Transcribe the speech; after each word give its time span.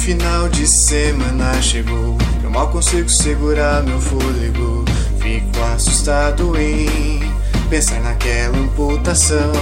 final 0.00 0.48
de 0.48 0.66
semana 0.66 1.60
chegou. 1.60 2.16
Eu 2.42 2.50
mal 2.50 2.68
consigo 2.68 3.08
segurar 3.08 3.82
meu 3.82 4.00
fôlego. 4.00 4.82
Fico 5.20 5.62
assustado 5.74 6.58
em 6.58 7.20
pensar 7.68 8.00
naquela 8.00 8.56
amputação. 8.56 9.52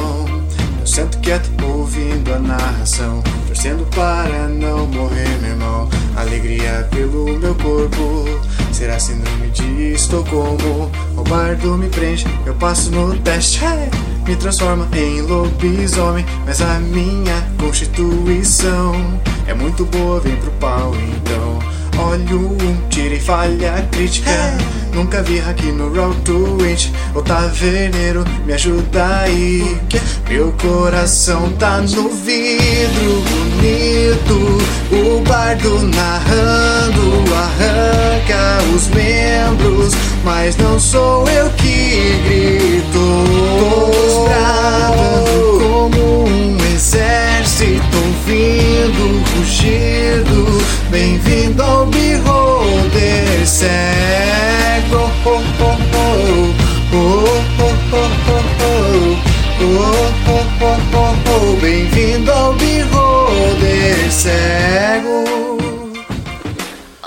Eu 0.81 0.87
sento 0.87 1.19
quieto 1.19 1.51
ouvindo 1.65 2.33
a 2.33 2.39
narração, 2.39 3.21
torcendo 3.49 3.85
para 3.87 4.47
não 4.47 4.87
morrer, 4.87 5.29
meu 5.41 5.51
irmão. 5.51 5.89
Alegria 6.17 6.89
pelo 6.93 7.37
meu 7.37 7.55
corpo. 7.57 8.25
Será 8.73 8.99
síndrome 9.01 9.51
de 9.51 9.93
Estocolmo? 9.93 10.89
O 11.17 11.23
bardo 11.25 11.77
me 11.77 11.89
prende, 11.89 12.25
eu 12.47 12.55
passo 12.55 12.93
no 12.93 13.19
teste. 13.19 13.61
Me 14.25 14.37
transforma 14.37 14.87
em 14.95 15.21
lobisomem, 15.23 16.25
mas 16.47 16.61
a 16.61 16.79
minha 16.79 17.45
constituição 17.59 18.95
é 19.49 19.55
muito 19.55 19.85
boa, 19.87 20.21
vem 20.21 20.37
pro 20.37 20.51
pau 20.53 20.93
então. 20.95 21.59
Olho 21.99 22.53
um, 22.53 22.89
tiro 22.89 23.15
e 23.15 23.21
falha 23.21 23.89
crítica. 23.91 24.31
Nunca 24.95 25.23
vi 25.23 25.39
hack 25.39 25.63
no 25.65 25.91
to 26.25 26.59
It. 26.65 26.93
O 27.15 27.23
taverneiro 27.23 28.25
me 28.47 28.53
ajuda 28.53 29.23
aí. 29.23 29.79
Meu 30.29 30.53
coração 30.53 31.51
tá 31.59 31.79
no 31.79 32.09
vidro 32.11 33.23
bonito. 33.31 34.59
O 34.93 35.21
bardo 35.23 35.83
narrando 35.83 37.25
arranca 37.35 38.59
os 38.75 38.89
membros. 38.89 39.95
Mas 40.25 40.57
não 40.57 40.79
sou 40.79 41.29
eu 41.29 41.51
que 41.51 42.21
grito. 42.29 43.25
Bradando 44.29 45.59
como 45.59 46.18
ouvindo 48.29 49.05
o 49.05 49.39
rugido. 49.39 50.45
Bem-vindo 50.91 51.63
ao 51.63 51.87
Beholder 51.87 53.47
Cego. 53.47 55.11
Oh, 55.25 55.41
oh, 55.61 55.77
oh. 55.95 56.19
Oh, 56.91 56.99
oh, 57.61 57.73
oh, 57.95 58.03
oh. 58.03 58.89
Oh, 59.61 60.05
oh, 60.63 60.77
oh, 61.31 61.57
Bem-vindo 61.61 62.31
ao 62.31 62.53
Beholder 62.53 64.13
Cego. 64.13 65.25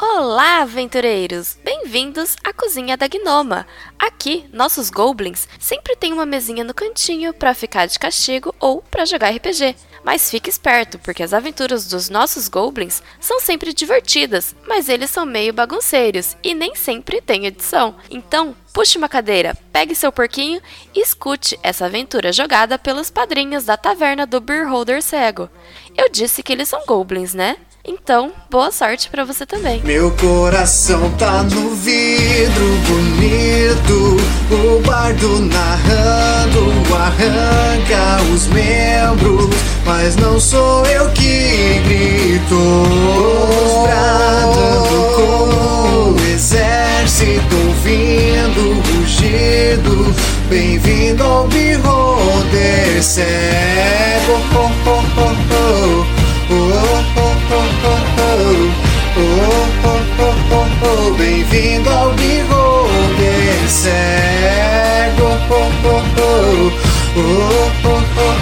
Olá, 0.01 0.61
aventureiros! 0.61 1.57
Bem-vindos 1.63 2.35
à 2.43 2.51
cozinha 2.51 2.97
da 2.97 3.07
Gnoma. 3.07 3.67
Aqui, 3.99 4.45
nossos 4.51 4.89
goblins 4.89 5.47
sempre 5.59 5.95
têm 5.95 6.13
uma 6.13 6.25
mesinha 6.25 6.63
no 6.63 6.73
cantinho 6.73 7.31
para 7.33 7.53
ficar 7.53 7.85
de 7.85 7.99
castigo 7.99 8.55
ou 8.59 8.81
para 8.81 9.05
jogar 9.05 9.29
RPG. 9.35 9.75
Mas 10.03 10.29
fique 10.29 10.49
esperto, 10.49 10.97
porque 10.99 11.21
as 11.21 11.33
aventuras 11.33 11.87
dos 11.87 12.09
nossos 12.09 12.47
goblins 12.47 13.03
são 13.19 13.39
sempre 13.39 13.73
divertidas, 13.73 14.55
mas 14.67 14.89
eles 14.89 15.11
são 15.11 15.25
meio 15.25 15.53
bagunceiros 15.53 16.35
e 16.43 16.55
nem 16.55 16.75
sempre 16.75 17.21
tem 17.21 17.45
edição. 17.45 17.95
Então, 18.09 18.55
puxe 18.73 18.97
uma 18.97 19.07
cadeira, 19.07 19.55
pegue 19.71 19.93
seu 19.93 20.11
porquinho 20.11 20.61
e 20.95 21.01
escute 21.01 21.59
essa 21.61 21.85
aventura 21.85 22.33
jogada 22.33 22.79
pelos 22.79 23.11
padrinhos 23.11 23.65
da 23.65 23.77
taverna 23.77 24.25
do 24.25 24.41
Beer 24.41 24.67
Holder 24.67 25.01
Cego. 25.03 25.49
Eu 25.95 26.09
disse 26.09 26.41
que 26.41 26.51
eles 26.51 26.67
são 26.67 26.85
goblins, 26.85 27.33
né? 27.33 27.57
Então, 27.83 28.31
boa 28.49 28.71
sorte 28.71 29.09
para 29.09 29.25
você 29.25 29.43
também. 29.43 29.81
Meu 29.83 30.11
coração 30.11 31.09
tá 31.17 31.41
no 31.41 31.73
vidro 31.75 32.77
bonito. 32.87 34.17
O 34.51 34.79
bardo 34.85 35.39
narrando 35.39 36.71
arranca 36.93 38.21
os 38.33 38.45
membros. 38.47 39.49
Mas 39.83 40.15
não 40.15 40.39
sou 40.39 40.85
eu 40.85 41.09
que 41.11 41.81
grito. 41.85 42.55
Os 42.55 43.83
bradando 43.83 45.15
como 45.15 46.11
um 46.11 46.31
exército 46.31 47.55
ouvindo 47.67 48.61
o 48.61 48.99
rugido. 48.99 50.15
Bem-vindo 50.49 51.23
ao 51.23 51.47
Beholder 51.47 53.01
cego. 53.01 54.39
Oh, 54.53 54.69
oh, 54.85 55.03
oh, 55.17 56.05
oh. 56.07 56.21
Oh, 56.53 57.30
oh, 59.17 59.81
oh, 60.83 61.13
Bem-vindo 61.17 61.89
ao 61.89 62.11
Bigode 62.13 63.67
Cego. 63.67 65.31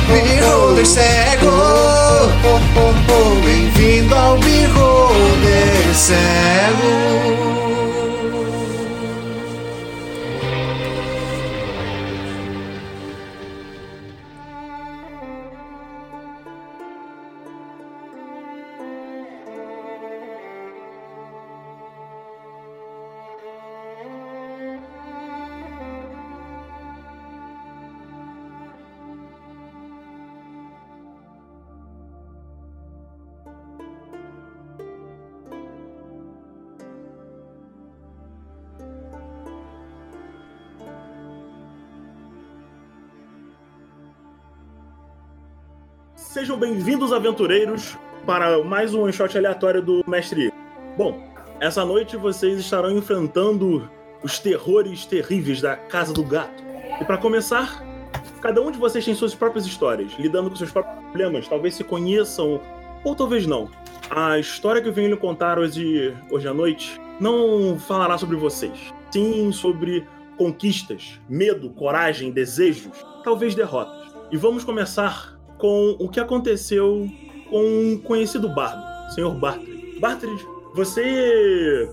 Bigode 0.07 0.85
Cego. 0.85 1.51
Bem-vindo 3.43 4.15
ao 4.15 4.37
Bigode 4.37 5.95
Cego. 5.95 7.68
Sejam 46.31 46.59
bem-vindos, 46.59 47.11
aventureiros, 47.11 47.97
para 48.23 48.63
mais 48.63 48.93
um 48.93 49.01
one-shot 49.01 49.35
aleatório 49.35 49.81
do 49.81 50.03
Mestre. 50.07 50.53
Bom, 50.95 51.27
essa 51.59 51.83
noite 51.83 52.15
vocês 52.15 52.59
estarão 52.59 52.91
enfrentando 52.91 53.89
os 54.21 54.37
terrores 54.37 55.07
terríveis 55.07 55.59
da 55.59 55.75
Casa 55.75 56.13
do 56.13 56.23
Gato. 56.23 56.63
E 57.01 57.03
para 57.03 57.17
começar, 57.17 57.83
cada 58.41 58.61
um 58.61 58.69
de 58.69 58.77
vocês 58.77 59.03
tem 59.03 59.15
suas 59.15 59.33
próprias 59.33 59.65
histórias, 59.65 60.11
lidando 60.19 60.51
com 60.51 60.55
seus 60.55 60.69
próprios 60.69 60.99
problemas, 61.05 61.47
talvez 61.47 61.73
se 61.73 61.83
conheçam 61.83 62.61
ou 63.03 63.15
talvez 63.15 63.47
não. 63.47 63.67
A 64.11 64.37
história 64.37 64.83
que 64.83 64.87
eu 64.87 64.93
venho 64.93 65.09
lhe 65.09 65.17
contar 65.17 65.57
hoje, 65.57 66.15
hoje 66.29 66.47
à 66.47 66.53
noite 66.53 67.01
não 67.19 67.79
falará 67.79 68.19
sobre 68.19 68.35
vocês, 68.35 68.93
sim 69.09 69.51
sobre 69.51 70.07
conquistas, 70.37 71.19
medo, 71.27 71.71
coragem, 71.71 72.29
desejos, 72.31 73.03
talvez 73.23 73.55
derrotas. 73.55 74.13
E 74.31 74.37
vamos 74.37 74.63
começar 74.63 75.38
com 75.59 75.95
o 75.99 76.09
que 76.09 76.19
aconteceu 76.19 77.07
com 77.49 77.61
um 77.61 77.97
conhecido 77.99 78.49
bardo, 78.49 78.81
Sr. 79.13 79.35
Bartred. 79.35 79.99
Bartred, 79.99 80.47
você 80.73 81.91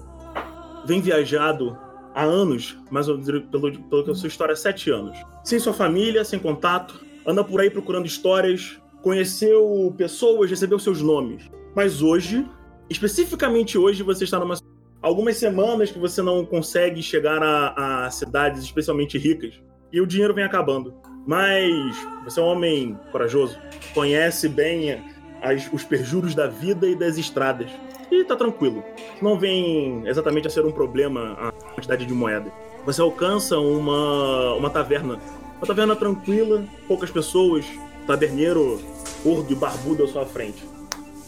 vem 0.87 1.01
viajado 1.01 1.77
há 2.15 2.23
anos, 2.23 2.79
mas 2.91 3.07
pelo, 3.07 3.79
pelo 3.79 4.05
que 4.05 4.11
a 4.11 4.15
sua 4.15 4.29
história, 4.29 4.57
sete 4.57 4.91
anos. 4.91 5.19
Sem 5.45 5.59
sua 5.59 5.75
família, 5.75 6.25
sem 6.25 6.39
contato, 6.39 7.05
anda 7.27 7.43
por 7.43 7.61
aí 7.61 7.69
procurando 7.69 8.07
histórias, 8.07 8.81
conheceu 9.03 9.93
pessoas, 9.99 10.49
recebeu 10.49 10.79
seus 10.79 11.03
nomes. 11.03 11.51
Mas 11.75 12.01
hoje, 12.01 12.49
especificamente 12.89 13.77
hoje, 13.77 14.03
você 14.03 14.25
está 14.25 14.39
numa 14.39 14.55
algumas 15.03 15.37
semanas 15.37 15.91
que 15.91 15.99
você 15.99 16.23
não 16.23 16.45
consegue 16.45 17.03
chegar 17.03 17.43
a, 17.43 18.07
a 18.07 18.11
cidades 18.11 18.65
especialmente 18.65 19.19
ricas 19.19 19.61
e 19.93 20.01
o 20.01 20.07
dinheiro 20.07 20.35
vem 20.35 20.45
acabando. 20.45 20.95
Mas 21.27 21.97
você 22.25 22.39
é 22.39 22.43
um 22.43 22.47
homem 22.47 22.99
corajoso, 23.11 23.59
conhece 23.93 24.49
bem 24.49 25.03
as, 25.43 25.69
os 25.73 25.83
perjuros 25.83 26.35
da 26.37 26.47
vida 26.47 26.87
e 26.87 26.95
das 26.95 27.19
estradas. 27.19 27.69
E 28.11 28.23
tá 28.23 28.37
tranquilo. 28.37 28.85
Não 29.21 29.37
vem 29.37 30.07
exatamente 30.07 30.47
a 30.47 30.51
ser 30.51 30.65
um 30.65 30.71
problema 30.71 31.37
a 31.39 31.53
quantidade 31.75 32.07
de 32.07 32.15
moeda. 32.15 32.53
Você 32.85 33.01
alcança 33.01 33.59
uma, 33.59 34.55
uma 34.55 34.71
taverna. 34.71 35.19
Uma 35.59 35.67
taverna 35.67 35.97
tranquila, 35.97 36.65
poucas 36.87 37.11
pessoas, 37.11 37.67
taverneiro 38.07 38.81
gordo 39.25 39.53
e 39.53 39.57
barbudo 39.57 40.05
à 40.05 40.07
sua 40.07 40.25
frente. 40.25 40.63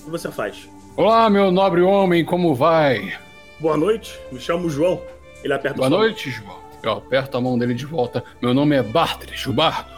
O 0.01 0.05
que 0.05 0.11
você 0.11 0.31
faz? 0.31 0.69
Olá, 0.97 1.29
meu 1.29 1.51
nobre 1.51 1.81
homem, 1.81 2.25
como 2.25 2.55
vai? 2.55 3.19
Boa 3.59 3.77
noite, 3.77 4.17
me 4.31 4.39
chamo 4.39 4.71
João. 4.71 5.03
Ele 5.43 5.53
aperta 5.53 5.79
Boa 5.79 5.91
noite, 5.91 6.31
João. 6.31 6.68
Aperto 6.97 7.37
a 7.37 7.41
mão 7.41 7.59
dele 7.59 7.75
de 7.75 7.87
volta. 7.87 8.25
Meu 8.41 8.55
nome 8.55 8.77
é 8.77 8.83
Bartres, 8.83 9.47
o 9.47 9.53
Bardo. 9.53 9.91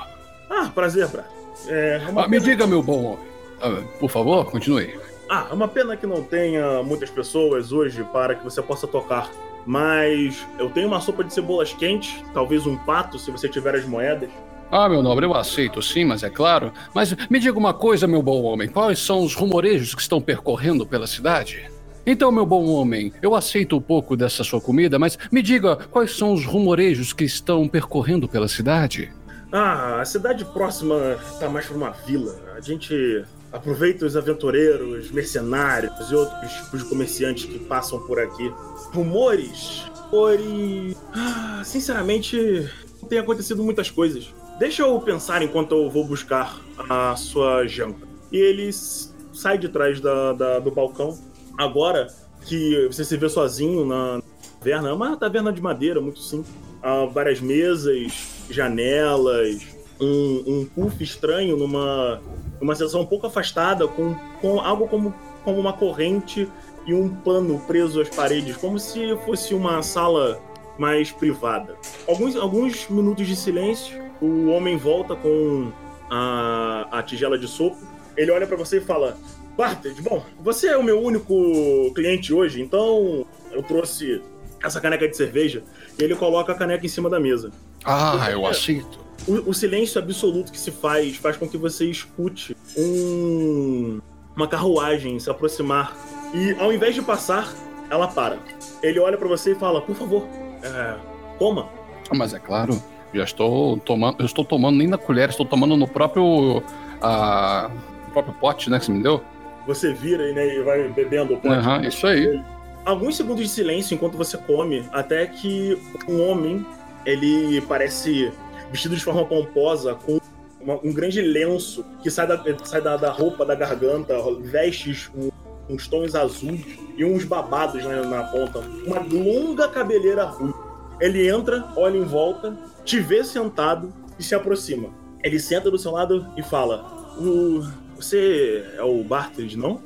Ah, 0.49 0.71
prazer, 0.75 1.07
Brad. 1.09 1.27
É, 1.69 1.97
é 1.97 2.13
ah, 2.17 2.29
me 2.29 2.41
diga, 2.41 2.67
meu 2.67 2.83
bom 2.83 3.05
homem. 3.05 3.27
Ah, 3.61 3.83
por 3.99 4.11
favor, 4.11 4.45
continue. 4.51 4.99
Ah, 5.29 5.47
é 5.51 5.55
uma 5.55 5.69
pena 5.69 5.97
que 5.97 6.07
não 6.07 6.23
tenha 6.23 6.83
muitas 6.83 7.11
pessoas 7.11 7.73
hoje 7.73 8.03
para 8.13 8.35
que 8.35 8.43
você 8.43 8.61
possa 8.61 8.87
tocar. 8.87 9.31
Mas 9.67 10.45
eu 10.59 10.71
tenho 10.71 10.89
uma 10.89 11.01
sopa 11.01 11.23
de 11.23 11.33
cebolas 11.33 11.73
quentes, 11.73 12.25
talvez 12.33 12.67
um 12.67 12.77
pato, 12.77 13.19
se 13.19 13.31
você 13.31 13.49
tiver 13.49 13.75
as 13.75 13.85
moedas. 13.85 14.31
Ah, 14.73 14.89
meu 14.89 15.03
nobre, 15.03 15.27
eu 15.27 15.35
aceito 15.35 15.83
sim, 15.83 16.05
mas 16.05 16.23
é 16.23 16.31
claro. 16.31 16.73
Mas 16.95 17.15
me 17.29 17.39
diga 17.39 17.59
uma 17.59 17.75
coisa, 17.75 18.07
meu 18.07 18.23
bom 18.23 18.43
homem: 18.43 18.69
quais 18.69 19.01
são 19.01 19.23
os 19.23 19.35
rumorejos 19.35 19.95
que 19.95 20.01
estão 20.01 20.21
percorrendo 20.21 20.87
pela 20.87 21.07
cidade? 21.07 21.71
Então, 22.07 22.33
meu 22.33 22.47
bom 22.47 22.67
homem, 22.67 23.13
eu 23.21 23.35
aceito 23.35 23.77
um 23.77 23.81
pouco 23.81 24.17
dessa 24.17 24.43
sua 24.43 24.61
comida, 24.61 24.99
mas 24.99 25.19
me 25.31 25.43
diga 25.43 25.77
quais 25.77 26.17
são 26.17 26.33
os 26.33 26.45
rumorejos 26.45 27.13
que 27.13 27.25
estão 27.25 27.69
percorrendo 27.69 28.27
pela 28.27 28.49
cidade? 28.49 29.13
Ah, 29.53 30.01
a 30.01 30.05
cidade 30.05 30.45
próxima 30.45 31.19
está 31.33 31.49
mais 31.49 31.67
para 31.67 31.77
uma 31.77 31.91
vila. 31.91 32.39
A 32.57 32.61
gente 32.61 33.25
aproveita 33.53 34.07
os 34.07 34.17
aventureiros, 34.17 35.11
mercenários 35.11 36.11
e 36.11 36.15
outros 36.15 36.53
tipos 36.53 36.83
de 36.83 36.89
comerciantes 36.89 37.45
que 37.47 37.59
passam 37.59 37.99
por 38.07 38.19
aqui. 38.19 38.49
Rumores? 38.93 39.85
Rumores. 40.11 40.97
Ah, 41.13 41.63
sinceramente, 41.65 42.71
não 43.03 43.09
tem 43.09 43.19
acontecido 43.19 43.63
muitas 43.63 43.91
coisas. 43.91 44.33
Deixa 44.59 44.83
eu 44.83 45.01
pensar 45.01 45.43
enquanto 45.43 45.75
eu 45.75 45.91
vou 45.91 46.05
buscar 46.05 46.61
a 46.89 47.17
sua 47.17 47.67
janta. 47.67 48.07
E 48.31 48.37
ele 48.37 48.71
sai 48.73 49.59
de 49.59 49.69
trás 49.69 50.01
da, 50.01 50.33
da, 50.33 50.59
do 50.59 50.71
balcão. 50.71 51.19
Agora 51.61 52.07
que 52.47 52.87
você 52.87 53.05
se 53.05 53.19
vê 53.19 53.29
sozinho 53.29 53.85
na 53.85 54.23
taverna, 54.59 54.89
é 54.89 54.93
uma 54.95 55.15
taverna 55.15 55.53
de 55.53 55.61
madeira, 55.61 56.01
muito 56.01 56.19
simples. 56.19 56.51
Há 56.83 57.05
várias 57.05 57.39
mesas, 57.39 58.47
janelas, 58.49 59.67
um, 60.01 60.43
um 60.47 60.65
puff 60.65 61.05
estranho 61.05 61.59
numa 61.59 62.19
uma 62.63 62.75
seção 62.75 63.03
um 63.03 63.07
pouco 63.07 63.27
afastada, 63.27 63.87
com, 63.87 64.15
com 64.41 64.59
algo 64.59 64.89
como, 64.89 65.15
como 65.45 65.61
uma 65.61 65.75
corrente 65.75 66.49
e 66.87 66.95
um 66.95 67.11
pano 67.11 67.61
preso 67.67 68.01
às 68.01 68.09
paredes, 68.09 68.57
como 68.57 68.79
se 68.79 69.15
fosse 69.27 69.53
uma 69.53 69.83
sala 69.83 70.41
mais 70.79 71.13
privada. 71.13 71.77
Alguns, 72.09 72.37
alguns 72.37 72.89
minutos 72.89 73.27
de 73.27 73.37
silêncio, 73.37 74.03
o 74.19 74.47
homem 74.47 74.79
volta 74.79 75.15
com 75.15 75.71
a, 76.09 76.89
a 76.91 77.03
tigela 77.03 77.39
de 77.39 77.47
sopa. 77.47 77.77
Ele 78.17 78.31
olha 78.31 78.47
para 78.47 78.57
você 78.57 78.79
e 78.79 78.81
fala: 78.81 79.19
Barted, 79.61 80.01
bom, 80.01 80.25
você 80.41 80.69
é 80.69 80.77
o 80.79 80.83
meu 80.83 80.99
único 80.99 81.93
cliente 81.95 82.33
hoje, 82.33 82.63
então 82.63 83.27
eu 83.53 83.63
trouxe 83.63 84.23
essa 84.65 84.81
caneca 84.81 85.07
de 85.07 85.15
cerveja. 85.15 85.63
E 85.99 86.03
ele 86.03 86.17
coloca 86.17 86.51
a 86.53 86.55
caneca 86.55 86.87
em 86.87 86.89
cima 86.89 87.11
da 87.11 87.21
mesa. 87.21 87.53
Ah, 87.85 88.27
eu 88.31 88.47
aceito. 88.47 88.99
O, 89.29 89.51
o, 89.51 89.53
silêncio 89.53 90.01
absoluto 90.01 90.51
que 90.51 90.59
se 90.59 90.71
faz 90.71 91.19
faz 91.19 91.37
com 91.37 91.47
que 91.47 91.59
você 91.59 91.85
escute 91.85 92.57
um, 92.75 94.01
uma 94.35 94.49
carruagem 94.49 95.21
se 95.21 95.29
aproximar. 95.29 95.95
E 96.33 96.59
ao 96.59 96.73
invés 96.73 96.95
de 96.95 97.03
passar, 97.03 97.53
ela 97.91 98.09
para. 98.09 98.39
Ele 98.83 98.99
olha 98.99 99.19
para 99.19 99.29
você 99.29 99.53
e 99.53 99.55
fala: 99.55 99.83
Por 99.83 99.95
favor, 99.95 100.27
é, 100.63 100.97
coma. 101.39 101.69
Mas 102.11 102.33
é 102.33 102.39
claro. 102.39 102.83
Já 103.13 103.25
estou 103.25 103.77
tomando. 103.77 104.21
Eu 104.21 104.25
estou 104.25 104.43
tomando 104.43 104.79
nem 104.79 104.89
na 104.89 104.97
colher, 104.97 105.29
estou 105.29 105.45
tomando 105.45 105.77
no 105.77 105.87
próprio. 105.87 106.63
No 107.03 108.13
próprio 108.15 108.35
pote, 108.41 108.71
né, 108.71 108.79
que 108.79 108.87
você 108.87 108.93
me 108.93 109.03
deu. 109.03 109.23
Você 109.71 109.93
vira 109.93 110.33
né, 110.33 110.57
e 110.57 110.63
vai 110.63 110.89
bebendo 110.89 111.35
o 111.35 111.37
pote. 111.41 111.65
Uhum, 111.65 111.81
isso 111.83 112.05
aí. 112.05 112.43
Alguns 112.85 113.17
segundos 113.17 113.45
de 113.45 113.49
silêncio 113.49 113.95
enquanto 113.95 114.17
você 114.17 114.37
come, 114.37 114.85
até 114.91 115.27
que 115.27 115.79
um 116.09 116.29
homem, 116.29 116.67
ele 117.07 117.61
parece 117.69 118.33
vestido 118.73 118.97
de 118.97 119.05
forma 119.05 119.25
pomposa, 119.25 119.95
com 119.95 120.19
uma, 120.61 120.75
um 120.83 120.93
grande 120.93 121.21
lenço 121.21 121.85
que 122.03 122.11
sai, 122.11 122.27
da, 122.27 122.43
sai 122.65 122.83
da, 122.83 122.97
da 122.97 123.13
roupa, 123.13 123.47
da 123.47 123.55
garganta, 123.55 124.17
vestes 124.41 125.09
um, 125.15 125.31
uns 125.73 125.87
tons 125.87 126.17
azuis 126.17 126.67
e 126.97 127.05
uns 127.05 127.25
babados 127.25 127.85
né, 127.85 128.03
na 128.03 128.25
ponta. 128.25 128.59
Uma 128.85 128.99
longa 128.99 129.69
cabeleira 129.69 130.25
ruiva. 130.25 130.59
Ele 131.01 131.29
entra, 131.29 131.73
olha 131.77 131.97
em 131.97 132.05
volta, 132.05 132.59
te 132.85 132.99
vê 132.99 133.23
sentado 133.23 133.93
e 134.19 134.23
se 134.25 134.35
aproxima. 134.35 134.89
Ele 135.23 135.39
senta 135.39 135.71
do 135.71 135.79
seu 135.79 135.93
lado 135.93 136.27
e 136.37 136.43
fala: 136.43 137.15
o, 137.21 137.63
Você 138.01 138.65
é 138.79 138.83
o 138.83 139.05
Bartlett, 139.05 139.59
não? 139.59 139.79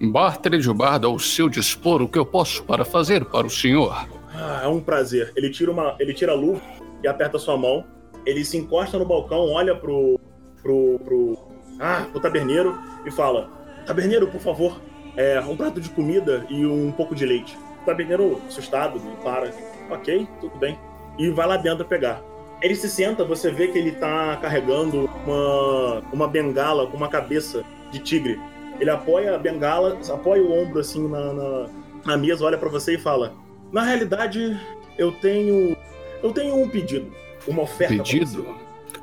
Bartlett 0.00 0.72
Bardo, 0.72 1.06
ao 1.06 1.18
seu 1.18 1.50
dispor, 1.50 2.00
o 2.00 2.08
que 2.08 2.18
eu 2.18 2.24
posso 2.24 2.64
para 2.64 2.82
fazer 2.82 3.26
para 3.26 3.46
o 3.46 3.50
senhor? 3.50 4.08
Ah, 4.32 4.62
é 4.64 4.66
um 4.66 4.80
prazer. 4.80 5.34
Ele 5.36 5.50
tira, 5.50 5.70
uma, 5.70 5.94
ele 6.00 6.14
tira 6.14 6.32
a 6.32 6.34
luva 6.34 6.62
e 7.04 7.06
aperta 7.06 7.38
sua 7.38 7.58
mão. 7.58 7.84
Ele 8.24 8.42
se 8.42 8.56
encosta 8.56 8.98
no 8.98 9.04
balcão, 9.04 9.50
olha 9.50 9.76
pro, 9.76 10.18
pro, 10.62 10.98
pro, 11.04 11.38
ah, 11.78 12.06
pro 12.10 12.20
taberneiro 12.20 12.78
e 13.04 13.10
fala: 13.10 13.50
Taberneiro, 13.84 14.28
por 14.28 14.40
favor, 14.40 14.80
é, 15.14 15.38
um 15.40 15.58
prato 15.58 15.78
de 15.78 15.90
comida 15.90 16.46
e 16.48 16.64
um 16.64 16.90
pouco 16.90 17.14
de 17.14 17.26
leite. 17.26 17.54
O 17.82 17.84
taberneiro, 17.84 18.40
assustado, 18.48 18.98
para. 19.22 19.52
Ok, 19.90 20.26
tudo 20.40 20.56
bem 20.56 20.78
e 21.18 21.28
vai 21.28 21.46
lá 21.46 21.58
dentro 21.58 21.84
pegar. 21.84 22.22
Ele 22.62 22.74
se 22.74 22.88
senta, 22.88 23.24
você 23.24 23.50
vê 23.50 23.68
que 23.68 23.78
ele 23.78 23.92
tá 23.92 24.38
carregando 24.40 25.10
uma, 25.24 26.02
uma 26.12 26.28
bengala 26.28 26.86
com 26.86 26.96
uma 26.96 27.08
cabeça 27.08 27.62
de 27.90 27.98
tigre. 27.98 28.40
Ele 28.80 28.90
apoia 28.90 29.34
a 29.34 29.38
bengala, 29.38 29.98
apoia 30.10 30.42
o 30.42 30.52
ombro 30.52 30.80
assim 30.80 31.06
na, 31.08 31.32
na, 31.32 31.66
na 32.04 32.16
mesa, 32.16 32.44
olha 32.44 32.58
para 32.58 32.68
você 32.68 32.94
e 32.94 32.98
fala: 32.98 33.34
Na 33.72 33.82
realidade, 33.82 34.58
eu 34.98 35.12
tenho. 35.12 35.76
Eu 36.22 36.32
tenho 36.32 36.56
um 36.56 36.68
pedido. 36.68 37.12
Uma 37.46 37.62
oferta. 37.62 37.94
Pedido? 37.94 38.46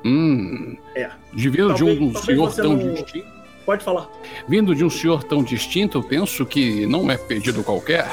Hum. 0.04 0.76
É. 0.96 1.10
De 1.32 1.50
vindo 1.50 1.74
de 1.74 1.84
um 1.84 2.16
senhor 2.16 2.54
tão 2.54 2.76
não... 2.76 2.94
distinto. 2.94 3.34
Pode 3.66 3.84
falar. 3.84 4.10
Vindo 4.48 4.76
de 4.76 4.84
um 4.84 4.90
senhor 4.90 5.24
tão 5.24 5.42
distinto, 5.42 6.00
eu 6.00 6.04
penso 6.04 6.46
que 6.46 6.86
não 6.86 7.10
é 7.10 7.18
pedido 7.18 7.64
qualquer. 7.64 8.06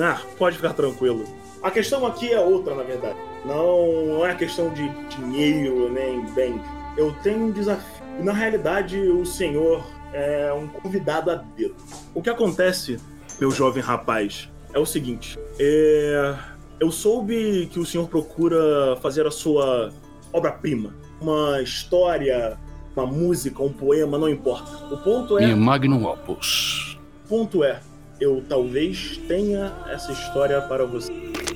Ah, 0.00 0.20
pode 0.38 0.56
ficar 0.56 0.74
tranquilo. 0.74 1.24
A 1.62 1.70
questão 1.70 2.06
aqui 2.06 2.32
é 2.32 2.38
outra, 2.38 2.74
na 2.74 2.84
verdade. 2.84 3.16
Não, 3.46 4.06
não 4.06 4.26
é 4.26 4.34
questão 4.34 4.70
de 4.70 4.88
dinheiro 5.16 5.92
nem 5.92 6.24
bem. 6.34 6.60
Eu 6.96 7.12
tenho 7.22 7.46
um 7.46 7.52
desafio. 7.52 8.04
Na 8.20 8.32
realidade, 8.32 8.98
o 8.98 9.24
senhor 9.24 9.86
é 10.12 10.52
um 10.52 10.66
convidado 10.66 11.30
a 11.30 11.34
dedo. 11.34 11.76
O 12.14 12.20
que 12.20 12.28
acontece, 12.30 12.98
meu 13.38 13.50
jovem 13.50 13.82
rapaz, 13.82 14.50
é 14.72 14.78
o 14.78 14.86
seguinte: 14.86 15.38
é... 15.60 16.34
eu 16.80 16.90
soube 16.90 17.68
que 17.70 17.78
o 17.78 17.86
senhor 17.86 18.08
procura 18.08 18.96
fazer 19.00 19.26
a 19.26 19.30
sua 19.30 19.92
obra-prima. 20.32 20.94
Uma 21.20 21.62
história, 21.62 22.58
uma 22.96 23.06
música, 23.06 23.62
um 23.62 23.72
poema, 23.72 24.18
não 24.18 24.28
importa. 24.28 24.92
O 24.92 24.98
ponto 24.98 25.38
é. 25.38 25.44
Minha 25.44 25.56
magnum 25.56 26.04
opus. 26.04 26.98
O 27.24 27.28
ponto 27.28 27.62
é, 27.62 27.80
eu 28.20 28.42
talvez 28.48 29.18
tenha 29.28 29.72
essa 29.88 30.12
história 30.12 30.60
para 30.62 30.84
você. 30.84 31.12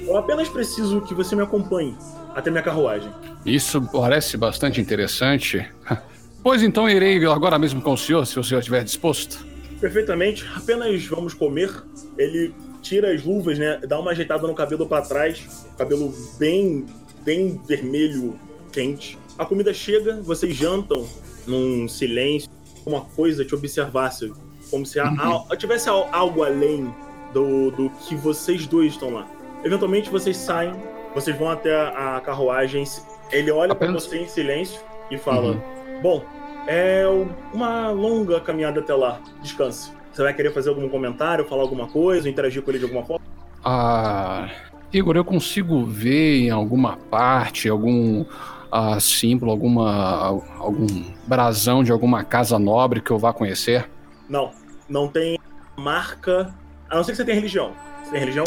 Eu 0.06 0.16
apenas 0.16 0.48
preciso 0.48 1.00
que 1.02 1.14
você 1.14 1.34
me 1.36 1.42
acompanhe 1.42 1.96
até 2.34 2.50
minha 2.50 2.62
carruagem. 2.62 3.10
Isso 3.44 3.80
parece 3.92 4.36
bastante 4.36 4.80
interessante. 4.80 5.66
Pois 6.42 6.62
então 6.62 6.88
irei 6.88 7.22
agora 7.26 7.58
mesmo 7.58 7.82
com 7.82 7.92
o 7.92 7.98
senhor, 7.98 8.24
se 8.24 8.40
o 8.40 8.42
senhor 8.42 8.60
estiver 8.60 8.82
disposto. 8.82 9.44
Perfeitamente. 9.78 10.46
Apenas 10.56 11.04
vamos 11.04 11.34
comer. 11.34 11.70
Ele 12.16 12.54
tira 12.80 13.12
as 13.12 13.22
luvas, 13.22 13.58
né? 13.58 13.78
Dá 13.86 14.00
uma 14.00 14.12
ajeitada 14.12 14.46
no 14.46 14.54
cabelo 14.54 14.86
para 14.86 15.04
trás. 15.04 15.66
Cabelo 15.76 16.14
bem, 16.38 16.86
bem 17.24 17.60
vermelho, 17.68 18.38
quente. 18.72 19.18
A 19.38 19.44
comida 19.44 19.74
chega, 19.74 20.20
vocês 20.22 20.56
jantam 20.56 21.06
num 21.46 21.86
silêncio. 21.86 22.48
Uma 22.86 23.02
coisa 23.02 23.44
te 23.44 23.54
observasse. 23.54 24.32
Como 24.70 24.86
se 24.86 25.00
uhum. 25.00 25.56
tivesse 25.56 25.88
algo 25.88 26.44
além 26.44 26.94
do, 27.32 27.70
do 27.70 27.90
que 27.90 28.14
vocês 28.14 28.66
dois 28.66 28.92
estão 28.92 29.10
lá. 29.10 29.26
Eventualmente 29.64 30.10
vocês 30.10 30.36
saem, 30.36 30.74
vocês 31.14 31.36
vão 31.36 31.50
até 31.50 31.74
a, 31.74 32.20
carruagem. 32.24 32.84
Ele 33.30 33.50
olha 33.50 33.74
para 33.74 33.90
você 33.92 34.18
em 34.18 34.28
silêncio 34.28 34.80
e 35.10 35.18
fala: 35.18 35.52
uhum. 35.52 36.00
Bom, 36.02 36.24
é 36.66 37.04
uma 37.52 37.90
longa 37.90 38.40
caminhada 38.40 38.80
até 38.80 38.94
lá. 38.94 39.20
Descanse. 39.42 39.92
Você 40.12 40.22
vai 40.22 40.34
querer 40.34 40.52
fazer 40.52 40.70
algum 40.70 40.88
comentário, 40.88 41.44
falar 41.44 41.62
alguma 41.62 41.86
coisa, 41.86 42.28
interagir 42.28 42.62
com 42.62 42.70
ele 42.70 42.78
de 42.78 42.84
alguma 42.84 43.04
forma? 43.04 43.24
Ah. 43.64 44.48
Igor, 44.92 45.16
eu 45.16 45.24
consigo 45.24 45.84
ver 45.84 46.46
em 46.46 46.50
alguma 46.50 46.96
parte, 46.96 47.68
algum 47.68 48.24
ah, 48.72 48.98
símbolo, 48.98 49.52
alguma, 49.52 50.42
algum 50.58 51.04
brasão 51.26 51.84
de 51.84 51.92
alguma 51.92 52.24
casa 52.24 52.58
nobre 52.58 53.00
que 53.00 53.10
eu 53.10 53.18
vá 53.18 53.32
conhecer? 53.32 53.88
Não, 54.28 54.50
não 54.90 55.08
tem 55.08 55.38
marca. 55.76 56.52
A 56.90 56.96
não 56.96 57.04
ser 57.04 57.12
que 57.12 57.16
você 57.16 57.24
tenha 57.24 57.36
religião. 57.36 57.72
Você 58.02 58.10
tem 58.10 58.20
religião? 58.20 58.44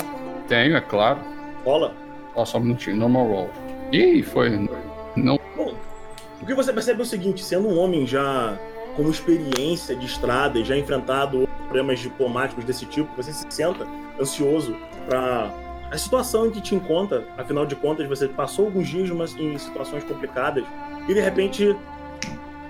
Tenho, 0.47 0.75
é 0.75 0.81
claro. 0.81 1.19
Rola? 1.63 1.95
Ó, 2.35 2.45
só 2.45 2.57
um 2.57 2.61
minutinho, 2.61 2.97
normal 2.97 3.27
roll. 3.27 3.49
Ih, 3.91 4.21
foi. 4.21 4.49
Não. 5.15 5.39
Bom, 5.55 5.73
o 6.41 6.45
que 6.45 6.53
você 6.53 6.73
percebe 6.73 6.99
é 6.99 7.03
o 7.03 7.05
seguinte: 7.05 7.43
sendo 7.43 7.69
um 7.69 7.79
homem 7.79 8.05
já 8.05 8.57
com 8.95 9.09
experiência 9.09 9.95
de 9.95 10.05
estrada 10.05 10.59
e 10.59 10.65
já 10.65 10.77
enfrentado 10.77 11.47
problemas 11.63 11.99
diplomáticos 11.99 12.65
desse 12.65 12.85
tipo, 12.85 13.09
você 13.15 13.33
se 13.33 13.45
senta 13.49 13.87
ansioso 14.19 14.75
para 15.07 15.51
a 15.89 15.97
situação 15.97 16.47
em 16.47 16.51
que 16.51 16.61
te 16.61 16.75
encontra. 16.75 17.25
Afinal 17.37 17.65
de 17.65 17.75
contas, 17.75 18.07
você 18.07 18.27
passou 18.27 18.65
alguns 18.65 18.87
dias 18.87 19.09
em 19.37 19.57
situações 19.57 20.03
complicadas 20.03 20.63
e 21.07 21.13
de 21.13 21.19
repente 21.19 21.75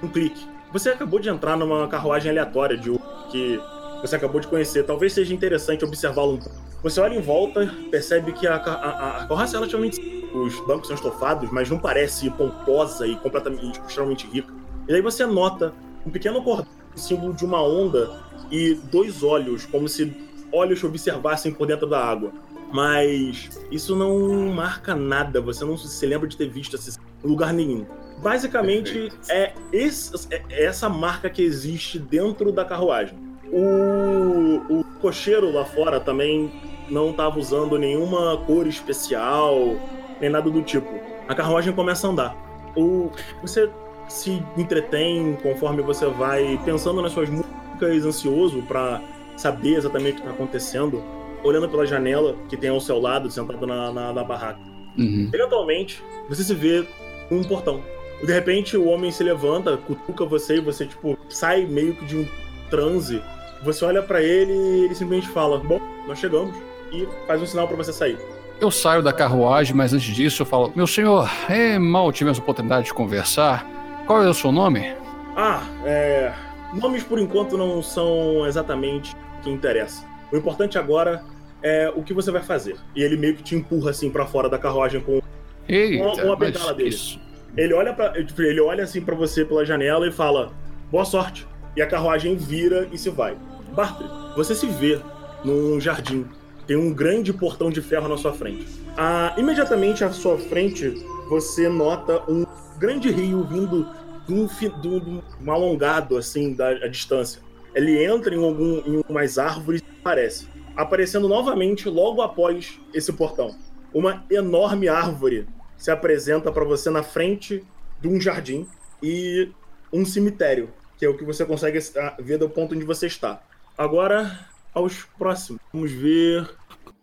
um 0.02 0.08
clique. 0.08 0.53
Você 0.74 0.90
acabou 0.90 1.20
de 1.20 1.30
entrar 1.30 1.56
numa 1.56 1.88
carruagem 1.88 2.32
aleatória 2.32 2.76
de 2.76 2.92
que 3.30 3.62
você 4.02 4.16
acabou 4.16 4.42
de 4.42 4.48
conhecer. 4.48 4.84
Talvez 4.84 5.14
seja 5.14 5.32
interessante 5.32 5.86
observá-lo. 5.86 6.40
Você 6.82 7.00
olha 7.00 7.14
em 7.14 7.22
volta, 7.22 7.72
percebe 7.92 8.34
que 8.34 8.48
a, 8.48 8.56
a, 8.56 9.22
a 9.22 9.28
carroça 9.28 9.56
é 9.56 9.58
relativamente 9.60 10.24
os 10.34 10.60
bancos 10.66 10.88
são 10.88 10.96
estofados, 10.96 11.52
mas 11.52 11.70
não 11.70 11.78
parece 11.78 12.28
pomposa 12.32 13.06
e 13.06 13.16
completamente 13.18 13.80
extremamente 13.82 14.26
rica. 14.26 14.52
E 14.88 14.96
aí 14.96 15.02
você 15.02 15.28
nota 15.28 15.72
um 16.04 16.10
pequeno 16.10 16.44
cordão, 16.44 16.66
símbolo 16.96 17.34
de 17.34 17.46
uma 17.46 17.62
onda 17.62 18.20
e 18.50 18.74
dois 18.92 19.22
olhos, 19.22 19.68
como 19.68 19.88
se 19.88 20.12
olhos 20.52 20.84
observassem 20.84 21.54
por 21.54 21.68
dentro 21.68 21.88
da 21.88 22.04
água. 22.04 22.32
Mas 22.74 23.62
isso 23.70 23.96
não 23.96 24.52
marca 24.52 24.96
nada, 24.96 25.40
você 25.40 25.64
não 25.64 25.78
se 25.78 26.06
lembra 26.08 26.28
de 26.28 26.36
ter 26.36 26.50
visto 26.50 26.76
esse 26.76 26.98
lugar 27.24 27.54
nenhum. 27.54 27.86
Basicamente, 28.24 29.12
é, 29.30 29.52
esse, 29.72 30.28
é 30.32 30.64
essa 30.64 30.88
marca 30.88 31.30
que 31.30 31.42
existe 31.42 32.00
dentro 32.00 32.52
da 32.52 32.64
carruagem. 32.64 33.18
O, 33.52 34.80
o 34.80 34.84
cocheiro 35.02 35.52
lá 35.52 35.66
fora 35.66 36.00
também 36.00 36.50
não 36.90 37.12
estava 37.12 37.38
usando 37.38 37.78
nenhuma 37.78 38.38
cor 38.46 38.66
especial, 38.66 39.76
nem 40.22 40.30
nada 40.30 40.50
do 40.50 40.62
tipo. 40.62 40.90
A 41.28 41.36
carruagem 41.36 41.74
começa 41.74 42.08
a 42.08 42.10
andar. 42.10 42.72
O, 42.76 43.12
você 43.42 43.70
se 44.08 44.44
entretém 44.58 45.38
conforme 45.44 45.82
você 45.82 46.06
vai 46.08 46.60
pensando 46.66 47.02
nas 47.02 47.12
suas 47.12 47.30
músicas, 47.30 48.06
ansioso 48.06 48.62
para 48.64 49.02
saber 49.36 49.76
exatamente 49.76 50.14
o 50.14 50.16
que 50.16 50.22
está 50.22 50.32
acontecendo, 50.32 51.04
olhando 51.44 51.68
pela 51.68 51.86
janela 51.86 52.36
que 52.48 52.56
tem 52.56 52.70
ao 52.70 52.80
seu 52.80 53.00
lado, 53.00 53.30
sentado 53.30 53.68
na, 53.68 53.92
na, 53.92 54.14
na 54.14 54.24
barraca. 54.24 54.60
Uhum. 54.98 55.30
Eventualmente, 55.34 56.02
você 56.30 56.44
se 56.44 56.54
vê 56.54 56.88
num 57.30 57.44
portão. 57.44 57.84
De 58.26 58.32
repente, 58.32 58.78
o 58.78 58.88
homem 58.88 59.12
se 59.12 59.22
levanta, 59.24 59.76
cutuca 59.76 60.26
você 60.26 60.58
e 60.58 60.62
você, 60.62 60.86
tipo, 60.86 61.18
sai 61.28 61.66
meio 61.66 61.94
que 61.94 62.06
de 62.06 62.18
um 62.18 62.28
transe. 62.70 63.22
Você 63.64 63.84
olha 63.84 64.02
para 64.02 64.22
ele 64.22 64.54
e 64.54 64.86
ele 64.86 64.96
simplesmente 64.96 65.28
fala: 65.30 65.58
Bom, 65.58 65.82
nós 66.08 66.20
chegamos. 66.20 66.56
E 66.92 67.08
faz 67.28 67.42
um 67.42 67.46
sinal 67.46 67.68
para 67.68 67.76
você 67.76 67.92
sair. 67.92 68.18
Eu 68.62 68.70
saio 68.70 69.02
da 69.02 69.12
carruagem, 69.12 69.76
mas 69.76 69.94
antes 69.94 70.16
disso 70.16 70.44
eu 70.44 70.46
falo: 70.46 70.72
Meu 70.76 70.88
senhor, 70.88 71.30
é, 71.50 71.78
mal 71.78 72.12
tivemos 72.12 72.40
a 72.40 72.42
oportunidade 72.42 72.86
de 72.86 72.94
conversar. 72.94 73.68
Qual 74.06 74.24
é 74.24 74.30
o 74.30 74.34
seu 74.34 74.52
nome? 74.52 74.96
Ah, 75.36 75.64
é. 75.86 76.34
Nomes 76.74 77.04
por 77.04 77.20
enquanto 77.20 77.58
não 77.58 77.84
são 77.84 78.48
exatamente 78.48 79.14
o 79.40 79.44
que 79.44 79.50
interessa. 79.50 80.06
O 80.32 80.38
importante 80.38 80.78
agora 80.78 81.24
é 81.62 81.92
o 81.96 82.02
que 82.04 82.14
você 82.14 82.32
vai 82.32 82.42
fazer. 82.42 82.78
E 82.96 83.04
ele 83.04 83.18
meio 83.18 83.36
que 83.36 83.44
te 83.44 83.56
empurra 83.56 83.92
assim 83.92 84.10
para 84.10 84.26
fora 84.26 84.50
da 84.50 84.58
carruagem 84.58 85.02
com 85.02 85.22
Eita, 85.68 86.04
uma, 86.04 86.24
uma 86.24 86.36
bengala 86.36 86.74
dele. 86.74 86.90
Isso... 86.90 87.20
Ele 87.56 87.74
olha 87.74 87.94
para, 87.94 88.24
tipo, 88.24 88.42
ele 88.42 88.60
olha 88.60 88.84
assim 88.84 89.02
para 89.02 89.16
você 89.16 89.46
pela 89.46 89.66
janela 89.66 90.08
e 90.08 90.12
fala: 90.12 90.52
"Boa 90.92 91.06
sorte". 91.06 91.48
E 91.76 91.82
a 91.82 91.88
carruagem 91.88 92.36
vira 92.36 92.88
e 92.92 92.98
se 92.98 93.10
vai. 93.10 93.36
Bartley, 93.74 94.10
você 94.36 94.54
se 94.54 94.68
vê 94.68 95.00
num 95.44 95.80
jardim. 95.80 96.26
Tem 96.68 96.78
um 96.78 96.94
grande 96.94 97.34
portão 97.34 97.70
de 97.70 97.82
ferro 97.82 98.08
na 98.08 98.18
sua 98.18 98.32
frente. 98.32 98.66
Ah, 98.96 99.34
imediatamente 99.38 100.04
à 100.04 100.12
sua 100.12 100.38
frente, 100.38 101.04
você 101.30 101.68
nota 101.68 102.22
um 102.30 102.46
grande 102.78 103.10
rio 103.12 103.44
vindo 103.44 103.88
de 104.28 104.34
um, 104.34 104.46
de 104.78 105.22
um 105.42 105.52
alongado 105.52 106.18
assim 106.18 106.54
da 106.54 106.74
distância. 106.88 107.42
Ele 107.76 108.04
entra 108.04 108.34
em 108.34 108.44
algum 108.44 108.78
em 108.86 109.04
umas 109.10 109.38
árvores 109.38 109.82
e 109.82 110.00
aparece, 110.00 110.48
aparecendo 110.76 111.28
novamente 111.28 111.90
logo 111.90 112.22
após 112.22 112.80
esse 112.94 113.12
portão. 113.12 113.56
Uma 113.94 114.24
enorme 114.30 114.88
árvore 114.88 115.48
se 115.78 115.92
apresenta 115.92 116.52
para 116.52 116.64
você 116.64 116.90
na 116.90 117.04
frente 117.04 117.64
de 118.00 118.08
um 118.08 118.20
jardim 118.20 118.68
e 119.02 119.50
um 119.92 120.06
cemitério, 120.06 120.74
que 120.98 121.06
é 121.06 121.10
o 121.10 121.18
que 121.18 121.24
você 121.24 121.46
consegue 121.46 121.80
ah, 121.98 122.16
ver 122.20 122.38
do 122.38 122.50
ponto 122.50 122.76
onde 122.76 122.86
você 122.86 123.08
está. 123.08 123.44
Agora, 123.78 124.48
aos 124.74 125.04
próximos. 125.18 125.62
Vamos 125.72 125.92
ver. 125.92 126.50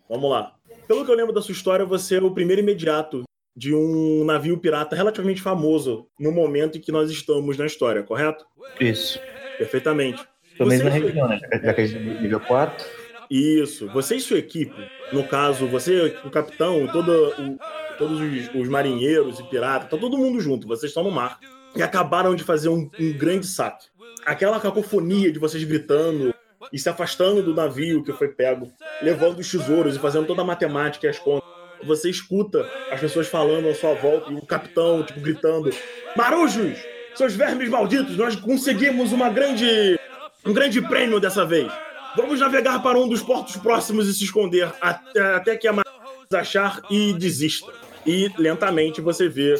Vamos 0.09 0.31
lá. 0.31 0.55
Pelo 0.87 1.05
que 1.05 1.11
eu 1.11 1.15
lembro 1.15 1.33
da 1.33 1.41
sua 1.41 1.53
história, 1.53 1.85
você 1.85 2.17
é 2.17 2.23
o 2.23 2.33
primeiro 2.33 2.61
imediato 2.61 3.23
de 3.57 3.75
um 3.75 4.25
navio 4.25 4.59
pirata 4.59 4.97
relativamente 4.97 5.43
famoso 5.43 6.07
no 6.19 6.33
momento 6.33 6.79
em 6.79 6.81
que 6.81 6.91
nós 6.91 7.11
estamos 7.11 7.57
na 7.57 7.67
história, 7.67 8.03
correto? 8.03 8.45
Isso. 8.81 9.21
Perfeitamente. 9.59 10.27
Pelo 10.57 10.69
menos 10.69 10.85
na 10.85 10.91
região, 10.91 11.29
né? 11.29 11.39
Gente 11.39 11.97
é 11.97 12.21
nível 12.21 12.41
4. 12.41 12.87
Isso. 13.31 13.89
Você 13.89 14.17
e 14.17 14.21
sua 14.21 14.39
equipe, 14.39 14.75
no 15.13 15.27
caso, 15.27 15.67
você, 15.69 16.17
o 16.25 16.31
capitão, 16.31 16.87
todo, 16.89 17.11
o, 17.39 17.59
todos 18.01 18.19
os, 18.19 18.55
os, 18.55 18.69
marinheiros 18.69 19.39
e 19.39 19.45
piratas, 19.45 19.91
tá 19.91 19.97
todo 19.97 20.17
mundo 20.17 20.41
junto, 20.41 20.67
vocês 20.67 20.91
estão 20.91 21.05
no 21.05 21.11
mar. 21.11 21.39
E 21.77 21.83
acabaram 21.83 22.35
de 22.35 22.43
fazer 22.43 22.69
um, 22.69 22.91
um 22.99 23.13
grande 23.13 23.47
saque. 23.47 23.87
Aquela 24.27 24.59
cacofonia 24.59 25.31
de 25.31 25.39
vocês 25.39 25.63
gritando 25.63 26.35
e 26.73 26.79
se 26.79 26.89
afastando 26.89 27.43
do 27.43 27.55
navio 27.55 28.03
que 28.03 28.13
foi 28.13 28.29
pego, 28.29 28.73
levando 29.01 29.39
os 29.39 29.49
tesouros 29.49 29.95
e 29.95 29.99
fazendo 29.99 30.27
toda 30.27 30.43
a 30.43 30.45
matemática 30.45 31.07
e 31.07 31.11
as 31.11 31.19
contas 31.19 31.49
você 31.83 32.11
escuta 32.11 32.69
as 32.91 33.01
pessoas 33.01 33.27
falando 33.27 33.69
à 33.69 33.75
sua 33.75 33.95
volta 33.95 34.31
e 34.31 34.35
o 34.35 34.45
capitão, 34.45 35.03
tipo, 35.03 35.21
gritando: 35.21 35.71
Marujos! 36.17 36.79
Seus 37.15 37.35
vermes 37.35 37.69
malditos, 37.69 38.17
nós 38.17 38.37
conseguimos 38.37 39.13
uma 39.13 39.29
grande. 39.29 39.99
um 40.45 40.53
grande 40.53 40.81
prêmio 40.83 41.21
dessa 41.21 41.45
vez. 41.45 41.73
Vamos 42.17 42.41
navegar 42.41 42.83
para 42.83 42.99
um 42.99 43.09
dos 43.09 43.23
portos 43.23 43.57
próximos 43.57 44.09
e 44.09 44.15
se 44.15 44.25
esconder 44.25 44.73
até, 44.81 45.21
até 45.35 45.57
que 45.57 45.69
a 45.69 45.73
Marinha 45.73 45.91
achar 46.39 46.81
e 46.91 47.13
desista. 47.15 47.73
E 48.07 48.31
lentamente 48.39 49.01
você 49.01 49.29
vê 49.29 49.55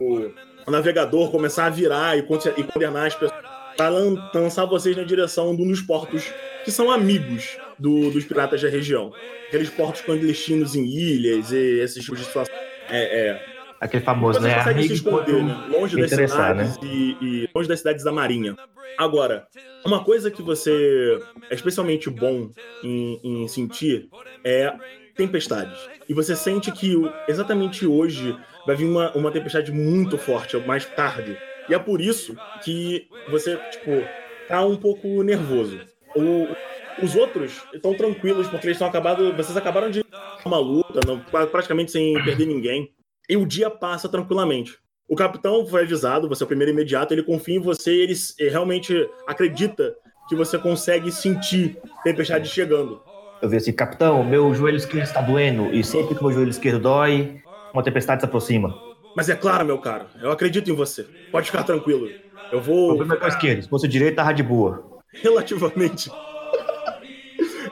o, 0.00 0.30
o 0.66 0.70
navegador 0.70 1.30
começar 1.30 1.66
a 1.66 1.70
virar 1.70 2.16
e, 2.16 2.20
e 2.20 2.64
condenar 2.64 3.06
as 3.06 3.14
pessoas 3.14 3.46
para 3.76 3.90
lançar 4.34 4.64
vocês 4.64 4.96
na 4.96 5.04
direção 5.04 5.54
de 5.54 5.62
um 5.62 5.68
dos 5.68 5.82
portos 5.82 6.32
que 6.64 6.72
são 6.72 6.90
amigos 6.90 7.56
do, 7.78 8.10
dos 8.10 8.24
piratas 8.24 8.62
da 8.62 8.68
região. 8.68 9.12
Aqueles 9.48 9.70
portos 9.70 10.00
clandestinos 10.00 10.74
em 10.74 10.84
ilhas 10.84 11.52
e 11.52 11.80
esses 11.80 12.02
tipos 12.02 12.20
de 12.20 12.26
situação. 12.26 12.54
É, 12.88 13.28
é. 13.28 13.56
Aquele 13.78 14.02
famoso, 14.02 14.40
né? 14.40 14.54
consegue 14.54 14.88
se 14.88 14.94
esconder, 14.94 15.44
né? 15.44 15.66
Longe 15.68 16.00
das 16.00 16.10
cidades 16.10 16.78
né? 16.78 16.88
e, 16.88 17.16
e, 17.20 17.50
longe 17.54 17.68
das 17.68 17.78
cidades 17.78 18.02
da 18.02 18.10
Marinha. 18.10 18.56
Agora, 18.96 19.46
uma 19.84 20.02
coisa 20.02 20.30
que 20.30 20.42
você 20.42 21.18
é 21.50 21.54
especialmente 21.54 22.08
bom 22.08 22.50
em, 22.82 23.20
em 23.22 23.48
sentir 23.48 24.08
é 24.42 24.72
tempestades. 25.16 25.78
E 26.08 26.14
você 26.14 26.36
sente 26.36 26.70
que 26.70 26.94
exatamente 27.26 27.86
hoje 27.86 28.36
vai 28.66 28.76
vir 28.76 28.86
uma, 28.86 29.10
uma 29.12 29.30
tempestade 29.30 29.72
muito 29.72 30.18
forte, 30.18 30.56
mais 30.58 30.84
tarde. 30.84 31.36
E 31.68 31.74
é 31.74 31.78
por 31.78 32.00
isso 32.00 32.36
que 32.62 33.08
você, 33.30 33.56
tipo, 33.70 33.90
tá 34.48 34.64
um 34.64 34.76
pouco 34.76 35.22
nervoso. 35.22 35.80
O, 36.14 36.46
os 37.04 37.14
outros 37.16 37.62
estão 37.72 37.94
tranquilos, 37.94 38.46
porque 38.48 38.66
eles 38.66 38.76
estão 38.76 38.88
acabado. 38.88 39.34
Vocês 39.34 39.56
acabaram 39.56 39.90
de 39.90 40.04
uma 40.44 40.58
luta, 40.58 41.00
não, 41.06 41.18
praticamente 41.48 41.90
sem 41.90 42.14
perder 42.22 42.46
ninguém. 42.46 42.92
E 43.28 43.36
o 43.36 43.44
dia 43.44 43.68
passa 43.68 44.08
tranquilamente. 44.08 44.78
O 45.08 45.16
capitão 45.16 45.66
foi 45.66 45.82
avisado, 45.82 46.28
você 46.28 46.42
é 46.42 46.46
o 46.46 46.48
primeiro 46.48 46.72
imediato, 46.72 47.14
ele 47.14 47.22
confia 47.22 47.56
em 47.56 47.60
você 47.60 47.92
e 47.92 48.00
ele 48.02 48.14
realmente 48.50 49.08
acredita 49.26 49.94
que 50.28 50.34
você 50.34 50.58
consegue 50.58 51.12
sentir 51.12 51.78
tempestade 52.02 52.48
chegando. 52.48 53.00
Eu 53.42 53.48
vi 53.48 53.56
assim, 53.56 53.72
capitão, 53.72 54.24
meu 54.24 54.54
joelho 54.54 54.76
esquerdo 54.76 55.04
está 55.04 55.20
doendo, 55.20 55.74
e 55.74 55.84
sempre 55.84 56.14
que 56.14 56.22
meu 56.22 56.32
joelho 56.32 56.50
esquerdo 56.50 56.80
dói, 56.80 57.40
uma 57.72 57.82
tempestade 57.82 58.22
se 58.22 58.26
aproxima. 58.26 58.74
Mas 59.14 59.28
é 59.28 59.34
claro, 59.34 59.64
meu 59.64 59.78
caro, 59.78 60.06
eu 60.20 60.30
acredito 60.30 60.70
em 60.70 60.74
você. 60.74 61.06
Pode 61.30 61.46
ficar 61.46 61.62
tranquilo. 61.62 62.08
Eu 62.50 62.60
vou. 62.60 62.92
O 62.92 62.96
problema 62.96 63.14
é 63.14 63.18
com 63.18 63.24
a 63.24 63.28
esquerda, 63.28 63.62
se 63.62 63.68
fosse 63.68 63.88
direita, 63.88 64.16
tava 64.16 64.32
de 64.32 64.42
boa. 64.42 64.84
Relativamente 65.12 66.10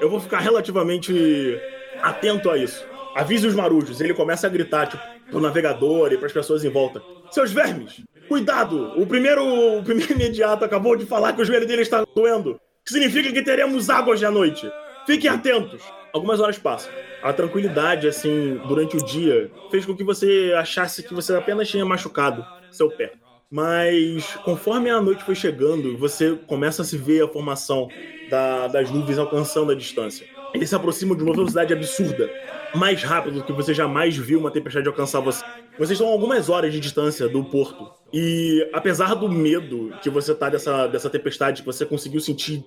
eu 0.04 0.10
vou 0.10 0.20
ficar 0.20 0.40
relativamente 0.40 1.58
atento 2.02 2.50
a 2.50 2.58
isso. 2.58 2.84
Avise 3.14 3.46
os 3.46 3.54
marujos. 3.54 4.00
Ele 4.02 4.12
começa 4.12 4.46
a 4.46 4.50
gritar, 4.50 4.86
tipo, 4.86 5.02
pro 5.30 5.40
navegador 5.40 6.12
e 6.12 6.18
pras 6.18 6.32
pessoas 6.32 6.62
em 6.62 6.68
volta. 6.68 7.02
Seus 7.30 7.52
vermes, 7.52 8.02
cuidado! 8.28 9.00
O 9.00 9.06
primeiro, 9.06 9.78
o 9.78 9.82
primeiro 9.82 10.12
imediato 10.14 10.64
acabou 10.64 10.94
de 10.94 11.06
falar 11.06 11.32
que 11.32 11.40
o 11.40 11.44
joelho 11.44 11.66
dele 11.66 11.82
está 11.82 12.04
doendo. 12.14 12.60
Que 12.84 12.92
significa 12.92 13.32
que 13.32 13.42
teremos 13.42 13.88
água 13.88 14.12
hoje 14.12 14.26
à 14.26 14.30
noite. 14.30 14.70
Fiquem 15.06 15.30
atentos. 15.30 15.82
Algumas 16.12 16.40
horas 16.40 16.58
passam. 16.58 16.92
A 17.22 17.32
tranquilidade, 17.32 18.06
assim, 18.06 18.60
durante 18.68 18.96
o 18.96 19.04
dia, 19.04 19.50
fez 19.70 19.84
com 19.84 19.96
que 19.96 20.04
você 20.04 20.54
achasse 20.56 21.02
que 21.02 21.14
você 21.14 21.34
apenas 21.34 21.68
tinha 21.68 21.84
machucado 21.84 22.44
seu 22.70 22.90
pé. 22.90 23.12
Mas 23.50 24.34
conforme 24.44 24.90
a 24.90 25.00
noite 25.00 25.24
foi 25.24 25.34
chegando, 25.34 25.96
você 25.96 26.36
começa 26.46 26.82
a 26.82 26.84
se 26.84 26.96
ver 26.96 27.22
a 27.22 27.28
formação 27.28 27.88
da, 28.30 28.66
das 28.66 28.90
nuvens 28.90 29.18
alcançando 29.18 29.72
a 29.72 29.74
distância. 29.74 30.26
Eles 30.52 30.68
se 30.68 30.74
aproximam 30.74 31.16
de 31.16 31.22
uma 31.22 31.34
velocidade 31.34 31.72
absurda, 31.72 32.30
mais 32.74 33.02
rápido 33.02 33.40
do 33.40 33.44
que 33.44 33.52
você 33.52 33.74
jamais 33.74 34.16
viu 34.16 34.38
uma 34.38 34.50
tempestade 34.50 34.86
alcançar 34.86 35.20
você. 35.20 35.44
Vocês 35.76 35.92
estão 35.92 36.08
a 36.08 36.12
algumas 36.12 36.48
horas 36.48 36.72
de 36.72 36.80
distância 36.80 37.28
do 37.28 37.44
porto. 37.44 37.90
E 38.16 38.70
apesar 38.72 39.12
do 39.14 39.28
medo 39.28 39.92
que 40.00 40.08
você 40.08 40.32
tá 40.32 40.48
dessa, 40.48 40.86
dessa 40.86 41.10
tempestade, 41.10 41.62
que 41.62 41.66
você 41.66 41.84
conseguiu 41.84 42.20
sentir 42.20 42.64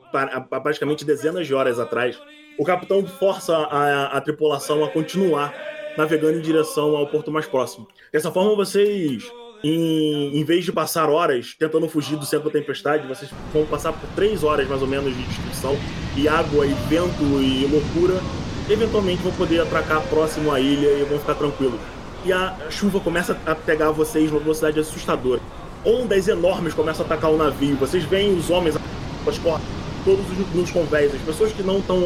praticamente 0.61 1.05
dezenas 1.05 1.47
de 1.47 1.53
horas 1.53 1.79
atrás, 1.79 2.19
o 2.59 2.65
capitão 2.65 3.07
força 3.07 3.55
a, 3.55 4.17
a 4.17 4.19
tripulação 4.19 4.83
a 4.83 4.89
continuar 4.89 5.53
navegando 5.97 6.37
em 6.37 6.41
direção 6.41 6.97
ao 6.97 7.07
porto 7.07 7.31
mais 7.31 7.45
próximo. 7.45 7.87
Dessa 8.11 8.29
forma, 8.29 8.57
vocês 8.57 9.23
em, 9.63 10.37
em 10.37 10.43
vez 10.43 10.65
de 10.65 10.73
passar 10.73 11.09
horas 11.09 11.55
tentando 11.57 11.87
fugir 11.87 12.17
do 12.17 12.25
centro 12.25 12.49
da 12.49 12.59
tempestade, 12.59 13.07
vocês 13.07 13.31
vão 13.53 13.65
passar 13.65 13.93
por 13.93 14.09
três 14.17 14.43
horas 14.43 14.67
mais 14.67 14.81
ou 14.81 14.87
menos 14.87 15.15
de 15.15 15.23
destruição 15.23 15.77
e 16.17 16.27
água 16.27 16.65
e 16.65 16.73
vento 16.89 17.23
e 17.41 17.65
loucura. 17.67 18.19
Eventualmente 18.69 19.23
vão 19.23 19.31
poder 19.31 19.61
atracar 19.61 20.01
próximo 20.09 20.51
à 20.51 20.59
ilha 20.59 20.89
e 20.89 21.05
vão 21.05 21.17
ficar 21.17 21.35
tranquilos. 21.35 21.79
E 22.25 22.33
a 22.33 22.55
chuva 22.69 22.99
começa 22.99 23.37
a 23.45 23.55
pegar 23.55 23.91
vocês 23.91 24.29
numa 24.31 24.41
velocidade 24.41 24.79
assustadora. 24.79 25.41
Ondas 25.85 26.27
enormes 26.27 26.73
começam 26.73 27.03
a 27.03 27.05
atacar 27.05 27.31
o 27.31 27.37
navio. 27.37 27.75
Vocês 27.77 28.03
veem 28.03 28.37
os 28.37 28.49
homens 28.49 28.75
as 29.27 29.37
cordas, 29.39 29.61
todos 30.05 30.25
os- 30.31 30.53
nos 30.55 30.71
convéis. 30.71 31.13
As 31.13 31.21
pessoas 31.21 31.51
que 31.51 31.61
não 31.63 31.79
estão. 31.79 32.01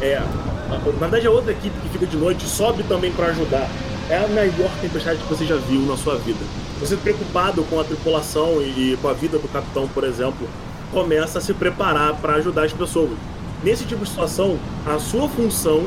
É, 0.00 0.20
na 0.68 1.06
verdade, 1.06 1.26
a 1.26 1.30
outra 1.30 1.52
equipe 1.52 1.78
que 1.80 1.88
fica 1.90 2.06
de 2.06 2.16
noite 2.16 2.44
sobe 2.46 2.82
também 2.84 3.12
para 3.12 3.26
ajudar. 3.26 3.68
É 4.10 4.16
a 4.24 4.28
maior 4.28 4.70
tempestade 4.80 5.18
que 5.18 5.28
você 5.28 5.44
já 5.44 5.56
viu 5.56 5.82
na 5.82 5.96
sua 5.96 6.16
vida. 6.16 6.38
Você 6.80 6.96
preocupado 6.96 7.62
com 7.64 7.78
a 7.78 7.84
tripulação 7.84 8.62
e 8.62 8.96
com 9.02 9.08
a 9.08 9.12
vida 9.12 9.38
do 9.38 9.48
capitão, 9.48 9.86
por 9.88 10.04
exemplo, 10.04 10.48
começa 10.92 11.38
a 11.38 11.42
se 11.42 11.52
preparar 11.52 12.14
para 12.14 12.34
ajudar 12.36 12.62
as 12.64 12.72
pessoas. 12.72 13.10
Nesse 13.62 13.84
tipo 13.84 14.04
de 14.04 14.08
situação, 14.10 14.58
a 14.86 14.98
sua 14.98 15.28
função 15.28 15.84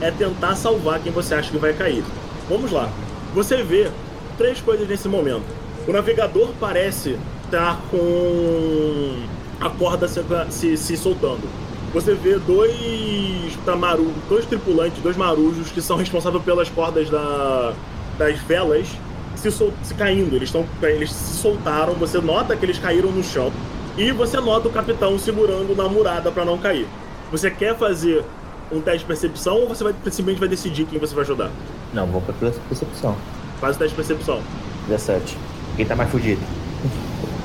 é 0.00 0.10
tentar 0.10 0.56
salvar 0.56 0.98
quem 1.00 1.12
você 1.12 1.34
acha 1.34 1.50
que 1.50 1.58
vai 1.58 1.72
cair. 1.72 2.02
Vamos 2.50 2.72
lá. 2.72 2.90
Você 3.32 3.62
vê 3.62 3.88
três 4.36 4.60
coisas 4.60 4.88
nesse 4.88 5.06
momento. 5.08 5.44
O 5.86 5.92
navegador 5.92 6.50
parece 6.58 7.16
estar 7.44 7.80
com 7.92 9.22
a 9.60 9.70
corda 9.70 10.08
se, 10.08 10.20
se, 10.50 10.76
se 10.76 10.96
soltando. 10.96 11.48
Você 11.94 12.12
vê 12.12 12.40
dois 12.40 13.56
tamaru, 13.64 14.12
dois 14.28 14.46
tripulantes, 14.46 15.00
dois 15.00 15.16
marujos 15.16 15.70
que 15.70 15.80
são 15.80 15.96
responsáveis 15.96 16.42
pelas 16.42 16.68
cordas 16.68 17.08
da, 17.08 17.72
das 18.18 18.40
velas 18.40 18.88
se, 19.36 19.48
sol, 19.52 19.72
se 19.84 19.94
caindo. 19.94 20.34
Eles, 20.34 20.48
estão 20.48 20.66
eles 20.82 21.12
se 21.12 21.36
soltaram, 21.36 21.94
você 21.94 22.20
nota 22.20 22.56
que 22.56 22.66
eles 22.66 22.80
caíram 22.80 23.12
no 23.12 23.22
chão 23.22 23.52
e 23.96 24.10
você 24.10 24.40
nota 24.40 24.66
o 24.66 24.72
capitão 24.72 25.16
segurando 25.20 25.76
na 25.76 25.88
murada 25.88 26.32
para 26.32 26.44
não 26.44 26.58
cair. 26.58 26.88
Você 27.30 27.48
quer 27.48 27.76
fazer 27.76 28.24
um 28.72 28.80
teste 28.80 29.00
de 29.00 29.04
percepção 29.04 29.60
ou 29.60 29.68
você 29.68 29.84
vai, 29.84 29.92
simplesmente 29.92 30.40
vai 30.40 30.48
decidir 30.48 30.84
quem 30.86 30.98
você 30.98 31.14
vai 31.14 31.22
ajudar? 31.22 31.50
Não, 31.92 32.06
vou 32.06 32.20
pra 32.20 32.34
percepção. 32.68 33.16
Faz 33.60 33.76
o 33.76 33.78
teste 33.78 33.96
de 33.96 33.96
percepção. 33.96 34.40
17. 34.88 35.36
Quem 35.76 35.86
tá 35.86 35.96
mais 35.96 36.10
fudido? 36.10 36.40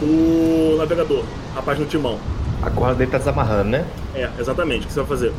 O 0.02 0.76
navegador, 0.78 1.24
rapaz 1.54 1.80
no 1.80 1.86
timão. 1.86 2.20
A 2.62 2.70
corda 2.70 2.96
dele 2.96 3.12
tá 3.12 3.18
desamarrando, 3.18 3.70
né? 3.70 3.86
É, 4.14 4.30
exatamente. 4.40 4.86
O 4.86 4.88
que 4.88 4.94
você 4.94 5.00
vai 5.00 5.10
fazer? 5.10 5.34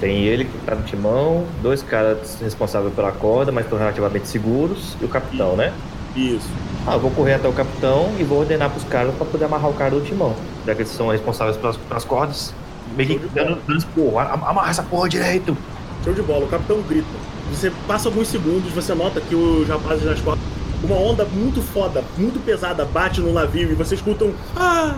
Tem 0.00 0.22
ele 0.22 0.46
que 0.46 0.58
tá 0.64 0.74
no 0.74 0.82
timão, 0.82 1.44
dois 1.62 1.82
caras 1.82 2.38
responsáveis 2.40 2.94
pela 2.94 3.12
corda, 3.12 3.52
mas 3.52 3.64
estão 3.64 3.78
relativamente 3.78 4.26
seguros, 4.26 4.96
e 5.00 5.04
o 5.04 5.08
capitão, 5.08 5.54
né? 5.54 5.72
Isso. 6.16 6.48
Ah, 6.86 6.94
eu 6.94 7.00
vou 7.00 7.10
correr 7.10 7.34
até 7.34 7.46
o 7.46 7.52
capitão 7.52 8.10
e 8.18 8.24
vou 8.24 8.40
ordenar 8.40 8.70
pros 8.70 8.84
caras 8.84 9.14
pra 9.14 9.26
poder 9.26 9.44
amarrar 9.44 9.70
o 9.70 9.74
cara 9.74 9.90
do 9.90 10.00
timão. 10.00 10.34
Já 10.64 10.74
que 10.74 10.82
eles 10.82 10.92
são 10.92 11.08
responsáveis 11.08 11.56
pelas, 11.58 11.76
pelas 11.76 12.04
cordas. 12.04 12.54
Meio 12.96 13.20
que 13.20 13.28
dando, 13.28 13.58
dando 13.66 14.18
Amarra 14.18 14.70
essa 14.70 14.82
porra 14.82 15.08
direito. 15.08 15.56
Show 16.04 16.14
de 16.14 16.22
bola, 16.22 16.46
o 16.46 16.48
capitão 16.48 16.80
grita. 16.82 17.35
Você 17.50 17.72
passa 17.86 18.08
alguns 18.08 18.28
segundos, 18.28 18.72
você 18.72 18.94
nota 18.94 19.20
que 19.20 19.34
os 19.34 19.68
rapazes 19.68 20.04
nas 20.04 20.20
cordas. 20.20 20.44
Uma 20.82 20.96
onda 20.96 21.24
muito 21.24 21.62
foda, 21.62 22.04
muito 22.18 22.44
pesada, 22.44 22.84
bate 22.84 23.20
no 23.20 23.32
navio 23.32 23.70
e 23.70 23.74
você 23.74 23.94
escuta 23.94 24.24
um. 24.24 24.34
Ah! 24.54 24.94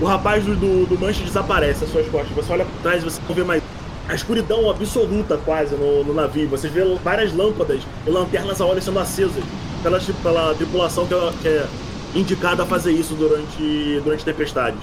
O 0.00 0.04
rapaz 0.04 0.44
do, 0.44 0.56
do, 0.56 0.86
do 0.86 0.98
manche 0.98 1.22
desaparece 1.22 1.84
às 1.84 1.90
suas 1.90 2.08
costas. 2.08 2.34
Você 2.34 2.52
olha 2.52 2.64
pra 2.64 2.74
trás 2.82 3.02
e 3.02 3.04
você 3.04 3.20
não 3.28 3.34
vê 3.34 3.44
mais. 3.44 3.62
A 4.08 4.14
escuridão 4.14 4.68
absoluta 4.68 5.38
quase 5.44 5.76
no, 5.76 6.02
no 6.02 6.12
navio. 6.12 6.48
Você 6.48 6.68
vê 6.68 6.82
várias 7.04 7.32
lâmpadas 7.32 7.82
e 8.04 8.10
lanternas 8.10 8.60
a 8.60 8.66
óleo 8.66 8.82
sendo 8.82 8.98
acesas 8.98 9.44
pela, 9.82 10.00
pela 10.22 10.54
tripulação 10.54 11.06
que 11.06 11.14
é, 11.14 11.32
que 11.40 11.48
é 11.48 11.66
indicada 12.14 12.64
a 12.64 12.66
fazer 12.66 12.92
isso 12.92 13.14
durante, 13.14 14.00
durante 14.02 14.24
tempestades. 14.24 14.80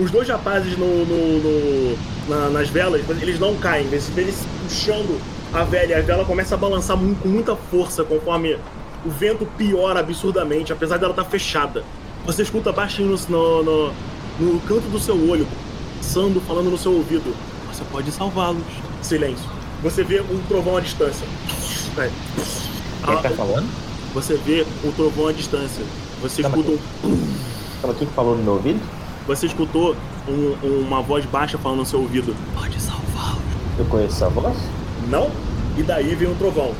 Os 0.00 0.10
dois 0.10 0.28
rapazes 0.28 0.76
no, 0.78 1.04
no- 1.04 1.38
no- 1.38 1.98
na- 2.28 2.48
nas 2.50 2.68
velas, 2.68 3.02
eles 3.20 3.38
não 3.38 3.54
caem, 3.56 3.86
vê 3.88 4.00
eles 4.20 4.46
puxando 4.62 5.20
a 5.52 5.62
vela 5.64 5.86
e 5.86 5.94
a 5.94 6.00
vela 6.00 6.24
começa 6.24 6.54
a 6.54 6.58
balançar 6.58 6.96
mu- 6.96 7.14
com 7.16 7.28
muita 7.28 7.54
força 7.56 8.02
conforme 8.04 8.56
o 9.04 9.10
vento 9.10 9.44
piora 9.58 10.00
absurdamente, 10.00 10.72
apesar 10.72 10.96
dela 10.96 11.12
estar 11.12 11.24
fechada. 11.24 11.84
Você 12.24 12.42
escuta 12.42 12.70
baixinho 12.72 13.16
no, 13.28 13.62
no, 13.62 13.92
no 14.38 14.60
canto 14.60 14.88
do 14.88 14.98
seu 14.98 15.16
olho, 15.28 15.46
passando, 15.98 16.40
falando 16.46 16.70
no 16.70 16.78
seu 16.78 16.92
ouvido. 16.92 17.34
Você 17.72 17.82
pode 17.90 18.10
salvá-los. 18.12 18.62
Silêncio. 19.02 19.44
Você 19.82 20.04
vê 20.04 20.20
um 20.20 20.38
trovão 20.48 20.76
à 20.76 20.80
distância. 20.80 21.26
Quem 21.96 22.10
Ah, 23.02 23.16
tá 23.16 23.30
falando? 23.30 23.66
Você 24.14 24.34
vê 24.34 24.66
o 24.84 24.92
trovão 24.92 25.28
à 25.28 25.32
distância. 25.32 25.84
Você 26.22 26.42
Calma 26.42 26.58
escuta 26.58 26.78
um 27.04 27.26
Calma, 27.80 27.96
quem 27.98 28.06
que 28.06 28.14
falou 28.14 28.36
no 28.36 28.42
meu 28.42 28.52
ouvido? 28.54 28.80
Você 29.26 29.46
escutou 29.46 29.94
um- 30.28 30.84
uma 30.86 31.00
voz 31.02 31.24
baixa 31.24 31.56
falando 31.58 31.78
no 31.80 31.86
seu 31.86 32.00
ouvido: 32.00 32.34
Pode 32.58 32.80
salvá-lo. 32.80 33.40
Eu 33.78 33.84
conheço 33.86 34.16
essa 34.16 34.28
voz? 34.28 34.56
Não? 35.08 35.30
E 35.76 35.82
daí 35.82 36.14
vem 36.14 36.28
um 36.28 36.34
trovão. 36.34 36.72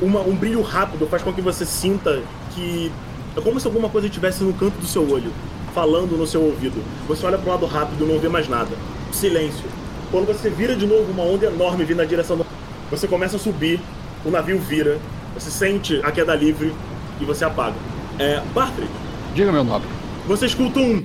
Uma- 0.00 0.20
um 0.20 0.34
brilho 0.34 0.62
rápido 0.62 1.06
faz 1.06 1.22
com 1.22 1.32
que 1.32 1.40
você 1.42 1.64
sinta 1.66 2.22
que 2.54 2.90
é 3.36 3.40
como 3.40 3.60
se 3.60 3.66
alguma 3.66 3.88
coisa 3.88 4.06
estivesse 4.06 4.42
no 4.42 4.52
canto 4.54 4.78
do 4.78 4.86
seu 4.86 5.08
olho, 5.10 5.30
falando 5.74 6.16
no 6.16 6.26
seu 6.26 6.42
ouvido. 6.42 6.82
Você 7.06 7.26
olha 7.26 7.36
para 7.38 7.48
o 7.48 7.52
lado 7.52 7.66
rápido 7.66 8.04
e 8.04 8.08
não 8.12 8.18
vê 8.18 8.28
mais 8.28 8.48
nada. 8.48 8.70
Silêncio. 9.12 9.64
Quando 10.10 10.26
você 10.26 10.48
vira 10.50 10.74
de 10.74 10.86
novo, 10.86 11.10
uma 11.12 11.22
onda 11.22 11.46
enorme 11.46 11.84
vindo 11.84 11.98
na 11.98 12.04
direção 12.04 12.36
do. 12.36 12.46
Você 12.90 13.06
começa 13.06 13.36
a 13.36 13.38
subir, 13.38 13.80
o 14.24 14.30
navio 14.30 14.58
vira, 14.58 14.98
você 15.34 15.50
sente 15.50 16.00
a 16.02 16.10
queda 16.10 16.34
livre 16.34 16.72
e 17.20 17.24
você 17.24 17.44
apaga. 17.44 17.74
É. 18.18 18.42
Bartley, 18.54 18.88
Diga, 19.34 19.52
meu 19.52 19.62
nobre. 19.62 19.86
Você 20.30 20.46
escuta 20.46 20.78
um. 20.78 21.04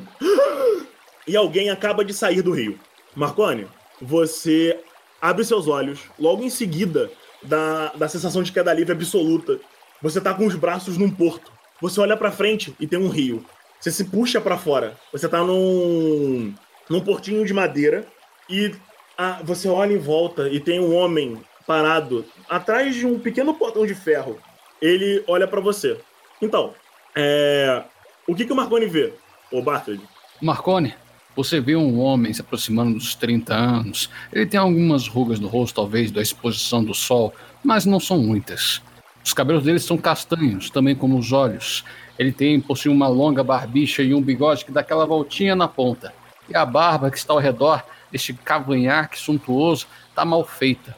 E 1.28 1.36
alguém 1.36 1.72
acaba 1.72 2.06
de 2.06 2.14
sair 2.14 2.44
do 2.44 2.52
rio. 2.52 2.80
Marconi, 3.16 3.68
você 4.00 4.80
abre 5.20 5.44
seus 5.44 5.68
olhos, 5.68 6.02
logo 6.20 6.44
em 6.44 6.50
seguida 6.52 7.10
da, 7.42 7.88
da 7.96 8.08
sensação 8.08 8.44
de 8.44 8.52
queda 8.52 8.72
livre 8.72 8.92
absoluta. 8.92 9.60
Você 10.00 10.22
tá 10.22 10.32
com 10.32 10.46
os 10.46 10.54
braços 10.54 10.96
num 10.96 11.10
porto. 11.10 11.52
Você 11.82 12.00
olha 12.00 12.16
pra 12.16 12.32
frente 12.32 12.76
e 12.80 12.86
tem 12.86 13.00
um 13.00 13.10
rio. 13.10 13.44
Você 13.80 13.90
se 13.90 14.04
puxa 14.04 14.40
pra 14.40 14.60
fora. 14.60 14.96
Você 15.12 15.28
tá 15.28 15.40
num, 15.40 16.54
num 16.88 17.02
portinho 17.02 17.44
de 17.44 17.52
madeira 17.52 18.06
e 18.48 18.76
ah, 19.18 19.40
você 19.44 19.68
olha 19.68 19.94
em 19.94 19.98
volta 19.98 20.48
e 20.50 20.60
tem 20.60 20.80
um 20.80 20.96
homem 20.96 21.42
parado 21.66 22.24
atrás 22.48 22.94
de 22.94 23.08
um 23.08 23.18
pequeno 23.18 23.56
portão 23.56 23.88
de 23.88 23.96
ferro. 23.96 24.38
Ele 24.80 25.24
olha 25.28 25.48
pra 25.48 25.62
você. 25.62 25.98
Então, 26.40 26.76
é, 27.16 27.84
o 28.28 28.36
que, 28.36 28.46
que 28.46 28.54
o 28.54 28.56
Marconi 28.56 28.88
vê, 28.88 29.14
ô 29.52 29.62
Bartlett? 29.62 30.02
Marconi, 30.42 30.94
você 31.36 31.60
vê 31.60 31.76
um 31.76 32.00
homem 32.00 32.34
se 32.34 32.42
aproximando 32.42 32.94
dos 32.94 33.14
30 33.14 33.54
anos. 33.54 34.10
Ele 34.32 34.46
tem 34.46 34.60
algumas 34.60 35.08
rugas 35.08 35.40
no 35.40 35.48
rosto, 35.48 35.76
talvez, 35.76 36.12
da 36.12 36.22
exposição 36.22 36.84
do 36.84 36.94
sol, 36.94 37.34
mas 37.64 37.86
não 37.86 38.00
são 38.00 38.18
muitas. 38.18 38.82
Os 39.24 39.34
cabelos 39.34 39.64
dele 39.64 39.80
são 39.80 39.98
castanhos, 39.98 40.70
também 40.70 40.96
como 40.96 41.18
os 41.18 41.32
olhos. 41.32 41.84
Ele 42.18 42.32
tem, 42.32 42.62
possui 42.62 42.92
uma 42.92 43.08
longa 43.08 43.44
barbicha 43.44 44.02
e 44.02 44.14
um 44.14 44.22
bigode 44.22 44.64
que 44.64 44.72
dá 44.72 44.82
aquela 44.82 45.06
voltinha 45.06 45.56
na 45.56 45.68
ponta. 45.68 46.14
E 46.48 46.56
a 46.56 46.66
barba 46.66 47.12
que 47.12 47.18
está 47.18 47.34
ao 47.34 47.40
redor 47.40 47.84
deste 48.12 48.34
cavanhaque 48.34 49.20
suntuoso 49.20 49.88
está 50.10 50.24
mal 50.24 50.46
feita. 50.46 50.96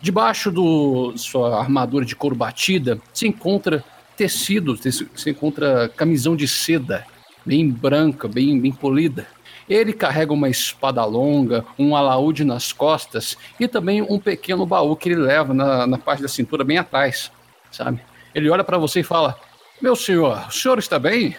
Debaixo 0.00 0.50
do 0.50 1.16
sua 1.16 1.58
armadura 1.60 2.04
de 2.04 2.16
couro 2.16 2.34
batida 2.34 2.98
se 3.12 3.28
encontra 3.28 3.84
tecido, 4.16 4.76
se 4.76 5.30
encontra 5.30 5.88
camisão 5.88 6.34
de 6.34 6.48
seda, 6.48 7.04
bem 7.44 7.70
branca, 7.70 8.26
bem, 8.26 8.58
bem 8.60 8.72
polida. 8.72 9.26
Ele 9.68 9.92
carrega 9.92 10.32
uma 10.32 10.48
espada 10.48 11.04
longa, 11.04 11.64
um 11.78 11.96
alaúde 11.96 12.44
nas 12.44 12.72
costas 12.72 13.36
e 13.58 13.66
também 13.66 14.00
um 14.00 14.18
pequeno 14.18 14.64
baú 14.64 14.94
que 14.96 15.08
ele 15.08 15.16
leva 15.16 15.52
na, 15.52 15.86
na 15.86 15.98
parte 15.98 16.22
da 16.22 16.28
cintura 16.28 16.64
bem 16.64 16.78
atrás, 16.78 17.32
sabe? 17.70 18.00
Ele 18.34 18.48
olha 18.48 18.62
para 18.62 18.78
você 18.78 19.00
e 19.00 19.04
fala: 19.04 19.38
Meu 19.80 19.96
senhor, 19.96 20.46
o 20.48 20.52
senhor 20.52 20.78
está 20.78 20.98
bem? 20.98 21.36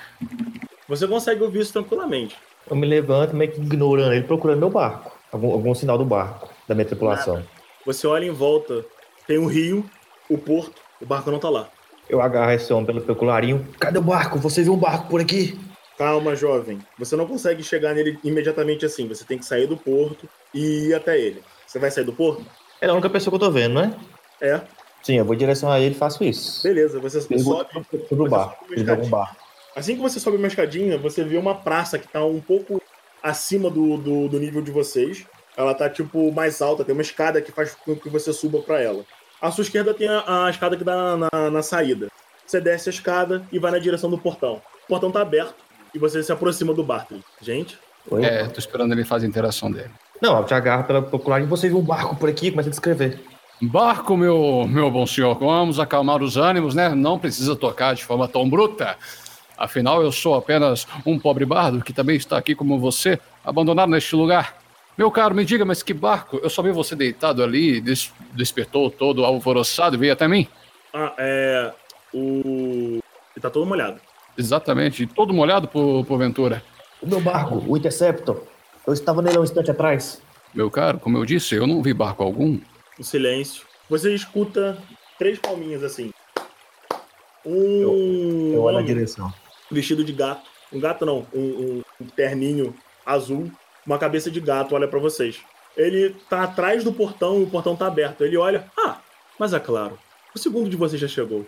Você 0.88 1.08
consegue 1.08 1.42
ouvir 1.44 1.62
isso 1.62 1.74
tranquilamente. 1.74 2.36
Eu 2.70 2.76
me 2.76 2.86
levanto 2.86 3.36
meio 3.36 3.52
que 3.52 3.62
ignorando 3.62 4.14
ele, 4.14 4.24
procurando 4.24 4.60
meu 4.60 4.70
barco. 4.70 5.12
Algum, 5.32 5.52
algum 5.52 5.74
sinal 5.76 5.98
do 5.98 6.06
barco, 6.06 6.50
da 6.68 6.76
minha 6.76 6.86
tripulação. 6.86 7.44
Você 7.86 8.06
olha 8.08 8.26
em 8.26 8.32
volta, 8.32 8.86
tem 9.26 9.38
um 9.38 9.46
rio, 9.46 9.90
o 10.30 10.38
porto, 10.38 10.82
o 11.02 11.06
barco 11.06 11.32
não 11.32 11.40
tá 11.40 11.50
lá. 11.50 11.70
Eu 12.10 12.22
agarro 12.22 12.52
esse 12.52 12.72
homem 12.72 12.86
pelo 12.86 13.02
pecularinho. 13.02 13.68
Cadê 13.80 14.00
o 14.00 14.02
barco? 14.02 14.40
Você 14.40 14.64
viu 14.64 14.74
um 14.74 14.78
barco 14.78 15.10
por 15.10 15.20
aqui? 15.20 15.60
Calma, 15.98 16.36
jovem. 16.36 16.80
Você 16.98 17.16
não 17.16 17.26
consegue 17.28 17.64
chegar 17.64 17.94
nele 17.94 18.18
imediatamente 18.24 18.86
assim. 18.86 19.08
Você 19.08 19.26
tem 19.26 19.38
que 19.38 19.46
sair 19.46 19.68
do 19.68 19.76
porto 19.76 20.30
e 20.54 20.90
ir 20.90 20.94
até 20.94 21.20
ele. 21.20 21.42
Você 21.66 21.80
vai 21.80 21.92
sair 21.92 22.04
do 22.04 22.14
porto? 22.14 22.46
É 22.80 22.88
a 22.88 22.94
única 22.94 23.10
pessoa 23.10 23.32
que 23.32 23.36
eu 23.44 23.48
tô 23.48 23.52
vendo, 23.52 23.82
né? 23.82 23.94
É. 24.40 24.62
Sim, 25.02 25.16
eu 25.16 25.26
vou 25.26 25.34
em 25.34 25.38
direção 25.38 25.72
a 25.72 25.80
ele 25.80 25.96
e 25.96 25.98
faço 25.98 26.24
isso. 26.24 26.64
Beleza, 26.64 27.00
você 27.00 27.18
Eu 27.18 27.40
vou 27.40 27.58
sobe. 27.58 27.86
sobre 28.08 28.28
o 28.28 28.30
barco. 28.30 28.66
Assim 29.76 29.96
que 29.96 30.02
você 30.02 30.20
sobe 30.20 30.38
uma 30.38 30.48
escadinha, 30.48 30.98
você 30.98 31.24
vê 31.24 31.38
uma 31.38 31.56
praça 31.56 32.00
que 32.00 32.08
tá 32.08 32.24
um 32.24 32.42
pouco 32.42 32.82
acima 33.22 33.70
do, 33.70 33.98
do, 33.98 34.28
do 34.28 34.40
nível 34.40 34.62
de 34.62 34.72
vocês. 34.72 35.26
Ela 35.56 35.74
tá, 35.74 35.90
tipo, 35.90 36.32
mais 36.32 36.62
alta. 36.62 36.84
Tem 36.84 36.94
uma 36.94 37.02
escada 37.02 37.42
que 37.42 37.52
faz 37.52 37.74
com 37.74 37.96
que 37.96 38.10
você 38.10 38.32
suba 38.32 38.60
pra 38.62 38.80
ela. 38.82 39.04
À 39.42 39.52
sua 39.52 39.62
esquerda 39.62 39.94
tem 39.94 40.08
a, 40.08 40.46
a 40.46 40.50
escada 40.50 40.76
que 40.76 40.84
dá 40.84 40.96
na, 40.96 41.30
na, 41.32 41.52
na 41.52 41.62
saída. 41.62 42.08
Você 42.46 42.60
desce 42.62 42.90
a 42.90 42.92
escada 42.92 43.46
e 43.52 43.60
vai 43.60 43.72
na 43.72 43.80
direção 43.80 44.10
do 44.10 44.18
portão. 44.18 44.62
O 44.86 44.88
portão 44.88 45.12
tá 45.12 45.22
aberto 45.22 45.56
e 45.94 46.00
você 46.00 46.24
se 46.24 46.32
aproxima 46.32 46.74
do 46.74 46.84
Bartley. 46.84 47.22
Gente, 47.42 47.78
Oi? 48.10 48.24
É, 48.24 48.46
tô 48.48 48.60
esperando 48.60 48.94
ele 48.94 49.04
fazer 49.04 49.26
a 49.26 49.30
interação 49.30 49.70
dele. 49.70 49.92
Não, 50.22 50.38
eu 50.38 50.46
te 50.46 50.54
agarro 50.54 50.86
pelo 50.86 51.04
pecularinho. 51.04 51.50
Você 51.50 51.68
viu 51.68 51.78
um 51.78 51.84
barco 51.84 52.16
por 52.16 52.30
aqui? 52.30 52.52
Começa 52.52 52.70
a 52.70 52.72
descrever. 52.72 53.20
Barco, 53.62 54.16
meu, 54.16 54.66
meu 54.68 54.90
bom 54.90 55.06
senhor, 55.06 55.38
vamos 55.38 55.80
acalmar 55.80 56.22
os 56.22 56.38
ânimos, 56.38 56.76
né? 56.76 56.90
Não 56.90 57.20
precisa 57.20 57.56
tocar 57.56 57.96
de 57.96 58.04
forma 58.04 58.28
tão 58.28 58.50
bruta. 58.50 58.96
Afinal, 59.58 60.02
eu 60.02 60.12
sou 60.12 60.36
apenas 60.36 60.88
um 61.06 61.18
pobre 61.18 61.44
bardo 61.44 61.84
que 61.84 61.92
também 61.92 62.16
está 62.16 62.38
aqui 62.38 62.54
como 62.54 62.80
você, 62.80 63.20
abandonado 63.44 63.90
neste 63.90 64.16
lugar. 64.16 64.56
Meu 64.98 65.12
caro, 65.12 65.36
me 65.36 65.46
diga, 65.46 65.64
mas 65.64 65.84
que 65.84 65.94
barco? 65.94 66.38
Eu 66.42 66.50
só 66.50 66.62
vi 66.64 66.72
você 66.72 66.96
deitado 66.96 67.44
ali, 67.44 67.80
des 67.80 68.12
despertou 68.34 68.90
todo 68.90 69.24
alvoroçado 69.24 69.96
e 69.96 70.00
veio 70.00 70.14
até 70.14 70.28
mim. 70.28 70.48
Ah, 70.94 71.14
é. 71.18 71.72
O. 72.14 73.00
Ele 73.36 73.42
tá 73.42 73.50
todo 73.50 73.66
molhado. 73.66 74.00
Exatamente, 74.38 75.06
todo 75.06 75.34
molhado 75.34 75.68
por, 75.68 76.04
por 76.06 76.18
Ventura. 76.18 76.64
O 77.02 77.08
meu 77.08 77.20
barco, 77.22 77.64
o 77.68 77.78
Interceptor. 77.78 78.44
Eu 78.86 78.94
estava 78.94 79.22
nele 79.22 79.38
há 79.38 79.42
um 79.42 79.44
instante 79.44 79.70
atrás. 79.70 80.22
Meu 80.54 80.72
caro, 80.72 80.98
como 81.00 81.18
eu 81.18 81.26
disse, 81.26 81.54
eu 81.56 81.68
não 81.68 81.84
vi 81.84 81.94
barco 81.94 82.24
algum. 82.24 82.60
O 82.98 83.04
silêncio. 83.04 83.66
Você 83.90 84.14
escuta 84.16 84.78
três 85.20 85.38
palminhas 85.38 85.84
assim. 85.84 86.12
Um. 87.46 88.54
Eu 88.54 88.64
olho 88.64 88.78
na 88.78 88.82
direção. 88.84 89.32
vestido 89.72 90.04
de 90.04 90.14
gato. 90.14 90.50
Um 90.74 90.80
gato 90.80 91.06
não, 91.06 91.26
um, 91.34 91.40
um- 91.40 91.82
um 92.02 92.06
terninho 92.08 92.74
azul, 93.06 93.50
uma 93.88 93.98
cabeça 93.98 94.30
de 94.30 94.42
gato 94.42 94.76
olha 94.76 94.88
pra 94.88 95.00
vocês. 95.00 95.40
Ele 95.76 96.16
tá 96.30 96.44
atrás 96.44 96.84
do 96.84 96.92
portão 96.92 97.40
e 97.40 97.44
o 97.44 97.48
portão 97.48 97.76
tá 97.76 97.88
aberto. 97.88 98.24
Ele 98.24 98.36
olha, 98.36 98.70
ah, 98.78 98.98
mas 99.40 99.54
é 99.54 99.60
claro, 99.60 99.98
o 100.36 100.38
segundo 100.38 100.70
de 100.70 100.76
vocês 100.76 101.00
já 101.00 101.08
chegou. 101.08 101.46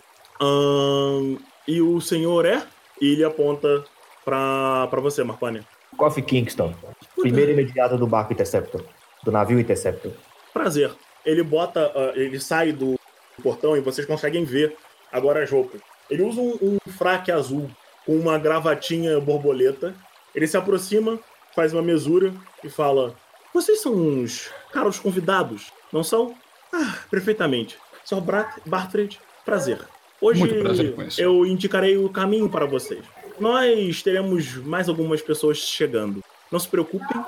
E 1.68 1.80
o 1.82 2.00
senhor 2.00 2.46
é? 2.46 2.62
E 3.00 3.12
ele 3.12 3.24
aponta 3.24 3.84
pra, 4.24 4.86
pra 4.88 5.00
você, 5.00 5.22
Marconi. 5.22 5.62
Coffee 5.96 6.22
Kingston. 6.22 6.74
Primeiro 7.20 7.52
imediato 7.52 7.98
do 7.98 8.06
barco 8.06 8.32
Interceptor. 8.32 8.82
Do 9.22 9.30
navio 9.30 9.60
Interceptor. 9.60 10.12
Prazer. 10.52 10.90
Ele 11.24 11.42
bota, 11.42 11.92
ah, 11.94 12.12
ele 12.14 12.40
sai 12.40 12.72
do 12.72 12.98
portão 13.42 13.76
e 13.76 13.80
vocês 13.80 14.06
conseguem 14.06 14.44
ver 14.44 14.76
agora 15.12 15.42
as 15.42 15.50
roupas. 15.50 15.80
Ele 16.08 16.22
usa 16.22 16.40
um, 16.40 16.58
um 16.62 16.90
fraque 16.90 17.30
azul 17.30 17.70
com 18.06 18.16
uma 18.16 18.38
gravatinha 18.38 19.20
borboleta. 19.20 19.94
Ele 20.34 20.46
se 20.46 20.56
aproxima, 20.56 21.18
faz 21.54 21.72
uma 21.72 21.82
mesura 21.82 22.32
e 22.62 22.68
fala: 22.68 23.14
Vocês 23.52 23.80
são 23.80 23.94
uns 23.94 24.50
caros 24.72 24.98
convidados, 24.98 25.72
não 25.92 26.02
são? 26.02 26.34
Ah, 26.72 26.98
perfeitamente. 27.10 27.78
Sr. 28.04 28.20
Brat 28.20 28.58
Bartred, 28.66 29.18
prazer. 29.44 29.80
Hoje 30.20 30.46
prazer 30.60 30.94
eu 31.18 31.46
indicarei 31.46 31.96
o 31.96 32.08
caminho 32.08 32.48
para 32.48 32.66
vocês. 32.66 33.04
Nós 33.38 34.02
teremos 34.02 34.56
mais 34.56 34.88
algumas 34.88 35.22
pessoas 35.22 35.58
chegando. 35.58 36.22
Não 36.52 36.58
se 36.58 36.68
preocupem, 36.68 37.24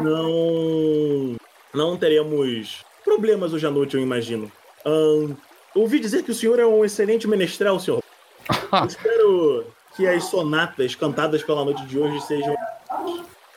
não 0.00 1.36
não 1.74 1.96
teremos 1.96 2.84
problemas 3.04 3.52
hoje 3.52 3.66
à 3.66 3.70
noite, 3.70 3.94
eu 3.94 4.02
imagino. 4.02 4.50
Ahn, 4.84 5.34
ouvi 5.74 5.98
dizer 5.98 6.22
que 6.22 6.30
o 6.30 6.34
senhor 6.34 6.58
é 6.58 6.66
um 6.66 6.84
excelente 6.84 7.26
menestrel, 7.26 7.78
senhor. 7.78 8.02
Espero 8.88 9.66
que 9.96 10.06
as 10.06 10.24
sonatas 10.24 10.94
cantadas 10.94 11.42
pela 11.42 11.64
noite 11.64 11.84
de 11.86 11.98
hoje 11.98 12.20
sejam. 12.22 12.54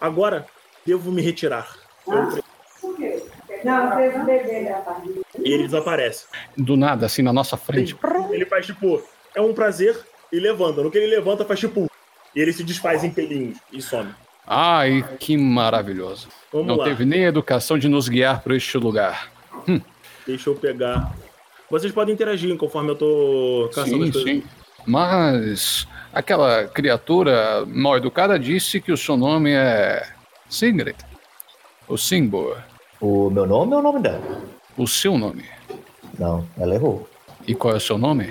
Agora, 0.01 0.47
devo 0.85 1.11
me 1.11 1.21
retirar. 1.21 1.75
Eu- 2.07 2.41
Não, 3.63 3.95
fez 3.95 4.15
um 4.15 4.25
bebê 4.25 4.73
família. 4.83 5.21
E 5.37 5.53
ele 5.53 5.63
desaparece. 5.65 6.25
Do 6.57 6.75
nada, 6.75 7.05
assim, 7.05 7.21
na 7.21 7.31
nossa 7.31 7.55
frente. 7.55 7.95
Ele 8.31 8.45
faz 8.45 8.65
tipo, 8.65 9.01
é 9.35 9.39
um 9.41 9.53
prazer 9.53 9.95
e 10.31 10.39
levanta. 10.39 10.81
No 10.81 10.89
que 10.89 10.97
ele 10.97 11.07
levanta, 11.15 11.45
faz 11.45 11.59
tipo. 11.59 11.89
E 12.35 12.39
ele 12.39 12.51
se 12.51 12.63
desfaz 12.63 13.03
em 13.03 13.11
pelinhos 13.11 13.59
e 13.71 13.79
some. 13.81 14.09
Ai, 14.47 15.05
que 15.19 15.37
maravilhoso. 15.37 16.27
Vamos 16.51 16.67
Não 16.67 16.75
lá. 16.77 16.85
teve 16.85 17.05
nem 17.05 17.23
educação 17.23 17.77
de 17.77 17.87
nos 17.87 18.09
guiar 18.09 18.41
por 18.41 18.51
este 18.53 18.77
lugar. 18.77 19.31
Deixa 20.25 20.49
eu 20.49 20.55
pegar. 20.55 21.13
Vocês 21.69 21.93
podem 21.93 22.13
interagir 22.15 22.55
conforme 22.57 22.89
eu 22.89 22.95
tô 22.95 23.69
caçando 23.73 23.89
Sim, 23.97 24.09
as 24.09 24.11
coisas. 24.11 24.23
sim. 24.23 24.43
Mas 24.87 25.87
aquela 26.13 26.67
criatura 26.67 27.65
mal 27.65 27.97
educada 27.97 28.38
disse 28.39 28.80
que 28.82 28.91
o 28.91 28.97
seu 28.97 29.15
nome 29.17 29.52
é 29.52 30.06
Singrid. 30.50 30.95
O 31.88 31.97
Simbor. 31.97 32.58
O 33.00 33.30
meu 33.30 33.45
nome 33.45 33.74
ou 33.74 33.80
o 33.80 33.84
nome 33.84 34.00
dela? 34.02 34.21
O 34.78 34.88
seu 34.88 35.17
nome. 35.17 35.45
Não, 36.17 36.47
ela 36.60 36.76
errou. 36.76 37.08
E 37.47 37.56
qual 37.56 37.74
é 37.74 37.78
o 37.78 37.82
seu 37.82 37.97
nome? 37.97 38.28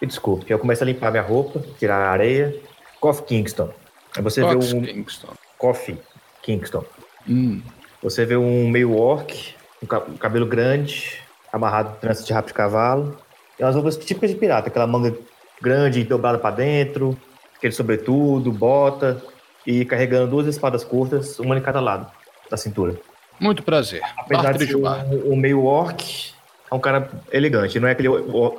Me 0.00 0.06
desculpe, 0.08 0.50
eu 0.50 0.58
começo 0.58 0.82
a 0.82 0.86
limpar 0.86 1.10
minha 1.10 1.22
roupa, 1.22 1.60
tirar 1.78 1.96
a 1.96 2.10
areia. 2.10 2.54
Coffee 3.00 3.24
Kingston. 3.26 3.70
Aí 4.16 4.22
você 4.22 4.40
Fox 4.42 4.70
vê 4.72 4.76
um 4.78 4.82
Kingston. 4.82 5.28
Coffee 5.58 5.98
Kingston. 6.42 6.84
Hum, 7.28 7.60
Você 8.02 8.24
vê 8.24 8.36
um 8.36 8.68
meio 8.68 8.96
orc, 8.96 9.54
um 9.82 9.86
ca- 9.86 10.00
cabelo 10.18 10.46
grande, 10.46 11.20
amarrado 11.52 11.96
trança 12.00 12.24
de 12.24 12.32
rabo 12.32 12.46
de 12.48 12.54
cavalo. 12.54 13.16
E 13.58 13.62
umas 13.62 13.74
roupas 13.74 13.96
típicas 13.96 14.30
de 14.30 14.36
pirata, 14.36 14.68
aquela 14.68 14.86
manga 14.86 15.16
grande 15.62 16.02
dobrada 16.04 16.38
pra 16.38 16.50
dentro, 16.50 17.16
aquele 17.56 17.72
sobretudo, 17.72 18.50
bota, 18.52 19.22
e 19.66 19.84
carregando 19.84 20.28
duas 20.28 20.46
espadas 20.46 20.82
curtas, 20.84 21.38
uma 21.38 21.56
em 21.56 21.62
cada 21.62 21.80
lado 21.80 22.10
da 22.50 22.56
cintura. 22.56 22.96
muito 23.40 23.62
prazer. 23.62 24.02
Apesar 24.18 24.52
de 24.58 24.66
ser 24.66 24.76
um, 24.76 25.32
um 25.32 25.36
meio 25.36 25.64
orc, 25.64 26.34
é 26.70 26.74
um 26.74 26.80
cara 26.80 27.08
elegante, 27.30 27.78
não 27.78 27.88
é 27.88 27.92
aquele 27.92 28.08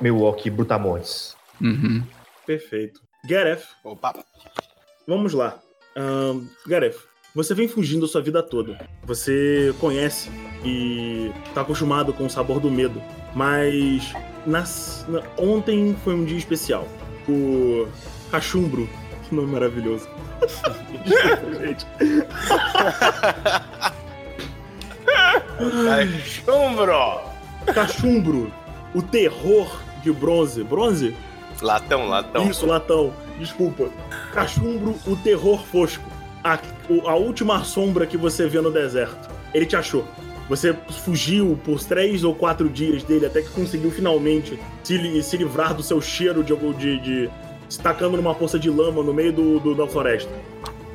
meio 0.00 0.20
orc 0.20 0.50
brutamontes. 0.50 1.36
Uhum. 1.60 2.02
Perfeito. 2.46 3.00
Gareth, 3.26 3.62
Opa. 3.84 4.12
vamos 5.06 5.32
lá. 5.32 5.58
Ahn, 5.96 6.46
Gareth, 6.66 6.96
você 7.34 7.54
vem 7.54 7.68
fugindo 7.68 8.04
a 8.04 8.08
sua 8.08 8.20
vida 8.20 8.42
toda. 8.42 8.78
Você 9.04 9.74
conhece 9.80 10.30
e 10.64 11.30
tá 11.54 11.62
acostumado 11.62 12.12
com 12.12 12.26
o 12.26 12.30
sabor 12.30 12.60
do 12.60 12.70
medo. 12.70 13.00
Mas 13.34 14.12
nas- 14.46 15.04
na- 15.08 15.22
ontem 15.38 15.96
foi 16.04 16.14
um 16.14 16.24
dia 16.24 16.38
especial. 16.38 16.86
O 17.28 17.86
Cachumbro, 18.30 18.88
que 19.28 19.34
nome 19.34 19.52
maravilhoso. 19.52 20.08
Desculpa, 21.04 21.64
gente. 21.66 21.86
Chumbro! 26.24 27.20
Cachumbro, 27.72 28.52
o 28.94 29.02
terror 29.02 29.80
de 30.02 30.12
bronze. 30.12 30.62
Bronze? 30.62 31.16
Latão, 31.62 32.08
latão. 32.08 32.48
Isso, 32.50 32.66
latão. 32.66 33.12
Desculpa. 33.38 33.88
Cachumbro, 34.32 34.94
o 35.06 35.16
terror 35.16 35.64
fosco. 35.64 36.04
A, 36.42 36.58
a 37.06 37.14
última 37.14 37.64
sombra 37.64 38.06
que 38.06 38.16
você 38.16 38.46
vê 38.46 38.60
no 38.60 38.70
deserto. 38.70 39.30
Ele 39.54 39.64
te 39.64 39.76
achou. 39.76 40.04
Você 40.48 40.74
fugiu 41.04 41.58
por 41.64 41.82
três 41.82 42.22
ou 42.22 42.34
quatro 42.34 42.68
dias 42.68 43.02
dele 43.02 43.26
até 43.26 43.40
que 43.40 43.48
conseguiu 43.50 43.90
finalmente 43.90 44.58
se, 44.82 44.96
li- 44.98 45.22
se 45.22 45.36
livrar 45.36 45.74
do 45.74 45.82
seu 45.82 46.00
cheiro 46.00 46.44
de, 46.44 46.54
de, 46.74 47.00
de 47.00 47.30
se 47.68 47.80
tacando 47.80 48.16
numa 48.16 48.34
poça 48.34 48.58
de 48.58 48.68
lama 48.68 49.02
no 49.02 49.14
meio 49.14 49.32
do, 49.32 49.58
do- 49.58 49.74
da 49.74 49.86
floresta. 49.86 50.30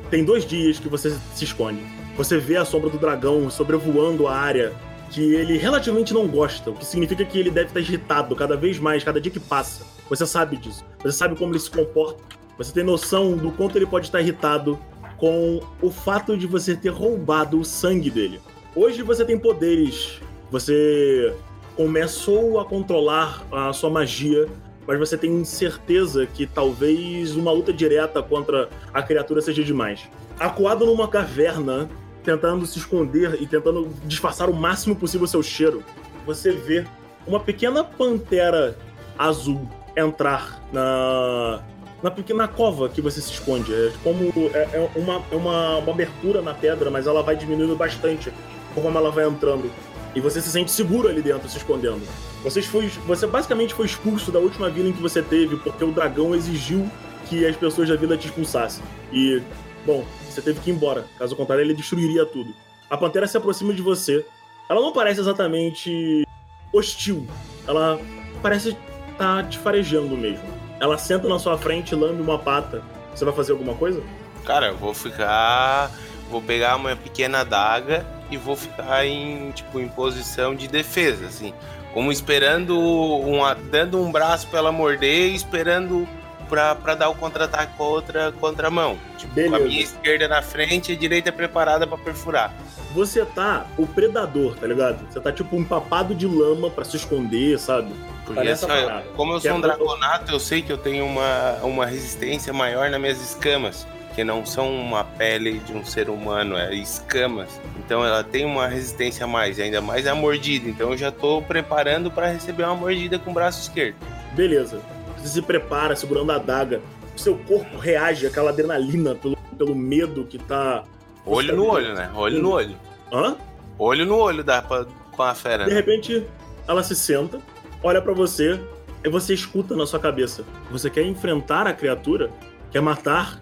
Tem 0.08 0.24
dois 0.24 0.44
dias 0.46 0.78
que 0.78 0.88
você 0.88 1.16
se 1.34 1.44
esconde. 1.44 1.80
Você 2.16 2.38
vê 2.38 2.56
a 2.56 2.64
sombra 2.64 2.90
do 2.90 2.98
dragão 2.98 3.50
sobrevoando 3.50 4.26
a 4.28 4.36
área 4.36 4.72
que 5.10 5.34
ele 5.34 5.56
relativamente 5.58 6.14
não 6.14 6.28
gosta, 6.28 6.70
o 6.70 6.74
que 6.74 6.84
significa 6.86 7.24
que 7.24 7.36
ele 7.36 7.50
deve 7.50 7.68
estar 7.68 7.80
irritado 7.80 8.36
cada 8.36 8.56
vez 8.56 8.78
mais, 8.78 9.02
cada 9.02 9.20
dia 9.20 9.32
que 9.32 9.40
passa. 9.40 9.84
Você 10.08 10.24
sabe 10.26 10.56
disso. 10.56 10.84
Você 11.02 11.12
sabe 11.12 11.34
como 11.36 11.52
ele 11.52 11.58
se 11.58 11.70
comporta. 11.70 12.22
Você 12.56 12.72
tem 12.72 12.84
noção 12.84 13.36
do 13.36 13.50
quanto 13.50 13.76
ele 13.76 13.86
pode 13.86 14.06
estar 14.06 14.20
irritado 14.20 14.78
com 15.16 15.60
o 15.82 15.90
fato 15.90 16.36
de 16.36 16.46
você 16.46 16.76
ter 16.76 16.90
roubado 16.90 17.58
o 17.58 17.64
sangue 17.64 18.10
dele. 18.10 18.40
Hoje 18.74 19.02
você 19.02 19.24
tem 19.24 19.36
poderes. 19.36 20.20
Você 20.50 21.34
começou 21.76 22.60
a 22.60 22.64
controlar 22.64 23.44
a 23.50 23.72
sua 23.72 23.90
magia, 23.90 24.48
mas 24.86 24.98
você 24.98 25.16
tem 25.16 25.44
certeza 25.44 26.24
que 26.24 26.46
talvez 26.46 27.34
uma 27.34 27.50
luta 27.50 27.72
direta 27.72 28.22
contra 28.22 28.68
a 28.94 29.02
criatura 29.02 29.40
seja 29.40 29.64
demais. 29.64 30.08
Acuado 30.38 30.86
numa 30.86 31.08
caverna, 31.08 31.90
tentando 32.22 32.64
se 32.64 32.78
esconder 32.78 33.42
e 33.42 33.46
tentando 33.46 33.88
disfarçar 34.04 34.48
o 34.48 34.54
máximo 34.54 34.94
possível 34.94 35.26
seu 35.26 35.42
cheiro, 35.42 35.82
você 36.24 36.52
vê 36.52 36.84
uma 37.26 37.40
pequena 37.40 37.82
pantera 37.82 38.76
azul 39.18 39.68
entrar 39.96 40.62
na 40.72 41.60
na 42.02 42.10
pequena 42.10 42.48
cova 42.48 42.88
que 42.88 43.02
você 43.02 43.20
se 43.20 43.30
esconde. 43.32 43.74
É 43.74 43.92
como 44.02 44.32
é, 44.54 44.68
é 44.72 44.90
uma, 44.98 45.22
é 45.30 45.36
uma, 45.36 45.76
uma 45.76 45.92
abertura 45.92 46.40
na 46.40 46.54
pedra, 46.54 46.90
mas 46.90 47.06
ela 47.06 47.22
vai 47.22 47.36
diminuindo 47.36 47.76
bastante 47.76 48.32
conforme 48.74 48.96
ela 48.96 49.10
vai 49.10 49.26
entrando. 49.26 49.70
E 50.14 50.20
você 50.20 50.40
se 50.40 50.50
sente 50.50 50.70
seguro 50.70 51.08
ali 51.08 51.22
dentro, 51.22 51.48
se 51.48 51.56
escondendo. 51.56 52.02
Vocês 52.42 52.66
foi, 52.66 52.88
você 53.06 53.26
basicamente 53.26 53.74
foi 53.74 53.86
expulso 53.86 54.32
da 54.32 54.38
última 54.38 54.68
vila 54.68 54.88
em 54.88 54.92
que 54.92 55.00
você 55.00 55.22
teve, 55.22 55.56
porque 55.56 55.84
o 55.84 55.92
dragão 55.92 56.34
exigiu 56.34 56.90
que 57.28 57.46
as 57.46 57.54
pessoas 57.54 57.88
da 57.88 57.96
vila 57.96 58.16
te 58.16 58.26
expulsassem. 58.26 58.82
E, 59.12 59.42
bom, 59.86 60.04
você 60.28 60.42
teve 60.42 60.60
que 60.60 60.70
ir 60.70 60.74
embora. 60.74 61.04
Caso 61.18 61.36
contrário, 61.36 61.62
ele 61.62 61.74
destruiria 61.74 62.26
tudo. 62.26 62.52
A 62.88 62.96
pantera 62.96 63.26
se 63.26 63.36
aproxima 63.36 63.72
de 63.72 63.82
você. 63.82 64.26
Ela 64.68 64.80
não 64.80 64.92
parece 64.92 65.20
exatamente 65.20 66.26
hostil. 66.72 67.26
Ela 67.68 68.00
parece 68.42 68.76
estar 69.12 69.48
te 69.48 69.58
farejando 69.58 70.16
mesmo. 70.16 70.44
Ela 70.80 70.98
senta 70.98 71.28
na 71.28 71.38
sua 71.38 71.56
frente, 71.56 71.94
lambe 71.94 72.20
uma 72.20 72.38
pata. 72.38 72.82
Você 73.14 73.24
vai 73.24 73.34
fazer 73.34 73.52
alguma 73.52 73.74
coisa? 73.74 74.02
Cara, 74.44 74.68
eu 74.68 74.76
vou 74.76 74.94
ficar. 74.94 75.90
Vou 76.30 76.40
pegar 76.40 76.76
uma 76.76 76.96
pequena 76.96 77.40
adaga 77.40 78.06
e 78.30 78.36
vou 78.36 78.56
ficar 78.56 79.04
em, 79.06 79.50
tipo, 79.52 79.80
em 79.80 79.88
posição 79.88 80.54
de 80.54 80.68
defesa, 80.68 81.26
assim. 81.26 81.52
Como 81.92 82.12
esperando 82.12 82.78
uma. 82.78 83.54
dando 83.54 84.00
um 84.00 84.12
braço 84.12 84.46
pra 84.48 84.58
ela 84.60 84.70
morder 84.72 85.30
e 85.30 85.34
esperando 85.34 86.06
pra 86.48 86.74
dar 86.96 87.08
o 87.08 87.14
contra-ataque 87.14 87.76
com 87.76 87.84
a 87.84 87.88
outra 87.88 88.32
contramão. 88.32 88.98
Tipo, 89.16 89.34
com 89.34 89.40
a 89.40 89.44
Beleza. 89.44 89.64
minha 89.68 89.82
esquerda 89.82 90.26
na 90.28 90.42
frente 90.42 90.90
e 90.90 90.96
a 90.96 90.98
direita 90.98 91.30
preparada 91.30 91.86
pra 91.86 91.96
perfurar. 91.96 92.52
Você 92.92 93.24
tá 93.24 93.66
o 93.78 93.86
predador, 93.86 94.56
tá 94.56 94.66
ligado? 94.66 95.06
Você 95.08 95.20
tá 95.20 95.30
tipo 95.30 95.54
empapado 95.54 96.12
de 96.12 96.26
lama 96.26 96.68
pra 96.68 96.84
se 96.84 96.96
esconder, 96.96 97.56
sabe? 97.58 97.92
Porque 98.24 98.34
Parece 98.34 98.64
essa 98.64 98.66
ó, 98.66 98.84
parada. 98.84 99.04
como 99.16 99.32
eu 99.34 99.40
Que 99.40 99.46
sou 99.48 99.56
um 99.56 99.58
é 99.58 99.60
pra- 99.62 99.76
draconato, 99.76 100.32
eu 100.32 100.40
sei 100.40 100.60
que 100.62 100.72
eu 100.72 100.78
tenho 100.78 101.06
uma, 101.06 101.52
uma 101.62 101.86
resistência 101.86 102.52
maior 102.52 102.90
nas 102.90 103.00
minhas 103.00 103.20
escamas. 103.20 103.86
Que 104.14 104.24
não 104.24 104.44
são 104.44 104.74
uma 104.74 105.04
pele 105.04 105.60
de 105.60 105.72
um 105.72 105.84
ser 105.84 106.10
humano, 106.10 106.56
é 106.56 106.74
escamas. 106.74 107.60
Então 107.78 108.04
ela 108.04 108.24
tem 108.24 108.44
uma 108.44 108.66
resistência 108.66 109.24
a 109.24 109.28
mais, 109.28 109.58
ainda 109.60 109.80
mais 109.80 110.06
a 110.06 110.14
mordida. 110.14 110.68
Então 110.68 110.90
eu 110.90 110.96
já 110.96 111.12
tô 111.12 111.40
preparando 111.42 112.10
pra 112.10 112.28
receber 112.28 112.64
uma 112.64 112.74
mordida 112.74 113.18
com 113.18 113.30
o 113.30 113.34
braço 113.34 113.62
esquerdo. 113.62 113.96
Beleza. 114.34 114.80
Você 115.16 115.28
se 115.28 115.42
prepara 115.42 115.94
segurando 115.94 116.32
a 116.32 116.36
adaga. 116.36 116.80
O 117.16 117.20
seu 117.20 117.36
corpo 117.36 117.78
reage 117.78 118.26
àquela 118.26 118.50
adrenalina 118.50 119.14
pelo, 119.14 119.36
pelo 119.56 119.74
medo 119.74 120.24
que 120.24 120.38
tá. 120.38 120.84
Olho 121.24 121.54
no 121.54 121.66
olho, 121.66 121.94
né? 121.94 122.10
Olho 122.14 122.42
no 122.42 122.50
olho. 122.50 122.76
Hã? 123.12 123.36
Olho 123.78 124.06
no 124.06 124.16
olho 124.16 124.42
dá 124.42 124.62
pra, 124.62 124.86
com 125.12 125.22
a 125.22 125.34
fera. 125.34 125.64
De 125.64 125.70
né? 125.70 125.76
repente, 125.76 126.26
ela 126.66 126.82
se 126.82 126.94
senta, 126.94 127.40
olha 127.82 128.00
pra 128.00 128.12
você 128.12 128.58
e 129.04 129.08
você 129.08 129.34
escuta 129.34 129.74
na 129.74 129.86
sua 129.86 129.98
cabeça. 129.98 130.44
Você 130.70 130.88
quer 130.90 131.02
enfrentar 131.04 131.66
a 131.66 131.72
criatura? 131.72 132.30
Quer 132.70 132.80
matar? 132.80 133.40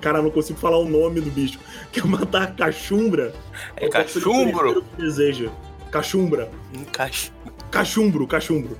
Cara, 0.00 0.22
não 0.22 0.30
consigo 0.30 0.58
falar 0.58 0.78
o 0.78 0.88
nome 0.88 1.20
do 1.20 1.30
bicho. 1.30 1.58
Quer 1.92 2.04
matar 2.04 2.54
Cachumbra? 2.54 3.32
É 3.76 3.88
cachumbro? 3.88 4.78
o 4.80 4.82
que 4.82 5.02
Deseja. 5.02 5.48
Cachumbra. 5.90 6.50
Um 6.76 6.84
cacho. 6.84 7.32
Cachumbro, 7.70 8.26
cachumbro. 8.26 8.78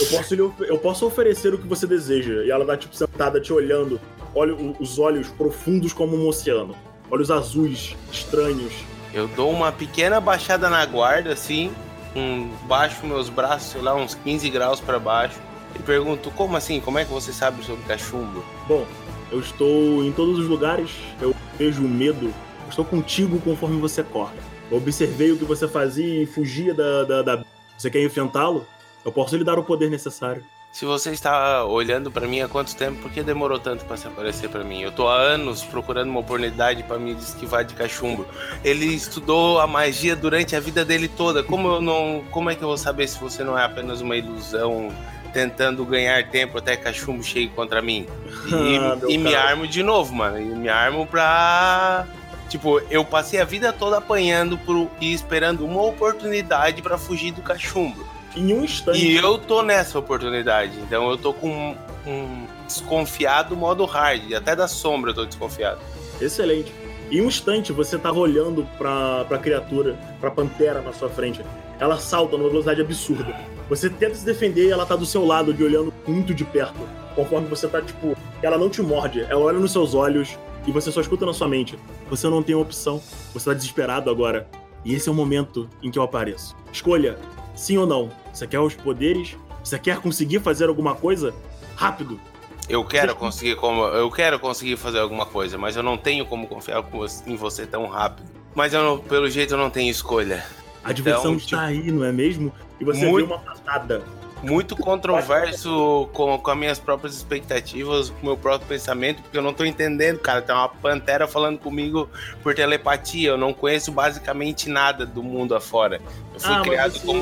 Eu 0.00 0.06
posso, 0.06 0.34
lhe 0.34 0.40
eu 0.68 0.78
posso 0.78 1.06
oferecer 1.06 1.52
o 1.54 1.58
que 1.58 1.66
você 1.66 1.86
deseja. 1.86 2.44
E 2.44 2.50
ela 2.50 2.64
tá, 2.64 2.76
tipo, 2.76 2.94
sentada 2.94 3.40
te 3.40 3.52
olhando. 3.52 4.00
Olha 4.34 4.54
o- 4.54 4.76
os 4.78 4.98
olhos 4.98 5.28
profundos 5.28 5.92
como 5.92 6.16
um 6.16 6.26
oceano. 6.28 6.76
Olhos 7.10 7.30
azuis, 7.30 7.96
estranhos. 8.12 8.72
Eu 9.12 9.26
dou 9.28 9.50
uma 9.50 9.72
pequena 9.72 10.20
baixada 10.20 10.68
na 10.70 10.86
guarda, 10.86 11.32
assim, 11.32 11.72
um, 12.14 12.48
baixo 12.68 13.04
meus 13.04 13.28
braços, 13.28 13.72
sei 13.72 13.80
lá, 13.82 13.94
uns 13.96 14.14
15 14.14 14.48
graus 14.48 14.78
pra 14.80 15.00
baixo, 15.00 15.40
e 15.74 15.82
pergunto, 15.82 16.30
como 16.32 16.56
assim? 16.56 16.80
Como 16.80 16.98
é 16.98 17.04
que 17.04 17.12
você 17.12 17.32
sabe 17.32 17.64
sobre 17.64 17.84
cachumbo? 17.84 18.44
Bom, 18.66 18.86
eu 19.30 19.40
estou 19.40 20.04
em 20.04 20.12
todos 20.12 20.38
os 20.38 20.48
lugares, 20.48 20.90
eu 21.20 21.34
vejo 21.58 21.84
o 21.84 21.88
medo, 21.88 22.32
estou 22.68 22.84
contigo 22.84 23.40
conforme 23.40 23.80
você 23.80 24.02
corre. 24.02 24.36
Eu 24.70 24.78
observei 24.78 25.32
o 25.32 25.36
que 25.36 25.44
você 25.44 25.66
fazia 25.66 26.22
e 26.22 26.26
fugia 26.26 26.72
da. 26.72 27.04
da, 27.04 27.22
da... 27.22 27.44
Você 27.76 27.90
quer 27.90 28.02
enfrentá-lo? 28.04 28.66
Eu 29.04 29.10
posso 29.10 29.36
lhe 29.36 29.44
dar 29.44 29.58
o 29.58 29.64
poder 29.64 29.90
necessário. 29.90 30.44
Se 30.72 30.84
você 30.84 31.10
está 31.10 31.64
olhando 31.64 32.12
pra 32.12 32.28
mim 32.28 32.40
há 32.40 32.48
quanto 32.48 32.76
tempo, 32.76 33.02
por 33.02 33.10
que 33.10 33.24
demorou 33.24 33.58
tanto 33.58 33.84
pra 33.84 33.96
se 33.96 34.06
aparecer 34.06 34.48
pra 34.48 34.62
mim? 34.62 34.82
Eu 34.82 34.92
tô 34.92 35.08
há 35.08 35.16
anos 35.16 35.64
procurando 35.64 36.10
uma 36.10 36.20
oportunidade 36.20 36.84
pra 36.84 36.96
me 36.96 37.12
esquivar 37.12 37.64
de 37.64 37.74
cachumbo. 37.74 38.24
Ele 38.62 38.86
estudou 38.86 39.58
a 39.58 39.66
magia 39.66 40.14
durante 40.14 40.54
a 40.54 40.60
vida 40.60 40.84
dele 40.84 41.08
toda. 41.08 41.42
Como 41.42 41.66
eu 41.66 41.80
não, 41.80 42.22
como 42.30 42.50
é 42.50 42.54
que 42.54 42.62
eu 42.62 42.68
vou 42.68 42.78
saber 42.78 43.08
se 43.08 43.18
você 43.18 43.42
não 43.42 43.58
é 43.58 43.64
apenas 43.64 44.00
uma 44.00 44.16
ilusão 44.16 44.94
tentando 45.32 45.84
ganhar 45.84 46.28
tempo 46.28 46.58
até 46.58 46.76
cachumbo 46.76 47.22
chegue 47.22 47.48
contra 47.48 47.80
mim? 47.80 48.06
E, 48.46 48.78
Ah, 48.78 48.98
e 49.08 49.18
me 49.18 49.34
armo 49.34 49.66
de 49.66 49.82
novo, 49.82 50.14
mano. 50.14 50.38
E 50.38 50.44
me 50.44 50.68
armo 50.68 51.06
pra 51.06 52.06
Tipo, 52.50 52.80
eu 52.90 53.04
passei 53.04 53.40
a 53.40 53.44
vida 53.44 53.72
toda 53.72 53.98
apanhando 53.98 54.58
pro, 54.58 54.90
e 55.00 55.12
esperando 55.12 55.64
uma 55.64 55.82
oportunidade 55.82 56.82
pra 56.82 56.98
fugir 56.98 57.30
do 57.30 57.40
cachumbo. 57.40 58.04
Em 58.36 58.52
um 58.52 58.64
instante. 58.64 59.06
E 59.06 59.16
eu 59.16 59.38
tô 59.38 59.62
nessa 59.62 60.00
oportunidade. 60.00 60.72
Então 60.80 61.08
eu 61.08 61.16
tô 61.16 61.32
com 61.32 61.76
um 62.04 62.46
desconfiado 62.66 63.56
modo 63.56 63.84
hard. 63.84 64.32
Até 64.34 64.56
da 64.56 64.66
sombra 64.66 65.10
eu 65.10 65.14
tô 65.14 65.24
desconfiado. 65.24 65.80
Excelente. 66.20 66.72
Em 67.08 67.20
um 67.20 67.26
instante, 67.26 67.72
você 67.72 67.96
tava 67.96 68.18
olhando 68.18 68.66
pra, 68.76 69.24
pra 69.26 69.38
criatura, 69.38 69.96
pra 70.20 70.30
pantera 70.32 70.82
na 70.82 70.92
sua 70.92 71.08
frente. 71.08 71.44
Ela 71.80 71.98
salta 71.98 72.36
numa 72.36 72.48
velocidade 72.48 72.80
absurda. 72.80 73.34
Você 73.68 73.88
tenta 73.88 74.14
se 74.14 74.24
defender 74.24 74.66
e 74.66 74.70
ela 74.70 74.84
tá 74.86 74.94
do 74.94 75.06
seu 75.06 75.24
lado, 75.24 75.52
de 75.54 75.64
olhando 75.64 75.92
muito 76.06 76.34
de 76.34 76.44
perto. 76.44 76.78
Conforme 77.14 77.48
você 77.48 77.66
tá, 77.66 77.80
tipo. 77.80 78.16
Ela 78.42 78.58
não 78.58 78.68
te 78.68 78.82
morde, 78.82 79.22
ela 79.22 79.40
olha 79.40 79.58
nos 79.58 79.72
seus 79.72 79.94
olhos 79.94 80.38
e 80.66 80.70
você 80.72 80.92
só 80.92 81.00
escuta 81.00 81.24
na 81.26 81.32
sua 81.32 81.48
mente. 81.48 81.78
Você 82.08 82.28
não 82.28 82.42
tem 82.42 82.54
opção. 82.54 83.02
Você 83.32 83.50
tá 83.50 83.54
desesperado 83.54 84.10
agora. 84.10 84.46
E 84.84 84.94
esse 84.94 85.08
é 85.08 85.12
o 85.12 85.14
momento 85.14 85.68
em 85.82 85.90
que 85.90 85.98
eu 85.98 86.02
apareço. 86.02 86.54
Escolha, 86.72 87.18
sim 87.54 87.76
ou 87.78 87.86
não. 87.86 88.10
Você 88.32 88.46
quer 88.46 88.60
os 88.60 88.74
poderes? 88.74 89.36
Você 89.64 89.78
quer 89.78 89.98
conseguir 90.00 90.40
fazer 90.40 90.68
alguma 90.68 90.94
coisa? 90.94 91.34
Rápido. 91.76 92.20
Eu 92.68 92.84
quero 92.84 93.14
conseguir 93.16 93.56
como. 93.56 93.82
Eu 93.84 94.10
quero 94.10 94.38
conseguir 94.38 94.76
fazer 94.76 94.98
alguma 95.00 95.26
coisa, 95.26 95.58
mas 95.58 95.76
eu 95.76 95.82
não 95.82 95.96
tenho 95.96 96.24
como 96.24 96.46
confiar 96.46 96.84
em 97.26 97.36
você 97.36 97.66
tão 97.66 97.86
rápido. 97.86 98.28
Mas 98.54 98.72
eu 98.72 98.82
não- 98.82 98.98
pelo 98.98 99.28
jeito 99.28 99.54
eu 99.54 99.58
não 99.58 99.70
tenho 99.70 99.90
escolha. 99.90 100.44
A 100.82 100.92
diversão 100.92 101.32
Então, 101.32 101.36
está 101.36 101.62
aí, 101.62 101.90
não 101.92 102.04
é 102.04 102.12
mesmo? 102.12 102.52
E 102.80 102.84
você 102.84 103.04
Muito- 103.06 103.26
vê 103.28 103.32
uma 103.34 103.40
patada. 103.42 104.02
Muito 104.42 104.74
controverso 104.74 106.08
com, 106.14 106.38
com 106.38 106.50
as 106.50 106.56
minhas 106.56 106.78
próprias 106.78 107.14
expectativas, 107.14 108.08
com 108.08 108.22
o 108.22 108.24
meu 108.26 108.36
próprio 108.38 108.66
pensamento, 108.66 109.20
porque 109.20 109.36
eu 109.36 109.42
não 109.42 109.52
tô 109.52 109.66
entendendo, 109.66 110.18
cara. 110.18 110.40
Tem 110.40 110.54
uma 110.54 110.66
pantera 110.68 111.28
falando 111.28 111.58
comigo 111.58 112.08
por 112.42 112.54
telepatia. 112.54 113.28
Eu 113.30 113.36
não 113.36 113.52
conheço 113.52 113.92
basicamente 113.92 114.70
nada 114.70 115.04
do 115.04 115.22
mundo 115.22 115.54
afora. 115.54 116.00
Eu 116.32 116.40
fui 116.40 116.54
Ah, 116.54 116.60
criado 116.62 116.92
você- 116.92 117.06
como. 117.06 117.20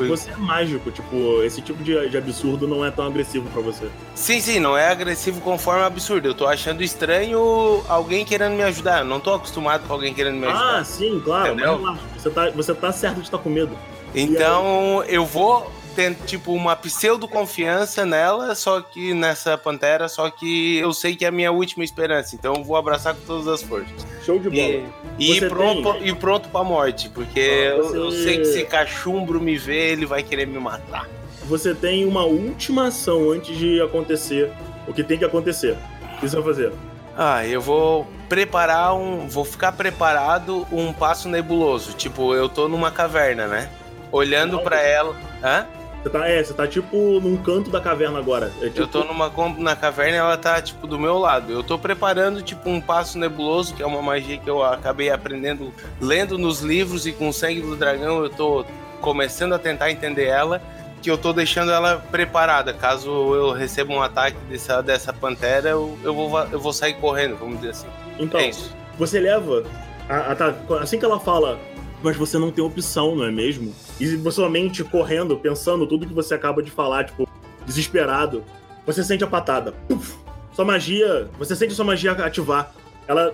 Fui... 0.00 0.08
Você 0.08 0.30
é 0.30 0.36
mágico, 0.36 0.90
tipo, 0.90 1.42
esse 1.42 1.60
tipo 1.60 1.82
de, 1.82 2.08
de 2.08 2.16
absurdo 2.16 2.66
não 2.66 2.84
é 2.84 2.90
tão 2.90 3.06
agressivo 3.06 3.48
pra 3.50 3.60
você. 3.60 3.88
Sim, 4.14 4.40
sim, 4.40 4.58
não 4.58 4.76
é 4.76 4.88
agressivo 4.88 5.40
conforme 5.40 5.82
absurdo. 5.84 6.28
Eu 6.28 6.34
tô 6.34 6.46
achando 6.46 6.82
estranho 6.82 7.82
alguém 7.88 8.24
querendo 8.24 8.54
me 8.54 8.62
ajudar. 8.62 9.00
Eu 9.00 9.04
não 9.04 9.20
tô 9.20 9.34
acostumado 9.34 9.86
com 9.86 9.92
alguém 9.92 10.14
querendo 10.14 10.36
me 10.36 10.46
ajudar. 10.46 10.78
Ah, 10.78 10.84
sim, 10.84 11.20
claro, 11.24 11.52
Entendeu? 11.52 11.78
mas 11.78 11.80
relaxa. 11.80 12.02
Você 12.16 12.30
tá, 12.30 12.50
você 12.50 12.74
tá 12.74 12.92
certo 12.92 13.16
de 13.16 13.22
estar 13.22 13.38
com 13.38 13.50
medo. 13.50 13.76
Então 14.14 15.04
eu 15.04 15.24
vou 15.24 15.70
ter 15.90 16.14
tipo 16.26 16.52
uma 16.52 16.74
pseudo 16.76 17.26
confiança 17.28 18.06
nela, 18.06 18.54
só 18.54 18.80
que 18.80 19.12
nessa 19.12 19.58
pantera, 19.58 20.08
só 20.08 20.30
que 20.30 20.78
eu 20.78 20.92
sei 20.92 21.14
que 21.16 21.24
é 21.24 21.28
a 21.28 21.32
minha 21.32 21.52
última 21.52 21.84
esperança, 21.84 22.34
então 22.34 22.54
eu 22.56 22.64
vou 22.64 22.76
abraçar 22.76 23.14
com 23.14 23.20
todas 23.26 23.46
as 23.48 23.62
forças. 23.62 24.06
Show 24.24 24.38
de 24.38 24.48
bola. 24.50 24.84
E, 25.18 25.32
e 25.36 25.48
pronto, 25.48 25.92
tem- 25.94 26.08
e 26.08 26.14
pronto 26.14 26.48
pra 26.48 26.64
morte, 26.64 27.08
porque 27.08 27.40
Ah, 27.40 27.76
eu- 27.76 27.82
você- 27.84 27.96
eu, 27.98 28.10
sei 28.12 28.38
que 28.38 28.44
se 28.46 28.64
cachumbro 28.64 29.40
me 29.40 29.56
ver, 29.58 29.92
ele 29.92 30.06
vai 30.06 30.22
querer 30.22 30.46
me 30.46 30.58
matar. 30.58 31.08
Você 31.44 31.74
tem 31.74 32.04
uma 32.06 32.24
última 32.24 32.86
ação 32.88 33.30
antes 33.30 33.56
de 33.58 33.80
acontecer 33.82 34.50
o 34.86 34.94
que 34.94 35.02
tem 35.02 35.18
que 35.18 35.24
acontecer. 35.24 35.76
O 36.16 36.20
que 36.20 36.28
você 36.28 36.36
vai 36.36 36.44
fazer? 36.44 36.72
Ah, 37.16 37.44
eu 37.46 37.60
vou 37.60 38.06
preparar 38.28 38.94
um. 38.94 39.26
Vou 39.28 39.44
ficar 39.44 39.72
preparado 39.72 40.66
um 40.70 40.92
passo 40.92 41.28
nebuloso. 41.28 41.92
Tipo, 41.92 42.34
eu 42.34 42.48
tô 42.48 42.68
numa 42.68 42.90
caverna, 42.90 43.46
né? 43.48 43.68
Olhando 44.12 44.60
pra 44.60 44.80
ela. 44.80 45.14
Hã? 45.42 45.66
Você 46.02 46.08
tá, 46.08 46.26
é, 46.28 46.42
você 46.42 46.54
tá 46.54 46.66
tipo 46.66 46.96
num 47.20 47.36
canto 47.36 47.70
da 47.70 47.80
caverna 47.80 48.18
agora. 48.18 48.50
É, 48.62 48.66
tipo, 48.68 48.80
Eu 48.80 48.86
tô 48.88 49.04
numa 49.04 49.30
na 49.58 49.76
caverna 49.76 50.16
e 50.16 50.18
ela 50.18 50.36
tá, 50.36 50.60
tipo, 50.62 50.86
do 50.86 50.98
meu 50.98 51.18
lado. 51.18 51.52
Eu 51.52 51.62
tô 51.62 51.78
preparando, 51.78 52.40
tipo, 52.42 52.70
um 52.70 52.80
passo 52.80 53.18
nebuloso, 53.18 53.74
que 53.74 53.82
é 53.82 53.86
uma 53.86 54.00
magia 54.00 54.38
que 54.38 54.48
eu 54.48 54.64
acabei 54.64 55.10
aprendendo 55.10 55.72
lendo 56.00 56.38
nos 56.38 56.60
livros 56.60 57.06
e 57.06 57.12
com 57.12 57.28
o 57.28 57.32
sangue 57.32 57.60
do 57.60 57.76
dragão 57.76 58.22
eu 58.22 58.30
tô 58.30 58.64
começando 59.00 59.52
a 59.54 59.58
tentar 59.58 59.90
entender 59.90 60.24
ela. 60.26 60.60
Que 61.02 61.10
eu 61.10 61.16
tô 61.16 61.32
deixando 61.32 61.70
ela 61.72 61.96
preparada. 62.10 62.74
Caso 62.74 63.10
eu 63.34 63.52
receba 63.52 63.90
um 63.92 64.02
ataque 64.02 64.36
dessa, 64.50 64.82
dessa 64.82 65.12
pantera, 65.14 65.70
eu, 65.70 65.98
eu, 66.04 66.14
vou, 66.14 66.38
eu 66.52 66.60
vou 66.60 66.72
sair 66.74 66.92
correndo, 66.94 67.36
vamos 67.38 67.56
dizer 67.56 67.70
assim. 67.70 67.86
Então, 68.18 68.38
É 68.38 68.50
você 68.98 69.18
leva. 69.18 69.64
a- 70.08 70.32
a- 70.34 70.82
assim 70.82 70.98
que 70.98 71.04
ela 71.06 71.18
fala, 71.18 71.58
mas 72.02 72.16
você 72.16 72.38
não 72.38 72.50
tem 72.50 72.64
opção, 72.64 73.14
não 73.14 73.24
é 73.24 73.30
mesmo? 73.30 73.74
E 74.00 74.16
sua 74.30 74.48
mente 74.48 74.82
correndo, 74.84 75.36
pensando 75.36 75.86
tudo 75.86 76.06
que 76.06 76.14
você 76.14 76.34
acaba 76.34 76.62
de 76.62 76.70
falar, 76.70 77.04
tipo, 77.04 77.28
desesperado, 77.66 78.44
você 78.86 79.04
sente 79.04 79.22
a 79.24 79.26
patada. 79.26 79.72
Puf! 79.88 80.14
Sua 80.52 80.64
magia. 80.64 81.28
Você 81.38 81.54
sente 81.54 81.74
sua 81.74 81.84
magia 81.84 82.12
ativar. 82.12 82.72
Ela. 83.06 83.32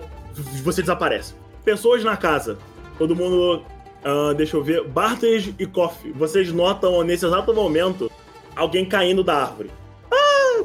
Você 0.63 0.81
desaparece. 0.81 1.33
Pessoas 1.65 2.03
na 2.03 2.15
casa. 2.15 2.57
Todo 2.97 3.15
mundo. 3.15 3.63
ah, 4.03 4.33
deixa 4.35 4.55
eu 4.55 4.63
ver. 4.63 4.83
Bartes 4.87 5.53
e 5.57 5.65
Coffee. 5.65 6.11
Vocês 6.11 6.51
notam 6.51 7.03
nesse 7.03 7.25
exato 7.25 7.53
momento 7.53 8.11
alguém 8.55 8.85
caindo 8.85 9.23
da 9.23 9.35
árvore. 9.43 9.71
Ah! 10.11 10.63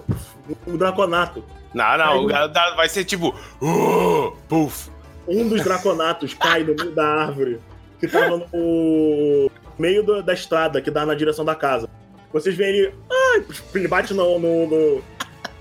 Um 0.67 0.77
draconato. 0.77 1.43
Não, 1.73 1.97
não, 1.97 2.13
Aí- 2.13 2.25
o 2.25 2.29
cara 2.29 2.75
vai 2.75 2.89
ser 2.89 3.05
tipo. 3.05 3.35
"Uh", 3.63 4.33
Puf. 4.49 4.91
um 5.27 5.49
dos 5.49 5.63
draconatos 5.65 6.35
cai 6.35 6.63
no 6.65 6.75
meio 6.75 6.91
da 6.95 7.07
árvore 7.07 7.59
que 8.03 8.09
tava 8.09 8.37
no 8.53 9.51
meio 9.79 10.03
do- 10.03 10.23
da 10.23 10.33
estrada 10.35 10.81
que 10.83 10.91
dá 10.91 11.07
na 11.07 11.15
direção 11.15 11.45
da 11.45 11.55
casa. 11.55 11.89
Vocês 12.33 12.57
veem 12.57 12.71
ele. 12.77 12.95
Ai, 13.09 13.45
ele 13.77 13.87
bate 13.87 14.13
no, 14.13 14.39
no- 14.41 14.67
no- 14.67 15.03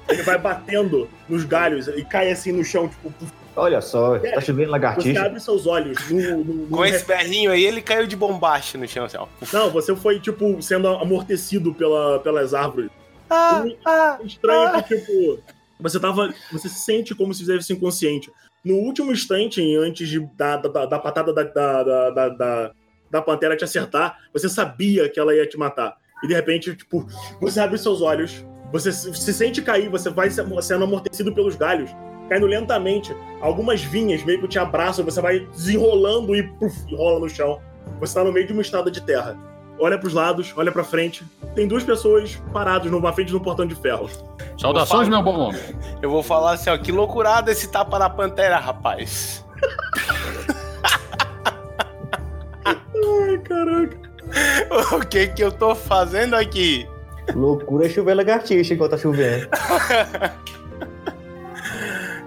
Ele 0.10 0.24
vai 0.24 0.38
batendo 0.38 1.08
nos 1.30 1.46
galhos 1.46 1.88
e 1.88 2.04
cai 2.04 2.32
assim 2.32 2.52
no 2.52 2.66
chão, 2.66 2.88
tipo. 2.90 3.14
Olha 3.56 3.80
só, 3.82 4.18
tá 4.18 4.42
chovendo 4.42 4.68
Você 4.68 4.72
lagartixa. 4.72 5.26
abre 5.26 5.40
seus 5.40 5.68
olhos 5.68 6.10
no, 6.10 6.38
no- 6.44 6.54
no 6.54 6.68
Com 6.78 6.84
esse 6.86 7.06
berrinho 7.06 7.52
aí, 7.52 7.64
ele 7.64 7.82
caiu 7.82 8.08
de 8.08 8.16
bombacha 8.16 8.78
no 8.78 8.88
chão, 8.88 9.06
assim, 9.06 9.18
ó. 9.18 9.28
Não, 9.54 9.70
você 9.70 9.96
foi, 9.96 10.20
tipo, 10.20 10.62
sendo 10.62 10.88
amortecido 10.88 11.74
pela, 11.74 12.20
pelas 12.20 12.54
árvores. 12.54 12.90
Ah, 13.30 13.64
ah, 13.86 14.18
Estranho 14.26 14.76
Ah. 14.76 14.82
que, 14.82 14.98
tipo, 14.98 15.40
você 15.80 16.00
tava. 16.00 16.34
Você 16.52 16.68
se 16.68 16.80
sente 16.80 17.14
como 17.16 17.34
se 17.34 17.44
estivesse 17.44 17.72
inconsciente. 17.72 18.30
No 18.64 18.76
último 18.76 19.12
instante, 19.12 19.62
antes 19.78 20.08
de, 20.08 20.20
da, 20.36 20.58
da, 20.58 20.86
da 20.86 21.00
patada 21.00 21.34
da, 21.34 21.44
da, 21.44 21.84
da, 21.84 22.30
da, 22.30 22.72
da, 23.10 23.22
pantera 23.22 23.58
te 23.58 23.64
acertar, 23.64 24.18
você 24.32 24.48
sabia 24.48 25.10
que 25.10 25.20
ela 25.20 25.36
ia 25.36 25.48
te 25.48 25.58
matar. 25.58 25.96
E 26.24 26.28
de 26.28 26.34
repente, 26.34 26.76
tipo, 26.76 27.06
você 27.40 27.60
abre 27.60 27.78
seus 27.78 28.02
olhos, 28.02 28.46
você 28.72 28.92
se, 28.92 29.14
se 29.16 29.34
sente 29.34 29.62
cair, 29.62 29.90
você 29.90 30.10
vai 30.10 30.30
se- 30.30 30.44
sendo 30.62 30.84
amortecido 30.84 31.34
pelos 31.34 31.56
galhos, 31.56 31.90
caindo 32.30 32.46
lentamente. 32.46 33.16
Algumas 33.42 33.82
vinhas 33.82 34.24
meio 34.24 34.40
que 34.40 34.48
te 34.48 34.60
abraçam, 34.60 35.04
você 35.04 35.20
vai 35.20 35.40
desenrolando 35.48 36.36
e 36.36 36.44
puf, 36.44 36.96
rola 36.96 37.20
no 37.20 37.30
chão. 37.30 37.60
Você 38.00 38.14
tá 38.14 38.24
no 38.24 38.32
meio 38.32 38.46
de 38.46 38.54
uma 38.54 38.62
estrada 38.62 38.92
de 38.92 39.02
terra. 39.04 39.36
Olha 39.82 39.98
pros 39.98 40.14
lados, 40.14 40.54
olha 40.56 40.72
pra 40.72 40.84
frente. 40.84 41.26
Tem 41.56 41.68
duas 41.68 41.84
pessoas 41.84 42.40
paradas 42.54 42.92
numa 42.92 43.12
frente 43.12 43.30
de 43.30 43.36
um 43.36 43.40
portão 43.40 43.66
de 43.66 43.74
ferro. 43.74 44.08
Saudações, 44.56 45.08
Eu 45.08 45.12
meu 45.12 45.24
bom 45.24 45.40
homem. 45.40 45.60
Eu 46.04 46.12
vou 46.12 46.22
falar 46.22 46.52
assim, 46.52 46.70
ó, 46.70 46.78
que 46.78 46.92
loucurada 46.92 47.52
esse 47.52 47.68
tapa 47.68 47.98
na 47.98 48.08
pantera, 48.08 48.60
rapaz. 48.60 49.44
Ai, 52.64 53.38
caraca. 53.40 53.98
o 54.96 55.00
que 55.00 55.28
que 55.30 55.44
eu 55.44 55.52
tô 55.52 55.74
fazendo 55.74 56.36
aqui? 56.36 56.88
Loucura 57.34 57.88
é 57.88 57.90
chover 57.90 58.14
lagartixa 58.14 58.76
enquanto 58.76 58.92
tá 58.92 58.98
chovendo. 59.00 59.48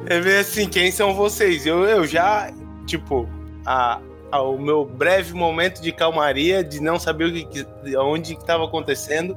É 0.07 0.21
ver 0.21 0.41
assim, 0.41 0.69
quem 0.69 0.93
são 0.93 1.15
vocês? 1.15 1.65
Eu, 1.65 1.85
eu 1.85 2.07
já, 2.07 2.53
tipo, 2.85 3.27
a, 3.65 3.99
a- 4.35 4.43
o 4.43 4.59
meu 4.59 4.85
breve 4.85 5.33
momento 5.33 5.81
de 5.81 5.93
calmaria, 5.93 6.63
de 6.65 6.81
não 6.81 6.99
saber 6.99 7.27
o 7.27 7.33
que, 7.33 7.45
que- 7.45 7.67
de 7.85 7.97
onde 7.97 8.35
que 8.35 8.45
tava 8.45 8.65
acontecendo, 8.65 9.37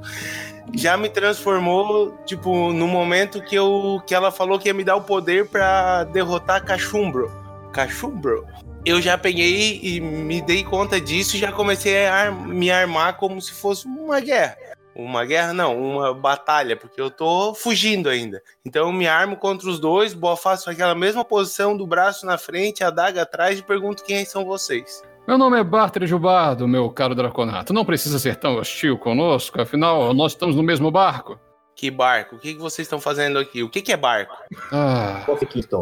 já 0.76 0.98
me 0.98 1.08
transformou, 1.10 2.18
tipo, 2.26 2.74
no 2.74 2.88
momento 2.88 3.42
que, 3.42 3.56
eu, 3.56 4.02
que 4.06 4.14
ela 4.16 4.32
falou 4.32 4.58
que 4.60 4.68
ia 4.68 4.74
me 4.74 4.84
dar 4.84 4.96
o 4.96 5.02
poder 5.02 5.48
pra 5.48 6.04
derrotar 6.06 6.64
Cachumbro. 6.66 7.32
Cachumbro? 7.72 8.46
Eu 8.86 9.02
já 9.02 9.18
peguei 9.18 9.80
e 9.84 10.00
me 10.00 10.42
dei 10.42 10.64
conta 10.64 11.00
disso 11.00 11.36
e 11.36 11.40
já 11.40 11.52
comecei 11.52 12.06
a 12.08 12.16
ar- 12.16 12.32
me 12.32 12.72
armar 12.72 13.18
como 13.18 13.42
se 13.42 13.52
fosse 13.52 13.86
uma 13.86 14.20
guerra. 14.20 14.56
Uma 14.98 15.24
guerra, 15.26 15.54
não, 15.54 15.80
uma 15.80 16.12
batalha, 16.12 16.76
porque 16.76 17.00
eu 17.00 17.12
tô 17.12 17.54
fugindo 17.54 18.10
ainda. 18.10 18.42
Então 18.66 18.88
eu 18.88 18.92
me 18.92 19.08
armo 19.08 19.38
contra 19.38 19.70
os 19.70 19.80
dois, 19.80 20.16
boa 20.16 20.36
faço 20.36 20.72
aquela 20.72 20.96
mesma 20.96 21.24
posição 21.24 21.78
do 21.78 21.86
braço 21.86 22.26
na 22.26 22.36
frente, 22.36 22.84
a 22.84 22.90
daga 22.90 23.22
atrás 23.22 23.60
e 23.60 23.62
pergunto 23.62 24.04
quem 24.04 24.26
são 24.26 24.44
vocês. 24.44 25.04
Meu 25.28 25.38
nome 25.38 25.60
é 25.60 25.64
Bartre 25.64 26.08
Jubardo, 26.08 26.68
meu 26.68 26.90
caro 26.90 27.14
Draconato. 27.14 27.74
Não 27.74 27.86
precisa 27.86 28.18
ser 28.18 28.38
tão 28.38 28.56
hostil 28.56 28.98
conosco, 28.98 29.62
afinal, 29.62 30.14
nós 30.16 30.32
estamos 30.32 30.56
no 30.56 30.64
mesmo 30.64 30.90
barco. 30.90 31.40
Que 31.76 31.92
barco? 31.92 32.38
O 32.38 32.40
que, 32.40 32.56
que 32.56 32.60
vocês 32.60 32.88
estão 32.88 33.00
fazendo 33.00 33.38
aqui? 33.38 33.62
O 33.62 33.70
que, 33.70 33.84
que 33.84 33.92
é 33.92 33.98
barco? 33.98 34.36
Ah. 34.72 35.24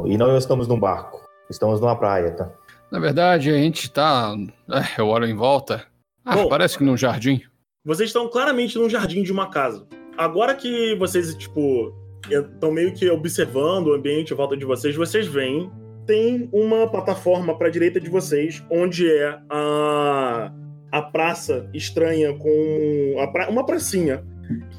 E 0.05 0.17
não 0.17 0.37
estamos 0.37 0.67
num 0.67 0.77
barco. 0.77 1.21
Estamos 1.49 1.79
numa 1.79 1.95
praia, 1.95 2.31
tá? 2.31 2.51
na 2.91 2.99
verdade, 2.99 3.49
a 3.49 3.57
gente 3.57 3.89
tá. 3.91 4.33
É, 4.69 5.01
eu 5.01 5.07
olho 5.07 5.25
em 5.25 5.35
volta. 5.35 5.85
Ah, 6.23 6.35
Bom. 6.35 6.49
parece 6.49 6.77
que 6.77 6.83
num 6.83 6.97
jardim. 6.97 7.41
Vocês 7.85 8.09
estão 8.09 8.27
claramente 8.27 8.77
num 8.77 8.89
jardim 8.89 9.21
de 9.21 9.31
uma 9.31 9.49
casa. 9.49 9.85
Agora 10.17 10.55
que 10.55 10.95
vocês, 10.95 11.35
tipo, 11.35 11.93
estão 12.29 12.71
meio 12.71 12.93
que 12.93 13.07
observando 13.09 13.87
o 13.87 13.93
ambiente 13.93 14.33
em 14.33 14.35
volta 14.35 14.57
de 14.57 14.65
vocês, 14.65 14.95
vocês 14.95 15.27
veem 15.27 15.69
tem 16.05 16.47
uma 16.51 16.87
plataforma 16.87 17.57
para 17.57 17.67
a 17.67 17.71
direita 17.71 17.99
de 17.99 18.09
vocês, 18.09 18.63
onde 18.69 19.11
é 19.11 19.39
a, 19.49 20.51
a 20.91 21.01
praça 21.01 21.67
estranha 21.73 22.33
com 22.37 23.15
a 23.19 23.27
pra- 23.27 23.49
uma 23.49 23.65
pracinha 23.65 24.23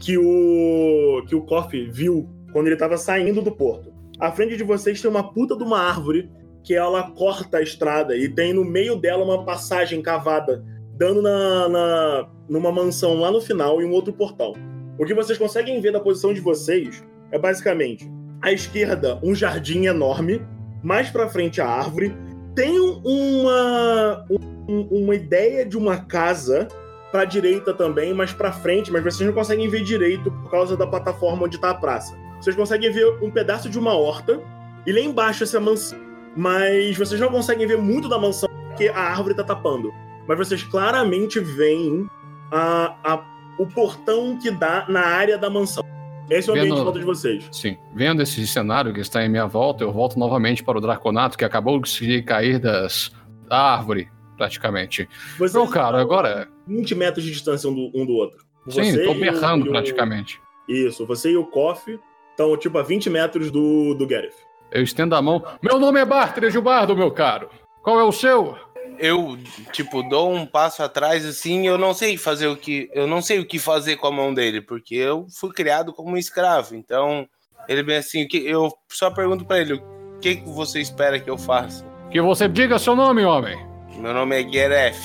que 0.01 0.17
o 0.17 1.25
que 1.29 1.35
o 1.35 1.43
Coffee 1.43 1.91
viu 1.91 2.29
quando 2.53 2.67
ele 2.67 2.77
estava 2.77 2.97
saindo 2.97 3.43
do 3.43 3.51
porto. 3.51 3.93
À 4.21 4.31
frente 4.31 4.57
de 4.57 4.63
vocês 4.63 5.01
tem 5.03 5.11
uma 5.11 5.33
puta 5.33 5.57
de 5.57 5.65
uma 5.65 5.81
árvore 5.81 6.31
que 6.63 6.75
ela 6.75 7.11
corta 7.11 7.59
a 7.59 7.63
estrada 7.63 8.17
e 8.17 8.29
tem 8.29 8.53
no 8.53 8.65
meio 8.65 8.97
dela 8.97 9.25
uma 9.25 9.45
passagem 9.45 10.01
cavada, 10.01 10.65
dando 10.97 11.21
na, 11.23 11.69
na 11.69 12.29
numa 12.49 12.71
mansão 12.73 13.21
lá 13.21 13.31
no 13.31 13.41
final 13.41 13.81
e 13.81 13.85
um 13.85 13.93
outro 13.93 14.13
portão. 14.13 14.55
O 14.99 15.05
que 15.05 15.15
vocês 15.15 15.37
conseguem 15.39 15.81
ver 15.81 15.93
da 15.93 16.01
posição 16.01 16.33
de 16.33 16.41
vocês 16.41 17.05
é 17.31 17.39
basicamente 17.39 18.11
à 18.43 18.53
esquerda 18.53 19.19
um 19.23 19.35
jardim 19.35 19.87
enorme, 19.87 20.41
mais 20.83 21.11
pra 21.11 21.29
frente 21.29 21.61
a 21.61 21.67
árvore, 21.69 22.15
tem 22.55 22.79
uma 22.81 24.25
um- 24.69 24.89
uma 24.91 25.15
ideia 25.15 25.65
de 25.65 25.77
uma 25.77 25.99
casa 25.99 26.67
pra 27.13 27.25
direita 27.25 27.73
também, 27.73 28.13
mas 28.13 28.33
pra 28.33 28.51
frente, 28.53 28.91
mas 28.91 29.03
vocês 29.05 29.25
não 29.27 29.35
conseguem 29.35 29.69
ver 29.69 29.83
direito 29.85 30.31
por 30.31 30.51
causa 30.51 30.77
da 30.77 30.87
plataforma 30.87 31.45
onde 31.45 31.61
tá 31.61 31.71
a 31.71 31.75
praça. 31.75 32.17
Vocês 32.41 32.57
conseguem 32.57 32.91
ver 32.91 33.07
um 33.23 33.31
pedaço 33.31 33.69
de 33.71 33.79
uma 33.79 33.95
horta 33.95 34.41
e 34.87 34.93
lá 34.93 35.01
embaixo 35.01 35.45
essa 35.45 35.61
mansão, 35.61 35.99
mas 36.37 36.97
vocês 36.97 37.21
não 37.21 37.29
conseguem 37.29 37.67
ver 37.67 37.79
muito 37.79 38.09
da 38.09 38.19
mansão 38.19 38.49
porque 38.69 38.89
a 38.89 38.99
árvore 38.99 39.35
tá 39.35 39.45
tapando. 39.45 39.93
Mas 40.29 40.39
vocês 40.39 40.63
claramente 40.63 41.39
veem 41.41 42.09
a, 42.53 42.95
a- 43.05 43.25
o 43.59 43.67
portão 43.67 44.39
que 44.39 44.51
dá 44.51 44.85
na 44.89 45.01
área 45.01 45.39
da 45.39 45.49
mansão. 45.49 45.85
Esse 46.29 46.49
é 46.49 46.53
o 46.53 46.57
ambiente 46.57 46.71
Vendo- 46.71 46.81
em 46.81 46.85
volta 46.85 46.99
de 46.99 47.05
vocês. 47.05 47.49
Sim, 47.53 47.77
vendo 47.95 48.21
esse 48.23 48.45
cenário 48.47 48.93
que 48.93 49.01
está 49.01 49.25
em 49.25 49.29
minha 49.29 49.47
volta, 49.47 49.85
eu 49.85 49.93
volto 49.93 50.19
novamente 50.19 50.63
para 50.65 50.77
o 50.77 50.81
Draconato, 50.81 51.39
que 51.39 51.45
acabou 51.45 51.81
de 51.81 52.23
cair 52.23 52.59
das, 52.59 53.13
da 53.49 53.57
árvore, 53.75 54.09
praticamente. 54.37 55.09
Vocês 55.39 55.53
Meu 55.55 55.69
caro, 55.69 55.97
estão 55.97 56.01
agora. 56.01 56.49
a 56.67 56.71
20 56.71 56.95
metros 56.97 57.25
de 57.25 57.31
distância 57.31 57.71
um 57.71 57.75
do, 57.75 57.91
um 57.95 58.05
do 58.05 58.13
outro. 58.15 58.45
Sim, 58.69 58.91
Você 58.93 59.05
tô 59.05 59.13
e 59.13 59.17
o- 59.17 59.21
berrando 59.21 59.67
o- 59.67 59.69
praticamente. 59.71 60.41
Isso, 60.69 61.07
você 61.07 61.31
e 61.31 61.37
o 61.37 61.45
Koff 61.47 61.97
estão 62.33 62.57
tipo 62.57 62.77
a 62.77 62.83
20 62.83 63.09
metros 63.09 63.53
do, 63.53 63.95
do 63.95 64.05
Gareth. 64.07 64.35
Eu 64.73 64.83
estendo 64.83 65.15
a 65.15 65.23
mão. 65.23 65.45
Meu 65.63 65.79
nome 65.79 66.01
é 66.01 66.05
Bartre 66.05 66.51
Jubardo, 66.51 66.97
meu 66.97 67.13
caro. 67.13 67.49
Qual 67.85 68.01
é 68.01 68.03
o 68.03 68.11
seu? 68.11 68.57
Eu, 68.99 69.39
tipo, 69.73 70.03
dou 70.03 70.33
um 70.33 70.47
passo 70.47 70.83
atrás 70.83 71.25
assim, 71.25 71.67
eu 71.67 71.77
não 71.77 71.93
sei 71.93 72.17
fazer 72.17 72.47
o 72.47 72.57
que. 72.57 72.91
Eu 72.93 73.07
não 73.07 73.21
sei 73.21 73.39
o 73.39 73.47
que 73.47 73.59
fazer 73.59 73.97
com 73.97 74.07
a 74.07 74.13
mão 74.13 74.33
dele, 74.33 74.61
porque 74.61 74.95
eu 74.95 75.27
fui 75.31 75.53
criado 75.53 75.93
como 75.93 76.11
um 76.11 76.17
escravo. 76.17 76.75
Então, 76.75 77.29
ele 77.69 77.83
bem 77.83 77.99
assim, 77.99 78.25
o 78.25 78.29
que, 78.29 78.39
eu 78.39 78.73
só 78.89 79.11
pergunto 79.11 79.45
pra 79.45 79.59
ele, 79.59 79.75
o 79.75 80.19
que, 80.21 80.37
que 80.37 80.49
você 80.49 80.81
espera 80.81 81.21
que 81.21 81.29
eu 81.29 81.37
faça? 81.37 81.85
Que 82.11 82.21
você 82.21 82.49
diga 82.49 82.79
seu 82.79 82.95
nome, 82.95 83.25
homem. 83.25 83.59
Meu 83.97 84.15
nome 84.15 84.41
é 84.41 84.49
Geref. 84.49 84.99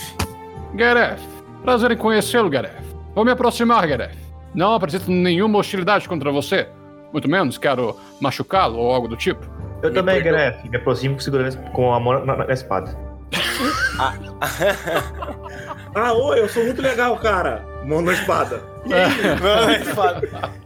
Gareth. 0.75 1.19
Prazer 1.63 1.91
em 1.91 1.97
conhecê-lo, 1.97 2.49
Gareth. 2.49 2.81
Vou 3.13 3.25
me 3.25 3.31
aproximar, 3.31 3.85
Gareth. 3.87 4.15
Não 4.53 4.73
apresento 4.73 5.09
nenhuma 5.09 5.59
hostilidade 5.59 6.07
contra 6.07 6.31
você. 6.31 6.67
Muito 7.11 7.29
menos 7.29 7.57
quero 7.57 7.97
machucá-lo 8.19 8.77
ou 8.77 8.93
algo 8.93 9.07
do 9.07 9.17
tipo. 9.17 9.45
Eu 9.81 9.89
Me 9.89 9.95
também. 9.95 10.21
Gref. 10.21 10.69
Me 10.69 10.77
aproximo 10.77 11.19
segurando 11.19 11.57
com 11.71 11.93
a 11.93 11.99
mão 11.99 12.25
na, 12.25 12.37
na 12.37 12.53
espada. 12.53 12.95
Ah, 15.93 16.13
oi, 16.13 16.39
eu 16.39 16.47
sou 16.47 16.63
muito 16.63 16.81
legal, 16.81 17.17
cara. 17.17 17.65
Mão 17.83 18.01
na 18.01 18.13
espada. 18.13 18.63
Fala, 19.93 20.21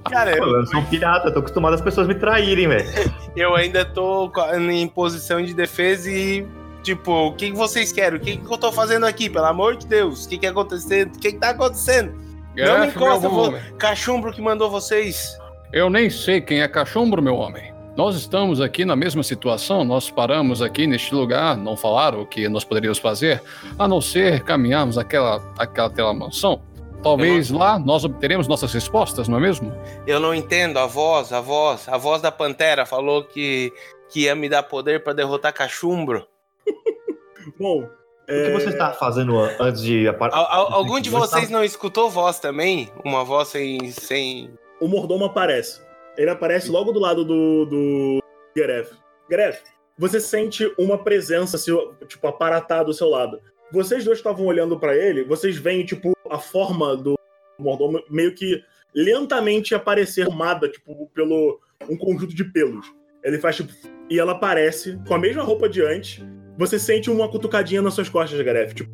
Cara, 0.10 0.38
Pô, 0.38 0.44
eu, 0.44 0.60
eu 0.60 0.66
sou 0.68 0.80
um 0.80 0.86
pirata, 0.86 1.32
tô 1.32 1.40
acostumado 1.40 1.74
as 1.74 1.82
pessoas 1.82 2.08
me 2.08 2.16
traírem, 2.16 2.68
velho. 2.68 2.88
eu 3.36 3.56
ainda 3.56 3.84
tô 3.84 4.32
em 4.60 4.88
posição 4.88 5.42
de 5.42 5.54
defesa 5.54 6.10
e. 6.10 6.46
Tipo, 6.84 7.30
o 7.30 7.34
que, 7.34 7.50
que 7.50 7.58
vocês 7.58 7.92
querem? 7.92 8.20
O 8.20 8.22
que, 8.22 8.38
que 8.38 8.54
eu 8.54 8.58
tô 8.60 8.72
fazendo 8.72 9.08
aqui? 9.08 9.28
Pelo 9.28 9.46
amor 9.46 9.76
de 9.76 9.88
Deus, 9.88 10.26
o 10.26 10.30
que, 10.30 10.38
que 10.38 10.46
acontecendo? 10.46 11.16
O 11.16 11.20
que, 11.20 11.32
que 11.32 11.40
tá 11.40 11.50
acontecendo? 11.50 12.12
não 12.56 12.80
me 12.80 12.88
Gareth, 12.88 13.00
meu 13.00 13.08
encosta, 13.08 13.28
vou... 13.30 13.54
cachumbro 13.80 14.32
que 14.32 14.40
mandou 14.40 14.70
vocês. 14.70 15.36
Eu 15.74 15.90
nem 15.90 16.10
sei 16.10 16.40
quem 16.40 16.62
é 16.62 16.68
Cachumbro, 16.68 17.22
meu 17.22 17.36
homem. 17.36 17.75
Nós 17.96 18.16
estamos 18.18 18.60
aqui 18.60 18.84
na 18.84 18.96
mesma 18.96 19.24
situação, 19.24 19.84
nós 19.86 20.10
paramos 20.10 20.62
aqui 20.62 20.86
neste 20.86 21.16
lugar, 21.16 21.56
não 21.56 21.78
falaram 21.78 22.22
o 22.22 22.26
que 22.26 22.50
nós 22.50 22.64
poderíamos 22.66 22.98
fazer, 23.00 23.42
a 23.80 23.88
não 23.88 24.02
ser 24.02 24.42
caminharmos 24.44 24.98
aquela, 24.98 25.42
aquela 25.58 25.90
tela 25.90 26.14
mansão. 26.14 26.62
Talvez 27.02 27.52
lá 27.52 27.80
nós 27.80 28.04
obteremos 28.04 28.48
nossas 28.48 28.74
respostas, 28.74 29.28
não 29.30 29.38
é 29.38 29.42
mesmo? 29.42 29.72
Eu 30.08 30.20
não 30.20 30.34
entendo 30.36 30.78
a 30.80 30.88
voz, 30.88 31.32
a 31.32 31.40
voz. 31.40 31.88
A 31.88 31.98
voz 31.98 32.22
da 32.22 32.32
Pantera 32.32 32.86
falou 32.86 33.24
que, 33.24 33.72
que 34.10 34.22
ia 34.22 34.36
me 34.36 34.50
dar 34.50 34.64
poder 34.64 35.04
pra 35.04 35.14
derrotar 35.14 35.54
cachumbro. 35.54 36.26
Bom, 37.60 37.84
O 37.84 38.26
que 38.28 38.52
você 38.52 38.70
está 38.70 38.92
fazendo 38.92 39.38
an- 39.38 39.56
antes 39.60 39.82
de 39.84 40.08
apar- 40.08 40.32
Al- 40.34 40.48
al- 40.50 40.74
algum 40.74 41.00
de 41.00 41.12
Você 41.12 41.28
vocês 41.36 41.50
não 41.52 41.64
escutou 41.64 42.10
voz 42.10 42.40
também? 42.40 42.90
Uma 43.06 43.24
voz 43.24 43.50
sem. 43.50 43.92
sem... 43.92 44.50
o 44.82 44.88
mordomo 44.88 45.26
aparece. 45.26 45.85
Ele 46.18 46.30
aparece 46.30 46.70
logo 46.70 46.92
do 46.92 47.00
lado 47.00 47.24
do, 47.26 47.66
do 47.66 48.20
Geref. 48.58 48.92
Geref, 49.30 49.62
você 49.98 50.20
sente 50.20 50.72
uma 50.78 50.98
presença, 50.98 51.58
seu- 51.58 51.94
tipo, 52.08 52.28
aparatada 52.28 52.86
do 52.86 52.94
seu 52.94 53.10
lado. 53.10 53.40
Vocês 53.72 54.06
dois 54.06 54.20
estavam 54.20 54.46
olhando 54.46 54.80
pra 54.80 54.96
ele, 54.96 55.24
vocês 55.24 55.58
veem, 55.58 55.86
tipo, 55.86 56.14
a 56.30 56.38
forma 56.40 56.96
do 56.96 57.16
mordomo 57.60 58.02
meio 58.10 58.34
que 58.34 58.62
lentamente 58.94 59.74
aparecer 59.76 60.26
tomada, 60.26 60.70
tipo, 60.70 61.10
pelo 61.14 61.60
um 61.90 61.98
conjunto 61.98 62.34
de 62.34 62.44
pelos. 62.46 62.86
Ele 63.24 63.38
faz 63.40 63.58
tipo. 63.58 63.72
E 64.10 64.20
ela 64.20 64.34
aparece 64.34 65.00
com 65.08 65.16
a 65.16 65.20
mesma 65.20 65.42
roupa 65.44 65.68
de 65.68 65.82
antes. 65.82 66.24
Você 66.58 66.78
sente 66.80 67.10
uma 67.10 67.28
cutucadinha 67.28 67.82
nas 67.82 67.94
suas 67.96 68.08
costas, 68.08 68.40
Gareth. 68.40 68.74
Tipo, 68.76 68.92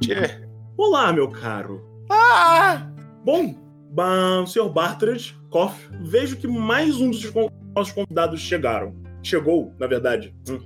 Tchê. 0.00 0.14
Olá, 0.76 1.12
meu 1.12 1.28
caro. 1.30 1.84
Ah! 2.10 2.90
Bom, 3.24 3.54
ba- 3.92 4.44
Sr. 4.46 4.68
Bartrand, 4.70 5.34
Koff, 5.56 5.88
vejo 6.02 6.36
que 6.36 6.46
mais 6.46 7.00
um 7.00 7.10
dos 7.10 7.32
nossos 7.74 7.90
convidados 7.94 8.38
chegaram. 8.42 8.94
Chegou, 9.22 9.72
na 9.80 9.86
verdade. 9.86 10.34
Hum. 10.50 10.58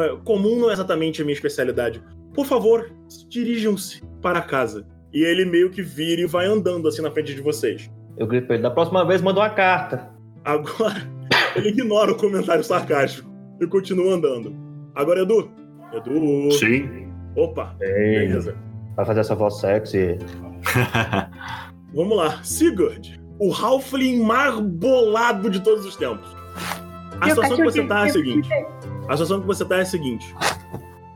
É, 0.00 0.16
Comum 0.24 0.58
não 0.58 0.70
é 0.70 0.72
exatamente 0.72 1.20
a 1.20 1.24
minha 1.26 1.34
especialidade. 1.34 2.02
Por 2.32 2.46
favor, 2.46 2.90
dirijam-se 3.28 4.02
para 4.22 4.40
casa. 4.40 4.86
E 5.12 5.22
ele 5.22 5.44
meio 5.44 5.68
que 5.68 5.82
vira 5.82 6.22
e 6.22 6.26
vai 6.26 6.46
andando 6.46 6.88
assim 6.88 7.02
na 7.02 7.10
frente 7.10 7.34
de 7.34 7.42
vocês. 7.42 7.90
Eu 8.16 8.26
grito 8.26 8.46
pra 8.46 8.54
ele, 8.56 8.62
da 8.62 8.70
próxima 8.70 9.04
vez 9.04 9.20
manda 9.20 9.38
uma 9.38 9.50
carta. 9.50 10.08
Agora, 10.42 10.96
ele 11.54 11.68
ignora 11.68 12.12
o 12.12 12.16
comentário 12.16 12.64
sarcástico 12.64 13.30
e 13.60 13.66
continua 13.66 14.14
andando. 14.14 14.56
Agora, 14.94 15.20
Edu. 15.24 15.50
Edu. 15.92 16.50
Sim. 16.52 17.12
Opa, 17.36 17.76
Ei, 17.82 18.28
beleza. 18.28 18.56
vai 18.96 19.04
fazer 19.04 19.20
essa 19.20 19.34
voz 19.34 19.60
sexy. 19.60 20.16
Vamos 21.92 22.16
lá. 22.16 22.42
Sigurd, 22.42 23.20
o 23.38 23.52
Halfling 23.52 24.20
mais 24.22 24.58
bolado 24.60 25.48
de 25.50 25.60
todos 25.60 25.84
os 25.84 25.96
tempos. 25.96 26.28
A 27.20 27.30
situação 27.30 27.56
que 27.56 27.64
você 27.64 27.86
tá 27.86 28.00
é 28.00 28.08
a 28.08 28.12
seguinte. 28.12 28.48
A 29.08 29.12
situação 29.12 29.40
que 29.40 29.46
você 29.46 29.64
tá 29.64 29.76
é 29.78 29.80
a 29.82 29.86
seguinte. 29.86 30.34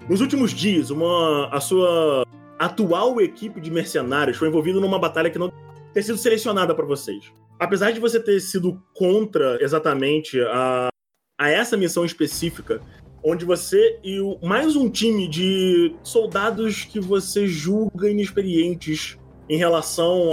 Nos 0.09 0.21
últimos 0.21 0.51
dias, 0.53 0.91
uma, 0.91 1.49
a 1.53 1.61
sua 1.61 2.25
atual 2.59 3.21
equipe 3.21 3.61
de 3.61 3.71
mercenários 3.71 4.37
foi 4.37 4.49
envolvida 4.49 4.81
numa 4.81 4.99
batalha 4.99 5.31
que 5.31 5.39
não 5.39 5.53
ter 5.93 6.03
sido 6.03 6.19
selecionada 6.19 6.75
para 6.75 6.85
vocês. 6.87 7.33
Apesar 7.59 7.93
de 7.93 8.01
você 8.01 8.19
ter 8.19 8.41
sido 8.41 8.81
contra 8.95 9.63
exatamente 9.63 10.41
a, 10.41 10.89
a 11.41 11.49
essa 11.51 11.77
missão 11.77 12.05
específica, 12.05 12.81
onde 13.23 13.45
você 13.45 13.99
e 14.03 14.19
o- 14.21 14.39
mais 14.43 14.75
um 14.75 14.89
time 14.91 15.29
de 15.29 15.95
soldados 16.03 16.85
que 16.85 16.99
você 16.99 17.47
julga 17.47 18.11
inexperientes 18.11 19.17
em 19.53 19.57
relação 19.59 20.31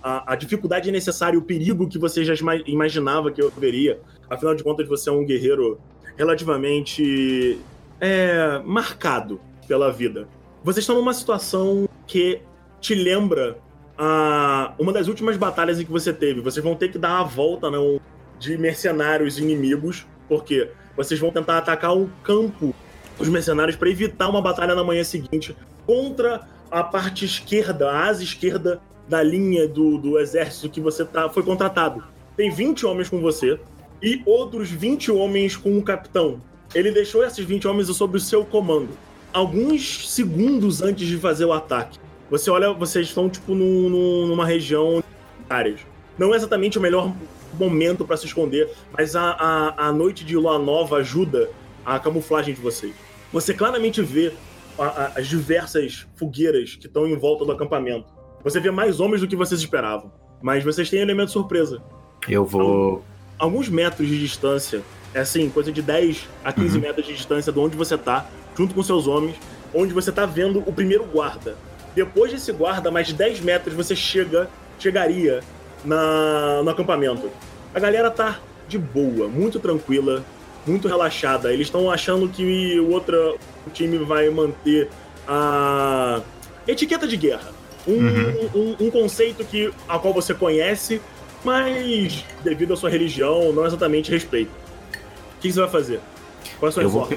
à 0.00 0.36
dificuldade 0.36 0.92
necessária, 0.92 1.36
o 1.36 1.42
perigo 1.42 1.88
que 1.88 1.98
você 1.98 2.24
já 2.24 2.32
ima- 2.34 2.62
imaginava 2.64 3.32
que 3.32 3.42
haveria. 3.42 3.98
Afinal 4.30 4.54
de 4.54 4.62
contas, 4.62 4.86
você 4.86 5.10
é 5.10 5.12
um 5.12 5.26
guerreiro 5.26 5.80
relativamente 6.16 7.58
é, 8.00 8.60
marcado 8.64 9.40
pela 9.66 9.90
vida. 9.90 10.28
Vocês 10.62 10.84
estão 10.84 10.94
numa 10.94 11.12
situação 11.12 11.88
que 12.06 12.40
te 12.80 12.94
lembra 12.94 13.58
a, 13.98 14.74
uma 14.78 14.92
das 14.92 15.08
últimas 15.08 15.36
batalhas 15.36 15.80
em 15.80 15.84
que 15.84 15.90
você 15.90 16.12
teve. 16.12 16.40
Vocês 16.40 16.62
vão 16.62 16.76
ter 16.76 16.88
que 16.92 16.98
dar 16.98 17.18
a 17.18 17.24
volta 17.24 17.68
não, 17.68 18.00
de 18.38 18.56
mercenários 18.56 19.40
inimigos, 19.40 20.06
porque 20.28 20.70
vocês 20.96 21.18
vão 21.18 21.32
tentar 21.32 21.58
atacar 21.58 21.96
um 21.96 22.08
campo 22.22 22.72
dos 23.18 23.28
mercenários 23.28 23.74
para 23.74 23.90
evitar 23.90 24.28
uma 24.28 24.40
batalha 24.40 24.72
na 24.76 24.84
manhã 24.84 25.02
seguinte 25.02 25.56
contra 25.84 26.46
a 26.72 26.82
parte 26.82 27.24
esquerda, 27.24 27.90
a 27.90 28.06
asa 28.06 28.22
esquerda 28.22 28.80
da 29.08 29.22
linha 29.22 29.68
do, 29.68 29.98
do 29.98 30.18
exército 30.18 30.68
que 30.70 30.80
você 30.80 31.04
tá, 31.04 31.28
foi 31.28 31.42
contratado. 31.42 32.02
Tem 32.36 32.50
20 32.50 32.86
homens 32.86 33.08
com 33.08 33.20
você 33.20 33.60
e 34.02 34.22
outros 34.24 34.70
20 34.70 35.12
homens 35.12 35.56
com 35.56 35.76
o 35.76 35.82
capitão. 35.82 36.40
Ele 36.74 36.90
deixou 36.90 37.22
esses 37.24 37.44
20 37.44 37.68
homens 37.68 37.88
sob 37.94 38.16
o 38.16 38.20
seu 38.20 38.44
comando. 38.44 38.88
Alguns 39.32 40.10
segundos 40.10 40.82
antes 40.82 41.06
de 41.06 41.18
fazer 41.18 41.44
o 41.44 41.52
ataque, 41.52 41.98
você 42.30 42.50
olha, 42.50 42.72
vocês 42.72 43.08
estão 43.08 43.28
tipo 43.28 43.54
num- 43.54 43.88
num- 43.90 44.26
numa 44.28 44.46
região 44.46 45.02
áreas. 45.48 45.80
Não 46.18 46.32
é 46.32 46.36
exatamente 46.36 46.78
o 46.78 46.80
melhor 46.80 47.12
momento 47.58 48.06
para 48.06 48.16
se 48.16 48.24
esconder, 48.26 48.70
mas 48.96 49.14
a, 49.14 49.30
a, 49.32 49.88
a 49.88 49.92
noite 49.92 50.24
de 50.24 50.36
lua 50.36 50.58
nova 50.58 50.96
ajuda 50.96 51.50
a 51.84 51.98
camuflagem 51.98 52.54
de 52.54 52.60
vocês. 52.60 52.94
Você 53.32 53.52
claramente 53.52 54.00
vê 54.00 54.32
a- 54.78 55.12
as 55.16 55.26
diversas 55.28 56.06
fogueiras 56.16 56.74
que 56.76 56.86
estão 56.86 57.06
em 57.06 57.16
volta 57.16 57.44
do 57.44 57.52
acampamento. 57.52 58.06
Você 58.44 58.58
vê 58.60 58.70
mais 58.70 59.00
homens 59.00 59.20
do 59.20 59.28
que 59.28 59.36
vocês 59.36 59.60
esperavam, 59.60 60.12
mas 60.40 60.64
vocês 60.64 60.88
têm 60.90 61.00
elemento 61.00 61.30
surpresa. 61.30 61.82
Eu 62.28 62.44
vou. 62.44 63.04
Alguns 63.38 63.68
metros 63.68 64.06
de 64.08 64.18
distância, 64.18 64.82
é 65.14 65.20
assim, 65.20 65.48
coisa 65.50 65.70
de 65.72 65.82
10 65.82 66.28
a 66.44 66.52
15 66.52 66.76
Uhum. 66.76 66.82
metros 66.82 67.06
de 67.06 67.14
distância 67.14 67.52
de 67.52 67.58
onde 67.58 67.76
você 67.76 67.96
tá, 67.98 68.26
junto 68.56 68.74
com 68.74 68.82
seus 68.82 69.06
homens, 69.06 69.36
onde 69.74 69.92
você 69.92 70.10
tá 70.12 70.26
vendo 70.26 70.60
o 70.66 70.72
primeiro 70.72 71.04
guarda. 71.04 71.56
Depois 71.94 72.32
desse 72.32 72.52
guarda, 72.52 72.90
mais 72.90 73.06
de 73.08 73.14
10 73.14 73.40
metros, 73.40 73.74
você 73.74 73.94
chega, 73.96 74.48
chegaria 74.78 75.40
na, 75.84 76.62
no 76.62 76.70
acampamento. 76.70 77.28
A 77.74 77.78
galera 77.80 78.10
tá 78.10 78.38
de 78.68 78.78
boa, 78.78 79.28
muito 79.28 79.58
tranquila, 79.58 80.24
muito 80.66 80.88
relaxada. 80.88 81.52
Eles 81.52 81.66
estão 81.66 81.90
achando 81.90 82.28
que 82.28 82.78
o 82.80 82.90
outro 82.90 83.38
time 83.72 83.98
vai 83.98 84.28
manter 84.30 84.88
a 85.26 86.20
etiqueta 86.66 87.06
de 87.06 87.16
guerra. 87.16 87.50
Um, 87.86 88.58
um, 88.58 88.76
um 88.80 88.90
conceito 88.90 89.44
que, 89.44 89.72
a 89.88 89.98
qual 89.98 90.14
você 90.14 90.32
conhece, 90.32 91.00
mas 91.44 92.24
devido 92.44 92.74
à 92.74 92.76
sua 92.76 92.90
religião, 92.90 93.52
não 93.52 93.66
exatamente 93.66 94.10
respeita. 94.10 94.52
O 95.36 95.40
que 95.40 95.52
você 95.52 95.60
vai 95.60 95.68
fazer? 95.70 96.00
Qual 96.58 96.68
é 96.68 96.70
a 96.70 96.72
sua 96.72 96.82
Eu 96.84 96.88
vou? 96.88 97.08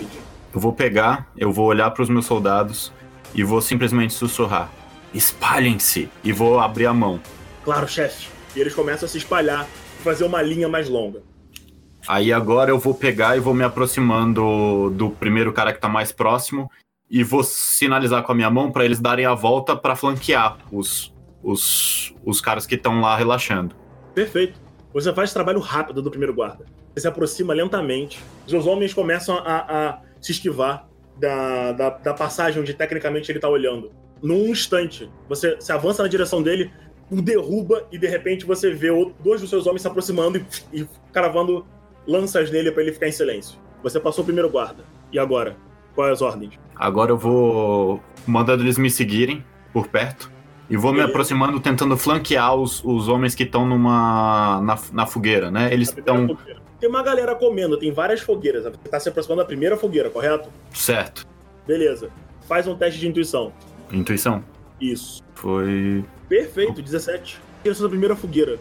Eu 0.53 0.59
vou 0.59 0.73
pegar, 0.73 1.29
eu 1.37 1.51
vou 1.51 1.67
olhar 1.67 1.91
para 1.91 2.01
os 2.01 2.09
meus 2.09 2.25
soldados 2.25 2.91
e 3.33 3.43
vou 3.43 3.61
simplesmente 3.61 4.13
sussurrar: 4.13 4.71
espalhem-se! 5.13 6.09
E 6.23 6.31
vou 6.31 6.59
abrir 6.59 6.85
a 6.85 6.93
mão. 6.93 7.19
Claro, 7.63 7.87
chefe. 7.87 8.29
E 8.55 8.59
eles 8.61 8.73
começam 8.73 9.05
a 9.05 9.09
se 9.09 9.17
espalhar 9.17 9.67
e 9.99 10.03
fazer 10.03 10.23
uma 10.23 10.41
linha 10.41 10.69
mais 10.69 10.87
longa. 10.89 11.21
Aí 12.07 12.31
agora 12.31 12.69
eu 12.69 12.77
vou 12.77 12.93
pegar 12.93 13.35
e 13.35 13.39
vou 13.39 13.53
me 13.53 13.63
aproximando 13.63 14.91
do 14.91 15.09
primeiro 15.09 15.51
cara 15.51 15.73
que 15.73 15.79
tá 15.79 15.89
mais 15.89 16.11
próximo 16.11 16.69
e 17.09 17.23
vou 17.23 17.43
sinalizar 17.43 18.23
com 18.23 18.31
a 18.31 18.35
minha 18.35 18.49
mão 18.49 18.71
para 18.71 18.85
eles 18.85 18.99
darem 18.99 19.25
a 19.25 19.33
volta 19.33 19.75
para 19.75 19.95
flanquear 19.95 20.57
os, 20.71 21.13
os, 21.41 22.13
os 22.23 22.41
caras 22.41 22.65
que 22.65 22.75
estão 22.75 23.01
lá 23.01 23.15
relaxando. 23.15 23.75
Perfeito. 24.13 24.59
Você 24.93 25.13
faz 25.13 25.33
trabalho 25.33 25.59
rápido 25.59 26.01
do 26.01 26.09
primeiro 26.09 26.33
guarda. 26.33 26.65
Você 26.93 27.01
se 27.01 27.07
aproxima 27.07 27.53
lentamente. 27.53 28.23
Seus 28.47 28.65
homens 28.65 28.93
começam 28.93 29.37
a, 29.39 29.89
a 29.89 30.01
se 30.21 30.31
esquivar 30.31 30.87
da, 31.17 31.71
da, 31.71 31.89
da 31.89 32.13
passagem 32.13 32.61
onde 32.61 32.73
tecnicamente 32.73 33.31
ele 33.31 33.39
tá 33.39 33.49
olhando. 33.49 33.91
Num 34.21 34.47
instante, 34.47 35.11
você 35.27 35.59
se 35.59 35.71
avança 35.71 36.01
na 36.01 36.09
direção 36.09 36.41
dele, 36.41 36.71
o 37.11 37.21
derruba 37.21 37.85
e 37.91 37.97
de 37.97 38.07
repente 38.07 38.45
você 38.45 38.71
vê 38.71 38.89
dois 39.19 39.41
dos 39.41 39.49
seus 39.49 39.67
homens 39.67 39.81
se 39.81 39.87
aproximando 39.87 40.37
e, 40.71 40.81
e 40.81 40.87
cravando 41.11 41.65
lanças 42.07 42.51
nele 42.51 42.71
para 42.71 42.83
ele 42.83 42.91
ficar 42.91 43.07
em 43.07 43.11
silêncio. 43.11 43.57
Você 43.83 43.99
passou 43.99 44.23
o 44.23 44.25
primeiro 44.25 44.49
guarda. 44.49 44.83
E 45.11 45.19
agora? 45.19 45.55
Quais 45.93 46.11
as 46.11 46.21
ordens? 46.21 46.53
Agora 46.75 47.11
eu 47.11 47.17
vou 47.17 48.01
mandando 48.27 48.63
eles 48.63 48.77
me 48.77 48.89
seguirem 48.89 49.43
por 49.71 49.87
perto 49.87 50.31
e 50.69 50.75
vou 50.75 50.91
me 50.91 51.01
aproximando 51.01 51.59
tentando 51.59 51.95
flanquear 51.95 52.55
os, 52.55 52.83
os 52.83 53.07
homens 53.07 53.35
que 53.35 53.43
estão 53.43 53.65
numa 53.65 54.61
na, 54.61 54.79
na 54.91 55.05
fogueira, 55.05 55.51
né? 55.51 55.71
Eles 55.71 55.89
A 55.95 55.99
estão. 55.99 56.37
Tem 56.79 56.89
uma 56.89 57.01
galera 57.01 57.33
comendo, 57.35 57.77
tem 57.77 57.91
várias 57.91 58.19
fogueiras. 58.19 58.63
Você 58.63 58.89
tá 58.89 58.99
se 58.99 59.07
aproximando 59.07 59.41
da 59.41 59.45
primeira 59.45 59.77
fogueira, 59.77 60.09
correto? 60.09 60.49
certo. 60.71 61.25
Beleza. 61.65 62.09
Faz 62.47 62.67
um 62.67 62.75
teste 62.75 62.99
de 62.99 63.07
intuição. 63.07 63.51
Intuição. 63.91 64.43
Isso. 64.79 65.23
Foi 65.33 66.03
Perfeito, 66.27 66.81
17. 66.81 67.39
Direção 67.63 67.85
da 67.85 67.89
primeira 67.89 68.15
fogueira. 68.15 68.59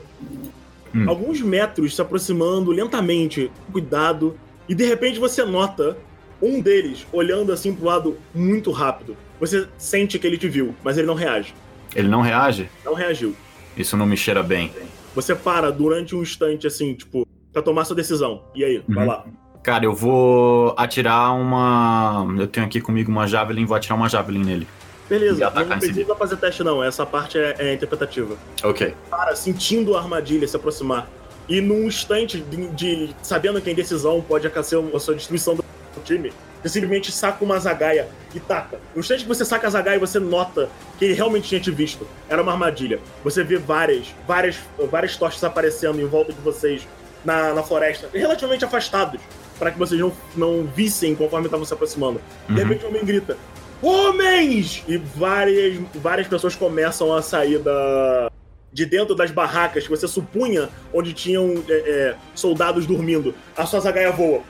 Hum. 0.94 1.08
Alguns 1.08 1.40
metros 1.40 1.94
se 1.96 2.00
aproximando 2.00 2.70
lentamente, 2.70 3.50
cuidado, 3.72 4.36
e 4.68 4.74
de 4.74 4.84
repente 4.84 5.18
você 5.18 5.44
nota 5.44 5.96
um 6.40 6.60
deles 6.60 7.06
olhando 7.12 7.52
assim 7.52 7.74
pro 7.74 7.86
lado 7.86 8.16
muito 8.34 8.70
rápido. 8.70 9.16
Você 9.40 9.66
sente 9.76 10.18
que 10.18 10.26
ele 10.26 10.38
te 10.38 10.48
viu, 10.48 10.74
mas 10.84 10.96
ele 10.96 11.06
não 11.06 11.14
reage. 11.14 11.54
Ele 11.94 12.08
não 12.08 12.20
reage? 12.20 12.68
Não 12.84 12.94
reagiu. 12.94 13.34
Isso 13.76 13.96
não 13.96 14.06
me 14.06 14.16
cheira 14.16 14.42
bem. 14.42 14.70
Você 15.14 15.34
para 15.34 15.70
durante 15.70 16.14
um 16.14 16.22
instante 16.22 16.66
assim, 16.66 16.94
tipo, 16.94 17.26
pra 17.52 17.62
tomar 17.62 17.84
sua 17.84 17.96
decisão. 17.96 18.42
E 18.54 18.64
aí, 18.64 18.82
vai 18.88 19.04
Uhum. 19.04 19.10
lá. 19.10 19.24
Cara, 19.62 19.84
eu 19.84 19.94
vou 19.94 20.74
atirar 20.76 21.34
uma. 21.34 22.26
Eu 22.38 22.46
tenho 22.46 22.66
aqui 22.66 22.80
comigo 22.80 23.10
uma 23.10 23.26
Javelin, 23.26 23.64
vou 23.64 23.76
atirar 23.76 23.96
uma 23.96 24.08
Javelin 24.08 24.44
nele. 24.44 24.68
Beleza, 25.08 25.46
atacar 25.46 25.68
não 25.68 25.78
precisa 25.78 26.14
fazer 26.14 26.36
teste 26.36 26.62
não, 26.64 26.82
essa 26.82 27.04
parte 27.04 27.38
é, 27.38 27.54
é 27.58 27.74
interpretativa. 27.74 28.36
Ok. 28.62 28.94
para 29.10 29.34
sentindo 29.36 29.96
a 29.96 30.00
armadilha 30.00 30.46
se 30.48 30.56
aproximar. 30.56 31.08
E 31.48 31.60
num 31.60 31.84
instante 31.86 32.40
de, 32.40 32.68
de- 32.68 33.14
sabendo 33.22 33.60
que 33.60 33.68
a 33.68 33.72
indecisão 33.72 34.20
pode 34.22 34.46
acabar 34.46 34.66
a 34.94 34.98
sua 34.98 35.14
destruição 35.14 35.54
do 35.54 35.64
time, 36.04 36.32
você 36.62 36.70
simplesmente 36.70 37.12
saca 37.12 37.44
uma 37.44 37.58
zagaia 37.58 38.08
e 38.34 38.40
taca. 38.40 38.80
No 38.94 39.00
instante 39.00 39.22
que 39.24 39.28
você 39.28 39.44
saca 39.44 39.66
a 39.66 39.70
zagaia, 39.70 39.98
você 39.98 40.18
nota 40.18 40.70
que 40.98 41.04
ele 41.04 41.12
realmente 41.14 41.48
tinha 41.48 41.60
te 41.60 41.70
visto. 41.70 42.08
Era 42.30 42.40
uma 42.42 42.52
armadilha. 42.52 42.98
Você 43.22 43.44
vê 43.44 43.58
várias, 43.58 44.06
várias, 44.26 44.56
várias 44.90 45.16
tochas 45.18 45.44
aparecendo 45.44 46.00
em 46.00 46.06
volta 46.06 46.32
de 46.32 46.40
vocês 46.40 46.88
na, 47.22 47.52
na 47.52 47.62
floresta, 47.62 48.08
relativamente 48.14 48.64
afastados, 48.64 49.20
para 49.58 49.70
que 49.70 49.78
vocês 49.78 50.00
não, 50.00 50.12
não 50.34 50.64
vissem 50.74 51.14
conforme 51.14 51.46
estavam 51.46 51.66
se 51.66 51.74
aproximando. 51.74 52.20
De 52.48 52.52
Uhum. 52.54 52.58
repente, 52.68 52.84
o 52.86 52.88
homem 52.88 53.04
grita: 53.04 53.36
Homens! 53.84 54.82
E 54.88 54.96
várias, 54.96 55.78
várias 55.96 56.26
pessoas 56.26 56.56
começam 56.56 57.14
a 57.14 57.20
sair 57.20 57.58
da, 57.58 58.30
de 58.72 58.86
dentro 58.86 59.14
das 59.14 59.30
barracas 59.30 59.84
que 59.84 59.90
você 59.90 60.08
supunha 60.08 60.70
onde 60.92 61.12
tinham 61.12 61.62
é, 61.68 61.72
é, 61.72 62.14
soldados 62.34 62.86
dormindo. 62.86 63.34
A 63.56 63.66
sua 63.66 63.80
zagaia 63.80 64.10
voa, 64.10 64.40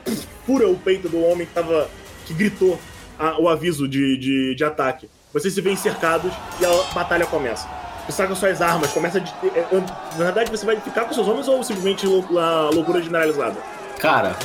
fura 0.46 0.68
o 0.68 0.76
peito 0.76 1.08
do 1.08 1.20
homem 1.24 1.46
que, 1.46 1.52
tava, 1.52 1.88
que 2.26 2.32
gritou 2.32 2.78
a- 3.18 3.40
o 3.40 3.48
aviso 3.48 3.88
de, 3.88 4.16
de, 4.16 4.54
de 4.54 4.64
ataque. 4.64 5.08
Vocês 5.32 5.52
se 5.52 5.60
veem 5.60 5.74
cercados 5.74 6.32
e 6.60 6.64
a 6.64 6.70
batalha 6.94 7.26
começa. 7.26 7.68
Você 8.06 8.12
saca 8.12 8.34
suas 8.36 8.62
armas, 8.62 8.92
começa 8.92 9.18
de. 9.20 9.32
é, 9.48 9.66
na 10.16 10.24
verdade, 10.26 10.50
você 10.50 10.64
vai 10.64 10.76
ficar 10.78 11.06
com 11.06 11.12
seus 11.14 11.26
homens 11.26 11.48
ou 11.48 11.60
simplesmente 11.64 12.06
a 12.06 12.70
loucura 12.70 13.02
generalizada? 13.02 13.56
Cara, 13.98 14.36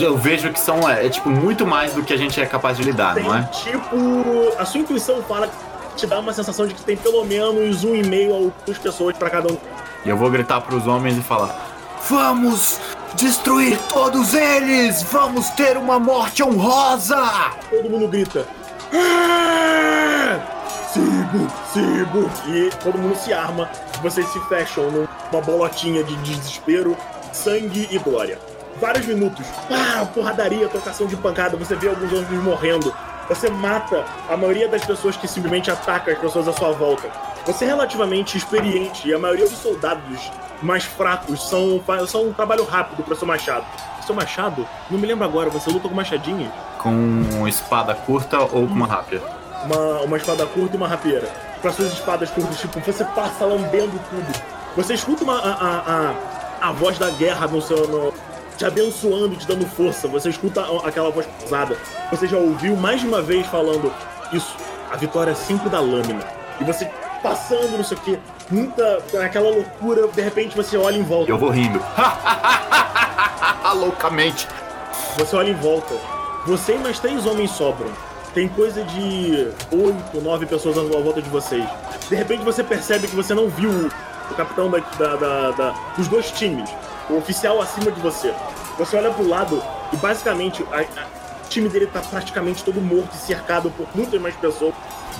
eu 0.00 0.16
vejo 0.16 0.50
que 0.52 0.58
são, 0.58 0.88
é, 0.88 1.06
é, 1.06 1.08
tipo, 1.08 1.28
muito 1.30 1.66
mais 1.66 1.92
do 1.92 2.02
que 2.02 2.12
a 2.12 2.16
gente 2.16 2.40
é 2.40 2.46
capaz 2.46 2.76
de 2.76 2.82
lidar, 2.82 3.14
Tem 3.14 3.24
não 3.24 3.36
é? 3.36 3.42
tipo. 3.44 3.96
A 4.58 4.64
sua 4.64 4.80
intuição 4.80 5.22
fala 5.22 5.48
te 5.96 6.06
dá 6.06 6.18
uma 6.18 6.32
sensação 6.32 6.66
de 6.66 6.74
que 6.74 6.82
tem 6.82 6.96
pelo 6.96 7.24
menos 7.24 7.84
um 7.84 7.94
e 7.94 8.02
meio 8.02 8.30
ou 8.32 8.52
duas 8.66 8.78
pessoas 8.78 9.16
pra 9.16 9.30
cada 9.30 9.52
um. 9.52 9.56
E 10.04 10.08
eu 10.08 10.16
vou 10.16 10.30
gritar 10.30 10.60
pros 10.62 10.86
homens 10.86 11.16
e 11.16 11.22
falar: 11.22 11.54
Vamos 12.08 12.80
destruir 13.14 13.78
todos 13.92 14.34
eles! 14.34 15.02
Vamos 15.04 15.48
ter 15.50 15.76
uma 15.76 15.98
morte 16.00 16.42
honrosa! 16.42 17.22
Todo 17.70 17.88
mundo 17.88 18.08
grita. 18.08 18.46
"Ah! 18.92 20.40
Sibo, 20.92 21.50
Sibo! 21.72 22.30
E 22.48 22.70
todo 22.82 22.98
mundo 22.98 23.16
se 23.16 23.32
arma. 23.32 23.68
Vocês 24.02 24.26
se 24.28 24.40
fecham 24.48 24.90
numa 24.90 25.42
bolotinha 25.42 26.04
de 26.04 26.14
desespero, 26.16 26.96
sangue 27.32 27.88
e 27.90 27.98
glória. 27.98 28.38
Vários 28.80 29.06
minutos. 29.06 29.46
Pá, 29.68 30.06
porradaria, 30.12 30.68
trocação 30.68 31.06
de 31.06 31.16
pancada. 31.16 31.56
Você 31.56 31.74
vê 31.74 31.88
alguns 31.88 32.12
homens 32.12 32.42
morrendo. 32.42 32.94
Você 33.28 33.48
mata 33.48 34.04
a 34.28 34.36
maioria 34.36 34.68
das 34.68 34.84
pessoas 34.84 35.16
que 35.16 35.26
simplesmente 35.26 35.70
atacam 35.70 36.12
as 36.12 36.20
pessoas 36.20 36.48
à 36.48 36.52
sua 36.52 36.72
volta. 36.72 37.08
Você 37.46 37.64
é 37.64 37.68
relativamente 37.68 38.36
experiente 38.36 39.08
e 39.08 39.14
a 39.14 39.18
maioria 39.18 39.48
dos 39.48 39.58
soldados 39.58 40.30
mais 40.62 40.84
fracos 40.84 41.48
são, 41.48 41.82
são 42.06 42.28
um 42.28 42.32
trabalho 42.32 42.64
rápido 42.64 43.02
para 43.02 43.16
seu 43.16 43.26
machado. 43.26 43.64
Seu 44.04 44.14
machado? 44.14 44.66
Não 44.90 44.98
me 44.98 45.06
lembro 45.06 45.24
agora, 45.24 45.48
você 45.48 45.70
luta 45.70 45.88
com 45.88 45.94
machadinho? 45.94 46.50
Com 46.78 47.48
espada 47.48 47.94
curta 47.94 48.40
ou 48.40 48.66
com 48.66 48.74
uma 48.74 48.86
rápida? 48.86 49.44
uma, 49.64 50.00
uma 50.02 50.16
espada 50.16 50.46
curta 50.46 50.74
e 50.74 50.76
uma 50.76 50.88
rapieira. 50.88 51.28
Para 51.60 51.72
suas 51.72 51.92
espadas 51.92 52.30
curtas, 52.30 52.58
tipo, 52.58 52.78
você 52.80 53.04
passa 53.04 53.44
lambendo 53.44 53.98
tudo. 54.10 54.42
Você 54.76 54.94
escuta 54.94 55.24
uma, 55.24 55.38
a, 55.38 55.52
a, 55.52 56.10
a, 56.60 56.68
a 56.68 56.72
voz 56.72 56.98
da 56.98 57.10
guerra 57.10 57.46
no 57.46 57.60
seu. 57.62 57.88
No, 57.88 58.12
te 58.56 58.64
abençoando, 58.64 59.36
te 59.36 59.46
dando 59.46 59.66
força. 59.66 60.06
Você 60.08 60.28
escuta 60.30 60.64
aquela 60.84 61.10
voz 61.10 61.26
pesada. 61.40 61.76
Você 62.10 62.26
já 62.26 62.36
ouviu 62.38 62.76
mais 62.76 63.00
de 63.00 63.06
uma 63.06 63.20
vez 63.22 63.46
falando 63.46 63.92
isso. 64.32 64.54
A 64.90 64.96
vitória 64.96 65.32
é 65.32 65.34
sempre 65.34 65.68
da 65.68 65.80
lâmina. 65.80 66.20
E 66.60 66.64
você 66.64 66.88
passando, 67.22 67.76
não 67.76 67.84
sei 67.84 67.96
o 67.96 68.00
quê, 68.00 68.18
muita. 68.50 68.98
aquela 69.24 69.50
loucura, 69.50 70.06
de 70.08 70.20
repente 70.22 70.56
você 70.56 70.76
olha 70.76 70.96
em 70.96 71.02
volta. 71.02 71.30
Eu 71.30 71.38
vou 71.38 71.50
rindo. 71.50 71.80
Loucamente. 73.74 74.46
Você 75.18 75.34
olha 75.36 75.50
em 75.50 75.54
volta. 75.54 75.94
Você 76.46 76.74
e 76.74 76.78
mais 76.78 76.98
três 76.98 77.26
homens 77.26 77.50
sobram. 77.50 77.90
Tem 78.34 78.48
coisa 78.48 78.82
de 78.84 79.48
oito, 79.72 80.20
nove 80.20 80.44
pessoas 80.46 80.76
à 80.76 80.82
volta 80.82 81.22
de 81.22 81.28
vocês. 81.30 81.64
De 82.08 82.14
repente 82.14 82.44
você 82.44 82.62
percebe 82.62 83.06
que 83.06 83.14
você 83.16 83.32
não 83.32 83.48
viu 83.48 83.70
o 84.30 84.34
capitão 84.34 84.70
da, 84.70 84.78
da- 84.78 85.16
da- 85.16 85.50
da- 85.52 85.74
dos 85.96 86.08
dois 86.08 86.30
times, 86.32 86.68
o 87.10 87.16
oficial 87.16 87.60
acima 87.60 87.90
de 87.90 88.00
você. 88.00 88.32
Você 88.78 88.96
olha 88.96 89.10
pro 89.10 89.26
lado 89.28 89.62
e 89.92 89.96
basicamente 89.96 90.64
a- 90.72 90.80
a- 90.80 91.06
o 91.44 91.48
time 91.48 91.68
dele 91.68 91.86
tá 91.86 92.00
praticamente 92.00 92.64
todo 92.64 92.80
morto 92.80 93.14
e 93.14 93.18
cercado 93.18 93.70
por 93.70 93.86
muitas 93.94 94.20
mais 94.20 94.34
pessoas 94.36 94.74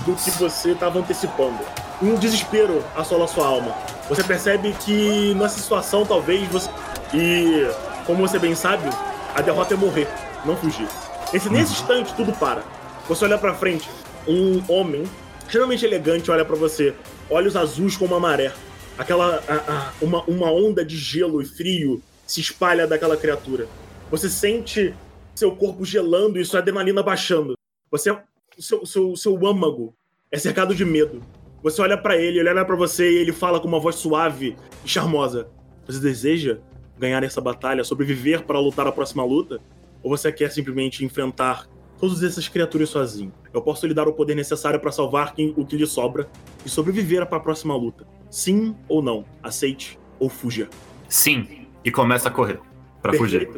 do 0.05 0.13
que 0.15 0.31
você 0.31 0.71
estava 0.71 0.99
antecipando. 0.99 1.59
Um 2.01 2.15
desespero 2.15 2.83
assola 2.95 3.27
sua 3.27 3.47
alma. 3.47 3.73
Você 4.09 4.23
percebe 4.23 4.75
que 4.81 5.33
nessa 5.35 5.59
situação 5.59 6.05
talvez 6.05 6.45
você. 6.49 6.69
E 7.13 7.69
como 8.05 8.27
você 8.27 8.37
bem 8.37 8.53
sabe, 8.55 8.89
a 9.33 9.41
derrota 9.41 9.73
é 9.73 9.77
morrer, 9.77 10.07
não 10.43 10.57
fugir. 10.57 10.87
Esse, 11.33 11.49
nesse 11.49 11.73
instante 11.73 12.13
tudo 12.15 12.33
para. 12.33 12.61
Você 13.07 13.23
olha 13.25 13.37
pra 13.37 13.53
frente, 13.53 13.89
um 14.27 14.61
homem 14.67 15.03
extremamente 15.45 15.85
elegante 15.85 16.29
olha 16.29 16.43
pra 16.43 16.55
você, 16.55 16.93
olhos 17.29 17.55
azuis 17.55 17.95
como 17.95 18.15
a 18.15 18.19
maré. 18.19 18.51
Aquela 18.97 19.43
a- 19.47 19.71
a- 19.71 19.93
uma, 20.01 20.23
uma 20.23 20.51
onda 20.51 20.83
de 20.85 20.97
gelo 20.97 21.41
e 21.41 21.45
frio 21.45 22.01
se 22.25 22.39
espalha 22.41 22.87
daquela 22.87 23.17
criatura. 23.17 23.67
Você 24.09 24.29
sente 24.29 24.93
seu 25.35 25.55
corpo 25.55 25.83
gelando 25.83 26.39
e 26.39 26.45
sua 26.45 26.59
adrenalina 26.59 27.03
baixando. 27.03 27.57
Você 27.91 28.09
o 28.11 28.19
seu, 28.57 28.85
seu, 28.85 29.15
seu 29.17 29.45
âmago 29.45 29.93
é 30.31 30.37
cercado 30.37 30.73
de 30.73 30.85
medo. 30.85 31.21
Você 31.61 31.81
olha 31.81 31.97
pra 31.97 32.15
ele, 32.15 32.39
ele 32.39 32.49
olha 32.49 32.63
pra 32.63 32.75
você 32.75 33.11
e 33.11 33.17
ele 33.17 33.33
fala 33.33 33.59
com 33.59 33.67
uma 33.67 33.79
voz 33.79 33.95
suave 33.95 34.55
e 34.83 34.87
charmosa. 34.87 35.47
Você 35.85 35.99
deseja 35.99 36.59
ganhar 36.97 37.21
essa 37.23 37.41
batalha, 37.41 37.83
sobreviver 37.83 38.43
para 38.43 38.59
lutar 38.59 38.87
a 38.87 38.91
próxima 38.91 39.25
luta? 39.25 39.59
Ou 40.01 40.09
você 40.09 40.31
quer 40.31 40.51
simplesmente 40.51 41.03
enfrentar 41.03 41.67
todas 42.07 42.23
essas 42.23 42.47
criaturas 42.47 42.89
sozinho? 42.89 43.31
Eu 43.53 43.61
posso 43.61 43.85
lhe 43.87 43.93
dar 43.93 44.07
o 44.07 44.13
poder 44.13 44.35
necessário 44.35 44.79
para 44.79 44.91
salvar 44.91 45.33
quem- 45.33 45.53
o 45.57 45.65
que 45.65 45.75
lhe 45.77 45.85
sobra 45.87 46.27
e 46.65 46.69
sobreviver 46.69 47.25
para 47.25 47.37
a 47.37 47.41
próxima 47.41 47.75
luta. 47.75 48.05
Sim 48.29 48.75
ou 48.87 49.01
não? 49.01 49.25
Aceite 49.41 49.97
ou 50.19 50.29
fuja. 50.29 50.67
Sim. 51.09 51.67
E 51.83 51.91
começa 51.91 52.27
a 52.29 52.31
correr. 52.31 52.59
Pra 53.01 53.13
fugir. 53.13 53.49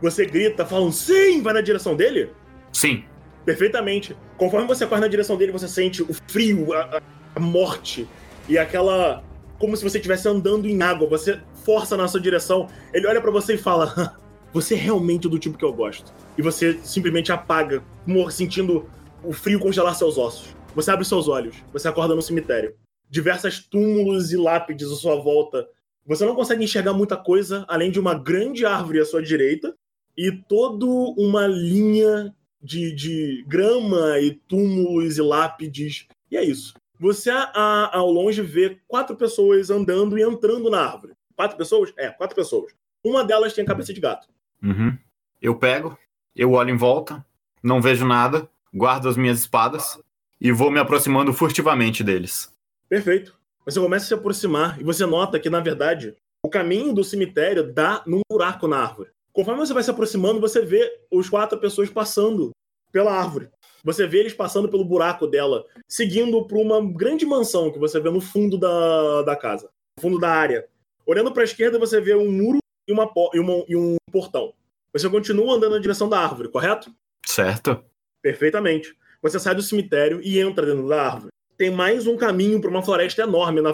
Você 0.00 0.24
grita, 0.26 0.64
falam 0.64 0.90
sim, 0.92 1.42
vai 1.42 1.52
na 1.54 1.60
direção 1.60 1.94
dele? 1.96 2.30
Sim. 2.72 3.04
Perfeitamente. 3.44 4.16
Conforme 4.36 4.66
você 4.66 4.86
corre 4.86 5.00
na 5.00 5.08
direção 5.08 5.36
dele, 5.36 5.50
você 5.52 5.66
sente 5.68 6.02
o 6.02 6.14
frio, 6.28 6.72
a, 6.72 7.00
a- 7.36 7.40
morte 7.40 8.06
e 8.48 8.56
aquela. 8.58 9.22
Como 9.58 9.76
se 9.76 9.82
você 9.84 9.98
estivesse 9.98 10.28
andando 10.28 10.66
em 10.68 10.80
água. 10.82 11.08
Você 11.08 11.40
força 11.64 11.96
na 11.96 12.06
sua 12.08 12.20
direção. 12.20 12.68
Ele 12.92 13.06
olha 13.06 13.20
pra 13.20 13.30
você 13.30 13.54
e 13.54 13.58
fala: 13.58 14.16
Você 14.52 14.74
é 14.74 14.78
realmente 14.78 15.28
do 15.28 15.38
tipo 15.38 15.56
que 15.58 15.64
eu 15.64 15.72
gosto. 15.72 16.12
E 16.36 16.42
você 16.42 16.78
simplesmente 16.82 17.30
apaga, 17.32 17.82
sentindo 18.30 18.88
o 19.22 19.32
frio 19.32 19.60
congelar 19.60 19.94
seus 19.94 20.16
ossos. 20.18 20.54
Você 20.74 20.90
abre 20.90 21.04
seus 21.04 21.28
olhos. 21.28 21.56
Você 21.72 21.86
acorda 21.88 22.14
no 22.14 22.22
cemitério. 22.22 22.74
Diversas 23.10 23.58
túmulos 23.60 24.32
e 24.32 24.36
lápides 24.36 24.90
à 24.90 24.94
sua 24.94 25.16
volta. 25.16 25.68
Você 26.06 26.24
não 26.24 26.34
consegue 26.34 26.64
enxergar 26.64 26.94
muita 26.94 27.16
coisa 27.16 27.64
além 27.68 27.90
de 27.90 28.00
uma 28.00 28.14
grande 28.14 28.64
árvore 28.64 29.00
à 29.00 29.04
sua 29.04 29.22
direita 29.22 29.74
e 30.16 30.32
toda 30.32 30.86
uma 30.86 31.46
linha 31.46 32.34
de, 32.62 32.92
de 32.94 33.44
grama 33.46 34.18
e 34.18 34.32
túmulos 34.48 35.18
e 35.18 35.22
lápides. 35.22 36.06
E 36.30 36.36
é 36.36 36.42
isso. 36.44 36.74
Você, 36.98 37.30
a- 37.30 37.50
a- 37.54 37.96
ao 37.98 38.10
longe, 38.10 38.40
vê 38.42 38.78
quatro 38.88 39.14
pessoas 39.16 39.70
andando 39.70 40.18
e 40.18 40.22
entrando 40.22 40.70
na 40.70 40.80
árvore. 40.80 41.12
Quatro 41.36 41.56
pessoas? 41.56 41.92
É, 41.98 42.08
quatro 42.10 42.34
pessoas. 42.34 42.72
Uma 43.04 43.24
delas 43.24 43.52
tem 43.52 43.64
cabeça 43.64 43.92
de 43.92 44.00
gato. 44.00 44.28
Uhum. 44.62 44.96
Eu 45.40 45.56
pego, 45.56 45.98
eu 46.36 46.52
olho 46.52 46.70
em 46.70 46.76
volta, 46.76 47.24
não 47.62 47.80
vejo 47.80 48.06
nada, 48.06 48.48
guardo 48.72 49.08
as 49.08 49.16
minhas 49.16 49.40
espadas 49.40 49.98
e 50.40 50.50
vou 50.52 50.70
me 50.70 50.78
aproximando 50.80 51.32
furtivamente 51.32 52.02
deles. 52.02 52.52
Perfeito. 52.88 53.34
Você 53.64 53.78
começa 53.78 54.04
a 54.04 54.08
se 54.08 54.14
aproximar 54.14 54.80
e 54.80 54.84
você 54.84 55.06
nota 55.06 55.38
que, 55.38 55.48
na 55.48 55.60
verdade, 55.60 56.16
o 56.44 56.48
caminho 56.48 56.92
do 56.92 57.04
cemitério 57.04 57.72
dá 57.72 58.02
num 58.06 58.20
buraco 58.28 58.66
na 58.66 58.78
árvore. 58.78 59.10
Conforme 59.32 59.60
você 59.64 59.72
vai 59.72 59.82
se 59.82 59.90
aproximando, 59.90 60.40
você 60.40 60.60
vê 60.62 61.00
os 61.10 61.28
quatro 61.30 61.58
pessoas 61.58 61.88
passando 61.88 62.50
pela 62.90 63.12
árvore. 63.12 63.48
Você 63.84 64.06
vê 64.06 64.18
eles 64.18 64.34
passando 64.34 64.68
pelo 64.68 64.84
buraco 64.84 65.26
dela, 65.26 65.64
seguindo 65.88 66.44
para 66.44 66.58
uma 66.58 66.80
grande 66.92 67.24
mansão 67.24 67.70
que 67.70 67.78
você 67.78 67.98
vê 68.00 68.10
no 68.10 68.20
fundo 68.20 68.58
da, 68.58 69.22
da 69.22 69.36
casa, 69.36 69.68
no 69.96 70.02
fundo 70.02 70.18
da 70.18 70.28
área. 70.30 70.66
Olhando 71.06 71.32
para 71.32 71.42
a 71.42 71.44
esquerda, 71.44 71.78
você 71.78 72.00
vê 72.00 72.14
um 72.14 72.30
muro 72.30 72.58
e, 72.86 72.92
uma, 72.92 73.10
e, 73.32 73.38
uma- 73.40 73.64
e 73.68 73.76
um 73.76 73.96
portão. 74.12 74.52
Você 74.92 75.08
continua 75.08 75.54
andando 75.54 75.72
na 75.74 75.78
direção 75.80 76.08
da 76.08 76.18
árvore, 76.20 76.48
correto? 76.48 76.90
Certo? 77.26 77.82
Perfeitamente. 78.20 78.94
Você 79.22 79.38
sai 79.38 79.54
do 79.54 79.62
cemitério 79.62 80.20
e 80.22 80.38
entra 80.38 80.66
dentro 80.66 80.88
da 80.88 81.02
árvore. 81.02 81.32
Tem 81.56 81.70
mais 81.70 82.06
um 82.06 82.16
caminho 82.16 82.60
para 82.60 82.70
uma 82.70 82.82
floresta 82.82 83.22
enorme. 83.22 83.60
Na 83.60 83.72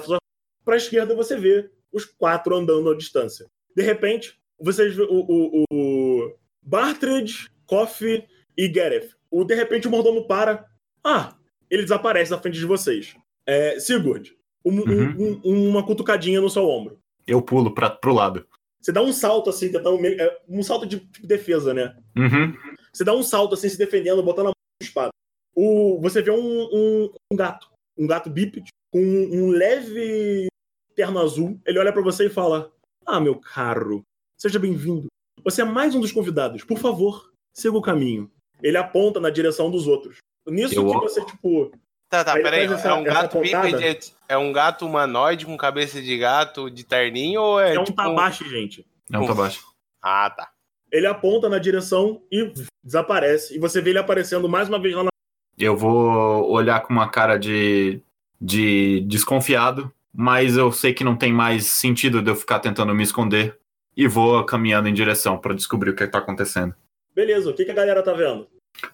para 0.65 0.75
a 0.75 0.77
esquerda 0.77 1.15
você 1.15 1.37
vê 1.37 1.71
os 1.93 2.05
quatro 2.05 2.55
andando 2.55 2.91
à 2.91 2.97
distância. 2.97 3.47
De 3.75 3.83
repente, 3.83 4.39
vocês 4.61 4.95
vê 4.95 5.03
o, 5.03 5.09
o, 5.27 5.65
o 5.73 6.35
Bartred, 6.63 7.49
Coffee 7.67 8.25
e 8.57 8.69
Gareth. 8.69 9.11
O 9.31 9.45
de 9.45 9.55
repente 9.55 9.89
o 9.89 9.91
mordomo 9.91 10.27
para. 10.27 10.67
Ah, 11.03 11.35
ele 11.71 11.83
desaparece 11.83 12.31
da 12.31 12.39
frente 12.39 12.59
de 12.59 12.67
vocês. 12.67 13.15
É, 13.47 13.79
Sigurd, 13.81 14.35
um- 14.65 14.83
um- 14.83 15.41
um- 15.45 15.69
uma 15.71 15.85
cutucadinha 15.85 16.41
no 16.41 16.51
seu 16.51 16.65
ombro. 16.69 16.99
Eu 17.27 17.41
pulo 17.41 17.73
pra, 17.75 17.89
pro 17.91 18.13
lado. 18.13 18.47
Você 18.81 18.93
dá 18.93 19.03
um 19.03 19.13
salto 19.13 19.51
assim, 19.51 19.71
meio- 20.01 20.21
é, 20.21 20.39
Um 20.49 20.63
salto 20.63 20.87
de 20.87 21.01
tipo, 21.01 21.27
defesa, 21.27 21.75
né? 21.75 21.97
Uhum. 22.17 22.55
Você 22.93 23.05
dá 23.05 23.15
um 23.15 23.23
salto 23.23 23.55
assim, 23.55 23.69
se 23.69 23.77
defendendo, 23.79 24.23
botando 24.23 24.47
a 24.47 24.49
mão 24.49 24.55
na 24.81 24.87
espada. 24.87 25.11
O, 25.55 26.01
você 26.01 26.23
vê 26.23 26.31
um, 26.31 26.39
um, 26.73 27.13
um 27.33 27.37
gato, 27.37 27.69
um 27.99 28.07
gato 28.07 28.31
bípede, 28.31 28.71
com 28.93 29.01
um 29.01 29.51
leve 29.51 30.47
terno 30.95 31.19
azul. 31.19 31.61
Ele 31.67 31.79
olha 31.79 31.93
pra 31.93 32.03
você 32.03 32.27
e 32.27 32.31
fala: 32.31 32.73
Ah, 33.05 33.21
meu 33.21 33.35
caro, 33.41 34.03
seja 34.41 34.59
bem-vindo. 34.59 35.07
Você 35.45 35.63
é 35.63 35.65
mais 35.65 35.95
um 35.95 36.01
dos 36.01 36.13
convidados. 36.13 36.63
Por 36.65 36.79
favor, 36.79 37.31
siga 37.57 37.77
o 37.77 37.83
caminho. 37.83 38.31
Ele 38.63 38.77
aponta 38.77 39.19
na 39.21 39.31
direção 39.31 39.71
dos 39.71 39.87
outros. 39.87 40.19
Nisso 40.47 40.75
Eu- 40.75 40.87
que 40.89 40.95
você, 40.99 41.25
tipo, 41.25 41.71
Tá, 42.09 42.25
tá, 42.25 42.35
Aí 42.35 42.43
peraí. 42.43 42.65
essa- 42.65 42.89
é 42.89 42.95
um 42.95 43.05
gato 43.05 43.41
bípede, 43.41 44.13
é 44.29 44.37
um 44.39 44.51
gato 44.53 44.87
humanoide 44.87 45.45
com 45.45 45.57
cabeça 45.57 46.01
de 46.01 46.17
gato 46.17 46.71
de 46.71 46.83
terninho 46.85 47.41
ou 47.43 47.61
é, 47.61 47.75
É 47.75 47.81
um 47.81 47.85
tipo 47.85 47.97
tabache, 47.97 48.49
gente. 48.49 48.87
É 49.13 49.19
um 49.19 49.27
tabacho. 49.27 49.63
Ah, 50.03 50.31
tá. 50.31 50.51
Ele 50.91 51.07
aponta 51.07 51.49
na 51.51 51.59
direção 51.59 52.23
e 52.33 52.51
desaparece. 52.83 53.55
E 53.55 53.59
você 53.59 53.81
vê 53.83 53.91
ele 53.91 53.99
aparecendo 53.99 54.49
mais 54.49 54.69
uma 54.69 54.81
vez 54.81 54.95
lá 54.95 55.05
na. 55.05 55.09
Eu 55.59 55.77
vou 55.77 56.51
olhar 56.51 56.81
com 56.81 56.93
uma 56.95 57.09
cara 57.11 57.37
de, 57.37 58.01
de 58.41 59.01
desconfiado, 59.01 59.93
mas 60.15 60.57
eu 60.57 60.73
sei 60.73 60.95
que 60.95 61.05
não 61.05 61.17
tem 61.17 61.33
mais 61.33 61.67
sentido 61.67 62.23
de 62.23 62.31
eu 62.31 62.37
ficar 62.37 62.61
tentando 62.61 62.95
me 62.95 63.03
esconder 63.03 63.59
e 63.95 64.07
vou 64.09 64.43
caminhando 64.45 64.89
em 64.89 64.95
direção 64.95 65.37
para 65.37 65.55
descobrir 65.55 65.91
o 65.91 65.95
que 65.95 66.05
está 66.05 66.19
acontecendo. 66.19 66.75
Beleza, 67.15 67.51
o 67.51 67.55
que, 67.55 67.65
que 67.65 67.71
a 67.71 67.75
galera 67.75 68.03
tá 68.03 68.13
vendo? 68.15 68.47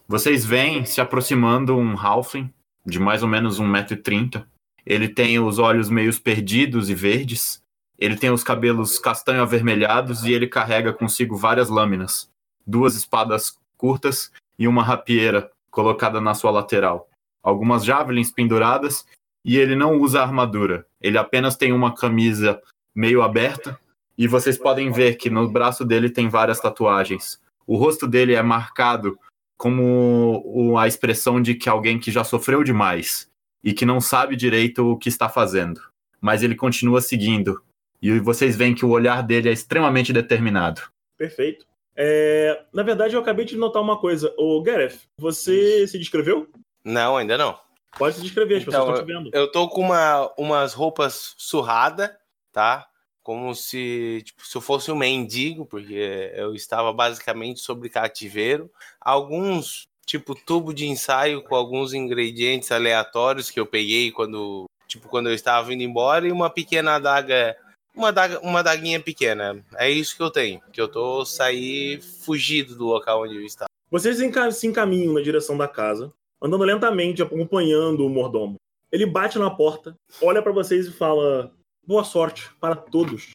Vocês 0.08 0.44
veem 0.44 0.84
se 0.84 1.00
aproximando 1.00 1.76
um 1.76 1.96
Halfling 1.96 2.52
de 2.84 2.98
mais 2.98 3.22
ou 3.22 3.28
menos 3.28 3.60
1,30m. 3.60 4.44
Ele 4.84 5.08
tem 5.08 5.38
os 5.38 5.58
olhos 5.58 5.88
meio 5.88 6.14
perdidos 6.20 6.90
e 6.90 6.94
verdes. 6.94 7.62
Ele 7.98 8.16
tem 8.16 8.30
os 8.30 8.44
cabelos 8.44 8.98
castanho 8.98 9.42
avermelhados 9.42 10.24
e 10.24 10.32
ele 10.32 10.46
carrega 10.46 10.92
consigo 10.92 11.36
várias 11.36 11.68
lâminas, 11.68 12.28
duas 12.66 12.94
espadas 12.94 13.56
curtas 13.76 14.30
e 14.58 14.68
uma 14.68 14.82
rapieira 14.82 15.50
colocada 15.70 16.20
na 16.20 16.34
sua 16.34 16.50
lateral. 16.50 17.08
Algumas 17.42 17.84
javelins 17.84 18.30
penduradas 18.30 19.06
e 19.44 19.56
ele 19.56 19.74
não 19.76 19.98
usa 19.98 20.22
armadura. 20.22 20.86
Ele 21.00 21.18
apenas 21.18 21.56
tem 21.56 21.72
uma 21.72 21.94
camisa 21.94 22.60
meio 22.94 23.22
aberta 23.22 23.78
e 24.16 24.28
vocês 24.28 24.56
podem 24.56 24.90
ver 24.90 25.16
que 25.16 25.28
no 25.28 25.48
braço 25.48 25.84
dele 25.84 26.08
tem 26.08 26.28
várias 26.28 26.60
tatuagens. 26.60 27.40
O 27.66 27.76
rosto 27.76 28.06
dele 28.06 28.34
é 28.34 28.42
marcado 28.42 29.18
como 29.56 30.42
o- 30.44 30.78
a 30.78 30.86
expressão 30.86 31.40
de 31.40 31.54
que 31.54 31.68
alguém 31.68 31.98
que 31.98 32.10
já 32.10 32.24
sofreu 32.24 32.62
demais 32.64 33.30
e 33.62 33.72
que 33.72 33.86
não 33.86 34.00
sabe 34.00 34.36
direito 34.36 34.84
o 34.90 34.96
que 34.98 35.08
está 35.08 35.28
fazendo. 35.28 35.80
Mas 36.20 36.42
ele 36.42 36.54
continua 36.54 37.00
seguindo. 37.00 37.62
E 38.00 38.18
vocês 38.18 38.56
veem 38.56 38.74
que 38.74 38.84
o 38.84 38.90
olhar 38.90 39.22
dele 39.22 39.48
é 39.48 39.52
extremamente 39.52 40.12
determinado. 40.12 40.82
Perfeito. 41.16 41.66
É, 41.96 42.64
na 42.72 42.82
verdade, 42.82 43.14
eu 43.14 43.20
acabei 43.20 43.44
de 43.44 43.56
notar 43.56 43.80
uma 43.80 43.98
coisa. 43.98 44.34
Ô, 44.36 44.60
Gareth, 44.62 44.98
você 45.18 45.86
se 45.86 45.98
descreveu? 45.98 46.48
Não, 46.84 47.16
ainda 47.16 47.38
não. 47.38 47.58
Pode 47.96 48.16
se 48.16 48.22
descrever, 48.22 48.56
as 48.56 48.62
Então, 48.62 48.72
pessoas 48.80 48.98
estão 49.00 49.06
te 49.06 49.24
vendo. 49.24 49.30
Eu 49.32 49.50
tô 49.52 49.68
com 49.68 49.80
uma, 49.82 50.30
umas 50.36 50.74
roupas 50.74 51.34
surrada, 51.38 52.18
tá? 52.52 52.86
Como 53.24 53.54
se, 53.54 54.22
tipo, 54.22 54.46
se 54.46 54.54
eu 54.54 54.60
fosse 54.60 54.92
um 54.92 54.96
mendigo, 54.96 55.64
porque 55.64 56.30
eu 56.34 56.54
estava 56.54 56.92
basicamente 56.92 57.58
sobre 57.60 57.88
cativeiro. 57.88 58.70
Alguns, 59.00 59.88
tipo, 60.04 60.34
tubo 60.34 60.74
de 60.74 60.86
ensaio 60.86 61.42
com 61.42 61.56
alguns 61.56 61.94
ingredientes 61.94 62.70
aleatórios 62.70 63.50
que 63.50 63.58
eu 63.58 63.64
peguei 63.64 64.12
quando, 64.12 64.66
tipo, 64.86 65.08
quando 65.08 65.30
eu 65.30 65.34
estava 65.34 65.72
indo 65.72 65.82
embora 65.82 66.28
e 66.28 66.32
uma 66.32 66.50
pequena 66.50 66.96
adaga, 66.96 67.56
uma 67.96 68.08
adaga, 68.08 68.40
uma 68.40 68.58
adaguinha 68.58 69.00
pequena. 69.00 69.64
É 69.76 69.90
isso 69.90 70.14
que 70.14 70.22
eu 70.22 70.30
tenho, 70.30 70.60
que 70.70 70.80
eu 70.80 70.86
tô 70.86 71.24
sair 71.24 72.02
fugido 72.02 72.76
do 72.76 72.84
local 72.84 73.22
onde 73.22 73.36
eu 73.36 73.42
estava. 73.42 73.70
Vocês 73.90 74.18
se 74.18 74.66
encaminham 74.66 75.14
na 75.14 75.22
direção 75.22 75.56
da 75.56 75.66
casa, 75.66 76.12
andando 76.42 76.64
lentamente, 76.64 77.22
acompanhando 77.22 78.04
o 78.04 78.10
mordomo. 78.10 78.56
Ele 78.92 79.06
bate 79.06 79.38
na 79.38 79.48
porta, 79.48 79.96
olha 80.20 80.42
pra 80.42 80.52
vocês 80.52 80.86
e 80.86 80.92
fala: 80.92 81.50
Boa 81.86 82.04
sorte 82.04 82.50
para 82.60 82.74
todos. 82.76 83.30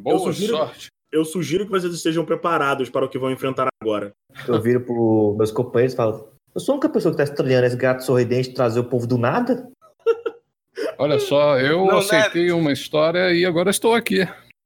Boa 0.00 0.18
sugiro- 0.18 0.56
sorte. 0.56 0.88
Eu 1.10 1.24
sugiro 1.24 1.64
que 1.66 1.70
vocês 1.70 1.92
estejam 1.92 2.24
preparados 2.24 2.88
para 2.88 3.04
o 3.04 3.08
que 3.08 3.18
vão 3.18 3.30
enfrentar 3.30 3.68
agora. 3.82 4.12
Eu 4.48 4.60
viro 4.62 4.80
pros 4.80 5.36
meus 5.36 5.50
companheiros 5.52 5.92
e 5.92 5.96
falo: 5.96 6.28
Eu 6.54 6.60
sou 6.60 6.72
a 6.72 6.76
única 6.76 6.88
pessoa 6.88 7.12
que 7.12 7.18
tá 7.18 7.24
estranhando 7.24 7.66
esse 7.66 7.76
gato 7.76 8.02
sorridente 8.04 8.54
trazer 8.54 8.80
o 8.80 8.84
povo 8.84 9.06
do 9.06 9.18
nada? 9.18 9.70
Olha 10.98 11.18
só, 11.18 11.58
eu 11.58 11.84
Não, 11.84 11.98
aceitei 11.98 12.50
uma 12.52 12.72
história 12.72 13.32
e 13.32 13.44
agora 13.44 13.70
estou 13.70 13.94
aqui. 13.94 14.20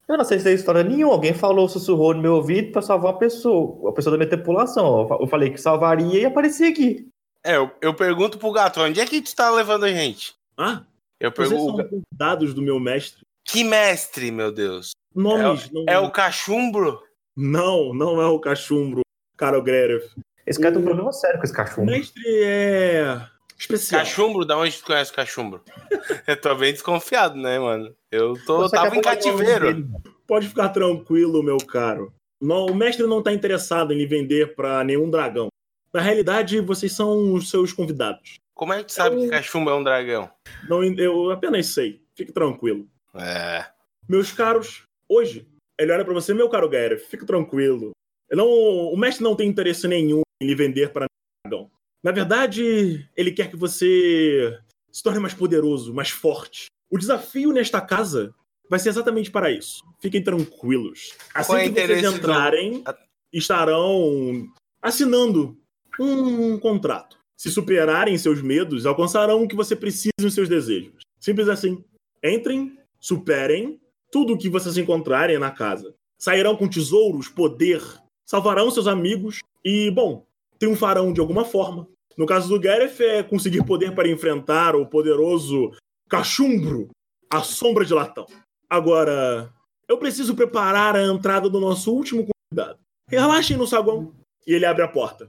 Eu 0.09 0.17
não 0.17 0.25
sei 0.25 0.39
se 0.39 0.45
tem 0.45 0.55
história 0.55 0.85
nenhuma. 0.85 1.15
Alguém 1.15 1.35
falou, 1.35 1.69
sussurrou 1.69 2.15
no 2.15 2.23
meu 2.23 2.35
ouvido 2.35 2.71
pra 2.71 2.81
salvar 2.83 3.13
uma 3.13 3.19
pessoa, 3.19 3.91
a 3.91 3.93
pessoa 3.93 4.13
da 4.13 4.19
minha 4.19 4.29
tripulação. 4.31 5.01
Eu 5.01 5.09
fa- 5.09 5.19
Eu 5.21 5.27
falei 5.27 5.51
que 5.51 5.61
salvaria 5.61 6.21
e 6.21 6.25
apareci 6.25 6.65
aqui. 6.65 7.09
É, 7.45 7.57
eu, 7.57 7.71
eu 7.81 7.93
pergunto 7.95 8.39
pro 8.39 8.53
gato, 8.53 8.81
onde 8.81 9.01
é 9.01 9.07
que 9.07 9.21
tu 9.21 9.35
tá 9.35 9.51
levando 9.51 9.85
a 9.85 9.89
gente? 9.89 10.35
Ah, 10.57 10.83
Eu 11.21 11.31
vocês 11.31 11.49
pergunto, 11.49 11.77
são 11.77 11.89
convidados 11.89 12.53
do 12.55 12.63
meu 12.63 12.79
mestre. 12.79 13.23
que 13.45 13.65
mestre, 13.65 14.31
meu 14.31 14.53
Deus? 14.53 14.91
Nomes. 15.15 15.71
não, 15.73 15.85
É 15.89 15.99
o 15.99 16.11
cachumbro? 16.11 17.01
não, 17.37 17.95
não 17.95 18.21
é 18.21 18.27
o 18.27 18.39
cachumbro, 18.39 19.01
caro 19.37 19.63
Greref. 19.63 20.11
Esse 20.47 20.61
cara 20.61 20.73
tem 20.75 20.81
um 20.81 20.85
O- 20.85 20.87
problema 20.89 21.13
sério 21.13 21.39
com 21.39 21.45
esse 21.45 21.53
O 21.53 21.57
cachorro. 21.57 21.87
mestre 21.87 22.23
é 22.45 23.21
especial. 23.59 24.03
Cachumbro? 24.03 24.45
Da 24.45 24.57
onde 24.59 24.77
tu 24.79 24.85
conhece 24.85 25.11
o 25.11 25.15
cachumbro? 25.15 25.63
eu 26.29 26.41
tô 26.41 26.55
bem 26.55 26.73
desconfiado, 26.73 27.37
né, 27.37 27.59
mano? 27.59 27.95
Eu 28.13 28.35
tô, 28.45 28.59
Você 28.59 28.77
tava 28.77 28.89
acabou 28.89 28.97
em 28.97 29.01
o 29.01 29.03
cativeiro. 29.03 29.89
Pode 30.27 30.49
ficar 30.49 30.69
tranquilo, 30.69 31.43
meu 31.43 31.57
caro. 31.59 32.13
Não, 32.41 32.67
o 32.67 32.75
mestre 32.75 33.07
não 33.07 33.19
está 33.21 33.33
interessado 33.33 33.93
em 33.93 33.97
lhe 33.97 34.07
vender 34.07 34.55
para 34.55 34.85
nenhum 34.85 35.09
dragão. 35.11 35.49
Na 35.93 36.01
realidade, 36.03 36.61
vocês 36.61 36.93
são 36.93 37.33
os 37.33 37.49
seus 37.49 37.73
convidados. 37.73 38.37
Como 38.57 38.73
é 38.73 38.79
que 38.79 38.87
tu 38.87 38.93
sabe 38.93 39.17
que 39.17 39.29
cachumbro 39.29 39.75
é 39.75 39.77
um 39.77 39.85
dragão? 39.85 40.31
Não, 40.67 40.83
eu 40.83 41.31
apenas 41.31 41.67
sei. 41.67 42.03
Fique 42.15 42.33
tranquilo. 42.33 42.89
É. 43.15 43.67
Meus 44.09 44.33
caros, 44.33 44.83
hoje, 45.07 45.47
ele 45.79 45.93
olha 45.93 46.05
para 46.05 46.15
você, 46.15 46.33
meu 46.33 46.49
caro 46.49 46.67
Gareth, 46.69 47.01
fique 47.01 47.27
tranquilo. 47.27 47.91
Não, 48.33 48.47
o 48.49 48.97
mestre 48.97 49.23
não 49.23 49.37
tem 49.37 49.47
interesse 49.49 49.87
nenhum 49.87 50.23
em 50.43 50.47
lhe 50.47 50.55
vender 50.55 50.91
para 50.91 51.05
dragão. 51.45 51.71
Na 52.03 52.13
verdade, 52.13 53.07
ele 53.15 53.31
quer 53.31 53.51
que 53.51 53.57
você 53.57 54.59
se 54.91 55.03
torne 55.03 55.21
mais 55.21 55.35
poderoso, 55.35 55.93
mais 55.93 56.09
forte. 56.09 56.67
O 56.91 56.97
desafio 56.97 57.53
nesta 57.53 57.81
casa 57.83 58.35
vai 58.71 58.79
ser 58.79 58.89
exatamente 58.89 59.31
para 59.31 59.51
isso. 59.51 59.85
Fiquem 60.01 60.23
tranquilos. 60.25 61.15
Assim 61.35 61.53
Qual 61.53 61.59
é 61.59 61.65
que 61.69 61.75
vocês 61.75 61.85
interesse 61.85 62.09
do- 62.11 62.17
entrarem, 62.17 62.85
estarão 63.33 64.49
assinando 64.81 65.59
um 66.01 66.59
contrato. 66.59 67.16
Se 67.37 67.51
superarem 67.51 68.17
seus 68.17 68.41
medos, 68.41 68.87
alcançarão 68.87 69.43
o 69.43 69.49
que 69.49 69.55
você 69.55 69.77
precisa 69.77 70.13
e 70.21 70.25
os 70.25 70.35
seus 70.35 70.49
desejos. 70.49 71.03
Simples 71.21 71.49
assim. 71.49 71.85
Entrem, 72.25 72.79
superem 72.99 73.81
tudo 74.11 74.35
o 74.35 74.39
que 74.39 74.49
vocês 74.49 74.79
encontrarem 74.79 75.39
na 75.39 75.51
casa. 75.51 75.95
Sairão 76.19 76.57
com 76.57 76.69
tesouros, 76.69 77.29
poder, 77.29 77.83
salvarão 78.25 78.71
seus 78.71 78.87
amigos 78.87 79.41
e, 79.65 79.91
bom, 79.91 80.25
triunfarão 80.59 81.13
de 81.13 81.21
alguma 81.21 81.45
forma. 81.45 81.87
No 82.17 82.25
caso 82.25 82.49
do 82.49 82.59
Gareth, 82.59 83.01
é 83.01 83.23
conseguir 83.23 83.65
poder 83.65 83.95
para 83.95 84.09
enfrentar 84.09 84.75
o 84.75 84.87
poderoso 84.87 85.73
Cachumbro, 86.09 86.89
a 87.31 87.43
sombra 87.43 87.85
de 87.85 87.93
latão. 87.93 88.27
Agora, 88.71 89.53
eu 89.87 89.99
preciso 89.99 90.35
preparar 90.35 90.97
a 90.97 91.05
entrada 91.05 91.51
do 91.51 91.61
nosso 91.61 91.93
último 91.93 92.27
convidado. 92.27 92.79
Relaxem 93.09 93.57
no 93.57 93.67
saguão. 93.67 94.15
E 94.47 94.55
ele 94.55 94.65
abre 94.65 94.83
a 94.83 94.89
porta. 94.89 95.29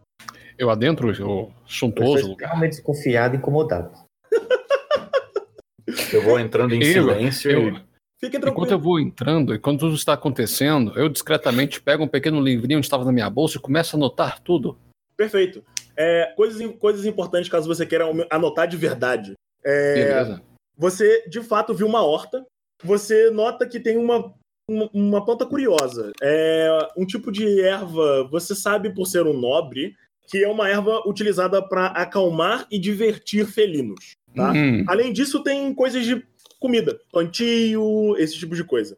Eu 0.58 0.70
adentro 0.70 1.08
o 1.08 1.12
Eu 1.12 1.52
suntuoso 1.66 2.16
estou 2.16 2.30
lugar. 2.32 2.46
extremamente 2.48 2.72
desconfiado 2.72 3.36
e 3.36 3.38
incomodado. 3.38 3.92
Eu 6.14 6.22
vou 6.24 6.40
entrando 6.40 6.74
em 6.74 6.84
Eu- 6.84 6.94
silêncio 6.94 7.52
eu- 7.52 7.70
e 7.70 7.88
Fiquem 8.20 8.40
Enquanto 8.44 8.72
eu 8.72 8.80
vou 8.80 9.00
entrando 9.00 9.54
e 9.54 9.60
quando 9.60 9.78
tudo 9.82 9.94
está 9.94 10.14
acontecendo, 10.14 10.92
eu 10.98 11.08
discretamente 11.08 11.80
pego 11.80 12.04
um 12.04 12.08
pequeno 12.08 12.42
livrinho 12.42 12.80
que 12.80 12.86
estava 12.88 13.06
na 13.06 13.12
minha 13.12 13.30
bolsa 13.30 13.58
e 13.58 13.62
começo 13.62 13.96
a 13.96 14.00
anotar 14.00 14.40
tudo. 14.42 14.76
Perfeito. 15.16 15.64
É, 15.96 16.34
coisas, 16.36 16.60
coisas 16.78 17.06
importantes 17.06 17.48
caso 17.48 17.68
você 17.68 17.86
queira 17.86 18.06
anotar 18.32 18.68
de 18.68 18.76
verdade. 18.76 19.34
É, 19.64 19.94
Beleza. 19.94 20.42
você 20.76 21.28
de 21.30 21.42
fato 21.44 21.76
viu 21.76 21.86
uma 21.86 22.04
horta. 22.04 22.44
Você 22.84 23.30
nota 23.30 23.68
que 23.68 23.80
tem 23.80 23.98
uma, 23.98 24.34
uma, 24.68 24.90
uma 24.92 25.24
planta 25.24 25.46
curiosa. 25.46 26.12
É 26.20 26.90
um 26.98 27.06
tipo 27.06 27.32
de 27.32 27.62
erva, 27.62 28.24
você 28.32 28.56
sabe 28.56 28.90
por 28.96 29.06
ser 29.06 29.28
um 29.28 29.40
nobre, 29.40 29.96
que 30.28 30.44
é 30.44 30.48
uma 30.48 30.70
erva 30.70 31.02
utilizada 31.08 31.62
para 31.62 31.88
acalmar 31.88 32.68
e 32.70 32.78
divertir 32.78 33.46
felinos. 33.48 34.16
Tá? 34.36 34.52
Hum, 34.52 34.84
Além 34.88 35.12
disso, 35.14 35.42
tem 35.42 35.74
coisas 35.74 36.06
de 36.06 36.22
comida, 36.60 37.00
plantio, 37.12 38.16
esse 38.18 38.38
tipo 38.38 38.56
de 38.56 38.64
coisa. 38.64 38.98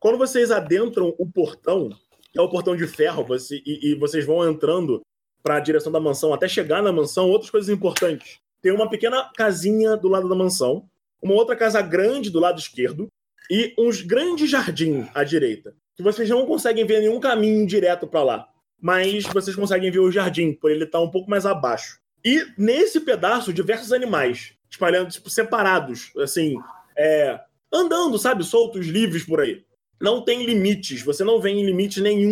Quando 0.00 0.18
vocês 0.18 0.50
adentram 0.50 1.14
o 1.18 1.26
portão, 1.26 1.90
que 2.32 2.38
é 2.38 2.42
o 2.42 2.48
portão 2.48 2.74
de 2.76 2.86
ferro, 2.86 3.24
você- 3.24 3.62
e, 3.64 3.90
e 3.92 3.94
vocês 3.94 4.24
vão 4.24 4.48
entrando 4.48 5.00
para 5.42 5.56
a 5.56 5.60
direção 5.60 5.92
da 5.92 6.00
mansão 6.00 6.32
até 6.32 6.48
chegar 6.48 6.82
na 6.82 6.92
mansão, 6.92 7.28
outras 7.28 7.50
coisas 7.50 7.68
importantes. 7.68 8.38
Tem 8.62 8.72
uma 8.72 8.88
pequena 8.88 9.30
casinha 9.36 9.96
do 9.96 10.08
lado 10.08 10.28
da 10.28 10.34
mansão, 10.34 10.88
uma 11.22 11.34
outra 11.34 11.54
casa 11.54 11.82
grande 11.82 12.30
do 12.30 12.40
lado 12.40 12.58
esquerdo 12.58 13.08
e 13.50 13.74
uns 13.78 14.00
grandes 14.00 14.48
jardins 14.48 15.06
à 15.14 15.22
direita, 15.22 15.74
que 15.96 16.02
vocês 16.02 16.28
não 16.30 16.46
conseguem 16.46 16.86
ver 16.86 17.00
nenhum 17.00 17.20
caminho 17.20 17.66
direto 17.66 18.06
para 18.06 18.22
lá, 18.22 18.48
mas 18.84 19.24
vocês 19.24 19.56
conseguem 19.56 19.90
ver 19.90 20.00
o 20.00 20.12
jardim, 20.12 20.52
por 20.52 20.70
ele 20.70 20.84
estar 20.84 21.00
um 21.00 21.10
pouco 21.10 21.30
mais 21.30 21.46
abaixo. 21.46 21.98
E 22.22 22.44
nesse 22.58 23.00
pedaço, 23.00 23.50
diversos 23.50 23.94
animais 23.94 24.52
espalhando, 24.70 25.10
tipo, 25.10 25.30
separados, 25.30 26.12
assim, 26.18 26.56
é, 26.94 27.40
andando, 27.72 28.18
sabe, 28.18 28.44
soltos, 28.44 28.86
livres 28.86 29.24
por 29.24 29.40
aí. 29.40 29.64
Não 29.98 30.22
tem 30.22 30.44
limites, 30.44 31.00
você 31.00 31.24
não 31.24 31.40
vê 31.40 31.48
em 31.48 31.64
limite 31.64 32.02
nenhum 32.02 32.28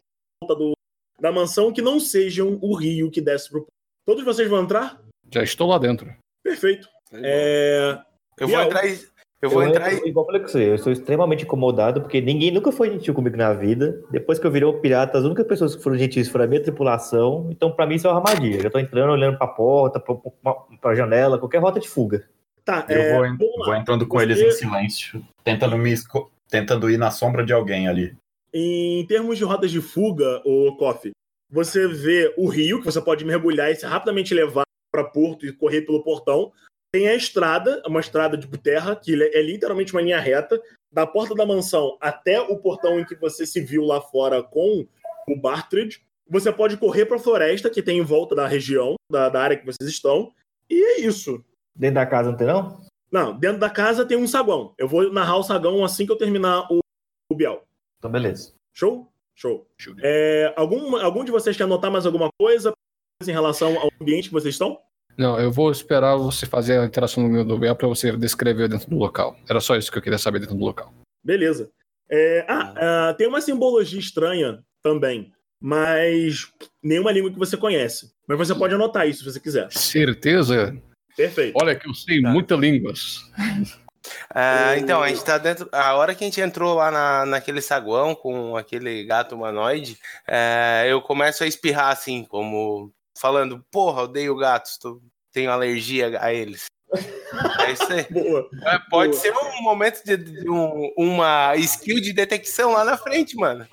do, 0.46 0.72
da 1.18 1.32
mansão 1.32 1.72
que 1.72 1.80
não 1.80 1.98
sejam 1.98 2.58
o 2.60 2.74
rio 2.74 3.10
que 3.10 3.22
desce 3.22 3.48
pro. 3.48 3.66
Todos 4.04 4.22
vocês 4.22 4.46
vão 4.46 4.62
entrar? 4.62 5.00
já 5.32 5.42
estou 5.42 5.68
lá 5.68 5.78
dentro. 5.78 6.14
Perfeito. 6.44 6.86
É, 7.14 7.98
Eu 8.38 8.46
vou 8.46 8.58
Biel. 8.58 8.66
entrar 8.66 8.86
e. 8.86 9.00
Eu 9.42 9.50
vou 9.50 9.64
entrar 9.64 9.92
e. 9.92 10.08
Igual 10.08 10.22
eu 10.24 10.26
falei 10.26 10.40
com 10.40 10.46
você, 10.48 10.70
eu 10.70 10.74
estou 10.76 10.92
extremamente 10.92 11.42
incomodado, 11.44 12.00
porque 12.00 12.20
ninguém 12.20 12.52
nunca 12.52 12.70
foi 12.70 12.90
gentil 12.90 13.12
comigo 13.12 13.36
na 13.36 13.52
vida. 13.52 14.00
Depois 14.10 14.38
que 14.38 14.46
eu 14.46 14.50
virei 14.52 14.68
o 14.68 14.78
pirata, 14.78 15.18
as 15.18 15.24
únicas 15.24 15.46
pessoas 15.46 15.74
que 15.74 15.82
foram 15.82 15.98
gentis 15.98 16.28
foram 16.28 16.44
a 16.44 16.48
minha 16.48 16.62
tripulação. 16.62 17.48
Então, 17.50 17.72
pra 17.72 17.84
mim, 17.86 17.96
isso 17.96 18.06
é 18.06 18.10
uma 18.10 18.20
armadilha. 18.20 18.58
Eu 18.58 18.62
já 18.62 18.70
tô 18.70 18.78
entrando, 18.78 19.10
olhando 19.10 19.36
pra 19.36 19.48
porta, 19.48 19.98
pra, 19.98 20.14
pra, 20.14 20.54
pra 20.80 20.94
janela, 20.94 21.38
qualquer 21.38 21.58
rota 21.58 21.80
de 21.80 21.88
fuga. 21.88 22.24
tá, 22.64 22.86
Eu 22.88 23.00
é, 23.00 23.32
vou, 23.36 23.64
vou 23.64 23.74
entrando 23.74 24.06
com 24.06 24.16
Você- 24.16 24.24
eles 24.24 24.40
em 24.40 24.50
silêncio, 24.52 25.24
tentando 25.42 25.76
me 25.76 25.90
esco- 25.92 26.30
tentando 26.48 26.88
ir 26.88 26.96
na 26.96 27.10
sombra 27.10 27.44
de 27.44 27.52
alguém 27.52 27.88
ali. 27.88 28.14
Em 28.54 29.04
termos 29.06 29.38
de 29.38 29.42
rotas 29.44 29.70
de 29.72 29.80
fuga, 29.80 30.40
o 30.44 30.76
Coffee, 30.76 31.10
você 31.50 31.88
vê 31.88 32.32
o 32.36 32.46
rio, 32.46 32.78
que 32.78 32.84
você 32.84 33.00
pode 33.00 33.24
mergulhar 33.24 33.72
e 33.72 33.74
se 33.74 33.84
rapidamente 33.86 34.32
levar 34.34 34.62
para 34.92 35.02
porto 35.02 35.44
e 35.46 35.52
correr 35.52 35.80
pelo 35.82 36.04
portão. 36.04 36.52
Tem 36.94 37.08
a 37.08 37.14
estrada, 37.14 37.82
uma 37.86 38.00
estrada 38.00 38.36
de 38.36 38.46
terra, 38.58 38.94
que 38.94 39.14
é 39.14 39.40
literalmente 39.40 39.94
uma 39.94 40.02
linha 40.02 40.20
reta, 40.20 40.60
da 40.92 41.06
porta 41.06 41.34
da 41.34 41.46
mansão 41.46 41.96
até 41.98 42.38
o 42.38 42.58
portão 42.58 43.00
em 43.00 43.04
que 43.04 43.14
você 43.14 43.46
se 43.46 43.62
viu 43.62 43.82
lá 43.82 43.98
fora 43.98 44.42
com 44.42 44.86
o 45.26 45.34
Bartred. 45.34 46.04
Você 46.28 46.52
pode 46.52 46.76
correr 46.76 47.06
para 47.06 47.16
a 47.16 47.20
floresta, 47.20 47.70
que 47.70 47.82
tem 47.82 47.98
em 47.98 48.04
volta 48.04 48.34
da 48.34 48.46
região, 48.46 48.96
da, 49.10 49.30
da 49.30 49.40
área 49.40 49.56
que 49.56 49.64
vocês 49.64 49.88
estão. 49.88 50.34
E 50.68 50.74
é 50.74 51.00
isso. 51.00 51.42
Dentro 51.74 51.94
da 51.94 52.06
casa 52.06 52.30
não 52.30 52.36
tem, 52.36 52.46
não? 52.46 52.78
Não, 53.10 53.38
dentro 53.38 53.58
da 53.58 53.70
casa 53.70 54.04
tem 54.04 54.18
um 54.18 54.28
saguão. 54.28 54.74
Eu 54.76 54.86
vou 54.86 55.10
narrar 55.10 55.38
o 55.38 55.42
saguão 55.42 55.82
assim 55.82 56.04
que 56.04 56.12
eu 56.12 56.16
terminar 56.16 56.70
o, 56.70 56.80
o 57.30 57.34
Biel. 57.34 57.64
Então, 57.98 58.10
beleza. 58.10 58.52
Show? 58.74 59.10
Show. 59.34 59.66
Show. 59.78 59.94
É, 60.02 60.52
algum, 60.56 60.96
algum 60.96 61.24
de 61.24 61.30
vocês 61.30 61.56
quer 61.56 61.64
anotar 61.64 61.90
mais 61.90 62.04
alguma 62.04 62.28
coisa 62.38 62.72
em 63.22 63.32
relação 63.32 63.78
ao 63.78 63.90
ambiente 64.00 64.28
que 64.28 64.34
vocês 64.34 64.54
estão? 64.54 64.78
Não, 65.16 65.38
eu 65.38 65.50
vou 65.52 65.70
esperar 65.70 66.16
você 66.16 66.46
fazer 66.46 66.78
a 66.78 66.84
interação 66.84 67.22
no 67.22 67.28
meu 67.28 67.44
do 67.44 67.58
Biel 67.58 67.76
pra 67.76 67.88
você 67.88 68.16
descrever 68.16 68.68
dentro 68.68 68.88
do 68.88 68.96
local. 68.96 69.36
Era 69.48 69.60
só 69.60 69.76
isso 69.76 69.90
que 69.92 69.98
eu 69.98 70.02
queria 70.02 70.18
saber 70.18 70.38
dentro 70.40 70.54
do 70.54 70.64
local. 70.64 70.92
Beleza. 71.22 71.70
É, 72.10 72.44
ah, 72.48 72.74
ah, 72.76 73.14
tem 73.14 73.26
uma 73.26 73.40
simbologia 73.40 73.98
estranha 73.98 74.62
também, 74.82 75.32
mas 75.60 76.50
nenhuma 76.82 77.12
língua 77.12 77.30
que 77.30 77.38
você 77.38 77.56
conhece. 77.56 78.12
Mas 78.26 78.38
você 78.38 78.54
pode 78.54 78.74
anotar 78.74 79.08
isso 79.08 79.20
se 79.24 79.32
você 79.32 79.40
quiser. 79.40 79.70
Certeza? 79.72 80.76
Perfeito. 81.16 81.56
Olha 81.60 81.74
que 81.74 81.88
eu 81.88 81.94
sei 81.94 82.20
Tá. 82.20 82.30
muitas 82.30 82.58
línguas. 82.58 83.20
Ah, 84.34 84.76
então, 84.78 85.02
a 85.02 85.08
gente 85.08 85.24
tá 85.24 85.38
dentro. 85.38 85.68
A 85.72 85.94
hora 85.94 86.14
que 86.14 86.24
a 86.24 86.26
gente 86.26 86.40
entrou 86.40 86.74
lá 86.74 86.90
na, 86.90 87.26
naquele 87.26 87.60
saguão 87.60 88.14
com 88.14 88.56
aquele 88.56 89.04
gato 89.04 89.34
humanoide, 89.34 89.98
é, 90.26 90.86
eu 90.88 91.00
começo 91.02 91.44
a 91.44 91.46
espirrar 91.46 91.90
assim, 91.92 92.24
como 92.24 92.92
falando, 93.22 93.64
porra, 93.70 94.02
odeio 94.02 94.34
gatos, 94.36 94.76
tô- 94.76 95.00
tenho 95.32 95.48
alergia 95.52 96.20
a 96.20 96.34
eles. 96.34 96.66
É 96.92 97.70
isso 97.72 97.90
aí. 97.92 98.02
Boa. 98.10 98.50
É, 98.64 98.78
pode 98.90 99.12
Boa. 99.12 99.22
ser 99.22 99.32
um 99.32 99.62
momento 99.62 100.02
de, 100.04 100.16
de 100.16 100.50
um- 100.50 100.92
uma 100.98 101.54
skill 101.56 102.00
de 102.00 102.12
detecção 102.12 102.72
lá 102.72 102.84
na 102.84 102.98
frente, 102.98 103.36
mano. 103.36 103.64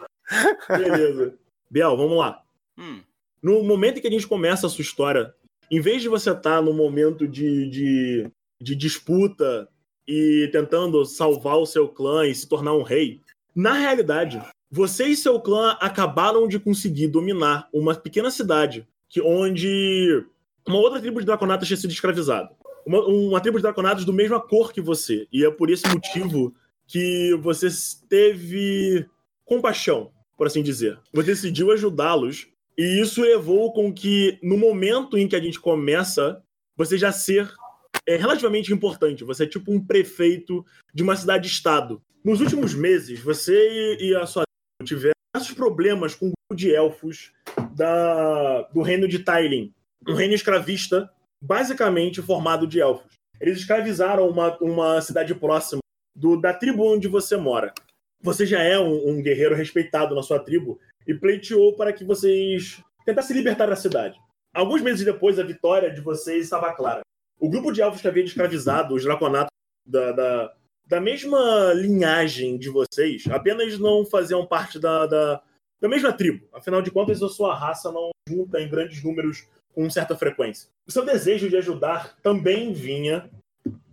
Beleza. 0.70 1.34
Biel, 1.70 1.97
vamos 1.97 2.18
lá. 2.20 2.43
Hum. 2.78 3.02
No 3.41 3.64
momento 3.64 3.97
em 3.97 4.02
que 4.02 4.08
a 4.08 4.12
gente 4.12 4.28
começa 4.28 4.68
a 4.68 4.70
sua 4.70 4.84
história, 4.84 5.34
em 5.72 5.82
vez 5.82 6.02
de 6.04 6.08
você 6.10 6.30
estar 6.32 6.62
no 6.62 6.72
momento 6.74 7.28
de, 7.28 7.70
de, 7.70 8.28
de 8.62 8.76
disputa 8.76 9.68
e 10.08 10.47
tentando 10.52 11.04
salvar 11.06 11.58
o 11.58 11.66
seu 11.66 11.88
clã 11.89 12.28
e 12.28 12.36
se 12.36 12.47
tornar 12.47 12.74
um 12.74 12.84
rei, 12.84 13.20
na 13.56 13.74
realidade, 13.74 14.39
você 14.72 15.06
e 15.08 15.16
seu 15.16 15.39
clã 15.41 15.76
acabaram 15.82 16.47
de 16.47 16.60
conseguir 16.60 17.08
dominar 17.08 17.68
uma 17.74 17.95
pequena 17.95 18.30
cidade 18.30 18.88
que 19.10 19.22
onde 19.22 20.24
uma 20.68 20.78
outra 20.78 21.01
tribo 21.01 21.20
de 21.20 21.26
draconatos 21.26 21.68
tinha 21.68 21.78
sido 21.78 21.91
escravizada. 21.91 22.49
Uma, 22.86 23.05
uma 23.05 23.41
tribo 23.41 23.57
de 23.57 23.64
draconatos 23.64 24.05
do 24.05 24.14
mesma 24.14 24.39
cor 24.39 24.72
que 24.72 24.80
você. 24.80 25.28
E 25.32 25.43
é 25.43 25.51
por 25.51 25.70
esse 25.70 25.88
motivo 25.88 26.53
que 26.88 27.36
você 27.41 27.68
teve 28.07 29.05
compaixão, 29.45 30.12
por 30.38 30.47
assim 30.47 30.64
dizer. 30.64 30.99
Você 31.12 31.28
decidiu 31.28 31.72
ajudá-los 31.72 32.47
e 32.78 33.01
isso 33.01 33.22
levou 33.22 33.74
com 33.74 33.91
que, 33.91 34.39
no 34.41 34.57
momento 34.57 35.18
em 35.18 35.28
que 35.28 35.36
a 35.36 35.41
gente 35.41 35.60
começa, 35.60 36.41
você 36.78 36.97
já 36.97 37.12
ser 37.12 37.51
é, 38.07 38.16
relativamente 38.16 38.72
importante. 38.72 39.24
Você 39.24 39.43
é 39.43 39.47
tipo 39.47 39.72
um 39.72 39.84
prefeito 39.84 40.66
de 40.93 41.03
uma 41.03 41.16
cidade-estado. 41.16 42.01
Nos 42.24 42.41
últimos 42.41 42.74
meses, 42.74 43.20
você 43.20 43.97
e 43.99 44.16
a 44.16 44.26
sua 44.26 44.43
diversos 45.34 45.56
problemas 45.56 46.16
com 46.16 46.28
um 46.28 46.32
grupo 46.32 46.56
de 46.56 46.74
elfos 46.74 47.32
da, 47.76 48.64
do 48.74 48.82
reino 48.82 49.08
de 49.08 49.20
Tailin. 49.20 49.74
Um 50.08 50.14
reino 50.14 50.34
escravista, 50.34 51.10
basicamente 51.42 52.22
formado 52.22 52.66
de 52.66 52.80
elfos. 52.80 53.14
Eles 53.40 53.60
escravizaram 53.60 54.28
uma, 54.28 54.58
uma 54.58 55.02
cidade 55.02 55.34
próxima 55.36 55.82
do, 56.16 56.40
da 56.40 56.54
tribo 56.54 56.84
onde 56.84 57.08
você 57.08 57.38
mora. 57.38 57.74
Você 58.22 58.46
já 58.46 58.62
é 58.62 58.78
um, 58.78 59.10
um 59.10 59.22
guerreiro 59.22 59.56
respeitado 59.56 60.16
na 60.16 60.24
sua 60.24 60.40
tribo 60.40 60.80
e 61.08 61.14
pleiteou 61.14 61.76
para 61.76 61.94
que 61.94 62.04
vocês 62.04 62.84
tentassem 63.06 63.36
libertar 63.36 63.68
da 63.68 63.76
cidade. 63.76 64.20
Alguns 64.54 64.82
meses 64.82 65.06
depois, 65.06 65.40
a 65.40 65.44
vitória 65.44 65.92
de 65.92 66.02
vocês 66.02 66.44
estava 66.44 66.74
clara. 66.74 67.02
O 67.40 67.50
grupo 67.50 67.72
de 67.72 67.82
elfos 67.82 68.02
que 68.02 68.08
havia 68.08 68.24
escravizado 68.24 68.96
os 68.96 69.04
draconatos 69.04 69.52
da, 69.86 70.12
da, 70.12 70.54
da 70.90 71.00
mesma 71.00 71.72
linhagem 71.74 72.58
de 72.58 72.68
vocês 72.68 73.24
apenas 73.30 73.78
não 73.78 74.04
faziam 74.04 74.44
parte 74.46 74.80
da, 74.80 75.06
da, 75.06 75.42
da 75.80 75.88
mesma 75.88 76.12
tribo. 76.12 76.50
Afinal 76.52 76.82
de 76.82 76.90
contas, 76.90 77.22
a 77.22 77.30
sua 77.30 77.54
raça 77.54 77.92
não 77.92 78.10
junta 78.28 78.60
em 78.60 78.68
grandes 78.68 79.04
números 79.04 79.48
com 79.72 79.88
certa 79.88 80.16
frequência. 80.18 80.68
O 80.88 80.92
seu 80.92 81.06
desejo 81.06 81.48
de 81.48 81.56
ajudar 81.56 82.18
também 82.24 82.74
vinha 82.74 83.30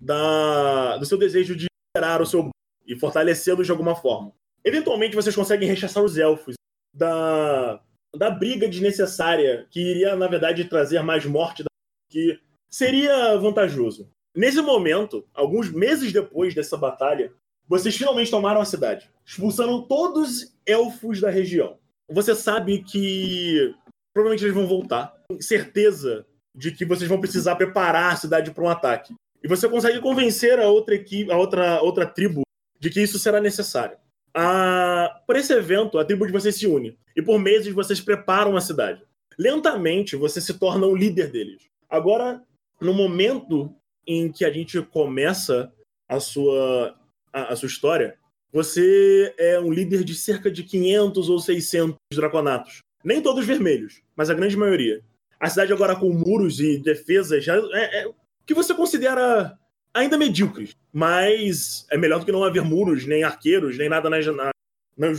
da, 0.00 0.96
do 0.96 1.04
seu 1.04 1.18
desejo 1.18 1.54
de 1.54 1.66
liberar 1.94 2.22
o 2.22 2.26
seu 2.26 2.48
e 2.86 2.98
fortalecê-los 2.98 3.66
de 3.66 3.72
alguma 3.72 3.94
forma. 3.94 4.32
Eventualmente, 4.64 5.14
vocês 5.14 5.36
conseguem 5.36 5.68
rechaçar 5.68 6.02
os 6.02 6.16
elfos 6.16 6.54
da, 6.94 7.78
da 8.16 8.30
briga 8.30 8.66
desnecessária 8.66 9.66
que 9.70 9.80
iria, 9.80 10.16
na 10.16 10.28
verdade, 10.28 10.64
trazer 10.64 11.02
mais 11.02 11.26
morte 11.26 11.62
da 11.62 11.68
que 12.08 12.40
seria 12.70 13.36
vantajoso. 13.36 14.08
Nesse 14.36 14.60
momento, 14.60 15.26
alguns 15.32 15.72
meses 15.72 16.12
depois 16.12 16.54
dessa 16.54 16.76
batalha, 16.76 17.32
vocês 17.66 17.96
finalmente 17.96 18.30
tomaram 18.30 18.60
a 18.60 18.66
cidade, 18.66 19.10
expulsando 19.24 19.86
todos 19.86 20.28
os 20.28 20.56
elfos 20.66 21.22
da 21.22 21.30
região. 21.30 21.78
Você 22.10 22.34
sabe 22.34 22.84
que 22.84 23.74
provavelmente 24.12 24.44
eles 24.44 24.54
vão 24.54 24.66
voltar, 24.66 25.14
certeza 25.40 26.26
de 26.54 26.70
que 26.70 26.84
vocês 26.84 27.08
vão 27.08 27.18
precisar 27.18 27.56
preparar 27.56 28.12
a 28.12 28.16
cidade 28.16 28.50
para 28.50 28.62
um 28.62 28.68
ataque. 28.68 29.14
E 29.42 29.48
você 29.48 29.68
consegue 29.68 30.00
convencer 30.00 30.60
a 30.60 30.68
outra 30.68 30.94
equipe, 30.94 31.32
a 31.32 31.38
outra, 31.38 31.80
outra 31.80 32.04
tribo 32.04 32.42
de 32.78 32.90
que 32.90 33.00
isso 33.00 33.18
será 33.18 33.40
necessário. 33.40 33.96
Para 34.34 35.38
esse 35.38 35.52
evento, 35.54 35.98
a 35.98 36.04
tribo 36.04 36.26
de 36.26 36.32
vocês 36.32 36.56
se 36.56 36.66
une. 36.66 36.98
E 37.16 37.22
por 37.22 37.38
meses 37.38 37.72
vocês 37.72 38.02
preparam 38.02 38.54
a 38.54 38.60
cidade. 38.60 39.02
Lentamente, 39.38 40.14
você 40.14 40.42
se 40.42 40.54
torna 40.54 40.86
o 40.86 40.94
líder 40.94 41.30
deles. 41.30 41.62
Agora, 41.88 42.42
no 42.80 42.92
momento 42.92 43.74
em 44.06 44.30
que 44.30 44.44
a 44.44 44.50
gente 44.50 44.80
começa 44.82 45.72
a 46.08 46.20
sua, 46.20 46.96
a, 47.32 47.52
a 47.52 47.56
sua 47.56 47.66
história, 47.66 48.18
você 48.52 49.34
é 49.38 49.58
um 49.60 49.72
líder 49.72 50.04
de 50.04 50.14
cerca 50.14 50.50
de 50.50 50.62
500 50.62 51.28
ou 51.28 51.38
600 51.38 51.96
draconatos. 52.14 52.78
Nem 53.04 53.20
todos 53.20 53.44
vermelhos, 53.44 54.02
mas 54.16 54.30
a 54.30 54.34
grande 54.34 54.56
maioria. 54.56 55.02
A 55.38 55.48
cidade 55.48 55.72
agora 55.72 55.94
com 55.94 56.10
muros 56.10 56.60
e 56.60 56.78
defesas 56.78 57.44
já 57.44 57.56
é, 57.56 58.02
é 58.02 58.10
que 58.46 58.54
você 58.54 58.74
considera 58.74 59.58
ainda 59.92 60.16
medíocres, 60.18 60.74
mas 60.92 61.86
é 61.90 61.96
melhor 61.96 62.20
do 62.20 62.26
que 62.26 62.32
não 62.32 62.44
haver 62.44 62.62
muros, 62.62 63.06
nem 63.06 63.24
arqueiros, 63.24 63.76
nem 63.76 63.88
nada 63.88 64.08
na, 64.08 64.18
na, 64.20 64.52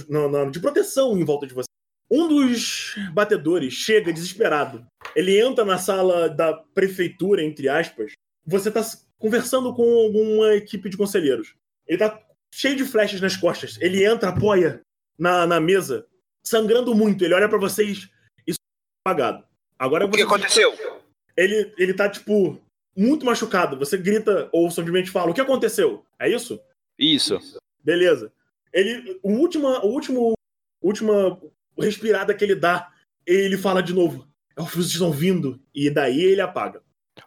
na, 0.09 0.27
na, 0.29 0.45
de 0.49 0.59
proteção 0.59 1.17
em 1.17 1.23
volta 1.23 1.45
de 1.45 1.53
você. 1.53 1.67
Um 2.09 2.27
dos 2.27 2.95
batedores 3.13 3.73
chega 3.73 4.13
desesperado. 4.13 4.85
Ele 5.15 5.39
entra 5.39 5.65
na 5.65 5.77
sala 5.77 6.29
da 6.29 6.53
prefeitura, 6.53 7.43
entre 7.43 7.67
aspas. 7.67 8.13
Você 8.47 8.69
está 8.69 8.81
conversando 9.19 9.73
com 9.75 9.83
alguma 9.83 10.53
equipe 10.53 10.89
de 10.89 10.95
conselheiros. 10.95 11.53
Ele 11.85 12.01
está 12.01 12.19
cheio 12.53 12.77
de 12.77 12.85
flechas 12.85 13.19
nas 13.19 13.35
costas. 13.35 13.77
Ele 13.81 14.05
entra, 14.05 14.29
apoia 14.29 14.81
na, 15.19 15.45
na 15.45 15.59
mesa, 15.59 16.07
sangrando 16.43 16.95
muito. 16.95 17.23
Ele 17.23 17.33
olha 17.33 17.49
para 17.49 17.57
vocês 17.57 18.09
e 18.47 18.53
apagado. 19.05 19.43
Agora 19.77 20.05
o 20.05 20.11
que 20.11 20.21
aconteceu? 20.21 20.73
Ele, 21.35 21.73
ele 21.77 21.93
tá, 21.93 22.09
tipo, 22.09 22.59
muito 22.95 23.25
machucado. 23.25 23.77
Você 23.77 23.97
grita 23.97 24.49
ou 24.51 24.71
simplesmente 24.71 25.11
fala: 25.11 25.31
O 25.31 25.33
que 25.33 25.41
aconteceu? 25.41 26.05
É 26.19 26.29
isso? 26.29 26.59
Isso. 26.97 27.59
Beleza. 27.83 28.31
Ele, 28.73 29.19
o 29.21 29.31
último, 29.33 29.67
o 29.67 29.87
último, 29.87 30.33
última 30.81 31.39
respirada 31.77 32.33
que 32.33 32.43
ele 32.43 32.55
dá, 32.55 32.91
ele 33.25 33.57
fala 33.57 33.83
de 33.83 33.93
novo: 33.93 34.27
Elfos 34.57 34.91
estão 34.91 35.11
vindo. 35.11 35.61
E 35.75 35.89
daí 35.89 36.23
ele 36.23 36.41
apaga. 36.41 36.81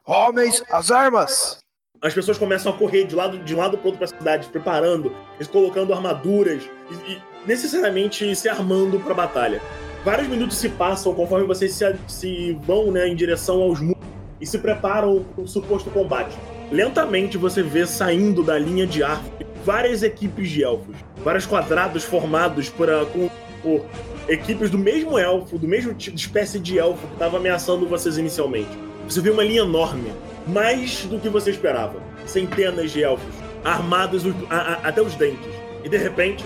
Homens, 0.07 0.63
as 0.71 0.91
armas! 0.91 1.59
As 2.03 2.15
pessoas 2.15 2.39
começam 2.39 2.73
a 2.73 2.77
correr 2.77 3.05
de 3.05 3.15
lado 3.15 3.39
de 3.39 3.55
um 3.55 3.59
lado 3.59 3.77
para 3.77 3.87
outro 3.89 3.99
para 3.99 4.15
a 4.17 4.19
cidade, 4.19 4.49
preparando, 4.49 5.15
colocando 5.53 5.93
armaduras 5.93 6.63
e, 6.91 7.13
e 7.13 7.23
necessariamente 7.47 8.35
se 8.35 8.49
armando 8.49 8.99
para 9.01 9.13
a 9.13 9.17
batalha. 9.17 9.61
Vários 10.03 10.27
minutos 10.29 10.57
se 10.57 10.71
passam 10.71 11.13
conforme 11.15 11.47
vocês 11.47 11.75
se, 11.75 11.85
se 12.09 12.53
vão 12.63 12.91
né, 12.91 13.07
em 13.07 13.15
direção 13.15 13.61
aos 13.61 13.81
muros 13.81 14.03
e 14.41 14.47
se 14.47 14.59
preparam 14.59 15.23
para 15.35 15.45
o 15.45 15.49
suposto 15.49 15.91
combate. 15.91 16.35
lentamente 16.73 17.37
você 17.37 17.63
vê 17.63 17.87
saindo 17.87 18.43
da 18.43 18.59
linha 18.59 18.87
de 18.87 19.03
árvore 19.03 19.47
várias 19.63 20.03
equipes 20.03 20.49
de 20.49 20.65
elfos. 20.65 20.97
Vários 21.19 21.45
quadrados 21.45 22.03
formados 22.03 22.71
por, 22.71 22.89
com- 23.13 23.29
por 23.61 23.85
equipes 24.27 24.71
do 24.71 24.79
mesmo 24.79 25.19
elfo, 25.19 25.59
do 25.59 25.69
mesmo 25.69 25.93
tipo 25.93 26.17
de 26.17 26.23
espécie 26.23 26.59
de 26.59 26.79
elfo 26.79 27.07
que 27.09 27.13
estava 27.13 27.37
ameaçando 27.37 27.87
vocês 27.87 28.17
inicialmente. 28.17 28.71
Você 29.11 29.21
vê 29.21 29.31
uma 29.31 29.43
linha 29.43 29.63
enorme, 29.63 30.13
mais 30.47 31.05
do 31.05 31.19
que 31.19 31.29
você 31.29 31.51
esperava. 31.51 31.97
Centenas 32.27 32.93
de 32.93 33.03
elfos, 33.03 33.35
armados 33.65 34.23
a- 34.49 34.55
a- 34.57 34.89
até 34.89 35.03
os 35.03 35.15
dentes. 35.17 35.49
E 35.83 35.89
de 35.89 35.97
repente, 35.97 36.45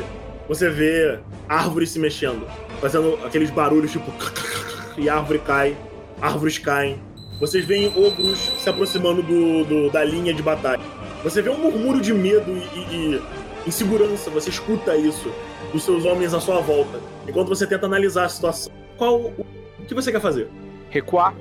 você 0.49 0.71
vê 0.71 1.19
árvores 1.49 1.91
se 1.91 1.99
mexendo, 1.99 2.47
fazendo 2.81 3.19
aqueles 3.25 3.51
barulhos 3.51 3.93
tipo. 3.93 4.11
E 4.97 5.09
árvore 5.09 5.41
cai, 5.41 5.77
árvores 6.23 6.57
caem. 6.57 7.01
Vocês 7.41 7.65
veem 7.65 7.89
ogros 7.97 8.39
se 8.63 8.69
aproximando 8.71 9.23
do, 9.25 9.65
do- 9.65 9.91
da 9.91 10.05
linha 10.05 10.33
de 10.33 10.41
batalha. 10.41 10.81
Você 11.25 11.43
vê 11.43 11.51
um 11.51 11.59
murmúrio 11.59 12.01
de 12.01 12.15
medo 12.15 12.49
e, 12.53 12.79
e- 12.79 13.21
e 13.67 13.69
insegurança, 13.69 14.31
você 14.31 14.51
escuta 14.51 14.97
isso 14.97 15.31
dos 15.73 15.83
seus 15.83 16.05
homens 16.05 16.33
à 16.33 16.39
sua 16.41 16.61
volta, 16.61 17.01
enquanto 17.29 17.49
você 17.49 17.67
tenta 17.67 17.87
analisar 17.87 18.25
a 18.27 18.29
situação. 18.29 18.73
Qual 18.97 19.17
o 19.17 19.45
que 19.89 19.95
você 19.95 20.13
quer 20.13 20.21
fazer? 20.21 20.49
Recuar. 20.95 21.35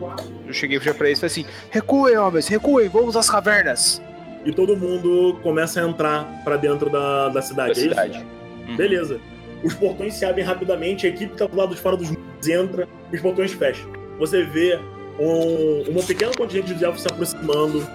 Eu 0.48 0.52
cheguei 0.52 0.80
já 0.80 0.96
pra 0.96 1.06
eles 1.06 1.20
e 1.20 1.22
falei 1.22 1.32
assim: 1.32 1.46
recuem, 1.70 2.18
homens, 2.18 2.48
recuem, 2.48 2.90
vamos 2.90 3.16
às 3.16 3.30
cavernas. 3.30 4.02
E 4.44 4.52
todo 4.52 4.76
mundo 4.76 5.40
começa 5.44 5.80
a 5.80 5.88
entrar 5.88 6.26
pra 6.44 6.58
dentro 6.58 6.90
da, 6.90 7.30
da 7.30 7.40
cidade. 7.40 7.74
Da 7.76 7.80
é 7.80 7.86
isso? 7.86 7.90
cidade. 7.90 8.26
Uhum. 8.68 8.76
Beleza. 8.76 9.22
Os 9.64 9.76
portões 9.76 10.16
se 10.16 10.26
abrem 10.26 10.44
rapidamente, 10.44 11.06
a 11.06 11.10
equipe 11.10 11.34
que 11.34 11.38
tá 11.38 11.46
do 11.46 11.56
lado 11.56 11.76
de 11.76 11.80
fora 11.80 11.96
dos 11.96 12.10
muros 12.10 12.48
entra, 12.48 12.88
os 13.12 13.22
portões 13.22 13.54
fecham. 13.54 13.88
Você 14.18 14.44
vê 14.44 14.80
um, 15.20 15.84
uma 15.92 16.02
pequena 16.02 16.32
contingente 16.36 16.74
de 16.74 16.84
elfos 16.84 17.04
se 17.04 17.08
aproximando 17.08 17.88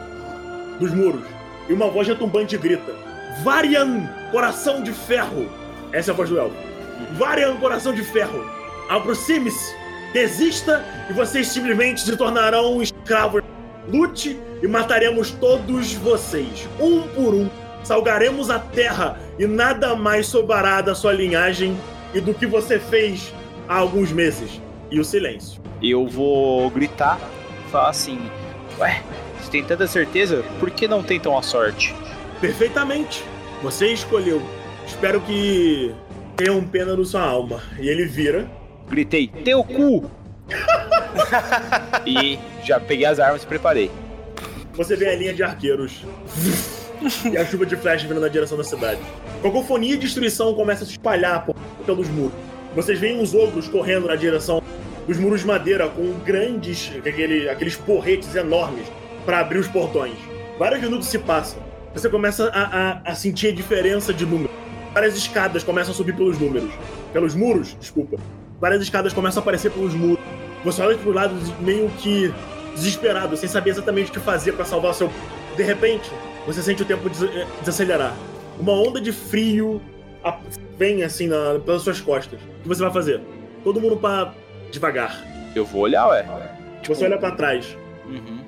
dos 0.79 0.95
muros. 0.95 1.25
E 1.69 1.73
uma 1.73 1.89
voz 1.89 2.07
retumbante 2.07 2.57
grita: 2.57 2.95
Varian, 3.43 4.07
coração 4.31 4.81
de 4.81 4.93
ferro! 4.93 5.51
Essa 5.93 6.13
é 6.13 6.15
a 6.15 6.17
voz 6.17 6.31
do 6.31 6.39
elfo. 6.39 6.55
Varian, 7.15 7.57
coração 7.57 7.93
de 7.93 8.05
ferro! 8.05 8.49
Aproxime-se! 8.89 9.78
Desista 10.13 10.85
e 11.09 11.13
vocês 11.13 11.49
simplesmente 11.49 12.01
se 12.01 12.17
tornarão 12.17 12.83
escravos. 12.83 13.43
Lute 13.87 14.39
e 14.63 14.67
mataremos 14.67 15.31
todos 15.31 15.95
vocês, 15.95 16.69
um 16.79 17.03
por 17.03 17.35
um. 17.35 17.49
Salgaremos 17.83 18.51
a 18.51 18.59
terra 18.59 19.19
e 19.39 19.47
nada 19.47 19.95
mais 19.95 20.27
sobrará 20.27 20.81
da 20.81 20.95
sua 20.95 21.13
linhagem 21.13 21.79
e 22.13 22.21
do 22.21 22.35
que 22.35 22.47
você 22.47 22.79
fez 22.79 23.33
há 23.69 23.77
alguns 23.77 24.13
meses. 24.13 24.61
E 24.91 24.99
o 24.99 25.05
silêncio. 25.05 25.61
Eu 25.83 26.07
vou 26.07 26.69
gritar, 26.71 27.19
falar 27.71 27.91
assim: 27.91 28.19
Ué, 28.79 29.03
você 29.41 29.51
tem 29.51 29.65
tanta 29.65 29.87
certeza? 29.87 30.45
Por 30.59 30.71
que 30.71 30.89
não 30.89 31.03
tentam 31.03 31.37
a 31.37 31.43
sorte? 31.43 31.95
Perfeitamente. 32.41 33.25
Você 33.63 33.89
escolheu. 33.89 34.43
Espero 34.87 35.21
que 35.21 35.95
tenham 36.37 36.65
pena 36.65 36.97
da 36.97 37.05
sua 37.05 37.23
alma. 37.23 37.63
E 37.79 37.89
ele 37.89 38.07
vira. 38.07 38.51
Gritei: 38.89 39.28
Teu 39.45 39.62
cu! 39.64 40.11
e 42.07 42.39
já 42.64 42.80
peguei 42.80 43.07
as 43.07 43.18
armas 43.20 43.43
e 43.43 43.47
preparei. 43.47 43.91
Você 44.74 44.97
vê 44.97 45.09
a 45.09 45.16
linha 45.16 45.34
de 45.34 45.43
arqueiros. 45.43 46.05
e 47.30 47.36
a 47.36 47.45
chuva 47.45 47.66
de 47.66 47.76
flash 47.76 48.03
vindo 48.03 48.20
na 48.20 48.28
direção 48.28 48.57
da 48.57 48.64
cidade. 48.64 49.01
Cacofonia 49.43 49.95
e 49.95 49.97
destruição 49.97 50.55
começa 50.55 50.84
a 50.84 50.86
se 50.86 50.93
espalhar 50.93 51.45
por- 51.45 51.55
pelos 51.84 52.09
muros. 52.09 52.32
Vocês 52.74 52.99
veem 52.99 53.20
os 53.20 53.34
ogros 53.34 53.68
correndo 53.68 54.07
na 54.09 54.16
direção 54.16 54.62
dos 55.07 55.16
muros 55.18 55.41
de 55.41 55.47
madeira 55.47 55.89
com 55.89 56.12
grandes, 56.24 56.91
aquele- 56.99 57.49
aqueles 57.49 57.76
porretes 57.76 58.34
enormes 58.34 58.86
para 59.24 59.41
abrir 59.41 59.59
os 59.59 59.68
portões. 59.68 60.14
Vários 60.59 60.80
minutos 60.80 61.09
se 61.09 61.18
passam. 61.18 61.61
Você 61.95 62.09
começa 62.09 62.49
a, 62.51 62.62
a- 62.62 63.01
a 63.05 63.14
sentir 63.14 63.49
a 63.49 63.53
diferença 63.53 64.12
de 64.12 64.24
número. 64.26 64.51
Várias 64.93 65.16
escadas 65.16 65.62
começam 65.62 65.93
a 65.93 65.97
subir 65.97 66.14
pelos 66.16 66.39
números. 66.39 66.70
Pelos 67.12 67.34
muros, 67.34 67.76
desculpa. 67.80 68.16
Várias 68.61 68.83
escadas 68.83 69.13
começam 69.13 69.41
a 69.41 69.43
aparecer 69.43 69.71
pelos 69.71 69.95
muros. 69.95 70.19
Você 70.65 70.83
olha 70.83 70.99
pro 70.99 71.13
lado 71.13 71.35
meio 71.61 71.89
que 71.99 72.33
desesperado, 72.75 73.37
sem 73.37 73.49
saber 73.49 73.71
exatamente 73.71 74.11
o 74.11 74.13
que 74.13 74.21
fazer 74.21 74.53
para 74.53 74.65
salvar 74.65 74.95
seu. 74.95 75.11
De 75.57 75.63
repente, 75.63 76.11
você 76.47 76.63
sente 76.63 76.83
o 76.83 76.85
tempo 76.87 77.09
des- 77.09 77.23
eh, 77.23 77.47
desacelerar. 77.61 78.15
Uma 78.59 78.73
onda 78.73 79.01
de 79.01 79.13
frio 79.13 79.81
vem 80.77 81.03
assim 81.05 81.29
na- 81.29 81.59
pelas 81.65 81.83
suas 81.83 82.01
costas. 82.01 82.41
O 82.41 82.63
que 82.63 82.69
você 82.69 82.83
vai 82.83 82.93
fazer? 82.93 83.21
Todo 83.63 83.81
mundo 83.81 83.97
para 83.97 84.35
devagar. 84.71 85.23
Eu 85.55 85.65
vou 85.65 85.83
olhar, 85.83 86.09
ué. 86.09 86.25
Você 86.87 87.05
olha 87.05 87.19
para 87.19 87.33
trás. 87.33 87.77
Uhum. 88.07 88.39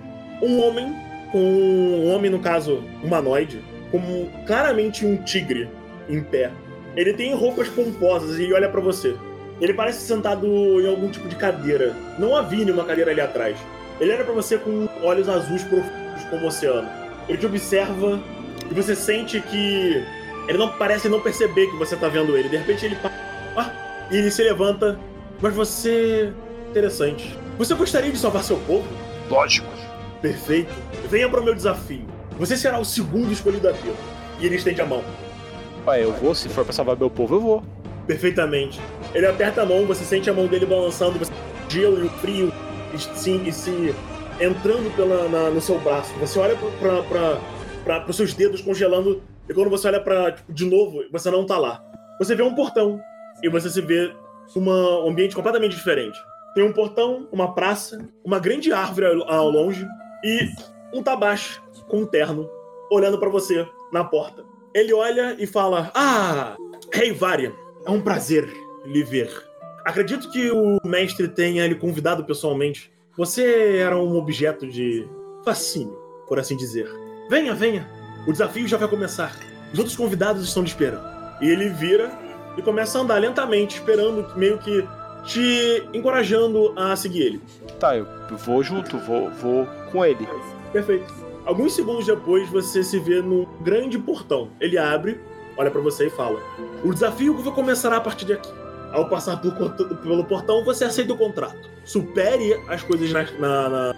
Um 0.43 0.61
homem 0.67 0.95
com 1.31 1.39
um 1.39 2.13
homem 2.13 2.31
no 2.31 2.41
caso 2.41 2.83
humanoide, 3.03 3.63
como 3.91 4.29
claramente 4.47 5.07
um 5.07 5.17
tigre 5.23 5.69
em 6.09 6.21
pé. 6.23 6.51
Ele 6.97 7.13
tem 7.13 7.33
roupas 7.35 7.69
pomposas 7.69 8.39
e 8.39 8.53
olha 8.53 8.69
para 8.69 8.81
você. 8.81 9.15
Ele 9.61 9.75
parece 9.75 10.07
sentado 10.07 10.47
em 10.81 10.89
algum 10.89 11.11
tipo 11.11 11.29
de 11.29 11.37
cadeira. 11.37 11.95
Não 12.19 12.35
havia 12.35 12.65
nenhuma 12.65 12.85
cadeira 12.85 13.11
ali 13.11 13.21
atrás. 13.21 13.57
Ele 14.01 14.13
olha 14.13 14.25
para 14.25 14.33
você 14.33 14.57
com 14.57 14.89
olhos 15.03 15.29
azuis 15.29 15.63
profundos 15.63 16.25
como 16.31 16.45
o 16.45 16.49
oceano. 16.49 16.89
Ele 17.29 17.37
te 17.37 17.47
observa 17.47 18.19
e 18.71 18.75
você 18.75 18.97
sente 18.97 19.41
que 19.41 20.03
ele 20.49 20.57
não 20.57 20.71
parece 20.71 21.09
não 21.09 21.21
perceber 21.21 21.67
que 21.67 21.77
você 21.77 21.97
tá 21.97 22.09
vendo 22.09 22.37
ele. 22.37 22.49
De 22.49 22.57
repente 22.57 22.87
ele 22.87 22.97
ah, 23.57 23.71
e 24.11 24.17
ele 24.17 24.31
se 24.31 24.43
levanta. 24.43 24.99
Mas 25.41 25.55
você 25.55 26.33
interessante. 26.71 27.37
Você 27.59 27.75
gostaria 27.75 28.11
de 28.11 28.19
salvar 28.19 28.43
seu 28.43 28.57
povo? 28.59 28.87
Lógico. 29.29 29.69
Perfeito. 30.23 30.73
Venha 31.09 31.29
para 31.29 31.41
o 31.41 31.45
meu 31.45 31.55
desafio. 31.55 32.05
Você 32.39 32.57
será 32.57 32.79
o 32.79 32.85
segundo 32.85 33.33
escolhido 33.33 33.69
a 33.69 33.73
tê 33.73 33.93
E 34.39 34.47
ele 34.47 34.57
estende 34.57 34.81
a 34.81 34.87
mão. 34.87 35.05
Ué, 35.87 36.05
eu 36.05 36.13
vou, 36.13 36.35
se 36.35 36.49
for 36.49 36.65
pra 36.65 36.73
salvar 36.73 36.97
meu 36.97 37.11
povo, 37.11 37.37
eu 37.37 37.41
vou. 37.41 37.65
Perfeitamente. 38.11 38.81
Ele 39.15 39.25
aperta 39.27 39.63
a 39.63 39.65
mão, 39.65 39.87
você 39.87 40.03
sente 40.05 40.29
a 40.29 40.33
mão 40.35 40.49
dele 40.49 40.67
balançando, 40.67 41.17
você 41.17 41.31
o 41.33 41.71
gelo 41.71 42.01
e 42.03 42.07
o 42.09 42.11
frio 42.11 42.53
se, 42.99 43.31
e 43.31 43.53
se 43.53 43.95
entrando 44.41 44.93
pela, 44.97 45.29
na- 45.29 45.49
no 45.51 45.61
seu 45.61 45.79
braço. 45.79 46.13
Você 46.19 46.37
olha 46.41 46.57
para 47.85 48.05
os 48.09 48.17
seus 48.17 48.35
dedos 48.35 48.61
congelando 48.63 49.23
e 49.49 49.55
quando 49.55 49.71
você 49.71 49.87
olha 49.87 50.01
para 50.01 50.35
de 50.49 50.65
novo, 50.67 51.05
você 51.13 51.31
não 51.31 51.47
tá 51.47 51.57
lá. 51.57 51.81
Você 52.19 52.35
vê 52.35 52.43
um 52.43 52.53
portão 52.53 53.01
e 53.45 53.49
você 53.49 53.71
se 53.71 53.81
vê 53.81 54.13
uma- 54.57 55.05
um 55.05 55.11
ambiente 55.11 55.37
completamente 55.37 55.77
diferente. 55.77 56.19
Tem 56.53 56.65
um 56.65 56.73
portão, 56.73 57.29
uma 57.31 57.55
praça, 57.55 57.97
uma 58.25 58.41
grande 58.41 58.73
árvore 58.73 59.07
ao, 59.07 59.31
ao 59.33 59.49
longe 59.51 59.87
e 60.25 60.49
um 60.93 61.01
tabaxi 61.01 61.61
com 61.87 61.99
um 61.99 62.07
terno 62.07 62.51
olhando 62.91 63.21
para 63.21 63.29
você 63.29 63.65
na 63.93 64.03
porta. 64.03 64.43
Ele 64.75 64.93
olha 64.93 65.37
e 65.39 65.47
fala: 65.47 65.93
Ah, 65.95 66.57
Rei 66.93 67.13
Varia, 67.13 67.53
é 67.85 67.91
um 67.91 68.01
prazer 68.01 68.49
lhe 68.85 69.03
ver. 69.03 69.31
Acredito 69.85 70.31
que 70.31 70.51
o 70.51 70.78
mestre 70.85 71.28
tenha 71.28 71.66
lhe 71.66 71.74
convidado 71.74 72.24
pessoalmente. 72.24 72.93
Você 73.16 73.78
era 73.78 73.97
um 73.97 74.16
objeto 74.16 74.66
de 74.66 75.09
fascínio, 75.45 75.97
por 76.28 76.39
assim 76.39 76.57
dizer. 76.57 76.89
Venha, 77.28 77.55
venha. 77.55 77.89
O 78.26 78.33
desafio 78.33 78.68
já 78.68 78.76
vai 78.76 78.89
começar. 78.89 79.35
Os 79.72 79.78
outros 79.78 79.97
convidados 79.97 80.47
estão 80.47 80.62
lhe 80.62 80.68
esperando. 80.68 81.05
E 81.41 81.49
ele 81.49 81.68
vira 81.70 82.11
e 82.57 82.62
começa 82.62 82.99
a 82.99 83.03
andar 83.03 83.18
lentamente, 83.18 83.76
esperando, 83.76 84.37
meio 84.37 84.59
que 84.59 84.87
te 85.24 85.83
encorajando 85.95 86.72
a 86.76 86.95
seguir 86.97 87.22
ele. 87.22 87.43
Tá, 87.78 87.97
eu 87.97 88.07
vou 88.45 88.62
junto, 88.62 88.99
vou, 88.99 89.31
vou 89.31 89.66
com 89.91 90.05
ele. 90.05 90.26
Perfeito. 90.72 91.12
Alguns 91.45 91.74
segundos 91.74 92.07
depois, 92.07 92.49
você 92.51 92.83
se 92.83 92.99
vê 92.99 93.22
num 93.22 93.47
grande 93.62 93.99
portão. 93.99 94.51
Ele 94.61 94.76
abre, 94.76 95.20
olha 95.61 95.71
pra 95.71 95.81
você 95.81 96.07
e 96.07 96.11
fala: 96.11 96.41
O 96.83 96.93
desafio 96.93 97.35
começará 97.53 97.97
a 97.97 98.01
partir 98.01 98.25
de 98.25 98.33
aqui. 98.35 98.51
Ao 98.93 99.09
passar 99.09 99.37
por 99.41 99.53
pelo 100.03 100.25
portão, 100.25 100.65
você 100.65 100.85
aceita 100.85 101.13
o 101.13 101.17
contrato. 101.17 101.71
Supere 101.85 102.55
as 102.69 102.83
coisas 102.83 103.11
na, 103.13 103.23
na, 103.39 103.69
na- 103.69 103.95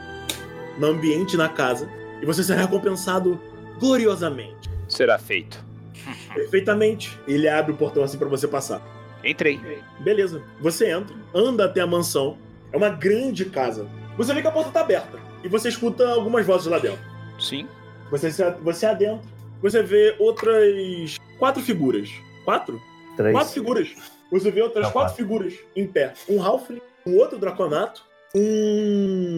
no 0.79 0.87
ambiente, 0.89 1.37
na 1.37 1.49
casa, 1.49 1.89
e 2.21 2.27
você 2.27 2.43
será 2.43 2.61
recompensado 2.63 3.41
gloriosamente. 3.81 4.69
Será 4.89 5.19
feito. 5.19 5.63
Perfeitamente. 6.35 7.19
Ele 7.27 7.49
abre 7.49 7.73
o 7.73 7.77
portão 7.77 8.03
assim 8.03 8.19
pra 8.19 8.29
você 8.29 8.47
passar. 8.47 8.83
Entrei. 9.25 9.61
Beleza. 10.01 10.43
Você 10.61 10.91
entra, 10.91 11.15
anda 11.35 11.65
até 11.65 11.81
a 11.81 11.87
mansão. 11.87 12.37
É 12.73 12.77
uma 12.77 12.89
grande 12.89 13.45
casa. 13.47 13.87
Você 14.17 14.35
vê 14.35 14.43
que 14.43 14.49
a 14.49 14.53
porta 14.53 14.71
tá 14.71 14.81
aberta. 14.81 15.19
E 15.45 15.49
você 15.49 15.69
escuta 15.69 16.07
algumas 16.09 16.45
vozes 16.47 16.67
lá 16.67 16.79
dentro. 16.79 17.01
Sim. 17.39 17.67
Você, 18.11 18.31
você 18.63 18.87
adentra. 18.87 19.21
Você 19.63 19.81
vê 19.81 20.17
outras 20.19 21.17
quatro 21.39 21.63
figuras. 21.63 22.11
Quatro? 22.45 22.83
Três. 23.17 23.33
Quatro 23.33 23.53
figuras. 23.53 23.95
Você 24.31 24.51
vê 24.51 24.61
outras 24.61 24.87
Não, 24.87 24.93
quatro 24.93 25.15
figuras 25.15 25.55
em 25.77 25.87
pé. 25.87 26.15
Um 26.29 26.43
Halfling, 26.43 26.81
um 27.07 27.17
outro 27.17 27.39
Draconato, 27.39 28.05
um, 28.35 29.37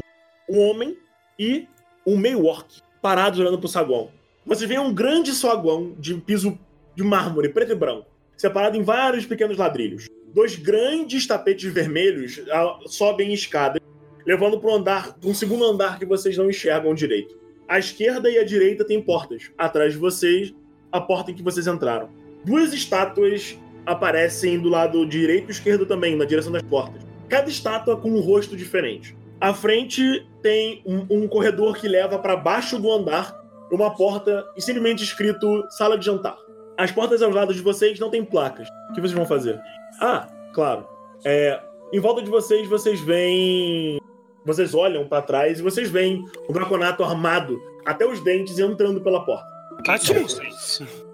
um 0.48 0.58
homem 0.60 0.96
e 1.38 1.68
um 2.06 2.16
meio 2.16 2.46
orc 2.46 2.80
parados 3.02 3.38
olhando 3.38 3.58
pro 3.58 3.68
saguão. 3.68 4.10
Você 4.46 4.66
vê 4.66 4.78
um 4.78 4.94
grande 4.94 5.32
saguão 5.32 5.94
de 5.98 6.14
piso 6.14 6.58
de 6.94 7.02
mármore 7.02 7.50
preto 7.50 7.72
e 7.72 7.74
branco, 7.74 8.06
separado 8.36 8.76
em 8.78 8.82
vários 8.82 9.26
pequenos 9.26 9.58
ladrilhos. 9.58 10.06
Dois 10.32 10.56
grandes 10.56 11.26
tapetes 11.26 11.70
vermelhos 11.72 12.40
ah, 12.50 12.78
sobem 12.86 13.32
escadas, 13.32 13.80
levando 14.24 14.58
para 14.58 14.70
um 14.70 14.74
andar, 14.76 15.16
um 15.22 15.34
segundo 15.34 15.64
andar 15.64 15.98
que 15.98 16.06
vocês 16.06 16.36
não 16.38 16.48
enxergam 16.48 16.94
direito. 16.94 17.43
À 17.68 17.78
esquerda 17.78 18.30
e 18.30 18.38
à 18.38 18.44
direita 18.44 18.84
tem 18.84 19.00
portas. 19.00 19.50
Atrás 19.56 19.92
de 19.92 19.98
vocês, 19.98 20.54
a 20.92 21.00
porta 21.00 21.30
em 21.30 21.34
que 21.34 21.42
vocês 21.42 21.66
entraram. 21.66 22.08
Duas 22.44 22.72
estátuas 22.72 23.58
aparecem 23.86 24.58
do 24.58 24.68
lado 24.68 25.04
direito 25.06 25.48
e 25.48 25.50
esquerdo 25.50 25.86
também, 25.86 26.16
na 26.16 26.24
direção 26.24 26.52
das 26.52 26.62
portas. 26.62 27.02
Cada 27.28 27.48
estátua 27.48 27.96
com 27.96 28.10
um 28.10 28.20
rosto 28.20 28.56
diferente. 28.56 29.16
À 29.40 29.52
frente 29.52 30.26
tem 30.42 30.82
um, 30.86 31.06
um 31.10 31.28
corredor 31.28 31.76
que 31.76 31.88
leva 31.88 32.18
para 32.18 32.36
baixo 32.36 32.78
do 32.78 32.90
andar 32.92 33.42
uma 33.70 33.94
porta 33.94 34.44
e 34.56 34.62
simplesmente 34.62 35.02
escrito 35.02 35.64
sala 35.70 35.98
de 35.98 36.06
jantar. 36.06 36.36
As 36.76 36.90
portas 36.90 37.22
aos 37.22 37.34
lados 37.34 37.56
de 37.56 37.62
vocês 37.62 37.98
não 37.98 38.10
têm 38.10 38.24
placas. 38.24 38.68
O 38.90 38.94
que 38.94 39.00
vocês 39.00 39.12
vão 39.12 39.26
fazer? 39.26 39.60
Ah, 40.00 40.28
claro. 40.52 40.86
É, 41.24 41.60
em 41.92 42.00
volta 42.00 42.22
de 42.22 42.30
vocês, 42.30 42.68
vocês 42.68 43.00
veem. 43.00 44.00
Vocês 44.44 44.74
olham 44.74 45.06
para 45.06 45.22
trás 45.22 45.58
e 45.58 45.62
vocês 45.62 45.88
veem 45.88 46.24
o 46.46 46.52
Draconato 46.52 47.02
armado 47.02 47.60
até 47.84 48.06
os 48.06 48.20
dentes 48.20 48.58
entrando 48.58 49.00
pela 49.00 49.24
porta. 49.24 49.46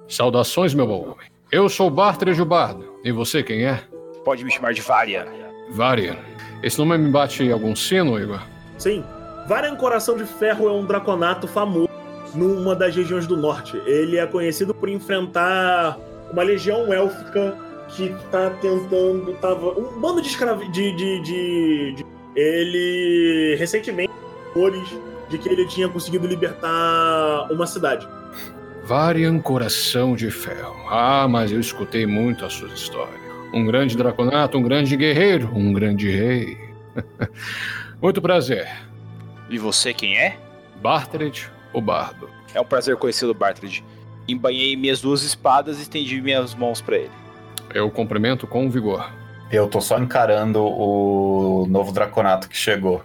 Saudações, 0.09 0.75
meu 0.75 0.87
bom 0.87 1.03
homem. 1.03 1.31
Eu 1.53 1.69
sou 1.69 1.89
Bartred 1.89 2.41
o 2.43 2.45
Bardo. 2.45 2.99
E 3.05 3.13
você 3.13 3.43
quem 3.43 3.65
é? 3.65 3.83
Pode 4.25 4.45
me 4.45 4.51
chamar 4.51 4.75
de 4.75 4.81
Varia. 4.81 5.29
Varian. 5.71 6.17
Esse 6.63 6.79
nome 6.79 6.99
me 6.99 7.11
bate 7.11 7.51
algum 7.51 7.75
sino, 7.77 8.19
Igor? 8.19 8.43
Sim. 8.77 9.05
Varian 9.47 9.77
Coração 9.77 10.17
de 10.17 10.25
Ferro 10.25 10.69
é 10.69 10.73
um 10.73 10.85
Draconato 10.85 11.47
famoso 11.47 11.89
numa 12.35 12.75
das 12.75 12.95
regiões 12.95 13.27
do 13.27 13.37
norte. 13.37 13.77
Ele 13.87 14.17
é 14.19 14.27
conhecido 14.27 14.75
por 14.75 14.89
enfrentar 14.89 15.97
uma 16.33 16.43
legião 16.43 16.93
élfica 16.93 17.57
que 17.89 18.15
tá 18.31 18.51
tentando. 18.61 19.33
Tava, 19.41 19.71
um 19.79 20.01
bando 20.01 20.21
de 20.21 20.29
escravos. 20.29 20.71
De, 20.73 20.93
de, 20.93 21.21
de, 21.23 21.93
de, 21.95 22.10
ele 22.41 23.57
recentemente 23.57 24.13
rumores 24.55 24.89
de 25.29 25.39
que 25.39 25.49
ele 25.49 25.67
tinha 25.67 25.89
conseguido 25.89 26.27
libertar 26.27 27.49
uma 27.51 27.67
cidade. 27.67 28.09
Varian 28.85 29.39
Coração 29.39 30.17
de 30.17 30.31
Ferro. 30.31 30.75
Ah, 30.89 31.29
mas 31.29 31.53
eu 31.53 31.61
escutei 31.61 32.07
muito 32.07 32.45
a 32.45 32.51
sua 32.51 32.69
história. 32.69 33.21
Um 33.53 33.65
grande 33.65 33.97
draconato, 33.97 34.59
um 34.59 34.63
grande 34.63 34.97
guerreiro, 34.97 35.51
um 35.55 35.73
grande 35.73 36.11
rei. 36.11 36.59
muito 38.03 38.21
prazer. 38.21 38.69
E 39.49 39.59
você 39.59 39.93
quem 39.93 40.17
é? 40.19 40.37
Bartred, 40.83 41.49
o 41.73 41.81
Bardo. 41.81 42.29
É 42.55 42.61
um 42.61 42.65
prazer 42.65 42.97
conhecê-lo, 42.97 43.35
Bartred. 43.35 43.85
Embanhei 44.27 44.77
minhas 44.77 45.01
duas 45.01 45.23
espadas 45.23 45.79
e 45.79 45.83
estendi 45.83 46.21
minhas 46.21 46.55
mãos 46.55 46.81
para 46.81 46.97
ele. 46.97 47.11
Eu 47.73 47.91
cumprimento 47.91 48.47
com 48.47 48.69
vigor. 48.71 49.20
Eu 49.51 49.69
tô 49.69 49.81
só 49.81 49.99
encarando 49.99 50.63
o 50.65 51.67
novo 51.69 51.93
Draconato 51.93 52.49
que 52.49 52.57
chegou. 52.57 53.03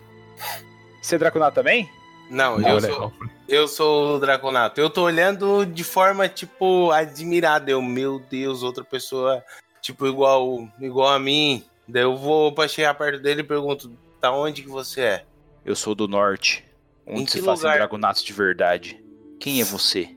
Você 1.02 1.16
é 1.16 1.18
Draconato 1.18 1.56
também? 1.56 1.90
Não, 2.30 2.58
Não, 2.58 2.70
eu, 2.70 2.82
né? 2.82 2.88
sou, 2.90 3.14
eu 3.48 3.68
sou 3.68 4.16
o 4.16 4.20
Draconato. 4.20 4.80
Eu 4.80 4.90
tô 4.90 5.04
olhando 5.04 5.66
de 5.66 5.84
forma, 5.84 6.28
tipo, 6.28 6.92
admirada. 6.92 7.70
Eu, 7.72 7.82
meu 7.82 8.20
Deus, 8.20 8.64
outra 8.64 8.84
pessoa, 8.84 9.44
tipo, 9.82 10.06
igual, 10.08 10.68
igual 10.80 11.10
a 11.10 11.20
mim. 11.20 11.64
Daí 11.88 12.04
eu 12.04 12.16
vou 12.18 12.52
pra 12.52 12.68
chegar 12.68 12.94
perto 12.96 13.22
dele 13.22 13.42
e 13.42 13.44
pergunto, 13.44 13.92
da 14.22 14.32
onde 14.32 14.62
que 14.64 14.70
você 14.70 15.02
é? 15.02 15.24
Eu 15.64 15.76
sou 15.76 15.94
do 15.96 16.08
norte, 16.08 16.64
onde 17.08 17.30
se 17.32 17.42
fazem 17.42 17.66
lugar? 17.66 17.78
dragonatos 17.78 18.24
de 18.24 18.34
verdade. 18.34 19.04
Quem 19.40 19.62
é 19.62 19.64
você? 19.64 20.10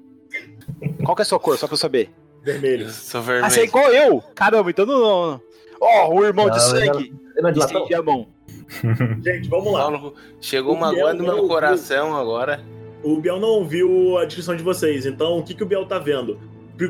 Qual 1.04 1.14
que 1.16 1.22
é 1.22 1.24
a 1.24 1.26
sua 1.26 1.38
cor, 1.40 1.56
só 1.58 1.66
pra 1.66 1.74
eu 1.74 1.78
saber? 1.78 2.10
Vermelho. 2.42 2.86
Eu 2.86 2.90
sou 2.92 3.20
Ah, 3.20 3.24
você 3.24 3.30
é 3.30 3.42
vermelho. 3.42 3.64
igual 3.64 3.90
eu? 3.92 4.20
Caramba, 4.34 4.70
então 4.70 4.86
não... 4.86 4.98
não- 5.00 5.47
Ó, 5.80 6.14
o 6.14 6.24
irmão 6.24 6.46
de 6.50 6.56
Não, 6.56 6.64
sangue. 6.64 7.14
Não 7.40 7.48
é 7.48 7.52
de 7.52 7.58
latão? 7.58 7.82
Estendi 7.82 7.94
a 7.94 8.02
mão. 8.02 8.26
Gente, 9.24 9.48
vamos 9.48 9.72
lá. 9.72 9.80
Paulo, 9.90 10.14
Chegou 10.40 10.72
O 10.74 10.76
uma 10.76 10.90
Biel 10.90 11.06
agora 11.06 11.14
no 11.22 11.26
não 11.26 11.34
meu 11.36 11.48
coração 11.48 12.16
agora. 12.16 12.60
O 13.02 13.20
Biel 13.20 13.38
não 13.38 13.48
ouviu 13.48 14.18
a 14.18 14.24
descrição 14.24 14.56
de 14.56 14.62
vocês, 14.62 15.06
então 15.06 15.38
o 15.38 15.42
que, 15.42 15.54
que 15.54 15.62
o 15.62 15.66
Biel 15.66 15.86
tá 15.86 15.98
vendo? 15.98 16.38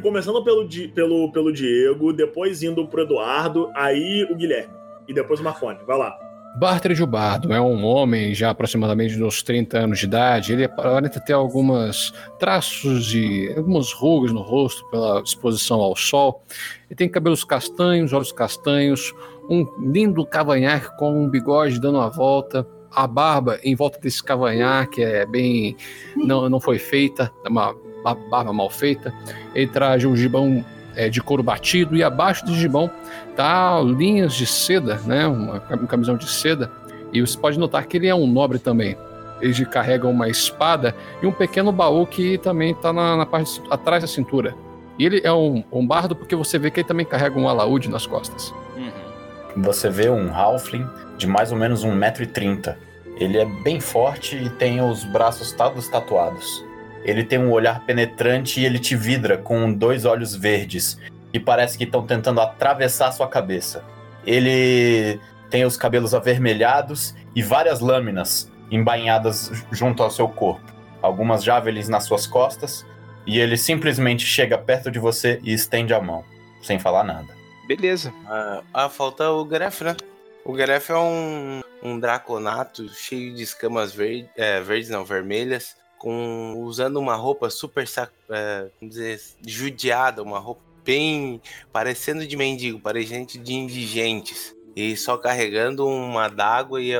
Começando 0.02 0.42
pelo, 0.44 0.66
Di- 0.68 0.88
pelo, 0.88 1.30
pelo 1.32 1.52
Diego, 1.52 2.12
depois 2.12 2.62
indo 2.62 2.86
pro 2.88 3.02
Eduardo, 3.02 3.70
aí 3.74 4.26
o 4.30 4.34
Guilherme. 4.34 4.72
E 5.06 5.14
depois 5.14 5.40
o 5.40 5.42
Marconi. 5.44 5.78
Vai 5.86 5.96
lá. 5.96 6.18
Bartred 6.58 7.00
o 7.02 7.06
Bardo 7.06 7.52
é 7.52 7.60
um 7.60 7.84
homem 7.84 8.34
já 8.34 8.50
aproximadamente 8.50 9.16
dos 9.16 9.42
30 9.42 9.78
anos 9.78 9.98
de 10.00 10.06
idade. 10.06 10.52
Ele 10.52 10.64
aparenta 10.64 11.20
ter 11.20 11.32
algumas 11.34 12.12
traços 12.38 13.14
e 13.14 13.52
algumas 13.56 13.92
rugas 13.92 14.32
no 14.32 14.40
rosto 14.40 14.84
pela 14.90 15.20
exposição 15.20 15.80
ao 15.80 15.94
sol. 15.94 16.42
Ele 16.88 16.96
tem 16.96 17.08
cabelos 17.08 17.44
castanhos, 17.44 18.12
olhos 18.12 18.32
castanhos, 18.32 19.14
um 19.48 19.64
lindo 19.92 20.24
cavanhaque 20.26 20.96
com 20.98 21.12
um 21.24 21.28
bigode 21.28 21.80
dando 21.80 21.98
uma 21.98 22.10
volta. 22.10 22.66
A 22.90 23.06
barba 23.06 23.60
em 23.62 23.76
volta 23.76 24.00
desse 24.00 24.22
cavanhaque 24.24 25.02
é 25.02 25.24
bem. 25.26 25.76
não, 26.16 26.48
não 26.48 26.58
foi 26.58 26.78
feita, 26.78 27.30
é 27.44 27.48
uma 27.48 27.72
ba- 28.02 28.16
barba 28.30 28.52
mal 28.52 28.70
feita. 28.70 29.14
Ele 29.54 29.68
traz 29.68 30.04
um 30.04 30.16
gibão 30.16 30.64
é, 30.98 31.08
de 31.08 31.22
couro 31.22 31.44
batido 31.44 31.96
e 31.96 32.02
abaixo 32.02 32.44
do 32.44 32.52
gibão 32.52 32.90
tá 33.36 33.80
linhas 33.80 34.34
de 34.34 34.44
seda, 34.44 35.00
né? 35.06 35.28
Uma, 35.28 35.62
um 35.70 35.86
camisão 35.86 36.16
de 36.16 36.28
seda. 36.28 36.70
E 37.12 37.20
você 37.20 37.38
pode 37.38 37.56
notar 37.56 37.86
que 37.86 37.96
ele 37.96 38.08
é 38.08 38.14
um 38.14 38.26
nobre 38.26 38.58
também. 38.58 38.96
Ele 39.40 39.64
carrega 39.64 40.08
uma 40.08 40.28
espada 40.28 40.92
e 41.22 41.26
um 41.26 41.30
pequeno 41.30 41.70
baú 41.70 42.04
que 42.04 42.36
também 42.38 42.74
tá 42.74 42.92
na, 42.92 43.16
na 43.16 43.24
parte 43.24 43.62
atrás 43.70 44.02
da 44.02 44.08
cintura. 44.08 44.56
E 44.98 45.06
ele 45.06 45.20
é 45.22 45.32
um, 45.32 45.62
um 45.70 45.86
bardo 45.86 46.16
porque 46.16 46.34
você 46.34 46.58
vê 46.58 46.68
que 46.68 46.80
ele 46.80 46.88
também 46.88 47.06
carrega 47.06 47.38
um 47.38 47.48
alaúde 47.48 47.88
nas 47.88 48.04
costas. 48.04 48.52
Uhum. 48.76 49.62
Você 49.62 49.88
vê 49.88 50.10
um 50.10 50.34
Halfling 50.34 50.86
de 51.16 51.28
mais 51.28 51.52
ou 51.52 51.58
menos 51.58 51.86
1,30m. 51.86 52.74
Ele 53.16 53.38
é 53.38 53.44
bem 53.62 53.78
forte 53.78 54.36
e 54.36 54.50
tem 54.50 54.80
os 54.82 55.04
braços 55.04 55.52
todos 55.52 55.88
tatuados. 55.88 56.67
Ele 57.08 57.24
tem 57.24 57.38
um 57.38 57.50
olhar 57.50 57.86
penetrante 57.86 58.60
e 58.60 58.66
ele 58.66 58.78
te 58.78 58.94
vidra 58.94 59.38
com 59.38 59.72
dois 59.72 60.04
olhos 60.04 60.34
verdes, 60.34 61.00
que 61.32 61.40
parece 61.40 61.78
que 61.78 61.84
estão 61.84 62.06
tentando 62.06 62.38
atravessar 62.38 63.12
sua 63.12 63.26
cabeça. 63.26 63.82
Ele 64.26 65.18
tem 65.48 65.64
os 65.64 65.74
cabelos 65.74 66.14
avermelhados 66.14 67.14
e 67.34 67.42
várias 67.42 67.80
lâminas 67.80 68.52
embainhadas 68.70 69.50
junto 69.72 70.02
ao 70.02 70.10
seu 70.10 70.28
corpo. 70.28 70.70
Algumas 71.00 71.42
javelins 71.42 71.88
nas 71.88 72.04
suas 72.04 72.26
costas, 72.26 72.84
e 73.26 73.38
ele 73.38 73.56
simplesmente 73.56 74.26
chega 74.26 74.58
perto 74.58 74.90
de 74.90 74.98
você 74.98 75.40
e 75.42 75.54
estende 75.54 75.94
a 75.94 76.00
mão, 76.02 76.22
sem 76.60 76.78
falar 76.78 77.04
nada. 77.04 77.28
Beleza. 77.66 78.12
Ah, 78.26 78.62
ah, 78.74 78.88
falta 78.90 79.30
o 79.30 79.46
Gref, 79.46 79.80
né? 79.80 79.96
O 80.44 80.52
Gref 80.52 80.90
é 80.90 80.98
um, 80.98 81.62
um 81.82 81.98
draconato 81.98 82.86
cheio 82.90 83.34
de 83.34 83.44
escamas 83.44 83.94
verde, 83.94 84.28
é, 84.36 84.60
verdes, 84.60 84.90
não, 84.90 85.06
vermelhas, 85.06 85.74
com 85.98 86.54
usando 86.58 86.98
uma 86.98 87.14
roupa 87.14 87.50
super, 87.50 87.84
é, 88.30 88.68
vamos 88.80 88.94
dizer, 88.94 89.20
judiada, 89.46 90.22
uma 90.22 90.38
roupa 90.38 90.62
bem 90.84 91.40
parecendo 91.70 92.26
de 92.26 92.36
mendigo, 92.36 92.80
parecendo 92.80 93.26
de 93.38 93.52
indigentes. 93.52 94.56
E 94.74 94.96
só 94.96 95.18
carregando 95.18 95.84
uma 95.84 96.28
d'água 96.28 96.80
e, 96.80 96.92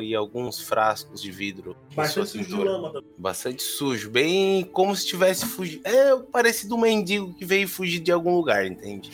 e 0.00 0.14
alguns 0.14 0.58
frascos 0.58 1.20
de 1.20 1.30
vidro. 1.30 1.76
Bastante 1.94 2.30
sujo 2.30 2.62
lama 2.62 2.88
também. 2.90 3.10
Bastante 3.18 3.62
sujo, 3.62 4.10
bem 4.10 4.64
como 4.64 4.96
se 4.96 5.06
tivesse 5.06 5.44
fugido. 5.44 5.82
É 5.86 6.16
parecido 6.32 6.74
um 6.74 6.80
mendigo 6.80 7.34
que 7.34 7.44
veio 7.44 7.68
fugir 7.68 8.00
de 8.00 8.10
algum 8.10 8.34
lugar, 8.34 8.66
entende? 8.66 9.10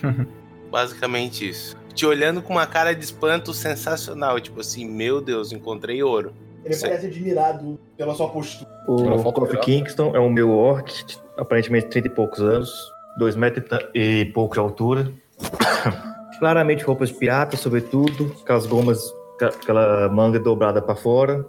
Basicamente 0.70 1.46
isso. 1.46 1.76
Te 1.94 2.06
olhando 2.06 2.40
com 2.40 2.54
uma 2.54 2.66
cara 2.66 2.94
de 2.94 3.04
espanto 3.04 3.52
sensacional, 3.52 4.40
tipo 4.40 4.60
assim, 4.60 4.88
meu 4.88 5.20
Deus, 5.20 5.52
encontrei 5.52 6.02
ouro. 6.02 6.34
Ele 6.64 6.74
Sim. 6.74 6.86
parece 6.86 7.06
admirado 7.06 7.78
pela 7.96 8.14
sua 8.14 8.28
postura. 8.28 8.70
O 8.86 9.32
Kofi. 9.32 9.56
Kingston 9.58 10.14
é 10.14 10.20
um 10.20 10.30
meu 10.30 10.50
orc, 10.50 10.90
aparentemente 11.36 11.88
30 11.88 12.06
e 12.08 12.10
poucos 12.10 12.40
anos, 12.40 12.72
2 13.18 13.34
metros 13.36 13.64
e 13.94 14.26
pouco 14.34 14.54
de 14.54 14.60
altura. 14.60 15.12
Claramente 16.38 16.84
roupas 16.84 17.08
de 17.10 17.14
pirata, 17.16 17.56
sobretudo, 17.56 18.34
aquelas 18.42 18.66
gomas, 18.66 19.12
ca- 19.38 19.48
aquela 19.48 20.08
manga 20.08 20.38
dobrada 20.40 20.80
para 20.82 20.94
fora, 20.96 21.46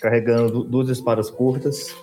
carregando 0.00 0.50
du- 0.52 0.64
duas 0.64 0.88
espadas 0.88 1.30
curtas. 1.30 1.94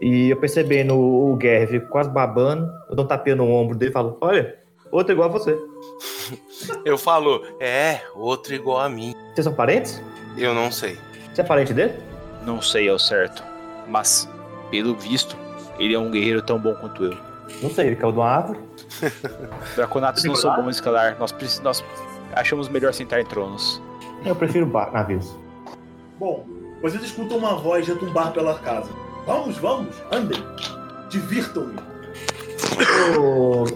E 0.00 0.30
eu 0.30 0.36
percebendo 0.36 0.94
o 0.94 1.34
o 1.34 1.40
Gerv 1.40 1.80
quase 1.88 2.10
babando, 2.10 2.70
eu 2.90 2.96
dou 2.96 3.04
um 3.04 3.08
tapinha 3.08 3.36
no 3.36 3.48
ombro 3.50 3.76
dele 3.76 3.90
e 3.90 3.92
falo: 3.92 4.16
Olha, 4.20 4.56
outro 4.90 5.12
igual 5.12 5.28
a 5.28 5.32
você. 5.32 5.56
Eu 6.84 6.98
falo, 6.98 7.42
é, 7.60 8.00
outro 8.16 8.52
igual 8.52 8.78
a 8.80 8.88
mim. 8.88 9.14
Vocês 9.32 9.44
são 9.44 9.54
parentes? 9.54 10.02
Eu 10.36 10.52
não 10.54 10.72
sei. 10.72 10.98
Você 11.36 11.42
é 11.42 11.44
parente 11.44 11.74
dele? 11.74 11.92
Não 12.46 12.62
sei 12.62 12.88
ao 12.88 12.98
certo, 12.98 13.44
mas 13.86 14.26
pelo 14.70 14.94
visto, 14.94 15.36
ele 15.78 15.92
é 15.92 15.98
um 15.98 16.10
guerreiro 16.10 16.40
tão 16.40 16.58
bom 16.58 16.74
quanto 16.76 17.04
eu. 17.04 17.18
Não 17.62 17.68
sei, 17.68 17.88
ele 17.88 17.96
caiu 17.96 18.10
de 18.10 18.18
uma 18.18 18.26
árvore. 18.26 18.58
Draconatos 19.76 20.24
não 20.24 20.34
são 20.34 20.56
bons 20.56 20.68
em 20.68 20.70
escalar, 20.70 21.14
nós, 21.18 21.34
nós 21.62 21.84
achamos 22.32 22.70
melhor 22.70 22.94
sentar 22.94 23.20
em 23.20 23.26
tronos. 23.26 23.82
Eu 24.24 24.34
prefiro 24.34 24.66
navios. 24.66 25.38
Bom, 26.18 26.46
vocês 26.80 27.04
escutam 27.04 27.36
uma 27.36 27.54
voz 27.56 27.86
dentro 27.86 28.06
de 28.06 28.10
um 28.10 28.14
bar 28.14 28.32
pela 28.32 28.58
casa. 28.60 28.88
Vamos, 29.26 29.58
vamos, 29.58 29.94
andem. 30.10 30.42
Divirtam-me. 31.10 31.76
Ô, 33.18 33.66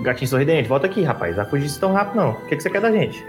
gatinho 0.00 0.26
sorridente, 0.26 0.70
volta 0.70 0.86
aqui, 0.86 1.02
rapaz. 1.02 1.36
Vai 1.36 1.44
fugir 1.44 1.78
tão 1.78 1.92
rápido, 1.92 2.16
não. 2.16 2.30
O 2.30 2.46
que, 2.46 2.56
que 2.56 2.62
você 2.62 2.70
quer 2.70 2.80
da 2.80 2.90
gente? 2.90 3.22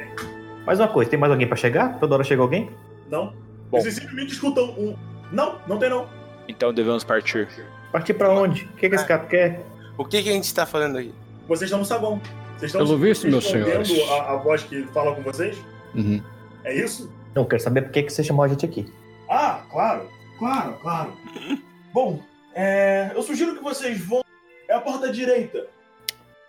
Mais 0.66 0.80
uma 0.80 0.88
coisa, 0.88 1.12
tem 1.12 1.20
mais 1.20 1.30
alguém 1.30 1.46
pra 1.46 1.58
chegar? 1.58 2.00
Toda 2.00 2.16
hora 2.16 2.24
chega 2.24 2.42
alguém? 2.42 2.70
Não? 3.10 3.51
Bom. 3.72 3.80
Vocês 3.80 3.96
simplesmente 3.96 4.34
escutam 4.34 4.66
um. 4.78 4.96
Não, 5.32 5.60
não 5.66 5.80
tem 5.80 5.90
não. 5.90 6.08
Então 6.48 6.74
devemos 6.74 7.04
partir. 7.04 7.48
Partir 7.92 8.14
pra 8.14 8.30
onde? 8.30 8.66
O 8.66 8.74
que, 8.74 8.90
que 8.90 8.96
esse 8.96 9.06
gato 9.08 9.28
quer? 9.28 9.66
O 9.98 10.06
que, 10.06 10.22
que 10.22 10.30
a 10.30 10.34
gente 10.34 10.54
tá 10.54 10.66
falando 10.66 10.98
aqui? 10.98 11.14
Vocês 11.48 11.64
estão 11.70 11.80
no 11.80 11.86
saguão. 11.86 12.22
Vocês 12.58 12.72
estão 12.72 12.86
Pelo 12.86 12.98
visto, 12.98 13.28
meus 13.28 13.48
senhores. 13.48 13.90
A, 14.10 14.34
a 14.34 14.36
voz 14.38 14.64
que 14.64 14.84
fala 14.88 15.16
com 15.16 15.22
vocês? 15.22 15.58
Uhum. 15.96 16.22
É 16.64 16.76
isso? 16.76 17.12
Não, 17.34 17.46
quero 17.46 17.62
saber 17.62 17.84
por 17.84 17.92
que, 17.92 18.04
que 18.04 18.10
você 18.14 18.24
chamou 18.24 18.44
a 18.44 18.48
gente 18.48 18.66
aqui. 18.66 18.92
Ah, 19.30 19.62
claro. 19.72 20.10
Claro, 20.38 20.74
claro. 20.82 21.14
Bom, 21.94 22.22
é, 22.54 23.12
eu 23.16 23.22
sugiro 23.24 23.56
que 23.56 23.64
vocês 23.64 24.00
vão. 24.06 24.22
É 24.68 24.74
a 24.74 24.82
porta 24.82 25.12
direita. 25.12 25.66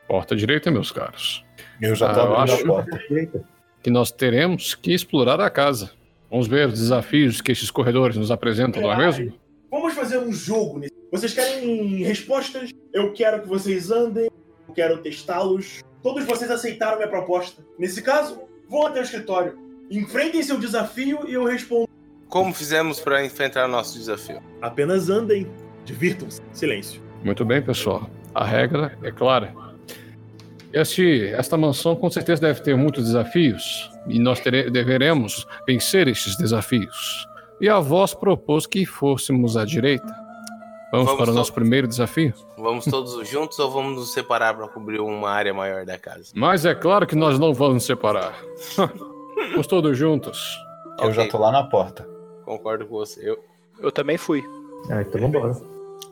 Porta 0.08 0.34
direita, 0.34 0.70
meus 0.70 0.90
caros. 0.90 1.44
Eu 1.80 1.94
já 1.94 2.10
Ah, 2.10 2.14
tô 2.14 2.20
eu 2.20 2.36
acho- 2.38 2.62
a 2.64 2.66
porta. 2.66 2.98
Direita. 3.08 3.44
Que 3.82 3.90
nós 3.90 4.10
teremos 4.10 4.74
que 4.74 4.92
explorar 4.92 5.40
a 5.40 5.50
casa. 5.50 5.90
Vamos 6.32 6.48
ver 6.48 6.66
os 6.66 6.78
desafios 6.78 7.42
que 7.42 7.52
estes 7.52 7.70
corredores 7.70 8.16
nos 8.16 8.30
apresentam, 8.30 8.80
não 8.80 8.90
é 8.90 8.96
mesmo? 8.96 9.34
Vamos 9.70 9.92
fazer 9.92 10.16
um 10.16 10.32
jogo. 10.32 10.80
Vocês 11.12 11.34
querem 11.34 12.02
respostas? 12.04 12.70
Eu 12.90 13.12
quero 13.12 13.42
que 13.42 13.48
vocês 13.48 13.90
andem. 13.90 14.30
Eu 14.66 14.74
quero 14.74 14.96
testá-los. 15.02 15.82
Todos 16.02 16.24
vocês 16.24 16.50
aceitaram 16.50 16.96
minha 16.96 17.08
proposta. 17.08 17.62
Nesse 17.78 18.00
caso, 18.00 18.40
vão 18.66 18.86
até 18.86 19.00
o 19.00 19.02
escritório. 19.02 19.58
Enfrentem 19.90 20.42
seu 20.42 20.58
desafio 20.58 21.28
e 21.28 21.34
eu 21.34 21.44
respondo. 21.44 21.86
Como 22.30 22.54
fizemos 22.54 22.98
pra 22.98 23.22
enfrentar 23.22 23.68
nosso 23.68 23.98
desafio? 23.98 24.42
Apenas 24.62 25.10
andem. 25.10 25.46
Divirtam-se. 25.84 26.40
Silêncio. 26.54 27.02
Muito 27.22 27.44
bem, 27.44 27.60
pessoal. 27.60 28.08
A 28.34 28.42
regra 28.42 28.96
é 29.02 29.12
clara. 29.12 29.54
Este, 30.72 31.26
esta 31.34 31.56
mansão 31.56 31.94
com 31.94 32.10
certeza 32.10 32.40
deve 32.42 32.60
ter 32.60 32.76
muitos 32.76 33.04
desafios 33.04 33.90
e 34.06 34.18
nós 34.18 34.40
tere- 34.40 34.70
deveremos 34.70 35.46
vencer 35.66 36.08
estes 36.08 36.36
desafios. 36.36 37.26
E 37.60 37.68
a 37.68 37.78
voz 37.78 38.14
propôs 38.14 38.66
que 38.66 38.84
fôssemos 38.86 39.56
à 39.56 39.64
direita. 39.64 40.06
Vamos, 40.90 41.06
Vamos 41.06 41.22
para 41.22 41.30
o 41.30 41.34
nosso 41.34 41.52
primeiro 41.54 41.86
desafio? 41.88 42.34
Vamos 42.58 42.84
todos 42.84 43.12
juntos 43.28 43.58
ou 43.58 43.70
vamos 43.70 43.94
nos 43.98 44.12
separar 44.12 44.54
pra 44.54 44.68
cobrir 44.68 45.00
uma 45.00 45.30
área 45.30 45.54
maior 45.54 45.84
da 45.86 45.98
casa? 45.98 46.32
Mas 46.34 46.64
é 46.66 46.74
claro 46.74 47.06
que 47.06 47.14
nós 47.16 47.38
não 47.38 47.52
vamos 47.54 47.74
nos 47.74 47.84
separar. 47.84 48.34
Vamos 49.50 49.66
todos 49.66 49.98
juntos. 49.98 50.56
Eu 51.00 51.12
já 51.12 51.22
Ok, 51.22 51.30
tô 51.32 51.38
lá 51.38 51.50
na 51.50 51.64
porta. 51.64 52.06
Concordo 52.44 52.86
com 52.86 52.94
você. 52.96 53.28
Eu 53.28 53.38
Eu 53.80 53.90
também 53.90 54.16
fui. 54.16 54.42
Ah, 54.88 55.02
então 55.02 55.20
vambora. 55.20 55.52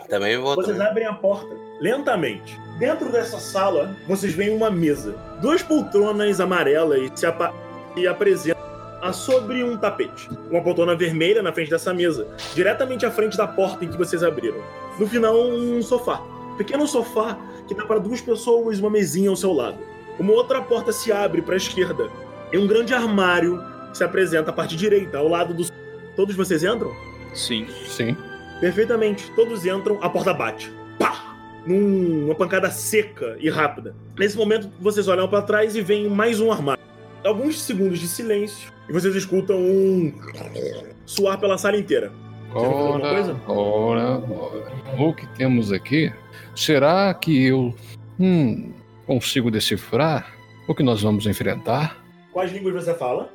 Também 0.09 0.36
vou. 0.38 0.55
Vocês 0.55 0.76
também. 0.76 0.91
abrem 0.91 1.07
a 1.07 1.12
porta 1.12 1.55
lentamente. 1.80 2.59
Dentro 2.78 3.11
dessa 3.12 3.38
sala, 3.38 3.95
vocês 4.09 4.32
veem 4.32 4.51
uma 4.57 4.70
mesa. 4.70 5.14
Duas 5.41 5.62
poltronas 5.62 6.41
amarelas 6.41 7.11
se, 7.14 7.26
apa- 7.26 7.53
se 7.95 8.07
apresentam 8.07 8.61
sobre 9.12 9.62
um 9.62 9.76
tapete. 9.76 10.28
Uma 10.51 10.62
poltrona 10.62 10.95
vermelha 10.97 11.43
na 11.43 11.53
frente 11.53 11.70
dessa 11.70 11.93
mesa, 11.95 12.26
diretamente 12.55 13.05
à 13.07 13.11
frente 13.11 13.36
da 13.36 13.47
porta 13.47 13.84
em 13.84 13.88
que 13.88 13.97
vocês 13.97 14.22
abriram. 14.22 14.62
No 14.99 15.07
final, 15.07 15.34
um 15.38 15.80
sofá. 15.82 16.20
Pequeno 16.59 16.86
sofá 16.86 17.38
que 17.66 17.74
dá 17.74 17.84
para 17.84 17.99
duas 18.01 18.20
pessoas 18.20 18.78
e 18.78 18.80
uma 18.80 18.91
mesinha 18.91 19.30
ao 19.30 19.36
seu 19.36 19.53
lado. 19.53 19.78
Uma 20.18 20.32
outra 20.32 20.61
porta 20.61 20.93
se 20.93 21.11
abre 21.12 21.41
para 21.41 21.55
a 21.55 21.57
esquerda. 21.57 22.11
E 22.53 22.59
um 22.59 22.66
grande 22.66 22.93
armário 22.93 23.62
se 23.93 24.05
apresenta 24.05 24.51
à 24.51 24.53
parte 24.53 24.76
direita, 24.76 25.18
ao 25.18 25.28
lado 25.28 25.55
do. 25.55 25.64
Todos 26.16 26.34
vocês 26.36 26.62
entram? 26.64 26.95
Sim. 27.32 27.66
Sim. 27.86 28.16
Perfeitamente. 28.61 29.31
Todos 29.35 29.65
entram, 29.65 29.99
a 30.03 30.09
porta 30.09 30.33
bate. 30.35 30.71
Pá! 30.99 31.37
Num- 31.67 32.21
Numa 32.27 32.35
pancada 32.35 32.71
seca 32.71 33.37
e 33.41 33.49
rápida. 33.49 33.95
Nesse 34.19 34.37
momento, 34.37 34.71
vocês 34.81 35.09
olham 35.09 35.29
para 35.29 35.43
trás 35.43 35.75
e 35.77 35.83
veem 35.83 36.09
mais 36.09 36.41
um 36.41 36.51
armário. 36.53 36.83
Alguns 37.25 37.61
segundos 37.61 37.99
de 37.99 38.09
silêncio 38.09 38.73
e 38.89 38.93
vocês 38.93 39.15
escutam 39.15 39.57
um 39.59 40.13
suar 41.05 41.39
pela 41.39 41.59
sala 41.59 41.77
inteira. 41.77 42.11
Você 42.53 42.67
vai 42.67 42.71
fazer 42.71 42.81
alguma 42.83 42.99
Ora, 43.07 43.15
coisa? 43.15 43.41
ora, 43.47 44.19
ora. 44.33 45.03
O 45.03 45.15
que 45.15 45.27
temos 45.37 45.71
aqui? 45.73 46.13
Será 46.57 47.13
que 47.15 47.45
eu 47.47 47.75
hum, 48.19 48.73
consigo 49.07 49.51
decifrar 49.51 50.35
o 50.67 50.75
que 50.75 50.83
nós 50.83 51.03
vamos 51.03 51.27
enfrentar? 51.27 51.97
Quais 52.33 52.51
línguas 52.53 52.75
você 52.85 52.95
fala? 52.95 53.31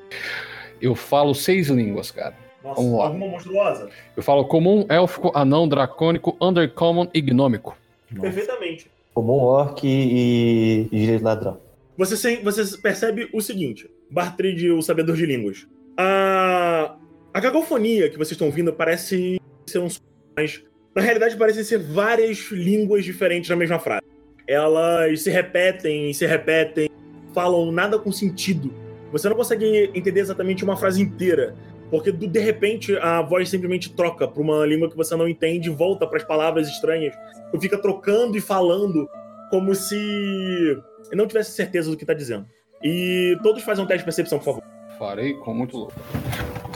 Eu 0.81 0.95
falo 0.95 1.33
seis 1.35 1.67
línguas, 1.69 2.11
cara. 2.11 2.35
Nossa, 2.65 2.81
Vamos 2.81 2.97
lá. 2.97 3.05
alguma 3.05 3.27
monstruosa? 3.27 3.89
Eu 4.17 4.23
falo 4.23 4.45
comum, 4.45 4.85
élfico, 4.89 5.31
anão, 5.35 5.67
dracônico, 5.69 6.35
undercommon 6.41 7.07
e 7.13 7.21
gnômico. 7.21 7.77
Perfeitamente. 8.19 8.89
Comum, 9.13 9.33
orc 9.39 9.83
e, 9.85 10.87
e 10.91 10.97
direito 10.99 11.23
ladrão. 11.23 11.59
Você, 11.97 12.17
sem- 12.17 12.43
você 12.43 12.77
percebe 12.77 13.29
o 13.31 13.39
seguinte: 13.39 13.89
Bartrid, 14.09 14.69
o 14.71 14.81
sabedor 14.81 15.15
de 15.15 15.25
línguas. 15.25 15.67
A, 15.97 16.95
a 17.33 17.39
cacofonia 17.41 18.09
que 18.09 18.17
vocês 18.17 18.31
estão 18.31 18.47
ouvindo 18.47 18.73
parece 18.73 19.39
ser 19.67 19.79
um 19.79 19.87
mas 20.35 20.61
na 20.93 21.01
realidade 21.01 21.37
parecem 21.37 21.63
ser 21.63 21.77
várias 21.79 22.49
línguas 22.51 23.05
diferentes 23.05 23.49
na 23.49 23.55
mesma 23.55 23.79
frase. 23.79 24.01
Elas 24.47 25.21
se 25.21 25.29
repetem, 25.29 26.11
se 26.13 26.25
repetem, 26.25 26.89
falam 27.33 27.71
nada 27.71 27.97
com 27.97 28.11
sentido. 28.11 28.73
Você 29.11 29.29
não 29.29 29.35
consegue 29.35 29.89
entender 29.93 30.19
exatamente 30.19 30.63
uma 30.63 30.75
frase 30.75 31.01
inteira, 31.01 31.55
porque 31.89 32.11
do- 32.11 32.27
de 32.27 32.39
repente 32.39 32.95
a 32.97 33.21
voz 33.21 33.49
simplesmente 33.49 33.93
troca 33.93 34.27
para 34.27 34.41
uma 34.41 34.65
língua 34.65 34.89
que 34.89 34.97
você 34.97 35.15
não 35.15 35.27
entende, 35.27 35.69
volta 35.69 36.07
para 36.07 36.17
as 36.17 36.23
palavras 36.23 36.67
estranhas, 36.67 37.13
e 37.53 37.59
fica 37.59 37.77
trocando 37.77 38.37
e 38.37 38.41
falando 38.41 39.07
como 39.49 39.73
se 39.75 40.77
não 41.13 41.27
tivesse 41.27 41.51
certeza 41.51 41.89
do 41.91 41.97
que 41.97 42.05
tá 42.05 42.13
dizendo. 42.13 42.45
E 42.83 43.37
todos 43.43 43.63
fazem 43.63 43.83
um 43.83 43.87
teste 43.87 43.99
de 44.01 44.05
percepção, 44.05 44.39
por 44.39 44.45
favor. 44.45 44.63
Farei 44.99 45.33
com 45.35 45.53
muito 45.53 45.77
louco. 45.77 45.93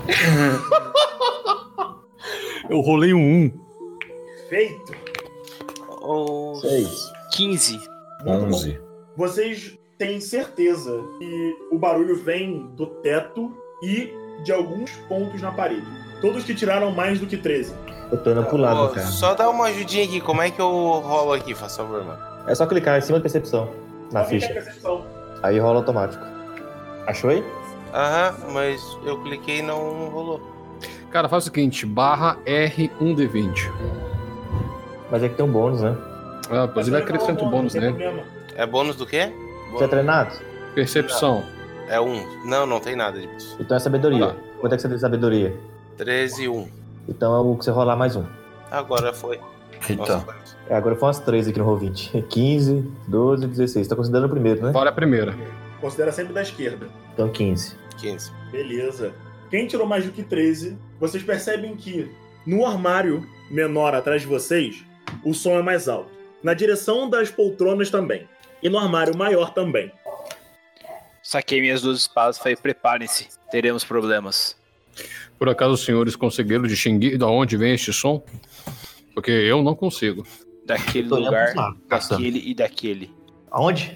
Eu 2.70 2.82
rolei 2.82 3.14
um 3.14 3.46
1. 3.46 3.52
Feito! 4.50 4.94
Ou- 6.02 6.56
Seis. 6.56 7.12
15. 7.36 7.80
11. 8.26 8.80
Vocês 9.16 9.78
têm 9.98 10.20
certeza 10.20 11.02
que 11.18 11.56
o 11.72 11.78
barulho 11.78 12.16
vem 12.16 12.68
do 12.76 12.86
teto 12.88 13.56
e 13.84 14.12
de 14.44 14.52
alguns 14.52 14.92
pontos 15.08 15.42
na 15.42 15.52
parede. 15.52 15.86
Todos 16.22 16.44
que 16.44 16.54
tiraram 16.54 16.92
mais 16.92 17.20
do 17.20 17.26
que 17.28 17.38
13. 17.38 17.74
Eu 18.12 18.18
tô 18.18 18.32
indo 18.32 18.44
pro 18.44 18.58
lado, 18.58 18.90
cara. 18.90 19.06
só 19.06 19.36
dá 19.36 19.50
uma 19.50 19.66
ajudinha 19.66 20.04
aqui. 20.04 20.20
Como 20.20 20.42
é 20.42 20.50
que 20.50 20.60
eu 20.60 20.68
rolo 20.68 21.34
aqui, 21.34 21.54
faz 21.54 21.78
favor, 21.78 22.04
mano? 22.04 22.20
É 22.48 22.56
só 22.56 22.66
clicar 22.66 22.98
em 22.98 23.02
cima 23.02 23.20
da 23.20 23.22
percepção. 23.22 23.70
Na 24.12 24.24
tem 24.24 24.40
ficha. 24.40 24.52
percepção. 24.54 25.06
Aí 25.44 25.60
rola 25.60 25.78
automático. 25.78 26.26
Achou 27.06 27.30
aí? 27.30 27.44
Aham, 27.94 28.36
mas 28.52 28.82
eu 29.06 29.22
cliquei 29.24 29.60
e 29.60 29.62
não 29.62 30.10
rolou. 30.10 30.42
Cara, 31.12 31.30
faz 31.30 31.44
o 31.44 31.46
seguinte: 31.46 31.86
barra 31.86 32.38
R1D20. 32.46 33.72
Mas 35.12 35.24
é 35.24 35.30
que 35.30 35.36
tem 35.36 35.46
um 35.46 35.52
bônus, 35.52 35.82
né? 35.82 35.96
Ah, 36.52 36.68
pois 36.72 36.88
ele 36.88 36.98
acrescenta 36.98 37.44
o 37.44 37.50
bônus 37.50 37.74
problema. 37.74 38.24
É 38.56 38.66
bônus 38.66 38.96
do 38.96 39.06
quê? 39.06 39.32
Você 39.72 39.84
é 39.84 39.88
treinado? 39.88 40.34
Percepção. 40.74 41.44
É 41.90 42.00
um. 42.00 42.46
Não, 42.46 42.66
não 42.66 42.80
tem 42.80 42.96
nada 42.96 43.20
disso. 43.20 43.58
Então 43.60 43.76
é 43.76 43.80
sabedoria. 43.80 44.28
Tá. 44.28 44.36
Quanto 44.60 44.74
é 44.74 44.76
que 44.76 44.82
você 44.82 44.88
tem 44.88 44.96
de 44.96 45.02
sabedoria? 45.02 45.58
13 45.98 46.44
e 46.44 46.48
1. 46.50 46.68
Então 47.10 47.36
é 47.36 47.40
o 47.40 47.56
que 47.56 47.66
você 47.66 47.72
rolar 47.72 47.96
mais 47.96 48.16
um. 48.16 48.24
Agora 48.70 49.12
foi. 49.12 49.40
Nossa, 49.98 50.26
É, 50.70 50.76
agora 50.76 50.96
foi 50.96 51.08
umas 51.08 51.20
13 51.20 51.50
aqui 51.50 51.60
no 51.60 51.66
roll 51.66 51.78
20. 51.78 52.22
15, 52.30 52.92
12, 53.08 53.48
16. 53.48 53.88
Tá 53.88 53.96
considerando 53.96 54.26
o 54.28 54.30
primeiro, 54.30 54.62
né? 54.64 54.72
Fora 54.72 54.90
a 54.90 54.94
primeira. 54.94 55.36
Considera 55.82 56.12
sempre 56.12 56.34
da 56.34 56.42
esquerda. 56.42 56.88
Então 57.14 57.30
15. 57.30 57.76
15. 57.98 58.32
Beleza. 58.52 59.14
Quem 59.50 59.66
tirou 59.66 59.88
mais 59.88 60.06
do 60.06 60.12
que 60.12 60.22
13, 60.22 60.78
vocês 61.00 61.24
percebem 61.24 61.76
que 61.76 62.12
no 62.46 62.66
armário 62.66 63.26
menor 63.50 63.96
atrás 63.96 64.22
de 64.22 64.28
vocês, 64.28 64.86
o 65.24 65.34
som 65.34 65.58
é 65.58 65.64
mais 65.64 65.88
alto. 65.90 66.10
Na 66.44 66.54
direção 66.54 67.10
das 67.10 67.32
poltronas 67.32 67.90
também. 67.90 68.28
E 68.62 68.70
no 68.70 68.78
armário 68.78 69.18
maior 69.18 69.54
também. 69.54 69.92
Saquei 71.30 71.62
minhas 71.62 71.84
duas 71.84 72.00
espadas 72.00 72.38
e 72.38 72.40
falei: 72.40 72.56
preparem-se, 72.56 73.28
teremos 73.52 73.84
problemas. 73.84 74.58
Por 75.38 75.48
acaso 75.48 75.74
os 75.74 75.86
senhores 75.86 76.16
conseguiram 76.16 76.64
distinguir 76.64 77.20
de 77.20 77.24
onde 77.24 77.56
vem 77.56 77.76
este 77.76 77.94
som? 77.94 78.24
Porque 79.14 79.30
eu 79.30 79.62
não 79.62 79.76
consigo. 79.76 80.26
Daquele 80.66 81.08
lugar, 81.08 81.54
caçando. 81.88 82.24
daquele 82.24 82.50
e 82.50 82.56
daquele. 82.56 83.14
Aonde? 83.52 83.96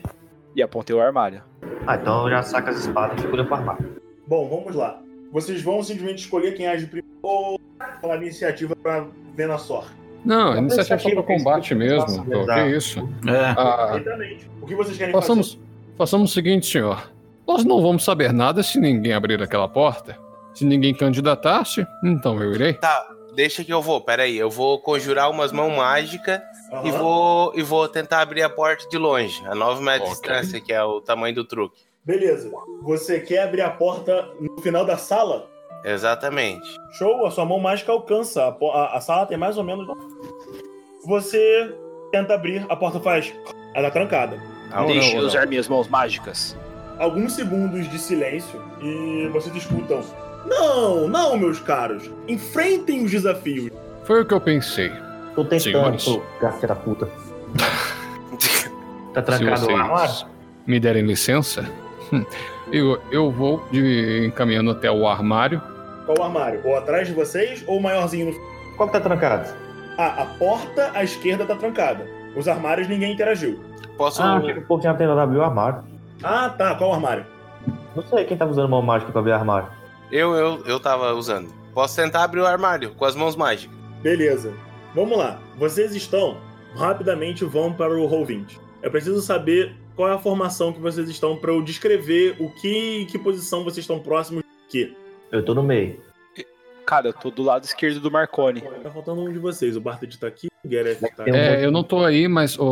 E 0.55 0.61
apontei 0.61 0.95
o 0.95 1.01
armário. 1.01 1.41
Ah, 1.87 1.95
então 1.95 2.29
já 2.29 2.43
saca 2.43 2.69
as 2.69 2.77
espadas 2.77 3.17
e 3.17 3.21
fica 3.23 3.33
olhando 3.33 3.47
pro 3.47 3.55
armário. 3.55 3.99
Bom, 4.27 4.47
vamos 4.47 4.75
lá. 4.75 5.01
Vocês 5.31 5.59
vão 5.63 5.81
simplesmente 5.81 6.19
escolher 6.19 6.51
quem 6.51 6.67
age 6.67 6.85
primeiro 6.85 7.17
ou 7.23 7.59
falar 7.99 8.17
iniciativa 8.17 8.75
pra 8.75 9.07
ver 9.35 9.47
na 9.47 9.57
sorte. 9.57 9.89
Não, 10.23 10.55
iniciativa 10.55 10.93
é 10.93 10.99
só 10.99 11.09
para 11.09 11.23
combate 11.23 11.73
mesmo. 11.73 12.25
pô, 12.25 12.45
que 12.45 12.77
isso? 12.77 12.99
É. 13.27 13.55
Ah. 13.57 13.99
O 14.61 14.67
que 14.67 14.75
vocês 14.75 14.95
querem 14.95 15.11
façamos, 15.11 15.57
façamos 15.97 16.29
o 16.29 16.33
seguinte, 16.35 16.67
senhor. 16.67 17.11
Nós 17.47 17.63
não 17.65 17.81
vamos 17.81 18.03
saber 18.03 18.31
nada 18.33 18.63
se 18.63 18.79
ninguém 18.79 19.13
abrir 19.13 19.41
aquela 19.41 19.67
porta. 19.67 20.17
Se 20.53 20.63
ninguém 20.65 20.93
candidatar-se, 20.93 21.85
então 22.03 22.41
eu 22.41 22.53
irei. 22.53 22.73
Tá, 22.73 23.07
deixa 23.35 23.63
que 23.63 23.73
eu 23.73 23.81
vou. 23.81 23.99
Pera 23.99 24.23
aí, 24.23 24.37
eu 24.37 24.49
vou 24.49 24.79
conjurar 24.79 25.29
umas 25.31 25.51
mãos 25.51 25.75
mágicas 25.75 26.39
fazer? 26.69 26.87
e, 26.87 26.91
vou, 26.91 27.51
e 27.55 27.63
vou 27.63 27.87
tentar 27.89 28.21
abrir 28.21 28.43
a 28.43 28.49
porta 28.49 28.87
de 28.87 28.97
longe. 28.97 29.41
A 29.47 29.55
9 29.55 29.81
metros 29.83 30.09
de 30.09 30.15
distância, 30.15 30.61
que 30.61 30.71
é 30.71 30.83
o 30.83 31.01
tamanho 31.01 31.33
do 31.35 31.43
truque. 31.43 31.81
Beleza. 32.05 32.51
Você 32.83 33.19
quer 33.19 33.43
abrir 33.43 33.61
a 33.61 33.69
porta 33.71 34.29
no 34.39 34.61
final 34.61 34.85
da 34.85 34.95
sala? 34.97 35.49
Exatamente. 35.83 36.67
Show, 36.97 37.25
a 37.25 37.31
sua 37.31 37.45
mão 37.45 37.59
mágica 37.59 37.91
alcança. 37.91 38.43
A, 38.43 38.49
a- 38.77 38.97
a 38.97 39.01
sala 39.01 39.25
tem 39.25 39.37
mais 39.37 39.57
ou 39.57 39.63
menos. 39.63 39.87
Você 41.05 41.73
tenta 42.11 42.33
abrir, 42.35 42.65
a 42.69 42.75
porta 42.75 42.99
faz. 42.99 43.33
Ela 43.73 43.87
é 43.87 43.91
trancada. 43.91 44.39
Ah, 44.71 44.83
Deixe 44.85 45.09
não, 45.09 45.15
eu 45.17 45.21
não. 45.21 45.27
usar 45.27 45.47
minhas 45.47 45.67
mãos 45.67 45.87
mágicas. 45.87 46.55
Alguns 47.03 47.33
segundos 47.33 47.89
de 47.89 47.99
silêncio 47.99 48.61
e 48.81 49.27
vocês 49.27 49.53
escutam. 49.53 49.99
Não, 50.45 51.05
não, 51.05 51.37
meus 51.37 51.59
caros. 51.59 52.09
Enfrentem 52.29 53.03
os 53.03 53.11
desafios. 53.11 53.69
Foi 54.05 54.21
o 54.21 54.25
que 54.25 54.33
eu 54.33 54.39
pensei. 54.39 54.89
Tô 55.35 55.43
tentando, 55.43 55.99
Senhores. 55.99 56.21
da 56.65 56.75
puta. 56.75 57.09
Tá 59.13 59.21
trancado 59.21 59.67
o 59.67 59.75
armário? 59.75 60.25
me 60.65 60.79
derem 60.79 61.03
licença, 61.03 61.69
hum, 62.11 62.25
eu, 62.71 62.99
eu 63.11 63.29
vou 63.29 63.63
de, 63.71 64.25
encaminhando 64.25 64.71
até 64.71 64.89
o 64.89 65.07
armário. 65.07 65.61
Qual 66.07 66.23
armário? 66.23 66.61
Ou 66.65 66.75
atrás 66.75 67.07
de 67.07 67.13
vocês 67.13 67.63
ou 67.67 67.77
o 67.77 67.83
maiorzinho 67.83 68.31
no. 68.31 68.75
Qual 68.75 68.89
que 68.89 68.93
tá 68.93 68.99
trancado? 68.99 69.53
Ah, 69.99 70.23
a 70.23 70.25
porta 70.25 70.89
à 70.95 71.03
esquerda 71.03 71.45
tá 71.45 71.55
trancada. 71.55 72.07
Os 72.35 72.47
armários 72.47 72.87
ninguém 72.87 73.13
interagiu. 73.13 73.59
Posso. 73.97 74.23
Ah, 74.23 74.37
achei 74.37 74.55
que 74.55 74.65
o 74.67 74.79
tinha 74.79 74.95
tentado 74.95 75.19
abrir 75.19 75.37
o 75.37 75.43
armário. 75.43 75.92
Ah, 76.23 76.49
tá. 76.49 76.75
Qual 76.75 76.93
armário? 76.93 77.25
Não 77.95 78.03
sei 78.03 78.25
quem 78.25 78.37
tava 78.37 78.51
usando 78.51 78.69
mão 78.69 78.81
mágica 78.81 79.11
pra 79.11 79.19
abrir 79.19 79.31
o 79.31 79.35
armário. 79.35 79.69
Eu, 80.11 80.33
eu, 80.33 80.63
eu 80.65 80.79
tava 80.79 81.13
usando. 81.13 81.49
Posso 81.73 81.95
tentar 81.95 82.23
abrir 82.23 82.39
o 82.39 82.45
armário 82.45 82.91
com 82.95 83.05
as 83.05 83.15
mãos 83.15 83.35
mágicas. 83.35 83.75
Beleza. 84.01 84.53
Vamos 84.93 85.17
lá. 85.17 85.39
Vocês 85.57 85.95
estão. 85.95 86.37
Rapidamente 86.75 87.45
vão 87.45 87.73
para 87.73 87.93
o 87.93 88.09
Roll20. 88.09 88.57
Eu 88.81 88.91
preciso 88.91 89.21
saber 89.21 89.75
qual 89.95 90.09
é 90.09 90.13
a 90.13 90.19
formação 90.19 90.73
que 90.73 90.79
vocês 90.79 91.07
estão 91.09 91.37
para 91.37 91.51
eu 91.51 91.61
descrever 91.61 92.35
o 92.39 92.49
que 92.49 93.05
que 93.05 93.17
posição 93.17 93.63
vocês 93.63 93.83
estão 93.83 93.99
próximos 93.99 94.43
de 94.43 94.69
quê. 94.69 94.93
Eu 95.31 95.43
tô 95.43 95.53
no 95.53 95.63
meio. 95.63 95.99
Cara, 96.85 97.07
eu 97.07 97.13
tô 97.13 97.31
do 97.31 97.41
lado 97.43 97.63
esquerdo 97.63 97.99
do 97.99 98.11
Marconi. 98.11 98.61
Tá 98.61 98.91
faltando 98.91 99.21
um 99.21 99.31
de 99.31 99.39
vocês. 99.39 99.75
O 99.77 99.81
Bartlett 99.81 100.19
tá 100.19 100.27
aqui, 100.27 100.47
o 100.63 100.67
Gareth 100.69 100.95
tá 101.15 101.23
Tem 101.23 101.33
um 101.33 101.35
É, 101.37 101.65
eu 101.65 101.71
não 101.71 101.81
tô 101.83 102.03
aí, 102.03 102.27
mas 102.27 102.59
ô, 102.59 102.65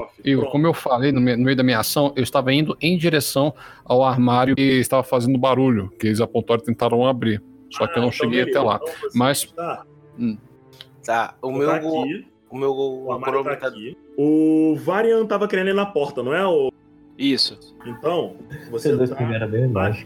ô, 0.00 0.06
Igor, 0.24 0.50
como 0.50 0.66
eu 0.66 0.74
falei 0.74 1.10
no, 1.10 1.20
me- 1.20 1.36
no 1.36 1.44
meio 1.44 1.56
da 1.56 1.62
minha 1.62 1.78
ação, 1.78 2.12
eu 2.16 2.22
estava 2.22 2.52
indo 2.52 2.76
em 2.80 2.98
direção 2.98 3.54
ao 3.84 4.04
armário 4.04 4.54
que 4.54 4.62
estava 4.62 5.02
fazendo 5.02 5.38
barulho, 5.38 5.88
que 5.98 6.06
eles 6.08 6.20
apontaram 6.20 6.60
e 6.62 6.66
tentaram 6.66 7.06
abrir. 7.06 7.42
Só 7.70 7.86
que 7.86 7.98
eu 7.98 8.02
não 8.02 8.08
Ah, 8.08 8.12
então 8.14 8.26
cheguei 8.26 8.44
beleza. 8.44 8.58
até 8.58 8.68
lá. 8.68 8.80
Então 8.82 8.94
Mas 9.14 9.44
Tá. 9.52 9.84
Tá, 11.04 11.34
o 11.40 11.50
Tá 11.52 11.58
meu. 11.58 11.70
aqui. 11.70 12.26
O 12.50 12.56
meu 12.58 12.70
O 12.72 13.04
o 13.06 13.12
armário 13.12 13.42
tá 13.44 13.56
tá- 13.56 13.68
aqui. 13.68 13.96
O 14.18 14.76
Varian 14.76 15.24
tava 15.24 15.48
querendo 15.48 15.70
ir 15.70 15.74
na 15.74 15.86
porta, 15.86 16.22
não 16.22 16.34
é? 16.34 16.44
O... 16.46 16.70
Isso. 17.16 17.58
Então, 17.86 18.34
você 18.70 18.70
Vocês 18.70 18.98
dois 18.98 19.10
tá... 19.10 19.16
primeiro 19.16 19.48
bem 19.48 19.64
embaixo. 19.64 20.04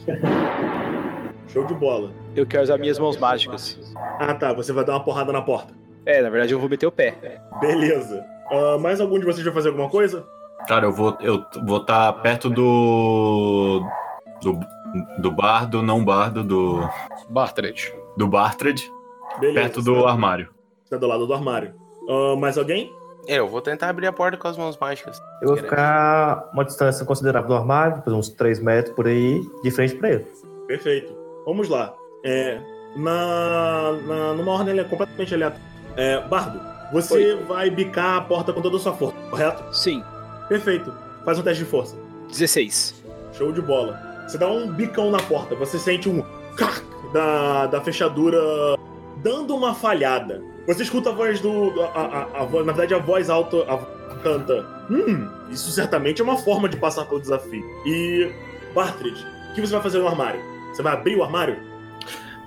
Show 1.49 1.67
de 1.67 1.75
bola. 1.75 2.13
Eu 2.35 2.47
quero 2.47 2.63
usar 2.65 2.79
minhas 2.79 2.99
mãos 2.99 3.17
mágicas. 3.17 3.79
Ah, 4.19 4.35
tá. 4.35 4.53
Você 4.53 4.73
vai 4.73 4.85
dar 4.85 4.93
uma 4.95 5.05
porrada 5.05 5.33
na 5.33 5.41
porta. 5.43 5.73
É, 6.07 6.21
na 6.21 6.29
verdade 6.31 6.53
eu 6.53 6.59
vou 6.61 6.69
meter 6.69 6.87
o 6.87 6.93
pé. 6.93 7.15
Beleza. 7.61 8.25
Ah, 8.51 8.77
mais 8.79 9.01
algum 9.01 9.19
de 9.19 9.25
vocês 9.25 9.45
vai 9.45 9.55
fazer 9.55 9.69
alguma 9.69 9.89
coisa? 9.89 10.27
Cara, 10.69 10.87
eu 10.87 10.93
vou 10.93 11.17
eu 11.21 11.45
vou 11.67 11.79
estar 11.79 12.13
perto 12.15 12.51
do 12.51 13.83
do 14.43 14.59
do 15.19 15.31
bardo, 15.31 15.83
não 15.83 16.05
bardo, 16.05 16.45
do 16.45 16.89
Bartred. 17.29 17.93
do 18.17 18.29
Bartred, 18.29 18.91
Beleza. 19.41 19.61
perto 19.61 19.83
do 19.83 20.03
tá- 20.03 20.11
armário. 20.11 20.49
Tá 20.91 20.97
do 20.97 21.07
lado 21.07 21.27
do 21.27 21.33
armário. 21.35 21.75
Ah, 22.09 22.37
mais 22.37 22.57
alguém? 22.59 22.93
Eu 23.27 23.49
vou 23.49 23.61
tentar 23.63 23.89
abrir 23.89 24.07
a 24.07 24.13
porta 24.13 24.37
com 24.37 24.47
as 24.49 24.57
mãos 24.59 24.77
mágicas. 24.79 25.19
Eu 25.41 25.49
vou 25.49 25.57
ficar 25.57 26.51
uma 26.53 26.65
distância 26.65 27.07
considerável 27.07 27.49
do 27.49 27.55
armário, 27.55 28.03
uns 28.09 28.29
3 28.29 28.61
metros 28.61 28.95
por 28.95 29.07
aí, 29.07 29.41
de 29.63 29.71
frente 29.71 29.95
pra 29.97 30.11
ele. 30.11 30.27
Perfeito. 30.67 31.17
Vamos 31.47 31.69
lá. 31.71 31.95
É, 32.25 32.59
na, 32.97 33.93
na, 34.07 34.33
numa 34.35 34.53
ordem 34.53 34.73
ale- 34.79 34.89
completamente 34.89 35.35
aleatória. 35.35 35.63
É, 35.97 36.21
Bardo, 36.27 36.61
você 36.93 37.35
vai 37.37 37.71
bicar 37.71 38.17
a 38.17 38.21
porta 38.23 38.53
com 38.53 38.61
toda 38.61 38.77
a 38.77 38.81
sua 38.81 38.93
força, 38.95 39.17
correto? 39.31 39.75
Sim. 39.77 40.03
Perfeito. 40.49 40.93
Faz 41.25 41.39
um 41.39 41.43
teste 41.43 41.65
de 41.65 41.71
força. 41.71 41.97
16. 42.29 43.03
Show 43.33 43.53
de 43.53 43.61
bola. 43.61 44.01
Você 44.27 44.39
dá 44.39 44.49
um 44.49 44.73
bicão 44.73 45.11
na 45.11 45.19
porta, 45.19 45.55
você 45.55 45.79
sente 45.79 46.09
um 46.09 46.23
cac 46.57 46.83
da, 47.13 47.67
da 47.67 47.81
fechadura 47.81 48.39
dando 49.23 49.55
uma 49.55 49.75
falhada. 49.75 50.43
Você 50.67 50.83
escuta 50.83 51.11
a 51.11 51.13
voz 51.13 51.41
do. 51.41 51.81
A, 51.83 52.01
a, 52.01 52.43
a 52.43 52.47
na 52.65 52.73
verdade, 52.73 52.95
a 52.95 52.99
voz 52.99 53.29
alta 53.29 53.57
a, 53.71 53.79
canta. 54.23 54.67
Hum, 54.91 55.29
isso 55.51 55.71
certamente 55.71 56.21
é 56.21 56.25
uma 56.25 56.39
forma 56.39 56.69
de 56.69 56.77
passar 56.79 57.05
pelo 57.05 57.21
desafio. 57.21 57.65
E. 57.87 58.31
Bartred, 58.75 59.15
o 59.51 59.55
que 59.55 59.61
você 59.61 59.73
vai 59.73 59.83
fazer 59.83 59.99
no 59.99 60.09
armário? 60.09 60.41
Você 60.73 60.83
vai 60.83 60.95
abrir 60.95 61.17
o 61.17 61.23
armário? 61.23 61.57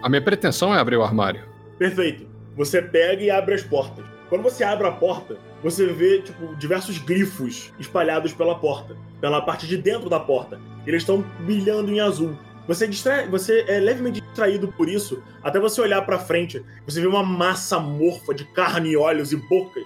A 0.01 0.09
minha 0.09 0.21
pretensão 0.21 0.73
é 0.73 0.79
abrir 0.79 0.97
o 0.97 1.03
armário. 1.03 1.43
Perfeito. 1.77 2.27
Você 2.55 2.81
pega 2.81 3.23
e 3.23 3.31
abre 3.31 3.55
as 3.55 3.63
portas. 3.63 4.05
Quando 4.29 4.43
você 4.43 4.63
abre 4.63 4.87
a 4.87 4.91
porta, 4.91 5.37
você 5.63 5.87
vê 5.87 6.21
tipo 6.21 6.55
diversos 6.55 6.97
grifos 6.97 7.73
espalhados 7.79 8.33
pela 8.33 8.55
porta, 8.55 8.95
pela 9.19 9.41
parte 9.41 9.65
de 9.65 9.77
dentro 9.77 10.09
da 10.09 10.19
porta. 10.19 10.59
Eles 10.85 11.01
estão 11.01 11.21
brilhando 11.39 11.91
em 11.91 11.99
azul. 11.99 12.37
Você, 12.67 12.89
você 13.29 13.65
é 13.67 13.79
levemente 13.79 14.21
distraído 14.21 14.67
por 14.67 14.89
isso, 14.89 15.23
até 15.41 15.59
você 15.59 15.79
olhar 15.79 16.01
pra 16.01 16.19
frente, 16.19 16.63
você 16.85 16.99
vê 16.99 17.07
uma 17.07 17.23
massa 17.23 17.77
amorfa 17.77 18.33
de 18.33 18.43
carne, 18.51 18.97
olhos 18.97 19.31
e 19.31 19.37
bocas. 19.37 19.85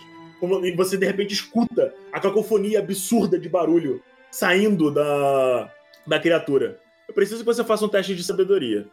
E 0.63 0.75
você 0.75 0.97
de 0.97 1.05
repente 1.05 1.33
escuta 1.33 1.93
a 2.11 2.19
cacofonia 2.19 2.79
absurda 2.79 3.38
de 3.38 3.47
barulho 3.47 4.01
saindo 4.31 4.89
da, 4.89 5.71
da 6.07 6.19
criatura. 6.19 6.79
Eu 7.07 7.13
preciso 7.13 7.41
que 7.41 7.45
você 7.45 7.63
faça 7.63 7.85
um 7.85 7.89
teste 7.89 8.15
de 8.15 8.23
sabedoria. 8.23 8.88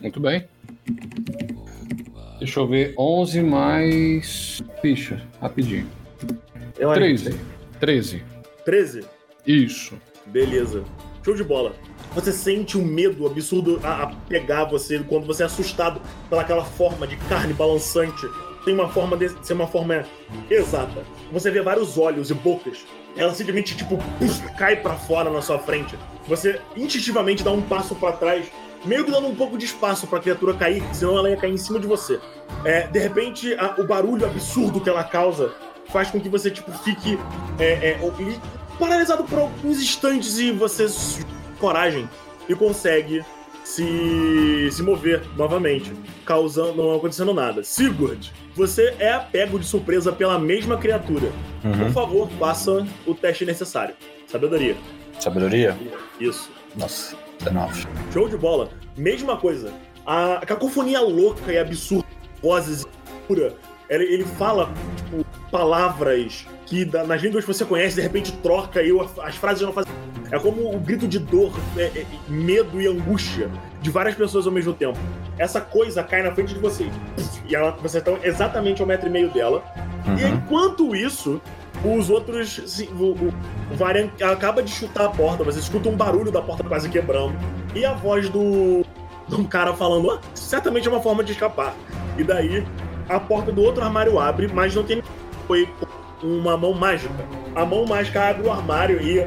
Muito 0.00 0.20
bem. 0.20 0.46
Deixa 2.38 2.60
eu 2.60 2.66
ver. 2.66 2.94
11 2.98 3.42
mais. 3.42 4.62
Ficha, 4.80 5.22
rapidinho. 5.40 5.88
Eu 6.78 6.92
13. 6.92 7.38
13. 7.80 8.24
13? 8.64 9.04
Isso. 9.46 9.94
Beleza. 10.26 10.84
Show 11.24 11.34
de 11.34 11.44
bola. 11.44 11.74
Você 12.14 12.32
sente 12.32 12.78
um 12.78 12.84
medo 12.84 13.26
absurdo 13.26 13.80
a, 13.82 14.14
pegar 14.28 14.64
você 14.64 14.98
quando 15.00 15.26
você 15.26 15.42
é 15.42 15.46
assustado 15.46 16.00
pelaquela 16.28 16.64
forma 16.64 17.06
de 17.06 17.16
carne 17.28 17.52
balançante. 17.52 18.26
Tem 18.64 18.74
uma 18.74 18.88
forma 18.88 19.16
de 19.16 19.28
ser 19.44 19.52
uma 19.52 19.66
forma 19.66 20.04
exata. 20.50 21.04
Você 21.32 21.50
vê 21.50 21.60
vários 21.62 21.96
olhos 21.96 22.30
e 22.30 22.34
bocas. 22.34 22.84
Ela 23.16 23.32
simplesmente, 23.32 23.76
tipo, 23.76 23.98
cai 24.58 24.76
pra 24.76 24.94
fora 24.94 25.30
na 25.30 25.40
sua 25.40 25.58
frente. 25.58 25.96
Você 26.28 26.60
instintivamente 26.76 27.42
dá 27.42 27.52
um 27.52 27.62
passo 27.62 27.94
pra 27.94 28.12
trás, 28.12 28.46
meio 28.84 29.04
que 29.04 29.10
dando 29.10 29.26
um 29.26 29.34
pouco 29.34 29.56
de 29.58 29.64
espaço 29.64 30.06
pra 30.06 30.20
criatura 30.20 30.54
cair, 30.54 30.82
senão 30.92 31.16
ela 31.18 31.30
ia 31.30 31.36
cair 31.36 31.52
em 31.52 31.56
cima 31.56 31.78
de 31.78 31.86
você. 31.86 32.18
É, 32.64 32.86
de 32.86 32.98
repente, 32.98 33.54
a- 33.54 33.74
o 33.78 33.84
barulho 33.84 34.24
absurdo 34.26 34.80
que 34.80 34.88
ela 34.88 35.02
causa 35.04 35.52
faz 35.92 36.10
com 36.10 36.20
que 36.20 36.28
você, 36.28 36.50
tipo, 36.50 36.70
fique 36.72 37.18
é, 37.58 37.90
é, 37.92 38.00
li- 38.18 38.40
paralisado 38.78 39.24
por 39.24 39.38
alguns 39.38 39.78
instantes 39.80 40.38
e 40.38 40.50
você 40.52 40.86
coragem 41.58 42.08
e 42.48 42.54
consegue 42.54 43.24
se, 43.64 44.68
se 44.70 44.82
mover 44.82 45.22
novamente, 45.36 45.92
causando 46.24 46.82
não 46.82 46.94
acontecendo 46.94 47.34
nada. 47.34 47.64
Sigurd, 47.64 48.32
você 48.54 48.94
é 48.98 49.18
pego 49.18 49.58
de 49.58 49.66
surpresa 49.66 50.12
pela 50.12 50.38
mesma 50.38 50.76
criatura. 50.76 51.32
Por 51.62 51.92
favor, 51.92 52.28
faça 52.38 52.86
o 53.06 53.14
teste 53.14 53.44
necessário. 53.44 53.94
Sabedoria. 54.26 54.76
Sabedoria? 55.18 55.76
Isso. 56.20 56.48
Nossa, 56.76 57.16
19. 57.38 57.86
Show 58.12 58.28
de 58.28 58.36
bola. 58.36 58.68
Mesma 58.96 59.36
coisa. 59.36 59.72
A 60.06 60.40
cacofonia 60.46 61.00
louca 61.00 61.52
e 61.52 61.58
absurda, 61.58 62.06
vozes 62.42 62.84
pura. 63.26 63.54
Ele, 63.88 64.04
ele 64.04 64.24
fala 64.24 64.72
tipo, 64.96 65.24
palavras 65.50 66.46
que 66.64 66.84
da- 66.84 67.04
nas 67.04 67.20
línguas 67.22 67.44
que 67.44 67.52
você 67.52 67.64
conhece, 67.64 67.96
de 67.96 68.02
repente 68.02 68.32
troca 68.38 68.82
e 68.82 68.90
as 69.22 69.36
frases 69.36 69.62
não 69.62 69.72
fazem. 69.72 69.92
É 70.32 70.38
como 70.40 70.74
o 70.74 70.78
grito 70.80 71.06
de 71.06 71.20
dor, 71.20 71.52
é, 71.76 71.82
é, 71.84 72.06
medo 72.28 72.80
e 72.82 72.86
angústia 72.88 73.48
de 73.80 73.90
várias 73.90 74.16
pessoas 74.16 74.44
ao 74.46 74.52
mesmo 74.52 74.72
tempo. 74.74 74.98
Essa 75.38 75.60
coisa 75.60 76.02
cai 76.02 76.22
na 76.22 76.32
frente 76.34 76.52
de 76.54 76.58
vocês. 76.58 76.92
E 77.48 77.54
ela, 77.54 77.70
você 77.80 77.98
está 77.98 78.12
exatamente 78.24 78.80
ao 78.82 78.88
metro 78.88 79.08
e 79.08 79.10
meio 79.10 79.28
dela. 79.30 79.62
E 80.20 80.24
enquanto 80.24 80.96
isso, 80.96 81.40
os 81.94 82.10
outros. 82.10 82.60
se- 82.66 82.88
O, 82.98 83.12
o, 83.12 83.32
Varian 83.76 84.08
acaba 84.22 84.62
de 84.62 84.70
chutar 84.70 85.06
a 85.06 85.08
porta, 85.10 85.44
você 85.44 85.58
escuta 85.58 85.88
um 85.88 85.96
barulho 85.96 86.30
da 86.32 86.40
porta 86.42 86.64
quase 86.64 86.88
quebrando. 86.88 87.34
E 87.74 87.84
a 87.84 87.92
voz 87.94 88.28
do. 88.28 88.84
de 89.28 89.34
um 89.34 89.44
cara 89.44 89.74
falando, 89.74 90.10
ah, 90.10 90.20
certamente 90.34 90.86
é 90.86 90.90
uma 90.90 91.02
forma 91.02 91.22
de 91.24 91.32
escapar. 91.32 91.74
E 92.16 92.22
daí 92.24 92.64
a 93.08 93.18
porta 93.18 93.50
do 93.52 93.62
outro 93.62 93.82
armário 93.84 94.18
abre, 94.18 94.48
mas 94.48 94.74
não 94.74 94.82
tem. 94.84 95.02
Foi 95.46 95.68
uma 96.22 96.56
mão 96.56 96.72
mágica. 96.72 97.12
A 97.54 97.64
mão 97.64 97.84
mágica 97.86 98.30
abre 98.30 98.46
o 98.46 98.50
armário 98.52 99.00
e 99.02 99.26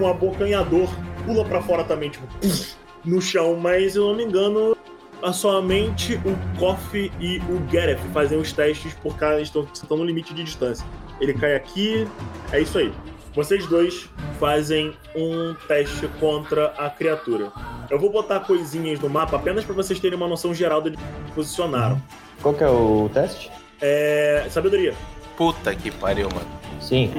um 0.00 0.06
abocanhador 0.06 0.88
pula 1.24 1.44
pra 1.44 1.60
fora 1.62 1.84
também, 1.84 2.10
tipo, 2.10 2.26
no 3.04 3.20
chão, 3.20 3.56
mas 3.56 3.92
se 3.92 3.98
eu 3.98 4.08
não 4.08 4.16
me 4.16 4.24
engano. 4.24 4.76
a 5.22 5.32
Somente 5.32 6.16
o 6.16 6.58
Koff 6.58 7.10
e 7.20 7.38
o 7.48 7.58
Gareth 7.72 7.98
fazem 8.12 8.38
os 8.38 8.52
testes 8.52 8.92
por 8.94 9.16
causa 9.16 9.36
eles 9.36 9.48
estão, 9.48 9.66
estão 9.72 9.96
no 9.96 10.04
limite 10.04 10.34
de 10.34 10.42
distância. 10.44 10.86
Ele 11.20 11.34
cai 11.34 11.54
aqui, 11.54 12.08
é 12.52 12.60
isso 12.60 12.78
aí. 12.78 12.92
Vocês 13.34 13.66
dois 13.66 14.08
fazem 14.38 14.94
um 15.14 15.54
teste 15.66 16.06
contra 16.20 16.66
a 16.78 16.88
criatura. 16.88 17.50
Eu 17.90 17.98
vou 17.98 18.10
botar 18.10 18.40
coisinhas 18.40 19.00
no 19.00 19.10
mapa 19.10 19.36
apenas 19.36 19.64
pra 19.64 19.74
vocês 19.74 19.98
terem 19.98 20.16
uma 20.16 20.28
noção 20.28 20.54
geral 20.54 20.80
de 20.80 20.90
onde 20.90 20.98
posicionaram. 21.34 22.00
Qual 22.40 22.54
que 22.54 22.62
é 22.62 22.68
o 22.68 23.10
teste? 23.12 23.50
É. 23.80 24.46
Sabedoria. 24.50 24.94
Puta 25.36 25.74
que 25.74 25.90
pariu, 25.90 26.28
mano. 26.32 26.46
Sim. 26.80 27.12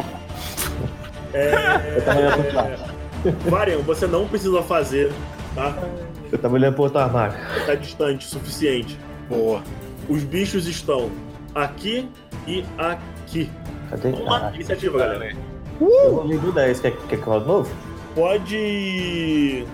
É. 1.33 1.97
Eu 1.97 2.05
tava 2.05 2.19
olhando 2.19 2.43
pro 2.43 2.57
outro 2.57 2.95
é... 3.25 3.49
Varian, 3.49 3.77
você 3.79 4.07
não 4.07 4.27
precisa 4.27 4.61
fazer, 4.61 5.11
tá? 5.53 5.77
Eu 6.31 6.37
tava 6.37 6.53
olhando 6.53 6.75
pro 6.75 6.83
outro 6.83 6.99
armário. 6.99 7.35
Tá 7.65 7.75
distante 7.75 8.25
o 8.25 8.29
suficiente. 8.29 8.97
Boa. 9.27 9.61
Os 10.07 10.23
bichos 10.23 10.65
estão 10.67 11.11
aqui 11.53 12.07
e 12.47 12.63
aqui. 12.77 13.14
Cadê? 13.89 14.11
Vamos 14.11 14.25
lá, 14.25 14.49
Ah, 14.51 14.55
iniciativa, 14.55 14.97
galera. 14.97 15.33
eu 15.81 16.15
rolei 16.15 16.37
do 16.37 16.51
10. 16.51 16.79
Quer, 16.79 16.91
quer 17.09 17.17
que 17.17 17.27
eu 17.27 17.33
role 17.33 17.41
de 17.41 17.47
novo? 17.47 17.75
Pode. 18.15 19.65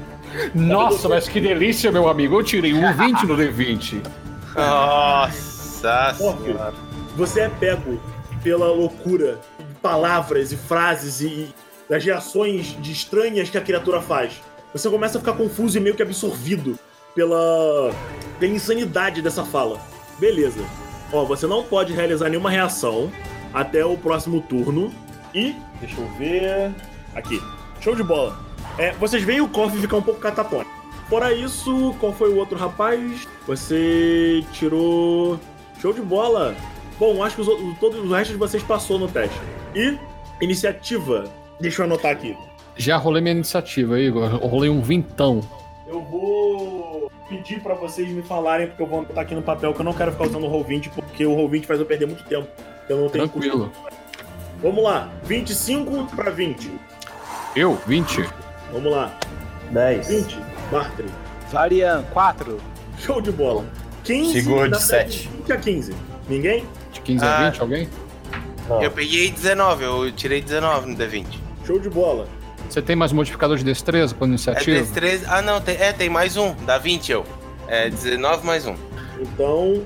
Nossa, 0.56 1.08
mas 1.10 1.28
que 1.28 1.40
delícia, 1.40 1.92
meu 1.92 2.08
amigo. 2.08 2.40
Eu 2.40 2.44
tirei 2.44 2.74
um 2.74 2.94
20 2.94 3.26
no 3.26 3.36
D20. 3.38 4.02
Nossa 4.56 6.16
Orc, 6.20 6.44
senhora. 6.44 6.74
você 7.16 7.42
é 7.42 7.50
pego 7.50 8.00
pela 8.44 8.68
loucura 8.72 9.40
de 9.60 9.74
palavras 9.82 10.52
e 10.52 10.58
frases 10.58 11.22
e 11.22 11.54
das 11.90 12.04
reações 12.04 12.76
de 12.82 12.92
estranhas 12.92 13.50
que 13.50 13.58
a 13.58 13.62
criatura 13.62 14.02
faz. 14.02 14.42
Você 14.74 14.90
começa 14.90 15.18
a 15.18 15.22
ficar 15.22 15.34
confuso 15.34 15.78
e 15.78 15.82
meio 15.82 15.96
que 15.96 16.02
absorvido 16.02 16.80
pela, 17.14 17.92
pela 18.40 18.52
insanidade 18.54 19.22
dessa 19.22 19.44
fala. 19.44 19.80
Beleza. 20.18 20.62
Ó, 21.12 21.26
você 21.26 21.46
não 21.46 21.62
pode 21.64 21.92
realizar 21.94 22.30
nenhuma 22.30 22.50
reação 22.50 23.12
até 23.54 23.86
o 23.86 23.98
próximo 23.98 24.42
turno. 24.42 24.92
E, 25.34 25.56
deixa 25.80 26.00
eu 26.00 26.08
ver. 26.18 26.72
Aqui. 27.16 27.42
Show 27.80 27.96
de 27.96 28.04
bola. 28.04 28.38
É, 28.78 28.92
vocês 28.94 29.24
veem 29.24 29.42
o 29.42 29.48
Coffee 29.50 29.80
ficar 29.82 29.98
um 29.98 30.02
pouco 30.02 30.20
catatônico. 30.20 30.70
Fora 31.10 31.34
isso, 31.34 31.94
qual 32.00 32.14
foi 32.14 32.30
o 32.30 32.38
outro 32.38 32.58
rapaz? 32.58 33.28
Você 33.46 34.44
tirou. 34.54 35.40
Show 35.82 35.92
de 35.94 36.02
bola! 36.02 36.56
Bom, 36.98 37.24
acho 37.24 37.36
que 37.36 37.42
os, 37.42 37.48
outros- 37.48 37.78
todos 37.80 38.00
o 38.00 38.14
resto 38.14 38.32
de 38.32 38.38
vocês 38.38 38.62
passou 38.64 38.98
no 39.00 39.08
teste. 39.08 39.36
E 39.76 39.98
iniciativa. 40.42 41.26
Deixa 41.60 41.82
eu 41.82 41.86
anotar 41.86 42.12
aqui. 42.12 42.38
Já 42.78 42.98
rolei 42.98 43.22
minha 43.22 43.34
iniciativa, 43.36 44.00
Igor. 44.00 44.40
Eu 44.42 44.48
rolei 44.48 44.70
um 44.70 44.82
vintão. 44.82 45.42
Eu 45.88 46.02
vou 46.04 47.12
pedir 47.28 47.62
pra 47.62 47.74
vocês 47.74 48.08
me 48.10 48.22
falarem, 48.22 48.68
porque 48.68 48.84
eu 48.84 48.88
vou 48.88 49.00
anotar 49.00 49.24
aqui 49.24 49.36
no 49.36 49.42
papel 49.42 49.74
que 49.74 49.82
eu 49.82 49.86
não 49.86 49.94
quero 49.94 50.12
ficar 50.12 50.26
usando 50.26 50.46
o 50.46 50.50
Roll20, 50.52 50.90
porque 50.92 51.26
o 51.26 51.36
Roll20 51.36 51.66
faz 51.66 51.80
eu 51.80 51.86
perder 51.86 52.06
muito 52.08 52.24
tempo. 52.26 52.48
Eu 52.92 52.98
não 53.00 53.10
tenho 53.10 53.26
Tranquilo. 53.30 53.70
costume. 53.70 53.92
Vamos 54.62 54.84
lá, 54.84 55.10
25 55.24 56.14
pra 56.14 56.30
20. 56.30 56.70
Eu, 57.56 57.80
20. 57.88 58.28
Vamos 58.74 58.92
lá, 58.92 59.18
10. 59.72 60.08
20, 60.10 60.38
Bartre. 60.70 61.06
Varian, 61.50 62.04
4. 62.12 62.58
Show 63.00 63.22
de 63.22 63.32
bola. 63.32 63.64
15 64.04 64.34
Sigurd, 64.42 64.70
na 64.70 64.80
sete. 64.80 65.30
20 65.38 65.54
a 65.54 65.58
15. 65.58 65.94
Ninguém? 66.28 66.66
De 66.92 67.00
15 67.00 67.24
Ah. 67.24 67.38
a 67.38 67.50
20, 67.50 67.62
alguém? 67.62 67.90
Não. 68.68 68.82
Eu 68.84 68.92
peguei 68.92 69.32
19, 69.32 69.84
eu 69.86 70.12
tirei 70.12 70.42
19 70.42 70.90
no 70.92 70.98
D20. 70.98 71.26
Show 71.66 71.80
de 71.80 71.90
bola. 71.90 72.28
Você 72.70 72.82
tem 72.82 72.96
mais 72.96 73.14
modificador 73.14 73.58
de 73.58 73.64
destreza 73.64 74.14
com 74.14 74.26
É 74.26 74.28
iniciativa? 74.28 74.86
D13. 74.86 75.24
Ah, 75.30 75.42
não, 75.42 75.62
tem, 75.62 75.78
é, 75.78 75.94
tem 75.94 76.10
mais 76.10 76.36
um. 76.36 76.54
Dá 76.66 76.78
20 76.78 77.10
eu. 77.10 77.26
É 77.70 77.90
19 77.90 78.46
mais 78.46 78.66
um. 78.68 78.76
Então, 79.18 79.82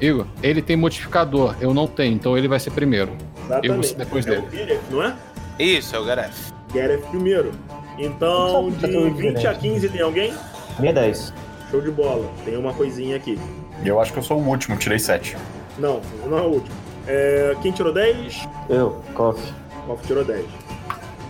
Igor, 0.00 0.26
ele 0.42 0.62
tem 0.62 0.76
modificador, 0.76 1.54
eu 1.60 1.72
não 1.74 1.86
tenho, 1.86 2.14
então 2.14 2.36
ele 2.36 2.48
vai 2.48 2.58
ser 2.60 2.70
primeiro. 2.70 3.12
exatamente. 3.38 3.66
Eu 3.68 3.74
vou 3.74 3.82
ser 3.82 3.94
depois 3.96 4.26
é 4.26 4.30
dele. 4.30 4.42
o 4.46 4.50
Gareth, 4.50 4.80
não 4.90 5.02
é? 5.02 5.16
Isso, 5.58 5.96
é 5.96 5.98
o 5.98 6.04
Gareth. 6.04 6.30
Gareth 6.72 7.02
primeiro. 7.10 7.52
Então, 7.98 8.70
de 8.70 8.86
Tudo 8.88 9.10
20 9.14 9.46
a 9.46 9.52
diferente. 9.52 9.58
15 9.60 9.88
tem 9.88 10.00
alguém? 10.02 10.34
Minha 10.78 10.92
10. 10.92 11.32
Show 11.70 11.80
de 11.80 11.90
bola. 11.90 12.30
Tem 12.44 12.56
uma 12.56 12.72
coisinha 12.74 13.16
aqui. 13.16 13.38
E 13.82 13.88
eu 13.88 13.98
acho 14.00 14.12
que 14.12 14.18
eu 14.18 14.22
sou 14.22 14.38
o 14.38 14.46
último, 14.46 14.76
tirei 14.76 14.98
7. 14.98 15.36
Não, 15.78 16.00
não 16.26 16.38
é 16.38 16.42
o 16.42 16.50
último. 16.50 16.76
É, 17.06 17.56
quem 17.62 17.72
tirou 17.72 17.92
10? 17.92 18.46
Eu, 18.68 19.00
Coffee. 19.14 19.52
Koff 19.86 20.06
tirou 20.06 20.24
10. 20.24 20.44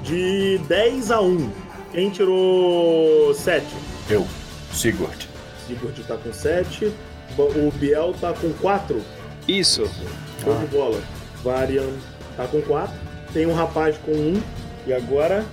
De 0.02 0.58
10 0.68 1.10
a 1.10 1.20
1, 1.20 1.50
quem 1.92 2.10
tirou 2.10 3.32
7? 3.34 3.64
Eu, 4.08 4.26
Sigurd. 4.72 5.28
Sigurd 5.66 6.02
tá 6.04 6.16
com 6.16 6.32
7. 6.32 6.92
O 7.38 7.70
Biel 7.72 8.14
tá 8.20 8.32
com 8.32 8.52
4. 8.54 9.02
Isso. 9.46 9.88
Show 10.42 10.54
de 10.58 10.66
bola. 10.66 11.00
Varian 11.44 11.88
tá 12.36 12.46
com 12.46 12.60
4. 12.62 12.94
Tem 13.32 13.46
um 13.46 13.54
rapaz 13.54 13.96
com 14.04 14.12
1. 14.12 14.42
E 14.86 14.92
agora. 14.92 15.44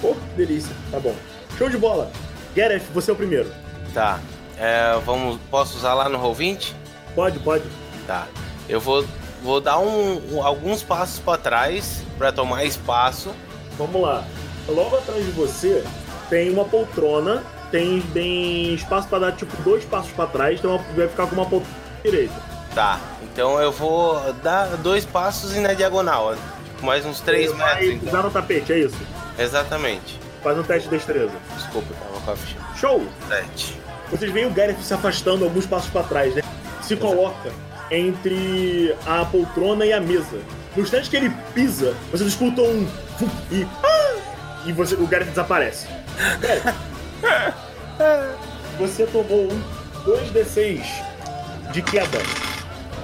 Que 0.00 0.14
delícia. 0.36 0.74
Tá 0.90 1.00
bom. 1.00 1.14
Show 1.56 1.68
de 1.70 1.76
bola. 1.78 2.10
Gareth, 2.54 2.82
você 2.94 3.10
é 3.10 3.14
o 3.14 3.16
primeiro. 3.16 3.50
Tá. 3.94 4.20
É, 4.58 4.98
vamos, 5.04 5.38
posso 5.50 5.76
usar 5.76 5.94
lá 5.94 6.08
no 6.08 6.18
Roll20? 6.18 6.72
Pode, 7.14 7.38
pode. 7.40 7.64
Tá. 8.06 8.26
Eu 8.68 8.80
vou, 8.80 9.04
vou 9.42 9.60
dar 9.60 9.78
um, 9.78 10.34
um- 10.34 10.42
alguns 10.42 10.82
passos 10.82 11.18
pra 11.20 11.36
trás 11.38 12.02
pra 12.16 12.30
tomar 12.32 12.64
espaço. 12.64 13.30
Vamos 13.76 14.00
lá. 14.02 14.24
Logo 14.68 14.96
atrás 14.96 15.24
de 15.24 15.30
você 15.32 15.82
tem 16.28 16.50
uma 16.50 16.64
poltrona. 16.64 17.42
Tem, 17.70 18.00
tem 18.14 18.74
espaço 18.74 19.08
pra 19.08 19.18
dar 19.18 19.32
tipo 19.32 19.54
dois 19.62 19.84
passos 19.84 20.10
pra 20.12 20.26
trás. 20.26 20.58
Então 20.58 20.82
vai 20.96 21.08
ficar 21.08 21.26
com 21.26 21.34
uma 21.34 21.44
poltrona 21.44 21.76
direita. 22.02 22.34
Tá. 22.74 23.00
Então 23.22 23.60
eu 23.60 23.72
vou 23.72 24.32
dar 24.42 24.76
dois 24.78 25.04
passos 25.04 25.54
e 25.56 25.60
na 25.60 25.74
diagonal. 25.74 26.34
Tipo, 26.64 26.86
mais 26.86 27.04
uns 27.04 27.20
3 27.20 27.50
Você 27.50 27.56
vai 27.56 27.74
metros. 27.74 27.88
Então. 27.90 28.06
pisar 28.06 28.22
no 28.22 28.30
tapete, 28.30 28.72
é 28.72 28.78
isso? 28.78 28.96
Exatamente. 29.38 30.18
Faz 30.42 30.58
um 30.58 30.62
teste 30.62 30.88
de 30.88 30.96
destreza. 30.96 31.32
Desculpa, 31.56 31.88
tava 31.94 32.20
com 32.20 32.30
a 32.30 32.36
ficha. 32.36 32.56
Show! 32.76 33.06
7. 33.28 33.76
Vocês 34.10 34.32
veem 34.32 34.46
o 34.46 34.50
Gareth 34.50 34.78
se 34.82 34.94
afastando 34.94 35.44
alguns 35.44 35.66
passos 35.66 35.90
pra 35.90 36.02
trás, 36.02 36.34
né? 36.34 36.42
Se 36.82 36.96
coloca 36.96 37.50
entre 37.90 38.94
a 39.06 39.24
poltrona 39.24 39.84
e 39.84 39.92
a 39.92 40.00
mesa. 40.00 40.38
No 40.76 40.82
instante 40.82 41.10
que 41.10 41.16
ele 41.16 41.30
pisa, 41.54 41.94
vocês 42.10 42.30
escutam 42.30 42.64
um 42.64 42.88
e 43.50 43.66
ah! 43.82 44.14
e 44.64 44.72
você, 44.72 44.94
o 44.94 45.06
Gareth 45.06 45.26
desaparece. 45.26 45.86
Gareth, 46.40 46.74
você 48.78 49.06
tomou 49.06 49.48
um 49.52 49.62
2d6 50.04 50.82
de 51.72 51.82
queda. 51.82 52.18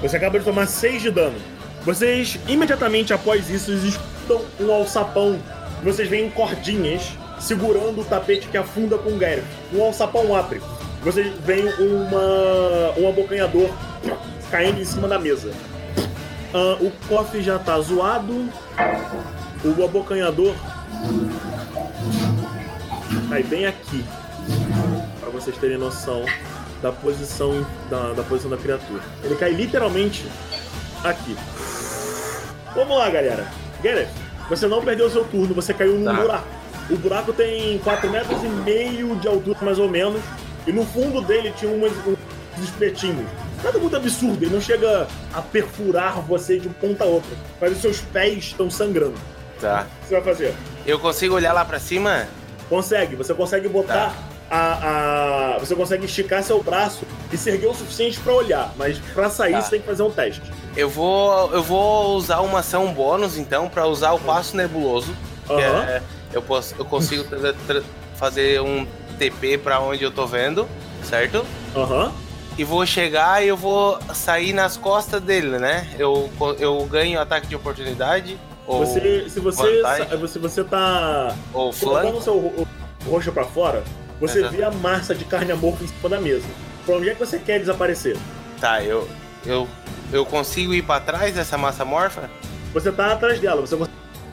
Você 0.01 0.17
acaba 0.17 0.39
de 0.39 0.45
tomar 0.45 0.67
6 0.67 1.03
de 1.03 1.11
dano. 1.11 1.39
Vocês, 1.83 2.39
imediatamente 2.49 3.13
após 3.13 3.51
isso, 3.51 3.73
escutam 3.73 4.43
um 4.61 4.73
alçapão. 4.73 5.39
Vocês 5.83 6.09
veem 6.09 6.31
cordinhas 6.31 7.13
segurando 7.39 8.01
o 8.01 8.05
tapete 8.05 8.49
que 8.49 8.57
afunda 8.57 8.97
com 8.97 9.11
o 9.11 9.19
Gareth. 9.19 9.45
Um 9.73 9.83
alçapão 9.83 10.35
abre. 10.35 10.61
Vocês 11.03 11.33
veem 11.41 11.69
uma, 11.79 12.99
um 12.99 13.09
abocanhador 13.09 13.69
caindo 14.51 14.81
em 14.81 14.85
cima 14.85 15.07
da 15.07 15.19
mesa. 15.19 15.53
Ah, 16.55 16.79
o 16.81 16.91
cofre 17.09 17.43
já 17.43 17.59
tá 17.59 17.79
zoado. 17.81 18.49
O 19.65 19.85
abocanhador 19.85 20.55
cai 23.35 23.43
bem 23.43 23.67
aqui. 23.67 24.05
Pra 25.19 25.29
vocês 25.31 25.57
terem 25.57 25.77
noção 25.77 26.25
da 26.81 26.93
posição 26.93 27.67
da, 27.91 28.13
da 28.13 28.23
posição 28.23 28.49
da 28.51 28.57
criatura. 28.57 29.03
Ele 29.25 29.35
cai 29.35 29.51
literalmente 29.51 30.25
aqui. 31.03 31.37
Vamos 32.77 32.97
lá, 32.97 33.11
galera. 33.11 33.45
Gareth, 33.83 34.09
você 34.49 34.69
não 34.69 34.83
perdeu 34.85 35.11
seu 35.11 35.25
turno, 35.25 35.53
você 35.53 35.75
caiu 35.75 35.95
num 35.99 36.05
Tá. 36.05 36.13
buraco. 36.13 36.47
O 36.91 36.97
buraco 36.97 37.33
tem 37.33 37.79
4 37.79 38.09
metros 38.09 38.41
e 38.45 38.47
meio 38.49 39.17
de 39.17 39.27
altura, 39.27 39.59
mais 39.63 39.79
ou 39.81 39.89
menos. 39.89 40.21
E 40.67 40.71
no 40.73 40.85
fundo 40.87 41.21
dele 41.23 41.53
tinha 41.57 41.73
umas, 41.73 41.93
uns 42.07 42.65
espetinhos. 42.65 43.27
Nada 43.65 43.79
muito 43.79 43.97
absurdo, 43.97 44.45
ele 44.45 44.55
não 44.55 44.61
chega 44.61 45.09
a 45.33 45.41
perfurar 45.43 46.21
você 46.21 46.59
de 46.61 46.69
um 46.69 46.73
ponta 46.73 47.03
a 47.03 47.07
outra. 47.07 47.31
Mas 47.61 47.73
os 47.73 47.79
seus 47.79 48.01
pés 48.01 48.37
estão 48.45 48.71
sangrando. 48.71 49.15
Tá. 49.61 49.87
O 49.99 50.03
que 50.03 50.09
você 50.09 50.15
vai 50.15 50.23
fazer? 50.23 50.55
Eu 50.87 50.99
consigo 51.01 51.35
olhar 51.35 51.53
lá 51.53 51.65
pra 51.65 51.81
cima? 51.81 52.29
Consegue, 52.69 53.15
você 53.17 53.35
consegue 53.35 53.69
botar 53.69 54.15
a, 54.51 55.55
a. 55.55 55.59
Você 55.59 55.75
consegue 55.75 56.05
esticar 56.07 56.43
seu 56.43 56.63
braço 56.63 57.05
e 57.33 57.37
se 57.37 57.51
erguer 57.51 57.67
o 57.69 57.75
suficiente 57.75 58.19
pra 58.21 58.33
olhar, 58.33 58.73
mas 58.77 58.99
pra 59.13 59.29
sair 59.31 59.53
Tá. 59.53 59.63
você 59.63 59.71
tem 59.71 59.81
que 59.81 59.87
fazer 59.87 60.03
um 60.03 60.11
teste. 60.11 60.43
Eu 60.77 60.89
vou, 60.89 61.53
eu 61.53 61.63
vou 61.63 62.17
usar 62.17 62.41
uma 62.41 62.61
ação 62.61 62.93
bônus, 62.93 63.37
então, 63.37 63.69
pra 63.69 63.87
usar 63.87 64.13
o 64.13 64.19
passo 64.19 64.57
nebuloso. 64.57 65.15
Aham. 65.49 65.59
é, 65.89 66.03
eu, 66.33 66.41
posso, 66.43 66.75
eu 66.79 66.85
consigo 66.85 67.25
fazer 68.17 68.61
um 68.61 68.87
TP 69.19 69.59
pra 69.59 69.79
onde 69.81 70.03
eu 70.03 70.11
tô 70.11 70.27
vendo, 70.27 70.67
certo? 71.03 71.45
Aham. 71.77 72.13
E 72.57 72.63
vou 72.65 72.87
chegar 72.87 73.45
e 73.45 73.49
eu 73.49 73.57
vou 73.57 73.99
sair 74.15 74.53
nas 74.53 74.77
costas 74.77 75.21
dele, 75.21 75.59
né? 75.59 75.89
Eu, 75.99 76.31
eu 76.59 76.85
ganho 76.87 77.21
ataque 77.21 77.47
de 77.49 77.57
oportunidade. 77.57 78.39
Ou, 78.67 78.85
Você, 78.87 79.29
se 79.29 79.41
você, 79.41 79.77
vantagem. 79.83 80.09
sa- 80.09 80.17
você, 80.39 80.65
tá 80.65 81.35
ou 81.53 81.73
colocando 81.73 82.17
o 82.19 82.23
seu 82.23 82.39
ro- 82.39 82.69
roxo 83.07 83.31
pra 83.33 83.45
fora, 83.45 83.83
você 84.21 84.39
Exato. 84.39 84.55
vê 84.57 84.65
a 84.65 84.71
massa 84.71 85.15
de 85.15 85.25
carne 85.25 85.53
amorfa 85.53 85.85
em 85.85 85.87
cima 85.89 86.09
da 86.09 86.21
mesa. 86.21 86.47
Pra 86.87 86.97
onde 86.97 87.11
é 87.11 87.15
que 87.15 87.21
você 87.21 87.39
quer 87.39 87.59
desaparecer? 87.61 88.17
Tá, 88.61 88.83
eu, 88.83 89.07
eu, 89.45 89.69
eu 90.13 90.25
consigo 90.25 90.73
ir 90.73 90.83
pra 90.83 90.99
trás 91.01 91.35
dessa 91.35 91.59
massa 91.59 91.85
morfa? 91.85 92.31
Você 92.73 92.91
tá 92.91 93.13
atrás 93.13 93.39
dela, 93.39 93.61
você. 93.61 93.77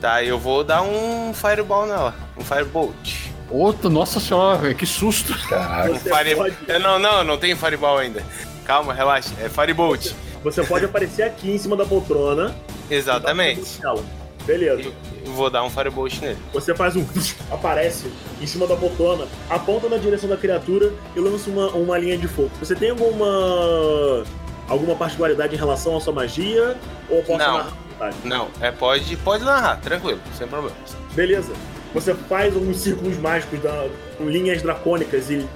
Tá, 0.00 0.24
eu 0.24 0.38
vou 0.38 0.64
dar 0.64 0.82
um 0.82 1.32
fireball 1.34 1.86
nela. 1.86 2.14
Um 2.36 2.42
firebolt. 2.44 3.26
Outra, 3.50 3.90
nossa 3.90 4.18
senhora, 4.18 4.72
que 4.72 4.86
susto. 4.86 5.34
Caraca. 5.46 5.90
Um 5.92 5.98
fire... 5.98 6.54
É, 6.68 6.78
Não, 6.78 6.98
não, 6.98 7.22
não 7.22 7.36
tem 7.36 7.54
Fireball 7.54 7.98
ainda. 7.98 8.22
Calma, 8.64 8.94
relaxa. 8.94 9.28
É 9.38 9.48
Firebolt. 9.50 10.12
Você 10.42 10.64
pode 10.64 10.86
aparecer 10.86 11.22
aqui 11.24 11.50
em 11.52 11.58
cima 11.58 11.76
da 11.76 11.84
poltrona. 11.84 12.54
Exatamente. 12.90 13.78
Ela. 13.84 14.02
Beleza. 14.46 14.90
Eu 15.24 15.32
vou 15.32 15.48
dar 15.48 15.62
um 15.64 15.70
Firebolt 15.70 16.20
nele. 16.20 16.36
Você 16.52 16.74
faz 16.74 16.96
um. 16.96 17.04
Aparece 17.50 18.06
em 18.40 18.46
cima 18.46 18.66
da 18.66 18.74
poltrona, 18.76 19.26
aponta 19.48 19.88
na 19.88 19.96
direção 19.96 20.28
da 20.28 20.36
criatura 20.36 20.92
e 21.14 21.20
lança 21.20 21.48
uma, 21.48 21.68
uma 21.68 21.98
linha 21.98 22.18
de 22.18 22.26
fogo. 22.28 22.50
Você 22.58 22.74
tem 22.74 22.90
alguma. 22.90 24.24
alguma 24.68 24.94
particularidade 24.96 25.54
em 25.54 25.58
relação 25.58 25.96
à 25.96 26.00
sua 26.00 26.12
magia? 26.12 26.76
Ou 27.08 27.22
posso 27.22 27.38
Não. 27.38 27.58
narrar 27.58 27.72
vontade? 27.92 28.16
Não, 28.24 28.48
é 28.60 28.70
pode, 28.70 29.16
pode 29.18 29.44
narrar, 29.44 29.76
tranquilo, 29.80 30.18
sem 30.36 30.46
problemas. 30.48 30.96
Beleza. 31.14 31.52
Você 31.94 32.14
faz 32.14 32.54
alguns 32.54 32.78
círculos 32.78 33.16
mágicos 33.18 33.60
da, 33.60 33.86
com 34.18 34.24
linhas 34.28 34.62
dracônicas 34.62 35.30
e. 35.30 35.46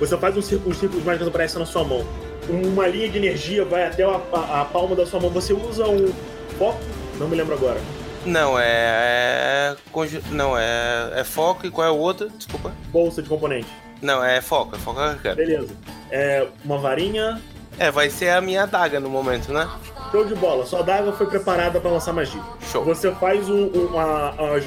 Você 0.00 0.16
faz 0.18 0.36
um 0.36 0.42
círculo, 0.42 0.70
uns 0.70 0.78
círculos 0.78 1.04
mágicos 1.04 1.26
que 1.26 1.30
aparecem 1.30 1.58
na 1.58 1.66
sua 1.66 1.84
mão. 1.84 2.04
Uma 2.48 2.86
linha 2.86 3.08
de 3.08 3.16
energia 3.16 3.64
vai 3.64 3.86
até 3.86 4.02
a, 4.04 4.20
a- 4.32 4.60
a 4.60 4.64
palma 4.66 4.94
da 4.94 5.06
sua 5.06 5.18
mão. 5.20 5.30
Você 5.30 5.52
usa 5.54 5.86
um 5.86 6.12
foco? 6.54 6.78
Não 7.18 7.28
me 7.28 7.36
lembro 7.36 7.54
agora. 7.54 7.80
Não, 8.24 8.58
é. 8.58 8.64
é 8.64 9.76
conju- 9.92 10.22
Não, 10.30 10.56
é. 10.58 11.12
É 11.16 11.24
foco 11.24 11.66
e 11.66 11.70
qual 11.70 11.86
é 11.86 11.90
o 11.90 11.96
outro? 11.96 12.28
Desculpa. 12.30 12.72
Bolsa 12.88 13.22
de 13.22 13.28
componente. 13.28 13.68
Não, 14.00 14.22
é 14.24 14.40
foco, 14.40 14.76
é 14.76 14.78
foco 14.78 15.00
que 15.00 15.06
eu 15.08 15.18
quero. 15.20 15.36
Beleza. 15.36 15.74
É 16.10 16.46
uma 16.64 16.78
varinha. 16.78 17.40
É, 17.78 17.90
vai 17.90 18.08
ser 18.08 18.30
a 18.30 18.40
minha 18.40 18.62
adaga 18.62 19.00
no 19.00 19.08
momento, 19.10 19.52
né? 19.52 19.68
Show 20.12 20.24
de 20.24 20.34
bola. 20.34 20.64
Sua 20.64 20.80
adaga 20.80 21.12
foi 21.12 21.26
preparada 21.26 21.80
para 21.80 21.90
lançar 21.90 22.12
magia. 22.12 22.40
Show. 22.70 22.84
Você 22.84 23.10
faz 23.12 23.48
o, 23.48 23.66
o, 23.66 23.98
as- 23.98 24.64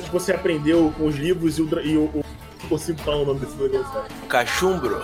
os 0.00 0.04
que 0.04 0.10
você 0.10 0.32
aprendeu 0.32 0.92
com 0.96 1.06
os 1.06 1.14
livros 1.16 1.58
e 1.58 1.62
o. 1.62 1.80
E 1.80 1.96
o, 1.96 2.04
o 2.04 2.24
consigo 2.68 2.98
falar 3.02 3.18
o 3.18 3.24
nome 3.26 3.40
desse 3.40 3.54
negócio. 3.56 4.02
Cachumbro. 4.28 5.02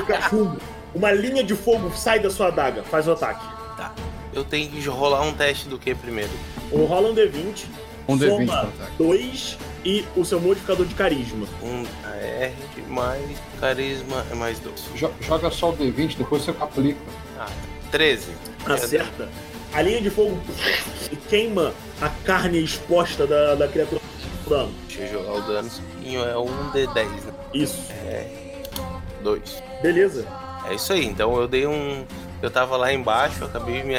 O 0.00 0.06
cachumbo. 0.06 0.56
Uma 0.94 1.10
linha 1.12 1.42
de 1.44 1.54
fogo 1.54 1.90
sai 1.96 2.20
da 2.20 2.30
sua 2.30 2.48
adaga. 2.48 2.82
Faz 2.84 3.06
o 3.08 3.12
ataque. 3.12 3.44
Tá. 3.76 3.92
Eu 4.32 4.44
tenho 4.44 4.70
que 4.70 4.80
rolar 4.88 5.22
um 5.22 5.32
teste 5.32 5.68
do 5.68 5.78
que 5.78 5.94
primeiro? 5.94 6.30
O 6.70 6.84
rola 6.84 7.10
um 7.10 7.14
D20. 7.14 7.64
Um 8.08 8.18
D20 8.18 8.28
soma 8.28 8.46
pro 8.46 8.54
ataque. 8.84 8.92
2 8.98 9.58
e 9.84 10.04
o 10.16 10.24
seu 10.24 10.40
modificador 10.40 10.86
de 10.86 10.94
carisma. 10.94 11.46
Um 11.62 11.84
AR 12.04 12.52
mais 12.88 13.22
carisma 13.60 14.24
é 14.30 14.34
mais 14.34 14.58
dois. 14.58 14.82
Jo- 14.94 15.12
Joga 15.20 15.50
só 15.50 15.70
o 15.70 15.76
D20, 15.76 16.16
depois 16.16 16.42
você 16.42 16.50
aplica. 16.52 16.98
Ah, 17.38 17.48
13. 17.90 18.28
Acerta. 18.66 19.28
A 19.72 19.80
linha 19.82 20.00
de 20.00 20.10
fogo 20.10 20.38
queima 21.28 21.72
a 22.00 22.08
carne 22.08 22.62
exposta 22.62 23.26
da, 23.26 23.54
da 23.54 23.68
criatura. 23.68 24.00
Dano. 24.48 24.72
Deixa 24.88 25.02
eu 25.04 25.12
jogar 25.22 25.32
o 25.34 25.40
dano. 25.42 25.70
É 26.04 26.36
um 26.36 26.70
D10, 26.72 26.94
né? 27.06 27.32
Isso. 27.54 27.78
Dois. 29.22 29.62
Beleza. 29.80 30.26
É 30.68 30.74
isso 30.74 30.92
aí. 30.92 31.06
Então 31.06 31.36
eu 31.40 31.46
dei 31.48 31.66
um. 31.66 32.04
Eu 32.42 32.50
tava 32.50 32.76
lá 32.76 32.92
embaixo, 32.92 33.44
acabei 33.44 33.84
me 33.84 33.94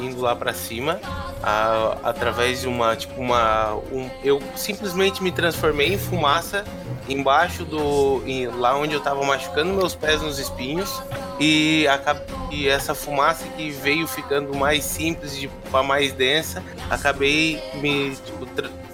indo 0.00 0.20
lá 0.20 0.34
pra 0.36 0.54
cima, 0.54 1.00
a- 1.42 1.96
através 2.04 2.60
de 2.60 2.68
uma, 2.68 2.94
tipo, 2.94 3.20
uma. 3.20 3.74
um- 3.92 4.08
eu 4.22 4.40
simplesmente 4.54 5.20
me 5.22 5.32
transformei 5.32 5.92
em 5.94 5.98
fumaça 5.98 6.64
embaixo 7.08 7.64
do. 7.64 8.22
em- 8.24 8.46
lá 8.46 8.76
onde 8.76 8.94
eu 8.94 9.00
tava 9.00 9.24
machucando 9.24 9.72
meus 9.74 9.94
pés 9.96 10.22
nos 10.22 10.38
espinhos. 10.38 11.02
E, 11.40 11.86
acab- 11.88 12.22
e 12.52 12.68
essa 12.68 12.94
fumaça 12.94 13.44
que 13.56 13.70
veio 13.70 14.06
ficando 14.06 14.54
mais 14.56 14.84
simples, 14.84 15.36
de, 15.36 15.48
pra 15.70 15.82
mais 15.82 16.12
densa, 16.12 16.62
acabei 16.88 17.60
me, 17.74 18.14
tipo, 18.16 18.46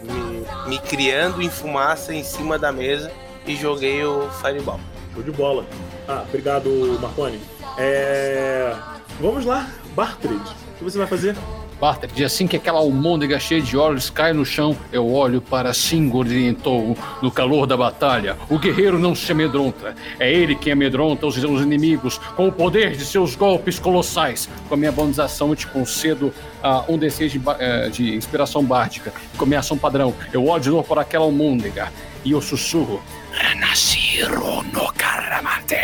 me, 0.02 0.46
me 0.66 0.78
criando 0.78 1.42
em 1.42 1.50
fumaça 1.50 2.14
em 2.14 2.24
cima 2.24 2.58
da 2.58 2.72
mesa 2.72 3.10
e 3.46 3.54
joguei 3.54 4.02
o 4.04 4.28
Fireball. 4.42 4.80
Show 5.12 5.22
de 5.22 5.30
bola. 5.30 5.64
Ah, 6.08 6.24
obrigado, 6.28 6.98
Marconi. 7.00 7.40
É... 7.78 8.74
Vamos 9.20 9.44
lá, 9.44 9.68
Bartred. 9.94 10.36
O 10.36 10.78
que 10.78 10.84
você 10.84 10.98
vai 10.98 11.06
fazer? 11.06 11.36
Bartred, 11.80 12.24
assim 12.24 12.46
que 12.46 12.56
aquela 12.56 12.78
almôndega 12.78 13.38
cheia 13.38 13.60
de 13.60 13.76
olhos 13.76 14.08
cai 14.08 14.32
no 14.32 14.44
chão, 14.44 14.76
eu 14.92 15.12
olho 15.12 15.40
para 15.40 15.72
Singor 15.74 16.26
e 16.26 16.46
entou 16.46 16.96
no 17.20 17.30
calor 17.30 17.66
da 17.66 17.76
batalha. 17.76 18.36
O 18.48 18.58
guerreiro 18.58 18.98
não 18.98 19.14
se 19.14 19.30
amedronta. 19.30 19.94
É 20.18 20.32
ele 20.32 20.54
quem 20.54 20.72
amedronta 20.72 21.26
os 21.26 21.34
seus 21.34 21.60
inimigos 21.60 22.18
com 22.36 22.48
o 22.48 22.52
poder 22.52 22.96
de 22.96 23.04
seus 23.04 23.36
golpes 23.36 23.78
colossais. 23.78 24.48
Com 24.68 24.74
a 24.74 24.76
minha 24.76 24.92
bonização, 24.92 25.50
eu 25.50 25.56
te 25.56 25.66
concedo 25.66 26.32
ah, 26.62 26.84
um 26.88 26.98
D6 26.98 27.28
de, 27.28 27.40
eh, 27.58 27.88
de 27.90 28.14
inspiração 28.14 28.64
bártica. 28.64 29.12
Com 29.36 29.44
a 29.44 29.46
minha 29.46 29.60
ação 29.60 29.76
padrão, 29.76 30.14
eu 30.32 30.46
olho 30.46 30.62
de 30.62 30.70
novo 30.70 30.84
para 30.84 31.02
aquela 31.02 31.24
almôndega 31.24 31.92
e 32.24 32.32
eu 32.32 32.40
sussurro. 32.40 33.02
Renasciram 33.32 34.62
no 34.72 34.92
Karamate. 34.92 35.74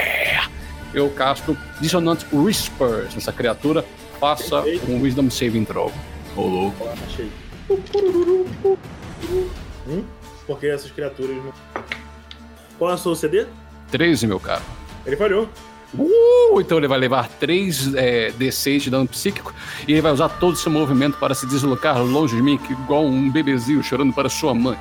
Eu 0.92 1.08
casto 1.10 1.56
Dissonant 1.80 2.20
Whispers 2.32 3.14
nessa 3.14 3.32
criatura. 3.32 3.84
Faça 4.18 4.62
Perfeito. 4.62 4.90
um 4.90 5.00
Wisdom 5.02 5.30
Saving 5.30 5.64
Throw. 5.64 5.92
Ô, 6.36 6.42
louco. 6.42 6.88
Achei. 7.06 7.30
Hum? 9.88 10.04
Porque 10.46 10.66
essas 10.66 10.90
criaturas 10.90 11.36
não. 11.36 11.52
Qual 12.78 12.90
é 12.90 12.94
o 12.94 12.98
seu 12.98 13.14
CD? 13.14 13.46
13, 13.90 14.26
meu 14.26 14.40
caro. 14.40 14.62
Ele 15.06 15.16
falhou. 15.16 15.48
Uh, 15.96 16.60
então 16.60 16.78
ele 16.78 16.86
vai 16.86 16.98
levar 16.98 17.28
3 17.28 17.94
é, 17.96 18.30
D6 18.32 18.78
de 18.78 18.90
dano 18.90 19.08
psíquico 19.08 19.52
e 19.88 19.92
ele 19.92 20.00
vai 20.00 20.12
usar 20.12 20.28
todo 20.28 20.52
o 20.54 20.56
seu 20.56 20.70
movimento 20.70 21.18
para 21.18 21.34
se 21.34 21.46
deslocar 21.46 22.00
longe 22.00 22.36
de 22.36 22.42
mim, 22.42 22.58
que 22.58 22.72
igual 22.72 23.04
um 23.04 23.28
bebezinho 23.30 23.82
chorando 23.82 24.12
para 24.12 24.28
sua 24.28 24.54
mãe. 24.54 24.78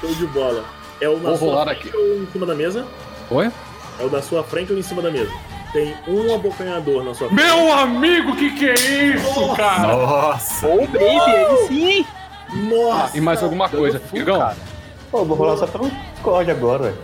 Show 0.00 0.14
de 0.14 0.26
bola. 0.26 0.64
É 1.00 1.08
o 1.08 1.18
na 1.18 1.30
Vou 1.30 1.48
rolar 1.50 1.68
aqui. 1.70 1.90
ou 1.94 2.22
em 2.22 2.26
cima 2.30 2.44
da 2.44 2.54
mesa? 2.54 2.86
Oi? 3.30 3.50
É 3.98 4.04
o 4.04 4.08
da 4.08 4.20
sua 4.22 4.42
frente 4.42 4.72
ou 4.72 4.78
em 4.78 4.82
cima 4.82 5.00
da 5.02 5.10
mesa? 5.10 5.30
Tem 5.72 5.94
um 6.06 6.34
abocanhador 6.34 7.02
na 7.04 7.14
sua 7.14 7.28
frente. 7.28 7.42
Meu 7.42 7.72
amigo, 7.72 8.36
que 8.36 8.50
que 8.56 8.68
é 8.68 8.74
isso, 8.74 9.54
cara? 9.56 9.88
Nossa. 9.96 10.66
Ô, 10.66 10.86
Brave, 10.86 11.06
aí 11.08 11.66
sim? 11.68 12.06
Nossa! 12.68 13.16
E 13.16 13.20
mais 13.20 13.42
alguma 13.42 13.68
coisa, 13.68 14.00
Igão? 14.12 14.38
cara. 14.38 14.56
Pô, 15.10 15.18
eu 15.20 15.24
vou 15.24 15.36
rolar 15.36 15.56
só 15.56 15.66
pelo 15.66 15.90
Discord 15.90 16.50
agora, 16.50 16.84
ué. 16.84 16.94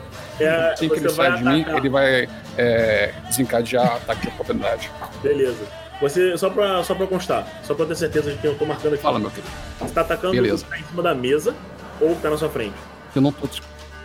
É, 0.41 0.73
Assim 0.73 0.89
que 0.89 0.97
ele 0.97 1.09
sai 1.11 1.37
de 1.37 1.45
mim, 1.45 1.65
ele 1.77 1.89
vai 1.89 2.29
é, 2.57 3.13
desencadear 3.29 3.97
ataque 3.97 4.23
de 4.23 4.29
oportunidade. 4.29 4.91
Beleza. 5.23 5.65
Você, 6.01 6.37
só 6.39 6.49
pra, 6.49 6.83
só 6.83 6.95
pra 6.95 7.07
constar, 7.07 7.47
só 7.63 7.75
pra 7.75 7.85
ter 7.85 7.95
certeza 7.95 8.31
de 8.33 8.39
quem 8.39 8.51
eu 8.51 8.57
tô 8.57 8.65
marcando 8.65 8.95
aqui. 8.95 9.03
Fala, 9.03 9.19
meu 9.19 9.31
querido. 9.31 9.53
Você 9.79 9.93
tá 9.93 10.01
atacando 10.01 10.33
Beleza. 10.33 10.63
o 10.63 10.65
que 10.65 10.71
tá 10.71 10.79
em 10.79 10.85
cima 10.85 11.03
da 11.03 11.15
mesa 11.15 11.55
ou 12.01 12.15
que 12.17 12.23
tá 12.23 12.31
na 12.31 12.39
sua 12.39 12.49
frente? 12.49 12.75
Eu 13.15 13.21
não 13.21 13.33
tô, 13.33 13.47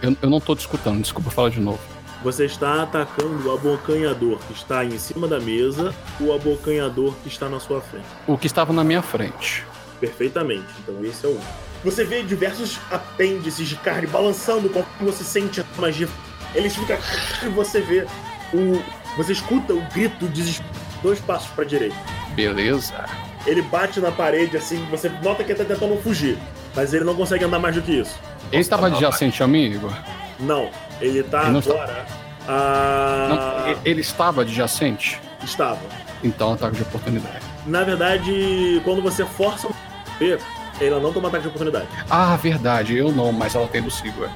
eu, 0.02 0.18
eu 0.22 0.30
não 0.30 0.40
tô 0.42 0.54
discutindo, 0.56 1.02
desculpa 1.02 1.30
falar 1.30 1.50
de 1.50 1.62
novo. 1.62 1.80
Você 2.26 2.46
está 2.46 2.82
atacando 2.82 3.48
o 3.48 3.54
abocanhador 3.54 4.40
que 4.48 4.54
está 4.54 4.84
em 4.84 4.98
cima 4.98 5.28
da 5.28 5.40
mesa, 5.40 5.94
o 6.20 6.34
abocanhador 6.34 7.14
que 7.22 7.30
está 7.30 7.48
na 7.48 7.60
sua 7.60 7.82
frente. 7.82 8.08
O 8.26 8.36
que 8.36 8.48
estava 8.48 8.74
na 8.74 8.84
minha 8.84 9.04
frente. 9.04 9.64
Perfeitamente. 10.00 10.66
Então 10.80 11.06
esse 11.06 11.24
é 11.24 11.30
o. 11.30 11.40
Você 11.84 12.04
vê 12.04 12.24
diversos 12.24 12.80
apêndices 12.90 13.68
de 13.68 13.76
carne 13.76 14.08
balançando 14.08 14.68
conforme 14.70 15.12
você 15.12 15.24
sente 15.24 15.62
a 15.62 15.66
magia. 15.80 16.10
Eles 16.56 16.76
ficam. 16.76 16.98
E 17.44 17.50
você 17.50 17.80
vê 17.80 18.08
o. 18.52 18.82
Você 19.18 19.34
escuta 19.34 19.76
o 19.76 19.82
grito 19.94 20.28
desesperado. 20.28 20.80
Dois 21.04 21.20
passos 21.20 21.52
pra 21.52 21.64
direita. 21.64 21.96
Beleza. 22.34 23.06
Ele 23.46 23.62
bate 23.62 24.00
na 24.00 24.12
parede 24.12 24.58
assim, 24.58 24.84
você 24.90 25.10
nota 25.10 25.44
que 25.44 25.52
ele 25.52 25.64
tá 25.64 25.76
tentando 25.76 25.96
fugir. 26.02 26.40
Mas 26.76 26.92
ele 26.92 27.04
não 27.04 27.14
consegue 27.14 27.46
andar 27.46 27.60
mais 27.60 27.76
do 27.76 27.84
que 27.84 28.00
isso. 28.00 28.20
Ele 28.52 28.64
estava 28.64 28.88
adjacente 28.88 29.44
a 29.44 29.48
mim, 29.48 29.66
Igor? 29.66 29.94
Não. 30.40 30.72
Ele 31.02 31.24
tá 31.24 31.44
Ele 31.44 31.52
não 31.52 31.60
está- 31.60 31.74
agora. 31.74 32.06
a- 32.48 33.28
Não, 33.68 33.76
ele 33.84 34.02
estava 34.02 34.42
adjacente? 34.42 35.20
Estava. 35.44 35.80
Então, 36.24 36.54
ataque 36.54 36.78
de 36.78 36.82
oportunidade. 36.84 37.42
Na 37.66 37.84
verdade, 37.84 38.82
quando 38.84 39.02
você 39.02 39.26
força 39.26 39.68
o 39.68 39.76
ver, 40.20 40.40
ela 40.80 41.00
não 41.00 41.12
toma 41.14 41.28
ataque 41.28 41.44
de 41.44 41.48
oportunidade. 41.50 41.88
Ah, 42.10 42.36
verdade, 42.36 42.96
eu 42.98 43.12
não, 43.12 43.32
mas 43.32 43.56
ela 43.56 43.68
tem 43.68 43.82
do 43.82 43.92
Sigurd. 43.92 44.32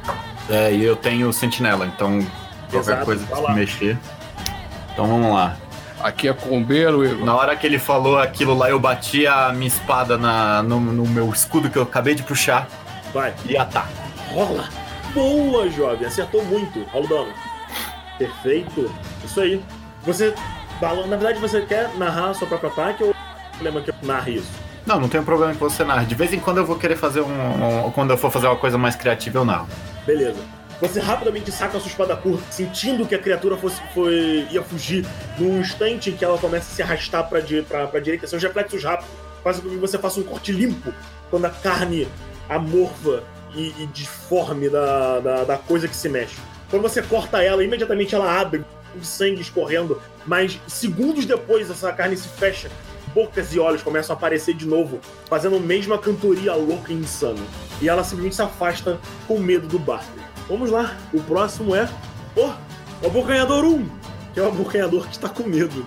É, 0.50 0.72
e 0.74 0.84
eu 0.84 0.96
tenho 0.96 1.32
sentinela, 1.32 1.86
então 1.86 2.20
qualquer 2.70 2.78
Exato, 2.92 3.06
coisa 3.06 3.26
que 3.26 3.42
lá. 3.42 3.54
mexer. 3.54 3.98
Então 4.94 5.08
vamos 5.08 5.34
lá. 5.34 5.56
Aqui 6.02 6.28
é 6.28 6.34
combeiro, 6.34 7.06
Igor. 7.06 7.26
Na 7.26 7.36
hora 7.36 7.56
que 7.56 7.68
ele 7.68 7.78
falou 7.78 8.18
aquilo 8.20 8.56
lá, 8.58 8.70
eu 8.70 8.80
bati 8.80 9.28
a 9.28 9.52
minha 9.54 9.68
espada 9.68 10.18
na, 10.18 10.64
no, 10.64 10.80
no 10.80 11.06
meu 11.08 11.30
escudo 11.30 11.70
que 11.70 11.78
eu 11.78 11.84
acabei 11.84 12.16
de 12.16 12.24
puxar 12.24 12.68
Vai. 13.14 13.34
e 13.46 13.58
ataco. 13.58 13.90
Rola! 14.32 14.70
Boa, 15.14 15.70
jovem! 15.70 16.08
Acertou 16.08 16.44
muito. 16.46 16.84
Rola 16.92 17.06
o 17.06 17.08
dano. 17.10 17.34
Perfeito. 18.18 18.92
Isso 19.24 19.40
aí. 19.42 19.62
Você. 20.04 20.34
Na 20.82 21.18
verdade, 21.18 21.40
você 21.40 21.62
quer 21.62 21.90
narrar 21.98 22.34
seu 22.34 22.48
próprio 22.48 22.70
ataque 22.70 23.04
ou 23.04 23.14
problema 23.52 23.82
que 23.82 23.90
eu 23.90 23.96
narre 24.04 24.36
isso? 24.36 24.50
Não, 24.86 25.00
não 25.00 25.10
tem 25.10 25.22
problema 25.22 25.54
que 25.54 25.60
você 25.60 25.84
narre. 25.84 26.06
De 26.06 26.16
vez 26.16 26.32
em 26.34 26.40
quando 26.40 26.58
eu 26.58 26.66
vou 26.66 26.78
querer 26.78 26.96
fazer 26.96 27.20
um, 27.22 27.86
um- 27.88 27.92
Quando 27.92 28.12
eu 28.12 28.18
for 28.18 28.32
fazer 28.32 28.48
uma 28.48 28.56
coisa 28.56 28.78
mais 28.78 28.96
criativa, 28.96 29.40
eu 29.40 29.46
narro. 29.46 29.68
Beleza. 30.06 30.40
Você 30.80 31.02
rapidamente 31.02 31.52
saca 31.52 31.78
a 31.78 31.82
sua 31.82 31.90
espada 31.90 32.16
curta, 32.16 32.42
sentindo 32.50 33.06
que 33.06 33.14
a 33.14 33.20
criatura 33.20 33.58
fosse, 33.58 33.82
foi, 33.94 34.48
ia 34.50 34.64
fugir. 34.64 35.06
Num 35.38 35.60
instante 35.60 36.10
em 36.10 36.16
que 36.16 36.24
ela 36.24 36.38
começa 36.38 36.72
a 36.72 36.76
se 36.76 36.82
arrastar 36.82 37.28
pra, 37.28 37.42
di, 37.42 37.62
pra, 37.64 37.86
pra 37.88 38.00
direita, 38.00 38.26
seus 38.28 38.42
reflexos 38.42 38.82
rápidos 38.82 39.12
fazem 39.44 39.62
com 39.62 39.70
que 39.70 39.76
você 39.76 39.98
faça 39.98 40.20
um 40.22 40.24
corte 40.24 40.54
limpo 40.54 40.94
quando 41.30 41.46
a 41.46 41.50
carne 41.50 42.08
amorfa 42.48 43.24
e, 43.54 43.74
e 43.80 43.86
disforme 43.88 44.70
da, 44.70 45.20
da, 45.20 45.44
da 45.44 45.58
coisa 45.58 45.88
que 45.88 45.96
se 45.96 46.10
mexe. 46.10 46.36
Quando 46.70 46.84
você 46.84 47.02
corta 47.02 47.44
ela, 47.44 47.64
imediatamente 47.64 48.14
ela 48.14 48.40
abre, 48.40 48.64
o 48.96 49.04
sangue 49.04 49.42
escorrendo, 49.42 50.02
mas 50.26 50.60
segundos 50.68 51.26
depois 51.26 51.70
essa 51.70 51.92
carne 51.92 52.18
se 52.18 52.28
fecha, 52.28 52.70
bocas 53.14 53.54
e 53.54 53.60
olhos 53.60 53.82
começam 53.82 54.16
a 54.16 54.18
aparecer 54.18 54.54
de 54.54 54.68
novo, 54.68 55.00
fazendo 55.28 55.58
a 55.58 55.60
mesma 55.60 55.98
cantoria 55.98 56.54
louca 56.54 56.92
e 56.92 56.96
insana. 56.96 57.42
E 57.82 57.90
ela 57.90 58.04
simplesmente 58.04 58.36
se 58.36 58.42
afasta 58.42 59.00
com 59.28 59.40
medo 59.40 59.68
do 59.68 59.80
Bartley. 59.80 60.24
Vamos 60.48 60.72
lá, 60.72 60.98
o 61.14 61.22
próximo 61.22 61.76
é 61.76 61.90
o, 62.36 62.48
o 63.04 63.08
Abocanhador 63.08 63.66
1, 63.66 63.90
que 64.34 64.40
é 64.40 64.44
o 64.44 64.48
abocanhador 64.48 65.08
que 65.08 65.14
está 65.14 65.30
com 65.30 65.44
medo. 65.44 65.86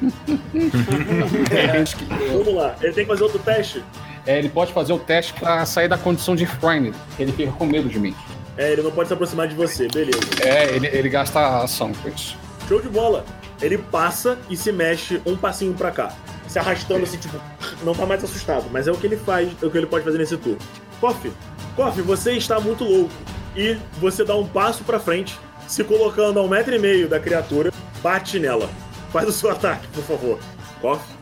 Vamos 2.32 2.54
lá, 2.54 2.76
ele 2.80 2.92
tem 2.92 3.04
que 3.04 3.10
fazer 3.10 3.24
outro 3.24 3.38
teste? 3.40 3.84
É, 4.26 4.38
ele 4.38 4.48
pode 4.48 4.72
fazer 4.72 4.92
o 4.92 4.98
teste 4.98 5.32
pra 5.34 5.64
sair 5.64 5.88
da 5.88 5.96
condição 5.96 6.34
de 6.34 6.46
Friend. 6.46 6.92
Ele 7.18 7.32
fica 7.32 7.52
com 7.52 7.64
medo 7.64 7.88
de 7.88 7.98
mim. 7.98 8.14
É, 8.56 8.72
ele 8.72 8.82
não 8.82 8.90
pode 8.90 9.08
se 9.08 9.14
aproximar 9.14 9.46
de 9.46 9.54
você, 9.54 9.86
beleza. 9.88 10.18
É, 10.42 10.74
ele, 10.74 10.86
ele 10.86 11.08
gasta 11.08 11.38
a 11.38 11.64
ação 11.64 11.92
com 11.92 12.08
isso. 12.08 12.36
Show 12.68 12.80
de 12.80 12.88
bola. 12.88 13.24
Ele 13.60 13.78
passa 13.78 14.38
e 14.50 14.56
se 14.56 14.72
mexe 14.72 15.20
um 15.24 15.36
passinho 15.36 15.74
pra 15.74 15.90
cá. 15.90 16.12
Se 16.48 16.58
arrastando 16.58 17.04
assim, 17.04 17.18
tipo, 17.18 17.38
não 17.84 17.94
tá 17.94 18.04
mais 18.06 18.22
assustado. 18.24 18.66
Mas 18.72 18.86
é 18.88 18.92
o 18.92 18.96
que 18.96 19.06
ele 19.06 19.16
faz, 19.16 19.50
é 19.62 19.66
o 19.66 19.70
que 19.70 19.78
ele 19.78 19.86
pode 19.86 20.04
fazer 20.04 20.18
nesse 20.18 20.36
turno. 20.36 20.58
Coffee, 21.00 21.32
Coffee, 21.74 22.02
você 22.02 22.32
está 22.32 22.58
muito 22.58 22.84
louco. 22.84 23.10
E 23.54 23.76
você 23.98 24.24
dá 24.24 24.34
um 24.34 24.46
passo 24.46 24.84
pra 24.84 24.98
frente, 24.98 25.38
se 25.66 25.82
colocando 25.84 26.38
a 26.38 26.42
um 26.42 26.48
metro 26.48 26.74
e 26.74 26.78
meio 26.78 27.08
da 27.08 27.18
criatura, 27.20 27.72
bate 28.02 28.38
nela. 28.38 28.68
Faz 29.12 29.28
o 29.28 29.32
seu 29.32 29.50
ataque, 29.52 29.86
por 29.88 30.02
favor. 30.04 30.38
Coffee. 30.80 31.16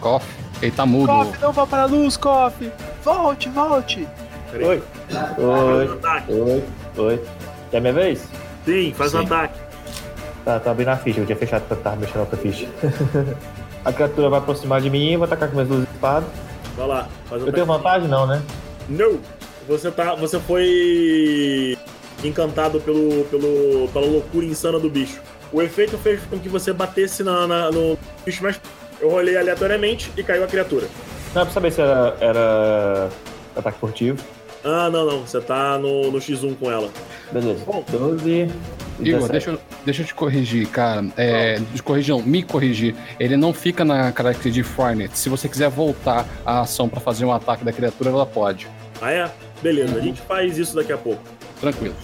Coff, 0.00 0.26
ele 0.62 0.72
tá 0.72 0.84
mudo. 0.86 1.06
Coffee, 1.06 1.40
não 1.40 1.52
vá 1.52 1.66
para 1.66 1.82
a 1.82 1.86
luz, 1.86 2.16
Coffee! 2.16 2.72
Volte, 3.04 3.48
volte! 3.48 4.08
Peraí. 4.50 4.66
Oi. 4.66 4.82
Oi. 5.38 6.00
Oi. 6.28 6.64
Oi. 6.96 7.20
É 7.72 7.80
minha 7.80 7.92
vez? 7.92 8.26
Sim, 8.64 8.92
faz 8.96 9.14
o 9.14 9.18
Sim. 9.18 9.24
ataque. 9.26 9.58
Tá, 10.44 10.58
tá 10.58 10.70
abrindo 10.70 10.88
a 10.88 10.96
ficha, 10.96 11.20
eu 11.20 11.26
tinha 11.26 11.36
fechado 11.36 11.62
tava 11.76 11.96
mexendo 11.96 12.16
na 12.16 12.20
outra 12.22 12.36
ficha. 12.38 12.66
a 13.84 13.92
criatura 13.92 14.28
vai 14.28 14.38
aproximar 14.40 14.80
de 14.80 14.90
mim 14.90 15.12
e 15.12 15.16
vou 15.16 15.24
atacar 15.24 15.48
com 15.48 15.54
minhas 15.54 15.68
duas 15.68 15.82
espadas. 15.88 16.28
Vai 16.76 16.86
lá, 16.86 17.08
faz 17.28 17.42
o 17.42 17.46
Eu 17.46 17.52
tenho 17.52 17.66
vantagem? 17.66 18.08
Não, 18.08 18.26
né? 18.26 18.42
Não! 18.88 19.18
Você 19.68 19.90
tá. 19.90 20.14
Você 20.16 20.40
foi 20.40 21.76
encantado 22.24 22.80
pelo, 22.80 23.24
pelo, 23.24 23.88
pela 23.92 24.06
loucura 24.06 24.44
insana 24.44 24.78
do 24.78 24.90
bicho. 24.90 25.20
O 25.52 25.60
efeito 25.62 25.96
fez 25.98 26.20
com 26.28 26.38
que 26.38 26.48
você 26.48 26.72
batesse 26.72 27.22
na, 27.22 27.46
na- 27.46 27.70
no 27.70 27.98
bicho 28.24 28.42
mais. 28.42 28.60
Eu 29.00 29.08
rolei 29.08 29.36
aleatoriamente 29.36 30.12
e 30.16 30.22
caiu 30.22 30.44
a 30.44 30.46
criatura. 30.46 30.86
Não, 31.34 31.42
é 31.42 31.44
pra 31.44 31.54
saber 31.54 31.72
se 31.72 31.80
era, 31.80 32.16
era 32.20 33.08
ataque 33.56 33.78
furtivo. 33.78 34.22
Ah, 34.64 34.90
não, 34.90 35.06
não. 35.06 35.20
Você 35.20 35.40
tá 35.40 35.78
no, 35.78 36.10
no 36.10 36.18
X1 36.18 36.56
com 36.58 36.70
ela. 36.70 36.90
Beleza. 37.32 37.64
Bom. 37.64 37.84
12. 37.90 38.50
Igor, 39.00 39.20
17. 39.28 39.32
deixa 39.32 39.50
eu, 39.50 39.60
deixa 39.84 40.02
eu 40.02 40.06
te 40.06 40.14
corrigir, 40.14 40.68
cara. 40.68 41.06
É, 41.16 41.58
corrigir, 41.82 42.14
não, 42.14 42.22
me 42.22 42.42
corrigir. 42.42 42.94
Ele 43.18 43.36
não 43.36 43.54
fica 43.54 43.84
na 43.84 44.12
característica 44.12 44.50
de 44.50 44.62
Fornet. 44.62 45.16
Se 45.16 45.28
você 45.28 45.48
quiser 45.48 45.70
voltar 45.70 46.26
a 46.44 46.60
ação 46.60 46.88
pra 46.88 47.00
fazer 47.00 47.24
um 47.24 47.32
ataque 47.32 47.64
da 47.64 47.72
criatura, 47.72 48.10
ela 48.10 48.26
pode. 48.26 48.68
Ah, 49.00 49.10
é? 49.10 49.30
Beleza, 49.62 49.96
a 49.96 50.00
gente 50.00 50.20
faz 50.20 50.58
isso 50.58 50.74
daqui 50.74 50.92
a 50.92 50.98
pouco. 50.98 51.22
Tranquilo. 51.60 51.94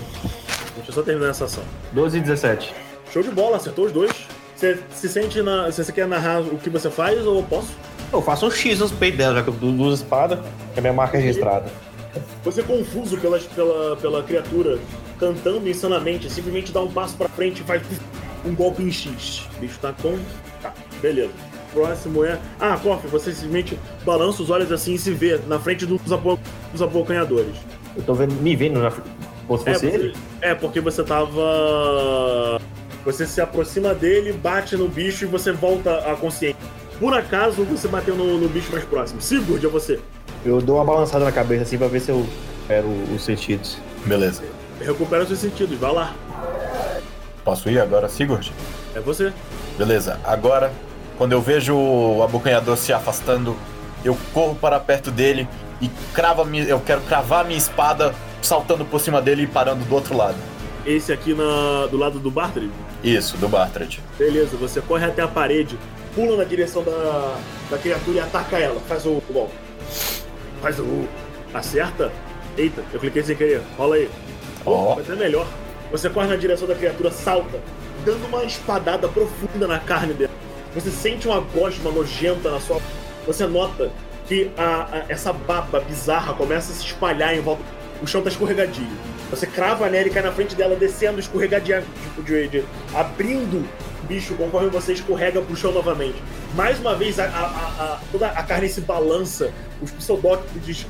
Deixa 0.77 0.91
eu 0.91 0.95
só 0.95 1.03
terminar 1.03 1.31
essa 1.31 1.45
ação. 1.45 1.65
12 1.93 2.19
e 2.19 2.21
17. 2.21 2.75
Show 3.13 3.23
de 3.23 3.31
bola, 3.31 3.57
acertou 3.57 3.87
os 3.87 3.93
dois. 3.93 4.13
Você 4.57 4.79
se 4.91 5.09
sente 5.09 5.43
na. 5.43 5.71
Você 5.71 5.93
quer 5.93 6.07
narrar 6.09 6.41
o 6.41 6.57
que 6.59 6.71
você 6.71 6.91
faz 6.91 7.25
ou 7.27 7.37
eu 7.37 7.43
posso? 7.43 7.69
Eu 8.13 8.23
faço 8.23 8.47
um 8.47 8.51
X 8.51 8.79
nos 8.79 8.91
peitos 8.93 9.19
dela, 9.19 9.35
já 9.35 9.43
que 9.43 9.49
eu 9.49 9.55
dou 9.55 9.73
duas 9.73 9.99
espadas, 10.01 10.39
que 10.73 10.79
é 10.79 10.81
minha 10.81 10.93
marca 10.93 11.19
registrada. 11.19 11.67
Você 12.45 12.63
confuso 12.63 13.19
pela, 13.19 13.39
pela, 13.39 13.97
pela 13.97 14.23
criatura 14.23 14.79
cantando 15.21 15.69
insanamente, 15.69 16.31
simplesmente 16.31 16.73
dá 16.73 16.81
um 16.81 16.91
passo 16.91 17.15
pra 17.17 17.29
frente 17.29 17.61
e 17.61 17.65
faz 17.65 17.83
um 18.45 18.55
golpe 18.55 18.83
em 18.83 18.91
X. 18.91 19.43
O 19.57 19.61
bicho 19.61 19.79
tá 19.81 19.93
com. 20.01 20.17
Tá, 20.63 20.73
beleza. 21.03 21.33
Próximo 21.75 22.25
é. 22.25 22.39
Ah, 22.59 22.79
Coffee, 22.83 23.11
você 23.11 23.33
simplesmente 23.33 23.79
balança 24.05 24.43
os 24.43 24.49
olhos 24.49 24.73
assim 24.73 24.95
e 24.95 24.99
se 24.99 25.13
vê 25.13 25.39
na 25.47 25.59
frente 25.59 25.85
dos, 25.85 26.11
abo... 26.11 26.39
dos 26.73 26.81
abocanhadores. 26.81 27.57
Eu 27.95 28.03
tô 28.05 28.15
vendo, 28.15 28.33
me 28.41 28.57
vendo 28.57 28.81
na. 28.81 28.91
Como 29.47 29.59
se 29.63 29.69
É, 29.69 29.75
fosse 29.75 29.87
ele? 29.87 30.15
é, 30.41 30.55
porque 30.55 30.81
você 30.81 31.03
tava. 31.03 32.59
Você 33.07 33.25
se 33.25 33.41
aproxima 33.41 33.95
dele, 33.95 34.33
bate 34.33 34.77
no 34.77 34.89
bicho 34.89 35.25
e 35.25 35.29
você 35.29 35.53
volta 35.53 35.97
à 36.11 36.17
consciência. 36.17 36.57
Por 36.99 37.15
acaso 37.15 37.63
você 37.63 37.87
bateu 37.87 38.17
no, 38.17 38.37
no 38.37 38.49
bicho 38.49 38.73
mais 38.73 38.83
próximo. 38.83 39.23
Sigurd, 39.23 39.65
é 39.65 39.69
você. 39.69 40.01
Eu 40.45 40.61
dou 40.61 40.75
uma 40.75 40.85
balançada 40.85 41.25
na 41.25 41.31
cabeça 41.31 41.63
assim 41.63 41.79
pra 41.79 41.87
ver 41.87 42.01
se 42.01 42.11
eu 42.11 42.27
quero 42.67 42.89
os 43.15 43.23
sentidos. 43.23 43.79
Beleza. 44.05 44.43
Recupera 44.81 45.23
os 45.23 45.29
seus 45.29 45.39
sentidos, 45.39 45.79
vai 45.79 45.93
lá. 45.93 46.17
Posso 47.45 47.71
ir 47.71 47.79
agora, 47.79 48.09
Sigurd? 48.09 48.53
É 48.93 48.99
você. 48.99 49.33
Beleza. 49.79 50.19
Agora, 50.25 50.73
quando 51.17 51.31
eu 51.31 51.41
vejo 51.41 51.77
o 51.77 52.25
abocanhador 52.25 52.77
se 52.77 52.93
afastando, 52.93 53.57
eu 54.05 54.19
corro 54.35 54.57
para 54.57 54.81
perto 54.81 55.13
dele 55.13 55.47
e 55.81 55.89
cravo 56.13 56.43
a 56.43 56.45
minha, 56.45 56.65
eu 56.65 56.81
quero 56.81 57.03
cravar 57.03 57.43
a 57.43 57.45
minha 57.45 57.59
espada 57.59 58.13
saltando 58.43 58.85
por 58.85 59.01
cima 59.01 59.23
dele 59.23 59.45
e 59.45 59.47
parando 59.47 59.85
do 59.85 59.95
outro 59.95 60.17
lado. 60.17 60.56
Esse 60.87 61.13
aqui 61.13 61.35
na, 61.35 61.87
do 61.91 61.97
lado 61.97 62.19
do 62.21 62.31
Bartley. 62.31 62.71
Isso, 63.03 63.37
do 63.39 63.49
Bartrand. 63.49 63.99
Beleza, 64.19 64.57
você 64.57 64.81
corre 64.81 65.05
até 65.05 65.21
a 65.23 65.29
parede, 65.29 65.77
pula 66.15 66.37
na 66.37 66.45
direção 66.45 66.83
da, 66.85 67.37
da 67.71 67.77
criatura 67.79 68.17
e 68.19 68.21
ataca 68.21 68.57
ela. 68.59 68.81
Faz 68.89 69.05
o 69.05 69.21
golpe. 69.31 69.55
Faz 70.63 70.79
o. 70.79 71.07
Acerta? 71.53 72.13
Eita, 72.57 72.83
eu 72.93 73.01
cliquei 73.01 73.23
sem 73.23 73.35
querer. 73.37 73.63
Rola 73.77 73.97
aí. 73.97 74.09
Ó. 74.65 74.95
Mas 74.97 75.11
é 75.11 75.15
melhor. 75.17 75.47
Você 75.91 76.09
corre 76.09 76.29
na 76.29 76.37
direção 76.37 76.67
da 76.69 76.75
criatura, 76.75 77.11
salta, 77.11 77.61
dando 78.05 78.25
uma 78.27 78.45
espadada 78.45 79.09
profunda 79.09 79.67
na 79.67 79.79
carne 79.79 80.15
dela. 80.15 80.31
Você 80.75 80.91
sente 80.91 81.27
uma 81.27 81.41
gosma 81.41 81.91
nojenta 81.91 82.51
na 82.51 82.61
sua. 82.61 82.81
Você 83.27 83.47
nota 83.47 83.91
que 84.29 84.51
a- 84.57 84.89
a- 84.93 85.05
essa 85.09 85.33
baba 85.33 85.81
bizarra 85.81 86.33
começa 86.35 86.71
a 86.73 86.75
se 86.75 86.85
espalhar 86.85 87.35
em 87.37 87.41
volta. 87.41 87.63
O 88.03 88.07
chão 88.07 88.23
tá 88.23 88.29
escorregadio. 88.29 88.87
Você 89.31 89.47
crava 89.47 89.89
nela 89.89 90.07
e 90.07 90.11
cai 90.11 90.23
na 90.23 90.33
frente 90.33 90.55
dela, 90.55 90.77
descendo, 90.77 91.19
escorregadia, 91.19 91.83
tipo, 92.03 92.23
de, 92.23 92.49
de- 92.49 92.65
abrindo 92.95 93.57
o 94.03 94.07
bicho 94.07 94.35
conforme 94.35 94.69
você 94.69 94.93
escorrega 94.93 95.41
pro 95.43 95.57
chão 95.57 95.73
novamente. 95.73 96.17
Mais 96.55 96.79
uma 96.79 96.95
vez, 96.95 97.19
a, 97.19 97.25
a- 97.25 97.27
a- 97.29 98.01
toda 98.13 98.29
a 98.29 98.43
carne 98.43 98.69
se 98.69 98.81
balança, 98.81 99.51
os 99.83 99.91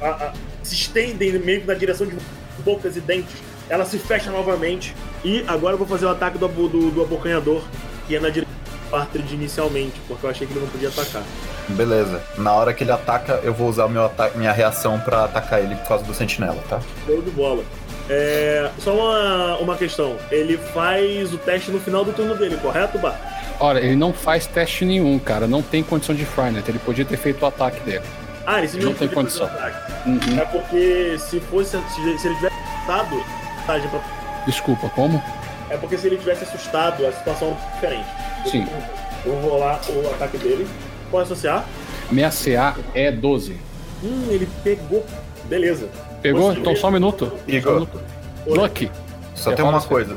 a- 0.00 0.32
se 0.62 0.74
estendem 0.74 1.32
meio 1.38 1.62
que 1.62 1.66
na 1.66 1.74
direção 1.74 2.06
de 2.06 2.16
bocas 2.64 2.96
e 2.96 3.00
dentes. 3.00 3.34
Ela 3.68 3.84
se 3.84 3.98
fecha 3.98 4.30
novamente. 4.30 4.94
E 5.24 5.44
agora 5.48 5.74
eu 5.74 5.78
vou 5.78 5.86
fazer 5.86 6.06
o 6.06 6.10
ataque 6.10 6.38
do, 6.38 6.46
do, 6.46 6.90
do 6.90 7.02
abocanhador, 7.02 7.62
que 8.06 8.14
é 8.14 8.20
na 8.20 8.28
direção 8.28 8.54
do 8.54 8.90
Partridge 8.90 9.34
inicialmente, 9.34 10.00
porque 10.06 10.24
eu 10.24 10.30
achei 10.30 10.46
que 10.46 10.52
ele 10.52 10.60
não 10.60 10.68
podia 10.68 10.88
atacar. 10.88 11.22
Beleza. 11.70 12.22
Na 12.38 12.52
hora 12.52 12.72
que 12.72 12.84
ele 12.84 12.92
ataca, 12.92 13.40
eu 13.42 13.52
vou 13.52 13.68
usar 13.68 13.88
meu 13.88 14.04
ata- 14.04 14.30
minha 14.36 14.52
reação 14.52 15.00
pra 15.00 15.24
atacar 15.24 15.60
ele 15.60 15.74
por 15.74 15.88
causa 15.88 16.04
do 16.04 16.14
sentinela, 16.14 16.62
tá? 16.68 16.80
Show 17.06 17.20
de 17.22 17.30
bola. 17.30 17.64
É, 18.08 18.70
só 18.78 18.94
uma, 18.94 19.56
uma 19.58 19.76
questão. 19.76 20.16
Ele 20.30 20.56
faz 20.56 21.32
o 21.32 21.38
teste 21.38 21.70
no 21.70 21.80
final 21.80 22.04
do 22.04 22.12
turno 22.12 22.34
dele, 22.36 22.56
correto, 22.56 22.98
Bar? 22.98 23.18
Olha, 23.58 23.78
ele 23.80 23.96
não 23.96 24.12
faz 24.12 24.46
teste 24.46 24.84
nenhum, 24.84 25.18
cara. 25.18 25.46
Não 25.46 25.62
tem 25.62 25.82
condição 25.82 26.14
de 26.14 26.24
Fornet. 26.24 26.68
Ele 26.68 26.78
podia 26.78 27.04
ter 27.04 27.16
feito 27.16 27.42
o 27.42 27.46
ataque 27.46 27.80
dele. 27.80 28.04
Ah, 28.46 28.62
ele 28.62 28.84
Não 28.84 28.94
tem 28.94 29.08
condição. 29.08 29.50
Uhum. 30.06 30.38
É 30.40 30.44
porque 30.44 31.16
se 31.18 31.40
fosse. 31.40 31.70
Se, 31.70 32.00
ele 32.00 32.16
tivesse 32.16 32.46
assustado. 32.46 33.24
vantagem 33.60 33.88
pra- 33.88 34.00
Desculpa, 34.46 34.88
como? 34.90 35.20
É 35.68 35.76
porque 35.76 35.98
se 35.98 36.06
ele 36.06 36.16
tivesse 36.16 36.44
assustado, 36.44 37.04
a 37.04 37.12
situação 37.12 37.56
é 37.58 37.74
diferente. 37.74 38.06
Sim. 38.48 38.68
Eu 39.24 39.32
vou 39.40 39.50
rolar 39.50 39.80
o 39.88 40.14
ataque 40.14 40.38
dele. 40.38 40.68
Pode 41.10 41.24
associar? 41.24 41.64
Minha 42.10 42.30
CA 42.30 42.76
é 42.94 43.10
12. 43.10 43.56
Hum, 44.04 44.26
ele 44.30 44.48
pegou. 44.62 45.04
Beleza. 45.46 45.88
Pegou? 46.22 46.52
Então 46.52 46.74
só 46.76 46.88
um 46.88 46.92
minuto. 46.92 47.32
Igor, 47.46 47.86
Lucky. 48.46 48.90
só 49.34 49.50
Quer 49.50 49.56
tem 49.56 49.64
uma 49.64 49.80
coisa. 49.80 50.16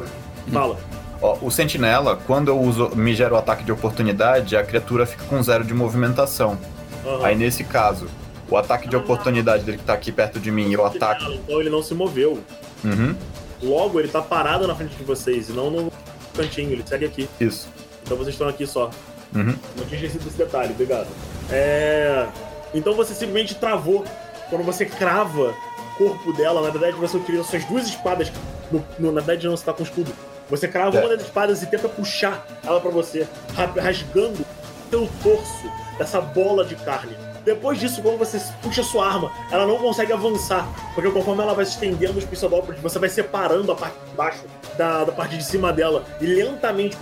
Fala. 0.52 0.78
Ó, 1.22 1.38
o 1.42 1.52
sentinela, 1.52 2.18
quando 2.26 2.48
eu 2.48 2.60
uso, 2.60 2.92
me 2.96 3.14
gera 3.14 3.34
o 3.34 3.38
ataque 3.38 3.64
de 3.64 3.72
oportunidade, 3.72 4.56
a 4.56 4.64
criatura 4.64 5.06
fica 5.06 5.24
com 5.26 5.42
zero 5.44 5.64
de 5.66 5.74
movimentação. 5.74 6.58
Aham. 7.06 7.26
Aí 7.26 7.36
nesse 7.36 7.64
caso, 7.64 8.08
o 8.50 8.56
ataque 8.56 8.88
de 8.88 8.96
oportunidade 8.96 9.64
dele 9.64 9.78
que 9.78 9.84
tá 9.84 9.94
aqui 9.94 10.12
perto 10.12 10.40
de 10.40 10.50
mim 10.52 10.70
e 10.72 10.78
o 10.78 10.86
ataque. 10.86 11.26
Então 11.34 11.60
ele 11.60 11.70
não 11.70 11.84
se 11.84 11.94
moveu. 11.94 12.40
Uhum, 12.84 13.16
Logo, 13.62 14.00
ele 14.00 14.08
tá 14.08 14.22
parado 14.22 14.66
na 14.66 14.74
frente 14.74 14.96
de 14.96 15.04
vocês 15.04 15.50
e 15.50 15.52
não 15.52 15.70
no 15.70 15.92
cantinho, 16.34 16.72
ele 16.72 16.84
segue 16.86 17.06
aqui. 17.06 17.30
isso. 17.42 17.68
Então 18.04 18.16
vocês 18.16 18.34
estão 18.34 18.48
aqui 18.48 18.66
só. 18.66 18.90
Uhum. 19.36 19.54
Não 19.78 19.86
tinha 19.86 19.96
esquecido 19.98 20.24
desse 20.24 20.38
detalhe, 20.38 20.72
obrigado. 20.72 21.08
É. 21.52 22.26
Então 22.74 22.94
você 22.94 23.14
simplesmente 23.14 23.56
travou. 23.56 24.06
Quando 24.50 24.64
você 24.64 24.86
crava 24.86 25.54
corpo 26.00 26.34
dela, 26.34 26.62
na 26.62 26.70
verdade 26.72 26.96
você 26.98 27.18
utiliza 27.18 27.44
suas 27.44 27.64
duas 27.66 27.86
espadas. 27.88 28.32
No, 28.72 28.84
no- 28.98 29.12
na 29.12 29.22
verdade, 29.22 29.48
não, 29.48 29.56
você 29.56 29.64
tá 29.66 29.74
com 29.74 29.84
escudo. 29.84 30.12
Você 30.50 30.68
crava 30.68 30.98
É. 30.98 31.00
uma 31.02 31.10
das 31.10 31.22
espadas 31.22 31.62
e 31.62 31.68
tenta 31.68 31.88
puxar 31.88 32.44
ela 32.66 32.80
pra 32.82 32.90
você, 32.90 33.28
ra- 33.56 33.72
rasgando 33.80 34.44
seu 34.90 35.08
torso 35.22 35.72
dessa 35.98 36.20
bola 36.20 36.66
de 36.66 36.76
carne. 36.78 37.16
Depois 37.46 37.80
disso, 37.80 38.02
quando 38.02 38.18
você 38.18 38.40
puxa 38.62 38.82
sua 38.84 39.08
arma, 39.08 39.32
ela 39.52 39.66
não 39.68 39.78
consegue 39.78 40.12
avançar. 40.12 40.68
Porque 40.96 41.10
conforme 41.12 41.42
ela 41.44 41.54
vai 41.54 41.66
se 41.66 41.72
estendendo 41.74 42.18
os 42.18 42.26
pistolópolis, 42.26 42.80
você 42.82 42.98
vai 43.00 43.10
separando 43.10 43.72
a 43.72 43.76
parte 43.76 43.96
de 44.10 44.16
baixo 44.16 44.44
da, 44.78 45.04
da 45.04 45.12
parte 45.12 45.38
de 45.38 45.44
cima 45.44 45.72
dela. 45.72 46.04
E 46.20 46.26
lentamente, 46.26 46.98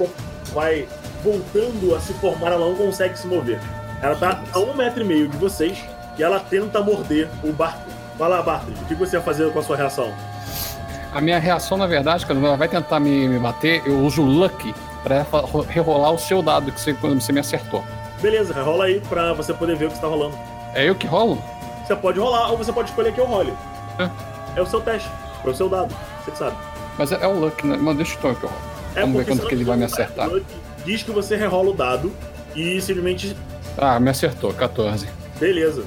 vai 0.53 0.87
voltando 1.23 1.95
a 1.95 1.99
se 1.99 2.13
formar, 2.13 2.51
ela 2.51 2.65
não 2.65 2.75
consegue 2.75 3.17
se 3.17 3.27
mover. 3.27 3.59
Ela 4.01 4.15
tá 4.15 4.43
a 4.53 4.59
um 4.59 4.73
metro 4.73 5.01
e 5.01 5.03
meio 5.05 5.27
de 5.27 5.37
vocês 5.37 5.77
e 6.17 6.23
ela 6.23 6.39
tenta 6.39 6.81
morder 6.81 7.27
o 7.43 7.51
Bartley. 7.51 7.86
Vai 8.17 8.29
lá, 8.29 8.41
Bartley, 8.41 8.75
o 8.81 8.85
que 8.85 8.95
você 8.95 9.17
vai 9.17 9.25
fazer 9.25 9.51
com 9.51 9.59
a 9.59 9.63
sua 9.63 9.77
reação? 9.77 10.11
A 11.13 11.21
minha 11.21 11.39
reação, 11.39 11.77
na 11.77 11.87
verdade, 11.87 12.25
quando 12.25 12.45
ela 12.45 12.57
vai 12.57 12.67
tentar 12.67 12.99
me, 12.99 13.27
me 13.27 13.39
bater, 13.39 13.81
eu 13.85 13.99
uso 13.99 14.21
o 14.21 14.25
Lucky 14.25 14.73
pra 15.03 15.23
fa- 15.23 15.43
rerolar 15.69 16.11
o 16.11 16.17
seu 16.19 16.41
dado 16.41 16.71
que 16.71 16.79
você, 16.79 16.93
quando 16.93 17.19
você 17.21 17.31
me 17.31 17.39
acertou. 17.39 17.83
Beleza, 18.21 18.53
rola 18.61 18.85
aí 18.85 18.99
pra 19.01 19.33
você 19.33 19.53
poder 19.53 19.75
ver 19.75 19.85
o 19.85 19.89
que 19.89 19.95
está 19.95 20.07
rolando. 20.07 20.35
É 20.73 20.87
eu 20.89 20.95
que 20.95 21.05
rolo? 21.07 21.41
Você 21.85 21.95
pode 21.95 22.19
rolar 22.19 22.51
ou 22.51 22.57
você 22.57 22.73
pode 22.73 22.89
escolher 22.89 23.13
que 23.13 23.19
eu 23.21 23.25
role. 23.25 23.53
É. 23.99 24.09
É 24.59 24.61
o 24.61 24.65
seu 24.65 24.81
teste, 24.81 25.09
é 25.45 25.49
o 25.49 25.53
seu 25.55 25.69
dado, 25.69 25.95
você 26.23 26.31
que 26.31 26.37
sabe. 26.37 26.57
Mas 26.97 27.11
é, 27.11 27.19
é 27.21 27.27
o 27.27 27.39
Lucky, 27.39 27.65
né? 27.67 27.77
Mas 27.79 27.95
deixa 27.95 28.15
eu 28.15 28.19
que 28.35 28.43
eu 28.43 28.49
rolo. 28.49 28.61
É 28.95 29.01
Vamos 29.01 29.25
ver 29.25 29.35
se 29.35 29.45
que 29.45 29.53
ele 29.55 29.63
vai 29.63 29.77
me 29.77 29.85
acertar. 29.85 30.27
Lucky 30.27 30.45
Diz 30.83 31.03
que 31.03 31.11
você 31.11 31.35
rerola 31.35 31.69
o 31.69 31.73
dado 31.73 32.11
e 32.55 32.81
simplesmente 32.81 33.35
Ah, 33.77 33.99
me 33.99 34.09
acertou, 34.09 34.51
14. 34.53 35.07
Beleza. 35.39 35.83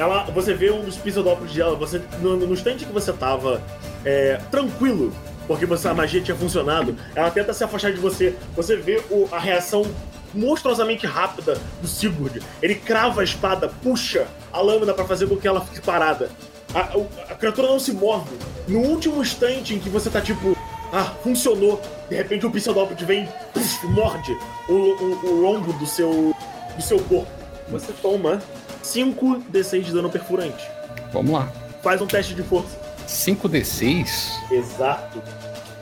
Ela, 0.00 0.24
você 0.34 0.54
vê 0.54 0.70
um 0.70 0.80
dos 0.80 0.96
pseudópolis 0.96 1.52
dela, 1.52 1.76
você, 1.76 2.00
no, 2.22 2.34
no 2.34 2.54
instante 2.54 2.86
que 2.86 2.92
você 2.92 3.12
tava 3.12 3.60
é, 4.02 4.40
tranquilo, 4.50 5.12
porque 5.46 5.66
você, 5.66 5.88
a 5.88 5.92
magia 5.94 6.22
tinha 6.22 6.34
funcionado, 6.34 6.96
ela 7.14 7.30
tenta 7.30 7.52
se 7.52 7.62
afastar 7.62 7.92
de 7.92 7.98
você. 8.00 8.34
Você 8.56 8.76
vê 8.76 9.02
o- 9.10 9.28
a 9.30 9.38
reação 9.38 9.84
monstruosamente 10.32 11.06
rápida 11.06 11.58
do 11.82 11.86
Sigurd. 11.86 12.40
Ele 12.62 12.76
crava 12.76 13.20
a 13.20 13.24
espada, 13.24 13.68
puxa 13.82 14.26
a 14.50 14.62
lâmina 14.62 14.94
pra 14.94 15.04
fazer 15.04 15.26
com 15.28 15.36
que 15.36 15.46
ela 15.46 15.60
fique 15.60 15.82
parada. 15.82 16.30
A, 16.74 16.96
o- 16.96 17.06
a 17.28 17.34
criatura 17.34 17.68
não 17.68 17.78
se 17.78 17.92
move. 17.92 18.30
No 18.66 18.78
último 18.78 19.20
instante 19.20 19.74
em 19.74 19.78
que 19.78 19.90
você 19.90 20.08
tá 20.08 20.22
tipo, 20.22 20.56
ah, 20.94 21.12
funcionou. 21.22 21.78
De 22.08 22.16
repente 22.16 22.46
o 22.46 22.50
pseudópode 22.50 23.04
vem, 23.04 23.28
puf, 23.52 23.86
morde 23.88 24.32
o, 24.66 24.72
o, 24.72 25.26
o 25.26 25.40
lombo 25.42 25.74
do 25.74 25.84
seu, 25.86 26.34
do 26.74 26.82
seu 26.82 26.98
corpo. 27.00 27.30
Você 27.68 27.92
toma 28.00 28.40
5 28.82 29.42
D6 29.52 29.82
de 29.82 29.92
dano 29.92 30.10
perfurante. 30.10 30.68
Vamos 31.12 31.32
lá. 31.32 31.48
Faz 31.82 32.00
um 32.00 32.06
teste 32.06 32.34
de 32.34 32.42
força. 32.42 32.76
5d6? 33.06 34.08
Exato. 34.50 35.22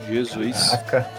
Jesus. 0.09 0.71
Caraca. 0.87 1.11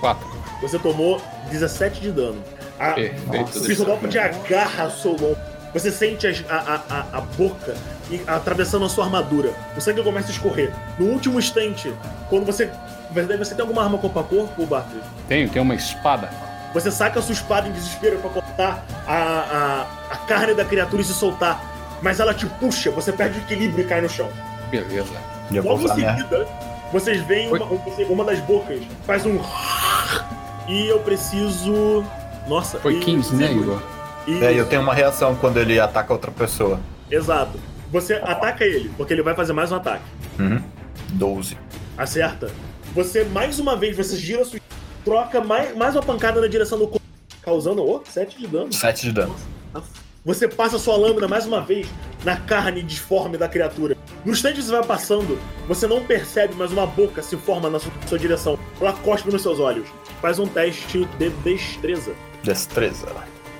4. 0.00 0.26
Você 0.62 0.78
tomou 0.78 1.20
17 1.50 2.00
de 2.00 2.10
dano. 2.12 2.42
A, 2.78 2.92
Perfeito. 2.92 3.58
o 3.58 3.62
pseudópode 3.62 4.18
agarra 4.18 4.86
o 4.86 4.90
seu 4.90 5.12
lombo. 5.12 5.36
Você 5.72 5.90
sente 5.90 6.26
a, 6.26 6.30
a, 6.54 6.82
a, 6.88 7.18
a 7.18 7.20
boca 7.20 7.74
e- 8.10 8.22
atravessando 8.26 8.84
a 8.84 8.88
sua 8.88 9.04
armadura. 9.04 9.52
O 9.76 9.80
sangue 9.80 10.02
começa 10.02 10.28
a 10.28 10.30
escorrer. 10.30 10.72
No 10.98 11.06
último 11.06 11.38
instante, 11.38 11.92
quando 12.30 12.46
você. 12.46 12.70
Verdade, 13.10 13.38
você 13.38 13.54
tem 13.54 13.62
alguma 13.62 13.82
arma 13.82 13.98
corpo 13.98 14.18
a 14.18 14.24
corpo, 14.24 14.66
Bartley? 14.66 15.00
Tenho, 15.28 15.48
tenho 15.48 15.62
uma 15.64 15.74
espada. 15.74 16.30
Você 16.74 16.90
saca 16.90 17.18
a 17.18 17.22
sua 17.22 17.32
espada 17.32 17.68
em 17.68 17.72
desespero 17.72 18.18
pra 18.18 18.30
cortar 18.30 18.84
a, 19.06 19.14
a, 19.14 20.14
a 20.14 20.16
carne 20.18 20.54
da 20.54 20.64
criatura 20.64 21.00
e 21.02 21.04
se 21.04 21.14
soltar. 21.14 21.60
Mas 22.02 22.20
ela 22.20 22.34
te 22.34 22.44
puxa, 22.46 22.90
você 22.90 23.12
perde 23.12 23.38
o 23.38 23.42
equilíbrio 23.42 23.84
e 23.84 23.88
cai 23.88 24.00
no 24.00 24.08
chão. 24.08 24.28
Beleza. 24.70 25.12
E 25.50 25.56
eu 25.56 25.62
Logo 25.64 25.88
em 25.88 25.94
minha. 25.94 26.16
seguida, 26.16 26.46
vocês 26.92 27.22
veem 27.22 27.48
uma, 27.48 27.64
uma 28.10 28.24
das 28.24 28.40
bocas, 28.40 28.80
faz 29.06 29.24
um. 29.24 29.38
E 30.68 30.88
eu 30.88 30.98
preciso. 30.98 32.04
Nossa, 32.48 32.80
Foi 32.80 32.94
e- 32.94 33.00
15, 33.00 33.36
né. 33.36 33.52
Igor? 33.52 33.80
E- 34.26 34.42
É, 34.44 34.52
eu 34.58 34.66
tenho 34.66 34.82
uma 34.82 34.92
reação 34.92 35.36
quando 35.36 35.58
ele 35.58 35.78
ataca 35.78 36.12
outra 36.12 36.30
pessoa. 36.32 36.80
Exato. 37.08 37.58
Você 37.92 38.14
ataca 38.14 38.64
ele, 38.64 38.90
porque 38.96 39.12
ele 39.12 39.22
vai 39.22 39.32
fazer 39.34 39.52
mais 39.52 39.70
um 39.70 39.76
ataque. 39.76 40.02
Uhum. 40.40 40.60
12. 41.12 41.56
Acerta. 41.96 42.50
Você, 42.96 43.22
mais 43.24 43.60
uma 43.60 43.76
vez, 43.76 43.96
você 43.96 44.16
gira 44.16 44.44
sua. 44.44 44.58
Troca 45.06 45.40
mais, 45.40 45.72
mais 45.76 45.94
uma 45.94 46.02
pancada 46.02 46.40
na 46.40 46.48
direção 46.48 46.76
do 46.76 46.88
corpo, 46.88 47.06
causando, 47.40 47.80
oh, 47.80 48.02
7 48.04 48.40
de 48.40 48.48
dano. 48.48 48.72
7 48.72 49.02
de 49.02 49.12
dano. 49.12 49.36
Você 50.24 50.48
passa 50.48 50.80
sua 50.80 50.96
lâmina 50.96 51.28
mais 51.28 51.46
uma 51.46 51.60
vez 51.60 51.86
na 52.24 52.36
carne 52.36 52.82
disforme 52.82 53.38
da 53.38 53.48
criatura. 53.48 53.96
No 54.24 54.32
instante 54.32 54.56
que 54.56 54.62
você 54.64 54.72
vai 54.72 54.84
passando, 54.84 55.38
você 55.68 55.86
não 55.86 56.04
percebe, 56.04 56.54
mas 56.58 56.72
uma 56.72 56.88
boca 56.88 57.22
se 57.22 57.36
forma 57.36 57.70
na 57.70 57.78
sua, 57.78 57.92
sua 58.08 58.18
direção. 58.18 58.58
Ela 58.80 58.92
cospe 58.94 59.30
nos 59.30 59.42
seus 59.42 59.60
olhos. 59.60 59.86
Faz 60.20 60.40
um 60.40 60.46
teste 60.48 61.04
de 61.20 61.30
destreza. 61.44 62.12
Destreza. 62.42 63.06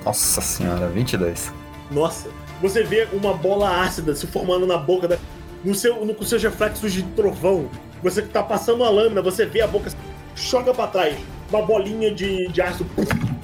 Nossa 0.05 0.41
senhora, 0.41 0.89
22. 0.89 1.53
Nossa. 1.93 2.29
Você 2.61 2.83
vê 2.83 3.07
uma 3.13 3.35
bola 3.35 3.83
ácida 3.83 4.17
se 4.17 4.27
formando 4.27 4.67
na 4.67 4.79
boca 4.79 5.07
da. 5.07 5.17
No 5.65 5.77
seu, 5.77 6.05
no, 6.05 6.13
com 6.13 6.25
seus 6.25 6.43
reflexos 6.43 6.93
de 6.93 7.05
trovão. 7.05 7.71
Você 8.03 8.21
que 8.21 8.31
tá 8.31 8.43
passando 8.43 8.83
a 8.83 8.91
lâmina, 8.91 9.23
você 9.23 9.47
vê 9.47 9.61
a 9.61 9.69
boca 9.69 9.89
choca 10.37 10.73
pra 10.73 10.87
trás. 10.87 11.17
Uma 11.51 11.63
bolinha 11.63 12.15
de, 12.15 12.47
de 12.49 12.63
ácido 12.63 12.89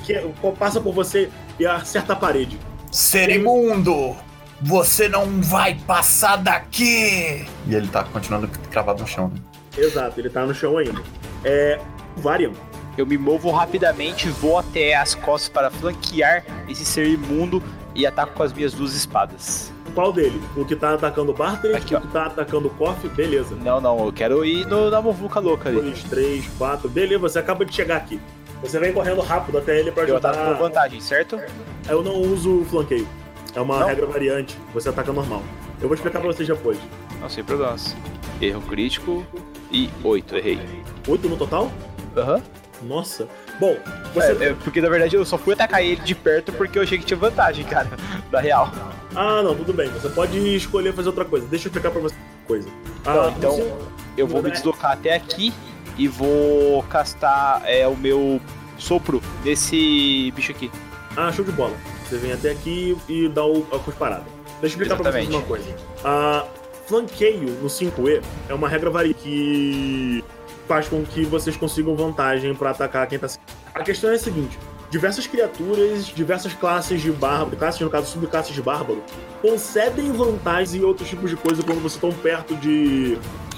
que 0.04 0.12
é- 0.12 0.28
passa 0.58 0.80
por 0.80 0.92
você 0.92 1.28
e 1.58 1.66
acerta 1.66 2.12
a 2.12 2.16
parede. 2.16 2.58
Ser 2.90 3.30
imundo! 3.30 4.14
Você 4.60 5.08
não 5.08 5.40
vai 5.42 5.74
passar 5.74 6.36
daqui! 6.36 7.44
E 7.66 7.74
ele 7.74 7.88
tá 7.88 8.04
continuando 8.04 8.46
cravado 8.70 9.02
no 9.02 9.08
chão. 9.08 9.28
né? 9.28 9.40
Exato, 9.76 10.20
ele 10.20 10.28
tá 10.30 10.44
no 10.46 10.54
chão 10.54 10.78
ainda. 10.78 11.02
É. 11.44 11.80
Varian. 12.16 12.52
Eu 12.96 13.06
me 13.06 13.16
movo 13.16 13.50
rapidamente, 13.50 14.28
vou 14.28 14.58
até 14.58 14.94
as 14.94 15.14
costas 15.14 15.48
para 15.48 15.70
flanquear 15.70 16.44
esse 16.68 16.84
ser 16.84 17.06
imundo 17.08 17.62
e 17.94 18.06
ataco 18.06 18.34
com 18.34 18.42
as 18.42 18.52
minhas 18.52 18.74
duas 18.74 18.94
espadas. 18.94 19.71
Qual 19.94 20.12
dele? 20.12 20.40
O 20.56 20.64
que 20.64 20.74
tá 20.74 20.94
atacando 20.94 21.32
o 21.32 21.34
Bartley? 21.34 21.74
Aqui, 21.74 21.94
o 21.94 21.98
ó. 21.98 22.00
que 22.00 22.08
tá 22.08 22.26
atacando 22.26 22.68
o 22.68 22.70
Koff? 22.70 23.06
Beleza. 23.08 23.54
Não, 23.56 23.80
não, 23.80 24.06
eu 24.06 24.12
quero 24.12 24.44
ir 24.44 24.66
no, 24.66 24.90
na 24.90 25.00
muvuca 25.02 25.38
louca 25.40 25.68
ali. 25.68 25.80
Dois, 25.80 26.02
três, 26.04 26.46
quatro. 26.58 26.88
Beleza, 26.88 27.18
você 27.20 27.38
acaba 27.38 27.64
de 27.64 27.74
chegar 27.74 27.96
aqui. 27.96 28.18
Você 28.62 28.78
vem 28.78 28.92
correndo 28.92 29.20
rápido 29.20 29.58
até 29.58 29.78
ele 29.78 29.90
pra 29.90 30.04
Eu 30.04 30.14
ajudar. 30.14 30.30
ataco 30.30 30.52
com 30.52 30.62
vantagem, 30.62 31.00
certo? 31.00 31.40
Eu 31.88 32.02
não 32.02 32.14
uso 32.20 32.64
flanqueio. 32.70 33.06
É 33.54 33.60
uma 33.60 33.80
Não? 33.80 33.86
regra 33.86 34.06
variante. 34.06 34.56
Você 34.72 34.88
ataca 34.88 35.12
normal. 35.12 35.42
Eu 35.80 35.88
vou 35.88 35.94
explicar 35.94 36.20
pra 36.20 36.32
vocês 36.32 36.48
depois. 36.48 36.78
Não, 37.20 37.28
sem 37.28 37.42
problemas. 37.44 37.94
Erro 38.40 38.62
crítico 38.62 39.26
e 39.70 39.90
8, 40.02 40.36
errei. 40.36 40.60
Oito 41.08 41.28
no 41.28 41.36
total? 41.36 41.70
Aham. 42.16 42.40
Nossa. 42.82 43.28
Bom, 43.60 43.76
você. 44.14 44.32
É, 44.32 44.48
é, 44.48 44.54
porque 44.54 44.80
na 44.80 44.88
verdade 44.88 45.14
eu 45.14 45.24
só 45.24 45.36
fui 45.38 45.54
atacar 45.54 45.82
ele 45.84 45.96
de 46.00 46.14
perto 46.14 46.52
porque 46.52 46.78
eu 46.78 46.82
achei 46.82 46.98
que 46.98 47.04
tinha 47.04 47.16
vantagem, 47.18 47.64
cara. 47.64 47.88
Da 48.30 48.40
real. 48.40 48.70
Ah, 49.14 49.42
não, 49.42 49.54
tudo 49.54 49.72
bem. 49.72 49.88
Você 49.90 50.08
pode 50.08 50.38
escolher 50.56 50.92
fazer 50.94 51.08
outra 51.08 51.24
coisa. 51.24 51.46
Deixa 51.46 51.66
eu 51.66 51.70
explicar 51.70 51.90
pra 51.90 52.00
você 52.00 52.14
uma 52.14 52.46
coisa. 52.46 52.68
Não, 53.04 53.22
Ah, 53.22 53.34
então 53.36 53.52
você- 53.52 53.72
eu 54.16 54.26
vou 54.26 54.42
me 54.42 54.50
deslocar 54.50 54.92
até 54.92 55.14
aqui 55.14 55.52
e 55.98 56.08
vou 56.08 56.82
castar 56.84 57.62
é, 57.64 57.86
o 57.86 57.96
meu 57.96 58.40
sopro 58.78 59.22
nesse 59.44 60.32
bicho 60.34 60.52
aqui. 60.52 60.70
Ah, 61.16 61.30
show 61.32 61.44
de 61.44 61.52
bola. 61.52 61.74
Você 62.08 62.16
vem 62.16 62.32
até 62.32 62.50
aqui 62.50 62.96
e 63.08 63.28
dá 63.28 63.44
o, 63.44 63.66
a 63.72 63.78
cusparada. 63.78 64.24
Deixa 64.60 64.76
eu 64.76 64.82
explicar 64.82 64.96
pra 64.96 65.10
vocês 65.10 65.28
Exatamente. 65.28 65.36
uma 65.36 65.42
coisa. 65.42 65.76
A 66.04 66.46
flanqueio 66.86 67.50
no 67.62 67.68
5E 67.68 68.22
é 68.48 68.54
uma 68.54 68.68
regra 68.68 68.90
varia 68.90 69.14
que 69.14 70.24
faz 70.68 70.88
com 70.88 71.02
que 71.04 71.24
vocês 71.24 71.56
consigam 71.56 71.94
vantagem 71.96 72.54
pra 72.54 72.70
atacar 72.70 73.06
quem 73.06 73.18
tá. 73.18 73.28
A 73.74 73.82
questão 73.82 74.10
é 74.10 74.14
a 74.14 74.18
seguinte: 74.18 74.58
diversas 74.92 75.26
criaturas, 75.26 76.04
diversas 76.04 76.52
classes 76.52 77.00
de 77.00 77.10
bárbaro, 77.10 77.56
classes, 77.56 77.80
no 77.80 77.88
caso, 77.88 78.08
subclasses 78.08 78.54
de 78.54 78.60
bárbaro, 78.60 79.02
concedem 79.40 80.12
vantagens 80.12 80.74
e 80.74 80.84
outros 80.84 81.08
tipos 81.08 81.30
de 81.30 81.36
coisa 81.36 81.62
quando 81.62 81.78
vocês 81.78 81.94
estão 81.94 82.12
perto 82.12 82.54
de 82.56 83.16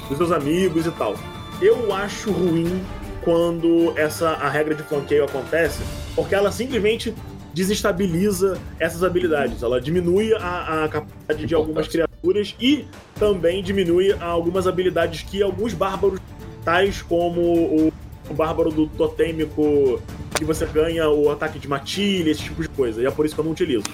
dos 0.09 0.17
seus 0.17 0.31
amigos 0.31 0.87
e 0.87 0.93
tal. 0.93 1.17
Eu 1.61 1.93
acho 1.93 2.31
ruim 2.31 2.81
quando 3.25 3.93
essa 3.99 4.31
a 4.31 4.49
regra 4.49 4.77
de 4.77 4.85
flanqueio 4.85 5.25
acontece, 5.25 5.83
porque 6.15 6.37
ela 6.37 6.53
simplesmente 6.53 7.13
desestabiliza 7.53 8.57
essas 8.79 9.03
habilidades. 9.03 9.61
Ela 9.61 9.81
diminui 9.81 10.33
a, 10.35 10.85
a 10.85 10.89
capacidade 10.89 11.47
de 11.47 11.55
algumas 11.55 11.89
criaturas 11.89 12.55
e 12.61 12.87
também 13.19 13.61
diminui 13.61 14.13
algumas 14.21 14.69
habilidades 14.69 15.23
que 15.23 15.43
alguns 15.43 15.75
bárbaros, 15.75 16.21
tais 16.65 17.03
como 17.03 17.41
o, 17.41 17.93
o 18.29 18.35
bárbaro 18.35 18.71
do 18.71 18.87
totêmico, 18.87 20.01
que 20.37 20.45
você 20.45 20.67
ganha 20.67 21.09
o 21.09 21.31
ataque 21.31 21.59
de 21.59 21.69
matilha, 21.69 22.31
esse 22.31 22.43
tipo 22.43 22.63
de 22.63 22.69
coisa. 22.69 23.03
E 23.03 23.07
é 23.07 23.11
por 23.11 23.27
isso 23.27 23.35
que 23.35 23.41
eu 23.41 23.45
não 23.45 23.53
utilizo. 23.53 23.85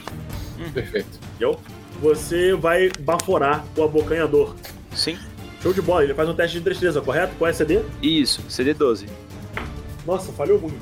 Perfeito. 0.72 1.18
Entendeu? 1.30 1.58
Você 2.00 2.54
vai 2.54 2.90
baforar 3.00 3.64
o 3.76 3.82
abocanhador. 3.82 4.54
Sim. 4.94 5.18
Show 5.62 5.72
de 5.72 5.82
bola, 5.82 6.04
ele 6.04 6.14
faz 6.14 6.28
um 6.28 6.34
teste 6.34 6.58
de 6.58 6.64
destreza, 6.64 7.00
correto? 7.00 7.34
Qual 7.36 7.46
é 7.46 7.50
a 7.50 7.54
CD? 7.54 7.80
Isso, 8.02 8.42
CD12. 8.48 9.06
Nossa, 10.06 10.32
falhou 10.32 10.58
muito. 10.58 10.78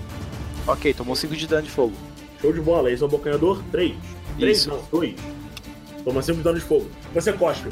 Ok, 0.66 0.94
tomou 0.94 1.16
5 1.16 1.34
de 1.34 1.46
dano 1.46 1.62
de 1.62 1.70
fogo. 1.70 1.92
Show 2.40 2.52
de 2.52 2.60
bola, 2.60 2.90
esse 2.92 3.02
é 3.02 3.06
o 3.06 3.08
abocanhador? 3.08 3.60
3. 3.72 3.94
3 4.38 4.56
Isso. 4.56 4.68
não, 4.70 4.80
2. 4.92 5.14
Toma 6.04 6.22
5 6.22 6.38
de 6.38 6.44
dano 6.44 6.58
de 6.58 6.64
fogo. 6.64 6.88
Você 7.12 7.32
cospe. 7.32 7.68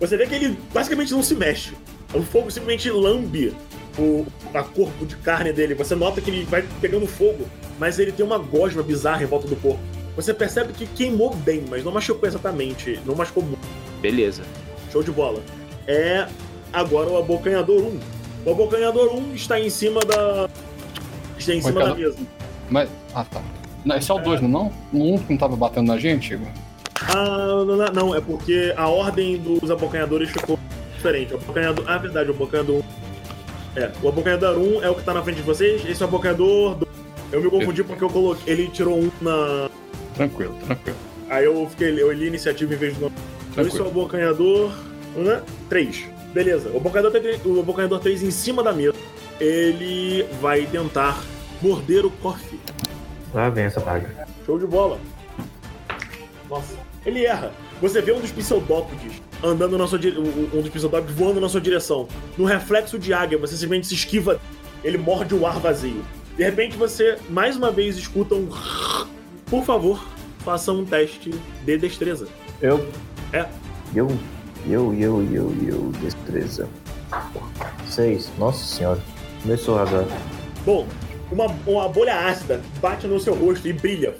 Você 0.00 0.16
vê 0.16 0.26
que 0.26 0.34
ele 0.34 0.58
basicamente 0.72 1.12
não 1.12 1.22
se 1.22 1.34
mexe. 1.34 1.74
O 2.14 2.22
fogo 2.22 2.50
simplesmente 2.50 2.90
lambe 2.90 3.54
o 3.98 4.26
a 4.54 4.62
corpo 4.62 5.04
de 5.06 5.16
carne 5.16 5.52
dele. 5.52 5.74
Você 5.74 5.94
nota 5.94 6.20
que 6.20 6.30
ele 6.30 6.44
vai 6.44 6.62
pegando 6.80 7.06
fogo, 7.06 7.46
mas 7.78 7.98
ele 7.98 8.12
tem 8.12 8.24
uma 8.24 8.38
gosma 8.38 8.82
bizarra 8.82 9.22
em 9.22 9.26
volta 9.26 9.46
do 9.48 9.56
corpo. 9.56 9.80
Você 10.14 10.32
percebe 10.32 10.72
que 10.72 10.86
queimou 10.86 11.34
bem, 11.34 11.64
mas 11.68 11.84
não 11.84 11.92
machucou 11.92 12.26
exatamente. 12.28 12.98
Não 13.04 13.14
machucou 13.14 13.42
muito. 13.42 13.66
Beleza. 14.00 14.42
Show 14.90 15.02
de 15.02 15.10
bola. 15.10 15.42
É 15.86 16.26
agora 16.72 17.10
o 17.10 17.18
abocanhador 17.18 17.82
1. 17.82 18.00
O 18.46 18.50
abocanhador 18.50 19.14
1 19.14 19.34
está 19.34 19.60
em 19.60 19.68
cima 19.68 20.00
da. 20.00 20.48
Está 21.38 21.54
em 21.54 21.60
Foi 21.60 21.70
cima 21.72 21.82
da 21.84 21.88
cada- 21.90 22.00
mesa. 22.00 22.16
Mas. 22.70 22.88
Ah, 23.14 23.24
tá. 23.24 23.42
Não, 23.84 23.96
esse 23.96 24.10
é 24.10 24.14
o 24.14 24.18
2, 24.18 24.40
não? 24.40 24.48
não? 24.48 24.72
O 24.92 25.14
1 25.14 25.18
que 25.18 25.30
não 25.32 25.38
tava 25.38 25.54
batendo 25.54 25.86
na 25.88 25.98
gente, 25.98 26.32
Igor? 26.34 26.48
Ah, 27.08 27.64
não, 27.64 27.76
não, 27.76 27.86
não, 27.92 28.14
é 28.14 28.20
porque 28.20 28.72
a 28.76 28.88
ordem 28.88 29.36
dos 29.38 29.70
abocanhadores 29.70 30.30
ficou 30.30 30.58
diferente. 30.94 31.34
O 31.34 31.36
abocanhador. 31.36 31.84
Ah, 31.86 31.96
é 31.96 31.98
verdade, 31.98 32.30
o 32.30 32.34
abocanhador 32.34 32.76
1. 32.76 32.82
É, 33.76 33.92
o 34.02 34.08
abocanhador 34.08 34.56
1 34.58 34.82
é 34.82 34.88
o 34.90 34.94
que 34.94 35.04
tá 35.04 35.12
na 35.12 35.22
frente 35.22 35.36
de 35.36 35.42
vocês, 35.42 35.84
esse 35.86 36.02
é 36.02 36.06
o 36.06 36.08
abocanhador 36.08 36.76
2. 36.76 36.90
Eu 37.32 37.42
me 37.42 37.50
confundi 37.50 37.84
porque 37.84 38.02
eu 38.02 38.08
coloquei. 38.08 38.52
Ele 38.52 38.68
tirou 38.68 38.98
um 38.98 39.10
na. 39.20 39.68
Tranquilo, 40.14 40.54
tranquilo. 40.64 40.96
Aí 41.28 41.44
eu 41.44 41.68
fiquei. 41.68 42.00
Eu 42.00 42.10
li 42.12 42.26
iniciativa 42.28 42.72
em 42.72 42.76
vez 42.76 42.94
do 42.94 43.00
nome. 43.02 43.14
Então 43.50 43.66
esse 43.66 43.78
é 43.78 43.82
o 43.82 43.88
abocanhador. 43.88 44.72
Né? 45.16 45.42
3. 45.68 46.04
Beleza. 46.32 46.70
O 46.70 46.76
abocanhador, 46.76 47.10
tem- 47.12 47.40
o 47.44 47.60
abocanhador 47.60 47.98
3 48.00 48.22
em 48.22 48.30
cima 48.30 48.62
da 48.62 48.72
mesa. 48.72 48.94
Ele 49.40 50.24
vai 50.40 50.66
tentar 50.66 51.22
morder 51.60 52.04
o 52.06 52.10
coffee. 52.10 52.60
Lá 53.34 53.50
vem 53.50 53.64
essa 53.64 53.80
praga. 53.80 54.26
Show 54.44 54.58
de 54.58 54.66
bola. 54.66 54.98
Nossa. 56.48 56.74
Ele 57.04 57.24
erra. 57.24 57.52
Você 57.80 58.00
vê 58.00 58.12
um 58.12 58.20
dos 58.20 58.30
pseudópodes 58.30 59.12
andando 59.42 59.76
na 59.76 59.86
sua 59.86 59.98
dire... 59.98 60.18
um 60.18 60.60
dos 60.60 60.68
pseudópodes 60.68 61.14
voando 61.14 61.40
na 61.40 61.48
sua 61.48 61.60
direção. 61.60 62.08
No 62.36 62.44
reflexo 62.44 62.98
de 62.98 63.12
águia, 63.12 63.38
você 63.38 63.54
simplesmente 63.54 63.86
se 63.86 63.94
esquiva. 63.94 64.40
Ele 64.84 64.98
morde 64.98 65.34
o 65.34 65.46
ar 65.46 65.58
vazio. 65.58 66.04
De 66.36 66.44
repente 66.44 66.76
você 66.76 67.18
mais 67.30 67.56
uma 67.56 67.70
vez 67.70 67.96
escuta 67.96 68.34
um. 68.34 68.48
Por 69.46 69.64
favor, 69.64 70.04
faça 70.40 70.72
um 70.72 70.84
teste 70.84 71.30
de 71.64 71.78
destreza. 71.78 72.28
Eu? 72.60 72.86
É. 73.32 73.46
Eu, 73.94 74.10
eu, 74.68 74.94
eu, 74.94 75.22
eu, 75.32 75.54
eu, 75.66 75.92
destreza. 76.00 76.68
Seis. 77.88 78.30
Nossa 78.38 78.64
senhora. 78.64 79.00
Começou 79.42 79.78
agora. 79.78 80.06
Bom, 80.64 80.86
uma, 81.30 81.46
uma 81.66 81.88
bolha 81.88 82.14
ácida 82.26 82.60
bate 82.80 83.06
no 83.06 83.18
seu 83.18 83.34
rosto 83.34 83.66
e 83.68 83.72
brilha. 83.72 84.14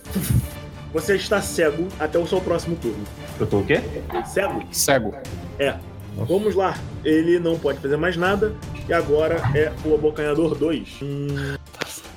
Você 0.96 1.14
está 1.14 1.42
cego 1.42 1.88
até 2.00 2.18
o 2.18 2.26
seu 2.26 2.40
próximo 2.40 2.74
turno. 2.74 3.04
Eu 3.38 3.46
tô 3.46 3.58
o 3.58 3.66
quê? 3.66 3.82
Cego? 4.24 4.62
Cego. 4.72 5.14
É. 5.58 5.74
Vamos 6.16 6.54
lá. 6.54 6.74
Ele 7.04 7.38
não 7.38 7.58
pode 7.58 7.80
fazer 7.80 7.98
mais 7.98 8.16
nada. 8.16 8.54
E 8.88 8.94
agora 8.94 9.42
é 9.54 9.70
o 9.84 9.94
abocanhador 9.94 10.54
2. 10.54 11.00
Hum, 11.02 11.56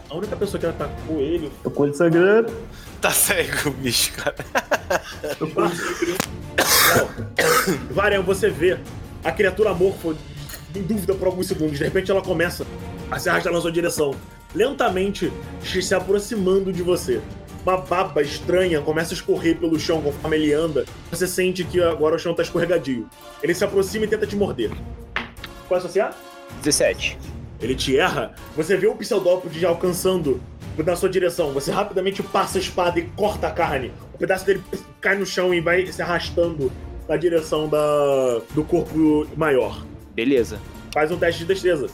a 0.09 0.15
única 0.15 0.33
pessoa 0.37 0.57
que 0.57 0.65
atacou 0.65 1.19
ele. 1.19 1.51
Tô 1.61 1.69
com 1.69 1.83
ele 1.87 1.93
sangrando. 1.93 2.53
Tá 3.01 3.11
cego, 3.11 3.71
bicho, 3.71 4.13
cara. 4.13 4.37
Varian, 7.91 8.21
você 8.21 8.49
vê 8.49 8.79
a 9.25 9.31
criatura 9.33 9.71
amorfa 9.71 10.15
em 10.73 10.83
dúvida 10.83 11.13
por 11.15 11.27
alguns 11.27 11.47
segundos. 11.47 11.77
De 11.77 11.83
repente 11.83 12.09
ela 12.09 12.21
começa 12.21 12.65
a 13.11 13.19
se 13.19 13.27
arrastar 13.27 13.51
na 13.51 13.59
sua 13.59 13.73
direção. 13.73 14.15
Lentamente 14.55 15.33
se 15.61 15.93
aproximando 15.93 16.71
de 16.71 16.81
você. 16.81 17.21
Uma 17.69 17.77
baba 17.77 18.23
estranha 18.23 18.81
começa 18.81 19.13
a 19.13 19.15
escorrer 19.15 19.55
pelo 19.55 19.79
chão 19.79 20.01
conforme 20.01 20.37
ele 20.37 20.51
anda. 20.51 20.85
Você 21.11 21.27
sente 21.27 21.63
que 21.63 21.79
agora 21.79 22.15
o 22.15 22.19
chão 22.19 22.33
tá 22.33 22.41
escorregadio. 22.41 23.07
Ele 23.43 23.53
se 23.53 23.63
aproxima 23.63 24.05
e 24.05 24.07
tenta 24.07 24.25
te 24.25 24.35
morder. 24.35 24.71
Qual 25.67 25.79
é 25.79 25.83
a 25.85 25.87
sua 25.87 25.91
CA? 25.91 26.15
17. 26.63 27.19
Ele 27.61 27.75
te 27.75 27.95
erra. 27.95 28.33
Você 28.55 28.75
vê 28.75 28.87
o 28.87 28.95
pseudópode 28.95 29.59
já 29.59 29.69
alcançando 29.69 30.41
na 30.83 30.95
sua 30.95 31.09
direção. 31.09 31.53
Você 31.53 31.71
rapidamente 31.71 32.23
passa 32.23 32.57
a 32.57 32.61
espada 32.61 32.97
e 32.97 33.03
corta 33.15 33.49
a 33.49 33.51
carne. 33.51 33.93
O 34.15 34.17
pedaço 34.17 34.47
dele 34.47 34.63
cai 34.99 35.15
no 35.15 35.25
chão 35.27 35.53
e 35.53 35.61
vai 35.61 35.85
se 35.85 36.01
arrastando 36.01 36.71
na 37.07 37.17
direção 37.17 37.69
da, 37.69 38.41
do 38.55 38.63
corpo 38.63 39.27
maior. 39.37 39.85
Beleza. 40.15 40.59
Faz 40.91 41.11
um 41.11 41.19
teste 41.19 41.41
de 41.41 41.53
destreza. 41.53 41.87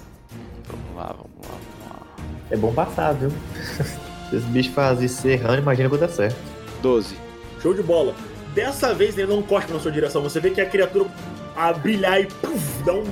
Vamos 0.69 0.95
lá, 0.95 1.07
vamos 1.07 1.49
lá, 1.49 1.51
vamos 1.51 1.89
lá. 1.89 2.15
É 2.49 2.55
bom 2.55 2.73
passar, 2.73 3.11
viu? 3.11 3.29
Se 4.29 4.37
esse 4.37 4.45
bicho 4.47 4.71
faz 4.71 5.01
isso 5.01 5.27
errando, 5.27 5.59
imagina 5.61 5.89
quando 5.89 6.01
dá 6.01 6.09
certo. 6.09 6.37
12. 6.81 7.15
Show 7.61 7.73
de 7.73 7.83
bola. 7.83 8.13
Dessa 8.53 8.93
vez 8.93 9.17
ele 9.17 9.27
não 9.33 9.41
cospe 9.41 9.71
na 9.73 9.79
sua 9.79 9.91
direção. 9.91 10.21
Você 10.23 10.39
vê 10.39 10.49
que 10.51 10.61
a 10.61 10.65
criatura 10.65 11.05
a 11.55 11.73
brilhar 11.73 12.19
e 12.21 12.25
puf, 12.25 12.83
dá 12.85 12.93
um, 12.93 13.03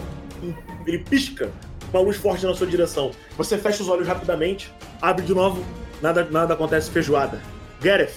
um- 0.44 0.54
Ele 0.86 1.00
pisca 1.00 1.50
uma 1.94 2.02
luz 2.02 2.18
forte 2.18 2.46
na 2.46 2.54
sua 2.56 2.68
direção. 2.68 3.12
Você 3.38 3.58
fecha 3.58 3.84
os 3.84 3.90
olhos 3.90 4.08
rapidamente, 4.08 4.72
abre 5.02 5.26
de 5.26 5.34
novo, 5.34 5.64
nada, 6.02 6.28
nada 6.30 6.54
acontece 6.54 6.90
feijoada. 6.90 7.40
Gareth, 7.82 8.14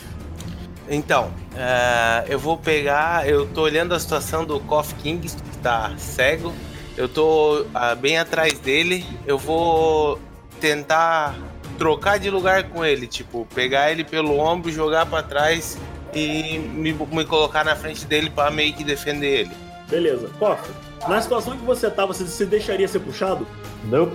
Então, 0.88 1.30
é, 1.56 2.24
eu 2.28 2.38
vou 2.38 2.56
pegar. 2.56 3.28
Eu 3.28 3.46
tô 3.46 3.62
olhando 3.62 3.92
a 3.94 3.98
situação 4.00 4.44
do 4.44 4.58
Kof 4.60 4.94
King, 4.96 5.28
que 5.28 5.58
tá 5.58 5.92
cego. 5.98 6.52
Eu 6.96 7.08
tô 7.08 7.66
ah, 7.74 7.94
bem 7.94 8.18
atrás 8.18 8.58
dele. 8.60 9.04
Eu 9.26 9.36
vou 9.36 10.18
tentar 10.60 11.34
trocar 11.76 12.18
de 12.18 12.30
lugar 12.30 12.64
com 12.64 12.84
ele. 12.84 13.06
Tipo, 13.06 13.46
pegar 13.54 13.90
ele 13.90 14.04
pelo 14.04 14.38
ombro, 14.38 14.70
jogar 14.72 15.06
pra 15.06 15.22
trás 15.22 15.78
e 16.14 16.58
me, 16.58 16.92
me 16.92 17.24
colocar 17.24 17.64
na 17.64 17.76
frente 17.76 18.04
dele 18.06 18.30
pra 18.30 18.50
meio 18.50 18.72
que 18.74 18.82
defender 18.84 19.40
ele. 19.40 19.50
beleza. 19.88 20.28
Koff, 20.38 20.62
na 21.08 21.20
situação 21.20 21.56
que 21.56 21.64
você 21.64 21.90
tá, 21.90 22.04
você 22.06 22.26
se 22.26 22.46
deixaria 22.46 22.88
ser 22.88 23.00
puxado? 23.00 23.46
Não. 23.84 24.10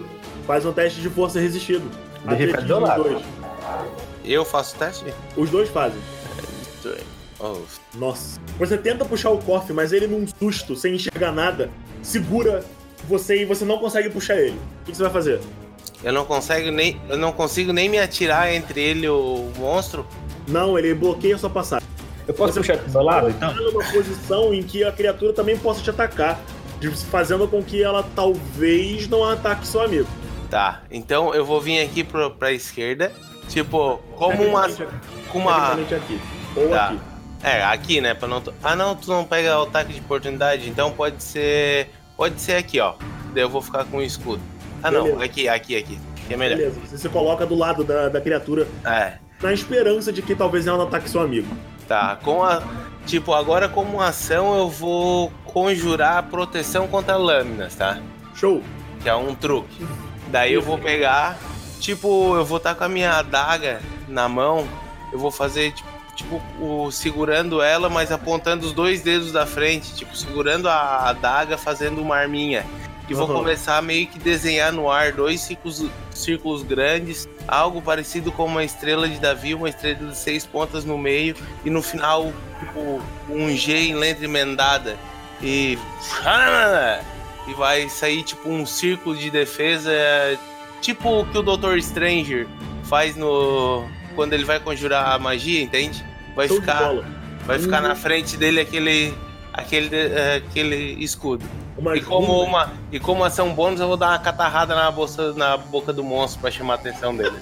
Faz 0.47 0.65
um 0.65 0.73
teste 0.73 0.99
de 1.01 1.09
força 1.09 1.39
resistido. 1.39 1.89
Atletismo, 2.25 2.77
os 2.77 2.81
lado. 2.81 3.03
dois. 3.03 3.23
Eu 4.25 4.43
faço 4.45 4.75
o 4.75 4.79
teste? 4.79 5.05
Os 5.35 5.49
dois 5.49 5.69
fazem. 5.69 5.99
Oh, 7.39 7.57
Nossa. 7.95 8.39
Você 8.59 8.77
tenta 8.77 9.03
puxar 9.03 9.31
o 9.31 9.39
Koff, 9.39 9.71
mas 9.73 9.91
ele 9.91 10.05
num 10.05 10.27
susto, 10.39 10.75
sem 10.75 10.93
enxergar 10.95 11.31
nada, 11.31 11.71
segura 12.03 12.63
você 13.07 13.41
e 13.41 13.45
você 13.45 13.65
não 13.65 13.79
consegue 13.79 14.09
puxar 14.11 14.37
ele. 14.37 14.59
O 14.81 14.85
que 14.85 14.95
você 14.95 15.01
vai 15.01 15.11
fazer? 15.11 15.39
Eu 16.03 16.11
não 16.13 16.25
consigo 16.25 16.71
nem. 16.71 16.99
Eu 17.09 17.17
não 17.17 17.31
consigo 17.31 17.71
nem 17.71 17.89
me 17.89 17.99
atirar 17.99 18.53
entre 18.53 18.81
ele 18.81 19.05
e 19.05 19.09
o 19.09 19.51
monstro. 19.57 20.05
Não, 20.47 20.77
ele 20.77 20.93
bloqueia 20.93 21.35
a 21.35 21.37
sua 21.37 21.49
passagem. 21.49 21.87
Eu 22.27 22.33
posso 22.33 22.53
puxar 22.55 22.77
pro 22.77 22.91
meu 22.91 23.01
lado, 23.01 23.29
então? 23.29 23.53
Tá 23.53 23.61
numa 23.61 23.83
posição 23.91 24.53
em 24.53 24.63
que 24.63 24.83
a 24.83 24.91
criatura 24.91 25.33
também 25.33 25.57
possa 25.57 25.81
te 25.81 25.89
atacar, 25.89 26.39
fazendo 27.09 27.47
com 27.47 27.63
que 27.63 27.83
ela 27.83 28.03
talvez 28.15 29.07
não 29.07 29.23
ataque 29.23 29.67
seu 29.67 29.81
amigo. 29.81 30.07
Tá, 30.49 30.81
então 30.91 31.33
eu 31.33 31.45
vou 31.45 31.61
vir 31.61 31.81
aqui 31.81 32.03
pro, 32.03 32.31
pra 32.31 32.51
esquerda. 32.51 33.11
Tipo, 33.47 33.99
como 34.15 34.43
uma. 34.43 34.67
Com 35.29 35.39
uma. 35.39 35.73
Aqui. 35.73 36.19
Ou 36.55 36.69
Tá. 36.69 36.87
aqui. 36.87 36.99
É, 37.43 37.63
aqui, 37.63 38.01
né? 38.01 38.13
Pra 38.13 38.27
não. 38.27 38.41
Ah, 38.63 38.75
não, 38.75 38.95
tu 38.95 39.09
não 39.09 39.23
pega 39.25 39.59
o 39.59 39.63
ataque 39.63 39.93
de 39.93 39.99
oportunidade, 39.99 40.69
então 40.69 40.91
pode 40.91 41.21
ser. 41.23 41.89
Pode 42.15 42.39
ser 42.39 42.53
aqui, 42.53 42.79
ó. 42.79 42.93
Daí 43.33 43.43
eu 43.43 43.49
vou 43.49 43.61
ficar 43.61 43.83
com 43.85 43.97
o 43.97 44.01
escudo. 44.03 44.41
Ah, 44.83 44.91
não, 44.91 45.03
Beleza. 45.03 45.23
aqui, 45.23 45.47
aqui, 45.49 45.77
aqui. 45.77 45.99
Que 46.27 46.33
é 46.33 46.37
melhor. 46.37 46.57
Beleza. 46.57 46.79
Você 46.85 46.97
se 46.97 47.09
coloca 47.09 47.45
do 47.45 47.55
lado 47.55 47.83
da, 47.83 48.09
da 48.09 48.21
criatura 48.21 48.67
É, 48.85 49.13
na 49.41 49.53
esperança 49.53 50.11
de 50.11 50.21
que 50.21 50.35
talvez 50.35 50.67
ela 50.67 50.77
não 50.77 50.85
ataque 50.87 51.09
seu 51.09 51.21
amigo. 51.21 51.47
tá. 51.87 52.17
Com 52.23 52.43
a. 52.43 52.61
Tipo, 53.05 53.33
agora 53.33 53.67
como 53.67 53.99
ação 53.99 54.57
eu 54.59 54.69
vou 54.69 55.31
conjurar 55.45 56.23
proteção 56.23 56.87
contra 56.87 57.15
lâminas, 57.17 57.73
tá? 57.75 57.99
Show. 58.35 58.61
Que 59.01 59.09
é 59.09 59.15
um 59.15 59.33
truque. 59.33 59.85
Daí 60.27 60.53
eu 60.53 60.61
vou 60.61 60.77
pegar, 60.77 61.37
tipo, 61.79 62.35
eu 62.35 62.45
vou 62.45 62.57
estar 62.57 62.75
com 62.75 62.83
a 62.83 62.87
minha 62.89 63.13
adaga 63.13 63.81
na 64.07 64.29
mão, 64.29 64.67
eu 65.11 65.17
vou 65.17 65.31
fazer, 65.31 65.71
tipo, 65.73 65.89
tipo, 66.15 66.41
o, 66.59 66.91
segurando 66.91 67.61
ela, 67.61 67.89
mas 67.89 68.11
apontando 68.11 68.65
os 68.65 68.71
dois 68.73 69.01
dedos 69.01 69.31
da 69.31 69.45
frente, 69.47 69.95
tipo, 69.95 70.15
segurando 70.15 70.69
a 70.69 71.09
adaga, 71.09 71.57
fazendo 71.57 72.01
uma 72.01 72.15
arminha. 72.17 72.63
E 73.11 73.13
vou 73.13 73.25
Aham. 73.25 73.33
começar 73.39 73.77
a 73.77 73.81
meio 73.81 74.07
que 74.07 74.17
desenhar 74.17 74.71
no 74.71 74.89
ar 74.89 75.11
dois 75.11 75.41
círculos, 75.41 75.83
círculos 76.11 76.63
grandes, 76.63 77.27
algo 77.45 77.81
parecido 77.81 78.31
com 78.31 78.45
uma 78.45 78.63
estrela 78.63 79.05
de 79.09 79.19
Davi, 79.19 79.53
uma 79.53 79.67
estrela 79.67 79.95
de 80.07 80.17
seis 80.17 80.45
pontas 80.45 80.85
no 80.85 80.97
meio, 80.97 81.35
e 81.65 81.69
no 81.69 81.81
final, 81.81 82.31
tipo, 82.59 83.01
um 83.29 83.49
G 83.53 83.73
em 83.89 83.95
letra 83.95 84.23
emendada. 84.25 84.97
E. 85.43 85.77
E 87.47 87.53
vai 87.55 87.89
sair 87.89 88.21
tipo 88.23 88.47
um 88.47 88.67
círculo 88.67 89.17
de 89.17 89.31
defesa, 89.31 89.91
tipo 90.79 91.21
o 91.21 91.25
que 91.25 91.37
o 91.39 91.41
Dr. 91.41 91.79
Stranger 91.81 92.47
faz 92.83 93.15
no. 93.15 93.83
quando 94.15 94.33
ele 94.33 94.45
vai 94.45 94.59
conjurar 94.59 95.11
a 95.11 95.17
magia, 95.17 95.59
entende? 95.59 96.05
Vai 96.35 96.47
Show 96.47 96.59
ficar. 96.59 96.93
Vai 97.47 97.57
ficar 97.57 97.81
Uhum. 97.81 97.87
na 97.89 97.95
frente 97.95 98.37
dele 98.37 98.61
aquele. 98.61 99.11
aquele, 99.51 99.89
eh, 99.95 100.43
aquele 100.47 101.03
escudo. 101.03 101.43
Uma 101.81 101.97
E 101.97 102.01
como, 102.01 102.43
uma, 102.43 102.71
e 102.91 102.99
como 102.99 103.23
ação 103.23 103.55
bônus, 103.55 103.79
eu 103.79 103.87
vou 103.87 103.97
dar 103.97 104.09
uma 104.09 104.19
catarrada 104.19 104.75
na, 104.75 104.91
bolsa, 104.91 105.33
na 105.33 105.57
boca 105.57 105.91
do 105.91 106.03
monstro 106.03 106.39
pra 106.39 106.51
chamar 106.51 106.73
a 106.73 106.75
atenção 106.75 107.17
dele. 107.17 107.35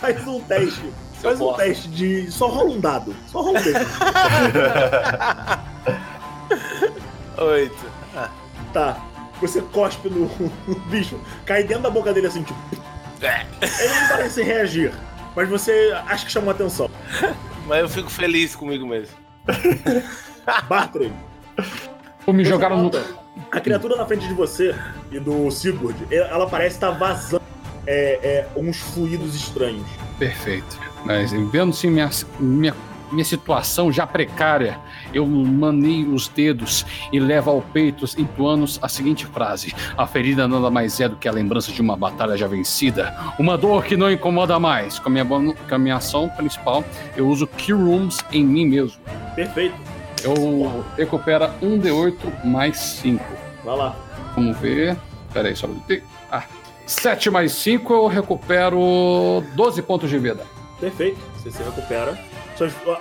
Faz 0.00 0.26
um 0.26 0.40
teste. 0.40 0.92
Faz 1.22 1.40
um 1.40 1.52
teste 1.54 1.88
de. 1.88 2.30
Só 2.32 2.48
rola 2.48 2.70
um 2.70 2.80
dado. 2.80 3.14
Só 3.28 3.42
rola 3.42 3.60
um 3.60 3.62
dado. 3.62 3.86
Oito. 7.38 7.86
Ah, 8.16 8.30
Tá. 8.72 9.00
Você 9.40 9.62
cospe 9.62 10.10
no, 10.10 10.28
no 10.66 10.74
bicho, 10.86 11.18
cai 11.46 11.62
dentro 11.62 11.84
da 11.84 11.90
boca 11.90 12.12
dele 12.12 12.26
assim, 12.26 12.42
tipo. 12.42 12.58
Ele 13.60 13.94
não 14.00 14.08
parece 14.08 14.42
reagir, 14.42 14.92
mas 15.34 15.48
você 15.48 15.96
acha 16.06 16.26
que 16.26 16.32
chamou 16.32 16.50
atenção. 16.50 16.90
Mas 17.66 17.80
eu 17.80 17.88
fico 17.88 18.10
feliz 18.10 18.56
comigo 18.56 18.84
mesmo. 18.84 19.14
Bartrey, 20.68 21.12
Ou 22.26 22.32
me 22.32 22.44
jogaram 22.44 22.82
no. 22.82 22.90
A 23.50 23.60
criatura 23.60 23.96
na 23.96 24.04
frente 24.04 24.26
de 24.26 24.34
você 24.34 24.74
e 25.10 25.18
do 25.18 25.50
Sigurd, 25.50 25.96
ela 26.10 26.48
parece 26.48 26.76
estar 26.76 26.90
vazando 26.90 27.42
é, 27.86 28.18
é, 28.22 28.48
uns 28.56 28.78
fluidos 28.78 29.34
estranhos. 29.34 29.86
Perfeito. 30.18 30.78
Mas 31.04 31.32
vendo 31.32 31.72
sim 31.72 31.90
minha, 31.90 32.10
minha, 32.38 32.74
minha 33.10 33.24
situação 33.24 33.92
já 33.92 34.06
precária, 34.06 34.78
eu 35.12 35.26
maneio 35.26 36.12
os 36.14 36.28
dedos 36.28 36.84
e 37.12 37.18
levo 37.18 37.50
ao 37.50 37.60
peito 37.60 38.04
entoando 38.18 38.64
a 38.80 38.88
seguinte 38.88 39.26
frase: 39.26 39.74
A 39.96 40.06
ferida 40.06 40.46
nada 40.48 40.70
mais 40.70 41.00
é 41.00 41.08
do 41.08 41.16
que 41.16 41.28
a 41.28 41.32
lembrança 41.32 41.72
de 41.72 41.80
uma 41.80 41.96
batalha 41.96 42.36
já 42.36 42.46
vencida, 42.46 43.14
uma 43.38 43.56
dor 43.56 43.84
que 43.84 43.96
não 43.96 44.10
incomoda 44.10 44.58
mais. 44.58 44.98
Com 44.98 45.08
a 45.08 45.12
minha, 45.12 45.24
com 45.24 45.74
a 45.74 45.78
minha 45.78 45.96
ação 45.96 46.28
principal, 46.28 46.84
eu 47.16 47.28
uso 47.28 47.46
Key 47.46 47.72
Rooms 47.72 48.18
em 48.32 48.44
mim 48.44 48.66
mesmo. 48.66 49.00
Perfeito. 49.34 49.74
Eu 50.22 50.84
recupero 50.96 51.48
1d8 51.62 52.44
mais 52.44 52.76
5. 52.76 53.24
Vai 53.64 53.76
lá. 53.76 53.96
Vamos 54.34 54.58
ver. 54.58 54.96
Pera 55.32 55.48
aí, 55.48 55.56
só 55.56 55.66
um. 55.66 55.80
Ah, 56.30 56.42
7 56.86 57.30
mais 57.30 57.52
5 57.52 57.92
eu 57.92 58.06
recupero 58.06 59.44
12 59.54 59.82
pontos 59.82 60.10
de 60.10 60.18
vida. 60.18 60.44
Perfeito. 60.80 61.18
Você 61.36 61.50
se 61.50 61.62
recupera. 61.62 62.18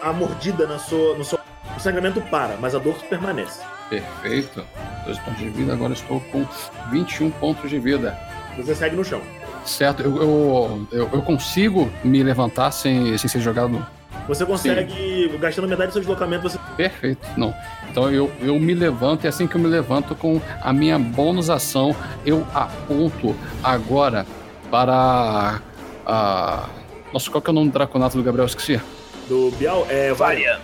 A 0.02 0.14
mordida 0.14 0.68
na 0.68 0.80
sua, 0.80 1.18
no 1.18 1.24
seu. 1.24 1.40
O 1.76 1.80
sangramento 1.80 2.20
para, 2.22 2.58
mas 2.58 2.74
a 2.74 2.80
dor 2.80 2.96
permanece. 3.04 3.62
Perfeito. 3.90 4.64
12 5.06 5.20
pontos 5.22 5.40
de 5.40 5.50
vida, 5.50 5.74
agora 5.74 5.94
estou 5.94 6.20
com 6.32 6.46
21 6.92 7.30
pontos 7.32 7.70
de 7.70 7.80
vida. 7.80 8.18
Você 8.58 8.74
segue 8.74 8.96
no 8.96 9.04
chão. 9.04 9.22
Certo, 9.64 10.02
eu, 10.02 10.16
eu, 10.18 10.88
eu, 10.92 11.10
eu 11.14 11.22
consigo 11.22 11.92
me 12.04 12.24
levantar 12.24 12.72
sem, 12.72 13.18
sem 13.18 13.30
ser 13.30 13.40
jogado. 13.42 13.86
Você 14.28 14.46
consegue, 14.46 15.30
gastando 15.40 15.68
metade 15.68 15.90
do 15.90 15.94
seu 15.94 16.02
deslocamento, 16.02 16.44
você. 16.44 16.58
Perfeito, 16.76 17.26
não. 17.38 17.54
Então 17.90 18.12
eu, 18.12 18.32
eu 18.42 18.60
me 18.60 18.74
levanto 18.74 19.26
e 19.26 19.28
assim 19.28 19.48
que 19.48 19.56
eu 19.56 19.62
me 19.62 19.68
levanto 19.68 20.16
com 20.16 20.42
a 20.62 20.74
minha 20.74 20.98
bônus 20.98 21.50
ação, 21.50 21.96
eu 22.26 22.46
aponto 22.54 23.36
agora 23.64 24.26
para 24.70 25.62
a. 26.06 26.70
Nossa, 27.14 27.30
qual 27.30 27.42
que 27.42 27.50
é 27.50 27.52
o 27.52 27.54
nome 27.54 27.70
do 27.70 27.74
draconato 27.74 28.18
do 28.18 28.24
Gabriel? 28.24 28.46
Esqueci. 28.46 28.82
Do 29.28 29.52
Bial, 29.52 29.86
é. 29.90 30.14
Varia. 30.14 30.60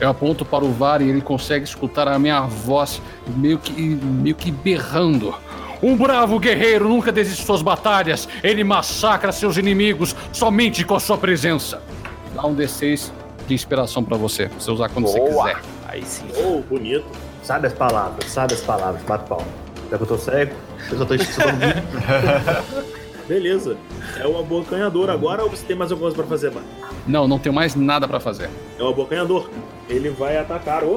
Eu 0.00 0.08
aponto 0.10 0.44
para 0.44 0.64
o 0.64 0.72
VAR 0.72 1.00
e 1.02 1.08
ele 1.08 1.20
consegue 1.20 1.64
escutar 1.64 2.08
a 2.08 2.18
minha 2.18 2.40
voz 2.42 3.00
meio 3.36 3.58
que, 3.58 3.72
meio 3.72 4.34
que 4.34 4.50
berrando. 4.50 5.34
Um 5.82 5.96
bravo 5.96 6.38
guerreiro 6.38 6.88
nunca 6.88 7.12
desiste 7.12 7.40
de 7.40 7.46
suas 7.46 7.62
batalhas. 7.62 8.28
Ele 8.42 8.64
massacra 8.64 9.30
seus 9.30 9.56
inimigos 9.56 10.16
somente 10.32 10.84
com 10.84 10.94
a 10.94 11.00
sua 11.00 11.16
presença. 11.16 11.80
Dá 12.34 12.46
um 12.46 12.54
D6 12.54 13.10
de 13.46 13.54
inspiração 13.54 14.02
para 14.02 14.16
você. 14.16 14.48
Você 14.58 14.70
usar 14.70 14.88
quando 14.88 15.06
você 15.06 15.18
Boa. 15.18 15.48
quiser. 15.50 15.62
Aí 15.86 16.02
sim. 16.04 16.26
Oh, 16.38 16.60
bonito. 16.60 17.06
Sabe 17.42 17.66
as 17.66 17.74
palavras, 17.74 18.30
sabe 18.30 18.54
as 18.54 18.60
palavras, 18.62 19.02
bate 19.02 19.28
palma. 19.28 19.46
Já 19.90 19.98
que 19.98 20.02
eu 20.02 20.06
tô 20.06 20.18
cego, 20.18 20.54
eu 20.90 20.98
só 20.98 21.04
tô 21.04 21.14
escutando 21.14 21.60
Beleza. 23.26 23.76
É 24.18 24.26
o 24.26 24.38
abocanhador 24.38 25.08
agora 25.10 25.42
ou 25.42 25.50
você 25.50 25.64
tem 25.64 25.76
mais 25.76 25.90
alguma 25.90 26.10
coisa 26.10 26.22
pra 26.22 26.28
fazer, 26.28 26.50
Bar? 26.50 26.62
Não, 27.06 27.26
não 27.26 27.38
tenho 27.38 27.54
mais 27.54 27.74
nada 27.74 28.06
para 28.06 28.20
fazer. 28.20 28.50
É 28.78 28.82
o 28.82 28.88
abocanhador. 28.88 29.48
Ele 29.88 30.10
vai 30.10 30.36
atacar 30.36 30.84
o. 30.84 30.96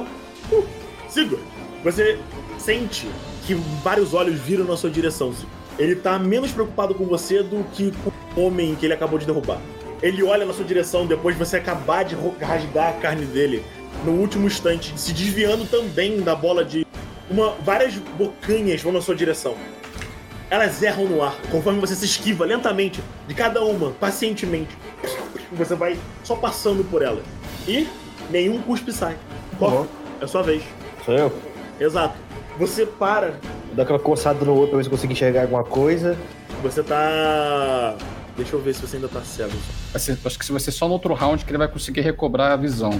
Uh, 0.52 0.66
Sigurd. 1.08 1.42
Você 1.84 2.18
sente 2.58 3.08
que 3.46 3.54
vários 3.82 4.12
olhos 4.12 4.38
viram 4.40 4.64
na 4.64 4.76
sua 4.76 4.90
direção, 4.90 5.32
Sigurd. 5.32 5.58
Ele 5.78 5.94
tá 5.94 6.18
menos 6.18 6.50
preocupado 6.50 6.94
com 6.94 7.04
você 7.06 7.42
do 7.42 7.64
que 7.72 7.92
com 8.34 8.40
o 8.40 8.46
homem 8.46 8.74
que 8.74 8.84
ele 8.84 8.94
acabou 8.94 9.18
de 9.18 9.24
derrubar. 9.24 9.60
Ele 10.02 10.22
olha 10.22 10.44
na 10.44 10.52
sua 10.52 10.64
direção 10.64 11.06
depois 11.06 11.36
de 11.36 11.44
você 11.44 11.56
acabar 11.56 12.04
de 12.04 12.16
rasgar 12.40 12.88
a 12.88 12.92
carne 12.92 13.24
dele 13.26 13.64
no 14.04 14.12
último 14.12 14.46
instante, 14.46 14.92
se 14.96 15.12
desviando 15.12 15.64
também 15.66 16.20
da 16.20 16.34
bola 16.34 16.64
de. 16.64 16.86
Uma, 17.30 17.50
várias 17.62 17.94
bocanhas 17.94 18.80
vão 18.82 18.92
na 18.92 19.00
sua 19.00 19.14
direção. 19.14 19.54
Elas 20.50 20.82
erram 20.82 21.04
no 21.06 21.22
ar, 21.22 21.34
conforme 21.50 21.78
você 21.78 21.94
se 21.94 22.04
esquiva 22.06 22.44
lentamente 22.46 23.02
de 23.26 23.34
cada 23.34 23.62
uma, 23.62 23.90
pacientemente. 23.92 24.76
Você 25.52 25.74
vai 25.74 25.98
só 26.24 26.34
passando 26.36 26.82
por 26.84 27.02
elas. 27.02 27.22
E 27.66 27.86
nenhum 28.30 28.60
cuspe 28.62 28.92
sai. 28.92 29.16
Ó, 29.60 29.84
é 30.20 30.26
sua 30.26 30.42
vez. 30.42 30.62
Sou 31.04 31.14
eu? 31.14 31.32
Exato. 31.78 32.14
Você 32.58 32.86
para, 32.86 33.34
Dá 33.74 33.82
aquela 33.82 33.98
coçada 33.98 34.42
no 34.44 34.56
olho 34.56 34.68
pra 34.68 34.78
ver 34.78 34.84
se 34.84 34.88
eu 34.88 34.92
consigo 34.92 35.12
enxergar 35.12 35.42
alguma 35.42 35.62
coisa. 35.62 36.16
você 36.62 36.82
tá. 36.82 37.94
Deixa 38.36 38.56
eu 38.56 38.60
ver 38.60 38.74
se 38.74 38.80
você 38.80 38.96
ainda 38.96 39.08
tá 39.08 39.20
cego. 39.20 39.52
Ser- 39.96 40.18
acho 40.24 40.38
que 40.38 40.44
se 40.44 40.50
vai 40.52 40.60
ser 40.60 40.70
só 40.72 40.86
no 40.86 40.94
outro 40.94 41.12
round 41.12 41.44
que 41.44 41.50
ele 41.50 41.58
vai 41.58 41.68
conseguir 41.68 42.00
recobrar 42.00 42.52
a 42.52 42.56
visão. 42.56 42.90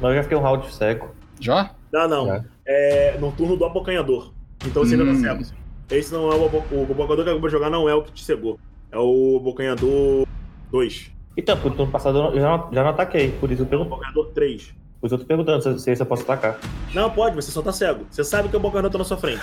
Mas 0.00 0.10
eu 0.10 0.16
já 0.16 0.22
fiquei 0.22 0.38
um 0.38 0.40
round 0.40 0.72
cego. 0.74 1.10
Já? 1.38 1.70
Não, 1.92 2.08
não. 2.08 2.32
É. 2.32 2.44
É 2.66 3.18
no 3.20 3.30
turno 3.32 3.56
do 3.56 3.64
abocanhador. 3.64 4.32
Então 4.66 4.84
você 4.84 4.94
ainda 4.94 5.04
Hum. 5.10 5.14
tá 5.22 5.28
cego. 5.28 5.44
Esse 5.90 6.12
não 6.12 6.30
é 6.30 6.34
o 6.34 6.40
o 6.44 6.82
abocanhador 6.82 7.24
que 7.24 7.30
acabou 7.30 7.48
de 7.48 7.52
jogar, 7.52 7.70
não 7.70 7.88
é 7.88 7.94
o 7.94 8.02
que 8.02 8.12
te 8.12 8.24
cegou. 8.24 8.58
É 8.90 8.98
o 8.98 9.36
abocanhador 9.40 10.26
2. 10.70 11.10
Então, 11.36 11.56
porque 11.56 11.68
no 11.70 11.76
turno 11.76 11.92
passado 11.92 12.18
eu 12.18 12.22
não- 12.24 12.34
já 12.34 12.56
não, 12.56 12.72
já 12.72 12.82
não 12.82 12.90
ataquei, 12.90 13.30
por 13.32 13.50
isso 13.50 13.62
eu 13.62 13.66
pergunto. 13.66 13.92
Abocanhador 13.92 14.26
3. 14.34 14.74
Por 15.00 15.06
isso 15.08 15.14
eu 15.16 15.18
tô 15.18 15.24
perguntando 15.26 15.78
se, 15.78 15.94
se 15.96 16.02
eu 16.02 16.06
posso 16.06 16.22
atacar. 16.22 16.58
Não, 16.94 17.10
pode, 17.10 17.36
você 17.36 17.50
só 17.50 17.60
tá 17.60 17.72
cego. 17.72 18.06
Você 18.10 18.24
sabe 18.24 18.48
que 18.48 18.56
o 18.56 18.58
abocanhador 18.58 18.90
tá 18.90 18.98
na 18.98 19.04
sua 19.04 19.16
frente. 19.18 19.42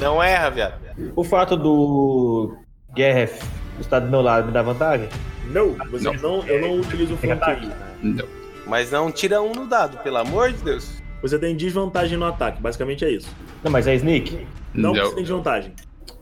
Não 0.00 0.22
erra, 0.22 0.50
viado. 0.50 0.80
O 1.14 1.22
fato 1.22 1.56
do 1.56 2.56
Gerref 2.96 3.42
estar 3.78 4.00
do 4.00 4.08
meu 4.08 4.22
lado 4.22 4.46
me 4.46 4.52
dá 4.52 4.62
vantagem? 4.62 5.08
Não, 5.48 5.74
você 5.90 6.10
não, 6.16 6.42
eu 6.46 6.60
não 6.60 6.80
utilizo 6.80 7.14
o 7.14 7.16
flanqueio. 7.18 7.70
Não. 8.02 8.24
Mas 8.66 8.90
não 8.90 9.12
tira 9.12 9.42
um 9.42 9.52
no 9.52 9.66
dado, 9.66 9.98
pelo 9.98 10.16
amor 10.16 10.50
de 10.52 10.62
Deus. 10.62 11.02
Você 11.22 11.38
tem 11.38 11.54
desvantagem 11.56 12.16
no 12.18 12.24
ataque, 12.24 12.60
basicamente 12.60 13.04
é 13.04 13.10
isso. 13.10 13.28
Não, 13.62 13.70
mas 13.70 13.86
é 13.86 13.94
sneak? 13.94 14.46
Não, 14.76 14.92
Não. 14.92 15.04
você 15.06 15.14
tem 15.14 15.24
desvantagem. 15.24 15.72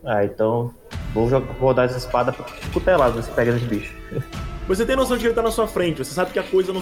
Ah, 0.03 0.23
então 0.23 0.73
vou 1.13 1.27
rodar 1.59 1.85
essa 1.85 1.97
espada 1.97 2.31
pra 2.31 2.45
cutelar, 2.71 3.11
se 3.21 3.29
pega 3.31 3.51
nesse 3.53 3.65
bicho. 3.65 3.93
Você 4.67 4.83
tem 4.83 4.95
noção 4.95 5.15
de 5.15 5.21
que 5.21 5.27
ele 5.27 5.35
tá 5.35 5.43
na 5.43 5.51
sua 5.51 5.67
frente, 5.67 6.03
você 6.03 6.11
sabe 6.11 6.31
que 6.31 6.39
a 6.39 6.43
coisa 6.43 6.73
não. 6.73 6.81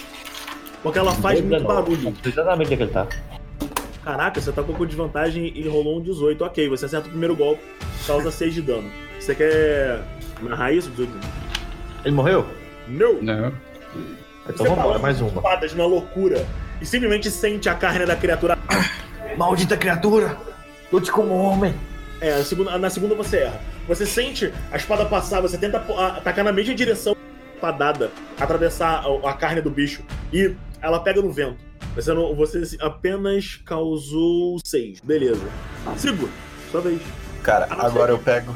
Porque 0.81 0.97
ela 0.97 1.11
faz 1.11 1.41
muito 1.41 1.61
19. 1.61 1.67
barulho. 1.67 2.13
Exatamente 2.25 2.67
onde 2.67 2.73
é 2.75 2.77
que 2.77 2.83
ele 2.83 2.91
tá. 2.91 3.07
Caraca, 4.05 4.39
você 4.39 4.53
tá 4.53 4.63
com 4.63 4.85
desvantagem 4.85 5.51
e 5.53 5.67
rolou 5.67 5.99
um 5.99 6.01
18. 6.01 6.45
Ok, 6.45 6.69
você 6.69 6.85
acerta 6.85 7.07
o 7.07 7.09
primeiro 7.09 7.35
golpe, 7.35 7.61
causa 8.07 8.31
6 8.31 8.53
de 8.53 8.61
dano. 8.61 8.89
Você 9.19 9.35
quer 9.35 10.01
narrar 10.41 10.71
isso, 10.71 10.89
18? 10.91 11.11
Ele 12.05 12.15
morreu? 12.15 12.45
Não! 12.87 13.21
Não. 13.21 13.51
Então 14.47 14.65
vambora, 14.65 14.75
balança 14.83 14.99
mais 14.99 15.19
uma. 15.21 15.29
espadas 15.29 15.73
na 15.75 15.85
loucura 15.85 16.45
e 16.81 16.85
simplesmente 16.85 17.29
sente 17.29 17.67
a 17.67 17.75
carne 17.75 18.05
da 18.05 18.15
criatura. 18.15 18.57
Maldita 19.37 19.75
criatura! 19.75 20.37
Lute 20.93 21.11
como 21.11 21.33
homem! 21.33 21.73
É, 22.21 22.37
na 22.37 22.43
segunda, 22.43 22.77
na 22.77 22.89
segunda 22.91 23.15
você 23.15 23.37
erra. 23.37 23.59
Você 23.87 24.05
sente 24.05 24.53
a 24.71 24.77
espada 24.77 25.03
passar, 25.05 25.41
você 25.41 25.57
tenta 25.57 25.79
atacar 25.79 26.45
na 26.45 26.51
mesma 26.51 26.75
direção 26.75 27.17
espadada, 27.55 28.11
atravessar 28.39 29.03
a, 29.03 29.29
a 29.31 29.33
carne 29.33 29.59
do 29.59 29.71
bicho 29.71 30.03
e 30.31 30.53
ela 30.79 30.99
pega 30.99 31.19
no 31.19 31.31
vento. 31.31 31.57
Você, 31.95 32.13
não, 32.13 32.35
você 32.35 32.77
apenas 32.79 33.59
causou 33.65 34.59
6. 34.63 34.99
Beleza. 34.99 35.41
Sigo, 35.97 36.29
sua 36.71 36.81
vez. 36.81 37.01
Cara, 37.41 37.67
agora 37.71 38.11
eu 38.11 38.19
pego. 38.19 38.53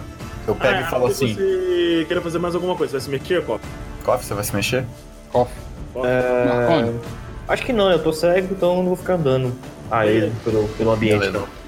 Eu 0.48 0.54
pego 0.54 0.76
Ah, 0.78 0.82
e 0.82 0.84
falo 0.92 1.12
se 1.12 1.26
assim: 1.26 1.34
você 1.34 2.06
querer 2.08 2.22
fazer 2.22 2.38
mais 2.38 2.54
alguma 2.54 2.76
coisa, 2.76 3.00
você 3.00 3.10
vai 3.10 3.20
se 3.20 3.24
mexer, 3.24 3.44
Coff? 3.46 3.66
Coffee, 4.06 4.28
você 4.28 4.34
vai 4.36 4.44
se 4.44 4.56
mexer? 4.56 4.86
Cof. 5.32 5.52
Marconi. 5.96 7.00
Acho 7.48 7.66
que 7.66 7.74
não, 7.74 7.92
eu 7.92 8.04
tô 8.04 8.14
cego, 8.14 8.50
então 8.52 8.74
eu 8.74 8.78
não 8.78 8.86
vou 8.86 8.96
ficar 8.96 9.16
andando 9.16 9.58
aí 9.90 10.32
pelo, 10.44 10.68
pelo 10.70 10.92
ambiente. 10.92 11.20
Beleza. 11.20 11.40
Não. 11.40 11.67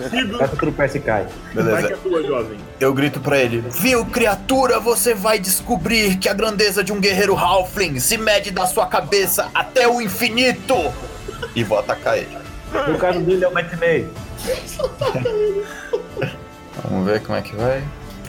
Vai 0.00 0.72
pé 0.72 0.88
se 0.88 1.00
cai. 1.00 1.24
vai 1.24 1.32
que 1.52 1.62
Beleza. 1.62 1.92
é 1.92 1.96
tua, 1.96 2.22
jovem. 2.22 2.58
Eu 2.78 2.92
grito 2.94 3.20
pra 3.20 3.38
ele: 3.38 3.62
Viu, 3.70 4.04
criatura, 4.06 4.78
você 4.80 5.14
vai 5.14 5.38
descobrir 5.38 6.16
que 6.18 6.28
a 6.28 6.34
grandeza 6.34 6.82
de 6.82 6.92
um 6.92 7.00
guerreiro 7.00 7.36
Halfling 7.36 7.98
se 8.00 8.16
mede 8.16 8.50
da 8.50 8.66
sua 8.66 8.86
cabeça 8.86 9.48
até 9.54 9.86
o 9.88 10.00
infinito! 10.00 10.74
E 11.54 11.62
vou 11.64 11.78
atacar 11.78 12.16
ele. 12.18 12.38
No 12.88 12.98
caso 12.98 13.20
dele 13.20 13.44
é 13.44 13.48
um 13.48 13.52
metro 13.54 13.76
e 13.76 13.80
meio. 13.80 14.10
Vamos 16.88 17.06
ver 17.06 17.20
como 17.22 17.36
é 17.38 17.42
que 17.42 17.54
vai. 17.56 17.82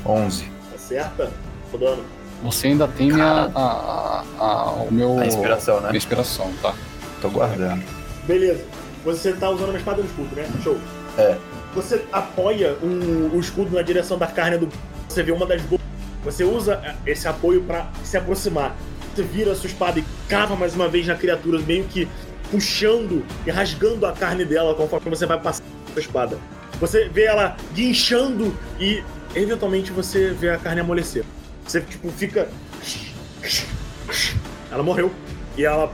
11. 0.05 0.45
Acerta. 0.75 1.31
Tô 1.71 1.77
dando. 1.77 2.03
Você 2.43 2.67
ainda 2.67 2.87
tem 2.87 3.11
minha, 3.11 3.23
a, 3.23 3.59
a- 3.59 4.23
a- 4.39 4.71
o 4.71 4.91
meu. 4.91 5.19
A 5.19 5.25
inspiração, 5.27 5.75
né? 5.79 5.87
Minha 5.89 5.97
inspiração, 5.97 6.51
tá? 6.61 6.73
Tô 7.21 7.29
guardando. 7.29 7.83
Beleza. 8.25 8.63
Você 9.03 9.33
tá 9.33 9.49
usando 9.49 9.69
uma 9.69 9.77
espada 9.77 10.01
no 10.01 10.07
escudo, 10.07 10.35
né? 10.35 10.47
Show. 10.63 10.77
É. 11.17 11.37
Você 11.73 12.03
apoia 12.11 12.75
um- 12.83 13.35
o 13.35 13.39
escudo 13.39 13.75
na 13.75 13.81
direção 13.81 14.17
da 14.17 14.27
carne 14.27 14.57
do. 14.57 14.69
Você 15.07 15.23
vê 15.23 15.31
uma 15.31 15.45
das 15.45 15.61
bocas. 15.61 15.85
Você 16.23 16.43
usa 16.43 16.81
esse 17.05 17.27
apoio 17.27 17.61
pra 17.63 17.89
se 18.03 18.15
aproximar. 18.17 18.75
Você 19.15 19.23
vira 19.23 19.51
a 19.51 19.55
sua 19.55 19.67
espada 19.67 19.99
e 19.99 20.05
cava 20.29 20.55
mais 20.55 20.75
uma 20.75 20.87
vez 20.87 21.07
na 21.07 21.15
criatura, 21.15 21.59
meio 21.59 21.83
que 21.85 22.07
puxando 22.51 23.23
e 23.45 23.51
rasgando 23.51 24.05
a 24.05 24.11
carne 24.11 24.45
dela 24.45 24.75
conforme 24.75 25.09
você 25.09 25.25
vai 25.25 25.39
passando 25.39 25.65
a 25.89 25.93
sua 25.93 26.01
espada. 26.01 26.37
Você 26.79 27.07
vê 27.09 27.23
ela 27.23 27.55
guinchando 27.73 28.55
e 28.79 29.03
eventualmente 29.35 29.91
você 29.91 30.31
vê 30.31 30.49
a 30.49 30.57
carne 30.57 30.81
amolecer. 30.81 31.23
Você 31.65 31.81
tipo 31.81 32.09
fica. 32.11 32.49
Ela 34.71 34.83
morreu 34.83 35.11
e 35.57 35.65
ela 35.65 35.91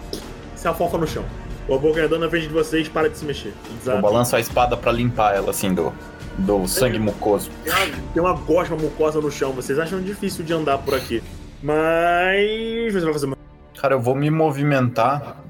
se 0.56 0.68
afofa 0.68 0.98
no 1.00 1.08
chão. 1.08 1.26
O 1.68 1.76
abocanhador 1.76 2.18
na 2.20 2.30
frente 2.30 2.48
de 2.48 2.54
vocês 2.54 2.88
para 2.88 3.10
de 3.10 3.18
se 3.18 3.26
mexer. 3.26 3.50
Eu 3.70 3.76
Desaba. 3.78 4.02
balanço 4.02 4.36
a 4.36 4.40
espada 4.40 4.78
pra 4.78 4.92
limpar 4.92 5.36
ela, 5.36 5.50
assim, 5.50 5.74
do, 5.74 5.92
do 6.38 6.68
sangue 6.68 6.98
mucoso. 6.98 7.52
Tem 7.64 7.74
uma, 7.74 7.86
tem 8.14 8.24
uma 8.24 8.34
gosma 8.34 8.78
mucosa 8.78 9.20
no 9.20 9.30
chão. 9.30 9.52
Vocês 9.52 9.78
acham 9.78 10.02
difícil 10.02 10.46
de 10.46 10.54
andar 10.54 10.78
por 10.78 10.96
aqui. 10.96 11.22
Mas. 11.62 12.94
Você 12.94 13.02
vai 13.02 13.14
fazer 13.14 13.26
uma. 13.26 13.38
Cara, 13.80 13.96
eu 13.96 14.00
vou 14.00 14.16
me 14.16 14.30
movimentar 14.30 15.44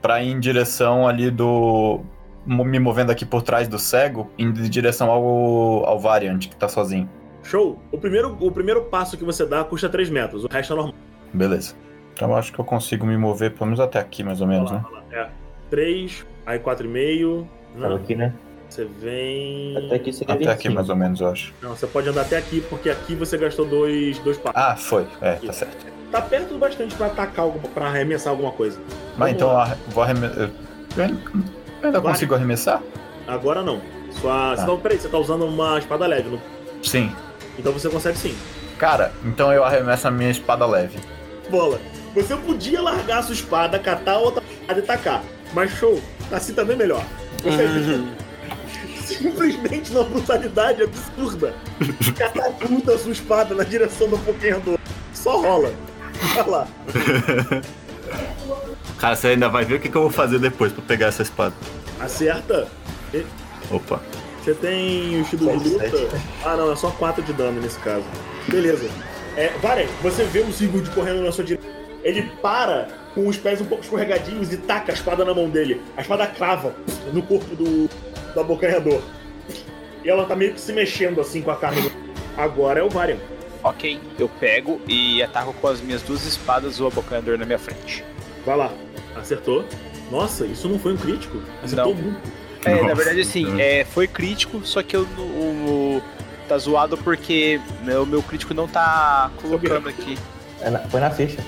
pra 0.00 0.22
ir 0.22 0.30
em 0.30 0.40
direção 0.40 1.06
ali 1.06 1.30
do. 1.30 2.00
Me 2.46 2.78
movendo 2.78 3.10
aqui 3.10 3.26
por 3.26 3.42
trás 3.42 3.68
do 3.68 3.78
cego, 3.78 4.30
indo 4.38 4.60
em 4.60 4.70
direção 4.70 5.10
ao, 5.10 5.84
ao 5.84 5.98
Variant, 6.00 6.38
que 6.48 6.56
tá 6.56 6.66
sozinho. 6.66 7.08
Show! 7.42 7.78
O 7.92 7.98
primeiro, 7.98 8.34
o 8.40 8.50
primeiro 8.50 8.84
passo 8.84 9.18
que 9.18 9.24
você 9.24 9.44
dá 9.44 9.62
custa 9.64 9.88
3 9.88 10.08
metros, 10.08 10.44
o 10.44 10.48
resto 10.48 10.72
é 10.72 10.76
normal. 10.76 10.94
Beleza. 11.32 11.74
Então 12.14 12.30
eu 12.30 12.36
acho 12.36 12.52
que 12.52 12.58
eu 12.58 12.64
consigo 12.64 13.06
me 13.06 13.18
mover 13.18 13.52
pelo 13.52 13.66
menos 13.66 13.80
até 13.80 13.98
aqui, 13.98 14.24
mais 14.24 14.40
ou 14.40 14.46
menos, 14.46 14.70
né? 14.70 14.82
É. 15.12 15.28
3, 15.70 16.26
aí 16.46 16.58
4,5. 16.58 17.46
Tava 17.74 17.88
Não, 17.90 17.96
aqui, 17.96 18.14
né? 18.14 18.32
você 18.68 18.84
vem. 18.84 19.76
Até 19.76 19.94
aqui 19.96 20.12
seria 20.12 20.34
Até 20.34 20.44
aqui, 20.44 20.68
25. 20.68 20.74
mais 20.74 20.88
ou 20.90 20.96
menos, 20.96 21.20
eu 21.20 21.28
acho. 21.28 21.54
Não, 21.62 21.70
você 21.74 21.86
pode 21.86 22.08
andar 22.08 22.22
até 22.22 22.36
aqui, 22.36 22.60
porque 22.68 22.90
aqui 22.90 23.14
você 23.14 23.36
gastou 23.38 23.64
dois, 23.66 24.18
dois 24.20 24.36
passos. 24.36 24.60
Ah, 24.60 24.76
foi. 24.76 25.06
É, 25.20 25.34
tá 25.34 25.52
certo. 25.52 25.86
Tá 26.10 26.22
perto 26.22 26.54
o 26.54 26.58
bastante 26.58 26.94
pra 26.94 27.06
atacar, 27.06 27.44
alguma, 27.44 27.68
pra 27.68 27.86
arremessar 27.86 28.30
alguma 28.30 28.50
coisa. 28.52 28.78
Mas 29.16 29.18
Vamos 29.18 29.32
então 29.32 29.48
lá. 29.52 29.70
eu 29.86 29.92
vou 29.92 30.02
arremessar. 30.02 30.50
Eu 30.96 31.04
ainda 31.84 32.00
Vai. 32.00 32.12
consigo 32.12 32.34
arremessar? 32.34 32.82
Agora 33.26 33.62
não. 33.62 33.80
Sua... 34.20 34.56
Tá. 34.56 34.56
Você 34.56 34.66
tá... 34.66 34.76
Peraí, 34.76 34.98
você 34.98 35.08
tá 35.08 35.18
usando 35.18 35.44
uma 35.44 35.78
espada 35.78 36.06
leve, 36.06 36.30
não? 36.30 36.40
Sim. 36.82 37.12
então 37.58 37.72
você 37.72 37.88
consegue 37.90 38.16
sim. 38.16 38.34
Cara, 38.78 39.12
então 39.24 39.52
eu 39.52 39.64
arremesso 39.64 40.08
a 40.08 40.10
minha 40.10 40.30
espada 40.30 40.64
leve. 40.66 40.98
Bola. 41.50 41.78
Você 42.14 42.36
podia 42.36 42.80
largar 42.80 43.18
a 43.18 43.22
sua 43.22 43.34
espada, 43.34 43.78
catar 43.78 44.18
outra 44.18 44.42
espada 44.68 44.80
e 44.80 44.82
tacar. 44.82 45.22
Mas 45.54 45.70
show, 45.72 46.00
assim 46.30 46.52
também 46.52 46.74
é 46.74 46.78
melhor. 46.78 47.04
Você 47.42 48.04
simplesmente 49.14 49.92
numa 49.92 50.04
brutalidade 50.04 50.82
absurda. 50.82 51.54
Catapulta 52.16 52.94
a 52.94 52.98
sua 52.98 53.12
espada 53.12 53.54
na 53.54 53.64
direção 53.64 54.08
do 54.08 54.18
Pokémon. 54.18 54.76
Só 55.14 55.40
rola. 55.40 55.72
Vai 56.34 56.46
lá. 56.48 56.68
Cara, 58.98 59.16
você 59.16 59.28
ainda 59.28 59.48
vai 59.48 59.64
ver 59.64 59.76
o 59.76 59.80
que, 59.80 59.88
que 59.88 59.96
eu 59.96 60.02
vou 60.02 60.10
fazer 60.10 60.38
depois 60.38 60.72
pra 60.72 60.82
pegar 60.82 61.06
essa 61.06 61.22
espada. 61.22 61.54
Acerta. 62.00 62.68
E- 63.14 63.24
Opa. 63.70 64.00
Você 64.42 64.54
tem 64.54 65.18
o 65.18 65.22
estilo 65.22 65.58
de 65.58 65.68
luta? 65.70 65.84
Ah, 66.44 66.56
não, 66.56 66.72
é 66.72 66.76
só 66.76 66.90
4 66.90 67.22
de 67.22 67.32
dano 67.32 67.60
nesse 67.60 67.78
caso. 67.80 68.04
Beleza. 68.48 68.88
É, 69.36 69.50
Varen, 69.62 69.86
você 70.02 70.24
vê 70.24 70.40
o 70.40 70.52
Sigurd 70.52 70.88
correndo 70.90 71.22
na 71.22 71.30
sua 71.32 71.44
direita. 71.44 71.68
Ele 72.02 72.22
para 72.42 72.88
com 73.18 73.26
os 73.26 73.36
pés 73.36 73.60
um 73.60 73.64
pouco 73.64 73.82
escorregadinhos 73.82 74.52
e 74.52 74.56
taca 74.58 74.92
a 74.92 74.94
espada 74.94 75.24
na 75.24 75.34
mão 75.34 75.50
dele. 75.50 75.82
A 75.96 76.02
espada 76.02 76.24
crava 76.28 76.72
no 77.12 77.20
corpo 77.20 77.56
do, 77.56 77.88
do 78.32 78.40
abocanhador. 78.40 79.00
E 80.04 80.08
ela 80.08 80.24
tá 80.24 80.36
meio 80.36 80.54
que 80.54 80.60
se 80.60 80.72
mexendo 80.72 81.20
assim 81.20 81.42
com 81.42 81.50
a 81.50 81.56
carne. 81.56 81.80
do- 81.82 81.92
Agora 82.36 82.78
é 82.78 82.82
o 82.84 82.88
Varian. 82.88 83.16
Ok, 83.64 83.98
eu 84.20 84.28
pego 84.28 84.80
e 84.86 85.20
ataco 85.20 85.52
com 85.54 85.66
as 85.66 85.80
minhas 85.80 86.00
duas 86.02 86.24
espadas 86.24 86.78
o 86.78 86.86
abocanhador 86.86 87.36
na 87.36 87.44
minha 87.44 87.58
frente. 87.58 88.04
Vai 88.46 88.56
lá. 88.56 88.70
Acertou. 89.16 89.64
Nossa, 90.12 90.46
isso 90.46 90.68
não 90.68 90.78
foi 90.78 90.92
um 90.92 90.96
crítico? 90.96 91.42
Acertou 91.60 91.92
Não. 91.96 92.00
muito. 92.00 92.20
É, 92.64 92.70
na 92.76 92.82
Nossa. 92.82 92.94
verdade, 92.94 93.20
assim, 93.22 93.60
é, 93.60 93.84
foi 93.84 94.06
crítico, 94.06 94.60
só 94.64 94.80
que 94.80 94.94
eu, 94.94 95.02
o, 95.18 95.98
o- 95.98 96.02
tá 96.48 96.56
zoado 96.56 96.96
porque 96.96 97.60
meu, 97.82 98.06
meu 98.06 98.22
crítico 98.22 98.54
não 98.54 98.68
tá 98.68 99.28
colocando 99.42 99.88
aqui. 99.88 100.16
É 100.60 100.70
na- 100.70 100.78
Foi 100.80 101.00
na 101.00 101.10
ficha. 101.10 101.38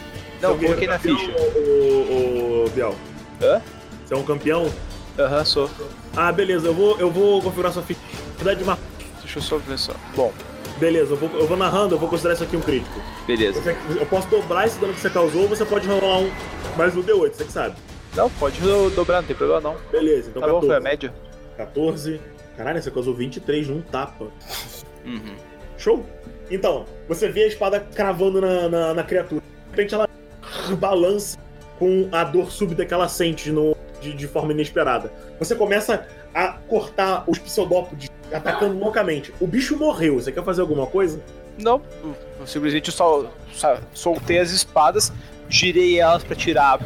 Não, 0.40 0.50
Seu 0.58 0.66
coloquei 0.68 0.86
na 0.88 0.98
ficha. 0.98 1.30
O, 1.56 2.64
o, 2.66 2.70
Biel. 2.70 2.94
Hã? 3.42 3.60
Você 4.04 4.14
é 4.14 4.16
um 4.16 4.22
campeão? 4.24 4.70
Aham, 5.18 5.44
sou. 5.44 5.70
Ah, 6.16 6.32
beleza. 6.32 6.66
Eu 6.68 6.74
vou, 6.74 6.98
eu 6.98 7.10
vou 7.10 7.42
configurar 7.42 7.72
sua 7.72 7.82
ficha. 7.82 8.00
Quantidade 8.32 8.58
de 8.60 8.64
mar... 8.64 8.78
Deixa 9.20 9.38
eu 9.38 9.42
só 9.42 9.58
ver 9.58 9.78
só. 9.78 9.92
Bom, 10.16 10.32
Beleza, 10.78 11.12
eu 11.12 11.16
vou, 11.16 11.28
eu 11.38 11.46
vou 11.46 11.58
narrando, 11.58 11.94
eu 11.94 11.98
vou 11.98 12.08
considerar 12.08 12.34
isso 12.34 12.42
aqui 12.44 12.56
um 12.56 12.60
crítico. 12.62 12.98
beleza. 13.26 13.60
Você- 13.60 13.76
eu 14.00 14.06
posso 14.06 14.26
dobrar 14.28 14.66
esse 14.66 14.78
dano 14.80 14.94
que 14.94 15.00
você 15.00 15.10
causou 15.10 15.42
ou 15.42 15.48
você 15.48 15.62
pode 15.64 15.86
rolar 15.86 16.20
um 16.20 16.30
mais 16.74 16.96
um 16.96 17.02
D8, 17.02 17.34
você 17.34 17.44
que 17.44 17.52
sabe. 17.52 17.76
Não, 18.16 18.30
pode 18.30 18.58
do- 18.62 18.88
dobrar, 18.90 19.20
não 19.20 19.26
tem 19.28 19.36
problema 19.36 19.60
não. 19.60 19.76
Beleza, 19.92 20.30
então 20.30 20.40
Tá 20.40 20.48
bom, 20.48 20.54
14. 20.54 20.66
foi 20.68 20.76
a 20.76 20.80
média. 20.80 21.14
14. 21.58 22.20
Caralho, 22.56 22.82
você 22.82 22.90
causou 22.90 23.14
23 23.14 23.68
num 23.68 23.82
tapa. 23.82 24.28
Uhum. 25.04 25.34
Show? 25.76 26.06
Então, 26.50 26.86
você 27.06 27.28
vê 27.28 27.42
a 27.44 27.46
espada 27.48 27.80
cravando 27.94 28.40
na, 28.40 28.68
na, 28.70 28.94
na 28.94 29.02
criatura. 29.04 29.42
De 29.42 29.70
repente 29.72 29.94
ela 29.94 30.08
balança 30.78 31.38
com 31.78 32.08
a 32.12 32.24
dor 32.24 32.50
súbita 32.50 32.84
que 32.84 32.92
ela 32.92 33.08
sente 33.08 33.50
no, 33.50 33.76
de, 34.00 34.12
de 34.12 34.26
forma 34.28 34.52
inesperada. 34.52 35.12
Você 35.38 35.54
começa 35.54 36.06
a 36.34 36.48
cortar 36.68 37.24
os 37.26 37.38
pseudópodes, 37.38 38.10
atacando 38.32 38.78
loucamente. 38.78 39.32
O 39.40 39.46
bicho 39.46 39.76
morreu. 39.76 40.14
Você 40.20 40.30
quer 40.30 40.44
fazer 40.44 40.60
alguma 40.60 40.86
coisa? 40.86 41.20
Não, 41.58 41.80
eu 42.38 42.46
simplesmente 42.46 42.90
só, 42.92 43.26
só 43.52 43.78
soltei 43.92 44.38
as 44.38 44.50
espadas, 44.50 45.12
girei 45.48 45.98
elas 45.98 46.22
pra 46.22 46.36
tirar 46.36 46.78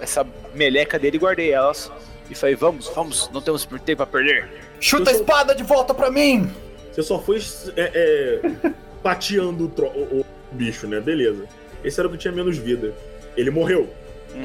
essa 0.00 0.26
meleca 0.54 0.98
dele 0.98 1.16
e 1.16 1.20
guardei 1.20 1.50
elas. 1.52 1.90
E 2.30 2.34
falei, 2.34 2.54
vamos, 2.54 2.88
vamos, 2.94 3.30
não 3.32 3.40
temos 3.40 3.64
tempo 3.84 3.96
pra 3.96 4.06
perder. 4.06 4.48
Chuta 4.80 5.10
a 5.10 5.12
espada 5.12 5.54
de 5.54 5.62
volta 5.62 5.92
pra 5.92 6.10
mim! 6.10 6.50
Você 6.90 7.02
só 7.02 7.18
foi 7.18 7.40
é, 7.76 8.40
é, 8.44 8.70
pateando 9.02 9.64
o, 9.76 9.82
o- 9.84 10.20
o 10.20 10.24
bicho, 10.52 10.86
né? 10.86 11.00
Beleza. 11.00 11.46
Esse 11.84 11.98
era 12.00 12.08
o 12.08 12.12
que 12.12 12.18
tinha 12.18 12.32
menos 12.32 12.56
vida. 12.58 12.92
Ele 13.36 13.50
morreu. 13.50 13.88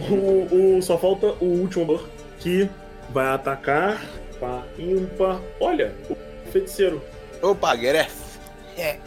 O, 0.09 0.77
o- 0.77 0.81
só 0.81 0.97
falta 0.97 1.27
o 1.39 1.45
último 1.45 1.85
dor 1.85 2.07
que 2.39 2.69
vai 3.09 3.27
atacar. 3.27 4.01
Pá, 4.39 4.63
ímpar. 4.77 5.39
Olha, 5.59 5.93
o 6.09 6.17
feiticeiro. 6.51 7.01
Opa, 7.41 7.75
Gueref. 7.75 8.13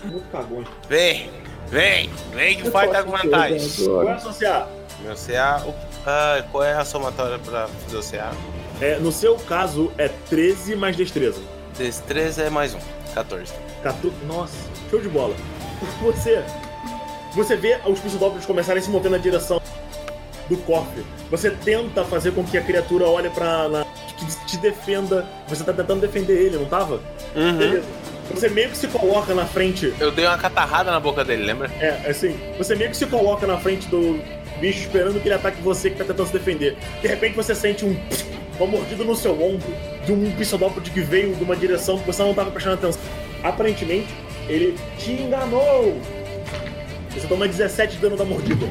Muito 0.04 0.28
cagão. 0.30 0.64
Vem, 0.88 1.30
vem, 1.68 2.10
vem 2.34 2.56
que 2.56 2.68
o 2.68 2.72
pai 2.72 2.88
tá 2.90 3.02
com 3.04 3.10
vantagem. 3.12 3.60
Qual 3.84 4.08
é 4.08 4.12
a 4.12 4.18
sua 4.18 4.32
CA? 4.32 4.68
Meu 5.04 5.14
CA. 5.14 5.62
o- 5.66 5.74
ah, 6.06 6.44
qual 6.50 6.64
é 6.64 6.72
a 6.74 6.84
somatória 6.84 7.38
pra 7.38 7.68
fazer 7.68 7.96
o 7.96 8.02
CA? 8.02 8.32
É, 8.80 8.98
no 8.98 9.12
seu 9.12 9.36
caso, 9.36 9.92
é 9.98 10.08
13 10.08 10.74
mais 10.74 10.96
destreza. 10.96 11.40
Destreza 11.78 12.42
é 12.42 12.50
mais 12.50 12.74
um, 12.74 12.78
14. 13.14 13.52
14. 13.82 14.16
Nossa, 14.26 14.56
show 14.90 15.00
de 15.00 15.08
bola. 15.08 15.34
Você. 16.02 16.42
Você 17.34 17.56
vê 17.56 17.78
os 17.86 18.00
pseudópodes 18.00 18.46
começarem 18.46 18.80
a 18.80 18.84
se 18.84 18.90
mover 18.90 19.10
na 19.10 19.18
direção 19.18 19.60
do 20.48 20.56
cofre. 20.58 21.04
Você 21.30 21.50
tenta 21.50 22.04
fazer 22.04 22.32
com 22.32 22.44
que 22.44 22.58
a 22.58 22.60
criatura 22.60 23.06
olhe 23.06 23.30
pra. 23.30 23.68
Na, 23.68 23.86
que 24.16 24.46
te 24.46 24.56
defenda. 24.58 25.26
Você 25.48 25.64
tá 25.64 25.72
tentando 25.72 26.00
defender 26.00 26.34
ele, 26.34 26.56
não 26.56 26.66
tava? 26.66 27.00
Uhum. 27.34 27.56
Beleza. 27.56 27.86
Você 28.34 28.48
meio 28.48 28.70
que 28.70 28.76
se 28.76 28.86
coloca 28.88 29.34
na 29.34 29.44
frente. 29.44 29.92
Eu 29.98 30.10
dei 30.10 30.26
uma 30.26 30.38
catarrada 30.38 30.90
na 30.90 31.00
boca 31.00 31.24
dele, 31.24 31.44
lembra? 31.44 31.70
É, 31.80 32.08
assim. 32.08 32.38
Você 32.58 32.76
meio 32.76 32.90
que 32.90 32.96
se 32.96 33.06
coloca 33.06 33.46
na 33.46 33.58
frente 33.58 33.88
do 33.88 34.20
bicho 34.60 34.80
esperando 34.80 35.20
que 35.20 35.26
ele 35.26 35.34
ataque 35.34 35.60
você 35.62 35.90
que 35.90 35.96
tá 35.96 36.04
tentando 36.04 36.26
se 36.26 36.32
defender. 36.32 36.76
De 37.00 37.08
repente 37.08 37.34
você 37.34 37.54
sente 37.54 37.84
um. 37.84 37.96
Uma 38.58 38.66
mordida 38.66 39.02
no 39.04 39.16
seu 39.16 39.32
ombro 39.32 39.74
de 40.04 40.12
um 40.12 40.30
pseudópode 40.32 40.90
que 40.90 41.00
veio 41.00 41.34
de 41.34 41.42
uma 41.42 41.56
direção 41.56 41.98
que 41.98 42.06
você 42.06 42.22
não 42.22 42.34
tava 42.34 42.50
prestando 42.50 42.74
atenção. 42.74 43.00
Aparentemente, 43.42 44.08
ele 44.46 44.76
te 44.98 45.12
enganou. 45.12 45.98
Você 47.14 47.26
toma 47.26 47.46
17 47.48 47.94
de 47.96 47.98
dano 48.00 48.16
da 48.16 48.24
mordida. 48.24 48.66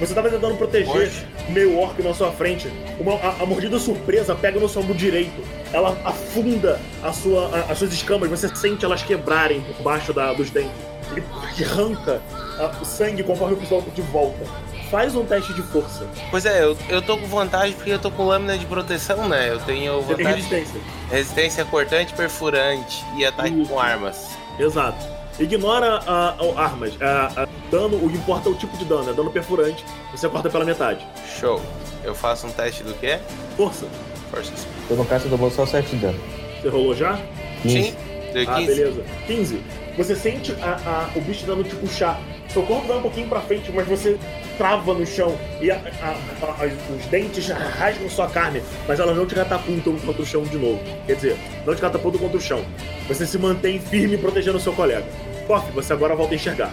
Você 0.00 0.12
tava 0.12 0.28
tentando 0.28 0.56
proteger 0.56 1.10
o 1.48 1.52
meio 1.52 1.78
orc 1.78 2.02
na 2.02 2.12
sua 2.12 2.32
frente. 2.32 2.68
Uma- 2.98 3.14
a, 3.14 3.42
a 3.42 3.46
mordida 3.46 3.78
surpresa 3.78 4.34
pega 4.34 4.58
no 4.58 4.68
seu 4.68 4.82
ombro 4.82 4.94
direito. 4.94 5.40
Ela 5.72 5.96
afunda 6.04 6.80
a 7.02 7.12
sua, 7.12 7.48
a- 7.56 7.72
as 7.72 7.78
suas 7.78 7.92
escamas. 7.92 8.28
Você 8.28 8.48
sente 8.56 8.84
elas 8.84 9.02
quebrarem 9.02 9.60
por 9.60 9.82
baixo 9.82 10.12
da- 10.12 10.32
dos 10.32 10.50
dentes. 10.50 10.72
Ele 11.12 11.22
arranca 11.64 12.20
a- 12.58 12.72
o 12.80 12.84
sangue 12.84 13.22
conforme 13.22 13.54
o 13.54 13.56
pessoal 13.58 13.82
de 13.94 14.02
volta. 14.02 14.44
Faz 14.90 15.14
um 15.14 15.24
teste 15.24 15.52
de 15.54 15.62
força. 15.62 16.06
Pois 16.30 16.44
é, 16.44 16.62
eu, 16.64 16.76
eu 16.88 17.00
tô 17.02 17.16
com 17.16 17.26
vantagem 17.26 17.72
porque 17.74 17.90
eu 17.90 17.98
tô 17.98 18.10
com 18.10 18.24
lâmina 18.26 18.56
de 18.58 18.66
proteção, 18.66 19.28
né? 19.28 19.50
Eu 19.50 19.58
tenho 19.60 20.00
Você 20.02 20.14
tem 20.14 20.24
vantagem. 20.26 20.48
resistência. 20.50 20.80
Resistência 21.10 21.64
cortante, 21.64 22.12
perfurante 22.14 23.04
e 23.16 23.24
ataque 23.24 23.66
com 23.66 23.78
armas. 23.78 24.28
Exato. 24.58 25.13
Ignora 25.38 26.00
a, 26.06 26.28
a- 26.30 26.62
armas. 26.64 26.92
A, 27.00 27.42
a- 27.42 27.48
dano, 27.70 27.96
o 28.04 28.08
que 28.08 28.16
importa 28.16 28.48
é 28.48 28.52
o 28.52 28.54
tipo 28.54 28.76
de 28.76 28.84
dano. 28.84 29.10
É 29.10 29.12
dano 29.12 29.30
perfurante. 29.30 29.84
Você 30.12 30.28
corta 30.28 30.48
pela 30.48 30.64
metade. 30.64 31.04
Show. 31.40 31.60
Eu 32.04 32.14
faço 32.14 32.46
um 32.46 32.50
teste 32.50 32.82
do 32.84 32.94
quê? 32.94 33.18
Força. 33.56 33.86
Forças. 34.30 34.66
Eu 34.90 34.96
no 34.96 35.04
caso 35.04 35.28
tomou 35.28 35.50
só 35.50 35.64
7 35.66 35.90
de 35.90 35.96
dano. 35.96 36.20
Você 36.62 36.68
rolou 36.68 36.94
já? 36.94 37.18
Sim. 37.62 37.94
Deu 38.32 38.48
Ah, 38.50 38.56
15. 38.56 38.66
beleza. 38.74 39.04
15. 39.26 39.62
Você 39.96 40.14
sente 40.16 40.52
a- 40.60 41.08
a- 41.14 41.18
o 41.18 41.20
bicho 41.20 41.46
dando 41.46 41.64
te 41.64 41.74
puxar. 41.76 42.20
Seu 42.48 42.62
corpo 42.62 42.86
vai 42.86 42.98
um 42.98 43.02
pouquinho 43.02 43.28
pra 43.28 43.40
frente, 43.40 43.70
mas 43.72 43.86
você 43.86 44.18
trava 44.56 44.94
no 44.94 45.06
chão 45.06 45.36
e 45.60 45.70
a- 45.70 45.80
a- 46.02 46.46
a- 46.46 46.66
os 46.96 47.06
dentes 47.06 47.48
rasgam 47.48 48.08
sua 48.08 48.28
carne, 48.28 48.62
mas 48.86 48.98
elas 49.00 49.16
não 49.16 49.26
te 49.26 49.34
catapultam 49.34 49.96
contra 49.98 50.22
o 50.22 50.26
chão 50.26 50.42
de 50.42 50.56
novo. 50.56 50.80
Quer 51.06 51.14
dizer, 51.16 51.36
não 51.66 51.74
te 51.74 51.80
catapultam 51.80 52.20
contra 52.20 52.38
o 52.38 52.40
chão. 52.40 52.64
Você 53.08 53.26
se 53.26 53.38
mantém 53.38 53.78
firme 53.80 54.16
protegendo 54.18 54.58
o 54.58 54.60
seu 54.60 54.72
colega. 54.72 55.04
Koff, 55.46 55.70
você 55.72 55.92
agora 55.92 56.14
volta 56.14 56.32
a 56.34 56.36
enxergar. 56.36 56.72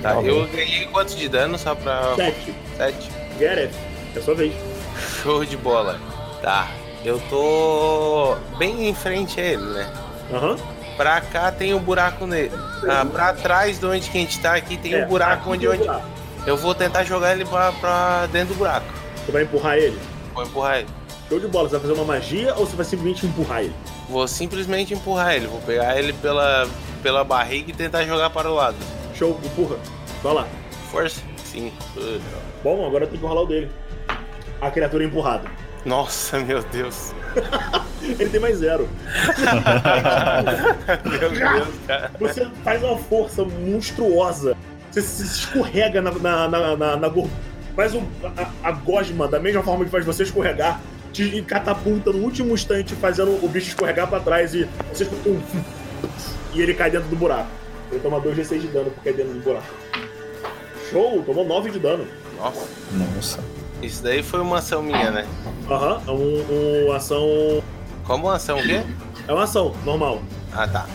Tá, 0.00 0.14
eu 0.22 0.46
ganhei 0.48 0.86
quanto 0.86 1.14
de 1.16 1.28
dano 1.28 1.56
só 1.58 1.74
pra. 1.74 2.14
Sete. 2.16 2.54
Sete. 2.76 3.10
Gareth, 3.38 3.70
é 4.16 4.20
sua 4.20 4.34
vez. 4.34 4.52
Show 5.22 5.44
de 5.44 5.56
bola. 5.56 5.98
Tá, 6.40 6.68
eu 7.04 7.20
tô 7.30 8.36
bem 8.58 8.88
em 8.88 8.94
frente 8.94 9.40
a 9.40 9.44
ele, 9.44 9.62
né? 9.62 9.88
Aham. 10.32 10.56
Pra 10.96 11.20
cá 11.20 11.50
tem 11.50 11.72
um 11.72 11.78
buraco 11.78 12.26
nele. 12.26 12.50
Ah, 12.88 13.04
pra 13.04 13.32
trás 13.32 13.78
de 13.78 13.86
onde 13.86 14.10
que 14.10 14.18
a 14.18 14.20
gente 14.20 14.38
tá 14.40 14.54
aqui 14.56 14.76
tem 14.76 14.94
É, 14.94 15.04
um 15.04 15.08
buraco 15.08 15.50
onde, 15.50 15.60
tem 15.60 15.68
um 15.68 15.72
onde 15.72 15.82
buraco. 15.84 16.06
Eu 16.46 16.56
vou 16.56 16.74
tentar 16.74 17.04
jogar 17.04 17.32
ele 17.32 17.44
pra, 17.44 17.72
pra 17.72 18.26
dentro 18.26 18.54
do 18.54 18.58
buraco. 18.58 18.86
Você 19.24 19.32
vai 19.32 19.42
empurrar 19.42 19.76
ele? 19.76 19.98
Vou 20.34 20.44
empurrar 20.44 20.78
ele. 20.78 20.88
Show 21.28 21.40
de 21.40 21.46
bola, 21.46 21.68
você 21.68 21.78
vai 21.78 21.88
fazer 21.88 21.94
uma 21.94 22.04
magia 22.04 22.54
ou 22.56 22.66
você 22.66 22.76
vai 22.76 22.84
simplesmente 22.84 23.26
empurrar 23.26 23.62
ele? 23.62 23.74
Vou 24.08 24.28
simplesmente 24.28 24.92
empurrar 24.92 25.34
ele. 25.34 25.46
Vou 25.46 25.60
pegar 25.60 25.98
ele 25.98 26.12
pela, 26.12 26.68
pela 27.02 27.24
barriga 27.24 27.70
e 27.70 27.74
tentar 27.74 28.04
jogar 28.04 28.30
para 28.30 28.50
o 28.50 28.54
lado. 28.54 28.76
Show, 29.14 29.40
empurra. 29.44 29.76
Vai 30.22 30.34
lá. 30.34 30.46
Força. 30.90 31.22
Sim. 31.44 31.72
Bom, 32.62 32.86
agora 32.86 33.06
tem 33.06 33.18
que 33.18 33.24
rolar 33.24 33.42
o 33.42 33.46
dele. 33.46 33.70
A 34.60 34.70
criatura 34.70 35.04
é 35.04 35.06
empurrada. 35.06 35.48
Nossa, 35.84 36.38
meu 36.38 36.62
Deus. 36.62 37.12
Ele 38.02 38.28
tem 38.28 38.40
mais 38.40 38.58
zero. 38.58 38.88
Meu 41.04 41.30
Deus, 41.30 41.68
cara. 41.86 42.10
Você 42.18 42.48
faz 42.64 42.82
uma 42.82 42.98
força 42.98 43.44
monstruosa. 43.44 44.56
Você 44.92 45.02
se 45.02 45.22
escorrega 45.24 46.00
na, 46.02 46.10
na, 46.12 46.48
na, 46.48 46.76
na, 46.76 46.96
na 46.96 47.08
gor- 47.08 47.28
Faz 47.74 47.94
um, 47.94 48.02
a, 48.36 48.68
a 48.68 48.72
gosma, 48.72 49.26
da 49.26 49.40
mesma 49.40 49.62
forma 49.62 49.84
que 49.86 49.90
faz 49.90 50.04
você 50.04 50.24
escorregar, 50.24 50.78
te 51.10 51.40
catapulta 51.42 52.12
no 52.12 52.18
último 52.18 52.52
instante, 52.52 52.94
fazendo 52.94 53.42
o 53.42 53.48
bicho 53.48 53.68
escorregar 53.68 54.06
pra 54.08 54.20
trás 54.20 54.54
e 54.54 54.68
você 54.92 55.04
escuta 55.04 55.28
um. 55.30 55.40
E 56.52 56.60
ele 56.60 56.74
cai 56.74 56.90
dentro 56.90 57.08
do 57.08 57.16
buraco. 57.16 57.48
Ele 57.90 58.00
toma 58.00 58.20
2d6 58.20 58.60
de 58.60 58.66
dano 58.68 58.90
por 58.90 59.02
cair 59.02 59.16
dentro 59.16 59.32
do 59.32 59.40
buraco. 59.40 59.64
Show! 60.90 61.22
Tomou 61.24 61.46
9 61.46 61.70
de 61.70 61.78
dano. 61.78 62.06
Nossa. 62.38 62.66
Nossa. 62.92 63.38
Isso 63.82 64.02
daí 64.02 64.22
foi 64.22 64.40
uma 64.40 64.58
ação 64.58 64.82
minha, 64.82 65.10
né? 65.10 65.26
Aham, 65.70 66.00
é 66.06 66.10
um, 66.10 66.86
um 66.88 66.92
ação. 66.92 67.62
Como 68.04 68.26
uma 68.26 68.36
ação 68.36 68.58
o 68.58 68.62
quê? 68.62 68.82
É 69.26 69.32
uma 69.32 69.44
ação, 69.44 69.74
normal. 69.84 70.20
Ah, 70.52 70.68
tá. 70.68 70.86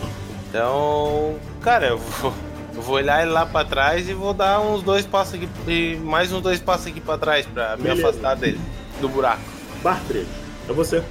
Então, 0.48 1.34
cara, 1.60 1.88
eu 1.88 1.98
vou, 1.98 2.32
eu 2.78 2.82
vou 2.82 2.94
olhar 2.94 3.22
ele 3.22 3.32
lá 3.32 3.44
pra 3.44 3.64
trás 3.64 4.08
e 4.08 4.14
vou 4.14 4.32
dar 4.32 4.60
uns 4.60 4.84
dois 4.84 5.04
passos 5.04 5.34
aqui, 5.34 5.48
e 5.66 5.96
mais 5.96 6.32
uns 6.32 6.40
dois 6.40 6.60
passos 6.60 6.86
aqui 6.86 7.00
pra 7.00 7.18
trás 7.18 7.44
pra 7.44 7.76
me 7.76 7.82
Beleza. 7.82 8.08
afastar 8.08 8.36
dele, 8.36 8.60
do 9.00 9.08
buraco. 9.08 9.42
Bartre, 9.82 10.24
é 10.68 10.72
você. 10.72 11.02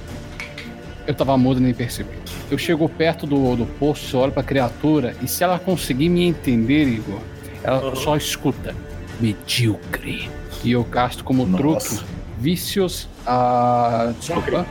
Eu 1.06 1.14
tava 1.14 1.36
mudo 1.36 1.60
e 1.60 1.62
nem 1.62 1.74
percebi. 1.74 2.08
Eu 2.50 2.56
chego 2.56 2.88
perto 2.88 3.26
do, 3.26 3.54
do 3.54 3.66
poço, 3.66 4.16
olho 4.16 4.32
pra 4.32 4.42
criatura 4.42 5.14
e 5.22 5.28
se 5.28 5.44
ela 5.44 5.58
conseguir 5.58 6.08
me 6.08 6.24
entender, 6.24 6.84
Igor, 6.84 7.20
ela 7.62 7.94
só 7.94 8.16
escuta. 8.16 8.74
Medíocre. 9.20 10.30
E 10.64 10.72
eu 10.72 10.84
casto 10.84 11.22
como 11.22 11.44
Nossa. 11.44 11.96
truque 11.96 12.04
Vicious. 12.38 13.08
Ah, 13.26 14.12
desculpa. 14.18 14.64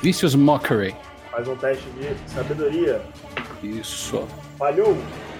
Vicious 0.00 0.34
Mockery. 0.36 0.94
Faz 1.32 1.48
um 1.48 1.56
teste 1.56 1.84
de 1.98 2.30
sabedoria. 2.30 3.00
Isso. 3.62 4.28
Falhou. 4.56 4.96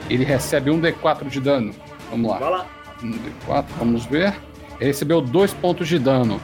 Ele 0.09 0.25
recebe 0.25 0.71
um 0.71 0.81
D4 0.81 1.29
de 1.29 1.41
dano. 1.41 1.75
Vamos 2.11 2.31
lá. 2.31 2.39
Vai 2.39 2.51
lá. 2.51 2.67
Um 3.03 3.13
D4, 3.13 3.65
vamos 3.79 4.05
ver. 4.07 4.35
Ele 4.81 4.87
recebeu 4.87 5.21
dois 5.21 5.53
pontos 5.53 5.87
de 5.87 5.99
dano. 5.99 6.41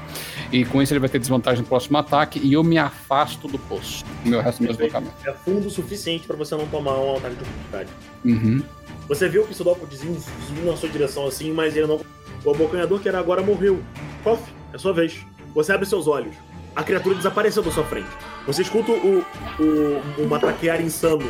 E 0.52 0.64
com 0.64 0.80
isso 0.80 0.92
ele 0.92 1.00
vai 1.00 1.08
ter 1.08 1.18
desvantagem 1.18 1.62
no 1.62 1.68
próximo 1.68 1.96
ataque. 1.98 2.38
E 2.42 2.52
eu 2.52 2.62
me 2.62 2.78
afasto 2.78 3.48
do 3.48 3.58
poço. 3.58 4.04
O 4.24 4.28
meu 4.28 4.40
resto 4.40 4.58
do 4.58 4.64
meu 4.64 4.72
deslocamento. 4.72 5.14
É 5.24 5.32
fundo 5.32 5.66
o 5.66 5.70
suficiente 5.70 6.26
pra 6.26 6.36
você 6.36 6.54
não 6.54 6.66
tomar 6.66 6.98
um 6.98 7.16
ataque 7.16 7.36
de 7.36 7.42
oportunidade. 7.42 7.90
Uhum. 8.24 8.62
Você 9.08 9.28
viu 9.28 9.44
que 9.44 9.52
o 9.52 9.54
Sudokuzinho 9.54 10.20
subiu 10.46 10.70
na 10.70 10.76
sua 10.76 10.88
direção 10.88 11.26
assim, 11.26 11.52
mas 11.52 11.76
ele 11.76 11.86
não. 11.86 12.00
O 12.44 12.50
abocanhador 12.50 13.00
que 13.00 13.08
era 13.08 13.18
agora 13.18 13.42
morreu. 13.42 13.82
Koff, 14.22 14.42
é 14.72 14.78
sua 14.78 14.92
vez. 14.92 15.16
Você 15.54 15.72
abre 15.72 15.86
seus 15.86 16.06
olhos. 16.06 16.34
A 16.74 16.82
criatura 16.82 17.14
desapareceu 17.14 17.62
da 17.62 17.70
sua 17.70 17.84
frente. 17.84 18.08
Você 18.46 18.62
escuta 18.62 18.92
o, 18.92 19.24
o, 19.58 20.22
o 20.22 20.28
matraquear 20.28 20.80
insano 20.82 21.26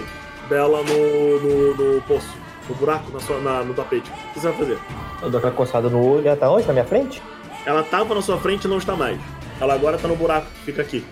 dela 0.49 0.83
no, 0.83 1.41
no, 1.41 1.95
no 1.95 2.03
poço, 2.03 2.29
no 2.69 2.75
buraco, 2.75 3.11
na 3.13 3.21
sua, 3.21 3.41
na- 3.41 3.63
no 3.65 3.75
tapete. 3.75 4.11
O 4.11 4.33
que 4.35 4.41
você 4.41 4.49
vai 4.49 4.57
fazer? 4.59 4.79
Eu 5.23 5.31
dou 5.31 5.39
aquela 5.39 5.53
coçada 5.53 5.89
no 5.89 6.05
olho. 6.05 6.27
Ela 6.27 6.37
tá 6.37 6.51
onde? 6.51 6.67
Na 6.67 6.73
minha 6.73 6.85
frente? 6.85 7.23
Ela 7.65 7.83
tava 7.83 8.15
na 8.15 8.23
sua 8.23 8.39
frente 8.39 8.65
e 8.65 8.69
não 8.69 8.79
está 8.79 8.95
mais. 8.97 9.19
Ela 9.61 9.75
agora 9.75 9.99
tá 9.99 10.07
no 10.09 10.17
buraco, 10.17 10.47
fica 10.65 10.83
aqui. 10.83 11.05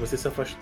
Você 0.00 0.16
se 0.16 0.28
afastou. 0.28 0.58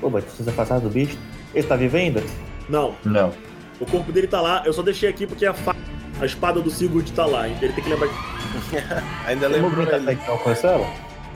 Pô, 0.00 0.10
mas 0.10 0.24
precisa 0.24 0.50
afastar 0.50 0.80
do 0.80 0.88
bicho. 0.88 1.16
Ele 1.54 1.66
tá 1.66 1.76
vivo 1.76 1.96
ainda? 1.96 2.22
Não, 2.68 2.94
Não. 3.04 3.32
o 3.80 3.86
corpo 3.86 4.10
dele 4.12 4.26
tá 4.26 4.40
lá. 4.40 4.62
Eu 4.64 4.72
só 4.72 4.82
deixei 4.82 5.08
aqui 5.08 5.26
porque 5.26 5.46
a, 5.46 5.54
fa- 5.54 5.74
a 6.20 6.26
espada 6.26 6.60
do 6.60 6.70
Sigurd 6.70 7.10
tá 7.12 7.24
lá. 7.24 7.48
Então 7.48 7.62
ele 7.64 7.72
tem 7.72 7.84
que 7.84 7.90
lembrar. 7.90 8.08
Ainda 9.26 9.48
lembro 9.48 9.82
até 9.82 10.14
que 10.14 10.30
alcança 10.30 10.68
ela? 10.68 10.86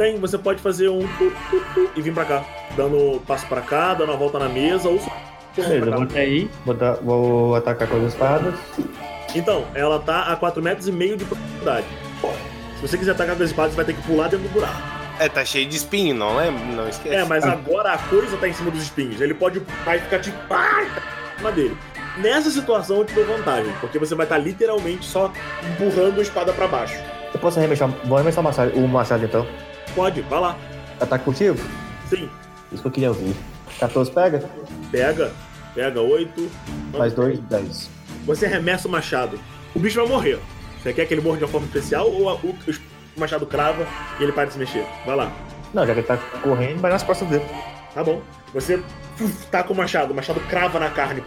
Tem, 0.00 0.16
você 0.18 0.38
pode 0.38 0.62
fazer 0.62 0.88
um 0.88 1.00
tu, 1.18 1.30
tu, 1.50 1.62
tu, 1.74 1.90
e 1.94 2.00
vir 2.00 2.14
pra 2.14 2.24
cá. 2.24 2.42
Dando 2.74 3.20
passo 3.26 3.46
pra 3.46 3.60
cá, 3.60 3.92
dando 3.92 4.08
uma 4.08 4.16
volta 4.16 4.38
na 4.38 4.48
mesa 4.48 4.88
ou 4.88 4.98
só- 4.98 5.14
Beleza, 5.54 5.90
vou 5.90 6.02
até 6.04 6.20
aí. 6.20 6.50
Vou, 6.64 6.74
dar- 6.74 6.94
vou 7.02 7.54
atacar 7.54 7.86
com 7.86 7.98
as 7.98 8.04
espadas. 8.14 8.54
Então, 9.34 9.66
ela 9.74 9.98
tá 9.98 10.22
a 10.32 10.36
4 10.36 10.62
metros 10.62 10.88
e 10.88 10.92
meio 10.92 11.18
de 11.18 11.26
profundidade. 11.26 11.84
Se 12.76 12.80
você 12.88 12.96
quiser 12.96 13.10
atacar 13.10 13.36
com 13.36 13.42
as 13.42 13.50
espadas, 13.50 13.72
você 13.72 13.76
vai 13.76 13.84
ter 13.84 13.92
que 13.92 14.00
pular 14.06 14.28
dentro 14.28 14.48
do 14.48 14.52
buraco. 14.54 14.80
É, 15.18 15.28
tá 15.28 15.44
cheio 15.44 15.66
de 15.66 15.76
espinho, 15.76 16.14
não 16.14 16.34
lembra? 16.34 16.64
Não 16.64 16.88
esquece. 16.88 17.14
É, 17.14 17.24
mas 17.26 17.44
agora 17.44 17.92
a 17.92 17.98
coisa 17.98 18.38
tá 18.38 18.48
em 18.48 18.54
cima 18.54 18.70
dos 18.70 18.82
espinhos. 18.84 19.20
Ele 19.20 19.34
pode 19.34 19.60
vai 19.84 19.98
ficar 19.98 20.20
tipo. 20.20 20.38
Em 20.54 21.36
cima 21.36 21.52
dele. 21.52 21.76
Nessa 22.16 22.48
situação 22.48 22.96
eu 23.00 23.04
te 23.04 23.12
dou 23.12 23.26
vantagem, 23.26 23.70
porque 23.82 23.98
você 23.98 24.14
vai 24.14 24.24
estar 24.24 24.38
literalmente 24.38 25.04
só 25.04 25.30
empurrando 25.74 26.20
a 26.20 26.22
espada 26.22 26.54
pra 26.54 26.66
baixo. 26.66 26.96
Eu 27.34 27.38
posso 27.38 27.58
arremessar, 27.58 27.90
vou 28.06 28.16
arremessar 28.16 28.40
o 28.40 28.44
machado, 28.44 28.72
o 28.74 28.88
machado 28.88 29.24
então. 29.26 29.46
Pode, 29.94 30.20
vai 30.22 30.40
lá. 30.40 30.56
Ataque 31.00 31.24
contigo? 31.24 31.56
Sim. 32.08 32.28
Isso 32.72 32.82
que 32.82 32.88
eu 32.88 32.92
queria 32.92 33.08
ouvir. 33.08 33.34
14 33.78 34.10
pega? 34.10 34.44
Pega, 34.90 35.32
pega 35.74 36.00
8. 36.00 36.50
Mais 36.96 37.12
2, 37.14 37.38
10. 37.40 37.90
Você 38.26 38.46
arremessa 38.46 38.86
o 38.86 38.90
machado. 38.90 39.38
O 39.74 39.78
bicho 39.78 39.98
vai 40.00 40.08
morrer. 40.08 40.38
Você 40.82 40.92
quer 40.92 41.06
que 41.06 41.14
ele 41.14 41.20
morra 41.20 41.38
de 41.38 41.44
uma 41.44 41.50
forma 41.50 41.66
especial 41.66 42.10
ou 42.10 42.28
a- 42.28 42.34
o, 42.34 42.48
o 43.16 43.20
machado 43.20 43.46
crava 43.46 43.86
e 44.18 44.22
ele 44.22 44.32
para 44.32 44.46
de 44.46 44.52
se 44.54 44.58
mexer? 44.58 44.84
Vai 45.06 45.16
lá. 45.16 45.32
Não, 45.72 45.86
já 45.86 45.92
que 45.94 46.00
ele 46.00 46.06
tá 46.06 46.16
correndo, 46.42 46.80
vai 46.80 46.90
nas 46.90 47.02
costas 47.02 47.28
dele. 47.28 47.44
Tá 47.94 48.02
bom. 48.04 48.20
Você 48.54 48.82
uf, 49.20 49.46
taca 49.50 49.72
o 49.72 49.76
machado, 49.76 50.12
o 50.12 50.16
machado 50.16 50.40
crava 50.48 50.78
na 50.80 50.90
carne. 50.90 51.22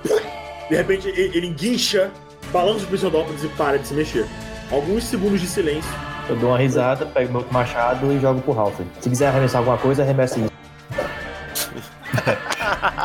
De 0.70 0.76
repente 0.76 1.08
ele 1.10 1.50
guincha, 1.50 2.12
balança 2.52 2.80
os 2.80 2.86
pseudópodes 2.86 3.44
e 3.44 3.48
para 3.50 3.78
de 3.80 3.88
se 3.88 3.94
mexer. 3.94 4.26
Alguns 4.72 5.04
segundos 5.06 5.40
de 5.40 5.48
silêncio. 5.48 5.92
Eu 6.30 6.36
dou 6.38 6.50
uma 6.50 6.58
risada, 6.58 7.06
pego 7.06 7.34
meu 7.34 7.46
machado 7.52 8.12
e 8.14 8.20
jogo 8.20 8.42
pro 8.42 8.54
Ralph. 8.54 8.80
Se 9.02 9.10
quiser 9.10 9.28
arremessar 9.28 9.60
alguma 9.60 9.78
coisa, 9.78 10.04
arremessa 10.04 10.40
isso. 10.40 10.52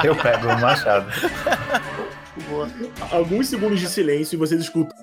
Eu 0.05 0.15
pego 0.15 0.47
o 0.47 0.61
machado. 0.61 1.11
Alguns 3.11 3.49
segundos 3.49 3.81
de 3.81 3.89
silêncio 3.89 4.37
e 4.37 4.39
vocês 4.39 4.61
escutam. 4.61 4.97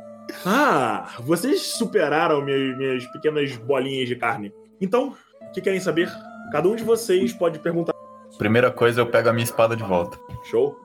Ah, 0.46 1.10
vocês 1.20 1.74
superaram 1.74 2.42
minhas, 2.42 2.78
minhas 2.78 3.06
pequenas 3.08 3.56
bolinhas 3.58 4.08
de 4.08 4.16
carne. 4.16 4.54
Então, 4.80 5.16
o 5.42 5.52
que 5.52 5.62
querem 5.62 5.80
saber? 5.80 6.10
Cada 6.52 6.70
um 6.70 6.76
de 6.76 6.84
vocês 6.84 7.34
pode 7.34 7.60
perguntar. 7.60 7.94
Primeira 8.38 8.72
coisa, 8.72 9.02
eu 9.02 9.08
pego 9.08 9.30
a 9.30 9.34
minha 9.34 9.44
espada 9.44 9.76
de 9.76 9.84
volta. 9.84 10.18
Show? 10.50 10.80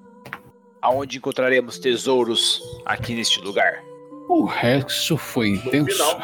Aonde 0.83 1.19
encontraremos 1.19 1.79
tesouros 1.79 2.61
aqui 2.85 3.15
neste 3.15 3.41
lugar? 3.41 3.83
O 4.29 4.45
resto 4.45 5.17
foi 5.17 5.51
intenso. 5.51 5.93
final. 5.93 6.21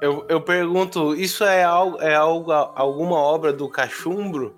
Eu, 0.00 0.24
eu 0.28 0.40
pergunto, 0.40 1.14
isso 1.14 1.42
é 1.44 1.62
algo, 1.64 1.98
é 2.00 2.14
algo, 2.14 2.52
alguma 2.52 3.16
obra 3.16 3.52
do 3.52 3.68
cachumbro? 3.68 4.54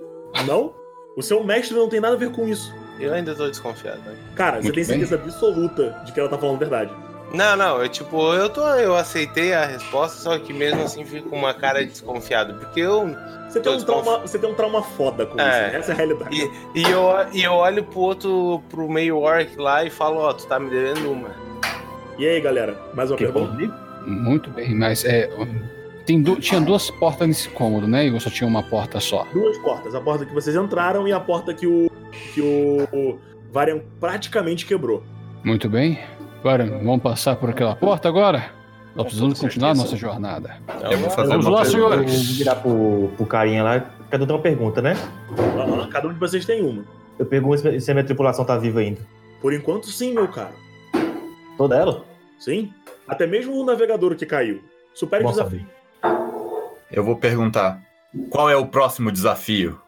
Não? 0.46 0.72
O 1.16 1.22
seu 1.22 1.42
mestre 1.44 1.76
não 1.76 1.88
tem 1.88 2.00
nada 2.00 2.14
a 2.14 2.18
ver 2.18 2.32
com 2.32 2.48
isso. 2.48 2.74
Eu 2.98 3.14
ainda 3.14 3.34
tô 3.34 3.46
desconfiado. 3.48 3.98
Né? 4.00 4.16
Cara, 4.34 4.56
você 4.56 4.64
Muito 4.64 4.74
tem 4.74 4.84
bem. 4.84 4.98
certeza 5.06 5.14
absoluta 5.14 6.02
de 6.04 6.12
que 6.12 6.18
ela 6.18 6.28
tá 6.28 6.36
falando 6.36 6.56
a 6.56 6.58
verdade. 6.58 6.92
Não, 7.32 7.54
não, 7.56 7.82
eu 7.82 7.88
tipo, 7.90 8.32
eu 8.34 8.48
tô, 8.48 8.66
eu 8.76 8.96
aceitei 8.96 9.52
a 9.52 9.66
resposta, 9.66 10.18
só 10.18 10.38
que 10.38 10.50
mesmo 10.52 10.82
assim 10.82 11.04
fico 11.04 11.28
com 11.28 11.36
uma 11.36 11.52
cara 11.52 11.84
desconfiada, 11.84 12.54
porque 12.54 12.80
eu 12.80 13.14
Você 13.48 13.60
tem, 13.60 13.74
um 13.76 13.84
trauma, 13.84 14.18
você 14.20 14.38
tem 14.38 14.50
um 14.50 14.54
trauma 14.54 14.82
foda 14.82 15.26
com 15.26 15.38
É. 15.38 15.66
isso. 15.68 15.76
Essa 15.76 15.92
é 15.92 15.94
a 15.94 15.96
realidade. 15.98 16.34
e, 16.74 16.80
e 16.80 16.90
eu 16.90 17.04
e 17.32 17.42
eu 17.42 17.52
olho 17.52 17.84
pro 17.84 18.00
outro, 18.00 18.62
pro 18.70 18.88
meio 18.88 19.18
orc 19.20 19.54
lá 19.58 19.84
e 19.84 19.90
falo, 19.90 20.20
ó, 20.20 20.32
tu 20.32 20.46
tá 20.46 20.58
me 20.58 20.70
devendo 20.70 21.12
uma. 21.12 21.28
E 22.18 22.26
aí, 22.26 22.40
galera? 22.40 22.76
Mais 22.94 23.10
uma 23.10 23.18
Que 23.18 23.26
pergunta? 23.26 23.87
Muito 24.08 24.50
bem, 24.50 24.74
mas 24.74 25.04
é. 25.04 25.28
Tem 26.06 26.22
du- 26.22 26.36
tinha 26.36 26.60
duas 26.60 26.90
portas 26.90 27.28
nesse 27.28 27.48
cômodo, 27.50 27.86
né? 27.86 28.06
E 28.06 28.20
só 28.20 28.30
tinha 28.30 28.48
uma 28.48 28.62
porta 28.62 28.98
só. 28.98 29.26
Duas 29.32 29.58
portas. 29.58 29.94
A 29.94 30.00
porta 30.00 30.24
que 30.24 30.32
vocês 30.32 30.56
entraram 30.56 31.06
e 31.06 31.12
a 31.12 31.20
porta 31.20 31.52
que 31.52 31.66
o. 31.66 31.90
que 32.34 32.40
o, 32.40 32.88
o 32.96 33.18
Varian 33.52 33.80
praticamente 34.00 34.64
quebrou. 34.64 35.02
Muito 35.44 35.68
bem. 35.68 35.98
Agora, 36.40 36.64
vamos 36.82 37.02
passar 37.02 37.36
por 37.36 37.50
aquela 37.50 37.74
porta 37.76 38.08
agora? 38.08 38.50
Nós 38.94 39.04
precisamos 39.06 39.38
continuar 39.38 39.70
a 39.70 39.74
nossa 39.74 39.96
jornada. 39.96 40.56
Eu 40.90 40.98
vou 40.98 41.10
fazer 41.10 41.28
Vamos 41.28 41.46
uma 41.46 41.56
lá, 41.58 41.62
pergunta. 41.62 41.78
Eu 41.78 41.88
vou 41.90 42.08
senhores. 42.08 42.30
virar 42.38 42.54
pro, 42.56 43.10
pro 43.16 43.26
carinha 43.26 43.62
lá. 43.62 43.80
Cada 44.10 44.24
um 44.24 44.26
tem 44.26 44.36
uma 44.36 44.42
pergunta, 44.42 44.80
né? 44.82 44.96
Cada 45.92 46.08
um 46.08 46.12
de 46.12 46.18
vocês 46.18 46.44
tem 46.46 46.62
uma. 46.62 46.82
Eu 47.18 47.26
pergunto 47.26 47.58
se 47.58 47.80
se 47.80 47.90
a 47.90 47.94
minha 47.94 48.04
tripulação 48.04 48.44
tá 48.44 48.56
viva 48.56 48.80
ainda. 48.80 49.00
Por 49.42 49.52
enquanto, 49.52 49.86
sim, 49.88 50.14
meu 50.14 50.26
caro. 50.28 50.54
Toda 51.56 51.76
ela? 51.76 52.04
Sim. 52.38 52.72
Até 53.08 53.26
mesmo 53.26 53.54
o 53.54 53.64
navegador 53.64 54.14
que 54.14 54.26
caiu. 54.26 54.62
Supere 54.92 55.24
o 55.24 55.30
desafio. 55.30 55.66
Eu 56.92 57.02
vou 57.02 57.16
perguntar: 57.16 57.82
qual 58.30 58.50
é 58.50 58.56
o 58.56 58.66
próximo 58.66 59.10
desafio? 59.10 59.80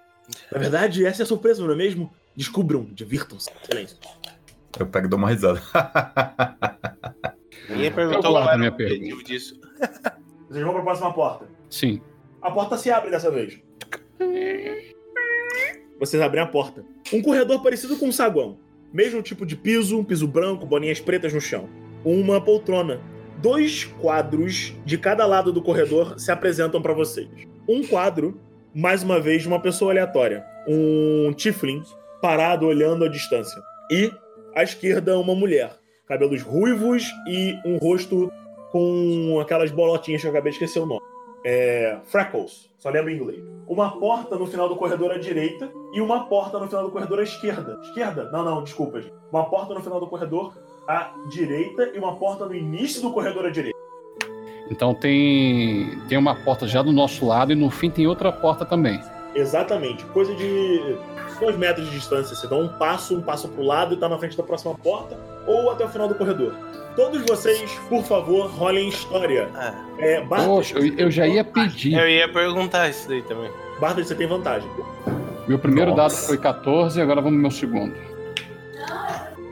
Na 0.51 0.59
verdade, 0.59 1.05
essa 1.05 1.23
é 1.23 1.25
a 1.25 1.27
surpresa, 1.27 1.63
não 1.65 1.73
é 1.73 1.77
mesmo? 1.77 2.13
Descubram, 2.35 2.85
divirtam-se. 2.93 3.51
Silêncio. 3.65 3.99
Eu 4.79 4.87
pego 4.87 5.07
e 5.07 5.11
dou 5.11 5.19
uma 5.19 5.29
risada. 5.29 5.61
Ninguém 7.69 7.91
perguntou 7.93 8.33
qual 8.33 8.49
era 8.49 8.57
minha 8.57 8.71
o 8.71 8.75
objetivo 8.75 9.25
disso. 9.25 9.61
Vocês 10.49 10.65
vão 10.65 10.73
para 10.73 10.83
a 10.83 10.85
próxima 10.85 11.13
porta. 11.13 11.49
Sim. 11.69 12.01
A 12.41 12.51
porta 12.51 12.79
se 12.79 12.91
abre 12.91 13.11
dessa 13.11 13.31
vez. 13.31 13.61
Vocês 15.99 16.23
abrem 16.23 16.43
a 16.43 16.47
porta. 16.47 16.85
Um 17.13 17.21
corredor 17.21 17.63
parecido 17.63 17.97
com 17.97 18.07
um 18.07 18.13
saguão. 18.13 18.59
Mesmo 18.93 19.23
tipo 19.23 19.45
de 19.45 19.57
piso, 19.57 19.99
um 19.99 20.05
piso 20.05 20.27
branco, 20.27 20.65
bolinhas 20.65 21.01
pretas 21.01 21.33
no 21.33 21.41
chão. 21.41 21.69
Uma 22.05 22.41
poltrona. 22.41 23.01
Dois 23.39 23.85
quadros 23.85 24.75
de 24.85 24.99
cada 24.99 25.27
lado 25.27 25.53
do 25.53 25.63
corredor 25.63 26.19
se 26.19 26.31
apresentam 26.31 26.81
para 26.81 26.93
vocês. 26.93 27.29
Um 27.69 27.87
quadro, 27.87 28.39
mais 28.75 29.03
uma 29.03 29.21
vez, 29.21 29.43
de 29.43 29.49
uma 29.49 29.61
pessoa 29.61 29.93
aleatória. 29.93 30.45
Um 30.69 31.33
Tiflin 31.33 31.83
parado 32.21 32.67
olhando 32.67 33.05
à 33.05 33.09
distância. 33.09 33.61
E, 33.91 34.11
à 34.55 34.63
esquerda, 34.63 35.19
uma 35.19 35.35
mulher. 35.35 35.73
Cabelos 36.07 36.43
ruivos 36.43 37.05
e 37.27 37.55
um 37.65 37.79
rosto 37.79 38.31
com 38.71 39.39
aquelas 39.41 39.71
bolotinhas 39.71 40.21
que 40.21 40.27
eu 40.27 40.31
acabei 40.31 40.53
de 40.53 40.57
esquecer 40.57 40.81
o 40.81 40.87
nome 40.87 41.11
é, 41.45 41.99
freckles, 42.05 42.71
só 42.79 42.91
lembro 42.91 43.11
em 43.11 43.17
inglês. 43.17 43.43
Uma 43.67 43.99
porta 43.99 44.37
no 44.37 44.47
final 44.47 44.69
do 44.69 44.77
corredor 44.77 45.13
à 45.13 45.19
direita 45.19 45.71
e 45.93 46.01
uma 46.01 46.27
porta 46.27 46.59
no 46.59 46.67
final 46.67 46.85
do 46.85 46.91
corredor 46.91 47.21
à 47.21 47.23
esquerda. 47.23 47.79
Esquerda? 47.83 48.31
Não, 48.31 48.45
não, 48.45 48.63
desculpa, 48.63 49.01
gente. 49.01 49.15
Uma 49.33 49.49
porta 49.49 49.75
no 49.75 49.81
final 49.81 50.01
do 50.01 50.07
corredor 50.07 50.55
à 50.91 51.13
direita 51.29 51.91
e 51.95 51.99
uma 51.99 52.17
porta 52.17 52.47
no 52.47 52.55
início 52.55 53.01
do 53.03 53.13
corredor 53.13 53.47
à 53.47 53.51
direita. 53.51 53.79
Então 54.71 54.95
tem, 54.95 55.99
tem 56.09 56.17
uma 56.19 56.35
porta 56.35 56.67
já 56.67 56.83
do 56.83 56.93
nosso 56.93 57.27
lado 57.27 57.53
e 57.53 57.55
no 57.55 57.71
fim 57.71 57.91
tem 57.91 58.07
outra 58.07 58.31
porta 58.31 58.65
também. 58.65 59.01
Exatamente. 59.35 60.05
Coisa 60.07 60.35
de 60.35 60.97
dois 61.41 61.57
metros 61.57 61.87
de 61.89 61.93
distância. 61.97 62.35
Você 62.37 62.47
dá 62.47 62.57
um 62.57 62.69
passo, 62.69 63.17
um 63.17 63.23
passo 63.23 63.49
pro 63.49 63.63
lado 63.65 63.95
e 63.95 63.97
tá 63.97 64.09
na 64.09 64.19
frente 64.19 64.37
da 64.37 64.43
próxima 64.43 64.75
porta 64.77 65.19
ou 65.47 65.71
até 65.71 65.85
o 65.85 65.89
final 65.89 66.07
do 66.09 66.15
corredor. 66.15 66.53
Todos 66.97 67.23
vocês, 67.23 67.73
por 67.89 68.03
favor, 68.03 68.49
rolem 68.51 68.89
história. 68.89 69.49
Ah, 69.55 69.75
É, 69.99 70.21
Bartas, 70.23 70.47
Poxa, 70.47 70.79
eu, 70.79 70.95
eu 70.99 71.11
já 71.11 71.27
ia 71.27 71.45
pedir. 71.45 71.95
eu 71.97 72.09
ia 72.09 72.29
perguntar 72.33 72.89
isso 72.89 73.09
daí 73.09 73.23
também. 73.23 73.51
Bartas, 73.81 74.09
você 74.09 74.15
tem 74.15 74.27
vantagem. 74.27 74.69
Meu 75.49 75.59
primeiro 75.59 75.93
Nossa. 75.95 76.17
dado 76.17 76.27
foi 76.27 76.39
14, 76.39 77.01
agora 77.01 77.21
vamos 77.21 77.37
no 77.37 77.43
meu 77.43 77.51
segundo. 77.51 77.95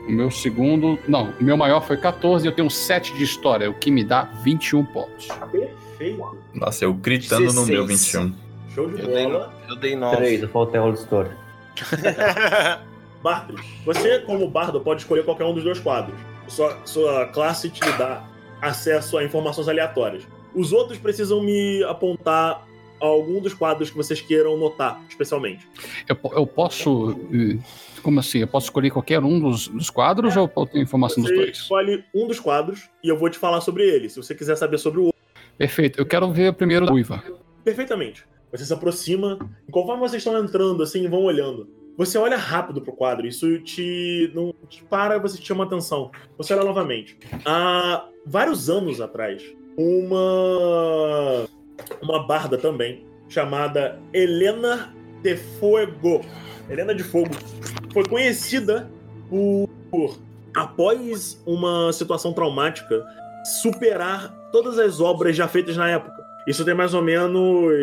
O 0.09 0.11
meu 0.11 0.31
segundo. 0.31 0.97
Não, 1.07 1.31
o 1.39 1.43
meu 1.43 1.55
maior 1.55 1.85
foi 1.85 1.95
14 1.95 2.43
e 2.43 2.49
eu 2.49 2.51
tenho 2.51 2.67
7 2.69 3.13
de 3.13 3.23
história, 3.23 3.69
o 3.69 3.75
que 3.75 3.91
me 3.91 4.03
dá 4.03 4.23
21 4.43 4.83
pontos. 4.85 5.27
Perfeito. 5.51 6.37
Nossa, 6.51 6.83
eu 6.83 6.93
gritando 6.95 7.53
no 7.53 7.63
meu 7.67 7.85
21. 7.85 8.33
Show 8.73 8.89
de 8.89 9.01
Eu 9.01 9.07
dei, 9.07 9.23
bola. 9.27 9.53
eu 9.69 9.75
dei 9.75 9.95
9. 9.95 10.17
Três, 10.17 10.49
falta 10.49 10.83
a 10.83 10.89
história. 10.89 11.37
Bartles, 13.21 13.61
você, 13.85 14.19
como 14.19 14.49
bardo, 14.49 14.81
pode 14.81 15.01
escolher 15.01 15.23
qualquer 15.23 15.45
um 15.45 15.53
dos 15.53 15.63
dois 15.63 15.79
quadros. 15.79 16.17
Sua, 16.47 16.75
sua 16.85 17.27
classe 17.27 17.69
te 17.69 17.81
dá 17.97 18.23
acesso 18.59 19.15
a 19.15 19.23
informações 19.23 19.67
aleatórias. 19.67 20.27
Os 20.55 20.73
outros 20.73 20.97
precisam 20.97 21.43
me 21.43 21.83
apontar 21.83 22.67
algum 22.99 23.39
dos 23.39 23.53
quadros 23.53 23.91
que 23.91 23.95
vocês 23.95 24.21
queiram 24.21 24.57
notar, 24.57 24.99
especialmente. 25.07 25.67
Eu, 26.07 26.17
eu 26.31 26.47
posso. 26.47 27.15
Como 28.01 28.19
assim? 28.19 28.39
Eu 28.39 28.47
posso 28.47 28.67
escolher 28.67 28.89
qualquer 28.91 29.19
um 29.23 29.39
dos, 29.39 29.67
dos 29.67 29.89
quadros 29.89 30.35
ou 30.35 30.51
eu 30.55 30.65
tenho 30.65 30.83
informação 30.83 31.21
dos 31.23 31.31
Você 31.31 31.37
dois? 31.37 31.57
escolhe 31.57 32.03
um 32.13 32.27
dos 32.27 32.39
quadros 32.39 32.89
e 33.03 33.09
eu 33.09 33.17
vou 33.17 33.29
te 33.29 33.37
falar 33.37 33.61
sobre 33.61 33.83
ele, 33.83 34.09
se 34.09 34.17
você 34.17 34.33
quiser 34.33 34.55
saber 34.55 34.77
sobre 34.77 34.99
o 34.99 35.03
outro. 35.05 35.19
Perfeito. 35.57 35.99
Eu 35.99 36.05
quero 36.05 36.31
ver 36.31 36.53
primeiro 36.53 36.87
a 36.89 36.93
Uiva. 36.93 37.23
Perfeitamente. 37.63 38.25
Você 38.51 38.65
se 38.65 38.73
aproxima, 38.73 39.37
e 39.67 39.71
conforme 39.71 39.99
vocês 39.99 40.23
estão 40.23 40.41
entrando, 40.43 40.81
assim, 40.81 41.07
vão 41.07 41.21
olhando. 41.23 41.69
Você 41.97 42.17
olha 42.17 42.37
rápido 42.37 42.81
pro 42.81 42.93
quadro, 42.93 43.27
isso 43.27 43.59
te. 43.59 44.31
não 44.33 44.53
te 44.69 44.83
para, 44.85 45.19
você 45.19 45.37
te 45.37 45.45
chama 45.45 45.65
atenção. 45.65 46.09
Você 46.37 46.53
olha 46.53 46.63
novamente. 46.63 47.17
Há 47.45 48.07
vários 48.25 48.69
anos 48.69 49.01
atrás, 49.01 49.43
uma. 49.77 51.45
uma 52.01 52.25
barda 52.25 52.57
também, 52.57 53.05
chamada 53.27 54.01
Helena 54.13 54.95
de 55.21 55.35
Fogo. 55.35 56.21
Helena 56.69 56.95
de 56.95 57.03
Fogo. 57.03 57.35
Foi 57.93 58.05
conhecida 58.05 58.89
por, 59.29 60.17
após 60.55 61.41
uma 61.45 61.91
situação 61.91 62.33
traumática, 62.33 63.05
superar 63.61 64.33
todas 64.51 64.77
as 64.77 64.99
obras 64.99 65.35
já 65.35 65.47
feitas 65.47 65.75
na 65.75 65.89
época. 65.89 66.15
Isso 66.47 66.63
tem 66.65 66.73
mais 66.73 66.93
ou 66.93 67.01
menos 67.01 67.73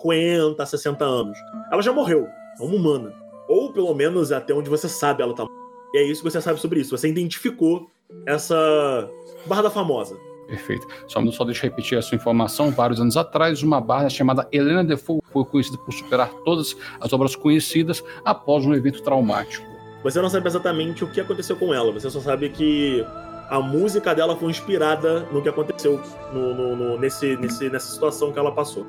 50, 0.00 0.64
60 0.64 1.04
anos. 1.04 1.38
Ela 1.70 1.82
já 1.82 1.92
morreu, 1.92 2.26
é 2.60 2.62
uma 2.62 2.74
humana. 2.74 3.14
Ou 3.48 3.72
pelo 3.72 3.94
menos 3.94 4.32
até 4.32 4.54
onde 4.54 4.70
você 4.70 4.88
sabe 4.88 5.22
ela 5.22 5.34
tá. 5.34 5.46
E 5.94 5.98
é 5.98 6.02
isso 6.02 6.22
que 6.22 6.30
você 6.30 6.40
sabe 6.40 6.60
sobre 6.60 6.80
isso. 6.80 6.96
Você 6.96 7.08
identificou 7.08 7.90
essa 8.26 9.08
barda 9.46 9.70
famosa. 9.70 10.16
Perfeito. 10.52 10.86
Só, 11.08 11.24
só 11.30 11.44
deixa 11.44 11.64
eu 11.64 11.70
repetir 11.70 11.96
essa 11.96 12.14
informação. 12.14 12.70
Vários 12.70 13.00
anos 13.00 13.16
atrás, 13.16 13.62
uma 13.62 13.80
barra 13.80 14.10
chamada 14.10 14.46
Helena 14.52 14.84
de 14.84 14.98
Fogo 14.98 15.22
foi 15.32 15.46
conhecida 15.46 15.78
por 15.78 15.92
superar 15.94 16.28
todas 16.44 16.76
as 17.00 17.10
obras 17.10 17.34
conhecidas 17.34 18.04
após 18.22 18.66
um 18.66 18.74
evento 18.74 19.02
traumático. 19.02 19.64
Você 20.04 20.20
não 20.20 20.28
sabe 20.28 20.46
exatamente 20.46 21.04
o 21.04 21.08
que 21.08 21.22
aconteceu 21.22 21.56
com 21.56 21.72
ela. 21.72 21.90
Você 21.92 22.10
só 22.10 22.20
sabe 22.20 22.50
que 22.50 23.02
a 23.48 23.60
música 23.60 24.14
dela 24.14 24.36
foi 24.36 24.50
inspirada 24.50 25.20
no 25.32 25.40
que 25.40 25.48
aconteceu 25.48 25.98
no, 26.34 26.54
no- 26.54 26.76
no- 26.76 26.98
nesse, 26.98 27.34
nesse, 27.36 27.70
nessa 27.70 27.90
situação 27.90 28.30
que 28.30 28.38
ela 28.38 28.52
passou. 28.52 28.86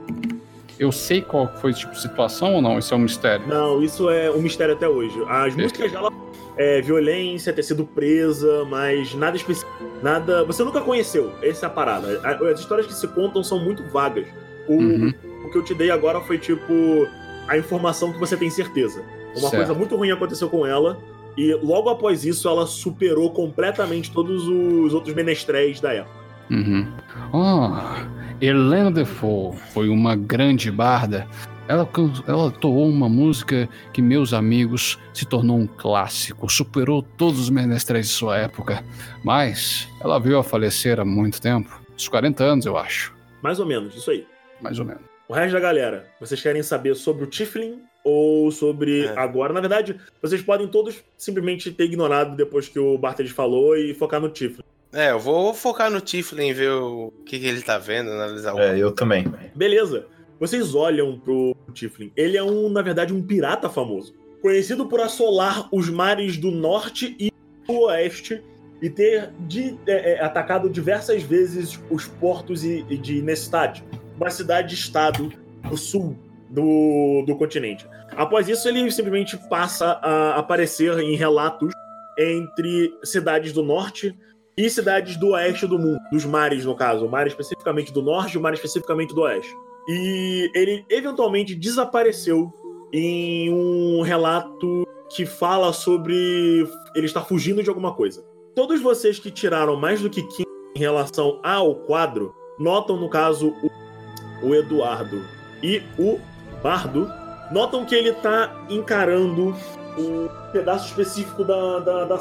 Eu 0.77 0.91
sei 0.91 1.21
qual 1.21 1.47
foi 1.61 1.71
tipo 1.71 1.93
de 1.93 2.01
situação 2.01 2.55
ou 2.55 2.61
não? 2.61 2.77
Isso 2.77 2.93
é 2.93 2.97
um 2.97 3.01
mistério. 3.01 3.47
Não, 3.47 3.81
isso 3.81 4.09
é 4.09 4.29
um 4.29 4.41
mistério 4.41 4.73
até 4.73 4.89
hoje. 4.89 5.15
As 5.29 5.55
músicas 5.55 5.89
dela 5.93 6.09
é 6.57 6.81
violência, 6.81 7.51
ter 7.53 7.63
sido 7.63 7.83
presa, 7.85 8.65
mas 8.65 9.13
nada 9.15 9.35
específico. 9.37 9.71
Nada. 10.01 10.43
Você 10.45 10.63
nunca 10.63 10.81
conheceu. 10.81 11.31
Essa 11.41 11.65
é 11.65 11.67
a 11.67 11.69
parada. 11.69 12.19
As 12.51 12.59
histórias 12.59 12.85
que 12.87 12.93
se 12.93 13.07
contam 13.07 13.43
são 13.43 13.59
muito 13.59 13.83
vagas. 13.85 14.27
O, 14.67 14.73
Uhum. 14.73 15.13
o 15.45 15.49
que 15.49 15.57
eu 15.57 15.63
te 15.63 15.73
dei 15.73 15.89
agora 15.91 16.21
foi 16.21 16.37
tipo 16.37 17.07
a 17.47 17.57
informação 17.57 18.11
que 18.13 18.19
você 18.19 18.37
tem 18.37 18.49
certeza. 18.49 19.01
Uma 19.31 19.49
Certo. 19.49 19.55
coisa 19.55 19.73
muito 19.73 19.95
ruim 19.95 20.11
aconteceu 20.11 20.49
com 20.49 20.65
ela. 20.65 20.97
E 21.35 21.53
logo 21.63 21.89
após 21.89 22.23
isso, 22.23 22.47
ela 22.47 22.67
superou 22.67 23.31
completamente 23.31 24.11
todos 24.11 24.47
os 24.47 24.93
outros 24.93 25.15
menestréis 25.15 25.79
da 25.81 25.91
época. 25.93 26.15
Uhum. 26.51 26.87
Ah, 27.33 28.05
Helena 28.39 28.91
Defoe 28.91 29.55
foi 29.73 29.89
uma 29.89 30.15
grande 30.15 30.69
barda. 30.69 31.25
Ela, 31.67 31.89
ela 32.27 32.51
toou 32.51 32.87
uma 32.89 33.07
música 33.07 33.69
que 33.93 34.01
meus 34.01 34.33
amigos 34.33 34.99
se 35.13 35.25
tornou 35.25 35.57
um 35.57 35.65
clássico, 35.67 36.49
superou 36.49 37.01
todos 37.01 37.39
os 37.39 37.49
menestréis 37.49 38.07
de 38.07 38.13
sua 38.13 38.37
época. 38.37 38.83
Mas 39.23 39.87
ela 40.01 40.19
veio 40.19 40.37
a 40.37 40.43
falecer 40.43 40.99
há 40.99 41.05
muito 41.05 41.41
tempo, 41.41 41.81
uns 41.95 42.07
40 42.07 42.43
anos, 42.43 42.65
eu 42.65 42.77
acho, 42.77 43.13
Mais 43.41 43.59
ou 43.59 43.65
menos, 43.65 43.95
isso 43.95 44.11
aí. 44.11 44.25
mais 44.61 44.77
ou 44.77 44.85
menos. 44.85 45.01
O 45.27 45.33
resto 45.33 45.53
da 45.53 45.59
galera, 45.61 46.05
vocês 46.19 46.41
querem 46.41 46.61
saber 46.61 46.95
sobre 46.95 47.23
o 47.23 47.27
Tiflin 47.27 47.79
ou 48.03 48.51
sobre 48.51 49.05
É. 49.05 49.17
agora? 49.17 49.53
Na 49.53 49.61
verdade, 49.61 49.95
vocês 50.21 50.41
podem 50.41 50.67
todos 50.67 51.01
simplesmente 51.17 51.71
ter 51.71 51.85
ignorado 51.85 52.35
depois 52.35 52.67
que 52.67 52.77
o 52.77 52.97
Bartlett 52.97 53.31
falou 53.31 53.77
e 53.77 53.93
focar 53.93 54.19
no 54.19 54.27
Tiflin. 54.29 54.63
É, 54.91 55.11
eu 55.11 55.19
vou 55.19 55.53
focar 55.53 55.89
no 55.89 56.01
Tiflin 56.01 56.49
e 56.49 56.53
ver 56.53 56.71
o 56.71 57.11
que, 57.25 57.39
que 57.39 57.47
ele 57.47 57.61
tá 57.61 57.77
vendo, 57.77 58.11
analisar 58.11 58.53
o. 58.53 58.59
É, 58.59 58.77
eu 58.77 58.91
também. 58.91 59.25
Beleza. 59.55 60.05
Vocês 60.43 60.75
olham 60.75 61.17
pro 61.17 61.55
Tiflin. 61.73 62.11
Ele 62.17 62.35
é 62.35 62.43
um, 62.43 62.67
na 62.67 62.81
verdade, 62.81 63.13
um 63.13 63.23
pirata 63.23 63.69
famoso. 63.69 64.13
Conhecido 64.41 64.85
por 64.85 64.99
assolar 64.99 65.69
os 65.71 65.89
mares 65.89 66.35
do 66.35 66.51
norte 66.51 67.15
e 67.17 67.31
do 67.65 67.83
oeste 67.83 68.43
e 68.81 68.89
ter 68.89 69.31
de- 69.47 69.77
é, 69.87 70.15
é, 70.15 70.21
atacado 70.21 70.69
diversas 70.69 71.23
vezes 71.23 71.79
os 71.89 72.07
portos 72.07 72.65
e, 72.65 72.85
e 72.89 72.97
de 72.97 73.21
Nestad, 73.21 73.81
uma 74.17 74.29
cidade-estado 74.29 75.31
do 75.69 75.77
sul 75.77 76.17
do, 76.49 77.23
do 77.25 77.37
continente. 77.37 77.87
Após 78.09 78.49
isso, 78.49 78.67
ele 78.67 78.91
simplesmente 78.91 79.37
passa 79.47 79.93
a 80.01 80.35
aparecer 80.35 80.99
em 80.99 81.15
relatos 81.15 81.71
entre 82.19 82.93
cidades 83.01 83.53
do 83.53 83.63
norte 83.63 84.13
e 84.57 84.69
cidades 84.69 85.15
do 85.15 85.29
oeste 85.29 85.65
do 85.65 85.79
mundo, 85.79 86.01
dos 86.11 86.25
mares, 86.25 86.65
no 86.65 86.75
caso, 86.75 87.05
o 87.05 87.09
mar 87.09 87.27
especificamente 87.27 87.93
do 87.93 88.01
norte 88.01 88.33
e 88.33 88.37
o 88.37 88.41
mar 88.41 88.53
especificamente 88.53 89.15
do 89.15 89.21
oeste. 89.21 89.55
E 89.87 90.49
ele 90.53 90.85
eventualmente 90.89 91.55
desapareceu 91.55 92.51
em 92.91 93.51
um 93.51 94.01
relato 94.01 94.87
que 95.09 95.25
fala 95.25 95.73
sobre 95.73 96.67
ele 96.95 97.05
estar 97.05 97.21
fugindo 97.21 97.61
de 97.61 97.69
alguma 97.69 97.93
coisa. 97.93 98.23
Todos 98.55 98.81
vocês 98.81 99.19
que 99.19 99.31
tiraram 99.31 99.75
mais 99.75 100.01
do 100.01 100.09
que 100.09 100.21
15 100.21 100.43
em 100.75 100.79
relação 100.79 101.39
ao 101.43 101.75
quadro, 101.75 102.33
notam, 102.59 102.97
no 102.97 103.09
caso, 103.09 103.53
o, 103.63 104.47
o 104.47 104.55
Eduardo 104.55 105.23
e 105.61 105.81
o 105.97 106.19
Bardo, 106.61 107.09
notam 107.51 107.85
que 107.85 107.95
ele 107.95 108.13
tá 108.13 108.65
encarando 108.69 109.55
um 109.97 110.27
pedaço 110.51 110.87
específico 110.87 111.43
da, 111.43 111.79
da, 111.79 112.05
da. 112.05 112.19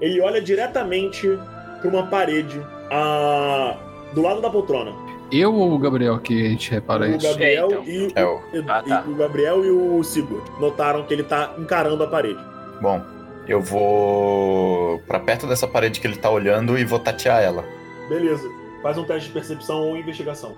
Ele 0.00 0.20
olha 0.20 0.40
diretamente 0.40 1.28
para 1.80 1.88
uma 1.88 2.06
parede 2.06 2.60
a, 2.90 3.76
do 4.14 4.22
lado 4.22 4.40
da 4.40 4.50
poltrona. 4.50 5.03
Eu 5.32 5.54
ou 5.54 5.72
o 5.74 5.78
Gabriel 5.78 6.18
que 6.18 6.46
a 6.46 6.48
gente 6.50 6.70
repara 6.70 7.06
O 7.06 7.16
isso? 7.16 7.26
Gabriel, 7.26 7.68
É, 7.70 7.74
então. 7.74 7.84
e, 7.86 8.12
É 8.14 8.24
o- 8.24 8.40
e- 8.52 8.64
Ah, 8.68 8.82
tá. 8.82 9.04
e 9.06 9.10
o 9.10 9.14
Gabriel 9.16 9.64
e 9.64 9.70
o 9.70 10.02
Sigurd 10.04 10.48
notaram 10.60 11.04
que 11.04 11.12
ele 11.14 11.24
tá 11.24 11.54
encarando 11.58 12.02
a 12.04 12.06
parede. 12.06 12.38
Bom, 12.80 13.02
eu 13.48 13.60
vou 13.60 14.98
pra 15.06 15.18
perto 15.20 15.46
dessa 15.46 15.66
parede 15.66 16.00
que 16.00 16.06
ele 16.06 16.16
tá 16.16 16.30
olhando 16.30 16.78
e 16.78 16.84
vou 16.84 16.98
tatear 16.98 17.42
ela. 17.42 17.64
Beleza. 18.08 18.48
Faz 18.82 18.98
um 18.98 19.04
teste 19.04 19.28
de 19.28 19.32
percepção 19.32 19.80
ou 19.80 19.96
investigação. 19.96 20.54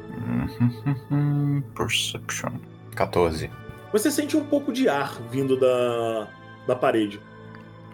Perception. 1.74 2.52
14. 2.94 3.50
Você 3.92 4.10
sente 4.10 4.36
um 4.36 4.44
pouco 4.44 4.72
de 4.72 4.88
ar 4.88 5.16
vindo 5.30 5.56
da, 5.58 6.26
da 6.66 6.74
parede. 6.74 7.20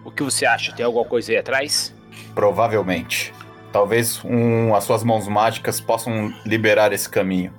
O 0.04 0.10
que 0.10 0.22
você 0.22 0.46
acha? 0.46 0.72
Tem 0.72 0.84
alguma 0.84 1.04
coisa 1.04 1.30
aí 1.32 1.38
atrás? 1.38 1.94
Provavelmente. 2.34 3.32
Talvez 3.72 4.22
um, 4.24 4.74
as 4.74 4.84
suas 4.84 5.02
mãos 5.02 5.26
mágicas 5.26 5.80
possam 5.80 6.32
liberar 6.44 6.92
esse 6.92 7.08
caminho. 7.08 7.52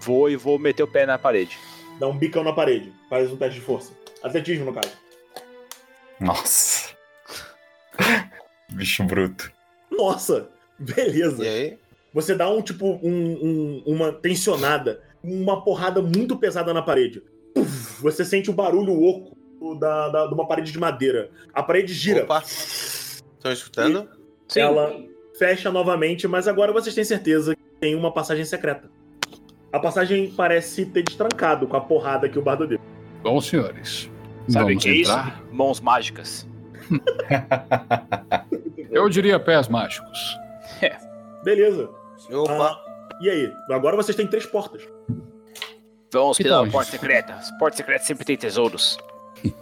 Vou 0.00 0.30
e 0.30 0.36
vou 0.36 0.58
meter 0.58 0.82
o 0.82 0.86
pé 0.88 1.04
na 1.04 1.18
parede. 1.18 1.58
Dá 1.98 2.06
um 2.06 2.16
bicão 2.16 2.44
na 2.44 2.52
parede. 2.52 2.92
Faz 3.10 3.30
um 3.32 3.36
teste 3.36 3.58
de 3.58 3.66
força. 3.66 3.92
Atletismo, 4.22 4.66
no 4.66 4.72
caso. 4.72 4.92
Nossa. 6.20 6.90
Bicho 8.72 9.02
bruto. 9.04 9.50
Nossa! 9.90 10.48
Beleza. 10.78 11.44
E 11.44 11.48
aí? 11.48 11.78
Você 12.14 12.34
dá 12.34 12.48
um 12.48 12.62
tipo, 12.62 13.00
um- 13.02 13.02
um- 13.42 13.82
uma 13.86 14.12
tensionada, 14.12 15.02
uma 15.22 15.62
porrada 15.64 16.00
muito 16.00 16.36
pesada 16.36 16.72
na 16.72 16.82
parede. 16.82 17.22
Puf, 17.54 18.00
você 18.00 18.24
sente 18.24 18.48
o 18.48 18.52
barulho 18.54 19.02
oco 19.02 19.36
da, 19.78 20.08
da- 20.08 20.26
de 20.28 20.34
uma 20.34 20.46
parede 20.46 20.70
de 20.70 20.78
madeira. 20.78 21.30
A 21.52 21.62
parede 21.62 21.92
gira. 21.92 22.22
Opa. 22.22 22.42
Estão 23.48 23.52
escutando? 23.52 24.08
Sim. 24.48 24.60
Ela 24.60 24.94
fecha 25.38 25.70
novamente, 25.70 26.26
mas 26.26 26.48
agora 26.48 26.72
vocês 26.72 26.94
têm 26.94 27.04
certeza 27.04 27.54
que 27.54 27.62
tem 27.80 27.94
uma 27.94 28.12
passagem 28.12 28.44
secreta. 28.44 28.90
A 29.72 29.78
passagem 29.78 30.32
parece 30.36 30.86
ter 30.86 31.02
destrancado 31.02 31.66
com 31.66 31.76
a 31.76 31.80
porrada 31.80 32.28
que 32.28 32.38
o 32.38 32.42
bardo 32.42 32.66
deu. 32.66 32.78
Bom, 33.22 33.40
senhores. 33.40 34.10
Sabe 34.48 34.64
o 34.64 34.68
vamos 34.68 34.82
que 34.82 34.88
é 34.88 34.92
isso? 34.94 35.10
entrar? 35.10 35.42
Mãos 35.52 35.80
mágicas. 35.80 36.46
Eu 38.90 39.08
diria 39.08 39.38
pés 39.38 39.68
mágicos. 39.68 40.18
Beleza. 41.44 41.90
Opa. 42.32 42.72
Ah, 42.72 43.14
e 43.20 43.30
aí? 43.30 43.52
Agora 43.70 43.96
vocês 43.96 44.16
têm 44.16 44.26
três 44.26 44.46
portas. 44.46 44.82
Vamos 46.12 46.40
Então, 46.40 46.50
pela 46.50 46.64
gente. 46.64 46.72
porta 46.72 46.90
secreta. 46.90 47.34
As 47.34 47.50
portas 47.58 47.76
secretas 47.76 48.06
sempre 48.06 48.24
têm 48.24 48.36
tesouros. 48.36 48.98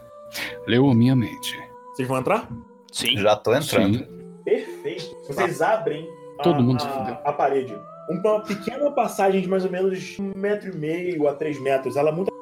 Leu 0.66 0.88
a 0.88 0.94
minha 0.94 1.16
mente. 1.16 1.58
Vocês 1.94 2.06
vão 2.06 2.18
entrar? 2.18 2.48
Sim. 2.92 3.18
Já 3.18 3.36
tô 3.36 3.54
entrando. 3.54 3.98
Sim. 3.98 4.06
Perfeito. 4.44 5.16
Vocês 5.26 5.60
abrem 5.60 6.08
a, 6.38 6.42
Todo 6.42 6.62
mundo 6.62 6.80
se 6.80 6.86
a, 6.86 7.20
a 7.24 7.32
parede. 7.32 7.76
Uma 8.08 8.40
pequena 8.40 8.90
passagem 8.92 9.40
de 9.40 9.48
mais 9.48 9.64
ou 9.64 9.70
menos 9.70 10.16
um 10.18 10.32
metro 10.36 10.70
e 10.72 10.76
meio 10.76 11.26
a 11.28 11.34
três 11.34 11.60
metros. 11.60 11.96
Ela 11.96 12.10
é 12.10 12.12
muito 12.12 12.32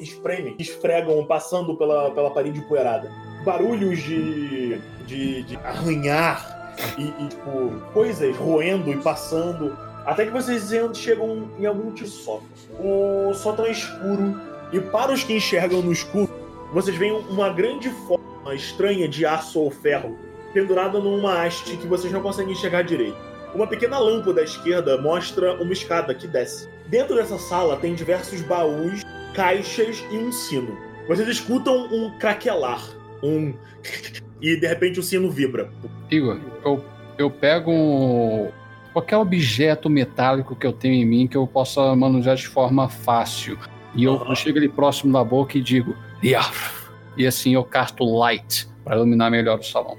espreme, 0.00 0.56
esfregam 0.58 1.24
passando 1.26 1.76
pela, 1.76 2.10
pela 2.10 2.30
parede 2.30 2.58
empoeirada. 2.58 3.10
Barulhos 3.44 4.02
de, 4.02 4.78
de, 5.06 5.42
de 5.42 5.56
arranhar 5.58 6.74
e, 6.98 7.02
e, 7.02 7.28
tipo, 7.28 7.80
coisas 7.92 8.36
roendo 8.36 8.90
e 8.90 8.96
passando. 8.96 9.76
Até 10.04 10.24
que 10.24 10.30
vocês 10.30 10.70
chegam 10.94 11.50
em 11.58 11.66
algum 11.66 11.92
tipo 11.92 12.08
de 12.08 12.08
sótão. 12.08 12.46
O 12.80 13.34
sótão 13.34 13.66
é 13.66 13.70
escuro. 13.70 14.40
E 14.72 14.80
para 14.80 15.12
os 15.12 15.22
que 15.22 15.34
enxergam 15.34 15.82
no 15.82 15.92
escuro, 15.92 16.32
vocês 16.72 16.96
veem 16.96 17.12
uma 17.12 17.50
grande 17.50 17.90
forma 17.90 18.24
estranha 18.54 19.08
de 19.08 19.26
aço 19.26 19.60
ou 19.60 19.70
ferro 19.70 20.18
pendurada 20.52 20.98
numa 20.98 21.44
haste 21.44 21.76
que 21.76 21.86
vocês 21.86 22.10
não 22.10 22.22
conseguem 22.22 22.52
enxergar 22.52 22.82
direito. 22.82 23.18
Uma 23.54 23.66
pequena 23.66 23.98
lâmpada 23.98 24.40
à 24.40 24.44
esquerda 24.44 25.00
mostra 25.00 25.54
uma 25.60 25.72
escada 25.72 26.14
que 26.14 26.26
desce. 26.26 26.68
Dentro 26.86 27.14
dessa 27.14 27.38
sala 27.38 27.76
tem 27.76 27.94
diversos 27.94 28.40
baús, 28.40 29.02
caixas 29.34 30.02
e 30.10 30.16
um 30.16 30.32
sino. 30.32 30.76
Vocês 31.08 31.28
escutam 31.28 31.86
um 31.92 32.10
craquelar, 32.18 32.82
um 33.22 33.52
e 34.40 34.56
de 34.56 34.66
repente 34.66 34.98
o 34.98 35.02
sino 35.02 35.30
vibra. 35.30 35.70
Igor, 36.10 36.38
eu, 36.64 36.84
eu 37.18 37.30
pego 37.30 38.50
qualquer 38.92 39.18
objeto 39.18 39.90
metálico 39.90 40.56
que 40.56 40.66
eu 40.66 40.72
tenho 40.72 40.94
em 40.94 41.04
mim 41.04 41.26
que 41.26 41.36
eu 41.36 41.46
possa 41.46 41.94
manusear 41.94 42.36
de 42.36 42.48
forma 42.48 42.88
fácil. 42.88 43.58
E 43.94 44.04
eu, 44.04 44.24
eu 44.26 44.34
chego 44.34 44.58
ali 44.58 44.68
próximo 44.68 45.12
da 45.12 45.22
boca 45.22 45.58
e 45.58 45.60
digo, 45.62 45.94
Liaf. 46.22 46.75
E 47.16 47.26
assim 47.26 47.54
eu 47.54 47.64
casto 47.64 48.04
light 48.04 48.68
para 48.84 48.96
iluminar 48.96 49.30
melhor 49.30 49.58
o 49.58 49.62
salão. 49.62 49.96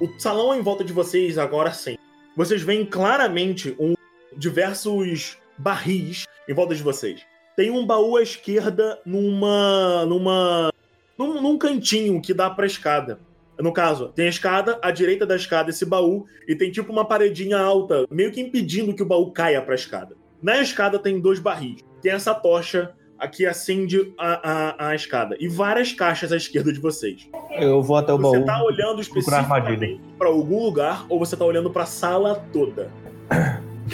O 0.00 0.08
salão 0.18 0.54
em 0.54 0.62
volta 0.62 0.84
de 0.84 0.92
vocês 0.92 1.38
agora 1.38 1.72
sim. 1.72 1.96
Vocês 2.36 2.62
veem 2.62 2.86
claramente 2.86 3.74
um, 3.80 3.94
diversos 4.36 5.38
barris 5.58 6.24
em 6.48 6.54
volta 6.54 6.74
de 6.74 6.82
vocês. 6.82 7.26
Tem 7.56 7.70
um 7.70 7.84
baú 7.84 8.16
à 8.16 8.22
esquerda 8.22 9.00
numa. 9.04 10.06
numa. 10.06 10.72
num, 11.18 11.42
num 11.42 11.58
cantinho 11.58 12.22
que 12.22 12.32
dá 12.32 12.48
pra 12.48 12.66
escada. 12.66 13.18
No 13.58 13.72
caso, 13.72 14.12
tem 14.14 14.26
a 14.26 14.30
escada, 14.30 14.78
à 14.80 14.92
direita 14.92 15.26
da 15.26 15.34
escada 15.34 15.70
esse 15.70 15.84
baú, 15.84 16.26
e 16.46 16.54
tem 16.54 16.70
tipo 16.70 16.92
uma 16.92 17.04
paredinha 17.04 17.58
alta, 17.58 18.06
meio 18.08 18.30
que 18.30 18.40
impedindo 18.40 18.94
que 18.94 19.02
o 19.02 19.06
baú 19.06 19.32
caia 19.32 19.60
pra 19.60 19.74
escada. 19.74 20.16
Na 20.40 20.62
escada 20.62 20.96
tem 20.96 21.20
dois 21.20 21.40
barris. 21.40 21.80
Tem 22.00 22.12
essa 22.12 22.32
tocha 22.32 22.94
aqui 23.18 23.44
acende 23.46 24.12
a, 24.18 24.50
a, 24.86 24.88
a 24.88 24.94
escada. 24.94 25.36
E 25.40 25.48
várias 25.48 25.92
caixas 25.92 26.32
à 26.32 26.36
esquerda 26.36 26.72
de 26.72 26.78
vocês. 26.78 27.28
Eu 27.58 27.82
vou 27.82 27.96
até 27.96 28.12
o 28.12 28.18
Você 28.18 28.38
baú. 28.38 28.46
tá 28.46 28.62
olhando 28.62 29.00
especificamente 29.00 30.00
pra 30.16 30.28
algum 30.28 30.62
lugar 30.62 31.04
ou 31.08 31.18
você 31.18 31.36
tá 31.36 31.44
olhando 31.44 31.70
pra 31.70 31.84
sala 31.86 32.42
toda? 32.52 32.90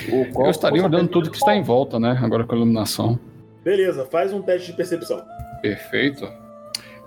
Eu 0.09 0.51
estaria 0.51 0.85
olhando 0.85 1.09
tudo 1.09 1.31
que 1.31 1.37
está 1.37 1.55
em 1.55 1.63
volta, 1.63 1.99
né? 1.99 2.19
Agora 2.23 2.45
com 2.45 2.55
a 2.55 2.57
iluminação. 2.57 3.19
Beleza, 3.63 4.05
faz 4.07 4.33
um 4.33 4.43
teste 4.43 4.71
de 4.73 4.77
percepção. 4.77 5.23
Perfeito. 5.63 6.29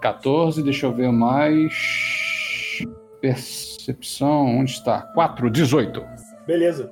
14, 0.01 0.63
deixa 0.63 0.85
eu 0.87 0.93
ver 0.93 1.11
mais. 1.11 1.73
Percepção, 3.21 4.59
onde 4.59 4.71
está? 4.71 5.01
4, 5.13 5.49
18. 5.49 6.03
Beleza. 6.45 6.91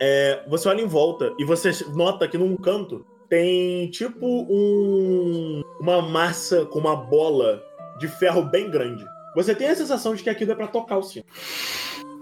É, 0.00 0.42
você 0.48 0.68
olha 0.68 0.82
em 0.82 0.86
volta 0.86 1.32
e 1.38 1.44
você 1.44 1.70
nota 1.94 2.26
que 2.26 2.36
num 2.36 2.56
canto 2.56 3.04
tem 3.32 3.86
tipo 3.86 4.26
um 4.26 5.62
uma 5.80 6.02
massa 6.02 6.66
com 6.66 6.78
uma 6.78 6.94
bola 6.94 7.62
de 7.98 8.06
ferro 8.06 8.42
bem 8.42 8.70
grande. 8.70 9.06
Você 9.34 9.54
tem 9.54 9.68
a 9.68 9.74
sensação 9.74 10.14
de 10.14 10.22
que 10.22 10.28
aquilo 10.28 10.52
é 10.52 10.54
pra 10.54 10.66
tocar 10.66 10.98
o 10.98 11.02
sino. 11.02 11.24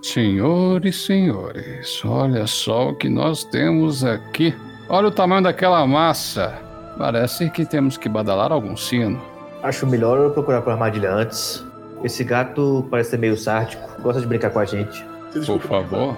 Senhores, 0.00 1.04
senhores, 1.04 2.00
olha 2.04 2.46
só 2.46 2.90
o 2.90 2.96
que 2.96 3.08
nós 3.08 3.42
temos 3.42 4.04
aqui. 4.04 4.54
Olha 4.88 5.08
o 5.08 5.10
tamanho 5.10 5.42
daquela 5.42 5.84
massa. 5.84 6.56
Parece 6.96 7.50
que 7.50 7.66
temos 7.66 7.96
que 7.96 8.08
badalar 8.08 8.52
algum 8.52 8.76
sino. 8.76 9.20
Acho 9.64 9.88
melhor 9.88 10.16
eu 10.16 10.30
procurar 10.30 10.62
por 10.62 10.70
armadilha 10.70 11.12
antes. 11.12 11.66
Esse 12.04 12.22
gato 12.22 12.86
parece 12.88 13.10
ser 13.10 13.18
meio 13.18 13.36
sádico, 13.36 14.00
gosta 14.00 14.20
de 14.20 14.28
brincar 14.28 14.50
com 14.50 14.60
a 14.60 14.64
gente. 14.64 15.04
Por 15.44 15.60
favor. 15.60 16.16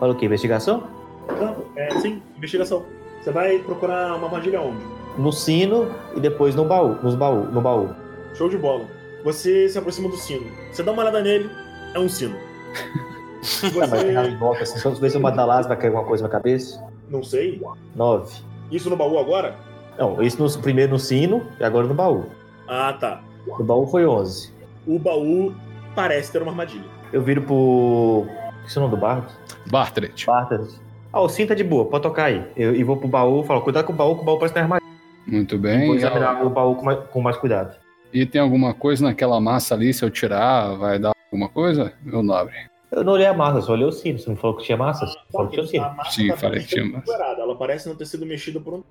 Fala 0.00 0.12
o 0.12 0.16
quê? 0.16 0.26
Investigação? 0.26 0.99
Não, 1.38 1.64
é, 1.76 1.90
sim, 2.00 2.22
investigação. 2.36 2.84
Você 3.20 3.30
vai 3.30 3.58
procurar 3.58 4.14
uma 4.16 4.26
armadilha 4.26 4.60
onde? 4.60 4.82
No 5.18 5.32
sino 5.32 5.88
e 6.16 6.20
depois 6.20 6.54
no 6.54 6.64
baú. 6.64 6.96
Nos 7.02 7.14
baú, 7.14 7.44
no 7.44 7.60
baú. 7.60 7.90
Show 8.34 8.48
de 8.48 8.56
bola. 8.56 8.84
Você 9.24 9.68
se 9.68 9.78
aproxima 9.78 10.08
do 10.08 10.16
sino. 10.16 10.46
Você 10.72 10.82
dá 10.82 10.92
uma 10.92 11.02
olhada 11.02 11.20
nele, 11.20 11.50
é 11.94 11.98
um 11.98 12.08
sino. 12.08 12.34
Ah, 12.74 13.86
mas 13.90 13.90
tem 14.02 14.14
Você. 14.14 14.36
volta. 14.36 14.62
assim, 14.62 14.78
Só 14.78 14.90
ver 14.90 15.10
se 15.10 15.16
eu 15.16 15.20
Madalas 15.20 15.66
vai 15.66 15.76
cair 15.76 15.88
alguma 15.88 16.04
coisa 16.06 16.22
na 16.22 16.30
cabeça. 16.30 16.82
Não 17.08 17.22
sei. 17.22 17.60
Nove. 17.94 18.34
Isso 18.70 18.88
no 18.88 18.96
baú 18.96 19.18
agora? 19.18 19.56
Não, 19.98 20.22
isso 20.22 20.42
no, 20.42 20.62
primeiro 20.62 20.92
no 20.92 20.98
sino 20.98 21.46
e 21.58 21.64
agora 21.64 21.86
no 21.86 21.94
baú. 21.94 22.26
Ah, 22.68 22.92
tá. 22.98 23.20
No 23.46 23.64
baú 23.64 23.86
foi 23.86 24.06
11. 24.06 24.52
O 24.86 24.98
baú 24.98 25.52
parece 25.94 26.32
ter 26.32 26.40
uma 26.40 26.52
armadilha. 26.52 26.84
Eu 27.12 27.20
viro 27.22 27.42
pro. 27.42 28.26
Que 28.66 28.78
é 28.78 28.80
o 28.80 28.82
nome 28.82 28.94
do 28.94 29.00
bardo? 29.00 29.26
Bartlett. 29.66 30.24
Bartas. 30.26 30.80
Ah, 31.12 31.20
o 31.20 31.28
cinto 31.28 31.48
tá 31.48 31.54
de 31.54 31.64
boa, 31.64 31.86
pode 31.86 32.02
tocar 32.02 32.26
aí. 32.26 32.44
Eu, 32.56 32.74
e 32.74 32.84
vou 32.84 32.96
pro 32.96 33.08
baú, 33.08 33.42
falo, 33.42 33.62
cuidado 33.62 33.84
com 33.84 33.92
o 33.92 33.96
baú, 33.96 34.14
que 34.16 34.22
o 34.22 34.24
baú 34.24 34.38
parece 34.38 34.54
ter 34.54 34.60
armadilha. 34.60 34.88
Muito 35.26 35.56
Vou 35.56 35.62
bem. 35.62 35.94
examinar 35.94 36.44
o 36.44 36.50
baú 36.50 36.76
com 36.76 36.84
mais, 36.84 36.98
com 37.08 37.20
mais 37.20 37.36
cuidado. 37.36 37.76
E 38.12 38.24
tem 38.26 38.40
alguma 38.40 38.74
coisa 38.74 39.04
naquela 39.04 39.40
massa 39.40 39.74
ali? 39.74 39.92
Se 39.92 40.04
eu 40.04 40.10
tirar, 40.10 40.74
vai 40.76 40.98
dar 40.98 41.12
alguma 41.30 41.48
coisa? 41.48 41.92
Meu 42.02 42.22
nobre. 42.22 42.54
Eu 42.90 43.04
não 43.04 43.12
olhei 43.12 43.26
a 43.26 43.32
massa, 43.32 43.60
só 43.60 43.72
olhei 43.72 43.86
o 43.86 43.92
sino. 43.92 44.18
Você 44.18 44.28
não 44.28 44.36
falou 44.36 44.56
que 44.56 44.64
tinha 44.64 44.76
massa? 44.76 45.06
Você 45.06 45.18
falou 45.30 45.48
que 45.48 45.54
tinha 45.54 45.64
o 45.64 45.68
sino. 45.68 46.04
Sim, 46.10 46.28
tá 46.28 46.36
falei 46.36 46.60
que 46.60 46.68
tinha 46.68 46.84
massa. 46.84 47.12
Ela 47.12 47.54
parece 47.54 47.88
não 47.88 47.94
ter 47.94 48.06
sido 48.06 48.26
mexida 48.26 48.58
por 48.60 48.74
um. 48.74 48.82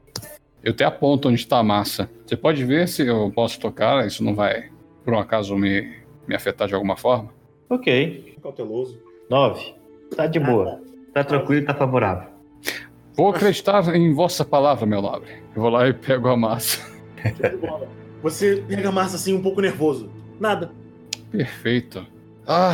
Eu 0.63 0.71
até 0.71 0.85
aponto 0.85 1.27
onde 1.27 1.39
está 1.39 1.57
a 1.57 1.63
massa. 1.63 2.09
Você 2.25 2.37
pode 2.37 2.63
ver 2.63 2.87
se 2.87 3.05
eu 3.05 3.31
posso 3.33 3.59
tocar, 3.59 4.05
isso 4.05 4.23
não 4.23 4.35
vai, 4.35 4.69
por 5.03 5.13
um 5.13 5.19
acaso, 5.19 5.55
me, 5.57 5.97
me 6.27 6.35
afetar 6.35 6.67
de 6.67 6.75
alguma 6.75 6.95
forma? 6.95 7.29
Ok. 7.69 8.35
Cauteloso. 8.41 8.99
Nove. 9.29 9.73
Tá 10.15 10.27
de 10.27 10.39
boa. 10.39 10.81
Tá 11.13 11.23
tranquilo, 11.23 11.65
tá 11.65 11.73
favorável. 11.73 12.29
Vou 13.15 13.29
acreditar 13.29 13.95
em 13.95 14.13
vossa 14.13 14.45
palavra, 14.45 14.85
meu 14.85 15.01
nobre. 15.01 15.31
Eu 15.55 15.61
vou 15.61 15.71
lá 15.71 15.87
e 15.87 15.93
pego 15.93 16.29
a 16.29 16.37
massa. 16.37 16.79
Você 18.23 18.63
pega 18.67 18.89
a 18.89 18.91
massa 18.91 19.15
assim, 19.15 19.33
um 19.33 19.41
pouco 19.41 19.61
nervoso. 19.61 20.09
Nada. 20.39 20.71
Perfeito. 21.31 22.05
Ah, 22.47 22.73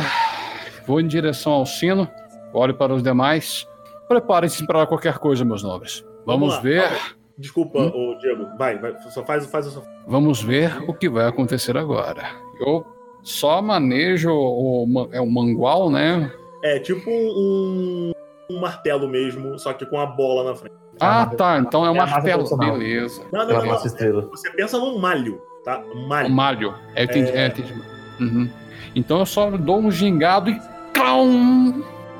vou 0.86 1.00
em 1.00 1.06
direção 1.06 1.52
ao 1.52 1.66
sino, 1.66 2.08
olho 2.52 2.74
para 2.74 2.94
os 2.94 3.02
demais. 3.02 3.66
Preparem-se 4.08 4.64
para 4.66 4.86
qualquer 4.86 5.18
coisa, 5.18 5.44
meus 5.44 5.62
nobres. 5.62 6.04
Vamos, 6.24 6.54
lá. 6.54 6.60
ver. 6.60 7.16
Desculpa, 7.36 7.78
ô, 7.78 8.16
Diego. 8.18 8.46
Vai, 8.56 8.78
vai. 8.78 8.96
Só 9.10 9.24
faz, 9.24 9.46
faz 9.46 9.66
sua. 9.66 9.84
Vamos 10.06 10.42
ver 10.42 10.82
o 10.88 10.94
que 10.94 11.08
vai 11.08 11.26
acontecer 11.26 11.76
agora. 11.76 12.24
Eu 12.60 12.86
só 13.22 13.60
manejo 13.60 14.30
o, 14.32 15.08
é 15.12 15.20
o 15.20 15.26
mangual, 15.26 15.90
né? 15.90 16.32
É 16.62 16.78
tipo 16.78 17.10
um, 17.10 18.12
um 18.50 18.60
martelo 18.60 19.08
mesmo, 19.08 19.58
só 19.58 19.72
que 19.72 19.84
com 19.86 19.98
a 20.00 20.06
bola 20.06 20.50
na 20.50 20.56
frente. 20.56 20.74
Ah, 21.00 21.26
tá. 21.26 21.58
Então 21.58 21.84
é 21.84 21.90
um 21.90 21.96
É 21.96 21.98
martelo. 21.98 22.56
Beleza. 22.56 23.22
Não, 23.32 23.40
não, 23.40 23.48
não, 23.48 23.58
não. 23.58 23.66
nossa 23.66 23.86
estrela. 23.86 24.22
Você 24.30 24.50
pensa 24.50 24.78
num 24.78 24.98
malho, 24.98 25.40
tá? 25.64 25.82
Um 25.94 26.06
malho. 26.06 26.30
malho. 26.30 26.74
É, 26.94 27.04
entendi. 27.04 27.30
É. 27.30 27.44
é, 27.44 27.46
entendi. 27.48 27.74
Uhum. 28.20 28.50
Então 28.94 29.18
eu 29.18 29.26
só 29.26 29.50
dou 29.50 29.78
um 29.78 29.90
gingado 29.90 30.50
e. 30.50 30.60
Clau! 30.94 31.26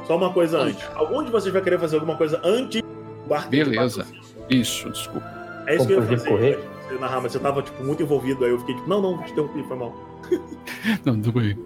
Só 0.07 0.17
uma 0.17 0.33
coisa 0.33 0.59
antes. 0.59 0.87
Algum 0.95 1.25
de 1.25 1.31
vocês 1.31 1.53
vai 1.53 1.63
querer 1.63 1.81
fazer 1.81 1.97
alguma 1.97 2.17
coisa 2.17 2.41
antes 2.45 2.83
do 2.83 3.29
barco? 3.29 3.49
Beleza. 3.49 4.07
Isso, 4.49 4.91
desculpa. 4.91 5.27
É 5.67 5.77
isso 5.77 5.87
que 5.87 5.95
eu 5.95 6.03
ia 6.03 6.07
Como, 6.07 6.19
fazer. 6.19 6.57
de 6.57 6.89
Você 6.89 7.01
narrar, 7.01 7.21
mas 7.21 7.33
você 7.33 7.39
tava, 7.41 7.63
tipo, 7.63 7.83
muito 7.83 8.03
envolvido, 8.03 8.45
aí 8.45 8.51
eu 8.51 8.59
fiquei 8.61 8.75
tipo, 8.77 8.89
não, 8.89 9.01
não, 9.01 9.23
te 9.23 9.33
interrompi, 9.33 9.65
foi 9.65 9.77
mal. 9.77 9.93
Não, 11.05 11.21
tudo 11.21 11.41
bem. 11.41 11.57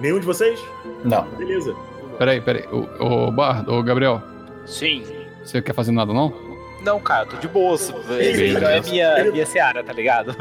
Nenhum 0.00 0.18
de 0.18 0.26
vocês? 0.26 0.60
Não. 1.04 1.22
Beleza. 1.36 1.74
Peraí, 2.18 2.40
peraí. 2.40 2.64
O, 2.72 3.28
o 3.28 3.30
Bar, 3.30 3.68
o 3.68 3.82
Gabriel, 3.82 4.20
Sim. 4.66 5.04
você 5.44 5.62
quer 5.62 5.72
fazer 5.74 5.92
nada 5.92 6.12
não? 6.12 6.32
Não, 6.84 7.00
cara, 7.00 7.26
tô 7.26 7.36
de 7.36 7.48
boas. 7.48 7.92
Ele- 8.10 8.58
Não 8.58 8.68
é 8.68 8.80
minha, 8.80 9.18
ele- 9.20 9.32
minha 9.32 9.46
seara, 9.46 9.82
tá 9.82 9.92
ligado? 9.92 10.34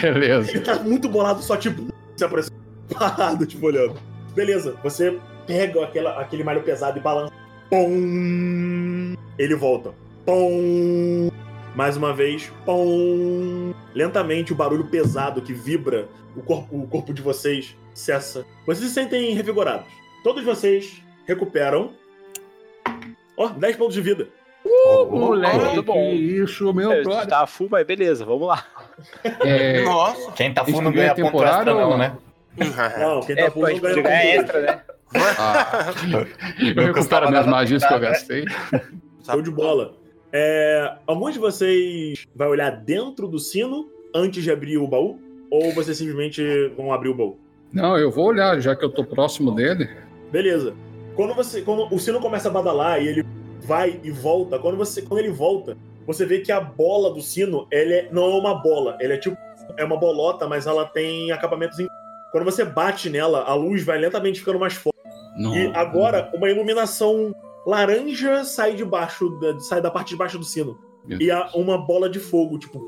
Beleza. 0.00 0.50
Ele 0.50 0.60
tá 0.60 0.76
muito 0.76 1.08
bolado, 1.08 1.42
só 1.42 1.56
tipo, 1.56 1.86
se 2.16 2.24
apareceu 2.24 2.52
parado, 2.96 3.46
tipo, 3.46 3.66
olhando. 3.66 3.94
Beleza, 4.34 4.76
você 4.82 5.18
pega 5.46 5.82
aquela, 5.84 6.20
aquele 6.20 6.44
malho 6.44 6.62
pesado 6.62 6.98
e 6.98 7.02
balança. 7.02 7.32
Pum! 7.68 9.14
Ele 9.38 9.54
volta. 9.54 9.92
Pum! 10.26 11.30
Mais 11.74 11.96
uma 11.96 12.12
vez. 12.14 12.52
Pum! 12.64 13.72
Lentamente, 13.94 14.52
o 14.52 14.56
barulho 14.56 14.84
pesado 14.84 15.40
que 15.42 15.52
vibra 15.52 16.08
o 16.36 16.42
corpo, 16.42 16.76
o 16.76 16.86
corpo 16.86 17.12
de 17.12 17.22
vocês 17.22 17.76
cessa. 17.94 18.44
Vocês 18.66 18.88
se 18.88 18.94
sentem 18.94 19.34
revigorados. 19.34 19.86
Todos 20.22 20.44
vocês 20.44 21.02
recuperam. 21.26 21.92
Ó, 23.36 23.48
10 23.48 23.76
pontos 23.76 23.94
de 23.94 24.00
vida. 24.00 24.28
Moleque, 25.10 25.56
muito 25.58 25.82
bom. 25.82 25.94
que 25.94 26.14
isso, 26.16 26.72
meu 26.74 26.92
É, 26.92 27.02
brother. 27.02 27.26
tá 27.26 27.46
full, 27.46 27.68
mas 27.70 27.86
beleza, 27.86 28.24
vamos 28.24 28.46
lá. 28.46 28.64
É, 29.40 29.82
Nossa. 29.82 30.32
Quem 30.32 30.52
tá 30.52 30.64
full 30.64 30.82
não 30.82 30.92
ganha 30.92 31.14
ponto 31.14 31.42
extra, 31.42 31.74
ou 31.74 31.80
não, 31.90 31.98
né? 31.98 32.16
Não, 32.98 33.20
quem 33.22 33.36
tá 33.36 33.42
É, 33.42 33.50
full 33.50 33.62
não 33.62 33.78
ganha 33.80 33.94
ponto. 33.94 34.06
extra, 34.08 34.60
né? 34.60 34.80
ah, 35.38 35.92
eu 36.76 36.84
recupero 36.84 37.30
minhas 37.30 37.46
magias 37.46 37.84
que 37.86 37.94
eu 37.94 37.98
gastei. 38.00 38.44
Show 39.24 39.40
de 39.40 39.50
bola. 39.50 39.94
É, 40.32 40.94
alguns 41.06 41.32
de 41.34 41.38
vocês 41.40 42.26
vai 42.34 42.48
olhar 42.48 42.70
dentro 42.70 43.26
do 43.28 43.38
sino 43.38 43.88
antes 44.14 44.42
de 44.42 44.50
abrir 44.50 44.76
o 44.78 44.86
baú? 44.86 45.18
Ou 45.50 45.72
vocês 45.72 45.96
simplesmente 45.96 46.42
vão 46.76 46.92
abrir 46.92 47.08
o 47.08 47.14
baú? 47.14 47.38
Não, 47.72 47.96
eu 47.96 48.10
vou 48.10 48.26
olhar, 48.26 48.60
já 48.60 48.76
que 48.76 48.84
eu 48.84 48.90
tô 48.90 49.04
próximo 49.04 49.52
dele. 49.54 49.88
Beleza. 50.30 50.74
Quando 51.14 51.34
você, 51.34 51.62
quando 51.62 51.92
o 51.94 51.98
sino 51.98 52.20
começa 52.20 52.48
a 52.48 52.50
badalar 52.50 53.02
e 53.02 53.08
ele 53.08 53.26
vai 53.62 54.00
e 54.02 54.10
volta, 54.10 54.58
quando 54.58 54.76
você, 54.76 55.02
quando 55.02 55.20
ele 55.20 55.30
volta, 55.30 55.76
você 56.06 56.24
vê 56.24 56.40
que 56.40 56.50
a 56.50 56.60
bola 56.60 57.12
do 57.12 57.20
sino, 57.20 57.66
ele 57.70 57.94
é- 57.94 58.08
não 58.10 58.24
é 58.30 58.34
uma 58.34 58.54
bola, 58.54 58.96
ele 59.00 59.12
é 59.14 59.16
tipo 59.18 59.36
é 59.76 59.84
uma 59.84 59.96
bolota, 59.96 60.48
mas 60.48 60.66
ela 60.66 60.84
tem 60.84 61.30
acabamentos 61.30 61.78
em 61.78 61.86
quando 62.32 62.44
você 62.44 62.64
bate 62.64 63.08
nela, 63.08 63.42
a 63.44 63.54
luz 63.54 63.84
vai 63.84 63.98
lentamente 63.98 64.40
ficando 64.40 64.58
mais 64.58 64.74
forte. 64.74 64.98
Não. 65.36 65.54
E 65.54 65.70
agora, 65.74 66.28
uma 66.34 66.50
iluminação 66.50 67.32
laranja 67.64 68.42
sai 68.44 68.74
de 68.74 68.84
baixo, 68.84 69.28
da- 69.38 69.60
sai 69.60 69.80
da 69.80 69.90
parte 69.90 70.08
de 70.10 70.16
baixo 70.16 70.38
do 70.38 70.44
sino. 70.44 70.76
Meu 71.06 71.20
E 71.20 71.30
há 71.30 71.50
uma 71.54 71.78
bola 71.78 72.10
de 72.10 72.18
fogo, 72.18 72.58
tipo, 72.58 72.84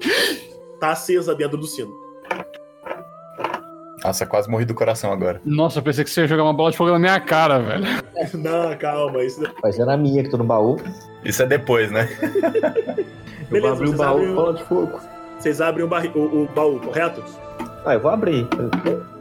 tá 0.81 0.90
acesa 0.90 1.35
dentro 1.36 1.57
do 1.57 1.66
sino. 1.66 1.93
Nossa, 4.05 4.27
quase 4.27 4.51
morri 4.51 4.65
do 4.65 4.74
coração 4.74 5.12
agora. 5.12 5.41
Nossa, 5.45 5.79
eu 5.79 5.83
pensei 5.83 6.03
que 6.05 6.11
você 6.11 6.23
ia 6.23 6.27
jogar 6.27 6.43
uma 6.43 6.53
bola 6.53 6.70
de 6.70 6.77
fogo 6.77 6.91
na 6.91 6.99
minha 6.99 7.20
cara, 7.20 7.59
velho. 7.61 7.85
Não, 8.35 8.77
calma, 8.77 9.23
isso 9.23 9.43
Vai 9.62 9.73
ser 9.73 9.85
na 9.85 9.97
minha 9.97 10.23
que 10.24 10.29
tô 10.31 10.37
no 10.37 10.45
baú. 10.45 10.77
Isso 11.24 11.43
é 11.43 11.47
depois, 11.47 11.91
né? 11.91 12.09
Eu 13.53 13.61
Beleza, 13.61 13.74
vou 13.74 13.85
abrir 13.85 13.89
o 13.91 13.97
baú 13.97 14.16
abrem 14.16 14.35
bola 14.35 14.55
de 14.55 14.65
fogo. 14.65 15.01
Vocês 15.39 15.61
abrem 15.61 15.85
o, 15.85 15.89
barri- 15.89 16.12
o- 16.15 16.43
o 16.45 16.49
baú, 16.55 16.81
correto? 16.81 17.23
Ah, 17.85 17.95
eu 17.95 18.01
vou 18.01 18.11
abrir. 18.11 18.47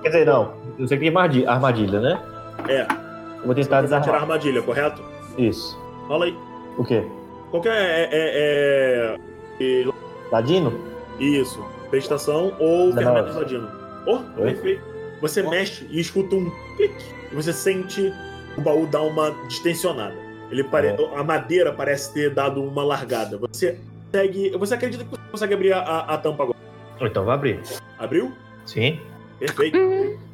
Quer 0.01 0.09
dizer, 0.09 0.25
não. 0.25 0.53
Eu 0.79 0.87
sei 0.87 0.97
que 0.97 1.01
tem 1.03 1.09
armadilha, 1.09 1.49
armadilha, 1.51 1.99
né? 1.99 2.21
É. 2.69 2.81
Eu 2.83 3.45
vou 3.45 3.55
tentar 3.55 3.81
vai 3.81 3.85
tirar 3.87 3.97
a 3.97 3.99
desarmar. 4.01 4.21
armadilha, 4.21 4.61
correto? 4.61 5.01
Isso. 5.37 5.77
Rola 6.07 6.25
aí. 6.25 6.37
O 6.77 6.83
quê? 6.85 7.03
Qualquer. 7.49 7.71
É, 7.73 8.09
é, 8.11 9.17
é- 9.59 9.87
Ladino? 10.31 10.73
Isso. 11.19 11.61
Prestação 11.89 12.53
ou 12.59 12.87
Não. 12.87 12.93
ferramenta 12.93 13.31
ladino. 13.33 13.67
Oh, 14.05 14.19
perfeito. 14.35 14.81
Você 15.21 15.43
mexe 15.43 15.85
e 15.89 15.99
escuta 15.99 16.35
um 16.35 16.49
clique. 16.75 17.05
E 17.31 17.35
você 17.35 17.53
sente 17.53 18.11
o 18.57 18.61
baú 18.61 18.87
dar 18.87 19.01
uma 19.03 19.31
distensionada. 19.47 20.15
Ele 20.49 20.63
pare... 20.63 20.89
A 21.15 21.23
madeira 21.23 21.71
parece 21.71 22.13
ter 22.13 22.33
dado 22.33 22.61
uma 22.63 22.83
largada. 22.83 23.37
Você 23.37 23.77
consegue. 24.11 24.49
Você 24.57 24.73
acredita 24.73 25.03
que 25.03 25.09
você 25.11 25.21
consegue 25.31 25.53
abrir 25.53 25.73
a, 25.73 25.79
a- 25.79 26.17
tampa 26.17 26.43
agora? 26.43 26.57
Então 26.99 27.23
vou 27.23 27.31
abrir. 27.33 27.59
Abriu? 27.97 28.33
Sim. 28.65 28.99
Perfeito. 29.39 29.77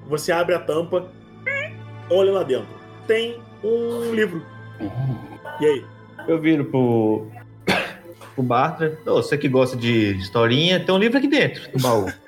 Você 0.07 0.31
abre 0.31 0.55
a 0.55 0.59
tampa, 0.59 1.07
olha 2.09 2.31
lá 2.31 2.43
dentro. 2.43 2.67
Tem 3.05 3.39
um 3.63 4.13
livro. 4.13 4.43
E 5.61 5.65
aí? 5.65 5.85
Eu 6.27 6.39
viro 6.39 6.65
pro. 6.65 7.27
pro 8.35 8.43
Bartra. 8.43 8.97
Ô, 9.05 9.21
você 9.21 9.37
que 9.37 9.47
gosta 9.47 9.77
de 9.77 10.17
historinha, 10.17 10.79
tem 10.79 10.93
um 10.93 10.97
livro 10.97 11.17
aqui 11.17 11.27
dentro 11.27 11.71
do 11.71 11.79
baú. 11.81 12.05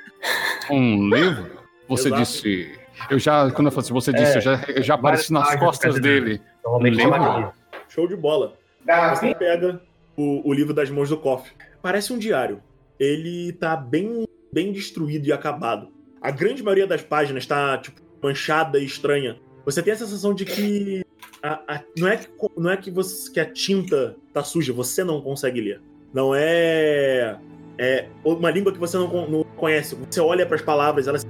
Um 0.69 1.09
livro? 1.09 1.59
Você 1.87 2.07
Exato. 2.07 2.21
disse. 2.21 2.79
Eu 3.09 3.17
já, 3.17 3.49
quando 3.51 3.67
eu 3.67 3.71
falei 3.71 3.85
assim, 3.85 3.93
você 3.93 4.13
disse, 4.13 4.33
É, 4.33 4.37
eu 4.37 4.41
já, 4.41 4.63
eu 4.67 4.83
já 4.83 4.93
apareci 4.95 5.31
nas 5.33 5.55
costas 5.55 5.99
dele. 5.99 6.41
Normalmente 6.63 7.01
chama 7.01 7.47
aqui. 7.47 7.57
Show 7.87 8.07
de 8.07 8.15
bola. 8.15 8.53
Você 9.15 9.33
pega 9.35 9.81
o, 10.17 10.47
o 10.47 10.53
livro 10.53 10.73
das 10.73 10.89
mãos 10.89 11.09
do 11.09 11.17
cofre. 11.17 11.51
Parece 11.81 12.11
um 12.13 12.17
diário. 12.17 12.61
Ele 12.99 13.53
tá 13.53 13.75
bem, 13.75 14.27
bem 14.51 14.71
destruído 14.73 15.25
e 15.27 15.31
acabado. 15.31 15.87
A 16.21 16.29
grande 16.31 16.61
maioria 16.61 16.85
das 16.85 17.01
páginas 17.01 17.45
tá, 17.45 17.77
tipo, 17.77 18.01
manchada 18.21 18.77
e 18.77 18.85
estranha. 18.85 19.37
Você 19.65 19.81
tem 19.81 19.93
a 19.93 19.95
sensação 19.95 20.33
de 20.33 20.43
que. 20.45 21.05
a- 21.41 21.61
a- 21.67 21.81
não 21.97 22.07
é, 22.07 22.17
que, 22.17 22.27
não 22.57 22.69
é 22.69 22.77
que, 22.77 22.91
você, 22.91 23.31
que 23.31 23.39
a 23.39 23.45
tinta 23.45 24.15
tá 24.33 24.43
suja, 24.43 24.73
você 24.73 25.03
não 25.03 25.21
consegue 25.21 25.61
ler. 25.61 25.81
Não 26.13 26.33
é. 26.35 27.37
É 27.79 28.07
uma 28.23 28.51
língua 28.51 28.73
que 28.73 28.77
você 28.77 28.97
não, 28.97 29.27
não 29.27 29.43
conhece. 29.55 29.95
Você 29.95 30.19
olha 30.19 30.45
para 30.45 30.55
as 30.55 30.61
palavras, 30.61 31.07
elas 31.07 31.21
se 31.21 31.27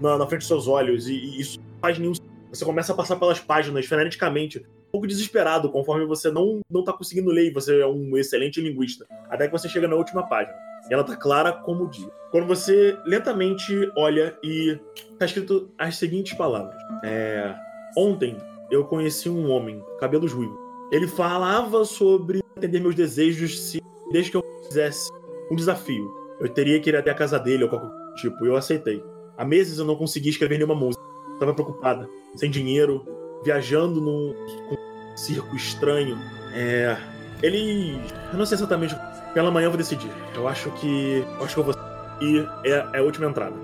na, 0.00 0.16
na 0.16 0.26
frente 0.26 0.40
dos 0.40 0.48
seus 0.48 0.68
olhos, 0.68 1.08
e, 1.08 1.12
e 1.12 1.40
isso 1.40 1.58
não 1.58 1.80
faz 1.80 1.98
nenhum 1.98 2.12
você 2.50 2.64
começa 2.64 2.92
a 2.92 2.96
passar 2.96 3.14
pelas 3.14 3.38
páginas 3.38 3.86
freneticamente, 3.86 4.58
um 4.58 4.90
pouco 4.90 5.06
desesperado, 5.06 5.70
conforme 5.70 6.04
você 6.04 6.32
não, 6.32 6.60
não 6.68 6.82
tá 6.82 6.92
conseguindo 6.92 7.30
ler 7.30 7.46
e 7.46 7.52
você 7.52 7.80
é 7.80 7.86
um 7.86 8.16
excelente 8.16 8.60
linguista. 8.60 9.06
Até 9.28 9.46
que 9.46 9.52
você 9.52 9.68
chega 9.68 9.86
na 9.86 9.94
última 9.94 10.24
página. 10.26 10.56
Ela 10.90 11.04
tá 11.04 11.14
clara 11.14 11.52
como 11.52 11.84
o 11.84 11.88
dia. 11.88 12.10
Quando 12.32 12.48
você 12.48 12.98
lentamente 13.06 13.72
olha 13.96 14.36
e 14.42 14.76
tá 15.16 15.26
escrito 15.26 15.70
as 15.78 15.96
seguintes 15.96 16.32
palavras. 16.32 16.74
É, 17.04 17.54
Ontem 17.96 18.36
eu 18.70 18.84
conheci 18.84 19.28
um 19.28 19.50
homem, 19.50 19.82
cabelos 19.98 20.32
ruivos. 20.32 20.56
Ele 20.92 21.06
falava 21.06 21.84
sobre 21.84 22.40
atender 22.56 22.80
meus 22.80 22.94
desejos 22.94 23.60
se 23.60 23.80
desde 24.12 24.30
que 24.30 24.36
eu 24.36 24.44
fizesse 24.66 25.10
um 25.50 25.56
desafio. 25.56 26.10
Eu 26.38 26.48
teria 26.48 26.80
que 26.80 26.88
ir 26.88 26.96
até 26.96 27.10
a 27.10 27.14
casa 27.14 27.38
dele 27.38 27.64
ou 27.64 27.70
qualquer 27.70 27.90
tipo, 28.16 28.44
e 28.44 28.48
eu 28.48 28.56
aceitei. 28.56 29.02
Há 29.36 29.44
meses 29.44 29.78
eu 29.78 29.84
não 29.84 29.96
conseguia 29.96 30.30
escrever 30.30 30.56
nenhuma 30.56 30.74
música. 30.74 31.02
Tava 31.38 31.54
preocupada, 31.54 32.08
sem 32.36 32.50
dinheiro, 32.50 33.04
viajando 33.44 34.00
num 34.00 34.30
um 34.30 35.16
circo 35.16 35.54
estranho. 35.56 36.18
É. 36.54 36.96
Ele. 37.42 37.98
Eu 38.32 38.38
não 38.38 38.46
sei 38.46 38.56
exatamente. 38.56 38.94
Pela 39.32 39.50
manhã 39.50 39.66
eu 39.66 39.70
vou 39.70 39.78
decidir. 39.78 40.10
Eu 40.34 40.46
acho 40.46 40.70
que. 40.72 41.24
Eu 41.38 41.44
acho 41.44 41.54
que 41.54 41.60
eu 41.60 41.64
vou. 41.64 41.74
E 42.20 42.46
é, 42.64 42.86
é 42.94 42.98
a 42.98 43.02
última 43.02 43.26
entrada. 43.26 43.54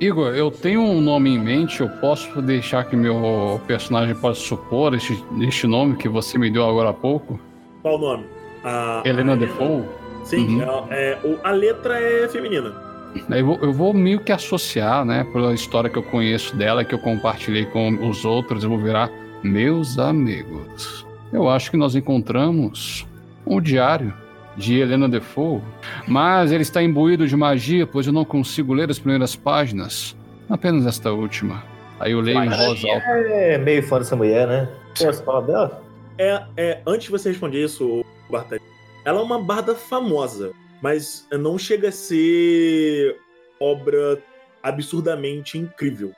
Igor, 0.00 0.28
eu 0.28 0.50
tenho 0.50 0.80
um 0.80 1.00
nome 1.00 1.30
em 1.30 1.38
mente, 1.38 1.80
eu 1.80 1.88
posso 1.88 2.40
deixar 2.40 2.84
que 2.84 2.94
meu 2.94 3.60
personagem 3.66 4.14
possa 4.14 4.40
supor 4.40 4.94
este, 4.94 5.24
este 5.40 5.66
nome 5.66 5.96
que 5.96 6.08
você 6.08 6.38
me 6.38 6.50
deu 6.50 6.68
agora 6.68 6.90
há 6.90 6.92
pouco? 6.92 7.38
Qual 7.82 7.96
o 7.96 7.98
nome? 7.98 8.26
A, 8.62 9.02
Helena 9.04 9.32
a 9.32 9.36
Defoe? 9.36 9.84
Sim, 10.28 10.60
Uhum. 10.62 10.86
é, 10.90 11.12
é, 11.12 11.18
a 11.42 11.50
letra 11.52 11.98
é 11.98 12.28
feminina. 12.28 12.72
Eu 13.30 13.46
vou, 13.46 13.58
eu 13.62 13.72
vou 13.72 13.94
meio 13.94 14.20
que 14.20 14.30
associar, 14.30 15.02
né, 15.04 15.26
pela 15.32 15.54
história 15.54 15.88
que 15.88 15.96
eu 15.96 16.02
conheço 16.02 16.54
dela, 16.54 16.84
que 16.84 16.94
eu 16.94 16.98
compartilhei 16.98 17.64
com 17.64 18.06
os 18.06 18.26
outros, 18.26 18.62
eu 18.62 18.68
vou 18.68 18.78
virar 18.78 19.10
meus 19.42 19.98
amigos. 19.98 21.06
Eu 21.32 21.48
acho 21.48 21.70
que 21.70 21.76
nós 21.78 21.94
encontramos 21.94 23.06
um 23.46 23.58
diário 23.58 24.12
de 24.54 24.78
Helena 24.78 25.08
Defoe, 25.08 25.62
mas 26.06 26.52
ele 26.52 26.62
está 26.62 26.82
imbuído 26.82 27.26
de 27.26 27.34
magia, 27.34 27.86
pois 27.86 28.06
eu 28.06 28.12
não 28.12 28.24
consigo 28.24 28.74
ler 28.74 28.90
as 28.90 28.98
primeiras 28.98 29.34
páginas, 29.34 30.14
apenas 30.50 30.84
esta 30.84 31.10
última. 31.10 31.62
Aí 31.98 32.12
eu 32.12 32.20
leio 32.20 32.44
em 32.44 32.50
voz 32.50 32.84
alta. 32.84 33.06
É 33.06 33.56
meio 33.56 33.82
fã 33.82 33.98
dessa 33.98 34.14
mulher, 34.14 34.46
né? 34.46 34.68
Posso 34.98 35.22
falar 35.24 35.40
dela? 35.40 35.82
É, 36.18 36.42
é, 36.56 36.80
antes 36.86 37.04
de 37.04 37.10
você 37.10 37.30
responder 37.30 37.64
isso, 37.64 38.04
Bartani, 38.30 38.60
ela 39.08 39.20
é 39.20 39.22
uma 39.22 39.40
barda 39.42 39.74
famosa, 39.74 40.52
mas 40.82 41.26
não 41.32 41.58
chega 41.58 41.88
a 41.88 41.92
ser 41.92 43.16
obra 43.58 44.22
absurdamente 44.62 45.56
incrível. 45.58 46.12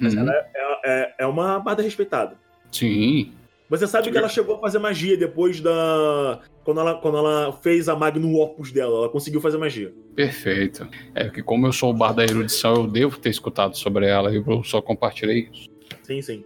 Mas 0.00 0.14
Uhum. 0.14 0.20
ela 0.20 0.32
é, 0.32 0.46
é- 0.84 1.14
é 1.20 1.26
uma 1.26 1.58
barda 1.58 1.82
respeitada. 1.82 2.36
Sim. 2.70 3.32
Você 3.68 3.86
sabe 3.86 4.10
que 4.12 4.16
ela 4.18 4.28
chegou 4.28 4.56
a 4.56 4.60
fazer 4.60 4.78
magia 4.78 5.16
depois 5.16 5.60
da. 5.60 6.40
Quando 6.62 6.80
ela, 6.80 6.94
quando 7.00 7.18
ela 7.18 7.52
fez 7.52 7.88
a 7.88 7.96
Magnum 7.96 8.36
Opus 8.36 8.70
dela, 8.70 8.96
ela 8.98 9.08
conseguiu 9.08 9.40
fazer 9.40 9.58
magia. 9.58 9.92
Perfeito. 10.14 10.86
É 11.14 11.28
que 11.28 11.42
como 11.42 11.66
eu 11.66 11.72
sou 11.72 11.90
o 11.90 11.94
bar 11.94 12.12
da 12.12 12.22
erudição, 12.22 12.74
eu 12.76 12.86
devo 12.86 13.18
ter 13.18 13.30
escutado 13.30 13.76
sobre 13.76 14.06
ela 14.06 14.32
e 14.32 14.36
eu 14.36 14.62
só 14.62 14.80
compartilhei 14.80 15.48
isso. 15.52 15.68
Sim, 16.04 16.22
sim. 16.22 16.44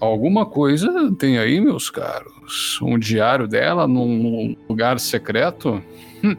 Alguma 0.00 0.46
coisa 0.46 1.12
tem 1.18 1.38
aí, 1.38 1.60
meus 1.60 1.90
caros? 1.90 2.80
Um 2.80 2.98
diário 2.98 3.48
dela 3.48 3.86
num, 3.88 4.56
lugar 4.68 5.00
secreto? 5.00 5.82
Hum. 6.22 6.36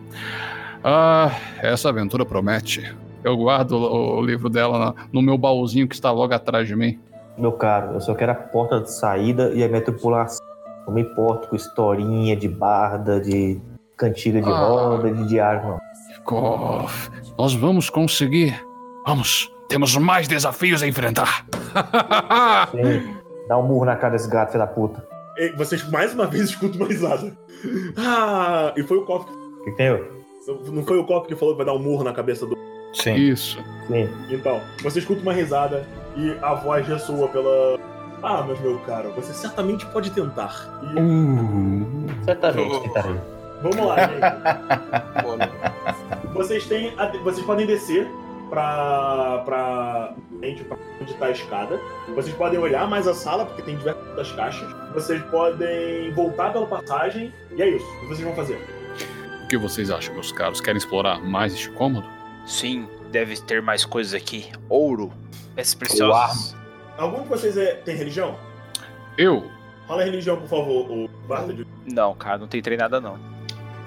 Ah, 0.84 1.32
essa 1.62 1.90
aventura 1.90 2.26
promete. 2.26 2.96
Eu 3.22 3.36
guardo 3.36 3.74
o, 3.74 4.22
livro 4.22 4.50
dela 4.50 4.96
no 5.12 5.22
meu 5.22 5.38
baúzinho 5.38 5.88
que 5.88 5.96
está 5.96 6.10
logo 6.10 6.34
atrás 6.34 6.68
de 6.68 6.76
mim. 6.76 6.98
Meu 7.38 7.52
caro, 7.52 7.94
eu 7.94 8.02
só 8.02 8.16
quero 8.16 8.32
a 8.32 8.36
porta 8.36 8.80
de 8.80 8.92
saída 8.92 9.52
e 9.54 9.64
a 9.64 9.68
minha 9.68 9.82
tripulação. 9.82 10.46
Não 10.88 10.94
me 10.94 11.02
importo 11.02 11.50
com 11.50 11.56
historinha 11.56 12.36
de 12.36 12.48
barda, 12.48 13.20
de 13.20 13.60
cantiga 13.98 14.42
de 14.42 14.50
Ah. 14.50 14.68
roda, 14.68 15.12
de 15.12 15.28
diário, 15.28 15.68
não. 15.68 15.80
Koff, 16.24 17.10
nós 17.38 17.54
vamos 17.54 17.90
conseguir. 17.90 18.58
Vamos, 19.06 19.52
temos 19.68 19.96
mais 19.98 20.28
desafios 20.28 20.82
a 20.82 20.88
enfrentar. 20.88 21.46
Sim. 22.72 23.19
Dá 23.50 23.58
um 23.58 23.64
murro 23.64 23.84
na 23.86 23.96
cara 23.96 24.14
desse 24.14 24.30
gato, 24.30 24.52
filho 24.52 24.64
da 24.64 24.68
puta. 24.72 25.04
E 25.36 25.50
vocês 25.58 25.84
mais 25.90 26.14
uma 26.14 26.28
vez 26.28 26.44
escutam 26.52 26.78
uma 26.82 26.88
risada. 26.88 27.36
Ah, 27.98 28.72
e 28.78 28.84
foi 28.84 28.98
o 29.00 29.06
Koff. 29.06 29.26
O 29.30 29.64
que, 29.64 29.72
que 29.72 29.78
tem? 29.78 29.88
eu? 29.88 30.20
Não 30.72 30.86
foi 30.86 30.98
o 31.00 31.04
Koff 31.06 31.28
que 31.28 31.36
falou 31.36 31.56
que 31.56 31.58
vai 31.58 31.66
dar 31.66 31.74
um 31.74 31.80
murro 31.84 32.04
na 32.04 32.14
cabeça 32.14 32.46
do. 32.46 32.56
Sim. 32.94 33.16
Isso. 33.16 33.58
Sim. 33.88 34.08
Então, 34.30 34.62
você 34.84 35.00
escuta 35.00 35.22
uma 35.22 35.34
risada 35.34 35.86
e 36.16 36.38
a 36.42 36.54
voz 36.54 36.88
ressoa 36.88 37.28
pela. 37.30 37.78
Ah, 38.22 38.44
mas 38.48 38.60
meu 38.60 38.78
caro, 38.80 39.12
você 39.16 39.34
certamente 39.34 39.86
pode 39.88 40.12
tentar. 40.12 40.80
E 40.84 41.00
Uh, 41.00 41.86
Certamente, 42.26 42.82
tentarei. 42.82 43.16
vamos 43.64 43.78
lá, 43.88 43.96
gente. 44.08 44.20
Vocês 46.34 46.66
têm. 46.68 46.94
a- 46.98 47.12
Vocês 47.24 47.46
podem 47.46 47.66
descer 47.66 48.08
pra. 48.50 49.42
pra. 49.46 50.16
gente, 50.42 50.64
pra 50.64 50.78
onde 51.02 51.14
tá 51.16 51.28
a 51.28 51.32
escada. 51.32 51.80
Vocês 52.16 52.36
podem 52.36 52.60
olhar 52.60 52.88
mais 52.90 53.08
a 53.08 53.14
sala, 53.14 53.46
porque 53.46 53.62
tem 53.62 53.78
diversas 53.78 54.32
caixas. 54.34 54.68
Vocês 54.94 55.22
podem 55.24 56.12
voltar 56.14 56.52
pela 56.52 56.66
passagem. 56.66 57.34
E 57.56 57.62
é 57.62 57.70
isso. 57.70 57.86
O 57.86 58.00
que 58.02 58.06
vocês 58.08 58.22
vão 58.22 58.36
fazer? 58.36 58.60
o 59.44 59.48
que 59.50 59.58
vocês 59.58 59.90
acham, 59.90 60.14
meus 60.14 60.32
caros? 60.32 60.62
Querem 60.62 60.78
explorar 60.78 61.20
mais 61.22 61.54
este 61.54 61.72
cômodo? 61.72 62.08
Sim, 62.46 62.88
deve 63.12 63.36
ter 63.42 63.62
mais 63.64 63.84
coisas 63.84 64.14
aqui. 64.14 64.52
Ouro, 64.70 65.12
peças 65.56 65.74
preciosas. 65.74 66.56
Algum 66.98 67.24
de 67.24 67.30
vocês 67.30 67.58
é- 67.58 67.74
tem 67.76 67.96
religião? 67.96 68.38
Eu? 69.18 69.50
Fala 69.88 70.04
a 70.04 70.06
religião, 70.06 70.38
por 70.38 70.48
favor, 70.48 70.92
o 70.92 71.08
Barta 71.28 71.52
de. 71.52 71.66
Não, 71.92 72.14
cara, 72.14 72.38
não 72.38 72.48
tem 72.48 72.62
treinada 72.62 73.02
não. 73.02 73.18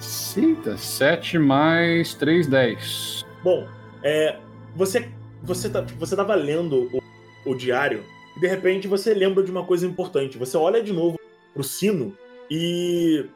Cita, 0.00 0.76
7 0.76 1.38
mais 1.38 2.12
3, 2.14 2.48
10. 2.48 3.24
Bom, 3.44 3.68
é, 4.02 4.36
você 4.74 5.08
você 5.42 5.68
tá, 5.68 5.80
você 5.98 6.14
tava 6.14 6.34
lendo 6.34 6.88
o, 7.44 7.50
o 7.50 7.54
diário 7.54 8.04
e 8.36 8.40
de 8.40 8.46
repente 8.46 8.86
você 8.86 9.12
lembra 9.12 9.42
de 9.42 9.50
uma 9.50 9.64
coisa 9.64 9.86
importante. 9.86 10.38
Você 10.38 10.56
olha 10.56 10.82
de 10.82 10.92
novo 10.92 11.18
pro 11.52 11.64
sino 11.64 12.16
e 12.50 13.26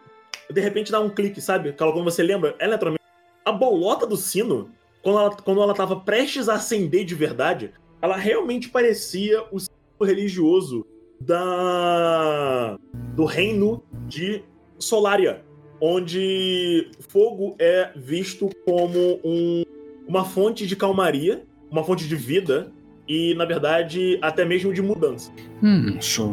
de 0.51 0.61
repente 0.61 0.93
dá 0.93 1.01
um 1.01 1.11
clique, 1.11 1.41
sabe? 1.41 1.73
Quando 1.73 2.05
você 2.05 2.23
lembra, 2.23 2.55
eletromagnético. 2.61 3.05
A 3.45 3.53
bolota 3.53 4.07
do 4.07 4.17
sino, 4.17 4.71
quando 5.03 5.19
ela, 5.19 5.31
quando 5.37 5.63
ela 5.63 5.75
tava 5.75 6.01
prestes 6.01 6.49
a 6.49 6.55
acender 6.55 7.05
de 7.05 7.15
verdade, 7.15 7.73
ela 8.01 8.17
realmente 8.17 8.69
parecia 8.69 9.45
o 9.53 9.59
sino 9.59 9.77
religioso 10.01 10.87
da 11.21 12.79
do 13.15 13.25
reino 13.25 13.83
de 14.07 14.43
Solaria, 14.79 15.43
onde 15.81 16.91
fogo 17.09 17.57
é 17.59 17.93
visto 17.97 18.51
como 18.65 19.21
um 19.25 19.63
uma 20.07 20.24
fonte 20.24 20.66
de 20.66 20.77
calmaria, 20.77 21.45
uma 21.70 21.83
fonte 21.83 22.07
de 22.07 22.16
vida 22.16 22.73
e, 23.09 23.35
na 23.35 23.45
verdade, 23.45 24.19
até 24.23 24.45
mesmo 24.45 24.73
de 24.73 24.83
mudança. 24.83 25.33
Hum, 25.62 25.97
só... 26.01 26.28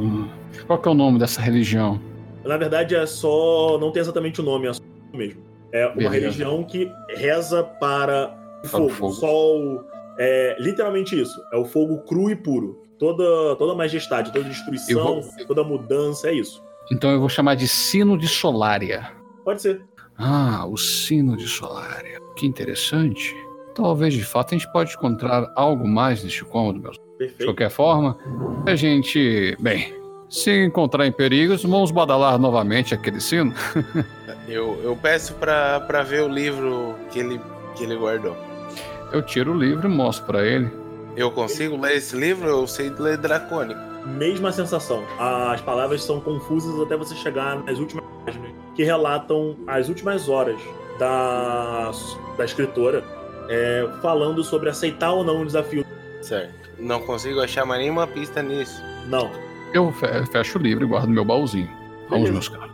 Qual 0.68 0.80
que 0.80 0.88
é 0.88 0.91
o 0.91 0.95
nome 0.95 1.20
dessa 1.20 1.41
religião? 1.41 2.00
Na 2.45 2.58
verdade, 2.58 2.95
é 2.95 3.06
só. 3.06 3.78
Não 3.80 3.91
tem 3.91 4.02
exatamente 4.02 4.41
o 4.41 4.44
nome, 4.44 4.68
é 4.68 4.74
só 4.74 4.82
mesmo. 5.14 5.41
É 5.72 5.86
uma 5.88 5.95
Beleza. 5.95 6.14
religião 6.14 6.64
que 6.64 6.91
reza 7.16 7.64
para 7.64 8.38
o 8.64 8.68
fogo. 8.68 8.90
fogo. 8.90 9.14
Sol. 9.14 9.84
É 10.20 10.56
literalmente 10.60 11.20
isso. 11.20 11.41
É 11.52 11.58
o 11.58 11.66
fogo 11.66 12.00
cru 12.00 12.30
e 12.30 12.36
puro. 12.36 12.84
Toda, 13.00 13.56
toda 13.56 13.74
majestade, 13.74 14.32
toda 14.32 14.48
destruição, 14.48 15.22
Eu 15.40 15.48
toda 15.48 15.64
mudança, 15.64 16.30
é 16.30 16.34
isso. 16.34 16.64
Então 16.91 17.10
eu 17.10 17.20
vou 17.20 17.28
chamar 17.28 17.56
de 17.56 17.68
sino 17.68 18.18
de 18.18 18.28
Solária. 18.28 19.12
Pode 19.44 19.62
ser. 19.62 19.84
Ah, 20.18 20.66
o 20.68 20.78
sino 20.78 21.36
de 21.36 21.48
Solária. 21.48 22.20
Que 22.36 22.45
interessante. 22.45 23.36
Talvez 23.74 24.14
de 24.14 24.24
fato 24.24 24.54
a 24.54 24.58
gente 24.58 24.72
pode 24.72 24.94
encontrar 24.94 25.52
algo 25.56 25.88
mais 25.88 26.24
neste 26.24 26.44
cômodo, 26.45 26.80
meus. 26.80 26.98
De 26.98 27.04
Perfeito. 27.18 27.45
qualquer 27.45 27.70
forma, 27.70 28.18
a 28.68 28.76
gente. 28.76 29.56
Bem, 29.60 29.94
se 30.30 30.66
encontrar 30.66 31.06
em 31.06 31.12
perigos, 31.12 31.64
vamos 31.64 31.91
badalar 31.91 32.38
novamente 32.40 32.94
aquele 32.94 33.20
sino. 33.20 33.54
Eu, 34.45 34.78
eu 34.84 34.94
peço 35.02 35.34
pra, 35.36 35.80
pra 35.80 36.04
ver 36.04 36.22
o 36.22 36.28
livro 36.28 36.95
que 37.10 37.20
ele, 37.20 37.40
que 37.76 37.84
ele 37.86 37.95
guardou. 37.95 38.36
Eu 39.14 39.22
tiro 39.22 39.54
o 39.54 39.58
livro 39.58 39.88
e 39.88 39.91
mostro 39.91 40.26
pra 40.26 40.45
ele. 40.45 40.70
Eu 41.16 41.32
consigo 41.32 41.80
ler 41.80 41.95
esse 41.95 42.14
livro? 42.14 42.50
Eu 42.50 42.68
sei 42.68 42.90
ler 42.90 43.18
dracônico. 43.18 43.80
Mesma 44.06 44.52
sensação. 44.52 45.02
As 45.18 45.62
palavras 45.62 46.04
são 46.04 46.20
confusas 46.20 46.78
até 46.82 46.98
você 46.98 47.16
chegar 47.16 47.64
nas 47.64 47.80
últimas 47.80 48.04
páginas, 48.26 48.52
que 48.76 48.84
relatam 48.84 49.56
as 49.66 49.88
últimas 49.88 50.28
horas 50.28 50.60
da, 51.00 51.91
da 52.38 52.44
escritora 52.44 53.02
é, 53.49 53.88
falando 54.02 54.44
sobre 54.44 54.70
aceitar 54.70 55.11
ou 55.14 55.24
não 55.24 55.41
o 55.41 55.45
desafio. 55.45 55.86
Certo. 56.22 56.72
Não 56.80 57.02
consigo 57.02 57.40
achar 57.41 57.65
mais 57.65 57.82
nenhuma 57.82 58.07
pista 58.07 58.41
nisso. 58.41 58.82
Não. 59.07 59.30
Eu 59.74 59.91
fe- 59.91 60.26
fecho 60.32 60.57
o 60.57 60.61
livro 60.61 60.84
e 60.84 60.88
guardo 60.88 61.07
no 61.07 61.14
meu 61.14 61.26
baúzinho. 61.26 61.70
Vamos, 62.10 62.30
meus 62.30 62.48
caros. 62.49 62.72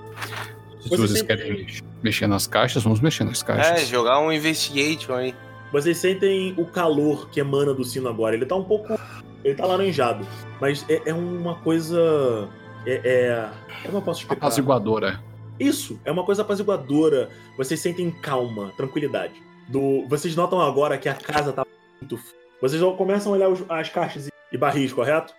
Se 0.81 0.89
Você 0.89 0.97
vocês 0.97 1.19
sempre- 1.19 1.37
querem 1.37 1.53
mex- 1.57 1.83
mexer 2.01 2.27
nas 2.27 2.47
caixas, 2.47 2.83
vamos 2.83 2.99
mexer 3.01 3.23
nas 3.23 3.41
É, 3.41 3.45
caixas. 3.45 3.87
jogar 3.87 4.19
um 4.19 4.31
investigation 4.31 5.13
aí. 5.13 5.35
Vocês 5.71 5.97
sentem 5.97 6.53
o 6.57 6.65
calor 6.65 7.29
que 7.29 7.39
emana 7.39 7.73
do 7.73 7.83
sino 7.83 8.09
agora. 8.09 8.35
Ele 8.35 8.45
tá 8.45 8.55
um 8.55 8.63
pouco. 8.63 8.97
Ele 9.43 9.55
tá 9.55 9.65
laranjado. 9.65 10.25
Mas 10.59 10.85
é, 10.89 11.01
é 11.05 11.13
uma 11.13 11.55
coisa. 11.55 12.47
É, 12.85 13.01
é. 13.03 13.49
Como 13.83 13.97
eu 13.97 14.01
posso 14.01 14.21
explicar? 14.21 14.45
Apaziguadora. 14.47 15.21
Isso, 15.59 15.99
é 16.05 16.11
uma 16.11 16.23
coisa 16.23 16.41
apaziguadora. 16.41 17.29
Vocês 17.57 17.79
sentem 17.79 18.09
calma, 18.09 18.71
tranquilidade. 18.77 19.33
Do, 19.69 20.05
vocês 20.07 20.35
notam 20.35 20.59
agora 20.61 20.97
que 20.97 21.07
a 21.07 21.13
casa 21.13 21.53
tá 21.53 21.65
muito. 22.01 22.15
f- 22.15 22.33
Vocês 22.61 22.81
começam 22.97 23.31
a 23.31 23.35
olhar 23.35 23.49
os- 23.49 23.63
as 23.69 23.87
caixas 23.89 24.27
e- 24.27 24.31
e 24.51 24.57
barris, 24.57 24.91
correto? 24.91 25.33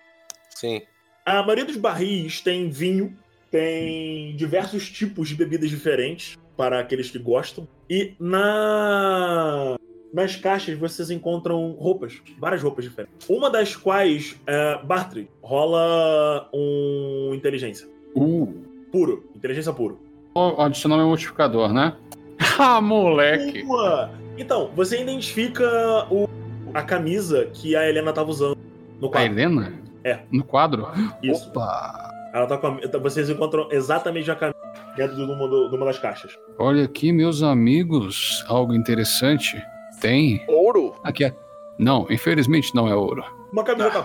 Sim. 0.51 0.83
A 1.27 1.43
maioria 1.43 1.65
dos 1.65 1.77
barris 1.77 2.41
tem 2.41 2.71
vinho, 2.71 3.17
tem 3.51 4.35
diversos 4.37 4.89
tipos 4.89 5.29
de 5.29 5.35
bebidas 5.35 5.69
diferentes 5.69 6.39
para 6.57 6.79
aqueles 6.81 7.11
que 7.11 7.19
gostam. 7.19 7.67
E 7.89 8.15
na 8.21 9.77
nas 10.13 10.35
caixas 10.35 10.77
vocês 10.79 11.09
encontram 11.11 11.71
roupas, 11.73 12.21
várias 12.39 12.63
roupas 12.63 12.85
diferentes. 12.85 13.29
Uma 13.29 13.49
das 13.49 13.77
quais, 13.77 14.35
é, 14.47 14.79
Bartry, 14.83 15.29
rola 15.43 16.49
um 16.53 17.33
inteligência. 17.35 17.87
Uh, 18.17 18.53
Puro, 18.91 19.31
inteligência 19.37 19.73
puro. 19.73 20.01
vou 20.35 20.61
adicionar 20.61 20.97
meu 20.97 21.07
multiplicador, 21.07 21.73
né? 21.73 21.97
ah, 22.59 22.81
moleque! 22.81 23.63
Boa! 23.63 24.11
Então, 24.41 24.71
você 24.75 25.01
identifica 25.03 26.07
o- 26.11 26.27
a 26.73 26.83
camisa 26.83 27.45
que 27.53 27.77
a 27.77 27.87
Helena 27.87 28.11
tava 28.13 28.31
usando 28.31 28.57
no 28.99 29.09
A 29.09 29.11
quadro. 29.11 29.27
Helena? 29.33 29.73
É. 30.03 30.21
No 30.33 30.43
quadro? 30.43 30.89
Isso. 31.23 31.49
Opa! 31.51 32.09
Ela 32.33 32.47
tá 32.47 32.57
com 32.57 32.67
a, 32.69 32.99
vocês 33.01 33.29
encontram 33.29 33.69
exatamente 33.71 34.31
a 34.31 34.35
camisa 34.35 34.57
dentro 34.97 35.15
de 35.17 35.23
uma, 35.23 35.69
de 35.69 35.77
uma 35.77 35.85
das 35.85 35.99
caixas. 35.99 36.33
Olha 36.59 36.85
aqui, 36.85 37.13
meus 37.13 37.43
amigos, 37.43 38.43
algo 38.49 38.73
interessante. 38.73 39.63
Tem. 40.01 40.43
Ouro? 40.49 40.95
Aqui 41.05 41.25
é. 41.27 41.37
Não, 41.79 42.07
infelizmente 42.09 42.75
não 42.75 42.89
é 42.89 42.95
ouro. 42.95 43.23
Uma 43.53 43.63
camiseta 43.65 44.03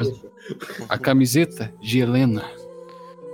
Ah. 0.82 0.86
A 0.90 0.98
camiseta 0.98 1.74
de 1.80 1.99
Helena. 2.02 2.44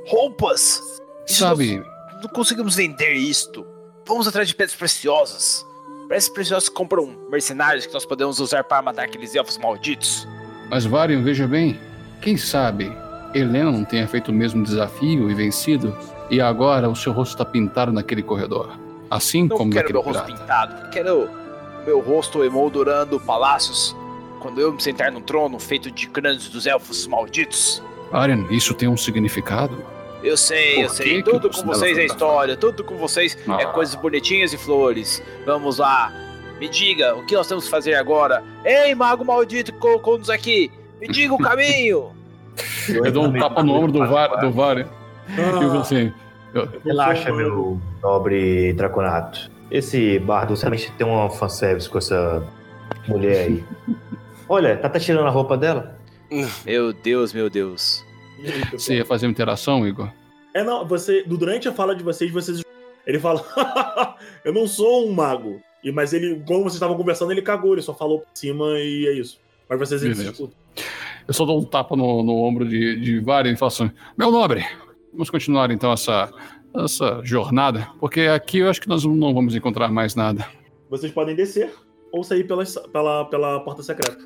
Roupas? 0.07 0.81
Isso 1.27 1.39
Sabe, 1.39 1.77
Não, 1.77 2.21
não 2.23 2.29
conseguimos 2.29 2.75
vender 2.75 3.13
isto. 3.13 3.65
Vamos 4.05 4.27
atrás 4.27 4.47
de 4.47 4.53
pedras 4.55 4.75
preciosas. 4.75 5.65
Pedras 6.11 6.27
preciosas 6.27 6.67
compram 6.67 7.15
mercenários 7.29 7.85
que 7.85 7.93
nós 7.93 8.05
podemos 8.05 8.37
usar 8.41 8.65
para 8.65 8.81
matar 8.81 9.05
aqueles 9.05 9.33
elfos 9.33 9.57
malditos. 9.57 10.27
mas 10.69 10.85
Varian, 10.85 11.23
veja 11.23 11.47
bem. 11.47 11.79
Quem 12.21 12.35
sabe 12.35 12.91
Helena 13.33 13.71
não 13.71 13.85
tenha 13.85 14.05
feito 14.09 14.27
o 14.27 14.33
mesmo 14.33 14.61
desafio 14.61 15.31
e 15.31 15.33
vencido, 15.33 15.97
e 16.29 16.41
agora 16.41 16.89
o 16.89 16.95
seu 16.97 17.13
rosto 17.13 17.31
está 17.31 17.45
pintado 17.45 17.93
naquele 17.93 18.21
corredor. 18.21 18.77
Assim 19.09 19.47
Não 19.47 19.57
como 19.57 19.71
quero 19.71 19.89
meu 19.89 20.01
rosto 20.01 20.25
pirata. 20.25 20.41
pintado. 20.41 20.89
Quero 20.89 21.29
meu 21.85 22.01
rosto 22.01 22.43
emoldurando 22.43 23.17
palácios. 23.17 23.95
Quando 24.41 24.59
eu 24.59 24.73
me 24.73 24.83
sentar 24.83 25.13
num 25.13 25.21
trono 25.21 25.57
feito 25.59 25.89
de 25.89 26.09
crânios 26.09 26.49
dos 26.49 26.65
elfos 26.65 27.07
malditos. 27.07 27.81
Varian, 28.11 28.45
isso 28.51 28.73
tem 28.73 28.89
um 28.89 28.97
significado? 28.97 29.81
Eu 30.23 30.37
sei, 30.37 30.83
eu 30.83 30.87
Por 30.87 30.95
sei. 30.95 31.05
que 31.07 31.23
que 31.23 31.31
Tudo 31.31 31.51
você 31.51 31.61
com 31.61 31.67
vocês 31.67 31.97
é 31.97 32.05
história, 32.05 32.55
tudo 32.57 32.83
com 32.83 32.95
vocês 32.97 33.37
é 33.59 33.63
Ah. 33.63 33.67
coisas 33.67 33.95
bonitinhas 33.95 34.53
e 34.53 34.57
flores. 34.57 35.21
Vamos 35.45 35.77
lá. 35.79 36.11
Me 36.59 36.69
diga, 36.69 37.15
o 37.15 37.25
que 37.25 37.33
nós 37.35 37.47
temos 37.47 37.65
que 37.65 37.71
fazer 37.71 37.95
agora? 37.95 38.43
Ei, 38.63 38.93
mago 38.93 39.25
maldito 39.25 39.71
que 39.73 39.79
colocou-nos 39.79 40.29
aqui! 40.29 40.71
Me 40.99 41.07
diga 41.07 41.33
o 41.33 41.37
caminho! 41.41 42.11
Eu 42.87 43.11
dou 43.11 43.25
um 43.25 43.33
tapa 43.33 43.63
no 43.63 43.73
ombro 43.73 43.91
do, 43.91 44.05
var, 44.07 44.27
do 44.39 44.51
Varian. 44.51 44.87
E 45.29 45.65
você? 45.65 46.13
Eu- 46.53 46.67
Relaxa, 46.85 47.31
meu 47.33 47.79
nobre 48.03 48.73
Draconato. 48.73 49.49
Esse 49.71 50.19
bardo 50.19 50.55
certamente 50.55 50.91
tem 50.91 51.07
uma 51.07 51.29
fanservice 51.31 51.89
com 51.89 51.97
essa 51.97 52.43
mulher 53.07 53.47
aí. 53.47 53.63
Olha, 54.47 54.77
tá, 54.77 54.89
tá 54.89 54.99
tirando 54.99 55.25
a 55.25 55.29
roupa 55.31 55.57
dela? 55.57 55.95
Meu 56.65 56.91
Deus, 56.93 57.33
meu 57.33 57.49
Deus. 57.49 58.05
Aí? 58.43 58.71
Você 58.71 58.95
ia 58.95 59.05
fazer 59.05 59.25
uma 59.25 59.31
interação, 59.31 59.87
Igor? 59.87 60.11
É, 60.53 60.63
não, 60.63 60.85
você. 60.85 61.23
Durante 61.23 61.67
a 61.67 61.73
fala 61.73 61.95
de 61.95 62.03
vocês, 62.03 62.31
vocês. 62.31 62.61
Ele 63.05 63.19
fala. 63.19 63.43
eu 64.45 64.53
não 64.53 64.67
sou 64.67 65.07
um 65.07 65.13
mago. 65.13 65.61
E, 65.83 65.91
mas 65.91 66.13
ele, 66.13 66.35
quando 66.45 66.61
vocês 66.61 66.75
estavam 66.75 66.95
conversando, 66.95 67.31
ele 67.31 67.41
cagou, 67.41 67.73
ele 67.73 67.81
só 67.81 67.91
falou 67.91 68.19
por 68.19 68.29
cima 68.35 68.77
e 68.77 69.07
é 69.07 69.13
isso. 69.13 69.39
Mas 69.67 69.79
vocês 69.79 70.03
escutam. 70.03 70.55
Eu 71.27 71.33
só 71.33 71.45
dou 71.45 71.59
um 71.59 71.63
tapa 71.63 71.95
no, 71.95 72.21
no 72.21 72.35
ombro 72.35 72.67
de, 72.67 72.99
de 72.99 73.17
e 73.17 73.23
falo 73.23 73.67
assim: 73.67 73.91
Meu 74.15 74.31
nobre, 74.31 74.63
vamos 75.11 75.29
continuar 75.29 75.71
então 75.71 75.91
essa, 75.91 76.31
essa 76.75 77.21
jornada, 77.23 77.89
porque 77.99 78.21
aqui 78.21 78.59
eu 78.59 78.69
acho 78.69 78.81
que 78.81 78.87
nós 78.87 79.03
não 79.03 79.33
vamos 79.33 79.55
encontrar 79.55 79.89
mais 79.89 80.15
nada. 80.15 80.47
Vocês 80.89 81.11
podem 81.11 81.35
descer 81.35 81.73
ou 82.11 82.23
sair 82.23 82.43
pela, 82.43 82.63
pela, 82.91 83.25
pela 83.25 83.59
porta 83.61 83.81
secreta. 83.81 84.17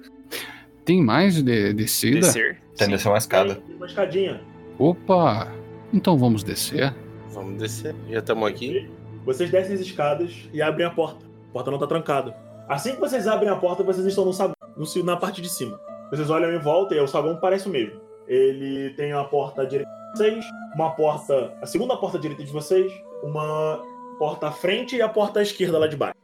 Tem 0.86 1.02
mais 1.02 1.41
de, 1.41 1.74
descida? 1.74 2.20
Descer. 2.20 2.62
Tem 2.78 2.88
descer 2.88 3.10
uma 3.10 3.18
escada. 3.18 3.56
Tem 3.56 3.76
uma 3.76 3.88
escadinha. 3.88 4.41
Opa! 4.78 5.52
Então 5.91 6.16
vamos 6.16 6.44
descer. 6.44 6.94
Vamos 7.30 7.57
descer. 7.57 7.95
Já 8.07 8.20
estamos 8.20 8.48
aqui. 8.48 8.88
Vocês 9.26 9.49
descem 9.49 9.74
as 9.74 9.82
escadas 9.82 10.48
e 10.53 10.62
abrem 10.62 10.86
a 10.86 10.91
porta. 10.91 11.26
A 11.49 11.53
porta 11.53 11.72
não 11.72 11.80
tá 11.80 11.88
trancada. 11.88 12.36
Assim 12.70 12.94
que 12.94 12.99
vocês 12.99 13.28
abrem 13.28 13.49
a 13.49 13.56
porta, 13.56 13.84
vocês 13.84 14.06
estão 14.06 14.26
no 14.26 14.34
saguão, 14.34 14.56
no 14.78 15.03
na 15.03 15.18
parte 15.18 15.41
de 15.41 15.49
cima. 15.49 15.80
Vocês 16.12 16.30
olham 16.30 16.53
em 16.53 16.60
volta 16.60 16.94
e 16.94 16.99
o 16.99 17.07
saguão 17.07 17.38
parece 17.38 17.68
o 17.68 17.72
mesmo. 17.72 17.99
Ele 18.28 18.91
tem 18.91 19.14
uma 19.14 19.26
porta 19.26 19.64
à 19.64 19.66
direita 19.66 19.91
de 19.91 20.18
vocês, 20.18 20.45
uma 20.76 20.91
porta, 20.91 21.53
a 21.62 21.66
segunda 21.66 21.98
porta 21.98 22.18
à 22.18 22.22
direita 22.22 22.44
de 22.44 22.52
vocês, 22.52 22.91
uma 23.24 23.84
porta 24.20 24.48
à 24.48 24.52
frente 24.52 24.95
e 24.95 25.02
a 25.02 25.10
porta 25.10 25.40
à 25.40 25.44
esquerda 25.44 25.80
lá 25.80 25.88
de 25.88 25.95
baixo. 25.95 26.16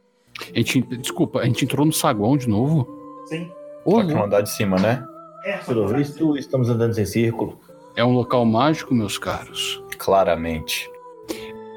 A 0.54 0.58
gente, 0.58 0.82
desculpa, 0.98 1.40
a 1.40 1.44
gente 1.44 1.64
entrou 1.64 1.84
no 1.84 1.92
saguão 1.92 2.36
de 2.36 2.48
novo? 2.48 2.86
Sim. 3.26 3.50
Ô, 3.84 4.02
Só 4.02 4.28
que 4.28 4.42
de 4.42 4.50
cima, 4.50 4.78
né? 4.78 5.04
É, 5.44 5.56
Pelo 5.58 5.88
visto, 5.88 6.36
estamos 6.36 6.68
andando 6.68 6.96
em 6.96 7.04
círculo. 7.04 7.58
é 7.96 8.04
um 8.04 8.12
local 8.12 8.44
mágico, 8.44 8.94
meus 8.94 9.18
caros. 9.18 9.82
Claramente. 9.98 10.90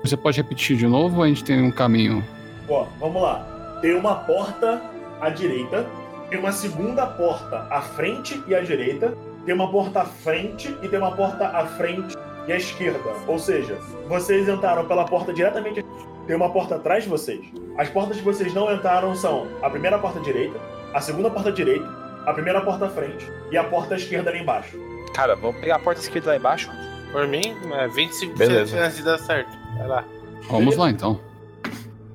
Você 0.03 0.15
pode 0.15 0.37
repetir 0.37 0.77
de 0.77 0.87
novo 0.87 1.17
ou 1.17 1.23
a 1.23 1.27
gente 1.27 1.43
tem 1.43 1.61
um 1.63 1.71
caminho? 1.71 2.23
Ó, 2.69 2.85
vamos 2.99 3.21
lá. 3.21 3.77
Tem 3.81 3.95
uma 3.95 4.15
porta 4.15 4.81
à 5.19 5.29
direita, 5.29 5.85
tem 6.29 6.39
uma 6.39 6.51
segunda 6.51 7.07
porta 7.07 7.67
à 7.71 7.81
frente 7.81 8.41
e 8.47 8.53
à 8.53 8.61
direita, 8.61 9.17
tem 9.45 9.55
uma 9.55 9.71
porta 9.71 10.01
à 10.01 10.05
frente 10.05 10.75
e 10.83 10.87
tem 10.87 10.99
uma 10.99 11.15
porta 11.15 11.47
à 11.47 11.65
frente 11.65 12.15
e 12.47 12.51
à 12.53 12.57
esquerda. 12.57 12.99
Ou 13.27 13.39
seja, 13.39 13.79
vocês 14.07 14.47
entraram 14.47 14.85
pela 14.85 15.05
porta 15.05 15.33
diretamente. 15.33 15.83
Tem 16.27 16.35
uma 16.35 16.49
porta 16.51 16.75
atrás 16.75 17.03
de 17.03 17.09
vocês. 17.09 17.41
As 17.77 17.89
portas 17.89 18.17
que 18.17 18.23
vocês 18.23 18.53
não 18.53 18.71
entraram 18.73 19.15
são 19.15 19.47
a 19.61 19.69
primeira 19.69 19.99
porta 19.99 20.19
à 20.19 20.21
direita, 20.21 20.59
a 20.95 21.01
segunda 21.01 21.29
porta 21.29 21.49
à 21.49 21.51
direita, 21.51 21.87
a 22.25 22.33
primeira 22.33 22.61
porta 22.61 22.85
à 22.85 22.89
frente 22.89 23.29
e 23.51 23.57
a 23.57 23.63
porta 23.63 23.93
à 23.93 23.97
esquerda 23.97 24.29
ali 24.29 24.39
embaixo. 24.39 24.77
Cara, 25.13 25.35
vamos 25.35 25.59
pegar 25.61 25.75
a 25.75 25.79
porta 25.79 26.01
esquerda 26.01 26.31
lá 26.31 26.37
embaixo? 26.37 26.69
Por 27.11 27.27
mim, 27.27 27.55
é 27.73 27.87
25% 27.87 28.19
de 28.19 28.27
Beleza. 28.33 28.77
chance 28.77 28.97
de 28.97 29.03
dar 29.03 29.17
certo. 29.19 29.51
Vai 29.77 29.87
lá. 29.87 30.05
Vamos 30.49 30.75
lá 30.75 30.89
então. 30.89 31.19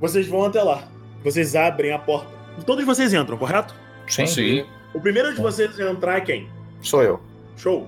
Vocês 0.01 0.27
vão 0.27 0.45
até 0.45 0.63
lá. 0.63 0.85
Vocês 1.23 1.55
abrem 1.55 1.93
a 1.93 1.99
porta. 1.99 2.29
Todos 2.67 2.85
vocês 2.85 3.13
entram, 3.15 3.37
correto? 3.39 3.75
Sim, 4.07 4.27
Sim. 4.27 4.67
O 4.93 5.01
primeiro 5.01 5.33
de 5.35 5.41
vocês 5.41 5.79
a 5.79 5.91
entrar 5.91 6.17
é 6.17 6.21
quem? 6.21 6.49
sou 6.83 7.03
eu. 7.03 7.21
Show. 7.57 7.87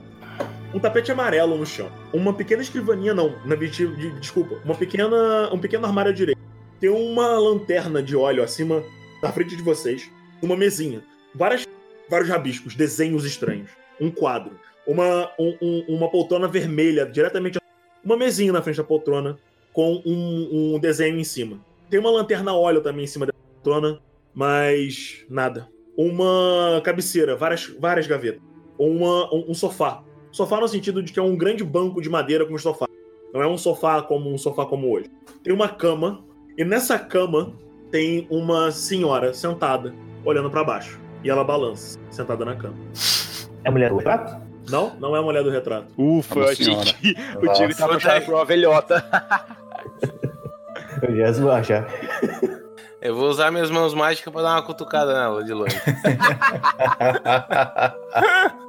Um 0.75 0.79
tapete 0.79 1.11
amarelo 1.11 1.57
no 1.57 1.67
chão. 1.67 1.91
Uma 2.13 2.33
pequena 2.33 2.63
escrivaninha, 2.63 3.13
não. 3.13 3.35
Na, 3.45 3.55
de, 3.57 3.69
de- 3.71 4.11
desculpa. 4.21 4.57
Uma 4.65 4.75
pequena, 4.75 5.51
um 5.53 5.59
pequeno 5.59 5.85
armário 5.87 6.11
à 6.11 6.15
direita. 6.15 6.41
Tem 6.81 6.89
uma 6.91 7.27
lanterna 7.39 8.03
de 8.03 8.17
óleo 8.17 8.43
acima, 8.43 8.83
na 9.23 9.31
frente 9.33 9.57
de 9.57 9.63
vocês. 9.63 10.11
Uma 10.43 10.57
mesinha. 10.57 11.03
Várias, 11.35 11.67
vários 12.11 12.29
rabiscos, 12.29 12.75
desenhos 12.75 13.25
estranhos. 13.25 13.71
Um 14.01 14.11
quadro. 14.11 14.59
Uma, 14.87 15.31
um- 15.39 15.57
um- 15.63 15.85
uma 15.97 16.11
poltrona 16.11 16.49
vermelha 16.49 17.07
diretamente. 17.07 17.59
Uma 18.05 18.17
mesinha 18.17 18.53
na 18.53 18.61
frente 18.61 18.77
da 18.77 18.85
poltrona 18.85 19.39
com 19.73 20.03
um, 20.05 20.75
um 20.75 20.79
desenho 20.79 21.19
em 21.19 21.25
cima. 21.25 21.61
Tem 21.89 22.01
uma 22.01 22.11
lanterna 22.11 22.53
óleo 22.55 22.81
também 22.81 23.05
em 23.05 23.07
cima 23.07 23.27
da 23.27 23.33
poltrona, 23.33 24.01
mas 24.35 25.25
nada. 25.31 25.69
Uma 25.97 26.81
cabeceira, 26.85 27.37
várias, 27.37 27.67
várias 27.79 28.07
gavetas 28.07 28.43
uma, 28.79 29.33
um, 29.33 29.51
um 29.51 29.55
sofá. 29.55 30.03
Sofá 30.33 30.59
no 30.61 30.67
sentido 30.67 31.03
de 31.03 31.13
que 31.13 31.19
é 31.21 31.23
um 31.23 31.37
grande 31.37 31.63
banco 31.63 32.01
de 32.01 32.09
madeira 32.09 32.45
com 32.47 32.57
sofá. 32.59 32.87
Não 33.33 33.43
é 33.43 33.47
um 33.47 33.57
sofá 33.59 34.03
como 34.03 34.33
um 34.33 34.39
sofá 34.39 34.67
como 34.67 34.91
hoje. 34.91 35.07
Tem 35.43 35.53
uma 35.53 35.69
cama, 35.69 36.25
e 36.57 36.65
nessa 36.65 36.99
cama 36.99 37.53
tem 37.91 38.27
uma 38.31 38.71
senhora 38.73 39.33
sentada, 39.35 39.95
olhando 40.25 40.51
pra 40.51 40.65
baixo. 40.65 41.01
E 41.25 41.31
ela 41.31 41.45
balança, 41.45 41.99
sentada 42.11 42.45
na 42.45 42.57
cama. 42.57 42.75
É 43.65 43.69
a 43.69 43.71
mulher 43.71 43.91
do 43.91 43.97
retrato? 43.97 44.43
Não, 44.69 44.95
não 44.97 45.17
é 45.17 45.19
a 45.19 45.23
mulher 45.23 45.43
do 45.43 45.51
retrato. 45.51 45.87
Ufa, 45.97 46.39
eu 46.39 46.49
achei 46.49 46.77
que 46.77 47.17
o 47.37 47.53
time 47.53 47.75
tava 47.75 47.95
puxado 47.95 48.25
por 48.25 48.35
uma 48.35 48.45
velhota. 48.45 49.05
Eu 51.03 51.17
ia 51.17 51.33
zoar 51.33 51.65
já. 51.65 51.85
Eu 53.01 53.17
vou 53.17 53.29
usar 53.29 53.51
minhas 53.51 53.71
mãos 53.71 53.93
mágicas 53.93 54.33
pra 54.33 54.43
dar 54.43 54.53
uma 54.53 54.63
cutucada 54.63 55.13
nela 55.13 55.43
de 55.43 55.53
longe. 55.53 55.75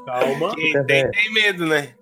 Calma. 0.07 0.55
Quem 0.55 0.83
tem, 0.85 1.11
tem 1.11 1.33
medo, 1.33 1.67
né? 1.67 1.93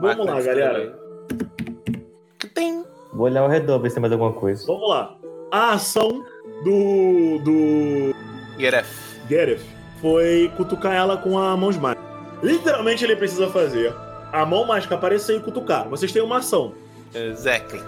Vamos 0.00 0.26
lá, 0.26 0.40
galera. 0.42 0.98
Tem. 2.52 2.84
Vou 3.14 3.26
olhar 3.26 3.40
ao 3.42 3.48
redor, 3.48 3.78
ver 3.78 3.88
se 3.90 3.94
tem 3.94 4.00
mais 4.00 4.12
alguma 4.12 4.32
coisa. 4.32 4.64
Vamos 4.66 4.88
lá. 4.88 5.16
A 5.50 5.72
ação 5.72 6.24
do. 6.64 7.38
do. 7.44 8.14
Geref. 8.58 8.88
Gareth 9.28 9.60
foi 10.00 10.52
cutucar 10.56 10.92
ela 10.94 11.16
com 11.16 11.38
a 11.38 11.56
mão 11.56 11.70
mágica. 11.72 12.02
Literalmente 12.42 13.04
ele 13.04 13.16
precisa 13.16 13.48
fazer 13.48 13.94
a 14.32 14.44
mão 14.44 14.66
mágica 14.66 14.94
aparecer 14.96 15.36
e 15.36 15.40
cutucar. 15.40 15.88
Vocês 15.88 16.12
têm 16.12 16.22
uma 16.22 16.38
ação. 16.38 16.74
Exactly. 17.14 17.80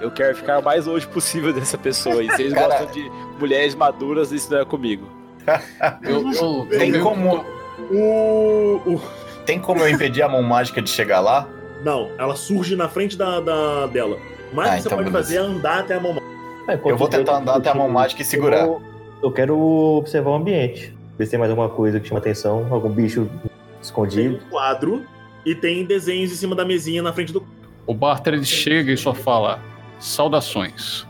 Eu 0.00 0.10
quero 0.10 0.34
ficar 0.36 0.60
o 0.60 0.62
mais 0.64 0.86
longe 0.86 1.06
possível 1.06 1.52
dessa 1.52 1.76
pessoa. 1.76 2.22
E 2.22 2.30
se 2.30 2.42
eles 2.42 2.54
Cara. 2.54 2.68
gostam 2.68 2.86
de 2.92 3.10
mulheres 3.38 3.74
maduras, 3.74 4.32
isso 4.32 4.50
não 4.50 4.60
é 4.60 4.64
comigo. 4.64 5.06
Eu, 6.02 6.32
eu- 6.32 6.32
eu 6.32 6.66
Tem 6.78 6.90
meio- 6.92 7.02
como, 7.02 7.44
O. 7.90 8.80
o- 8.94 9.02
tem 9.44 9.58
como 9.58 9.80
eu 9.80 9.88
impedir 9.88 10.22
a 10.22 10.28
mão 10.28 10.42
mágica 10.42 10.80
de 10.80 10.88
chegar 10.90 11.20
lá? 11.20 11.46
Não, 11.82 12.10
ela 12.18 12.36
surge 12.36 12.76
na 12.76 12.88
frente 12.88 13.16
da, 13.16 13.40
da- 13.40 13.86
dela. 13.86 14.16
O 14.52 14.56
mais 14.56 14.70
Ah, 14.70 14.76
que 14.76 14.82
você 14.82 14.88
então 14.88 14.98
pode 14.98 15.10
beleza. 15.10 15.28
fazer 15.28 15.36
é 15.36 15.40
andar 15.40 15.78
até 15.80 15.94
a 15.94 16.00
mão 16.00 16.12
mágica. 16.12 16.30
Enquanto 16.62 16.86
Eu 16.90 16.96
vou 16.96 17.08
tentar 17.08 17.36
andar 17.38 17.56
até 17.56 17.70
a 17.70 17.74
mão 17.74 17.88
mágica 17.88 18.22
e 18.22 18.24
segurar. 18.24 18.64
Eu, 18.66 18.82
eu 19.22 19.32
quero 19.32 19.58
observar 19.58 20.30
o 20.30 20.34
ambiente. 20.34 20.94
Ver 21.18 21.24
se 21.26 21.30
tem 21.32 21.38
mais 21.40 21.50
alguma 21.50 21.68
coisa 21.68 22.00
que 22.00 22.08
chama 22.08 22.20
atenção, 22.20 22.66
algum 22.70 22.88
bicho 22.90 23.26
Tem 23.42 23.50
escondido. 23.82 24.36
um 24.36 24.48
quadro 24.50 25.04
e 25.44 25.54
tem 25.54 25.84
desenhos 25.84 26.32
em 26.32 26.34
cima 26.36 26.54
da 26.54 26.64
mesinha 26.64 27.02
na 27.02 27.12
frente 27.12 27.32
do. 27.32 27.46
O 27.86 27.94
Barter 27.94 28.34
ele 28.34 28.44
chega 28.44 28.92
e 28.92 28.96
só 28.96 29.12
fala: 29.14 29.60
Saudações. 29.98 31.06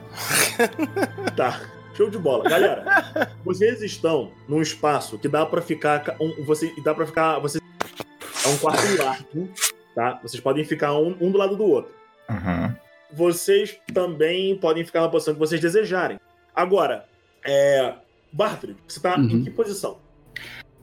Tá. 1.36 1.60
Show 1.94 2.09
de 2.09 2.19
bola. 2.19 2.44
Galera, 2.49 3.31
vocês 3.44 3.83
estão 3.83 4.31
num 4.49 4.60
espaço 4.62 5.19
que 5.19 5.28
dá 5.28 5.44
pra 5.44 5.60
ficar. 5.60 6.01
ca- 6.02 6.17
Um, 6.20 6.44
você, 6.44 6.73
dá 6.83 6.94
pra 6.94 7.07
ficar. 7.07 7.39
Você, 7.41 7.59
é 7.59 8.49
um 8.49 8.57
quarto 8.57 8.81
largo, 9.02 9.49
tá? 9.94 10.19
Vocês 10.23 10.41
podem 10.41 10.65
ficar 10.65 10.94
um, 10.94 11.15
um 11.20 11.31
do 11.31 11.36
lado 11.39 11.57
do 11.57 11.65
outro. 11.65 11.93
Uhum. 12.31 12.75
Vocês 13.12 13.78
também 13.92 14.56
podem 14.56 14.84
ficar 14.84 15.00
na 15.02 15.08
posição 15.08 15.34
que 15.34 15.40
vocês 15.40 15.60
desejarem. 15.60 16.18
Agora, 16.55 17.05
é. 17.47 17.94
Bartry, 18.32 18.76
você 18.86 19.00
tá 19.00 19.16
em 19.18 19.22
Uhum. 19.36 19.44
que 19.44 19.50
posição? 19.50 19.98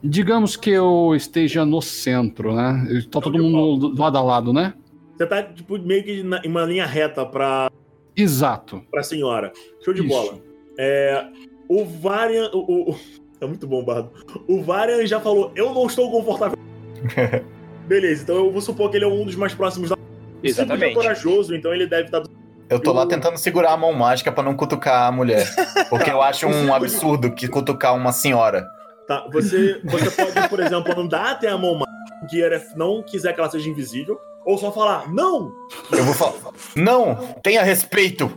Digamos 0.04 0.54
que 0.56 0.70
eu 0.70 1.14
esteja 1.16 1.64
no 1.64 1.80
centro, 1.80 2.54
né? 2.54 2.86
Tá 3.10 3.20
todo 3.20 3.42
mundo 3.42 3.88
do 3.88 4.00
lado 4.00 4.18
a 4.18 4.22
lado, 4.22 4.52
né? 4.52 4.74
Você 5.16 5.26
tá, 5.26 5.42
tipo, 5.42 5.78
meio 5.78 6.04
que 6.04 6.22
na- 6.22 6.40
em 6.44 6.48
uma 6.48 6.62
linha 6.64 6.86
reta 6.86 7.24
pra, 7.26 7.70
Exato. 8.16 8.82
pra 8.90 9.02
senhora. 9.02 9.52
Show 9.84 9.92
de 9.94 10.00
Isso. 10.00 10.08
bola. 10.08 10.38
É. 10.78 11.26
O 11.68 11.84
Varian. 11.84 12.50
O, 12.52 12.58
o- 12.58 12.90
o- 12.92 12.96
é 13.40 13.46
muito 13.46 13.66
bom, 13.66 13.82
Bardo. 13.84 14.10
O 14.46 14.62
Varian 14.62 15.04
já 15.06 15.18
falou: 15.20 15.50
Eu 15.56 15.74
não 15.74 15.86
estou 15.86 16.10
confortável. 16.10 16.56
Beleza, 17.88 18.22
então 18.22 18.36
eu 18.36 18.52
vou 18.52 18.60
supor 18.60 18.90
que 18.90 18.96
ele 18.98 19.04
é 19.06 19.08
um 19.08 19.24
dos 19.24 19.34
mais 19.34 19.54
próximos 19.54 19.88
da. 19.90 19.96
Silvio 20.42 20.54
já 20.54 20.62
é 20.62 20.64
Exatamente. 20.66 20.94
corajoso, 20.94 21.54
então 21.54 21.72
ele 21.74 21.86
deve 21.86 22.04
estar. 22.06 22.22
Eu 22.70 22.78
tô 22.80 22.92
lá 22.92 23.06
tentando 23.06 23.38
segurar 23.38 23.72
a 23.72 23.76
mão 23.76 23.92
mágica 23.92 24.30
pra 24.30 24.42
não 24.42 24.54
cutucar 24.54 25.08
a 25.08 25.12
mulher. 25.12 25.46
Porque 25.88 26.10
eu 26.10 26.20
acho 26.22 26.46
um 26.48 26.72
absurdo 26.74 27.32
que 27.32 27.48
cutucar 27.48 27.94
uma 27.96 28.12
senhora. 28.12 28.66
Tá, 29.06 29.26
você, 29.32 29.80
você 29.84 30.10
pode, 30.10 30.48
por 30.50 30.60
exemplo, 30.60 31.00
andar 31.00 31.30
até 31.32 31.48
a 31.48 31.56
mão 31.56 31.74
mágica, 31.74 32.28
Geref 32.30 32.76
não 32.76 33.02
quiser 33.02 33.32
que 33.32 33.40
ela 33.40 33.48
seja 33.50 33.70
invisível, 33.70 34.18
ou 34.44 34.58
só 34.58 34.70
falar, 34.70 35.10
não! 35.12 35.50
Eu 35.90 36.04
vou 36.04 36.12
falar. 36.14 36.52
Não! 36.76 37.14
Tenha 37.42 37.62
respeito! 37.62 38.30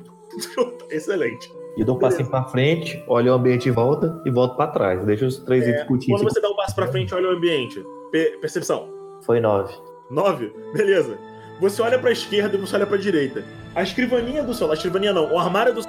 Excelente. 0.89 1.51
E 1.77 1.83
dou 1.83 1.95
um 1.95 1.99
passinho 1.99 2.29
pra 2.29 2.43
frente, 2.45 3.01
olho 3.07 3.31
o 3.31 3.35
ambiente 3.35 3.67
em 3.67 3.71
volta 3.71 4.21
e 4.25 4.31
volto 4.31 4.55
pra 4.55 4.67
trás. 4.67 5.03
Deixa 5.05 5.25
os 5.25 5.37
três 5.39 5.65
É, 5.67 5.71
discutirem. 5.73 6.15
quando 6.17 6.29
você 6.33 6.39
dá 6.41 6.49
um 6.49 6.55
passo 6.55 6.73
pra 6.75 6.87
frente, 6.87 7.13
olha 7.13 7.29
o 7.29 7.31
ambiente. 7.31 7.81
Pe- 8.11 8.37
percepção. 8.39 8.89
Foi 9.25 9.39
nove. 9.41 9.73
Nove? 10.09 10.53
Beleza. 10.73 11.17
Você 11.61 11.81
olha 11.81 11.97
pra 11.99 12.11
esquerda 12.11 12.57
e 12.57 12.59
você 12.59 12.75
olha 12.75 12.85
pra 12.87 12.97
direita. 12.97 13.43
A 13.73 13.81
escrivaninha 13.83 14.43
do 14.43 14.53
seu 14.53 14.67
lado, 14.67 14.73
a 14.73 14.77
escrivaninha 14.77 15.13
não, 15.13 15.31
o 15.31 15.37
armário 15.39 15.73
do 15.73 15.81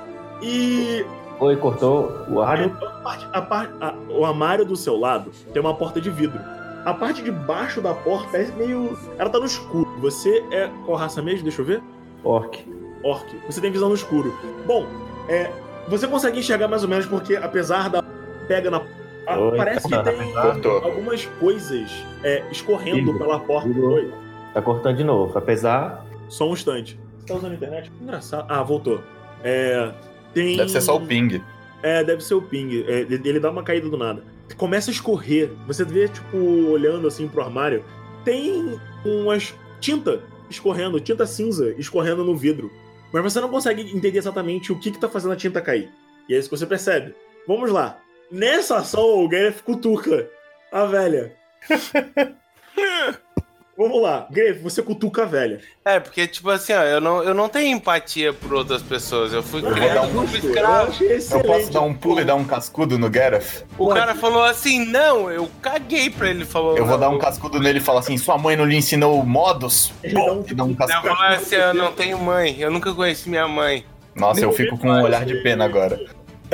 E 0.43 1.05
Oi, 1.41 1.57
cortou 1.57 2.25
o 2.29 2.41
áudio? 2.41 2.77
a 2.81 3.41
parte- 3.41 3.75
a 3.81 3.87
a- 3.89 3.95
o 4.11 4.25
armário 4.25 4.65
do 4.65 4.77
seu 4.77 4.97
lado 4.99 5.31
tem 5.53 5.61
uma 5.61 5.75
porta 5.75 6.01
de 6.01 6.11
vidro. 6.11 6.39
A 6.85 6.93
parte 6.93 7.23
de 7.23 7.31
baixo 7.31 7.81
da 7.81 7.95
porta 7.95 8.37
é 8.37 8.47
meio. 8.57 8.99
Ela 9.19 9.31
tá 9.31 9.39
no 9.39 9.47
escuro. 9.47 9.89
Você 10.01 10.45
é. 10.51 10.69
Qual 10.85 10.97
raça 10.97 11.23
mesmo? 11.23 11.45
Deixa 11.45 11.63
eu 11.63 11.65
ver. 11.65 11.81
Orc. 12.25 12.59
Orc. 13.05 13.25
Você 13.47 13.61
tem 13.61 13.71
visão 13.71 13.89
no 13.89 13.95
escuro. 13.95 14.37
Bom, 14.67 14.87
é. 15.29 15.51
Você 15.89 16.07
consegue 16.09 16.41
enxergar 16.41 16.69
mais 16.69 16.83
ou 16.83 16.89
menos 16.89 17.07
porque, 17.07 17.37
apesar 17.37 17.89
da. 17.89 18.03
Pega 18.49 18.69
na. 18.71 18.83
a- 19.29 19.39
Oi, 19.39 19.57
parece 19.57 19.85
que 19.89 19.95
tá, 19.95 20.03
tem 20.11 20.33
Cortou. 20.33 20.85
algumas 20.85 21.25
coisas 21.39 21.89
é, 22.25 22.43
escorrendo 22.51 22.97
Vidro. 23.13 23.19
pela 23.19 23.39
porta. 23.41 23.69
Vidro. 23.69 23.93
Oi. 23.93 24.13
Tá 24.53 24.61
cortando 24.61 24.97
de 24.97 25.05
novo. 25.05 25.37
Apesar. 25.37 26.05
Só 26.29 26.49
um 26.49 26.53
instante. 26.53 26.99
Você 27.19 27.27
tá 27.27 27.35
usando 27.35 27.53
a 27.53 27.55
internet? 27.55 27.93
Engraçado. 28.01 28.47
Ah, 28.49 28.63
voltou. 28.63 29.03
É. 29.43 29.93
Tem. 30.35 30.57
Deve 30.57 30.71
ser 30.71 30.81
só 30.81 30.97
o 30.97 31.07
ping. 31.07 31.43
É, 31.83 32.05
deve 32.05 32.23
ser 32.23 32.35
o 32.35 32.43
ping. 32.43 32.85
É, 32.87 33.01
ele, 33.01 33.41
dá 33.41 33.51
uma 33.51 33.63
caída 33.63 33.89
do 33.89 33.97
nada. 33.97 34.23
Começa 34.57 34.91
a 34.91 34.93
escorrer. 34.93 35.51
Você 35.67 35.85
vê, 35.85 36.09
tipo, 36.09 36.37
olhando 36.37 37.07
assim 37.07 37.27
pro 37.29 37.43
armário. 37.43 37.85
Tem 38.25 38.79
umas 39.05 39.55
tinta 39.81 40.21
escorrendo, 40.49 41.01
tinta 41.01 41.27
cinza 41.27 41.75
escorrendo 41.79 42.25
no 42.25 42.37
vidro. 42.37 42.71
Mas 43.13 43.23
você 43.23 43.41
não 43.41 43.49
consegue 43.49 43.83
entender 43.83 44.19
exatamente 44.19 44.73
o 44.73 44.79
que, 44.79 44.91
que 44.91 44.99
tá 44.99 45.09
fazendo 45.09 45.33
a 45.33 45.37
tinta 45.37 45.61
cair. 45.61 45.91
E 46.29 46.35
é 46.35 46.39
isso 46.39 46.49
que 46.49 46.57
você 46.57 46.67
percebe. 46.67 47.15
Vamos 47.47 47.71
lá. 47.71 47.99
Nessa 48.31 48.79
ação, 48.79 49.25
o 49.25 49.29
Gareth 49.29 49.63
cutuca 49.65 50.29
a 50.71 50.85
velha. 50.87 51.37
Vamos 53.77 54.03
lá. 54.03 54.27
Gareth, 54.31 54.59
você 54.63 54.83
cutuca 54.83 55.23
a 55.23 55.25
velha. 55.25 55.61
É, 55.85 55.99
porque, 55.99 56.27
tipo 56.27 56.51
assim, 56.51 56.75
ó, 56.75 56.83
eu 56.83 57.01
não, 57.01 57.23
eu 57.23 57.33
não 57.33 57.49
tenho 57.49 57.75
empatia 57.75 58.31
por 58.33 58.53
outras 58.53 58.83
pessoas. 58.83 59.33
Eu 59.33 59.43
fui 59.43 59.65
Eu 59.65 59.73
criado 59.73 60.09
como 60.13 60.21
um- 60.21 60.25
escravo. 60.25 60.93
Eu 61.03 61.19
Eu 61.39 61.43
posso 61.43 61.73
dar 61.73 61.81
um 61.81 61.95
pulo 61.95 62.21
e 62.21 62.25
dar 62.25 62.35
um 62.35 62.45
cascudo 62.45 62.99
no 62.99 63.09
Gareth? 63.09 63.65
O 63.79 63.89
cara 63.89 64.15
falou 64.15 64.45
assim, 64.45 64.85
não, 64.85 65.31
eu 65.31 65.49
caguei 65.63 66.11
pra 66.11 66.29
ele. 66.29 66.45
Falou, 66.45 66.77
Eu 66.77 66.85
vou 66.85 66.95
não, 66.95 67.01
dar 67.01 67.09
um 67.09 67.19
cascudo 67.19 67.59
nele 67.59 67.79
e 67.79 67.83
falar 67.83 68.01
assim: 68.01 68.19
sua 68.19 68.37
mãe 68.37 68.57
não 68.57 68.67
lhe 68.67 68.77
ensinou 68.77 69.25
modos? 69.25 69.91
Ele 70.03 70.19
um 70.19 70.45
e 70.47 70.55
dá 70.55 70.65
um 70.65 70.71
Eu 70.71 70.77
cascudo. 70.77 71.15
falou 71.17 71.33
assim, 71.37 71.55
eu 71.57 71.75
não 71.75 71.93
tenho 71.93 72.19
mãe, 72.19 72.57
eu 72.61 72.71
nunca 72.71 72.93
conheci 72.93 73.29
minha 73.31 73.49
mãe. 73.49 73.87
Nossa, 74.15 74.41
eu 74.41 74.53
fico 74.53 74.77
com 74.77 74.89
um 74.91 75.03
olhar 75.03 75.25
de 75.25 75.37
pena 75.37 75.65
agora. 75.65 75.99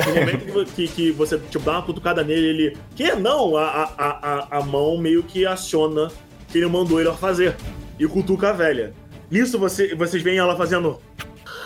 No 0.07 0.15
momento 0.15 0.65
que 0.73 0.87
que, 0.87 1.11
você 1.11 1.37
tipo, 1.37 1.65
dá 1.65 1.73
uma 1.73 1.81
cutucada 1.83 2.23
nele, 2.23 2.47
ele. 2.47 2.77
Que 2.95 3.11
não? 3.15 3.57
A, 3.57 3.67
a, 3.97 4.07
a- 4.07 4.47
a 4.51 4.61
mão 4.63 4.97
meio 4.97 5.21
que 5.21 5.45
aciona 5.45 6.09
que 6.51 6.57
ele 6.57 6.67
mandou 6.67 6.99
ele 6.99 7.11
fazer. 7.13 7.55
E 7.97 8.07
cutuca 8.07 8.49
a 8.49 8.53
velha. 8.53 8.93
Nisso 9.29 9.59
você, 9.59 9.93
vocês 9.95 10.23
veem 10.23 10.37
ela 10.37 10.55
fazendo. 10.55 10.99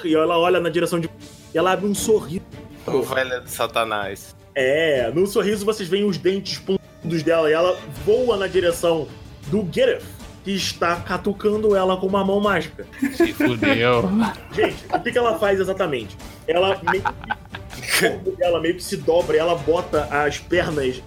E 0.03 0.15
ela 0.15 0.37
olha 0.37 0.59
na 0.59 0.69
direção 0.69 0.99
de. 0.99 1.09
E 1.53 1.57
ela 1.57 1.71
abre 1.71 1.87
um 1.87 1.95
sorriso. 1.95 2.43
O 2.85 3.01
velho 3.01 3.41
de 3.41 3.49
satanás. 3.49 4.35
É, 4.55 5.09
no 5.11 5.25
sorriso 5.25 5.65
vocês 5.65 5.89
veem 5.89 6.05
os 6.05 6.17
dentes 6.17 6.59
pontudos 6.59 7.23
dela 7.23 7.49
e 7.49 7.53
ela 7.53 7.77
voa 8.05 8.37
na 8.37 8.45
direção 8.45 9.07
do 9.47 9.67
Gereth, 9.71 10.03
que 10.43 10.51
está 10.51 10.97
catucando 10.97 11.75
ela 11.75 11.97
com 11.97 12.07
uma 12.07 12.23
mão 12.23 12.39
mágica. 12.39 12.85
Se 13.15 13.33
fudeu. 13.33 14.09
Gente, 14.53 14.85
o 14.93 14.99
que, 14.99 15.11
que 15.11 15.17
ela 15.17 15.39
faz 15.39 15.59
exatamente? 15.59 16.15
Ela 16.47 16.79
meio 16.83 17.03
que, 17.03 18.31
dela 18.37 18.61
meio 18.61 18.75
que 18.75 18.83
se 18.83 18.97
dobra, 18.97 19.37
e 19.37 19.39
ela 19.39 19.55
bota 19.55 20.03
as 20.11 20.37
pernas, 20.37 21.01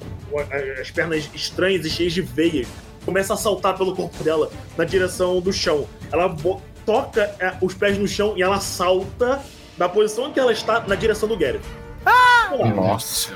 as 0.80 0.90
pernas 0.90 1.30
estranhas 1.34 1.84
e 1.84 1.90
cheias 1.90 2.12
de 2.12 2.22
veias, 2.22 2.66
começa 3.07 3.33
a 3.33 3.36
saltar 3.36 3.78
pelo 3.78 3.94
corpo 3.94 4.23
dela 4.23 4.51
na 4.76 4.85
direção 4.85 5.41
do 5.41 5.52
chão. 5.52 5.86
Ela 6.12 6.35
toca 6.85 7.35
é, 7.39 7.55
os 7.62 7.73
pés 7.73 7.97
no 7.97 8.07
chão 8.07 8.35
e 8.36 8.43
ela 8.43 8.60
salta 8.60 9.41
da 9.78 9.89
posição 9.89 10.33
que 10.33 10.41
ela 10.41 10.52
está 10.52 10.81
na 10.81 10.97
direção 10.97 11.28
do 11.28 11.36
Gareth. 11.36 11.60
Lá. 12.05 12.68
Nossa. 12.75 13.31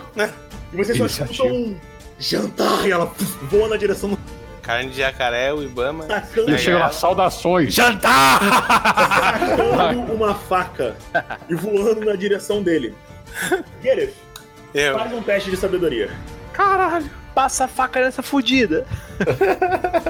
E 0.72 0.76
vocês 0.76 0.98
só 0.98 1.06
escutam 1.06 1.46
um 1.46 1.76
jantar 2.18 2.86
e 2.86 2.90
ela 2.92 3.06
puf, 3.06 3.44
voa 3.46 3.68
na 3.68 3.76
direção 3.76 4.10
do 4.10 4.18
Carne 4.62 4.90
de 4.90 4.98
jacaré, 4.98 5.52
o 5.52 5.62
Ibama. 5.62 6.04
tacando, 6.04 6.50
Ele 6.50 6.58
chega 6.58 6.78
lá, 6.78 6.92
saudações. 6.92 7.72
Jantar! 7.74 8.38
tacando 8.40 10.12
uma 10.12 10.34
faca 10.34 10.96
e 11.48 11.54
voando 11.54 12.04
na 12.04 12.14
direção 12.14 12.62
dele. 12.62 12.94
Gareth, 13.82 14.12
Eu. 14.74 14.98
faz 14.98 15.12
um 15.12 15.22
teste 15.22 15.50
de 15.50 15.56
sabedoria. 15.56 16.10
Caralho. 16.52 17.10
Passa 17.34 17.64
a 17.64 17.68
faca 17.68 18.00
nessa 18.00 18.22
fudida. 18.22 18.86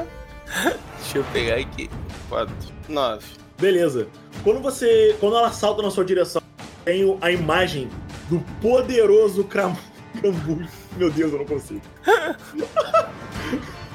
Deixa 1.00 1.18
eu 1.18 1.24
pegar 1.32 1.56
aqui. 1.56 1.90
Quatro. 2.28 2.54
Nove. 2.88 3.24
Beleza. 3.58 4.06
Quando 4.42 4.60
você. 4.60 5.16
Quando 5.20 5.36
ela 5.36 5.52
salta 5.52 5.82
na 5.82 5.90
sua 5.90 6.04
direção, 6.04 6.42
tem 6.84 7.04
o- 7.04 7.18
a 7.20 7.30
imagem 7.30 7.88
do 8.28 8.40
poderoso 8.60 9.44
Cram... 9.44 9.76
Crambu. 10.20 10.62
Meu 10.96 11.10
Deus, 11.10 11.32
eu 11.32 11.38
não 11.38 11.46
consigo. 11.46 11.80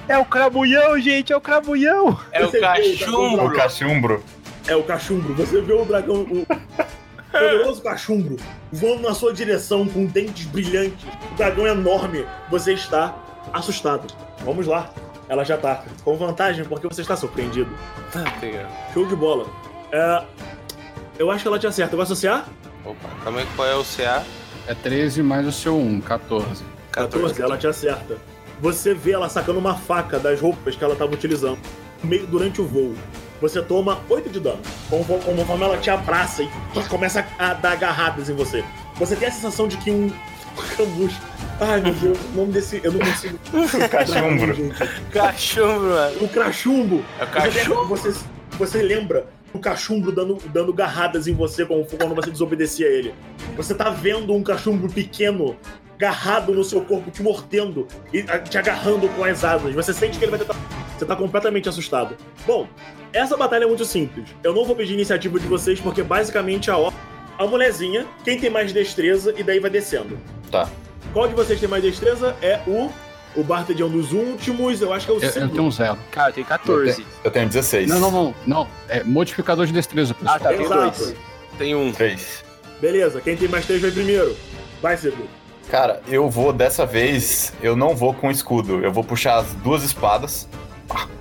É 0.07 0.19
o 0.19 0.23
cramulhão, 0.25 0.99
gente, 0.99 1.33
é 1.33 1.35
o 1.35 1.41
cramulhão. 1.41 2.19
É 2.31 2.45
o 2.45 2.51
Você 2.51 2.59
vê 2.59 2.63
cachumbro. 2.63 3.45
O 3.47 3.51
cachumbro. 3.53 4.23
É 4.67 4.75
o 4.75 4.83
cachumbro. 4.83 5.33
Você 5.33 5.61
vê 5.61 5.73
o 5.73 5.83
dragão. 5.83 6.17
O 6.21 6.45
poderoso 7.39 7.81
cachumbro 7.81 8.37
voando 8.71 9.03
na 9.03 9.13
sua 9.13 9.33
direção 9.33 9.87
com 9.87 10.05
dentes 10.05 10.45
brilhantes. 10.45 11.05
O 11.31 11.35
dragão 11.35 11.67
é 11.67 11.71
enorme. 11.71 12.25
Você 12.49 12.73
está 12.73 13.15
assustado. 13.53 14.13
Vamos 14.43 14.67
lá. 14.67 14.89
Ela 15.27 15.43
já 15.43 15.57
tá. 15.57 15.83
Com 16.03 16.15
vantagem, 16.17 16.65
porque 16.65 16.87
você 16.87 17.01
está 17.01 17.15
surpreendido. 17.15 17.69
Tá, 18.11 18.23
pegando. 18.39 18.69
Show 18.93 19.05
de 19.07 19.15
bola. 19.15 19.47
É, 19.91 20.23
Eu 21.17 21.31
acho 21.31 21.41
que 21.43 21.47
ela 21.47 21.57
te 21.59 21.67
acerta. 21.67 21.95
Vai 21.95 22.03
associar? 22.03 22.47
Opa, 22.83 23.39
é 23.39 23.45
que 23.45 23.55
qual 23.55 23.67
é 23.67 23.75
o 23.75 23.83
CA? 23.83 24.23
É 24.67 24.73
13 24.73 25.23
mais 25.23 25.47
o 25.47 25.51
seu 25.51 25.75
1, 25.77 26.01
14. 26.01 26.63
14, 26.91 27.41
ela 27.41 27.57
te 27.57 27.67
acerta. 27.67 28.17
Você 28.61 28.93
vê 28.93 29.11
ela 29.11 29.27
sacando 29.27 29.59
uma 29.59 29.75
faca 29.75 30.17
das 30.17 30.39
roupas 30.39 30.75
que 30.75 30.83
ela 30.83 30.93
estava 30.93 31.11
utilizando 31.13 31.57
meio 32.03 32.25
durante 32.27 32.61
o 32.61 32.65
voo. 32.65 32.93
Você 33.41 33.61
toma 33.61 33.99
8 34.09 34.29
de 34.29 34.39
dano. 34.39 34.59
Conforme, 34.89 35.23
conforme 35.23 35.63
ela 35.65 35.77
te 35.77 35.89
abraça 35.89 36.43
e 36.43 36.49
começa 36.89 37.25
a 37.37 37.53
dar 37.53 37.73
agarradas 37.73 38.29
em 38.29 38.33
você. 38.33 38.63
Você 38.95 39.15
tem 39.15 39.27
a 39.27 39.31
sensação 39.31 39.67
de 39.67 39.77
que 39.77 39.91
um 39.91 40.09
camucho. 40.77 41.21
Ai 41.59 41.81
meu 41.81 41.93
Deus, 41.93 42.17
o 42.33 42.37
nome 42.37 42.53
desse. 42.53 42.79
Eu 42.83 42.93
não 42.93 42.99
consigo. 42.99 43.37
Cachumbro. 43.89 44.55
Cachumbro, 45.11 45.89
mano. 45.89 46.17
O 46.21 46.27
crachumbo. 46.29 47.05
É 47.19 47.23
o 47.23 47.27
Você, 47.27 47.59
cachumbro. 47.59 47.85
você, 47.85 48.13
você 48.57 48.81
lembra 48.81 49.27
o 49.53 49.59
cachumbro 49.59 50.11
dando, 50.11 50.37
dando 50.53 50.73
garradas 50.73 51.27
em 51.27 51.33
você 51.33 51.65
como 51.65 51.85
quando 51.85 52.15
você 52.15 52.29
desobedecia 52.31 52.87
a 52.87 52.89
ele. 52.91 53.13
Você 53.55 53.73
tá 53.73 53.89
vendo 53.89 54.33
um 54.33 54.43
cachumbro 54.43 54.89
pequeno 54.89 55.55
garrado 55.97 56.53
no 56.53 56.63
seu 56.63 56.81
corpo, 56.81 57.09
te 57.09 57.23
mordendo 57.23 57.87
e 58.11 58.23
te 58.49 58.57
agarrando 58.57 59.07
com 59.09 59.23
as 59.23 59.43
asas. 59.45 59.73
Você 59.73 59.93
sente 59.93 60.17
que 60.19 60.25
ele 60.25 60.31
vai 60.31 60.39
tentar. 60.39 60.55
Você 60.97 61.05
tá 61.05 61.15
completamente 61.15 61.67
assustado. 61.67 62.15
Bom, 62.45 62.67
essa 63.11 63.35
batalha 63.35 63.63
é 63.65 63.67
muito 63.67 63.83
simples. 63.85 64.29
Eu 64.43 64.53
não 64.53 64.65
vou 64.65 64.75
pedir 64.75 64.93
iniciativa 64.93 65.39
de 65.39 65.47
vocês, 65.47 65.79
porque 65.79 66.01
basicamente 66.03 66.71
a, 66.71 66.77
or- 66.77 66.93
a 67.37 67.45
mulherzinha, 67.45 68.05
quem 68.23 68.39
tem 68.39 68.49
mais 68.49 68.71
destreza, 68.71 69.33
e 69.37 69.43
daí 69.43 69.59
vai 69.59 69.69
descendo. 69.69 70.17
Tá. 70.49 70.69
Qual 71.13 71.27
de 71.27 71.33
vocês 71.33 71.59
tem 71.59 71.67
mais 71.69 71.83
destreza 71.83 72.35
é 72.41 72.59
o 72.67 72.89
O 73.35 73.43
Barted 73.43 73.81
é 73.81 73.85
um 73.85 73.89
dos 73.89 74.13
últimos, 74.13 74.81
eu 74.81 74.93
acho 74.93 75.05
que 75.05 75.11
é 75.11 75.15
o 75.15 75.21
Eu, 75.21 75.29
eu 75.41 75.49
tenho 75.49 75.63
um 75.63 75.71
zero. 75.71 75.97
Cara, 76.11 76.29
eu 76.29 76.33
tenho 76.33 76.47
14. 76.47 77.05
Eu 77.23 77.31
tenho 77.31 77.47
16. 77.47 77.89
Não, 77.89 77.99
não, 77.99 78.11
não. 78.11 78.35
Não. 78.47 78.67
É 78.87 79.03
modificador 79.03 79.65
de 79.65 79.73
destreza, 79.73 80.13
pessoal. 80.13 80.35
Ah, 80.37 80.39
tá, 80.39 80.49
tem 80.49 80.61
Exato. 80.61 80.99
dois. 80.99 81.15
Tem 81.57 81.75
um. 81.75 81.91
3. 81.91 82.43
Beleza, 82.81 83.19
quem 83.21 83.35
tem 83.35 83.47
mais 83.49 83.65
três 83.65 83.81
vai 83.81 83.91
primeiro. 83.91 84.35
Vai, 84.81 84.95
Seguro. 84.97 85.27
Cara, 85.69 86.01
eu 86.07 86.29
vou 86.29 86.53
dessa 86.53 86.85
vez, 86.85 87.51
eu 87.61 87.75
não 87.75 87.95
vou 87.95 88.13
com 88.13 88.29
escudo. 88.29 88.83
Eu 88.83 88.91
vou 88.91 89.03
puxar 89.03 89.37
as 89.39 89.53
duas 89.55 89.83
espadas 89.83 90.47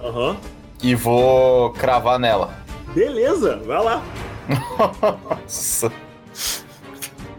Aham. 0.03 0.36
e 0.83 0.94
vou 0.94 1.70
cravar 1.73 2.19
nela. 2.19 2.55
Beleza, 2.94 3.57
vai 3.65 3.83
lá. 3.83 4.03
Nossa. 5.43 5.91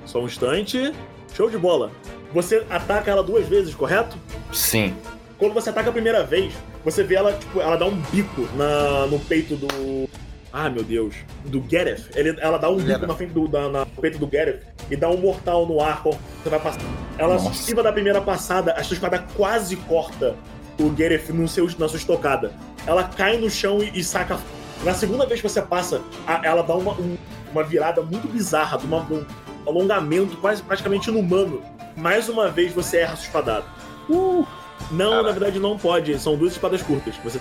Só 0.06 0.20
um 0.22 0.26
instante. 0.26 0.94
Show 1.34 1.50
de 1.50 1.58
bola. 1.58 1.92
Você 2.34 2.66
ataca 2.70 3.12
ela 3.12 3.24
duas 3.24 3.48
vezes, 3.48 3.74
correto? 3.76 4.18
Sim. 4.52 4.96
Quando 5.38 5.54
você 5.54 5.70
ataca 5.70 5.90
a 5.90 5.94
primeira 5.94 6.24
vez, 6.24 6.54
você 6.84 7.04
vê 7.04 7.16
ela, 7.16 7.34
tipo, 7.34 7.60
ela 7.60 7.76
dá 7.76 7.86
um 7.86 7.96
bico 8.12 8.48
na, 8.56 9.06
no 9.08 9.20
peito 9.20 9.56
do. 9.56 10.10
Ah, 10.52 10.70
meu 10.70 10.84
Deus. 10.84 11.14
Do 11.46 11.60
Gareth. 11.60 12.06
Ele, 12.16 12.38
ela 12.40 12.58
dá 12.58 12.70
um 12.70 12.76
bico 12.78 12.88
Gareth. 12.88 13.08
na 13.08 13.14
frente 13.16 13.34
do 13.34 13.48
da- 13.48 13.70
na- 13.70 13.80
no 13.86 14.02
peito 14.02 14.18
do 14.18 14.26
Gareth 14.28 14.62
e 14.90 14.96
dá 14.96 15.10
um 15.10 15.18
mortal 15.18 15.66
no 15.68 15.82
ar 15.82 16.02
você 16.04 16.50
vai 16.50 16.60
passar. 16.60 16.80
Ela 17.18 17.36
esquiva 17.36 17.84
da 17.84 17.92
primeira 17.92 18.22
passada, 18.22 18.72
a 18.74 18.84
sua 18.84 18.94
espada 18.94 19.26
quase 19.36 19.76
corta 19.76 20.36
o 20.80 20.90
Gareth 20.90 21.30
no 21.34 21.48
seu, 21.48 21.66
na 21.78 21.88
sua 21.88 21.98
estocada. 21.98 22.54
Ela 22.86 23.04
cai 23.04 23.38
no 23.38 23.50
chão 23.50 23.82
e, 23.82 24.00
e 24.00 24.04
saca. 24.04 24.38
Na 24.84 24.94
segunda 24.94 25.26
vez 25.26 25.42
que 25.42 25.48
você 25.50 25.62
passa, 25.62 26.02
a- 26.28 26.42
ela 26.44 26.62
dá 26.62 26.76
uma, 26.76 26.92
um- 26.94 27.18
uma 27.52 27.64
virada 27.64 28.02
muito 28.02 28.28
bizarra, 28.28 28.78
de 28.78 28.86
uma- 28.86 29.02
um 29.10 29.26
alongamento 29.66 30.38
quase 30.38 30.62
praticamente 30.62 31.10
inumano. 31.10 31.62
Mais 31.96 32.28
uma 32.30 32.50
vez 32.50 32.74
você 32.74 32.98
erra 32.98 33.16
sua 33.16 33.26
espadada. 33.26 33.66
Uh. 34.10 34.46
Não, 34.92 35.24
na 35.24 35.32
verdade 35.32 35.58
não 35.58 35.78
pode. 35.80 36.20
São 36.20 36.36
duas 36.36 36.52
espadas 36.52 36.82
curtas. 36.82 37.16
Você, 37.24 37.40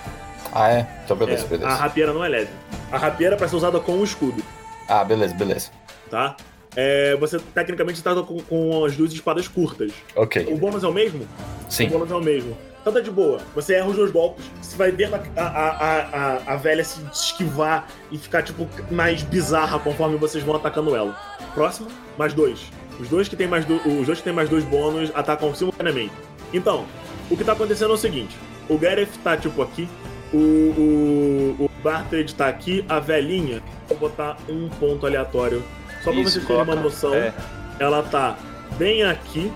Ah, 0.53 0.71
é? 0.71 0.87
Então 1.05 1.17
beleza, 1.17 1.45
é, 1.45 1.49
beleza. 1.49 1.69
A 1.69 1.75
rapieira 1.75 2.13
não 2.13 2.25
é 2.25 2.29
leve. 2.29 2.49
A 2.93 2.97
rapieira 2.97 3.35
é 3.35 3.39
pra 3.39 3.49
ser 3.49 3.57
usada 3.57 3.81
com 3.81 3.93
o 3.99 4.05
escudo, 4.05 4.41
Ah, 4.89 5.05
beleza, 5.05 5.35
beleza. 5.35 5.71
tá? 6.09 6.37
É, 6.77 7.17
você 7.17 7.39
tecnicamente 7.39 7.99
está 7.99 8.15
com, 8.23 8.39
com 8.41 8.85
as 8.85 8.97
duas 8.97 9.13
espadas 9.13 9.47
curtas. 9.49 9.93
O 10.17 10.23
Ok. 10.23 10.45
bônus 10.57 10.85
é 10.85 10.89
o 10.89 10.93
mesmo? 10.93 11.27
Sim. 11.69 11.87
O 11.89 11.91
bônus 11.91 12.11
é 12.11 12.15
o 12.15 12.21
mesmo. 12.23 12.57
Então 12.85 12.93
tá 12.93 13.01
de 13.01 13.11
boa. 13.11 13.41
Você 13.55 13.77
erra 13.77 13.89
os 13.89 13.97
dois 13.97 14.11
golpes. 14.11 14.45
Você 14.61 14.77
vai 14.77 14.91
vendo 14.91 15.15
a, 15.15 15.43
a, 15.43 15.69
a, 15.71 16.53
a, 16.53 16.57
velha 16.57 16.85
se 16.85 17.01
esquivar 17.11 17.89
e 18.13 18.19
ficar, 18.19 18.43
tipo, 18.43 18.69
mais 18.91 19.23
bizarra 19.23 19.79
conforme 19.79 20.19
vocês 20.19 20.45
vão 20.45 20.57
atacando 20.57 20.95
ela. 20.95 21.19
Próximo, 21.55 21.89
mais 22.19 22.35
dois. 22.35 22.71
Os 23.01 23.09
dois 23.09 23.27
que 23.27 23.37
tem 23.37 23.49
mais, 23.49 23.65
do, 23.65 23.77
os 23.77 24.05
dois 24.07 24.19
que 24.19 24.25
tem 24.25 24.35
mais 24.35 24.51
dois 24.51 24.65
bônus 24.65 25.11
atacam 25.15 25.55
simultaneamente. 25.55 26.13
Então, 26.53 26.85
o 27.31 27.37
que 27.39 27.43
tá 27.43 27.53
acontecendo 27.53 27.93
é 27.93 27.95
o 27.95 27.97
seguinte: 27.97 28.37
o 28.69 28.77
Gareth 28.77 29.09
tá, 29.25 29.35
tipo, 29.35 29.63
aqui. 29.63 29.89
O, 30.31 30.37
o, 30.37 31.57
o 31.65 31.71
Bartred 31.83 32.35
tá 32.35 32.49
aqui, 32.49 32.85
a 32.87 32.99
velhinha, 32.99 33.63
vou 33.89 33.97
botar 33.97 34.37
um 34.47 34.69
ponto 34.69 35.07
aleatório. 35.07 35.63
Só 36.03 36.11
pra 36.11 36.21
Isso, 36.21 36.33
vocês 36.33 36.47
terem 36.47 36.63
uma 36.63 36.75
noção, 36.75 37.15
é. 37.15 37.33
ela 37.79 38.03
tá 38.03 38.37
bem 38.77 39.05
aqui. 39.05 39.51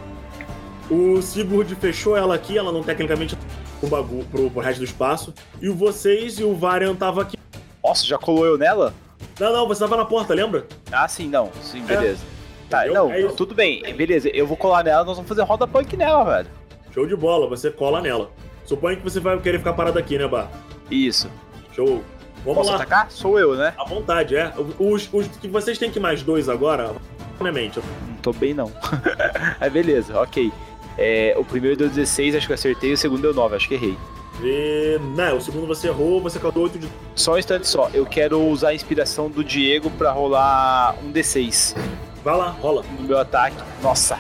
O 0.91 1.21
Sigurd 1.21 1.75
fechou 1.77 2.17
ela 2.17 2.35
aqui, 2.35 2.57
ela 2.57 2.73
não 2.73 2.83
tecnicamente 2.83 3.37
pro, 3.81 3.89
bagu 3.89 4.25
pro, 4.31 4.51
pro 4.51 4.61
resto 4.63 4.79
do 4.79 4.85
espaço. 4.85 5.35
E 5.61 5.69
o 5.69 5.75
vocês 5.75 6.39
e 6.39 6.45
o 6.45 6.55
Varian 6.55 6.95
tava 6.95 7.23
aqui. 7.23 7.37
Nossa, 7.85 8.07
já 8.07 8.19
colou 8.19 8.47
eu 8.47 8.57
nela? 8.57 8.95
Não, 9.39 9.53
não, 9.53 9.69
você 9.69 9.81
tava 9.81 9.97
na 9.97 10.05
porta, 10.05 10.35
lembra? 10.35 10.67
Ah, 10.91 11.07
sim, 11.07 11.29
não. 11.29 11.51
Sim, 11.63 11.83
beleza. 11.85 12.23
Tá, 12.71 12.85
Entendeu? 12.85 13.05
não, 13.09 13.13
É 13.13 13.23
tudo 13.29 13.55
bem. 13.55 13.83
Beleza, 13.95 14.29
eu 14.29 14.47
vou 14.47 14.57
colar 14.57 14.83
nela, 14.85 15.05
nós 15.05 15.17
vamos 15.17 15.29
fazer 15.29 15.43
roda 15.43 15.67
punk 15.67 15.97
nela, 15.97 16.25
velho. 16.25 16.49
Show 16.93 17.07
de 17.07 17.17
bola, 17.17 17.49
você 17.49 17.71
cola 17.71 18.01
nela. 18.01 18.31
Suponho 18.65 18.97
que 18.99 19.03
você 19.05 19.21
vai 19.21 19.39
querer 19.41 19.59
ficar 19.59 19.73
parado 19.73 19.99
aqui, 19.99 20.19
né, 20.19 20.27
Bar? 20.29 20.51
Isso. 20.91 21.31
Show. 21.73 22.03
Vamos 22.45 22.59
Posso 22.59 22.71
lá. 22.71 22.77
atacar? 22.77 23.11
Sou 23.11 23.39
eu, 23.39 23.55
né? 23.55 23.73
À 23.79 23.85
vontade, 23.85 24.37
é. 24.37 24.53
Os, 24.79 25.09
os 25.13 25.27
que 25.29 25.49
vocês 25.49 25.79
têm 25.79 25.91
que 25.91 25.99
mais 25.99 26.23
dois 26.23 26.49
agora, 26.49 26.95
obviamente. 27.35 27.81
Não 28.07 28.17
tô 28.23 28.33
bem, 28.33 28.53
não. 28.55 28.71
Aí, 29.61 29.71
beleza, 29.71 30.19
ok. 30.21 30.53
É, 30.99 31.35
o 31.39 31.45
primeiro 31.45 31.77
deu 31.77 31.89
16, 31.89 32.35
acho 32.35 32.47
que 32.47 32.53
eu 32.53 32.55
acertei, 32.55 32.93
o 32.93 32.97
segundo 32.99 33.23
deu 33.23 33.33
9, 33.33 33.55
acho 33.57 33.69
que 33.69 33.75
errei. 33.75 33.97
E, 34.43 34.99
não, 35.17 35.37
o 35.37 35.41
segundo 35.41 35.67
você 35.67 35.89
errou, 35.89 36.21
você 36.21 36.39
causou 36.39 36.65
8 36.65 36.79
de. 36.79 36.89
Só 37.15 37.35
um 37.35 37.39
instante 37.39 37.67
só, 37.69 37.89
eu 37.95 38.05
quero 38.05 38.41
usar 38.41 38.69
a 38.71 38.75
inspiração 38.75 39.29
do 39.31 39.43
Diego 39.45 39.91
pra 39.91 40.11
rolar 40.13 40.97
um 41.03 41.13
D6 41.13 41.77
Vai 42.25 42.37
lá, 42.37 42.49
rola. 42.51 42.85
no 42.99 43.07
meu 43.07 43.19
ataque. 43.19 43.57
Nossa. 43.83 44.19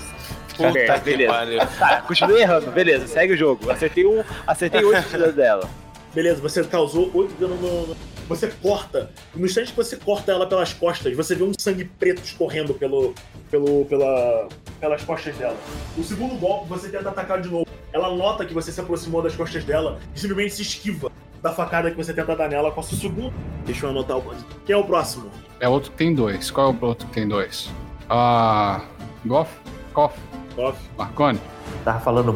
Puta 0.57 0.73
merda, 0.73 0.99
que 0.99 1.05
beleza. 1.05 1.33
pariu. 1.33 1.61
Tá, 1.79 2.01
continuei 2.03 2.43
errando, 2.43 2.71
beleza, 2.71 3.07
segue 3.07 3.35
o 3.35 3.37
jogo. 3.37 3.71
Acertei 3.71 4.05
um, 4.07 4.23
acertei 4.47 4.85
8 4.85 5.09
de 5.09 5.19
dano 5.19 5.33
dela. 5.33 5.69
Beleza, 6.15 6.41
você 6.41 6.65
causou 6.65 7.11
8 7.15 7.35
de 7.35 7.41
dano 7.41 7.55
no, 7.57 7.87
no- 7.89 7.97
Você 8.29 8.49
corta. 8.61 9.11
No 9.37 9.47
instante 9.47 9.71
que 9.71 9.77
você 9.77 9.97
corta 9.97 10.33
ela 10.33 10.47
pelas 10.47 10.73
costas, 10.73 11.15
você 11.17 11.35
vê 11.37 11.45
um 11.45 11.53
sangue 11.57 11.85
preto 11.85 12.23
escorrendo 12.25 12.75
pelo, 12.75 13.15
pelo, 13.51 13.85
pela, 13.87 14.49
pelas 14.81 15.03
costas 15.03 15.37
dela. 15.37 15.57
O 15.97 16.03
segundo 16.03 16.39
golpe, 16.39 16.69
você 16.69 16.89
tenta 16.89 17.09
atacar 17.09 17.41
de 17.41 17.49
novo. 17.49 17.67
Ela 17.93 18.15
nota 18.15 18.45
que 18.45 18.55
você 18.55 18.71
se 18.71 18.81
aproximou 18.81 19.23
das 19.23 19.35
costas 19.35 19.65
dela 19.65 19.99
e 20.15 20.21
simplesmente 20.21 20.55
se 20.55 20.63
esquiva 20.63 21.11
da 21.43 21.53
facada 21.53 21.91
que 21.91 21.97
você 21.97 22.13
tenta 22.13 22.37
dar 22.37 22.49
nela 22.49 22.71
com 22.71 22.81
a 22.81 22.83
sua 22.83 22.99
segunda. 22.99 23.33
Deixa 23.65 23.87
eu 23.87 23.91
anotar 23.91 24.19
o. 24.19 24.25
Quem 24.67 24.75
é 24.75 24.79
o 24.79 24.85
próximo? 24.85 25.31
É 25.61 25.69
outro 25.69 25.91
que 25.91 25.97
tem 25.97 26.15
dois. 26.15 26.51
Qual 26.51 26.71
é 26.71 26.75
o 26.75 26.87
outro 26.87 27.07
que 27.07 27.13
tem 27.13 27.27
dois? 27.27 27.71
Ah. 28.09 28.85
Goff? 29.25 29.53
Koff? 29.93 30.19
Off. 30.57 30.79
Marconi? 30.97 31.41
Tava 31.85 32.01
falando 32.01 32.33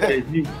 Perdi. 0.00 0.42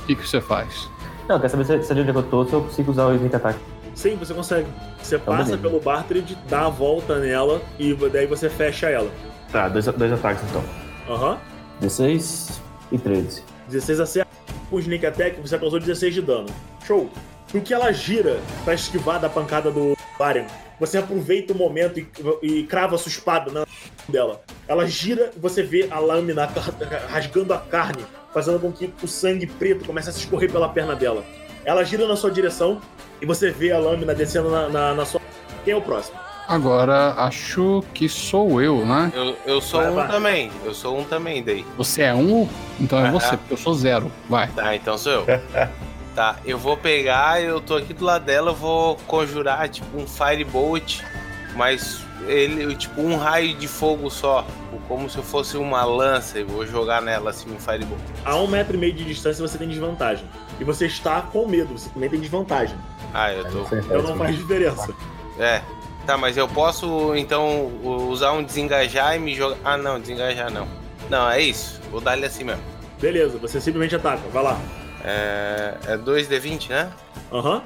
O 0.00 0.06
que, 0.10 0.16
que 0.16 0.28
você 0.28 0.40
faz? 0.40 0.90
Não, 1.28 1.38
quer 1.38 1.48
saber 1.48 1.64
se, 1.64 1.84
se 1.84 1.92
onde 1.92 2.08
eu 2.08 2.22
tô, 2.24 2.44
se 2.44 2.52
eu 2.52 2.62
consigo 2.62 2.90
usar 2.90 3.06
o 3.06 3.14
evento 3.14 3.36
ataque. 3.36 3.60
Sim, 3.94 4.16
você 4.16 4.32
consegue. 4.32 4.66
Você 5.02 5.16
Então, 5.16 5.36
passa 5.36 5.56
pelo 5.58 5.80
Bartred, 5.80 6.36
dá 6.48 6.66
a 6.66 6.68
volta 6.68 7.18
nela 7.18 7.60
e 7.78 7.94
daí 8.12 8.26
você 8.26 8.48
fecha 8.48 8.88
ela. 8.88 9.10
Tá, 9.50 9.68
dois, 9.68 9.86
dois 9.86 10.12
ataques 10.12 10.42
então. 10.48 10.64
Aham. 11.08 11.38
16 11.80 12.60
e 12.92 12.98
13. 12.98 13.42
16 13.68 14.00
acerta. 14.00 14.30
Com 14.68 14.76
o 14.76 14.80
Sneak 14.80 15.04
Attack, 15.06 15.40
você 15.40 15.58
causou 15.58 15.80
16 15.80 16.14
de 16.14 16.22
dano. 16.22 16.46
Show. 16.86 17.10
No 17.52 17.60
que 17.60 17.74
ela 17.74 17.92
gira 17.92 18.38
pra 18.64 18.74
esquivar 18.74 19.18
da 19.20 19.28
pancada 19.28 19.70
do 19.72 19.96
Varian, 20.16 20.46
você 20.78 20.98
aproveita 20.98 21.52
o 21.52 21.56
momento 21.56 21.98
e, 21.98 22.08
e 22.42 22.62
crava 22.64 22.94
a 22.94 22.98
sua 22.98 23.10
espada 23.10 23.50
na 23.50 23.66
dela. 24.08 24.40
Ela 24.68 24.86
gira 24.86 25.32
e 25.36 25.38
você 25.38 25.62
vê 25.62 25.88
a 25.90 25.98
lâmina 25.98 26.48
rasgando 27.08 27.52
a 27.52 27.58
carne, 27.58 28.04
fazendo 28.32 28.60
com 28.60 28.70
que 28.70 28.92
o 29.02 29.08
sangue 29.08 29.46
preto 29.46 29.84
comece 29.84 30.10
a 30.10 30.12
se 30.12 30.20
escorrer 30.20 30.50
pela 30.50 30.68
perna 30.68 30.94
dela. 30.94 31.24
Ela 31.64 31.82
gira 31.84 32.06
na 32.06 32.14
sua 32.16 32.30
direção 32.30 32.80
e 33.20 33.26
você 33.26 33.50
vê 33.50 33.72
a 33.72 33.78
lâmina 33.78 34.14
descendo 34.14 34.50
na, 34.50 34.68
na, 34.68 34.94
na 34.94 35.04
sua. 35.04 35.20
Quem 35.64 35.72
é 35.74 35.76
o 35.76 35.82
próximo? 35.82 36.18
Agora, 36.48 37.14
acho 37.16 37.84
que 37.94 38.08
sou 38.08 38.60
eu, 38.60 38.84
né? 38.84 39.12
Eu, 39.14 39.36
eu 39.46 39.60
sou 39.60 39.80
Vai, 39.80 39.90
um 39.90 39.94
vai. 39.94 40.08
também. 40.08 40.50
Eu 40.64 40.74
sou 40.74 40.98
um 40.98 41.04
também, 41.04 41.44
daí. 41.44 41.64
Você 41.76 42.02
é 42.02 42.12
um, 42.12 42.48
então 42.80 42.98
é 42.98 43.06
Ah, 43.08 43.10
você, 43.12 43.34
ah. 43.34 43.38
porque 43.38 43.52
eu 43.52 43.56
sou 43.56 43.72
zero. 43.74 44.10
Vai. 44.28 44.48
Tá, 44.48 44.74
então 44.74 44.98
sou 44.98 45.12
eu. 45.12 45.26
tá, 46.16 46.36
eu 46.44 46.58
vou 46.58 46.76
pegar, 46.76 47.40
eu 47.40 47.60
tô 47.60 47.76
aqui 47.76 47.94
do 47.94 48.04
lado 48.04 48.24
dela, 48.24 48.50
eu 48.50 48.54
vou 48.54 48.96
conjurar 49.06 49.68
tipo 49.68 49.96
um 49.96 50.08
Firebolt, 50.08 51.02
mas 51.54 52.00
ele, 52.26 52.74
tipo, 52.74 53.00
um 53.00 53.16
raio 53.16 53.54
de 53.54 53.68
fogo 53.68 54.10
só. 54.10 54.44
Como 54.88 55.08
se 55.08 55.18
eu 55.18 55.22
fosse 55.22 55.56
uma 55.56 55.84
lança 55.84 56.40
e 56.40 56.42
vou 56.42 56.66
jogar 56.66 57.00
nela 57.00 57.30
assim 57.30 57.48
um 57.48 57.60
Firebolt. 57.60 58.00
A 58.24 58.34
um 58.34 58.48
metro 58.48 58.74
e 58.74 58.78
meio 58.78 58.92
de 58.92 59.04
distância 59.04 59.46
você 59.46 59.56
tem 59.56 59.68
desvantagem. 59.68 60.24
E 60.58 60.64
você 60.64 60.86
está 60.86 61.22
com 61.22 61.46
medo, 61.46 61.78
você 61.78 61.88
também 61.90 62.10
tem 62.10 62.18
desvantagem. 62.18 62.76
Ah, 63.12 63.32
eu 63.32 63.44
tô. 63.50 63.76
Então 63.76 64.02
não 64.02 64.16
faz 64.16 64.36
diferença. 64.36 64.94
É. 65.38 65.62
Tá, 66.06 66.16
mas 66.16 66.36
eu 66.36 66.48
posso 66.48 67.14
então 67.14 67.66
usar 67.84 68.32
um 68.32 68.42
desengajar 68.42 69.16
e 69.16 69.18
me 69.18 69.34
jogar. 69.34 69.58
Ah, 69.64 69.76
não, 69.76 70.00
desengajar 70.00 70.50
não. 70.50 70.66
Não, 71.08 71.30
é 71.30 71.40
isso. 71.40 71.80
Vou 71.90 72.00
dar 72.00 72.16
ele 72.16 72.26
assim 72.26 72.44
mesmo. 72.44 72.62
Beleza, 73.00 73.38
você 73.38 73.60
simplesmente 73.60 73.96
ataca. 73.96 74.22
Vai 74.32 74.42
lá. 74.42 74.60
É, 75.04 75.74
é 75.86 75.96
2d20, 75.96 76.68
né? 76.68 76.92
Aham. 77.32 77.62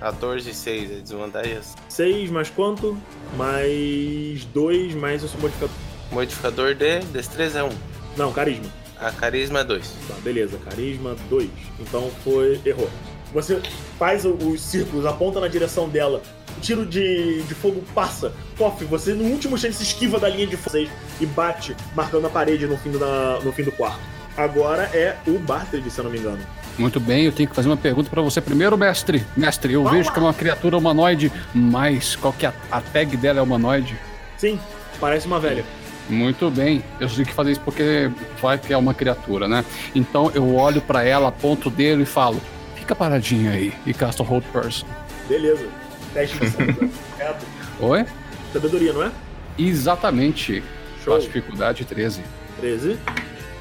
14 0.00 0.50
e 0.50 0.54
6, 0.54 0.90
é 0.90 0.94
desvantagem. 1.00 1.58
6 1.88 2.30
mais 2.30 2.50
quanto? 2.50 2.96
Mais 3.36 4.44
2 4.46 4.94
mais 4.94 5.24
o 5.24 5.28
seu 5.28 5.40
modificador. 5.40 5.74
Modificador 6.12 6.74
de 6.74 7.00
destreza 7.06 7.60
é 7.60 7.64
1. 7.64 7.70
Não, 8.16 8.32
carisma. 8.32 8.66
A 9.00 9.10
carisma 9.10 9.60
é 9.60 9.64
2. 9.64 9.88
Tá, 10.08 10.14
beleza. 10.22 10.58
Carisma 10.58 11.16
2. 11.28 11.48
Então 11.80 12.10
foi. 12.22 12.60
Errou. 12.64 12.88
Você 13.36 13.60
faz 13.98 14.24
os 14.24 14.60
círculos, 14.62 15.04
aponta 15.04 15.38
na 15.40 15.46
direção 15.46 15.88
dela. 15.90 16.22
O 16.56 16.60
tiro 16.60 16.86
de, 16.86 17.42
de 17.42 17.54
fogo 17.54 17.84
passa. 17.94 18.32
Coff, 18.56 18.82
você 18.86 19.12
no 19.12 19.24
último 19.24 19.58
se 19.58 19.68
esquiva 19.68 20.18
da 20.18 20.26
linha 20.26 20.46
de 20.46 20.56
vocês 20.56 20.88
e 21.20 21.26
bate, 21.26 21.76
marcando 21.94 22.26
a 22.26 22.30
parede 22.30 22.66
no 22.66 22.78
fim 22.78 22.90
do, 22.90 22.98
da- 22.98 23.38
no 23.44 23.52
fim 23.52 23.62
do 23.62 23.70
quarto. 23.72 24.00
Agora 24.38 24.84
é 24.94 25.16
o 25.26 25.38
Bartlett, 25.38 25.90
se 25.90 25.98
eu 25.98 26.04
não 26.04 26.10
me 26.10 26.18
engano. 26.18 26.38
Muito 26.78 26.98
bem, 26.98 27.24
eu 27.24 27.32
tenho 27.32 27.46
que 27.48 27.54
fazer 27.54 27.68
uma 27.68 27.76
pergunta 27.76 28.08
pra 28.08 28.22
você 28.22 28.40
primeiro, 28.40 28.76
mestre. 28.76 29.22
Mestre, 29.36 29.74
eu 29.74 29.82
Vamos 29.82 29.98
vejo 29.98 30.08
lá. 30.08 30.14
que 30.14 30.18
é 30.18 30.22
uma 30.22 30.34
criatura 30.34 30.78
humanoide, 30.78 31.30
mas 31.54 32.16
qual 32.16 32.32
que 32.32 32.46
é 32.46 32.48
a, 32.48 32.54
a 32.78 32.80
tag 32.80 33.16
dela 33.18 33.38
é 33.38 33.42
humanoide? 33.42 33.98
Sim, 34.38 34.58
parece 34.98 35.26
uma 35.26 35.38
velha. 35.38 35.62
Muito 36.08 36.50
bem. 36.50 36.82
Eu 37.00 37.08
tenho 37.08 37.26
que 37.26 37.34
fazer 37.34 37.52
isso 37.52 37.60
porque 37.62 38.10
vai 38.40 38.56
que 38.58 38.72
é 38.72 38.76
uma 38.78 38.94
criatura, 38.94 39.46
né? 39.48 39.62
Então 39.94 40.30
eu 40.34 40.54
olho 40.54 40.80
pra 40.80 41.02
ela, 41.02 41.28
aponto 41.28 41.68
dele 41.68 42.04
e 42.04 42.06
falo: 42.06 42.40
fica 42.86 42.94
paradinha 42.94 43.50
aí 43.50 43.72
e 43.84 43.92
casto 43.92 44.22
Hold 44.22 44.44
Person. 44.52 44.86
Beleza. 45.28 45.66
Teste 46.14 46.38
de. 46.38 46.50
Correto. 47.18 47.46
Oi? 47.80 48.06
Sabedoria, 48.52 48.92
não 48.92 49.02
é? 49.02 49.10
Exatamente. 49.58 50.62
Show. 51.04 51.18
Dificuldade 51.18 51.84
13. 51.84 52.22
13. 52.60 52.96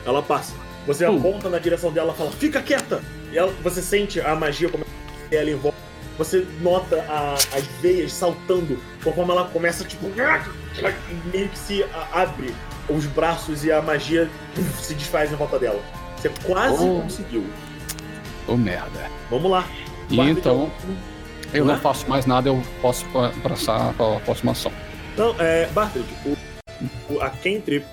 Ela 0.05 0.21
passa. 0.21 0.53
Você 0.85 1.07
Uh. 1.07 1.17
aponta 1.17 1.49
na 1.49 1.57
direção 1.57 1.91
dela 1.91 2.13
e 2.13 2.17
fala, 2.17 2.31
fica 2.31 2.61
quieta! 2.61 3.01
E 3.31 3.37
ela- 3.37 3.51
você 3.63 3.81
sente 3.81 4.21
a 4.21 4.35
magia 4.35 4.69
como 4.69 4.85
ela 5.31 5.49
em 5.49 5.55
volta. 5.55 5.77
Você 6.19 6.45
nota 6.61 7.03
a- 7.09 7.33
as 7.33 7.63
veias 7.81 8.13
saltando 8.13 8.77
conforme 9.03 9.31
ela 9.31 9.45
começa, 9.45 9.83
tipo, 9.83 10.05
ela 10.15 10.43
meio 11.33 11.49
que 11.49 11.57
se 11.57 11.83
abre 12.13 12.53
os 12.87 13.05
braços 13.07 13.65
e 13.65 13.71
a 13.71 13.81
magia 13.81 14.29
se 14.79 14.93
desfaz 14.93 15.31
em 15.31 15.35
volta 15.35 15.57
dela. 15.57 15.81
Você 16.15 16.29
quase 16.45 16.83
Oh. 16.83 17.01
conseguiu. 17.01 17.43
Ô 18.47 18.55
merda. 18.55 19.09
Vamos 19.29 19.49
lá. 19.51 19.65
E 20.09 20.15
Guarda 20.15 20.31
então, 20.31 20.71
de- 21.51 21.57
eu 21.57 21.65
não 21.65 21.77
faço 21.79 22.07
mais 22.09 22.25
nada, 22.25 22.49
eu 22.49 22.61
posso 22.81 23.05
pa- 23.07 23.31
passar 23.41 23.93
para 23.93 24.17
a 24.17 24.19
próxima 24.19 24.51
ação. 24.51 24.71
Não, 25.17 25.35
é. 25.39 25.67
Bartlett, 25.67 26.07
o, 26.25 27.13
o- 27.13 27.21
a 27.21 27.29
Kentrip. 27.29 27.85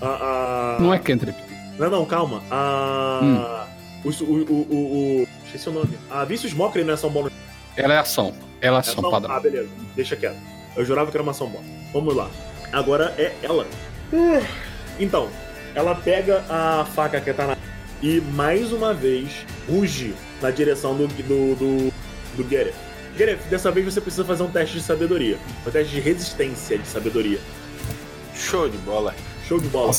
A, 0.00 0.06
a- 0.06 0.80
Não 0.80 0.94
é 0.94 0.98
cantrip. 0.98 1.36
Não, 1.78 1.90
não, 1.90 2.04
calma. 2.06 2.42
A. 2.50 3.66
O, 4.04 4.08
o, 4.08 4.12
o, 4.12 4.66
o, 4.70 5.22
o- 5.22 5.28
Esqueci 5.44 5.68
o 5.68 5.72
nome. 5.72 5.98
A 6.10 6.24
Vicious 6.24 6.52
Mockery 6.54 6.84
não 6.84 6.92
é 6.92 6.94
ação 6.94 7.10
bônus. 7.10 7.32
Ela 7.76 7.94
é 7.94 7.98
ação. 7.98 8.32
Ela 8.60 8.76
é 8.76 8.78
É 8.78 8.80
ação 8.80 8.94
ação- 8.98 9.10
padrão. 9.10 9.34
Ah, 9.34 9.40
beleza. 9.40 9.68
Deixa 9.96 10.14
quieto. 10.16 10.36
Eu 10.76 10.84
jurava 10.84 11.10
que 11.10 11.16
era 11.16 11.22
uma 11.22 11.32
ação 11.32 11.48
bônus. 11.48 11.66
Vamos 11.92 12.14
lá. 12.14 12.28
Agora 12.72 13.12
é 13.18 13.34
ela. 13.42 13.66
Então, 15.00 15.28
ela 15.74 15.94
pega 15.94 16.44
a 16.48 16.84
faca 16.94 17.20
que 17.20 17.32
tá 17.32 17.46
na. 17.46 17.56
E 18.02 18.20
mais 18.20 18.72
uma 18.72 18.94
vez 18.94 19.44
ruge 19.68 20.14
na 20.40 20.50
direção 20.50 20.96
do. 20.96 21.06
do. 21.06 21.54
do, 21.56 21.92
do 22.36 22.48
Gereth. 22.48 22.74
Gereth, 23.16 23.40
dessa 23.50 23.70
vez 23.72 23.84
você 23.84 24.00
precisa 24.00 24.24
fazer 24.24 24.44
um 24.44 24.50
teste 24.50 24.76
de 24.76 24.82
sabedoria. 24.82 25.38
Um 25.66 25.70
teste 25.70 25.94
de 25.94 26.00
resistência 26.00 26.78
de 26.78 26.86
sabedoria. 26.86 27.40
Show 28.34 28.68
de 28.68 28.78
bola. 28.78 29.14
Show 29.48 29.58
de 29.58 29.68
bola. 29.68 29.92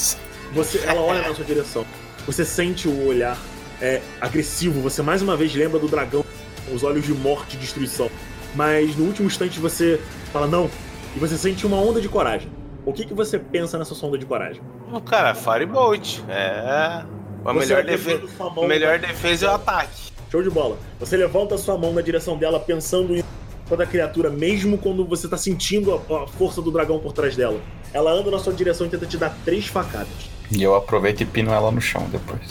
Você, 0.54 0.80
ela 0.86 1.02
olha 1.02 1.28
na 1.28 1.36
sua 1.36 1.44
direção. 1.44 1.86
Você 2.26 2.46
sente 2.46 2.88
o 2.88 3.08
olhar 3.08 3.38
é, 3.82 4.02
agressivo. 4.22 4.82
Você 4.82 5.02
mais 5.02 5.22
uma 5.22 5.36
vez 5.36 5.54
lembra 5.54 5.78
do 5.80 5.88
dragão 5.88 6.24
com 6.66 6.74
os 6.74 6.84
olhos 6.84 7.06
de 7.06 7.14
morte 7.14 7.58
e 7.58 7.60
destruição. 7.60 8.10
Mas 8.56 8.96
no 8.96 9.06
último 9.06 9.28
instante 9.28 9.60
você 9.60 10.00
fala 10.32 10.48
não. 10.48 10.70
E 11.16 11.20
você 11.20 11.38
sente 11.38 11.66
uma 11.68 11.78
onda 11.78 12.00
de 12.00 12.08
coragem. 12.08 12.50
O 12.86 12.94
que, 12.94 13.06
que 13.06 13.14
você 13.14 13.38
pensa 13.38 13.78
nessa 13.78 13.94
onda 14.06 14.18
de 14.18 14.26
coragem? 14.26 14.62
O 14.92 15.02
cara, 15.02 15.36
Firebolt. 15.36 16.22
É. 16.30 17.04
A 17.46 17.54
melhor, 17.54 17.84
defe... 17.84 18.22
mão 18.38 18.68
melhor 18.68 19.00
defesa 19.00 19.46
é 19.48 19.50
o 19.50 19.54
ataque. 19.56 20.12
Show 20.32 20.44
de 20.44 20.50
bola. 20.50 20.78
Você 21.00 21.18
levanta 21.18 21.58
sua 21.58 21.78
mão 21.78 21.94
na 21.94 22.02
direção 22.02 22.38
dela 22.38 22.60
pensando 22.60 23.16
em 23.16 23.24
toda 23.68 23.84
a 23.84 23.88
criatura, 23.88 24.30
mesmo 24.30 24.78
quando 24.78 25.06
você 25.06 25.28
tá 25.28 25.38
sentindo 25.38 25.94
a, 25.94 26.24
a 26.24 26.28
força 26.28 26.62
do 26.62 26.72
dragão 26.72 27.00
por 27.00 27.14
trás 27.14 27.36
dela. 27.36 27.60
Ela 27.94 28.12
anda 28.12 28.30
na 28.30 28.38
sua 28.40 28.54
direção 28.54 28.86
e 28.86 28.90
tenta 28.90 29.06
te 29.06 29.18
dar 29.18 29.36
três 29.44 29.68
facadas. 29.68 30.08
E 30.52 30.62
eu 30.62 30.76
aproveito 30.76 31.22
e 31.22 31.26
pino 31.26 31.52
ela 31.52 31.72
no 31.72 31.82
chão 31.82 32.08
depois. 32.12 32.42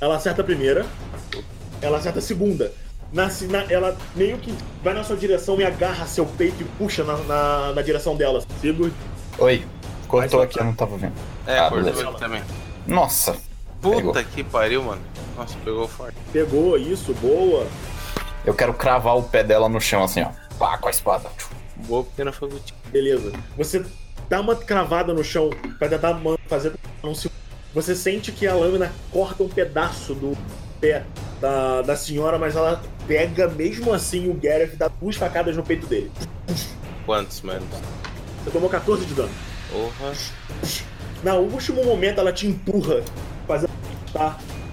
Ela 0.00 0.16
acerta 0.16 0.42
a 0.42 0.44
primeira, 0.44 0.86
ela 1.82 1.98
acerta 1.98 2.18
a 2.18 2.22
segunda. 2.22 2.72
Na, 3.12 3.28
na- 3.48 3.64
ela 3.70 3.96
meio 4.14 4.36
que 4.38 4.54
vai 4.82 4.92
na 4.94 5.04
sua 5.04 5.16
direção 5.16 5.60
e 5.60 5.64
agarra 5.64 6.06
seu 6.06 6.26
peito 6.26 6.60
e 6.62 6.64
puxa 6.78 7.04
na, 7.04 7.16
na, 7.18 7.72
na 7.74 7.82
direção 7.82 8.16
dela. 8.16 8.42
Sigurd, 8.60 8.92
Oi, 9.38 9.64
cortou 10.08 10.40
aqui, 10.42 10.58
eu 10.58 10.64
não 10.64 10.74
tava 10.74 10.96
vendo. 10.96 11.12
É, 11.46 11.58
Ah, 11.58 11.68
cortou 11.70 12.14
também. 12.14 12.42
Nossa, 12.86 13.36
Puta 13.92 14.12
Pegou. 14.12 14.24
que 14.34 14.44
pariu, 14.44 14.82
mano. 14.82 15.02
Nossa, 15.36 15.56
pegou 15.64 15.86
forte. 15.86 16.16
pegou 16.32 16.76
isso, 16.76 17.12
boa. 17.14 17.66
eu 18.44 18.54
quero 18.54 18.72
cravar 18.74 19.16
o 19.16 19.22
pé 19.22 19.44
dela 19.44 19.68
no 19.68 19.80
chão 19.80 20.02
assim, 20.02 20.22
ó. 20.22 20.30
Pá, 20.58 20.78
com 20.78 20.88
a 20.88 20.90
espada. 20.90 21.30
Boa 21.86 22.02
pequena 22.04 22.32
o 22.40 22.90
Beleza. 22.90 23.32
Você 23.56 23.84
dá 24.28 24.40
uma 24.40 24.56
cravada 24.56 25.12
no 25.12 25.22
chão 25.22 25.50
pra 25.78 25.88
tentar 25.88 26.18
fazer 26.46 26.72
não 27.02 27.14
se. 27.14 27.30
Você 27.74 27.94
sente 27.94 28.32
que 28.32 28.46
a 28.46 28.54
lâmina 28.54 28.90
corta 29.12 29.42
um 29.42 29.48
pedaço 29.48 30.14
do 30.14 30.36
pé 30.80 31.04
da, 31.40 31.82
da 31.82 31.94
senhora, 31.96 32.38
mas 32.38 32.56
ela 32.56 32.82
pega 33.06 33.48
mesmo 33.48 33.92
assim 33.92 34.30
o 34.30 34.34
Gareth 34.34 34.72
e 34.72 34.76
dá 34.76 34.88
duas 34.88 35.16
facadas 35.16 35.54
no 35.56 35.62
peito 35.62 35.86
dele. 35.86 36.10
Quantos, 37.04 37.42
mano? 37.42 37.66
Você 38.42 38.50
tomou 38.50 38.70
14 38.70 39.04
de 39.04 39.14
dano. 39.14 39.30
Porra. 39.70 40.12
No 41.22 41.40
último 41.40 41.84
momento 41.84 42.20
ela 42.20 42.32
te 42.32 42.46
empurra, 42.46 43.02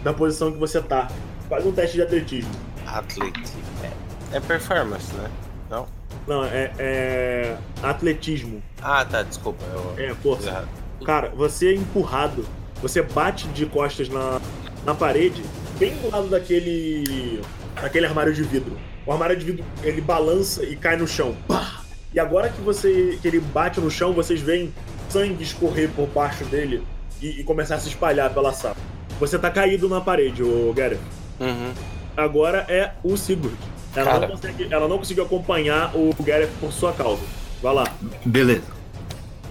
da 0.03 0.13
posição 0.13 0.51
que 0.51 0.57
você 0.57 0.81
tá. 0.81 1.09
Faz 1.49 1.65
um 1.65 1.71
teste 1.71 1.97
de 1.97 2.03
atletismo. 2.03 2.51
Atletismo. 2.85 3.61
É, 3.83 4.37
é 4.37 4.39
performance, 4.39 5.13
né? 5.15 5.29
Não? 5.69 5.87
Não, 6.27 6.45
é, 6.45 6.71
é 6.77 7.57
atletismo. 7.81 8.61
Ah, 8.81 9.05
tá, 9.05 9.23
desculpa. 9.23 9.63
Eu... 9.73 9.95
É, 9.97 10.13
força. 10.15 10.47
Errado. 10.47 10.67
Cara, 11.05 11.29
você 11.29 11.69
é 11.69 11.75
empurrado, 11.75 12.45
você 12.81 13.01
bate 13.01 13.47
de 13.49 13.65
costas 13.65 14.07
na, 14.07 14.39
na 14.85 14.95
parede, 14.95 15.43
bem 15.77 15.93
do 15.97 16.09
lado 16.09 16.27
daquele. 16.27 17.41
daquele 17.81 18.05
armário 18.05 18.33
de 18.33 18.43
vidro. 18.43 18.77
O 19.05 19.11
armário 19.11 19.35
de 19.35 19.43
vidro 19.43 19.65
ele 19.83 19.99
balança 19.99 20.63
e 20.63 20.75
cai 20.75 20.95
no 20.95 21.07
chão. 21.07 21.35
Pá! 21.47 21.81
E 22.13 22.19
agora 22.19 22.49
que 22.49 22.61
você 22.61 23.17
que 23.21 23.27
ele 23.27 23.39
bate 23.39 23.81
no 23.81 23.91
chão, 23.91 24.13
vocês 24.13 24.39
veem 24.39 24.73
sangue 25.09 25.43
escorrer 25.43 25.89
por 25.89 26.07
baixo 26.07 26.45
dele 26.45 26.85
e, 27.21 27.41
e 27.41 27.43
começar 27.43 27.75
a 27.75 27.79
se 27.79 27.89
espalhar 27.89 28.33
pela 28.33 28.53
sala. 28.53 28.75
Você 29.19 29.37
tá 29.39 29.49
caído 29.49 29.87
na 29.87 30.01
parede, 30.01 30.43
ô 30.43 30.71
Gareth. 30.73 30.99
Uhum. 31.39 31.71
Agora 32.15 32.65
é 32.69 32.91
o 33.03 33.15
Sigurd. 33.17 33.55
Ela 33.95 34.05
Cara. 34.05 34.19
não, 34.21 34.27
consegue- 34.35 34.67
ela 34.71 34.87
não 34.87 34.97
conseguiu 34.97 35.23
acompanhar 35.23 35.95
o 35.95 36.13
Gareth 36.21 36.49
por 36.59 36.71
sua 36.71 36.91
causa. 36.93 37.21
Vai 37.61 37.73
lá. 37.73 37.87
Beleza. 38.25 38.63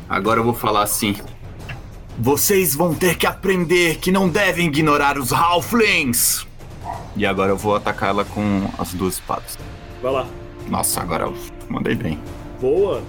Agora 0.09 0.41
eu 0.41 0.45
vou 0.45 0.55
falar 0.55 0.83
assim. 0.83 1.17
Vocês 2.19 2.75
vão 2.75 2.95
ter 2.95 3.17
que 3.17 3.27
aprender 3.27 3.97
que 3.99 4.11
não 4.13 4.29
devem 4.29 4.67
ignorar 4.67 5.17
os 5.19 5.33
Halflings! 5.33 6.47
E 7.17 7.25
agora 7.25 7.53
eu 7.53 7.57
vou 7.57 7.75
atacar 7.75 8.11
ela 8.11 8.25
com 8.25 8.69
as 8.79 8.93
duas 8.93 9.15
espadas. 9.15 9.59
Vai 10.03 10.13
lá. 10.13 10.27
Nossa, 10.69 11.01
agora 11.01 11.25
eu 11.25 11.35
mandei 11.69 11.95
bem. 11.95 12.19
Boa. 12.61 13.03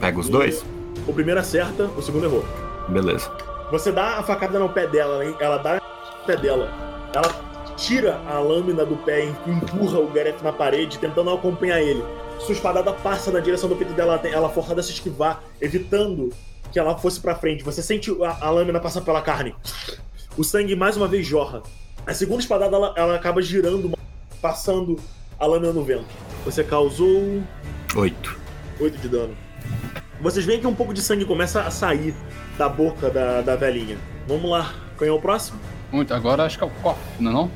Pega 0.00 0.18
os 0.18 0.28
dois? 0.28 0.64
O 1.06 1.12
primeiro 1.12 1.40
acerta, 1.40 1.84
o 1.96 2.02
segundo 2.02 2.24
errou. 2.24 2.44
Beleza. 2.88 3.30
Você 3.70 3.90
dá 3.90 4.18
a 4.18 4.22
facada 4.22 4.58
no 4.58 4.68
pé 4.68 4.86
dela, 4.86 5.24
hein? 5.24 5.36
ela 5.40 5.58
dá 5.58 5.74
no 5.74 6.26
pé 6.26 6.36
dela. 6.36 6.70
Ela 7.12 7.74
tira 7.76 8.20
a 8.26 8.38
lâmina 8.38 8.84
do 8.84 8.96
pé 8.96 9.24
e 9.24 9.50
empurra 9.50 9.98
o 9.98 10.08
Gareth 10.08 10.42
na 10.42 10.52
parede, 10.52 10.98
tentando 10.98 11.30
acompanhar 11.30 11.80
ele. 11.80 12.02
Sua 12.38 12.52
espadada 12.52 12.92
passa 12.92 13.30
na 13.30 13.40
direção 13.40 13.68
do 13.68 13.76
peito 13.76 13.92
dela, 13.92 14.20
ela 14.24 14.48
é 14.48 14.52
forçada 14.52 14.80
a 14.80 14.84
se 14.84 14.92
esquivar, 14.92 15.42
evitando 15.60 16.32
que 16.72 16.78
ela 16.78 16.96
fosse 16.96 17.20
pra 17.20 17.34
frente. 17.34 17.64
Você 17.64 17.82
sente 17.82 18.10
a, 18.22 18.46
a 18.46 18.50
lâmina 18.50 18.80
passar 18.80 19.00
pela 19.00 19.20
carne. 19.20 19.54
O 20.36 20.44
sangue 20.44 20.76
mais 20.76 20.96
uma 20.96 21.08
vez 21.08 21.26
jorra. 21.26 21.62
A 22.06 22.14
segunda 22.14 22.40
espadada 22.40 22.76
ela, 22.76 22.94
ela 22.96 23.14
acaba 23.16 23.42
girando, 23.42 23.98
passando 24.40 24.96
a 25.38 25.46
lâmina 25.46 25.72
no 25.72 25.82
vento. 25.82 26.06
Você 26.44 26.62
causou 26.62 27.42
Oito. 27.96 28.38
8 28.78 28.98
de 28.98 29.08
dano. 29.08 29.36
Vocês 30.20 30.44
veem 30.44 30.60
que 30.60 30.66
um 30.66 30.74
pouco 30.74 30.92
de 30.92 31.00
sangue 31.00 31.24
começa 31.24 31.62
a 31.62 31.70
sair 31.70 32.14
da 32.56 32.68
boca 32.68 33.10
da, 33.10 33.40
da 33.42 33.56
velhinha. 33.56 33.96
Vamos 34.26 34.50
lá, 34.50 34.72
quem 34.98 35.08
é 35.08 35.12
o 35.12 35.20
próximo? 35.20 35.58
Muito. 35.92 36.12
Agora 36.14 36.44
acho 36.44 36.58
que 36.58 36.64
é 36.64 36.66
o 36.66 36.70
Koff, 36.82 36.98
não 37.20 37.30
é 37.30 37.34
não? 37.34 37.50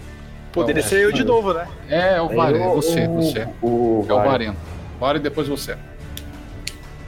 Poderia 0.53 0.81
É, 0.81 0.85
ser 0.85 1.01
eu 1.05 1.13
de 1.13 1.23
novo, 1.25 1.53
né? 1.55 1.67
É, 1.89 2.15
é 2.17 2.21
o 2.23 2.29
Varen, 2.29 2.59
é 2.59 2.67
Eu- 2.67 2.75
você, 2.75 3.07
o- 3.07 3.15
você. 3.23 3.49
O, 3.63 4.05
É 4.09 4.13
o 4.13 4.17
Varen. 4.17 4.29
Varen. 4.31 4.57
Varen 4.99 5.19
e 5.19 5.23
depois 5.23 5.47
você. 5.49 5.77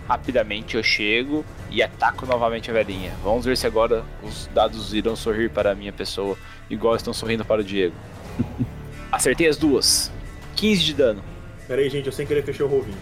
Rapidamente 0.08 0.76
eu 0.76 0.82
chego 0.82 1.44
e 1.70 1.82
ataco 1.82 2.26
novamente 2.26 2.70
a 2.70 2.74
velhinha. 2.74 3.12
Vamos 3.22 3.44
ver 3.44 3.56
se 3.56 3.66
agora 3.66 4.04
os 4.22 4.48
dados 4.52 4.92
irão 4.92 5.16
sorrir 5.16 5.48
para 5.50 5.72
a 5.72 5.74
minha 5.74 5.92
pessoa, 5.92 6.36
igual 6.68 6.94
estão 6.96 7.12
sorrindo 7.12 7.44
para 7.44 7.60
o 7.60 7.64
Diego. 7.64 7.94
Acertei 9.10 9.48
as 9.48 9.56
duas. 9.56 10.10
15 10.56 10.82
de 10.84 10.94
dano. 10.94 11.22
Pera 11.66 11.80
aí, 11.80 11.88
gente, 11.88 12.06
eu 12.06 12.12
sem 12.12 12.26
querer 12.26 12.42
fechei 12.42 12.64
o 12.64 12.68
roll 12.68 12.82
20. 12.82 12.96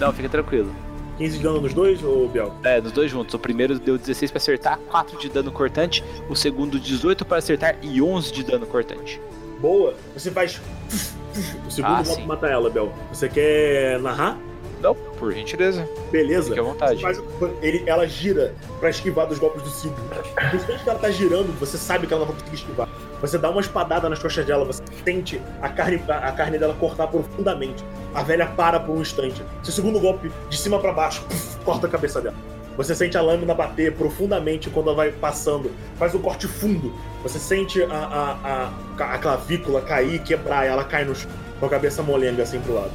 Não, 0.00 0.12
fica 0.12 0.28
tranquilo. 0.28 0.74
15 1.20 1.36
de 1.36 1.42
dano 1.44 1.60
nos 1.60 1.74
dois, 1.74 2.02
ô 2.02 2.26
Biel? 2.28 2.50
É, 2.64 2.80
nos 2.80 2.92
dois 2.92 3.10
juntos. 3.10 3.34
O 3.34 3.38
primeiro 3.38 3.78
deu 3.78 3.98
16 3.98 4.30
para 4.30 4.38
acertar, 4.38 4.78
4 4.90 5.18
de 5.18 5.28
dano 5.28 5.52
cortante. 5.52 6.02
O 6.30 6.34
segundo, 6.34 6.80
18 6.80 7.26
para 7.26 7.36
acertar 7.36 7.76
e 7.82 8.00
11 8.00 8.32
de 8.32 8.42
dano 8.42 8.64
cortante. 8.66 9.20
Boa. 9.60 9.92
Você 10.14 10.30
faz. 10.30 10.58
O 11.66 11.70
segundo 11.70 11.92
Ah, 11.92 12.02
golpe 12.02 12.22
mata 12.26 12.46
ela, 12.46 12.70
Bel. 12.70 12.90
Você 13.12 13.28
quer 13.28 14.00
narrar? 14.00 14.38
Não, 14.80 14.94
por 14.94 15.30
gentileza. 15.34 15.86
Beleza. 16.10 16.48
Fique 16.48 16.60
à 16.60 16.62
vontade. 16.62 17.02
Faz- 17.02 17.20
ele, 17.60 17.82
ela 17.86 18.08
gira 18.08 18.54
pra 18.80 18.88
esquivar 18.88 19.26
dos 19.26 19.38
golpes 19.38 19.62
do 19.62 19.68
instante 19.68 20.82
que 20.82 20.88
ela 20.88 20.98
tá 20.98 21.10
girando, 21.10 21.52
você 21.60 21.76
sabe 21.76 22.06
que 22.06 22.14
ela 22.14 22.20
não 22.24 22.32
vai 22.32 22.40
conseguir 22.40 22.56
esquivar. 22.56 22.88
Você 23.20 23.36
dá 23.36 23.50
uma 23.50 23.60
espadada 23.60 24.08
nas 24.08 24.18
costas 24.18 24.46
dela, 24.46 24.64
você 24.64 24.82
sente 25.04 25.40
a 25.60 25.68
carne, 25.68 26.02
a, 26.08 26.32
carne 26.32 26.58
dela 26.58 26.74
cortar 26.74 27.06
profundamente. 27.06 27.84
A 28.14 28.22
velha 28.22 28.46
para 28.46 28.80
por 28.80 28.96
um 28.96 29.02
instante. 29.02 29.42
Seu 29.62 29.72
segundo 29.72 30.00
golpe, 30.00 30.32
de 30.48 30.56
cima 30.56 30.78
pra 30.78 30.92
baixo, 30.92 31.22
puf, 31.28 31.58
corta 31.64 31.86
a 31.86 31.90
cabeça 31.90 32.20
dela. 32.20 32.36
Você 32.76 32.94
sente 32.94 33.18
a 33.18 33.20
lâmina 33.20 33.54
bater 33.54 33.94
profundamente 33.94 34.70
quando 34.70 34.86
ela 34.88 34.96
vai 34.96 35.12
passando. 35.12 35.70
Faz 35.98 36.14
um 36.14 36.18
corte 36.20 36.48
fundo. 36.48 36.94
Você 37.22 37.38
sente 37.38 37.82
a, 37.82 37.86
a, 37.86 38.70
a, 38.98 39.14
a 39.14 39.18
clavícula 39.18 39.82
cair, 39.82 40.22
quebrar, 40.22 40.64
ela 40.64 40.84
cai 40.84 41.04
no 41.04 41.14
chão, 41.14 41.30
com 41.58 41.66
a 41.66 41.68
cabeça 41.68 42.02
molenga 42.02 42.42
assim 42.42 42.58
pro 42.60 42.74
lado. 42.74 42.92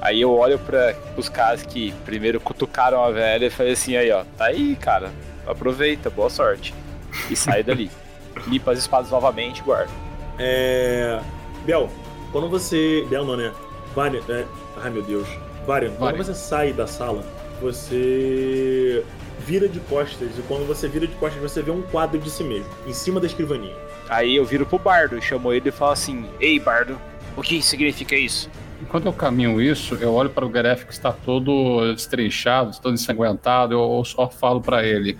Aí 0.00 0.20
eu 0.20 0.32
olho 0.32 0.58
para 0.58 0.94
os 1.16 1.28
caras 1.28 1.62
que 1.62 1.92
primeiro 2.04 2.40
cutucaram 2.40 3.02
a 3.04 3.10
velha 3.10 3.46
e 3.46 3.50
falei 3.50 3.72
assim, 3.72 3.96
aí 3.96 4.10
ó, 4.10 4.24
tá 4.36 4.46
aí, 4.46 4.76
cara. 4.76 5.10
Aproveita, 5.46 6.10
boa 6.10 6.30
sorte. 6.30 6.74
E 7.30 7.36
sai 7.36 7.62
dali. 7.62 7.90
Limpa 8.46 8.72
as 8.72 8.78
espadas 8.78 9.10
novamente 9.10 9.58
e 9.58 9.62
guarda. 9.62 9.90
É. 10.38 11.20
Bel, 11.64 11.90
quando 12.32 12.48
você. 12.48 13.06
Bel 13.08 13.24
não, 13.24 13.36
né? 13.36 13.52
Varian. 13.94 14.22
É... 14.28 14.44
Ai 14.82 14.90
meu 14.90 15.02
Deus. 15.02 15.28
Varian, 15.66 15.90
quando 15.90 16.12
Varian. 16.12 16.24
você 16.24 16.34
sai 16.34 16.72
da 16.72 16.86
sala, 16.86 17.24
você 17.60 19.04
vira 19.40 19.68
de 19.68 19.80
costas. 19.80 20.28
E 20.38 20.42
quando 20.46 20.66
você 20.66 20.88
vira 20.88 21.06
de 21.06 21.14
costas, 21.16 21.40
você 21.40 21.62
vê 21.62 21.70
um 21.70 21.82
quadro 21.82 22.18
de 22.18 22.30
si 22.30 22.44
mesmo, 22.44 22.68
em 22.86 22.92
cima 22.92 23.20
da 23.20 23.26
escrivaninha. 23.26 23.74
Aí 24.08 24.36
eu 24.36 24.44
viro 24.44 24.64
pro 24.64 24.78
bardo, 24.78 25.20
chamo 25.20 25.52
ele 25.52 25.68
e 25.68 25.72
falo 25.72 25.92
assim, 25.92 26.26
ei 26.40 26.58
bardo, 26.58 26.98
o 27.36 27.42
que 27.42 27.60
significa 27.62 28.16
isso? 28.16 28.50
Enquanto 28.80 29.06
eu 29.06 29.12
caminho 29.12 29.60
isso, 29.60 29.96
eu 29.96 30.14
olho 30.14 30.30
para 30.30 30.46
o 30.46 30.48
Gareth 30.48 30.84
que 30.86 30.92
está 30.92 31.12
todo 31.12 31.92
destrinchado, 31.92 32.78
todo 32.80 32.94
ensanguentado, 32.94 33.74
eu 33.74 34.04
só 34.04 34.28
falo 34.28 34.60
para 34.60 34.84
ele: 34.86 35.18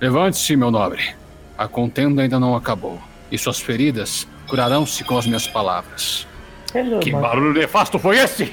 Levante-se, 0.00 0.54
meu 0.54 0.70
nobre. 0.70 1.14
A 1.60 1.68
contenda 1.68 2.22
ainda 2.22 2.40
não 2.40 2.56
acabou. 2.56 2.98
E 3.30 3.36
suas 3.36 3.60
feridas 3.60 4.26
curarão-se 4.48 5.04
com 5.04 5.18
as 5.18 5.26
minhas 5.26 5.46
palavras. 5.46 6.26
Que 7.02 7.12
barulho 7.12 7.52
nefasto 7.52 7.98
foi 7.98 8.16
esse? 8.16 8.50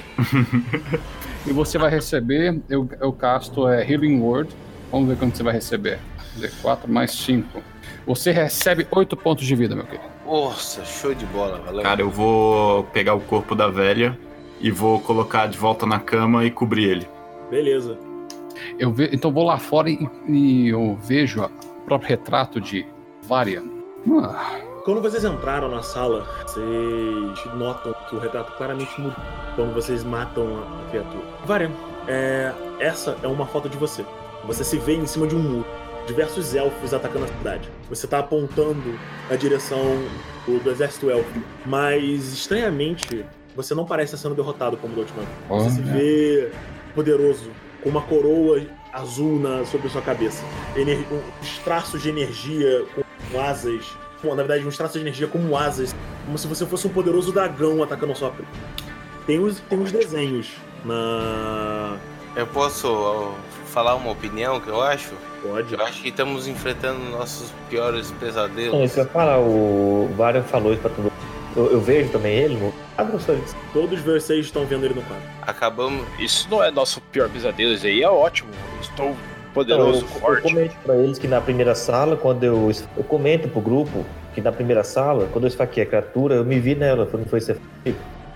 e 1.48 1.54
você 1.54 1.78
vai 1.78 1.90
receber, 1.90 2.60
eu, 2.68 2.90
eu 3.00 3.14
casto 3.14 3.66
é, 3.66 3.90
Healing 3.90 4.20
Word. 4.20 4.54
Vamos 4.92 5.08
ver 5.08 5.16
quanto 5.16 5.38
você 5.38 5.44
vai 5.44 5.54
receber. 5.54 6.00
D4 6.38 6.86
mais 6.90 7.12
5. 7.12 7.64
Você 8.06 8.34
recebe 8.34 8.86
8 8.92 9.16
pontos 9.16 9.46
de 9.46 9.56
vida, 9.56 9.74
meu 9.74 9.86
querido. 9.86 10.04
Nossa, 10.26 10.84
show 10.84 11.16
de 11.16 11.26
bola, 11.28 11.62
valeu. 11.66 11.84
Cara, 11.84 12.02
eu 12.02 12.10
vou 12.10 12.84
pegar 12.92 13.14
o 13.14 13.22
corpo 13.22 13.56
da 13.56 13.70
velha 13.70 14.20
e 14.60 14.70
vou 14.70 15.00
colocar 15.00 15.48
de 15.48 15.58
volta 15.58 15.86
na 15.86 16.02
cama 16.02 16.44
e 16.44 16.52
cobrir 16.52 16.90
ele. 16.90 17.08
Beleza. 17.50 17.98
Eu 18.78 18.92
ve... 18.92 19.10
Então 19.14 19.32
vou 19.32 19.46
lá 19.46 19.58
fora 19.58 19.90
e, 19.90 19.98
e 20.28 20.68
eu 20.68 21.00
vejo 21.02 21.42
o 21.42 21.50
próprio 21.86 22.10
retrato 22.10 22.60
de 22.60 22.86
Varian. 23.28 23.64
Ah, 24.24 24.62
Quando 24.86 25.02
vocês 25.02 25.26
entraram 25.26 25.70
na 25.70 25.84
sala, 25.84 26.26
vocês 26.46 27.56
notam 27.56 27.94
que 28.10 28.16
o 28.16 28.20
retrato 28.20 28.56
claramente 28.56 28.90
mudou 29.02 29.18
quando 29.56 29.74
vocês 29.74 30.02
matam 30.04 30.64
a 30.64 30.90
criatura. 30.90 31.24
Varian, 31.46 31.72
é, 32.08 32.54
essa 32.80 33.18
é 33.22 33.28
uma 33.28 33.46
foto 33.46 33.68
de 33.68 33.76
você. 33.76 34.06
Você 34.46 34.64
se 34.64 34.78
vê 34.78 34.96
em 34.96 35.06
cima 35.06 35.28
de 35.28 35.36
um 35.36 35.40
muro. 35.40 35.66
Diversos 36.08 36.56
elfos 36.56 36.94
atacando 36.94 37.26
a 37.26 37.28
cidade. 37.28 37.70
Você 37.90 38.08
tá 38.08 38.20
apontando 38.20 38.98
na 39.30 39.36
direção 39.36 39.84
do, 40.46 40.64
do 40.64 40.72
exército 40.72 41.10
elfo. 41.12 41.42
Mas, 41.66 42.32
estranhamente, 42.32 43.26
você 43.54 43.76
não 43.76 43.84
parece 43.84 44.18
sendo 44.18 44.36
derrotado 44.36 44.78
como 44.78 44.94
da 44.94 45.02
última 45.02 45.20
vez. 45.20 45.64
Você 45.64 45.70
se 45.72 45.82
vê 45.82 46.52
poderoso, 46.96 47.52
com 47.84 47.90
uma 47.90 48.02
coroa 48.04 48.62
azul 48.94 49.38
na, 49.38 49.66
sobre 49.66 49.90
sua 49.90 50.02
cabeça. 50.02 50.46
Ener, 50.78 51.00
uns 51.42 51.58
traços 51.60 52.02
de 52.02 52.08
energia 52.08 52.86
com 52.96 53.02
asas. 53.36 53.86
Bom, 54.24 54.30
na 54.36 54.44
verdade, 54.44 54.66
uns 54.66 54.78
traços 54.78 54.94
de 54.96 55.02
energia 55.02 55.28
como 55.28 55.58
asas. 55.58 55.96
Como 56.26 56.38
se 56.38 56.48
você 56.48 56.66
fosse 56.66 56.88
um 56.88 56.90
poderoso 56.90 57.32
dragão 57.32 57.82
atacando 57.84 58.12
a 58.12 58.16
sua. 58.16 58.34
Tem 59.26 59.40
uns, 59.40 59.60
tem 59.62 59.80
uns 59.80 59.92
desenhos 59.92 60.52
na. 60.86 61.98
Eu 62.36 62.46
posso 62.48 62.88
ó, 62.88 63.34
falar 63.66 63.96
uma 63.96 64.12
opinião 64.12 64.60
que 64.60 64.68
eu 64.68 64.82
acho? 64.82 65.14
Pode. 65.42 65.74
Eu 65.74 65.82
acho 65.84 66.02
que 66.02 66.10
estamos 66.10 66.48
enfrentando 66.48 67.00
nossos 67.12 67.52
piores 67.70 68.12
Não, 68.12 68.18
pesadelos. 68.18 68.86
isso 68.86 68.94
que 68.96 69.02
eu 69.02 69.08
falar, 69.08 69.40
o 69.40 70.10
Varian 70.16 70.44
falou 70.44 70.72
isso 70.72 70.82
pra 70.82 70.90
todo 70.90 71.04
mundo. 71.04 71.14
Eu, 71.56 71.72
eu 71.72 71.82
vejo 71.82 72.10
também 72.12 72.38
ele 72.38 72.56
no 72.56 72.74
quadro? 72.96 73.20
Todos 73.74 74.00
vocês 74.02 74.46
estão 74.46 74.66
vendo 74.66 74.86
ele 74.86 74.94
no 74.94 75.02
quadro. 75.02 75.24
Acabamos. 75.42 76.06
Isso 76.20 76.48
não 76.50 76.64
é 76.64 76.70
nosso 76.70 77.02
pior 77.02 77.30
pesadelo, 77.30 77.74
isso 77.74 77.86
aí 77.86 78.04
é 78.04 78.10
ótimo. 78.10 78.50
Estou 78.80 79.16
Poderoso, 79.58 80.00
eu, 80.00 80.02
eu 80.02 80.20
forte. 80.20 80.42
comento 80.44 80.76
pra 80.84 80.96
eles 80.96 81.18
que 81.18 81.28
na 81.28 81.42
primeira 81.42 81.74
sala, 81.74 82.16
quando 82.16 82.44
eu. 82.44 82.72
Eu 82.96 83.04
comento 83.04 83.48
pro 83.48 83.60
grupo 83.60 84.06
que 84.36 84.42
na 84.42 84.52
primeira 84.52 84.84
sala, 84.84 85.28
quando 85.34 85.46
eu 85.46 85.48
esfaquei 85.48 85.84
a 85.84 85.86
criatura, 85.86 86.36
eu 86.36 86.46
me 86.46 86.60
vi 86.60 86.76
nela. 86.76 87.10
Não 87.12 87.26
foi 87.26 87.40
você. 87.42 87.58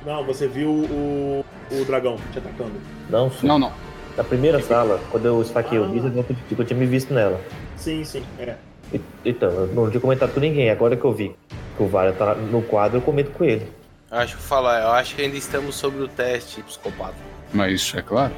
Não, 0.05 0.23
você 0.25 0.47
viu 0.47 0.69
o, 0.71 1.45
o 1.71 1.85
dragão 1.85 2.17
te 2.31 2.39
atacando. 2.39 2.71
Não, 3.09 3.29
sim. 3.29 3.45
não, 3.45 3.59
não. 3.59 3.71
Na 4.17 4.23
primeira 4.23 4.59
sala, 4.61 4.99
quando 5.11 5.25
eu 5.25 5.41
esfaquei 5.41 5.77
o 5.77 5.87
Blizzard, 5.87 6.17
eu 6.17 6.25
eu 6.57 6.65
tinha 6.65 6.77
me 6.77 6.85
visto 6.85 7.13
nela. 7.13 7.39
Sim, 7.77 8.03
sim, 8.03 8.23
é. 8.39 8.55
E- 8.93 8.99
Então, 9.23 9.49
eu 9.49 9.67
não 9.67 9.89
tinha 9.89 10.01
comentado 10.01 10.33
com 10.33 10.39
ninguém. 10.39 10.69
Agora 10.69 10.97
que 10.97 11.05
eu 11.05 11.13
vi 11.13 11.35
que 11.77 11.83
o 11.83 11.87
Varian 11.87 12.13
tá 12.13 12.33
no 12.35 12.61
quadro, 12.63 12.97
eu 12.97 13.01
comento 13.01 13.31
com 13.31 13.43
ele. 13.43 13.67
Acho 14.09 14.35
que 14.35 14.43
falar, 14.43 14.81
eu 14.81 14.89
acho 14.89 15.15
que 15.15 15.21
ainda 15.21 15.37
estamos 15.37 15.75
sobre 15.75 16.03
o 16.03 16.07
teste, 16.07 16.61
psicopata. 16.63 17.13
Mas 17.53 17.93
é 17.95 18.01
claro. 18.01 18.33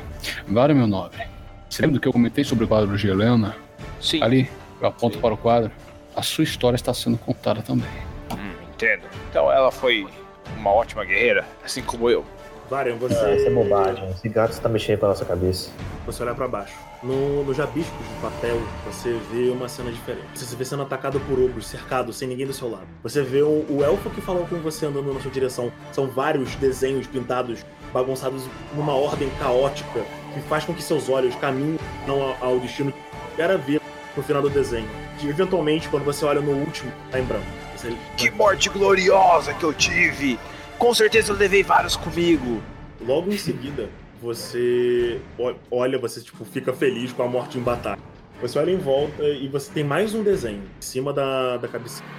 Varian, 0.48 0.76
meu 0.76 0.88
nobre. 0.88 1.33
Você 1.74 1.82
lembra 1.82 1.95
do 1.95 2.00
que 2.00 2.08
eu 2.08 2.14
comentei 2.14 2.43
sobre 2.43 2.66
o 2.66 2.68
quadro 2.68 2.95
de 2.95 3.08
Helena? 3.08 3.56
Sim, 4.00 4.22
Ali, 4.22 4.48
eu 4.80 4.88
aponto 4.88 5.18
para 5.18 5.34
o 5.34 5.38
quadro. 5.38 5.72
A 6.16 6.22
sua 6.22 6.43
história 6.43 6.76
está 6.76 6.93
sendo 6.93 7.18
contada 7.18 7.64
também. 7.64 7.90
Hum, 8.32 8.53
entendo. 8.72 9.02
Então 9.27 9.52
ela 9.52 9.72
foi 9.72 10.08
uma 10.56 10.72
ótima 10.72 11.03
guerreira, 11.03 11.43
assim 11.66 11.82
como 11.82 12.11
eu. 12.11 12.24
Varian, 12.69 12.95
você. 12.98 13.16
Ah, 13.16 13.35
isso 13.35 13.48
é 13.48 13.50
bobagem. 13.50 14.08
Esse 14.11 14.30
gato 14.30 14.52
está 14.52 14.69
mexendo 14.69 15.00
com 15.00 15.08
a 15.08 15.10
nossa 15.10 15.26
cabeça. 15.26 15.72
Você 16.06 16.22
olha 16.22 16.35
pra 16.35 16.48
baixo. 16.48 16.77
No, 17.02 17.43
no 17.43 17.56
Jabiscos 17.56 18.08
de 18.08 18.22
papel, 18.22 18.61
você 18.85 19.19
vê 19.32 19.50
uma 19.50 19.68
cena 19.68 19.92
diferente. 19.92 20.27
Você 20.35 20.45
se 20.45 20.56
vê 20.56 20.64
sendo 20.64 20.84
atacado 20.84 21.19
por 21.22 21.40
ogros, 21.40 21.66
cercado, 21.66 22.14
sem 22.14 22.27
ninguém 22.27 22.45
do 22.45 22.53
seu 22.53 22.69
lado. 22.69 22.85
Você 23.02 23.24
vê 23.24 23.42
o, 23.42 23.66
o 23.68 23.84
elfo 23.84 24.11
que 24.11 24.22
falou 24.22 24.45
com 24.45 24.58
você 24.58 24.85
andando 24.85 25.11
na 25.11 25.19
sua 25.19 25.32
direção. 25.32 25.72
São 25.92 26.06
vários 26.06 26.53
desenhos 26.56 27.08
pintados, 27.08 27.66
bagunçados 27.92 28.43
numa 28.76 28.93
ordem 28.93 29.27
caótica, 29.40 30.06
que 30.34 30.42
faz 30.42 30.66
com 30.66 30.74
que 30.74 30.82
seus 30.84 31.10
olhos 31.10 31.36
caminhem 31.36 31.78
ao, 32.08 32.38
ao 32.50 32.60
destino 32.60 32.94
que 33.36 33.42
era 33.42 33.58
ver 33.58 33.82
no 34.16 34.24
final 34.24 34.42
do 34.42 34.50
desenho. 34.50 34.88
Eventualmente, 35.24 35.88
quando 35.90 36.03
você 36.03 36.26
olha 36.26 36.42
no 36.42 36.52
último, 36.52 36.92
tá 37.12 37.20
em 37.20 37.24
branco. 37.24 37.45
Você- 37.76 37.95
Que 38.18 38.30
morte 38.32 38.70
gloriosa 38.70 39.53
que 39.53 39.64
eu 39.64 39.74
tive! 39.74 40.40
Com 40.78 40.94
certeza 40.94 41.32
eu 41.32 41.38
levei 41.38 41.64
vários 41.64 41.95
comigo. 41.95 42.62
Logo 43.02 43.32
em 43.32 43.38
seguida, 43.38 43.90
você 44.22 45.20
olha, 45.72 45.98
você 46.00 46.22
tipo, 46.22 46.44
fica 46.45 46.74
feliz 46.74 47.12
com 47.14 47.24
a 47.24 47.28
morte 47.28 47.58
em 47.58 47.62
batalha. 47.62 48.00
Você 48.42 48.60
olha 48.60 48.72
em 48.72 48.78
volta 48.78 49.24
e 49.24 49.48
você 49.48 49.72
tem 49.72 49.84
mais 49.84 50.14
um 50.14 50.24
desenho 50.24 50.62
em 50.78 50.82
cima 50.82 51.14
da, 51.14 51.58
da 51.58 51.68
cabeceira. 51.68 52.12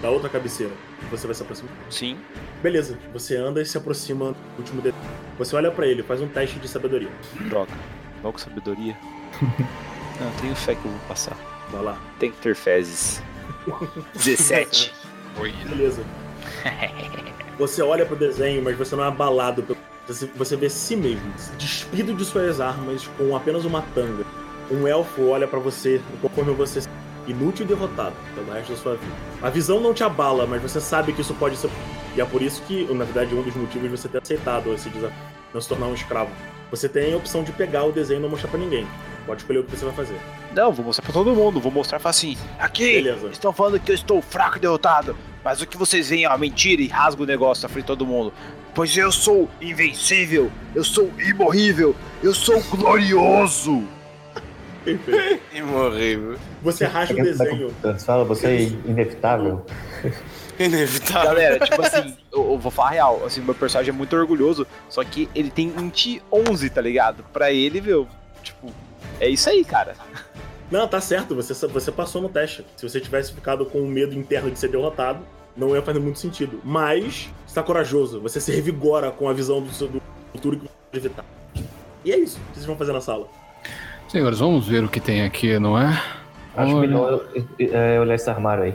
Da 0.00 0.10
outra 0.10 0.28
cabeceira. 0.28 0.72
Você 1.12 1.26
vai 1.26 1.34
se 1.34 1.42
aproximar. 1.42 1.72
Sim. 1.90 2.18
Beleza, 2.62 2.98
você 3.12 3.36
anda 3.36 3.60
e 3.62 3.66
se 3.66 3.76
aproxima 3.78 4.32
do 4.32 4.36
último 4.58 4.80
desenho. 4.82 5.02
Você 5.38 5.54
olha 5.54 5.70
pra 5.70 5.86
ele, 5.86 6.02
faz 6.02 6.20
um 6.20 6.26
teste 6.26 6.58
de 6.58 6.66
sabedoria. 6.66 7.10
Droga. 7.48 7.70
Com 8.22 8.36
sabedoria. 8.38 8.96
Não, 10.20 10.26
eu 10.28 10.34
tenho 10.40 10.56
fé 10.56 10.74
que 10.74 10.84
eu 10.84 10.90
vou 10.90 11.00
passar. 11.08 11.36
Vai 11.70 11.82
lá. 11.82 12.00
Tem 12.18 12.30
que 12.30 12.38
ter 12.38 12.54
fezes. 12.56 13.22
17. 14.14 14.92
Oi. 15.40 15.52
Beleza. 15.68 16.02
Você 17.58 17.82
olha 17.82 18.04
pro 18.06 18.16
desenho, 18.16 18.62
mas 18.62 18.76
você 18.76 18.94
não 18.96 19.04
é 19.04 19.08
abalado. 19.08 19.62
pelo- 19.62 19.78
Você, 20.36 20.56
vê 20.56 20.68
si 20.68 20.96
mesmo, 20.96 21.32
despido 21.58 22.14
de 22.14 22.24
suas 22.24 22.60
armas, 22.60 23.06
com 23.18 23.34
apenas 23.36 23.64
uma 23.64 23.82
tanga. 23.94 24.24
Um 24.70 24.86
elfo 24.86 25.26
olha 25.28 25.46
pra 25.46 25.58
você 25.58 26.00
conforme 26.20 26.52
você 26.52 26.80
se- 26.82 26.88
inútil 27.32 27.64
e 27.64 27.68
derrotado 27.68 28.14
pelo 28.34 28.52
resto 28.52 28.72
da 28.72 28.78
sua 28.78 28.96
vida. 28.96 29.12
A 29.42 29.50
visão 29.50 29.80
não 29.80 29.92
te 29.92 30.04
abala, 30.04 30.46
mas 30.46 30.62
você 30.62 30.80
sabe 30.80 31.12
que 31.12 31.20
isso 31.20 31.34
pode 31.34 31.56
ser. 31.56 31.70
E 32.14 32.20
é 32.20 32.24
por 32.24 32.42
isso 32.42 32.62
que, 32.62 32.84
na 32.92 33.04
verdade, 33.04 33.34
um 33.34 33.42
dos 33.42 33.54
motivos 33.54 33.90
de 33.90 33.96
você 33.96 34.08
ter 34.08 34.22
aceitado 34.22 34.72
esse 34.72 34.88
desafio, 34.90 35.16
não 35.52 35.60
se 35.60 35.68
tornar 35.68 35.86
um 35.86 35.94
escravo. 35.94 36.30
Você 36.70 36.88
tem 36.88 37.12
a 37.12 37.16
opção 37.16 37.42
de 37.42 37.52
pegar 37.52 37.84
o 37.84 37.92
desenho 37.92 38.20
e 38.20 38.22
não 38.22 38.30
mostrar 38.30 38.48
pra 38.48 38.58
ninguém. 38.58 38.86
Pode 39.26 39.42
escolher 39.42 39.58
o 39.58 39.64
que 39.64 39.76
você 39.76 39.84
vai 39.84 39.94
fazer. 39.94 40.18
Não, 40.54 40.72
vou 40.72 40.86
mostrar 40.86 41.04
pra 41.04 41.12
todo 41.12 41.34
mundo. 41.34 41.60
Vou 41.60 41.70
mostrar 41.70 41.98
e 41.98 42.00
falar 42.00 42.10
assim: 42.10 42.36
aqui, 42.58 42.94
Beleza. 42.94 43.28
estão 43.28 43.52
falando 43.52 43.78
que 43.78 43.90
eu 43.90 43.94
estou 43.94 44.22
fraco 44.22 44.56
e 44.56 44.60
derrotado. 44.60 45.16
Mas 45.44 45.60
o 45.60 45.66
que 45.66 45.76
vocês 45.76 46.08
veem 46.08 46.24
é 46.24 46.28
uma 46.28 46.38
mentira 46.38 46.80
e 46.80 46.88
rasga 46.88 47.22
o 47.22 47.26
negócio 47.26 47.62
na 47.62 47.68
frente 47.68 47.84
de 47.84 47.88
todo 47.88 48.06
mundo. 48.06 48.32
Pois 48.74 48.96
eu 48.96 49.12
sou 49.12 49.50
invencível, 49.60 50.50
eu 50.74 50.82
sou 50.82 51.10
imorrível, 51.18 51.94
eu 52.22 52.34
sou 52.34 52.60
glorioso. 52.62 53.86
Perfeito. 54.84 55.42
Imorrível. 55.54 56.36
Você 56.62 56.84
rasga 56.84 57.14
o 57.20 57.24
desenho. 57.24 57.74
Você 57.82 58.04
fala, 58.04 58.24
você 58.24 58.46
é 58.46 58.62
inevitável. 58.88 59.64
Inevitável. 60.58 61.24
Galera, 61.24 61.58
tipo 61.60 61.80
assim, 61.82 62.16
eu, 62.32 62.52
eu 62.52 62.58
vou 62.58 62.70
falar 62.70 62.90
real, 62.90 63.22
assim, 63.24 63.40
meu 63.40 63.54
personagem 63.54 63.92
é 63.92 63.96
muito 63.96 64.14
orgulhoso, 64.16 64.66
só 64.88 65.02
que 65.02 65.28
ele 65.34 65.50
tem 65.50 65.70
20 65.70 66.22
11, 66.30 66.70
tá 66.70 66.80
ligado? 66.80 67.24
Pra 67.32 67.50
ele, 67.52 67.80
meu, 67.80 68.06
tipo, 68.42 68.72
é 69.20 69.28
isso 69.28 69.48
aí, 69.48 69.64
cara. 69.64 69.94
Não, 70.70 70.86
tá 70.88 71.00
certo, 71.00 71.34
você, 71.34 71.52
você 71.66 71.92
passou 71.92 72.20
no 72.22 72.28
teste. 72.28 72.64
Se 72.76 72.88
você 72.88 73.00
tivesse 73.00 73.32
ficado 73.32 73.64
com 73.66 73.80
o 73.80 73.86
medo 73.86 74.14
interno 74.14 74.50
de 74.50 74.58
ser 74.58 74.68
derrotado, 74.68 75.20
não 75.56 75.74
ia 75.74 75.82
fazer 75.82 75.98
muito 75.98 76.18
sentido. 76.18 76.60
Mas, 76.64 77.28
você 77.46 77.54
tá 77.54 77.62
corajoso, 77.62 78.20
você 78.20 78.40
se 78.40 78.50
revigora 78.52 79.10
com 79.10 79.28
a 79.28 79.32
visão 79.32 79.60
do, 79.62 79.70
seu- 79.72 79.88
do 79.88 80.02
futuro 80.32 80.56
que 80.58 80.62
você 80.64 80.70
pode 80.90 81.06
evitar. 81.06 81.24
E 82.04 82.12
é 82.12 82.18
isso. 82.18 82.38
O 82.38 82.40
que 82.48 82.54
vocês 82.54 82.66
vão 82.66 82.76
fazer 82.76 82.92
na 82.92 83.00
sala? 83.00 83.26
Senhores, 84.12 84.40
vamos 84.40 84.68
ver 84.68 84.84
o 84.84 84.88
que 84.90 85.00
tem 85.00 85.22
aqui, 85.22 85.58
não 85.58 85.78
é? 85.78 85.86
Acho 86.54 86.72
Olha. 86.76 86.80
melhor 86.86 87.24
eu, 87.34 87.46
eu- 87.58 87.74
é, 87.74 87.98
olhar 87.98 88.14
esse 88.14 88.28
armário 88.28 88.64
aí. 88.64 88.74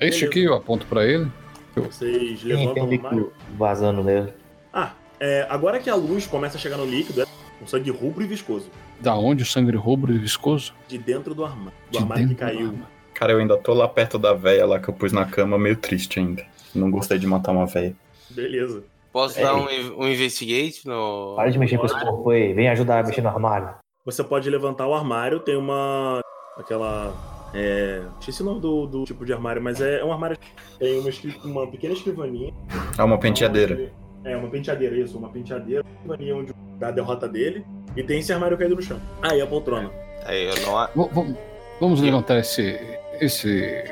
Este 0.00 0.24
aqui, 0.24 0.42
eu 0.42 0.54
aponto 0.54 0.86
pra 0.86 1.06
ele. 1.06 1.30
Vocês 1.76 2.42
levantam 2.42 2.74
tem 2.74 2.82
o 2.82 2.86
armário. 2.86 3.18
líquido 3.20 3.32
vazando 3.56 4.02
nele. 4.02 4.32
Ah, 4.72 4.90
é, 5.20 5.46
agora 5.48 5.78
que 5.78 5.88
a 5.88 5.94
luz 5.94 6.26
começa 6.26 6.56
a 6.58 6.60
chegar 6.60 6.76
no 6.76 6.84
líquido, 6.84 7.22
é 7.22 7.26
um 7.62 7.66
sangue 7.66 7.90
rubro 7.92 8.24
e 8.24 8.26
viscoso. 8.26 8.68
Da 9.00 9.14
onde 9.14 9.44
o 9.44 9.46
sangue 9.46 9.76
rubro 9.76 10.12
e 10.12 10.18
viscoso? 10.18 10.74
De 10.88 10.98
dentro 10.98 11.32
do 11.32 11.44
armário. 11.44 11.72
Do 11.88 11.92
De 11.92 11.98
armário 11.98 12.28
que 12.28 12.34
caiu. 12.34 12.74
Cara, 13.14 13.30
eu 13.32 13.38
ainda 13.38 13.56
tô 13.56 13.72
lá 13.72 13.86
perto 13.86 14.18
da 14.18 14.34
véia 14.34 14.66
lá 14.66 14.80
que 14.80 14.88
eu 14.88 14.94
pus 14.94 15.12
na 15.12 15.26
cama, 15.26 15.56
meio 15.58 15.76
triste 15.76 16.18
ainda. 16.18 16.44
Não 16.74 16.90
gostei 16.90 17.18
de 17.20 17.26
matar 17.26 17.52
uma 17.52 17.66
véia. 17.66 17.94
Beleza. 18.30 18.82
Posso 19.12 19.38
É. 19.38 19.42
dar 19.44 19.54
um, 19.54 19.66
um 19.98 20.08
investigate 20.08 20.82
no. 20.86 21.34
Para 21.36 21.50
de 21.50 21.58
mexer 21.58 21.78
com 21.78 21.86
esse 21.86 22.00
corpo 22.00 22.30
aí. 22.30 22.52
Vem 22.52 22.68
ajudar 22.68 22.98
a 22.98 23.02
mexer 23.04 23.20
no 23.22 23.28
armário. 23.28 23.74
Você 24.04 24.24
pode 24.24 24.48
levantar 24.48 24.86
o 24.86 24.94
armário, 24.94 25.40
tem 25.40 25.56
uma. 25.56 26.20
aquela. 26.56 27.14
É. 27.52 28.02
Esqueci 28.18 28.42
o 28.42 28.44
nome 28.46 28.60
do, 28.60 28.86
do 28.86 29.04
tipo 29.04 29.24
de 29.26 29.32
armário, 29.32 29.60
mas 29.60 29.80
é, 29.80 30.00
é 30.00 30.04
um 30.04 30.12
armário. 30.12 30.38
Tem 30.78 30.98
uma, 30.98 31.10
uma 31.44 31.66
pequena 31.70 31.92
escrivaninha. 31.94 32.54
É 32.98 33.02
uma 33.02 33.18
penteadeira. 33.18 33.92
É, 34.24 34.36
uma 34.36 34.48
penteadeira, 34.48 34.96
isso, 34.96 35.18
uma 35.18 35.28
penteadeira, 35.30 35.82
uma 35.82 35.92
escrivaninha 35.94 36.36
onde 36.36 36.52
da 36.78 36.90
derrota 36.90 37.28
dele. 37.28 37.64
E 37.96 38.02
tem 38.02 38.20
esse 38.20 38.32
armário 38.32 38.56
caído 38.56 38.76
no 38.76 38.82
chão. 38.82 39.00
Ah, 39.20 39.34
e 39.34 39.40
a 39.42 39.46
poltrona. 39.46 39.90
Aí 40.24 40.44
eu 40.46 40.54
não. 40.62 41.08
Vamos- 41.12 41.36
vamos 41.80 42.00
levantar 42.00 42.38
esse. 42.38 42.78
esse. 43.20 43.84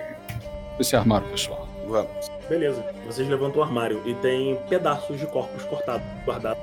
esse 0.78 0.96
armário, 0.96 1.28
pessoal. 1.28 1.68
Vamos. 1.86 2.30
Beleza. 2.48 2.82
Vocês 3.06 3.28
levantam 3.28 3.60
o 3.60 3.64
armário 3.64 4.00
e 4.06 4.14
tem 4.16 4.56
pedaços 4.70 5.18
de 5.18 5.26
corpos 5.26 5.64
cortados, 5.64 6.06
guardados. 6.24 6.62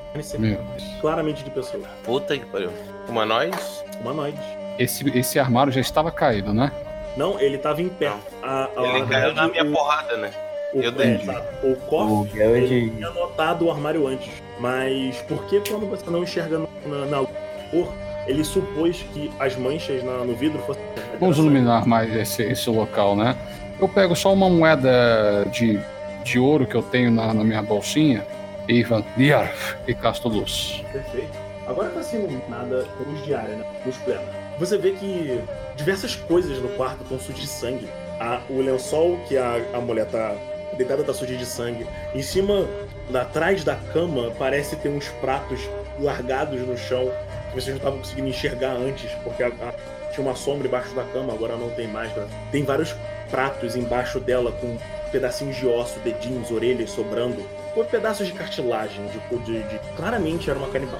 Claramente 1.02 1.44
de 1.44 1.52
pessoas. 1.52 1.86
Puta 2.04 2.36
que 2.38 2.46
pariu. 2.48 2.72
Humanoides? 3.08 3.84
Humanoides. 4.02 4.40
Esse, 4.78 5.18
esse 5.18 5.40
armário 5.40 5.72
já 5.72 5.82
estava 5.82 6.12
caído, 6.12 6.54
né? 6.54 6.72
Não, 7.16 7.40
ele 7.40 7.58
tava 7.58 7.82
em 7.82 7.88
pé. 7.90 8.12
A, 8.44 8.70
a, 8.76 8.84
Ele 8.84 9.06
caiu 9.06 9.34
na 9.34 9.48
minha 9.48 9.64
o- 9.64 9.72
porrada, 9.72 10.18
né? 10.18 10.32
O, 10.74 10.82
Eu 10.82 10.90
é, 10.90 10.92
dei. 10.92 11.20
o 11.64 11.72
O 11.72 11.76
cofre 11.88 12.40
ele 12.42 12.90
tinha 12.92 13.10
notado 13.12 13.66
o 13.66 13.72
armário 13.72 14.06
antes. 14.08 14.30
Mas 14.60 15.18
por 15.22 15.46
que 15.46 15.62
quando 15.62 15.86
você 15.90 16.10
não 16.10 16.24
enxerga 16.24 16.60
na, 16.86 17.06
na 17.06 17.26
cor, 17.72 17.94
ele 18.28 18.44
supôs 18.44 18.98
que 19.14 19.32
as 19.40 19.56
manchas 19.56 20.04
na- 20.04 20.26
no 20.26 20.36
vidro 20.36 20.60
fossem. 20.64 20.84
Vamos 21.20 21.38
iluminar 21.38 21.88
mais 21.88 22.14
esse, 22.14 22.44
esse 22.44 22.70
local, 22.70 23.16
né? 23.16 23.36
Eu 23.80 23.88
pego 23.88 24.16
só 24.16 24.34
uma 24.34 24.50
moeda 24.50 25.46
de, 25.52 25.80
de 26.24 26.38
ouro 26.40 26.66
que 26.66 26.76
eu 26.76 26.82
tenho 26.84 27.12
na, 27.12 27.34
na 27.34 27.44
minha 27.46 27.62
bolsinha 27.62 28.26
e 28.68 28.84
van 28.84 29.04
Yarf, 29.18 29.76
e 29.88 29.94
casto 29.94 30.28
luz. 30.28 30.84
Perfeito. 30.92 31.45
Agora 31.68 31.90
tá 31.90 32.02
sendo 32.04 32.28
nada 32.50 32.86
luz 33.06 33.24
diária, 33.26 33.56
né? 33.56 33.66
Luz 33.86 33.98
plena. 33.98 34.22
Você 34.60 34.78
vê 34.78 34.92
que 34.92 35.42
diversas 35.76 36.16
coisas 36.16 36.58
no 36.60 36.70
quarto 36.70 37.02
estão 37.04 37.20
sujas 37.20 37.42
de 37.42 37.48
sangue. 37.48 37.90
A- 38.20 38.42
o 38.50 38.62
lençol 38.62 39.18
que 39.28 39.38
a, 39.38 39.62
a 39.74 39.82
mulher 39.82 40.06
tá 40.06 40.36
deitada 40.78 41.04
tá 41.04 41.14
suja 41.14 41.36
de 41.36 41.46
sangue. 41.46 41.86
Em 42.14 42.22
cima, 42.22 42.68
atrás 43.14 43.64
da 43.64 43.76
cama, 43.76 44.32
parece 44.38 44.76
ter 44.78 44.90
uns 44.90 45.08
pratos 45.22 45.60
largados 46.00 46.60
no 46.62 46.78
chão 46.78 47.12
que 47.50 47.56
vocês 47.56 47.68
não 47.70 47.78
estavam 47.78 48.00
conseguindo 48.00 48.28
enxergar 48.30 48.72
antes, 48.74 49.12
porque 49.24 49.44
a- 49.44 49.48
a- 49.48 49.74
tinha 50.12 50.26
uma 50.26 50.36
sombra 50.36 50.68
embaixo 50.68 50.94
da 50.96 51.04
cama, 51.04 51.34
agora 51.34 51.58
não 51.58 51.70
tem 51.72 51.88
mais. 51.88 52.14
né? 52.16 52.26
Tem 52.52 52.64
vários 52.64 52.96
pratos 53.30 53.76
embaixo 53.76 54.20
dela 54.20 54.52
com 54.52 54.78
pedacinhos 55.12 55.56
de 55.58 55.66
osso, 55.68 56.00
dedinhos, 56.00 56.52
orelhas 56.52 56.92
sobrando. 56.92 57.44
Ou 57.76 57.84
pedaços 57.84 58.28
de 58.28 58.34
cartilagem, 58.34 59.06
de, 59.08 59.38
de- 59.40 59.64
de- 59.64 59.80
claramente 59.98 60.50
era 60.50 60.58
uma 60.58 60.70
canibal. 60.70 61.00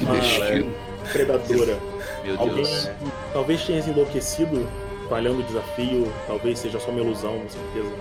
Que 0.00 0.04
Uma 0.06 0.14
destino. 0.16 0.74
predadora. 1.12 1.78
Meu 2.24 2.38
Alguém 2.40 2.54
Deus. 2.64 2.90
talvez 3.34 3.64
tenha 3.64 3.80
enlouquecido, 3.80 4.66
falhando 5.10 5.40
o 5.40 5.42
desafio, 5.42 6.10
talvez 6.26 6.58
seja 6.58 6.80
só 6.80 6.90
uma 6.90 7.00
ilusão, 7.00 7.38
com 7.38 7.48
certeza. 7.50 7.94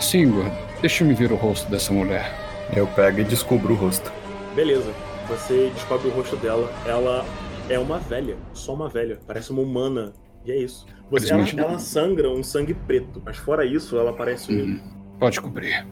Singor, 0.00 0.46
deixa-me 0.80 1.12
ver 1.12 1.30
o 1.30 1.36
rosto 1.36 1.70
dessa 1.70 1.92
mulher. 1.92 2.32
Eu 2.74 2.86
pego 2.86 3.20
e 3.20 3.24
descubro 3.24 3.74
o 3.74 3.76
rosto. 3.76 4.10
Beleza, 4.54 4.90
você 5.28 5.70
descobre 5.74 6.08
o 6.08 6.10
rosto 6.10 6.36
dela. 6.36 6.72
Ela 6.86 7.24
é 7.68 7.78
uma 7.78 7.98
velha, 7.98 8.36
só 8.54 8.72
uma 8.72 8.88
velha. 8.88 9.18
Parece 9.26 9.50
uma 9.50 9.60
humana. 9.60 10.14
E 10.46 10.52
é 10.52 10.56
isso. 10.56 10.86
Você, 11.10 11.32
ela, 11.34 11.44
ela 11.58 11.78
sangra 11.78 12.30
um 12.30 12.42
sangue 12.42 12.72
preto, 12.72 13.20
mas 13.22 13.36
fora 13.36 13.66
isso, 13.66 13.98
ela 13.98 14.12
parece 14.14 14.52
Hum, 14.54 14.80
pode 15.18 15.38
cobrir. 15.38 15.86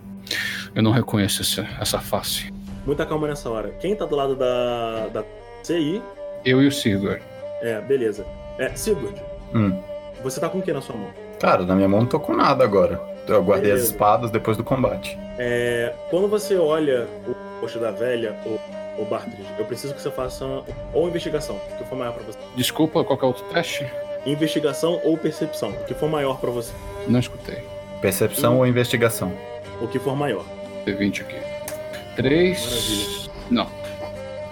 Eu 0.74 0.82
não 0.82 0.90
reconheço 0.90 1.42
essa, 1.42 1.68
essa 1.78 1.98
face. 1.98 2.50
Muita 2.88 3.04
calma 3.06 3.28
nessa 3.28 3.48
hora. 3.50 3.70
Quem 3.78 3.94
tá 3.94 4.04
do 4.06 4.16
lado 4.16 4.34
da, 4.34 5.08
da 5.08 5.24
CI? 5.62 6.02
Eu 6.44 6.62
e 6.62 6.66
o 6.66 6.72
Sigurd. 6.72 7.22
É, 7.62 7.80
beleza. 7.82 8.24
É, 8.58 8.70
Sigurd, 8.74 9.14
Hum. 9.54 9.78
você 10.22 10.40
tá 10.40 10.48
com 10.48 10.58
o 10.58 10.62
que 10.62 10.72
na 10.72 10.80
sua 10.80 10.96
mão? 10.96 11.10
Cara, 11.38 11.64
na 11.64 11.74
minha 11.76 11.88
mão 11.88 12.00
não 12.00 12.06
tô 12.08 12.18
com 12.18 12.34
nada 12.34 12.64
agora. 12.64 13.00
Eu 13.28 13.42
guardei 13.42 13.70
as 13.72 13.78
Beleza. 13.80 13.92
espadas 13.92 14.30
depois 14.30 14.56
do 14.56 14.64
combate. 14.64 15.18
É, 15.38 15.92
quando 16.10 16.26
você 16.28 16.56
olha 16.56 17.06
o 17.26 17.60
rosto 17.60 17.78
da 17.78 17.90
velha, 17.90 18.34
o, 18.46 19.02
o 19.02 19.04
Bartridge, 19.04 19.46
eu 19.58 19.64
preciso 19.66 19.94
que 19.94 20.00
você 20.00 20.10
faça 20.10 20.44
ou 20.94 21.06
investigação, 21.08 21.56
o 21.72 21.76
que 21.76 21.84
for 21.84 21.96
maior 21.96 22.14
pra 22.14 22.22
você. 22.24 22.38
Desculpa, 22.56 23.04
qual 23.04 23.18
que 23.18 23.24
é 23.24 23.26
o 23.26 23.28
outro 23.28 23.44
teste? 23.52 23.86
Investigação 24.24 24.98
ou 25.04 25.16
percepção, 25.18 25.70
o 25.70 25.84
que 25.84 25.92
for 25.94 26.08
maior 26.08 26.38
pra 26.40 26.50
você. 26.50 26.72
Não 27.06 27.20
escutei. 27.20 27.62
Percepção 28.00 28.54
Hum. 28.54 28.58
ou 28.58 28.66
investigação? 28.66 29.30
O 29.80 29.86
que 29.86 29.98
for 29.98 30.16
maior. 30.16 30.44
D20 30.86 31.20
aqui. 31.20 31.36
Três. 32.18 33.30
Não. 33.48 33.70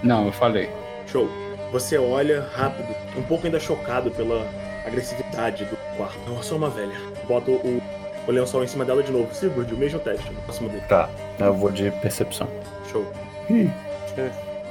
Não, 0.00 0.26
eu 0.26 0.32
falei. 0.32 0.70
Show. 1.08 1.28
Você 1.72 1.98
olha 1.98 2.48
rápido, 2.54 2.94
um 3.16 3.22
pouco 3.24 3.44
ainda 3.44 3.58
chocado 3.58 4.08
pela 4.12 4.48
agressividade 4.86 5.64
do 5.64 5.76
quarto. 5.96 6.16
Não, 6.28 6.40
só 6.44 6.54
uma 6.54 6.70
velha. 6.70 6.94
Bota 7.26 7.50
o, 7.50 7.82
o 8.24 8.30
lençol 8.30 8.62
em 8.62 8.68
cima 8.68 8.84
dela 8.84 9.02
de 9.02 9.10
novo. 9.10 9.34
Sigurd, 9.34 9.74
o 9.74 9.76
mesmo 9.76 9.98
teste, 9.98 10.30
no 10.30 10.40
próximo 10.42 10.68
dele. 10.68 10.84
Tá, 10.88 11.10
eu 11.40 11.52
vou 11.54 11.72
de 11.72 11.90
percepção. 11.90 12.46
Show. 12.88 13.04
Ih. 13.50 13.68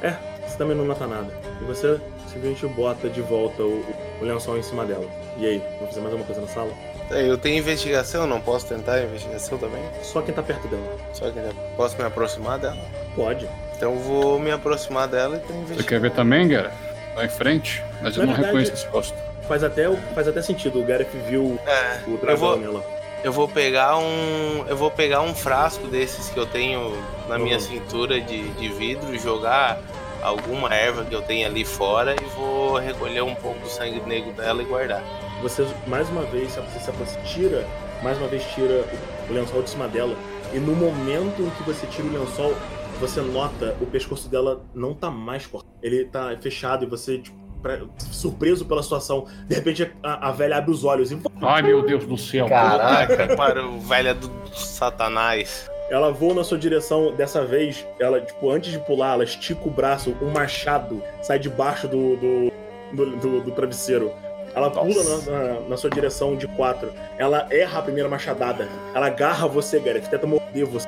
É, 0.02 0.16
você 0.48 0.58
também 0.58 0.78
não 0.78 0.86
nota 0.86 1.06
nada. 1.06 1.28
E 1.62 1.66
você 1.66 2.00
simplesmente 2.28 2.66
bota 2.68 3.10
de 3.10 3.20
volta 3.20 3.62
o, 3.62 3.84
o 4.22 4.24
lençol 4.24 4.58
em 4.58 4.64
cima 4.64 4.86
dela. 4.86 5.06
E 5.38 5.46
aí, 5.46 5.62
vamos 5.80 5.90
fazer 5.90 6.00
mais 6.00 6.14
alguma 6.14 6.26
coisa 6.26 6.40
na 6.40 6.48
sala? 6.48 6.72
Tá, 7.10 7.16
Eu 7.16 7.38
tenho 7.38 7.58
investigação, 7.60 8.26
não 8.26 8.42
posso 8.42 8.66
tentar 8.68 9.02
investigação 9.04 9.58
também? 9.58 9.82
Só 10.02 10.22
quem 10.22 10.34
tá 10.34 10.42
perto 10.42 10.68
dela. 10.68 10.98
Só 11.14 11.30
que 11.30 11.40
posso 11.78 11.98
me 11.98 12.04
aproximar 12.04 12.58
dela? 12.60 12.78
Pode. 13.16 13.48
Então 13.76 13.94
eu 13.94 14.00
vou 14.00 14.40
me 14.40 14.52
aproximar 14.52 15.08
dela 15.08 15.36
e 15.36 15.40
tenho 15.40 15.50
Você 15.60 15.74
investigação. 15.74 15.88
quer 15.88 16.00
ver 16.00 16.12
também, 16.12 16.48
Gara? 16.48 16.72
Vai 17.14 17.26
em 17.26 17.30
frente. 17.30 17.84
Mas 18.02 18.16
eu 18.18 18.22
não 18.26 18.34
verdade- 18.34 18.46
reconheço 18.48 18.74
esse 18.74 18.88
rosto. 18.88 19.18
Faz 19.48 19.64
até, 19.64 19.90
faz 20.16 20.28
até 20.28 20.42
sentido. 20.42 20.80
O 20.82 20.86
Gareth 20.86 21.08
viu 21.30 21.60
É, 21.68 22.00
o 22.08 22.12
eu 22.12 22.18
dragão 22.18 22.38
vou, 22.40 22.58
nela. 22.58 22.84
eu 23.24 23.32
vou 23.32 23.48
pegar 23.48 23.98
um. 23.98 24.66
Eu 24.68 24.76
vou 24.76 24.90
pegar 24.90 25.22
um 25.22 25.36
frasco 25.36 25.86
desses 25.88 26.30
que 26.30 26.38
eu 26.40 26.46
tenho 26.48 26.98
na 27.30 27.38
minha 27.38 27.56
Uhum. 27.58 27.62
cintura 27.62 28.20
de, 28.20 28.50
de 28.54 28.68
vidro 28.70 29.14
e 29.14 29.20
jogar 29.20 29.78
alguma 30.24 30.74
erva 30.74 31.06
que 31.06 31.14
eu 31.14 31.22
tenho 31.22 31.46
ali 31.46 31.64
fora 31.64 32.16
e 32.20 32.26
vou 32.36 32.78
recolher 32.80 33.22
um 33.22 33.36
pouco 33.36 33.60
do 33.60 33.70
sangue 33.70 34.02
negro 34.08 34.32
dela 34.32 34.62
e 34.64 34.66
guardar. 34.66 35.04
Você, 35.46 35.64
mais 35.86 36.10
uma 36.10 36.24
vez, 36.24 36.52
sabe, 36.54 36.68
você, 36.72 36.92
você 36.92 37.20
tira, 37.22 37.68
mais 38.02 38.18
uma 38.18 38.28
vez 38.28 38.44
tira 38.54 38.84
o 39.30 39.34
lençol 39.34 39.62
de 39.62 39.70
cima 39.70 39.88
dela. 39.88 40.16
E 40.52 40.58
no 40.60 40.74
momento 40.76 41.40
em 41.44 41.50
que 41.52 41.62
você 41.64 41.86
tira 41.86 42.08
o 42.08 42.12
lençol, 42.20 42.56
você 43.00 43.22
nota 43.22 43.76
o 43.80 43.86
pescoço 43.86 44.28
dela 44.28 44.62
não 44.74 44.94
tá 44.96 45.12
mais 45.12 45.46
cortado. 45.46 45.72
Ele 45.84 46.06
tá 46.06 46.36
fechado 46.42 46.84
e 46.86 46.88
você, 46.88 47.20
tipo, 47.20 47.38
pra- 47.62 47.82
surpreso 48.12 48.66
pela 48.66 48.82
situação, 48.82 49.28
de 49.48 49.54
repente 49.56 49.92
a, 50.02 50.30
a 50.30 50.32
velha 50.32 50.58
abre 50.58 50.72
os 50.72 50.84
olhos 50.84 51.12
e 51.12 51.20
Ai, 51.44 51.62
meu 51.62 51.84
Deus 51.86 52.06
do 52.08 52.18
céu. 52.18 52.48
Caraca! 52.48 53.36
Para 53.38 53.64
o 53.68 53.80
velho 53.82 54.16
do 54.16 54.32
satanás. 54.58 55.70
ela 55.92 56.12
voa 56.12 56.34
na 56.34 56.44
sua 56.44 56.58
direção. 56.58 57.14
Dessa 57.16 57.46
vez, 57.46 57.86
ela, 58.00 58.20
tipo, 58.20 58.50
antes 58.50 58.72
de 58.72 58.80
pular, 58.80 59.14
ela 59.14 59.24
estica 59.24 59.62
o 59.68 59.70
braço, 59.72 60.16
um 60.24 60.32
machado 60.32 61.04
sai 61.22 61.38
debaixo 61.38 61.88
do, 61.88 62.16
do, 62.16 62.52
do, 62.94 63.16
do- 63.18 63.42
do 63.42 63.52
travesseiro. 63.52 64.12
Ela 64.56 64.72
pula 64.72 65.04
na, 65.04 65.32
na- 65.32 65.60
na 65.70 65.78
sua 65.78 65.90
direção 65.90 66.36
de 66.36 66.48
quatro. 66.48 66.92
Ela 67.18 67.46
erra 67.52 67.80
a 67.80 67.82
primeira 67.82 68.08
machadada. 68.10 68.68
Ela 68.94 69.08
agarra 69.08 69.48
você, 69.48 69.80
Gareth, 69.80 70.08
tenta 70.10 70.26
morder 70.26 70.66
você. 70.66 70.88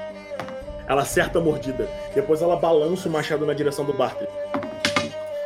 Ela 0.88 1.02
acerta 1.02 1.38
a 1.40 1.42
mordida. 1.42 1.88
Depois 2.16 2.42
ela 2.42 2.56
balança 2.56 3.10
o 3.10 3.12
machado 3.12 3.46
na 3.46 3.54
direção 3.54 3.84
do 3.84 3.92
Bartlett. 3.94 4.32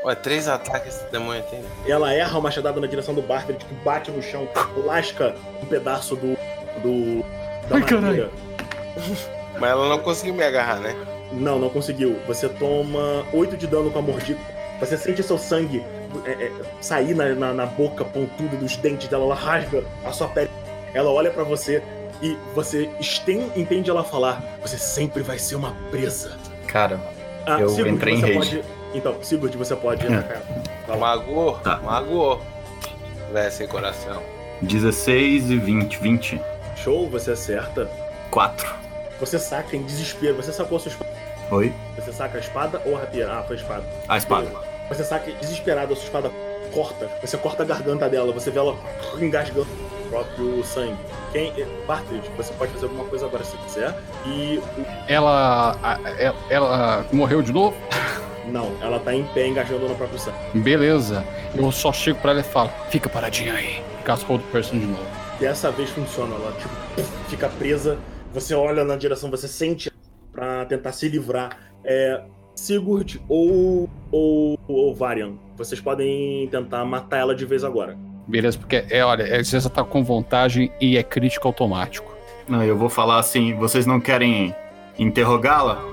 Ué, 0.03 0.15
três 0.15 0.47
ataques 0.47 0.95
esse 0.97 1.11
demônio 1.11 1.43
tem. 1.49 1.63
Ela 1.87 2.13
erra 2.13 2.37
a 2.37 2.41
machadada 2.41 2.79
na 2.79 2.87
direção 2.87 3.13
do 3.13 3.21
Bartlett, 3.21 3.63
que 3.65 3.73
bate 3.83 4.09
no 4.11 4.21
chão, 4.21 4.47
lasca 4.85 5.35
um 5.61 5.65
pedaço 5.65 6.15
do. 6.15 6.35
do 6.81 7.23
da 7.69 7.75
Ai, 7.77 8.01
madeira. 8.01 8.29
Mas 9.59 9.69
ela 9.69 9.87
não 9.89 9.99
conseguiu 9.99 10.33
me 10.33 10.43
agarrar, 10.43 10.79
né? 10.79 10.95
Não, 11.31 11.57
não 11.59 11.69
conseguiu. 11.69 12.17
Você 12.27 12.49
toma 12.49 13.25
8 13.33 13.55
de 13.57 13.65
dano 13.67 13.89
com 13.91 13.99
a 13.99 14.01
mordida. 14.01 14.39
Você 14.79 14.97
sente 14.97 15.21
seu 15.23 15.37
sangue 15.37 15.83
é, 16.25 16.31
é, 16.31 16.51
sair 16.81 17.13
na, 17.13 17.29
na, 17.35 17.53
na 17.53 17.65
boca 17.65 18.03
pontuda 18.05 18.55
dos 18.57 18.75
dentes 18.77 19.07
dela. 19.07 19.25
Ela 19.25 19.35
rasga 19.35 19.83
a 20.05 20.11
sua 20.11 20.27
pele. 20.27 20.49
Ela 20.93 21.09
olha 21.09 21.31
pra 21.31 21.43
você 21.43 21.81
e 22.21 22.37
você 22.53 22.89
esten- 22.99 23.51
entende 23.55 23.89
ela 23.89 24.03
falar: 24.03 24.43
Você 24.61 24.77
sempre 24.77 25.23
vai 25.23 25.39
ser 25.39 25.55
uma 25.55 25.75
presa. 25.89 26.37
Cara, 26.67 26.99
Ah, 27.45 27.59
Eu 27.59 27.69
Sigurd, 27.69 27.89
entrei 27.95 28.13
em 28.15 28.19
você 28.21 28.33
rage. 28.33 28.57
pode. 28.57 28.63
Então, 28.93 29.15
Sigurd, 29.23 29.57
você 29.57 29.75
pode 29.75 30.05
Hum. 30.05 30.19
atacar. 30.19 30.41
Magoou? 30.99 31.53
Tá. 31.59 31.77
Magoou. 31.77 32.41
Véi, 33.33 33.49
sem 33.49 33.67
coração. 33.67 34.21
16 34.61 35.49
e 35.49 35.57
20. 35.57 35.97
20. 35.99 36.39
Show, 36.75 37.09
você 37.09 37.31
acerta. 37.31 37.89
4. 38.29 38.67
Você 39.19 39.39
saca 39.39 39.75
em 39.75 39.81
desespero. 39.83 40.35
Você 40.35 40.51
sacou 40.53 40.77
a 40.77 40.79
sua 40.79 40.89
espada. 40.91 41.11
Oi? 41.51 41.73
Você 41.95 42.11
saca 42.13 42.37
a 42.37 42.41
espada 42.41 42.81
ou 42.85 42.95
a 42.95 42.99
rapieira? 42.99 43.39
Ah, 43.39 43.43
foi 43.43 43.55
a 43.55 43.59
espada. 43.59 43.83
A 44.07 44.17
espada. 44.17 44.47
Você 44.91 45.03
saca 45.05 45.31
desesperado, 45.31 45.93
a 45.93 45.95
sua 45.95 46.05
espada 46.05 46.31
corta. 46.73 47.09
Você 47.21 47.37
corta 47.37 47.63
a 47.63 47.65
garganta 47.65 48.09
dela, 48.09 48.31
você 48.33 48.51
vê 48.51 48.59
ela 48.59 48.75
engasgando 49.19 49.61
o 50.05 50.09
próprio 50.09 50.63
sangue. 50.65 50.97
Quem. 51.31 51.53
Bartlett, 51.87 52.29
você 52.35 52.51
pode 52.53 52.73
fazer 52.73 52.85
alguma 52.87 53.05
coisa 53.05 53.25
agora 53.25 53.43
se 53.43 53.55
quiser. 53.57 53.95
E 54.25 54.57
o- 54.77 54.85
Ela, 55.07 55.77
a- 55.81 55.99
ela. 56.19 56.35
ela 56.49 57.05
morreu 57.13 57.41
de 57.41 57.53
novo? 57.53 57.75
Não, 58.47 58.69
ela 58.81 58.99
tá 58.99 59.13
em 59.13 59.23
pé 59.27 59.47
engasgando 59.47 59.87
no 59.87 59.95
próprio 59.95 60.19
sangue. 60.19 60.37
Beleza. 60.59 61.23
Eu 61.55 61.71
só 61.71 61.93
chego 61.93 62.19
pra 62.19 62.31
ela 62.31 62.41
e 62.41 62.43
falo: 62.43 62.69
fica 62.89 63.07
paradinha 63.07 63.53
aí. 63.53 63.81
Caso 64.03 64.25
hold 64.25 64.41
person 64.51 64.77
de 64.77 64.85
novo. 64.87 65.05
Dessa 65.39 65.71
vez 65.71 65.89
funciona, 65.89 66.35
ela 66.35 66.51
tipo, 66.53 67.03
fica 67.29 67.47
presa. 67.47 67.97
Você 68.33 68.53
olha 68.53 68.83
na 68.83 68.95
direção, 68.97 69.29
você 69.31 69.47
sente 69.47 69.91
pra 70.33 70.65
tentar 70.65 70.91
se 70.91 71.07
livrar. 71.07 71.57
É. 71.85 72.21
Sigurd 72.61 73.19
ou, 73.27 73.89
ou, 74.11 74.59
ou 74.67 74.93
Varian. 74.93 75.31
Vocês 75.57 75.81
podem 75.81 76.47
tentar 76.51 76.85
matar 76.85 77.17
ela 77.17 77.33
de 77.33 77.43
vez 77.43 77.63
agora. 77.63 77.97
Beleza, 78.27 78.55
porque 78.59 78.85
é, 78.87 79.03
olha, 79.03 79.25
às 79.25 79.49
vezes 79.49 79.65
ela 79.65 79.73
tá 79.73 79.83
com 79.83 80.03
vantagem 80.03 80.71
e 80.79 80.95
é 80.95 81.01
crítico 81.01 81.47
automático. 81.47 82.15
Não, 82.47 82.63
eu 82.63 82.77
vou 82.77 82.87
falar 82.87 83.17
assim, 83.17 83.55
vocês 83.55 83.87
não 83.87 83.99
querem 83.99 84.55
interrogá-la? 84.99 85.83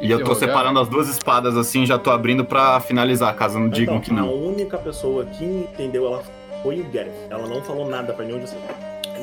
E 0.00 0.08
eu 0.10 0.22
tô 0.22 0.32
separando 0.34 0.78
as 0.78 0.88
duas 0.88 1.08
espadas 1.08 1.56
assim, 1.56 1.84
já 1.84 1.98
tô 1.98 2.10
abrindo 2.10 2.44
pra 2.44 2.78
finalizar, 2.78 3.34
caso 3.34 3.58
não 3.58 3.68
digam 3.68 3.96
então, 3.96 4.04
que 4.04 4.12
não. 4.12 4.28
A 4.28 4.32
única 4.32 4.78
pessoa 4.78 5.24
que 5.24 5.44
entendeu 5.44 6.06
ela 6.06 6.22
foi 6.62 6.80
o 6.80 6.84
Gareth. 6.84 7.26
Ela 7.28 7.48
não 7.48 7.62
falou 7.62 7.88
nada 7.88 8.12
pra 8.12 8.24
nenhum 8.24 8.38
de 8.38 8.48
vocês. 8.48 8.62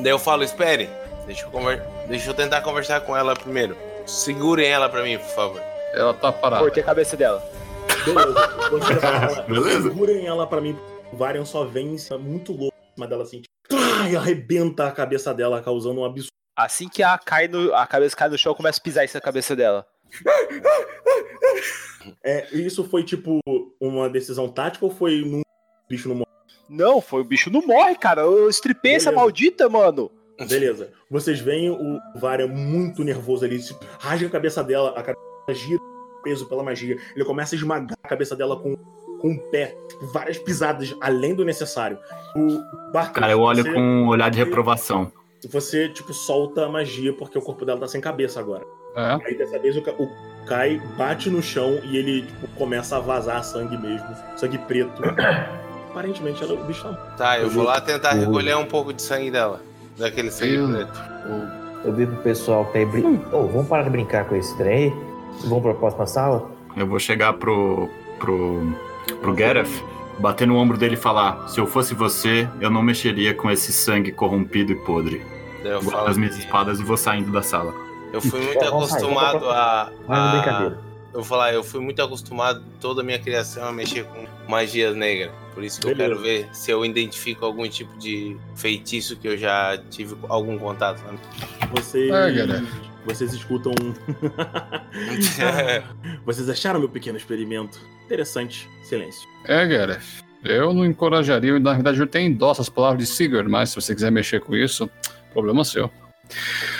Daí 0.02 0.12
eu 0.12 0.18
falo, 0.18 0.44
espere. 0.44 0.90
Deixa 1.26 1.46
eu, 1.46 1.50
conver... 1.50 1.82
Deixa 2.06 2.28
eu 2.28 2.34
tentar 2.34 2.60
conversar 2.60 3.00
com 3.00 3.16
ela 3.16 3.34
primeiro. 3.34 3.74
Segurem 4.04 4.66
ela 4.68 4.88
pra 4.88 5.02
mim, 5.02 5.16
por 5.16 5.28
favor. 5.28 5.67
Ela 5.92 6.14
tá 6.14 6.32
parada. 6.32 6.62
Cortei 6.62 6.82
a 6.82 6.86
cabeça 6.86 7.16
dela. 7.16 7.42
Beleza. 8.04 8.68
Você 8.70 8.94
fala, 8.96 9.42
Beleza. 9.48 9.82
Segurem 9.82 10.26
ela 10.26 10.46
pra 10.46 10.60
mim. 10.60 10.78
O 11.12 11.16
Varian 11.16 11.44
só 11.44 11.64
vem 11.64 11.94
em 11.94 11.98
cima, 11.98 12.18
muito 12.18 12.52
louco 12.52 12.76
em 12.76 12.94
cima 12.94 13.06
dela 13.06 13.22
assim. 13.22 13.42
Ai, 13.72 14.14
arrebenta 14.16 14.86
a 14.86 14.92
cabeça 14.92 15.32
dela, 15.34 15.62
causando 15.62 16.00
um 16.00 16.04
absurdo. 16.04 16.32
Assim 16.56 16.88
que 16.88 17.02
a, 17.02 17.16
cai 17.16 17.48
no, 17.48 17.72
a 17.74 17.86
cabeça 17.86 18.16
cai 18.16 18.28
no 18.28 18.36
chão, 18.36 18.52
eu 18.52 18.56
começo 18.56 18.80
a 18.80 18.82
pisar 18.82 19.04
isso 19.04 19.16
na 19.16 19.20
cabeça 19.20 19.54
dela. 19.54 19.86
É, 22.24 22.48
isso 22.52 22.84
foi 22.84 23.04
tipo 23.04 23.40
uma 23.80 24.08
decisão 24.08 24.48
tática 24.48 24.84
ou 24.84 24.90
foi 24.90 25.20
num 25.20 25.42
bicho 25.88 26.08
no 26.08 26.14
morre? 26.16 26.28
Não, 26.68 27.00
foi 27.00 27.20
o 27.22 27.24
bicho 27.24 27.50
não 27.50 27.66
morre, 27.66 27.94
cara. 27.96 28.22
Eu 28.22 28.48
estripei 28.48 28.94
essa 28.94 29.10
Beleza. 29.10 29.20
maldita, 29.22 29.68
mano. 29.68 30.10
Beleza. 30.48 30.92
Vocês 31.10 31.40
veem 31.40 31.70
o 31.70 31.98
Varian 32.16 32.46
muito 32.48 33.02
nervoso 33.02 33.44
ali, 33.44 33.60
rasga 33.98 34.26
a 34.26 34.30
cabeça 34.30 34.62
dela, 34.62 34.90
a 34.90 35.02
cabeça 35.02 35.27
gira, 35.54 35.80
peso 36.22 36.46
pela 36.46 36.62
magia. 36.62 36.96
Ele 37.14 37.24
começa 37.24 37.54
a 37.54 37.56
esmagar 37.56 37.96
a 38.02 38.08
cabeça 38.08 38.34
dela 38.36 38.56
com, 38.56 38.76
com 39.20 39.32
o 39.34 39.38
pé, 39.50 39.76
tipo, 39.88 40.06
várias 40.08 40.38
pisadas 40.38 40.94
além 41.00 41.34
do 41.34 41.44
necessário. 41.44 41.98
O 42.36 42.60
Bartos, 42.92 43.20
Cara, 43.20 43.32
eu 43.32 43.40
olho 43.40 43.62
você- 43.62 43.72
com 43.72 43.80
um 43.80 44.08
olhar 44.08 44.30
de 44.30 44.38
reprovação. 44.38 45.10
Você, 45.50 45.88
tipo, 45.88 46.12
solta 46.12 46.64
a 46.66 46.68
magia 46.68 47.12
porque 47.12 47.38
o 47.38 47.42
corpo 47.42 47.64
dela 47.64 47.78
tá 47.78 47.86
sem 47.86 48.00
cabeça 48.00 48.40
agora. 48.40 48.64
É. 48.96 49.18
Aí 49.26 49.38
dessa 49.38 49.56
vez 49.58 49.76
o, 49.76 49.80
o 49.80 50.08
Kai 50.46 50.80
bate 50.96 51.30
no 51.30 51.40
chão 51.40 51.78
e 51.84 51.96
ele 51.96 52.22
tipo, 52.22 52.48
começa 52.56 52.96
a 52.96 53.00
vazar 53.00 53.44
sangue 53.44 53.76
mesmo. 53.76 54.08
Sangue 54.36 54.58
preto. 54.58 55.00
Aparentemente 55.90 56.42
ela, 56.42 56.54
o 56.54 56.64
bicho 56.64 56.82
tá. 56.82 56.92
Tá, 57.16 57.38
eu 57.38 57.48
vou 57.50 57.64
lá 57.64 57.80
tentar 57.80 58.16
Eu- 58.16 58.26
recolher 58.26 58.56
um 58.56 58.66
pouco 58.66 58.92
de 58.92 59.00
sangue 59.02 59.30
dela. 59.30 59.60
Daquele 59.96 60.30
sangue 60.30 60.54
Eu- 60.54 60.68
preto. 60.68 61.00
Eu 61.84 61.92
vi 61.92 62.06
pro 62.06 62.16
pessoal 62.16 62.64
que 62.66 62.72
tá 62.72 62.78
aí 62.80 62.84
brin... 62.86 63.20
Ô, 63.32 63.46
vamos 63.46 63.68
parar 63.68 63.84
de 63.84 63.90
brincar 63.90 64.24
com 64.28 64.34
esse 64.34 64.56
trem 64.56 64.92
aí? 64.92 65.07
Vamos 65.44 65.62
pra 65.62 65.74
próxima 65.74 66.06
sala? 66.06 66.50
Eu 66.76 66.86
vou 66.86 66.98
chegar 66.98 67.32
pro. 67.34 67.88
pro. 68.18 68.74
pro 69.20 69.34
Gareth, 69.34 69.70
bater 70.18 70.46
no 70.46 70.56
ombro 70.56 70.76
dele 70.76 70.94
e 70.94 70.98
falar: 70.98 71.48
se 71.48 71.58
eu 71.60 71.66
fosse 71.66 71.94
você, 71.94 72.48
eu 72.60 72.70
não 72.70 72.82
mexeria 72.82 73.34
com 73.34 73.50
esse 73.50 73.72
sangue 73.72 74.12
corrompido 74.12 74.72
e 74.72 74.74
podre. 74.76 75.22
Eu 75.64 75.80
Guardo 75.82 75.90
falo 75.90 76.08
as 76.08 76.16
minhas 76.16 76.34
que 76.36 76.42
espadas 76.42 76.80
e 76.80 76.82
vou 76.84 76.96
saindo 76.96 77.30
da 77.32 77.42
sala. 77.42 77.74
eu 78.12 78.20
fui 78.20 78.40
muito 78.40 78.56
É, 78.58 78.60
sair, 78.60 78.68
acostumado 78.68 79.40
pra- 79.40 79.48
a. 79.50 79.84
Vai 80.06 80.18
na 80.18 80.28
a- 80.30 80.32
brincadeira. 80.36 80.78
Eu 81.08 81.20
vou 81.20 81.24
falar, 81.24 81.52
eu 81.54 81.64
fui 81.64 81.80
muito 81.80 82.00
acostumado 82.02 82.62
toda 82.80 83.00
a 83.00 83.04
minha 83.04 83.18
criação 83.18 83.66
a 83.66 83.72
mexer 83.72 84.04
com 84.04 84.24
magias 84.48 84.94
negras. 84.94 85.32
Por 85.54 85.64
isso 85.64 85.80
que 85.80 85.86
eu 85.88 85.96
Beleza. 85.96 86.10
quero 86.10 86.22
ver 86.22 86.48
se 86.52 86.70
eu 86.70 86.84
identifico 86.84 87.44
algum 87.46 87.66
tipo 87.68 87.96
de 87.98 88.36
feitiço 88.54 89.16
que 89.16 89.26
eu 89.26 89.36
já 89.36 89.76
tive 89.90 90.14
algum 90.28 90.56
contato. 90.58 91.02
Vocês. 91.72 92.10
É, 92.10 92.30
galera. 92.30 92.62
Vocês 93.08 93.32
escutam. 93.32 93.72
um- 93.82 93.94
vocês 96.24 96.48
acharam 96.48 96.80
meu 96.80 96.88
pequeno 96.88 97.16
experimento? 97.16 97.78
Interessante. 98.06 98.68
Silêncio. 98.82 99.28
É, 99.44 99.66
Gareth. 99.66 100.00
Eu 100.44 100.72
não 100.72 100.84
encorajaria, 100.84 101.58
na 101.58 101.72
verdade 101.74 101.98
eu 101.98 102.06
tenho 102.06 102.30
endosso 102.30 102.60
as 102.60 102.68
palavras 102.68 103.04
de 103.04 103.12
Sigurd, 103.12 103.48
mas 103.50 103.70
se 103.70 103.74
você 103.76 103.94
quiser 103.94 104.10
mexer 104.12 104.40
com 104.40 104.54
isso, 104.54 104.88
problema 105.32 105.64
seu. 105.64 105.90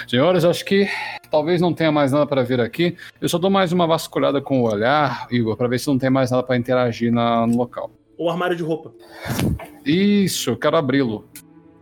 Senhores, 0.07 0.45
acho 0.45 0.65
que 0.65 0.89
talvez 1.31 1.61
não 1.61 1.75
tenha 1.75 1.91
mais 1.91 2.13
nada 2.13 2.27
para 2.27 2.43
ver 2.45 2.61
aqui. 2.61 2.97
Eu 3.21 3.29
só 3.29 3.37
dou 3.37 3.51
mais 3.51 3.73
uma 3.73 3.87
vasculhada 3.87 4.41
com 4.41 4.63
o 4.63 4.71
olhar, 4.73 5.27
Igor, 5.31 5.57
para 5.57 5.67
ver 5.69 5.81
se 5.81 5.89
não 5.89 5.99
tem 5.99 6.09
mais 6.09 6.31
nada 6.31 6.43
para 6.43 6.57
interagir 6.57 7.13
na- 7.13 7.47
no 7.47 7.57
local. 7.57 7.91
O 8.17 8.31
armário 8.31 8.57
de 8.57 8.63
roupa. 8.63 8.93
Isso, 9.85 10.51
eu 10.51 10.57
quero 10.57 10.77
abri-lo. 10.77 11.29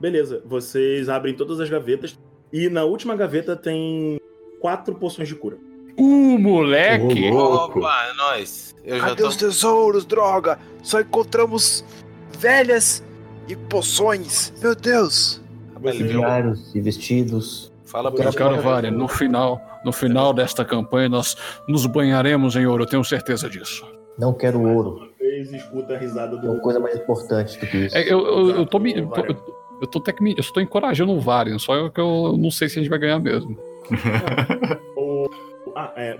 Beleza. 0.00 0.42
Vocês 0.46 1.08
abrem 1.08 1.34
todas 1.34 1.60
as 1.60 1.68
gavetas. 1.68 2.18
E 2.52 2.68
na 2.70 2.84
última 2.84 3.14
gaveta 3.16 3.54
tem 3.56 4.18
quatro 4.60 4.94
poções 4.94 5.28
de 5.28 5.34
cura. 5.34 5.56
Uh, 5.98 6.38
moleque! 6.38 7.30
Louco. 7.30 7.78
Opa, 7.78 8.08
é 8.10 8.14
nóis. 8.16 8.74
Eu 8.84 8.98
já 8.98 9.06
Cadê 9.08 9.22
tô. 9.22 9.28
os 9.28 9.36
tesouros, 9.36 10.04
droga? 10.04 10.58
Só 10.82 11.00
encontramos 11.00 11.84
velhas 12.38 13.02
e 13.48 13.56
poções. 13.56 14.52
Meu 14.62 14.74
Deus. 14.74 15.40
Diários 15.80 16.74
e 16.74 16.80
vestidos. 16.80 17.72
Fala 17.84 18.10
pra 18.10 18.24
Eu 18.24 18.30
mim. 18.30 18.36
quero, 18.36 18.60
Vale, 18.60 18.90
no 18.90 19.06
final, 19.08 19.60
no 19.84 19.92
final 19.92 20.32
desta 20.32 20.64
campanha 20.64 21.08
nós 21.08 21.36
nos 21.68 21.86
banharemos 21.86 22.56
em 22.56 22.66
ouro, 22.66 22.82
eu 22.82 22.88
tenho 22.88 23.04
certeza 23.04 23.48
disso. 23.48 23.86
Não 24.18 24.32
quero 24.32 24.60
ouro. 24.60 25.08
Vocês 25.18 25.52
escutam 25.52 25.94
a 25.94 25.98
risada 25.98 26.38
Tem 26.40 26.48
uma 26.48 26.56
do. 26.56 26.62
coisa 26.62 26.80
mais 26.80 26.96
importante 26.96 27.58
do 27.58 27.66
que 27.66 27.76
isso. 27.86 27.96
É, 27.96 28.02
eu, 28.12 28.26
eu, 28.26 28.50
eu 28.56 28.66
tô 28.66 28.78
me. 28.78 28.98
Eu 28.98 29.06
tô, 29.08 29.20
eu, 29.82 29.86
tô 29.86 29.98
até 29.98 30.12
que 30.12 30.22
me- 30.22 30.34
eu 30.36 30.42
tô 30.52 30.60
encorajando 30.60 31.12
o 31.12 31.20
Varian, 31.20 31.58
só 31.58 31.88
que 31.90 32.00
eu 32.00 32.36
não 32.36 32.50
sei 32.50 32.68
se 32.68 32.78
a 32.78 32.82
gente 32.82 32.90
vai 32.90 32.98
ganhar 32.98 33.18
mesmo. 33.20 33.56
o... 34.96 35.28
Ah, 35.74 35.92
é. 35.96 36.18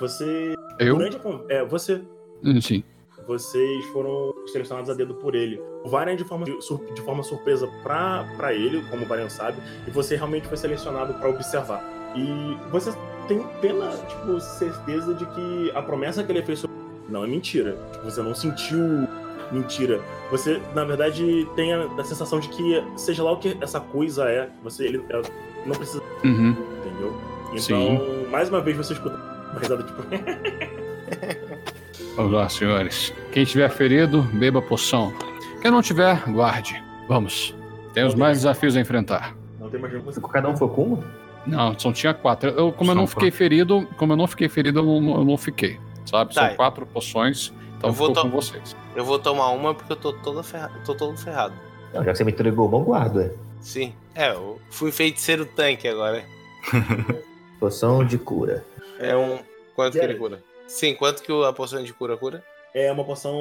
Você. 0.00 0.54
Eu? 0.78 0.96
Durante 0.96 1.16
a 1.16 1.54
É, 1.54 1.64
você. 1.64 2.02
Hum, 2.42 2.60
Sim. 2.60 2.82
Vocês 3.26 3.84
foram 3.86 4.34
selecionados 4.48 4.90
a 4.90 4.94
dedo 4.94 5.14
por 5.14 5.34
ele. 5.34 5.58
O 5.82 5.88
Varian 5.88 6.14
de 6.16 6.24
forma, 6.24 6.44
sur- 6.60 6.84
de 6.92 7.00
forma 7.00 7.22
surpresa 7.22 7.66
pra, 7.82 8.26
pra 8.36 8.52
ele, 8.52 8.82
como 8.90 9.04
o 9.04 9.06
Varian 9.06 9.30
sabe, 9.30 9.58
e 9.86 9.90
você 9.90 10.14
realmente 10.16 10.46
foi 10.46 10.56
selecionado 10.58 11.14
pra 11.14 11.30
observar. 11.30 11.82
E 12.14 12.56
você 12.70 12.92
tem 13.26 13.42
plena, 13.60 13.90
tipo, 14.08 14.38
certeza 14.40 15.14
de 15.14 15.24
que 15.26 15.70
a 15.74 15.80
promessa 15.80 16.22
que 16.22 16.30
ele 16.32 16.42
fez 16.42 16.58
sobre 16.60 16.76
não 17.08 17.24
é 17.24 17.26
mentira. 17.26 17.78
Tipo, 17.92 18.04
você 18.04 18.22
não 18.22 18.34
sentiu 18.34 19.08
mentira. 19.50 20.00
Você, 20.30 20.60
na 20.74 20.84
verdade, 20.84 21.48
tem 21.56 21.72
a, 21.72 21.84
a 21.98 22.04
sensação 22.04 22.38
de 22.40 22.48
que, 22.50 22.82
seja 22.96 23.22
lá 23.22 23.32
o 23.32 23.38
que 23.38 23.56
essa 23.60 23.80
coisa 23.80 24.28
é, 24.28 24.50
você 24.62 24.84
ele, 24.84 25.02
é, 25.08 25.22
não 25.66 25.74
precisa, 25.74 26.02
Uhum. 26.24 26.50
entendeu? 26.78 27.20
Então, 27.52 27.58
Sim. 27.60 28.26
mais 28.30 28.48
uma 28.48 28.60
vez 28.60 28.76
você 28.76 28.92
escuta 28.94 29.16
uma 29.50 29.60
risada 29.60 29.82
tipo. 29.82 30.02
Vamos 32.16 32.32
lá, 32.32 32.48
senhores. 32.48 33.12
Quem 33.32 33.44
tiver 33.44 33.68
ferido, 33.70 34.22
beba 34.22 34.62
poção. 34.62 35.12
Quem 35.60 35.70
não 35.70 35.82
tiver, 35.82 36.22
guarde. 36.30 36.82
Vamos. 37.08 37.54
Temos 37.92 38.14
mais 38.14 38.38
desafios 38.38 38.76
a 38.76 38.80
enfrentar. 38.80 39.34
não 39.60 39.68
tem 39.70 39.80
mais 39.80 39.92
nenhum. 39.92 40.04
Você 40.04 40.20
Cada 40.20 40.48
um 40.48 40.56
foi 40.56 40.68
com 40.68 40.82
uma? 40.82 41.04
Não, 41.46 41.78
só 41.78 41.92
tinha 41.92 42.14
quatro. 42.14 42.50
Eu, 42.50 42.72
como 42.72 42.90
eu 42.90 42.94
não 42.94 43.06
fiquei 43.06 43.30
ferido, 43.30 43.86
como 43.96 44.12
eu 44.12 44.16
não 44.16 44.26
fiquei 44.26 44.48
ferido, 44.48 44.80
eu 44.80 44.84
não, 44.84 45.16
eu 45.18 45.24
não 45.24 45.36
fiquei. 45.36 45.78
Sabe? 46.06 46.34
Tá. 46.34 46.48
São 46.48 46.56
quatro 46.56 46.86
poções. 46.86 47.52
Então 47.76 47.90
Eu 47.90 47.94
vou 47.94 48.14
com 48.14 48.30
vocês. 48.30 48.74
Eu 48.96 49.04
vou 49.04 49.18
tomar 49.18 49.50
uma 49.50 49.74
porque 49.74 49.92
eu 49.92 49.96
tô, 49.96 50.12
toda 50.12 50.42
ferra... 50.42 50.70
tô 50.84 50.94
todo 50.94 51.16
ferrado. 51.18 51.54
Não, 51.92 52.02
já 52.04 52.12
que 52.12 52.18
você 52.18 52.24
me 52.24 52.32
entregou, 52.32 52.68
bom 52.68 52.82
guardo, 52.82 53.20
é. 53.20 53.30
Sim. 53.64 53.94
É, 54.14 54.30
eu 54.30 54.60
fui 54.70 54.92
feiticeiro 54.92 55.46
tanque 55.46 55.88
agora. 55.88 56.22
Poção 57.58 58.04
de 58.04 58.18
cura. 58.18 58.64
É 58.98 59.16
um. 59.16 59.38
Quanto 59.74 59.94
que 59.98 60.04
ele 60.04 60.14
cura? 60.16 60.42
Sim, 60.68 60.94
quanto 60.94 61.22
que 61.22 61.32
a 61.44 61.52
poção 61.52 61.82
de 61.82 61.92
cura 61.92 62.16
cura? 62.16 62.44
É 62.74 62.92
uma 62.92 63.04
poção 63.04 63.38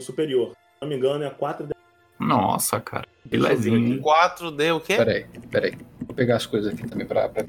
superior. 0.00 0.50
Se 0.50 0.54
não 0.82 0.88
me 0.88 0.96
engano, 0.96 1.24
é 1.24 1.30
4 1.30 1.68
Nossa, 2.18 2.80
cara. 2.80 3.06
Que 3.28 3.36
lezinho, 3.36 3.76
hein? 3.76 4.02
4D 4.02 4.74
o 4.76 4.80
quê? 4.80 4.96
Peraí, 4.96 5.26
peraí. 5.50 5.78
Vou 6.06 6.14
pegar 6.14 6.36
as 6.36 6.46
coisas 6.46 6.72
aqui 6.74 6.86
também 6.88 7.06
pra. 7.06 7.28
pra... 7.28 7.44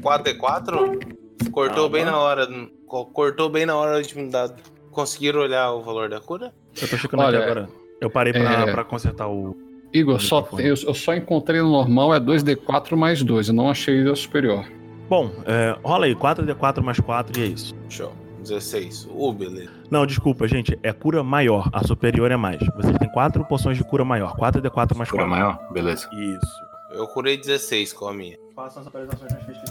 4D4? 0.00 1.50
Cortou 1.50 1.88
bem 1.88 2.04
na 2.04 2.18
hora. 2.18 2.46
co- 2.86 3.06
Cortou 3.06 3.48
bem 3.48 3.66
na 3.66 3.76
hora 3.76 4.00
de 4.02 4.16
me 4.16 4.30
dar. 4.30 4.54
Conseguiram 4.90 5.40
olhar 5.40 5.72
o 5.72 5.82
valor 5.82 6.08
da 6.08 6.20
cura? 6.20 6.54
Eu 6.80 6.88
tô 6.88 6.96
checando 6.96 7.22
Olha, 7.22 7.38
aqui 7.38 7.50
agora. 7.50 7.68
Eu 8.00 8.10
parei 8.10 8.32
pra, 8.32 8.42
é- 8.68 8.72
pra 8.72 8.84
consertar 8.84 9.28
o. 9.28 9.56
Igor, 9.92 10.20
só, 10.20 10.46
eu, 10.58 10.74
eu 10.74 10.94
só 10.94 11.14
encontrei 11.14 11.60
no 11.60 11.70
normal 11.70 12.14
é 12.14 12.20
2D4 12.20 12.96
mais 12.96 13.22
2. 13.22 13.48
Eu 13.48 13.54
não 13.54 13.70
achei 13.70 14.04
o 14.04 14.16
superior. 14.16 14.66
Bom, 15.08 15.30
é, 15.46 15.76
rola 15.82 16.06
aí, 16.06 16.14
4D4 16.14 16.82
mais 16.82 16.98
4 17.00 17.38
e 17.38 17.42
é 17.42 17.46
isso. 17.46 17.74
Show. 17.88 18.12
16. 18.40 19.08
Uh, 19.10 19.32
beleza. 19.32 19.70
Não, 19.90 20.06
desculpa, 20.06 20.46
gente. 20.46 20.78
É 20.82 20.92
cura 20.92 21.22
maior. 21.22 21.68
A 21.72 21.84
superior 21.84 22.30
é 22.30 22.36
mais. 22.36 22.58
Vocês 22.76 22.96
têm 22.98 23.08
4 23.10 23.44
poções 23.44 23.76
de 23.76 23.84
cura 23.84 24.04
maior. 24.04 24.36
4D4 24.36 24.96
mais 24.96 25.10
4. 25.10 25.10
Cura 25.10 25.26
maior? 25.26 25.58
Beleza. 25.72 26.08
Isso. 26.12 26.66
Eu 26.92 27.06
curei 27.08 27.36
16 27.36 27.92
com 27.92 28.08
a 28.08 28.14
minha. 28.14 28.38
Façam 28.54 28.82
as 28.82 28.88
atualizações 28.88 29.32
nas 29.32 29.44
fichas. 29.44 29.70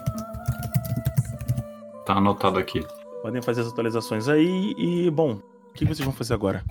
Tá 2.06 2.14
anotado 2.16 2.60
aqui. 2.60 2.86
Podem 3.22 3.42
fazer 3.42 3.62
as 3.62 3.68
atualizações 3.68 4.28
aí 4.28 4.76
e, 4.78 5.10
bom, 5.10 5.40
o 5.70 5.74
que 5.74 5.86
vocês 5.86 6.02
vão 6.02 6.14
fazer 6.14 6.34
agora? 6.34 6.64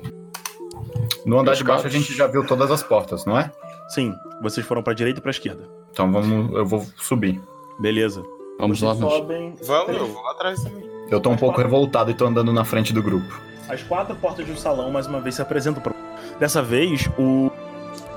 No 1.24 1.38
andar 1.38 1.54
de 1.54 1.64
baixo 1.64 1.86
a 1.86 1.90
gente 1.90 2.12
já 2.14 2.26
viu 2.26 2.46
todas 2.46 2.70
as 2.70 2.82
portas, 2.82 3.24
não 3.24 3.38
é? 3.38 3.50
Sim, 3.88 4.14
vocês 4.42 4.66
foram 4.66 4.82
pra 4.82 4.92
direita 4.92 5.20
e 5.20 5.22
pra 5.22 5.30
esquerda. 5.30 5.68
Então 5.90 6.10
vamos, 6.12 6.54
eu 6.54 6.66
vou 6.66 6.84
subir. 6.96 7.40
Beleza. 7.78 8.22
Vamos 8.58 8.80
lá, 8.82 8.94
sobem. 8.94 9.54
Vamos, 9.66 9.96
eu 9.96 10.06
vou 10.06 10.26
atrás 10.28 10.62
também. 10.62 10.84
Eu 11.10 11.20
tô 11.20 11.30
um 11.30 11.36
pouco 11.36 11.60
revoltado 11.60 12.10
e 12.10 12.14
tô 12.14 12.26
andando 12.26 12.52
na 12.52 12.64
frente 12.64 12.92
do 12.92 13.02
grupo. 13.02 13.40
As 13.68 13.82
quatro 13.82 14.14
portas 14.16 14.46
do 14.46 14.56
salão, 14.56 14.90
mais 14.90 15.06
uma 15.06 15.20
vez, 15.20 15.34
se 15.36 15.42
apresentam 15.42 15.82
pra... 15.82 15.92
Dessa 16.38 16.62
vez, 16.62 17.08
o... 17.18 17.50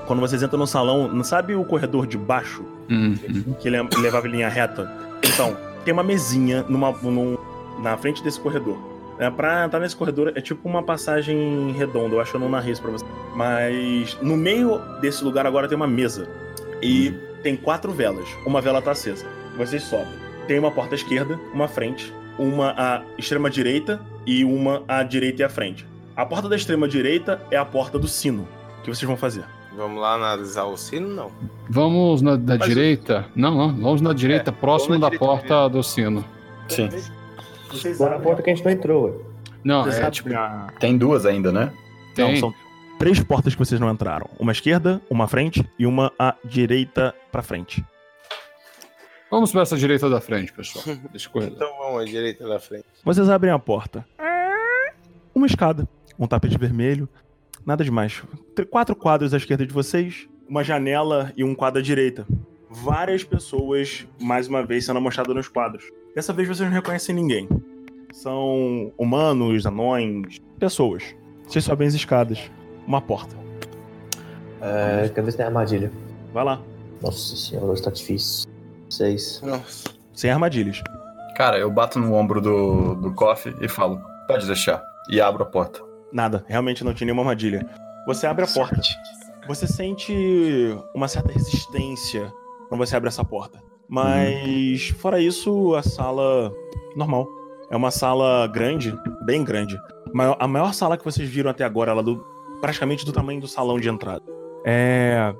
Quando 0.06 0.20
vocês 0.20 0.42
entram 0.42 0.58
no 0.58 0.66
salão, 0.66 1.08
não 1.08 1.24
sabe 1.24 1.54
o 1.54 1.64
corredor 1.64 2.06
de 2.06 2.16
baixo? 2.16 2.64
Uhum. 2.90 3.14
Que 3.58 3.68
ele 3.68 3.76
levava 3.98 4.26
em 4.26 4.30
linha 4.30 4.48
reta? 4.48 4.90
Então, 5.22 5.56
tem 5.84 5.92
uma 5.92 6.02
mesinha 6.02 6.64
numa, 6.68 6.92
num- 7.02 7.36
na 7.82 7.96
frente 7.96 8.22
desse 8.22 8.40
corredor. 8.40 8.78
É, 9.18 9.28
pra 9.30 9.64
entrar 9.64 9.80
nesse 9.80 9.96
corredor 9.96 10.32
é 10.34 10.40
tipo 10.40 10.68
uma 10.68 10.82
passagem 10.82 11.72
redonda, 11.72 12.14
eu 12.14 12.20
acho 12.20 12.30
que 12.30 12.36
eu 12.36 12.40
não 12.40 12.48
narrei 12.48 12.72
isso 12.72 12.82
pra 12.82 12.90
você. 12.90 13.04
Mas 13.34 14.16
no 14.22 14.36
meio 14.36 14.78
desse 15.00 15.24
lugar 15.24 15.46
agora 15.46 15.66
tem 15.66 15.76
uma 15.76 15.88
mesa. 15.88 16.28
E 16.80 17.12
tem 17.42 17.56
quatro 17.56 17.92
velas. 17.92 18.28
Uma 18.46 18.60
vela 18.60 18.80
tá 18.80 18.92
acesa. 18.92 19.26
Vocês 19.56 19.82
sobem. 19.82 20.06
Tem 20.46 20.58
uma 20.58 20.70
porta 20.70 20.94
à 20.94 20.96
esquerda, 20.96 21.38
uma 21.52 21.64
à 21.64 21.68
frente, 21.68 22.12
uma 22.38 22.72
à 22.76 23.02
extrema 23.18 23.50
direita 23.50 24.00
e 24.24 24.44
uma 24.44 24.82
à 24.86 25.02
direita 25.02 25.42
e 25.42 25.44
à 25.44 25.48
frente. 25.48 25.86
A 26.16 26.24
porta 26.24 26.48
da 26.48 26.56
extrema 26.56 26.88
direita 26.88 27.40
é 27.50 27.56
a 27.56 27.64
porta 27.64 27.98
do 27.98 28.06
sino. 28.06 28.46
O 28.78 28.82
que 28.82 28.94
vocês 28.94 29.06
vão 29.06 29.16
fazer? 29.16 29.44
Vamos 29.76 30.00
lá 30.00 30.14
analisar 30.14 30.64
o 30.64 30.76
sino? 30.76 31.08
Não. 31.08 31.30
Vamos 31.68 32.22
na 32.22 32.36
da 32.36 32.56
Mas 32.56 32.68
direita. 32.68 33.26
Não, 33.34 33.54
não. 33.54 33.76
Vamos 33.76 34.00
na 34.00 34.12
direita, 34.12 34.50
próximo 34.50 34.98
vamos 34.98 35.02
na 35.02 35.06
da 35.06 35.16
direita 35.16 35.26
porta 35.26 35.68
do 35.68 35.82
sino. 35.82 36.24
Sim. 36.68 36.88
Vocês 37.70 37.98
na 38.00 38.18
porta 38.18 38.42
que 38.42 38.50
a 38.50 38.54
gente 38.54 38.64
não 38.64 38.72
entrou, 38.72 39.04
ué. 39.06 39.12
Não, 39.64 39.84
Vocês 39.84 39.98
é 39.98 40.10
tipo. 40.10 40.34
a- 40.34 40.68
Tem 40.80 40.96
duas 40.96 41.26
ainda, 41.26 41.50
né? 41.52 41.72
Não, 42.16 42.26
Tem. 42.28 42.36
são 42.36 42.54
três 42.98 43.20
portas 43.20 43.54
que 43.54 43.58
vocês 43.58 43.80
não 43.80 43.90
entraram. 43.90 44.28
Uma 44.38 44.50
à 44.50 44.54
esquerda, 44.54 45.00
uma 45.10 45.24
à 45.24 45.28
frente 45.28 45.68
e 45.78 45.86
uma 45.86 46.12
à 46.18 46.34
direita 46.44 47.14
pra 47.30 47.42
frente. 47.42 47.84
Vamos 49.30 49.52
para 49.52 49.62
essa 49.62 49.76
direita 49.76 50.08
da 50.08 50.20
frente, 50.20 50.52
pessoal. 50.52 50.84
Então 51.46 51.68
vamos 51.78 52.02
à 52.02 52.04
direita 52.04 52.48
da 52.48 52.58
frente. 52.58 52.86
Vocês 53.04 53.28
abrem 53.28 53.52
a 53.52 53.58
porta. 53.58 54.06
Uma 55.34 55.46
escada, 55.46 55.86
um 56.18 56.26
tapete 56.26 56.56
vermelho, 56.58 57.08
nada 57.66 57.84
demais. 57.84 58.22
Quatro 58.70 58.96
quadros 58.96 59.34
à 59.34 59.36
esquerda 59.36 59.66
de 59.66 59.72
vocês, 59.72 60.26
uma 60.48 60.64
janela 60.64 61.32
e 61.36 61.44
um 61.44 61.54
quadro 61.54 61.80
à 61.80 61.82
direita. 61.82 62.26
Várias 62.70 63.22
pessoas, 63.22 64.06
mais 64.20 64.48
uma 64.48 64.64
vez, 64.64 64.84
sendo 64.86 65.00
mostradas 65.00 65.34
nos 65.34 65.48
quadros. 65.48 65.84
Dessa 66.18 66.32
vez 66.32 66.48
vocês 66.48 66.68
não 66.68 66.74
reconhecem 66.74 67.14
ninguém. 67.14 67.48
São 68.12 68.92
humanos, 68.98 69.64
anões, 69.64 70.40
pessoas. 70.58 71.14
Vocês 71.46 71.64
sobem 71.64 71.86
as 71.86 71.94
escadas. 71.94 72.50
Uma 72.84 73.00
porta. 73.00 73.36
É, 74.60 75.08
quer 75.14 75.22
ver 75.22 75.30
se 75.30 75.36
tem 75.36 75.46
armadilha. 75.46 75.92
Vai 76.34 76.42
lá. 76.42 76.60
Nossa 77.00 77.36
senhora, 77.36 77.66
hoje 77.66 77.84
tá 77.84 77.90
difícil. 77.92 78.50
Seis. 78.90 79.40
Nossa. 79.44 79.90
Sem 80.12 80.28
armadilhas. 80.28 80.82
Cara, 81.36 81.56
eu 81.56 81.70
bato 81.70 82.00
no 82.00 82.12
ombro 82.14 82.40
do, 82.40 82.96
do 82.96 83.14
Coffee 83.14 83.54
e 83.60 83.68
falo, 83.68 84.02
pode 84.26 84.44
deixar. 84.44 84.82
E 85.08 85.20
abro 85.20 85.44
a 85.44 85.46
porta. 85.46 85.80
Nada, 86.12 86.44
realmente 86.48 86.82
não 86.82 86.92
tinha 86.92 87.06
nenhuma 87.06 87.22
armadilha. 87.22 87.64
Você 88.08 88.26
abre 88.26 88.44
a 88.44 88.48
porta. 88.48 88.80
Você 89.46 89.68
sente 89.68 90.12
uma 90.92 91.06
certa 91.06 91.30
resistência 91.30 92.28
quando 92.68 92.84
você 92.84 92.96
abre 92.96 93.06
essa 93.06 93.24
porta. 93.24 93.67
Mas, 93.88 94.88
fora 94.98 95.20
isso, 95.20 95.74
a 95.74 95.82
sala. 95.82 96.52
normal. 96.94 97.26
É 97.70 97.76
uma 97.76 97.90
sala 97.90 98.46
grande, 98.46 98.96
bem 99.24 99.44
grande. 99.44 99.78
A 100.38 100.48
maior 100.48 100.72
sala 100.72 100.96
que 100.96 101.04
vocês 101.04 101.28
viram 101.28 101.50
até 101.50 101.64
agora, 101.64 101.90
ela 101.90 102.00
é 102.00 102.04
do, 102.04 102.24
praticamente 102.60 103.04
do 103.04 103.12
tamanho 103.12 103.40
do 103.40 103.48
salão 103.48 103.78
de 103.78 103.88
entrada. 103.88 104.22
É. 104.64 105.34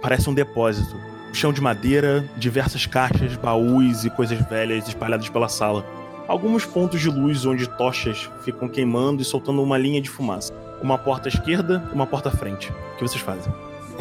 Parece 0.00 0.28
um 0.28 0.34
depósito. 0.34 0.94
Chão 1.32 1.52
de 1.52 1.62
madeira, 1.62 2.28
diversas 2.36 2.84
caixas, 2.84 3.36
baús 3.36 4.04
e 4.04 4.10
coisas 4.10 4.38
velhas 4.48 4.86
espalhadas 4.86 5.28
pela 5.30 5.48
sala. 5.48 5.84
Alguns 6.28 6.66
pontos 6.66 7.00
de 7.00 7.08
luz 7.08 7.46
onde 7.46 7.66
tochas 7.76 8.30
ficam 8.44 8.68
queimando 8.68 9.22
e 9.22 9.24
soltando 9.24 9.62
uma 9.62 9.78
linha 9.78 10.00
de 10.00 10.10
fumaça. 10.10 10.52
Uma 10.82 10.98
porta 10.98 11.28
à 11.28 11.30
esquerda, 11.30 11.82
uma 11.92 12.06
porta 12.06 12.28
à 12.28 12.32
frente. 12.32 12.70
O 12.70 12.96
que 12.96 13.02
vocês 13.02 13.22
fazem? 13.22 13.52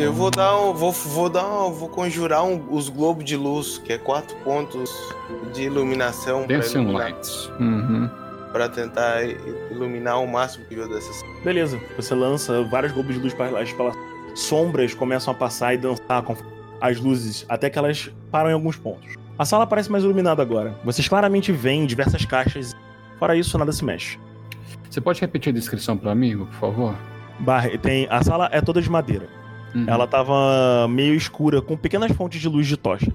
Eu 0.03 0.13
vou 0.13 0.31
dar 0.31 0.59
um. 0.59 0.73
Vou, 0.73 0.91
vou 0.91 1.29
dar 1.29 1.47
um, 1.47 1.71
Vou 1.71 1.89
conjurar 1.89 2.43
um- 2.43 2.65
os 2.73 2.89
globos 2.89 3.23
de 3.23 3.35
luz, 3.37 3.77
que 3.77 3.93
é 3.93 3.97
quatro 3.97 4.35
pontos 4.37 4.89
de 5.53 5.63
iluminação 5.63 6.45
pra, 6.47 6.57
Dancing 6.57 6.79
iluminar, 6.81 7.01
Lights. 7.11 7.51
Uhum. 7.59 8.09
pra 8.51 8.67
tentar 8.67 9.23
iluminar 9.71 10.21
o 10.21 10.27
máximo 10.27 10.63
possível 10.65 10.89
dessas. 10.89 11.21
Beleza, 11.43 11.79
você 11.95 12.13
lança 12.15 12.63
vários 12.63 12.91
globos 12.91 13.15
de 13.15 13.21
luz 13.21 13.33
para 13.33 13.59
as 13.61 13.69
sombras 14.35 14.93
começam 14.93 15.33
a 15.33 15.35
passar 15.37 15.73
e 15.73 15.77
dançar 15.77 16.21
com 16.23 16.35
as 16.79 16.99
luzes 16.99 17.45
até 17.47 17.69
que 17.69 17.77
elas 17.77 18.11
param 18.31 18.49
em 18.49 18.53
alguns 18.53 18.75
pontos. 18.77 19.15
A 19.37 19.45
sala 19.45 19.65
parece 19.67 19.91
mais 19.91 20.03
iluminada 20.03 20.41
agora. 20.41 20.75
Vocês 20.83 21.07
claramente 21.07 21.51
veem 21.51 21.85
diversas 21.85 22.25
caixas. 22.25 22.75
Fora 23.19 23.35
isso, 23.35 23.57
nada 23.57 23.71
se 23.71 23.83
mexe. 23.83 24.19
Você 24.89 24.99
pode 24.99 25.21
repetir 25.21 25.51
a 25.51 25.53
descrição 25.53 25.95
para 25.97 26.13
mim, 26.15 26.37
por 26.37 26.53
favor? 26.53 26.95
Bar- 27.39 27.77
tem 27.81 28.07
a 28.09 28.21
sala 28.23 28.49
é 28.51 28.61
toda 28.61 28.81
de 28.81 28.89
madeira. 28.89 29.27
Uhum. 29.73 29.85
Ela 29.87 30.05
tava 30.07 30.87
meio 30.89 31.13
escura 31.15 31.61
com 31.61 31.77
pequenas 31.77 32.11
fontes 32.11 32.41
de 32.41 32.47
luz 32.49 32.67
de 32.67 32.75
tochas. 32.77 33.13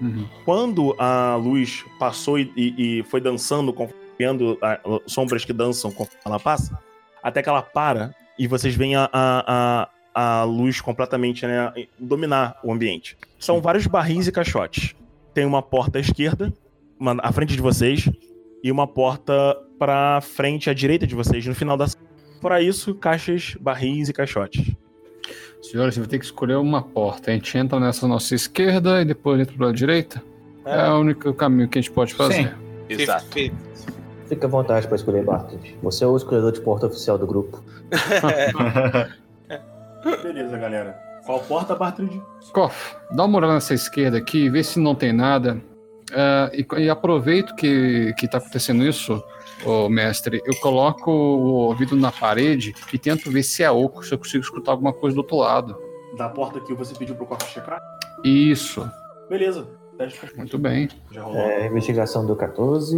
Uhum. 0.00 0.26
Quando 0.44 0.94
a 0.98 1.36
luz 1.36 1.84
passou 1.98 2.38
e, 2.38 2.52
e- 2.56 2.98
e 3.00 3.02
foi 3.04 3.20
dançando, 3.20 3.74
criando 4.16 4.58
ah, 4.60 4.78
sombras 5.06 5.44
que 5.44 5.52
dançam 5.52 5.90
conforme 5.90 6.20
ela 6.24 6.38
passa, 6.40 6.78
até 7.22 7.42
que 7.42 7.48
ela 7.48 7.62
para 7.62 8.14
e 8.38 8.46
vocês 8.46 8.74
veem 8.74 8.96
a, 8.96 9.08
a, 9.12 9.88
a, 10.14 10.40
a 10.40 10.44
luz 10.44 10.80
completamente 10.80 11.46
né, 11.46 11.72
dominar 11.98 12.58
o 12.62 12.72
ambiente. 12.72 13.16
São 13.38 13.60
vários 13.60 13.86
barris 13.86 14.26
e 14.26 14.32
caixotes. 14.32 14.94
Tem 15.32 15.44
uma 15.46 15.62
porta 15.62 15.98
à 15.98 16.00
esquerda, 16.00 16.52
uma 16.98 17.16
à 17.22 17.32
frente 17.32 17.54
de 17.54 17.62
vocês, 17.62 18.08
e 18.62 18.70
uma 18.70 18.86
porta 18.86 19.56
pra 19.78 20.20
frente 20.20 20.68
à 20.70 20.74
direita 20.74 21.06
de 21.06 21.14
vocês, 21.14 21.44
no 21.46 21.54
final 21.54 21.76
da 21.76 21.86
sala. 21.88 22.04
Fora 22.40 22.60
isso, 22.62 22.94
caixas, 22.94 23.56
barris 23.60 24.08
e 24.08 24.12
caixotes. 24.12 24.74
Senhora, 25.70 25.90
você 25.90 25.98
vai 25.98 26.08
ter 26.08 26.18
que 26.18 26.26
escolher 26.26 26.56
uma 26.56 26.82
porta. 26.82 27.30
A 27.30 27.34
gente 27.34 27.56
entra 27.56 27.80
nessa 27.80 28.06
nossa 28.06 28.34
esquerda 28.34 29.00
e 29.00 29.04
depois 29.06 29.40
entra 29.40 29.56
pela 29.56 29.72
direita. 29.72 30.22
É, 30.62 30.90
o 30.90 31.00
único 31.00 31.32
caminho 31.32 31.66
que 31.68 31.78
a 31.78 31.80
gente 31.80 31.90
pode 31.90 32.12
fazer. 32.14 32.54
Exato. 32.86 33.24
Perfeito. 33.24 33.56
Fica 34.28 34.46
à 34.46 34.50
vontade 34.50 34.86
pra 34.86 34.96
escolher, 34.96 35.24
Bartlett. 35.24 35.74
Você 35.82 36.04
é 36.04 36.06
o 36.06 36.16
escolhedor 36.16 36.52
de 36.52 36.60
porta 36.60 36.86
oficial 36.86 37.16
do 37.16 37.26
grupo. 37.26 37.64
Beleza, 40.22 40.58
galera. 40.58 40.98
Qual 41.24 41.40
porta, 41.40 41.74
Bartrid? 41.74 42.20
Koff, 42.52 42.94
dá 43.12 43.24
uma 43.24 43.38
olhada 43.38 43.54
nessa 43.54 43.72
esquerda 43.72 44.18
aqui, 44.18 44.50
vê 44.50 44.62
se 44.62 44.78
não 44.78 44.94
tem 44.94 45.14
nada. 45.14 45.62
É, 46.12 46.60
e, 46.60 46.66
e 46.82 46.90
aproveito 46.90 47.54
que, 47.54 48.12
que 48.18 48.28
tá 48.28 48.36
acontecendo 48.36 48.84
isso, 48.84 49.22
ô 49.64 49.88
mestre. 49.88 50.40
Eu 50.44 50.54
coloco 50.56 51.10
o 51.10 51.66
ouvido 51.68 51.94
na 51.96 52.10
parede 52.12 52.74
e 52.92 52.98
tento 52.98 53.30
ver 53.30 53.42
se 53.42 53.62
é 53.62 53.70
oco, 53.70 54.04
se 54.04 54.12
eu 54.14 54.18
consigo 54.18 54.42
escutar 54.42 54.72
alguma 54.72 54.92
coisa 54.92 55.14
do 55.14 55.18
outro 55.20 55.36
lado. 55.36 55.76
Da 56.16 56.28
porta 56.28 56.60
que 56.60 56.72
você 56.74 56.94
pediu 56.94 57.14
pro 57.14 57.26
Coffee 57.26 57.48
checar? 57.52 57.80
Isso, 58.24 58.88
Beleza. 59.28 59.66
Teste 59.96 60.18
pra- 60.20 60.30
muito 60.36 60.58
bem. 60.58 60.88
Já 61.12 61.22
rolou. 61.22 61.40
É, 61.40 61.66
investigação 61.66 62.26
do 62.26 62.34
14. 62.34 62.96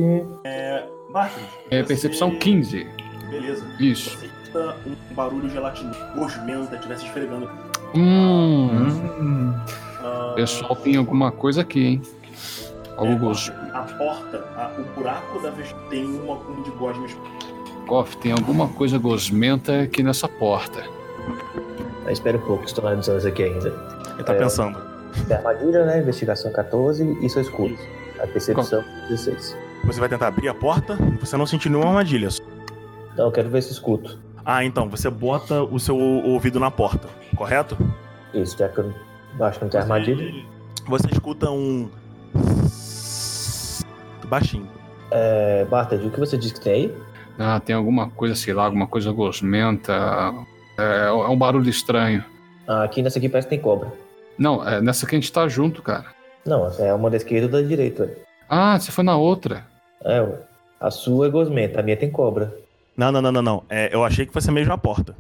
Bartrid. 1.13 1.47
É 1.71 1.83
você- 1.83 1.89
percepção 1.89 2.39
15. 2.39 2.87
Beleza. 3.31 3.67
Isso. 3.79 4.19
Você 4.19 4.29
um 4.87 5.15
barulho 5.15 5.49
gelatinoso. 5.51 5.99
Gosmenta, 6.17 6.79
tivesse 6.79 7.05
esfregando. 7.05 7.51
Hum, 7.95 9.53
Ah, 10.03 10.33
pessoal, 10.37 10.75
tem 10.77 10.97
alguma 10.97 11.31
coisa 11.33 11.61
aqui, 11.63 11.85
hein? 11.85 12.03
Algo 12.97 13.13
é, 13.13 13.17
gosto. 13.17 13.53
A 13.73 13.81
porta, 13.83 14.39
a- 14.57 14.73
o 14.79 14.85
buraco 14.99 15.41
da 15.41 15.51
vez 15.51 15.75
tem 15.91 16.05
uma 16.05 16.35
um 16.35 16.63
de 16.63 16.71
gosmas. 16.73 17.17
Koff, 17.87 18.17
tem 18.17 18.33
alguma 18.33 18.69
coisa 18.69 18.99
gosmenta 18.99 19.83
aqui 19.83 20.03
nessa 20.03 20.27
porta. 20.29 20.83
Mas 22.05 22.15
espera 22.15 22.37
um 22.37 22.41
pouco, 22.41 22.65
estou 22.65 22.85
analisando 22.87 23.19
isso 23.19 23.29
aqui 23.29 23.43
ainda. 23.45 23.69
Ele 24.15 24.25
tá 24.25 24.33
É. 24.35 24.39
pensando. 24.39 24.79
Tem 25.29 25.37
armadilha, 25.37 25.85
né? 25.85 25.99
Investigação 26.01 26.53
14 26.53 27.17
e 27.21 27.29
seu 27.29 27.43
escudo. 27.43 27.77
A 28.23 28.27
percepção 28.27 28.83
16. 29.09 29.57
Você 29.85 30.01
vai 30.01 30.09
tentar 30.09 30.29
abrir 30.29 30.49
a 30.49 30.55
porta, 30.55 30.97
você 31.21 31.37
não 31.37 31.47
sentiu 31.47 31.71
nenhuma 31.71 31.91
armadilha. 31.91 32.29
Não, 33.17 33.27
eu 33.27 33.33
quero 33.33 33.49
ver 33.49 33.63
se 33.63 33.73
escuto. 33.73 34.19
Ah, 34.45 34.65
então, 34.65 34.89
você 34.89 35.09
bota 35.11 35.63
o 35.63 35.79
seu 35.79 35.97
ouvido 35.99 36.59
na 36.61 36.71
porta, 36.71 37.09
correto? 37.37 37.77
Isso, 38.35 38.57
já 38.59 38.69
que 38.69 38.79
eu 38.81 38.93
acho 39.41 39.59
que 39.59 39.65
não 39.65 39.71
tem 39.71 39.81
armadilha. 39.81 40.45
Você 40.89 41.09
escuta 41.13 41.51
um. 41.51 41.89
Baixinho. 44.27 44.69
É, 45.11 45.65
Barted, 45.67 46.07
o 46.07 46.11
que 46.11 46.19
você 46.19 46.37
disse 46.37 46.55
que 46.55 46.61
tem 46.61 46.73
aí? 46.73 46.95
Ah, 47.39 47.61
tem 47.61 47.75
alguma 47.75 48.11
coisa, 48.11 48.35
sei 48.35 48.55
lá, 48.55 48.65
alguma 48.65 48.87
coisa 48.87 49.13
gosmenta. 49.13 49.93
É, 50.79 51.07
é 51.07 51.13
um 51.13 51.37
barulho 51.37 51.69
estranho. 51.69 52.25
Ah, 52.67 52.85
aqui 52.85 53.03
nessa 53.03 53.19
aqui 53.19 53.29
parece 53.29 53.47
que 53.49 53.55
tem 53.55 53.63
cobra. 53.63 53.93
Não, 54.39 54.67
é 54.67 54.81
nessa 54.81 55.07
que 55.07 55.15
a 55.15 55.19
gente 55.19 55.33
tá 55.33 55.47
junto, 55.49 55.83
cara. 55.83 56.07
Não, 56.45 56.67
essa 56.67 56.83
é 56.83 56.93
uma 56.93 57.11
da 57.11 57.17
esquerda 57.17 57.47
ou 57.47 57.63
da 57.63 57.69
direita. 57.69 58.11
Ah, 58.49 58.79
você 58.79 58.91
foi 58.91 59.05
na 59.05 59.17
outra. 59.17 59.65
É, 60.05 60.27
a 60.81 60.91
sua 60.91 61.27
é 61.27 61.31
gosmenta, 61.31 61.81
a 61.81 61.83
minha 61.83 61.97
tem 61.97 62.11
cobra. 62.11 62.55
Não, 62.97 63.13
não, 63.13 63.21
não, 63.21 63.33
não, 63.33 63.43
não. 63.43 63.65
É, 63.69 63.95
eu 63.95 64.05
achei 64.05 64.25
que 64.25 64.33
fosse 64.33 64.49
a 64.49 64.53
mesma 64.53 64.79
porta. 64.79 65.15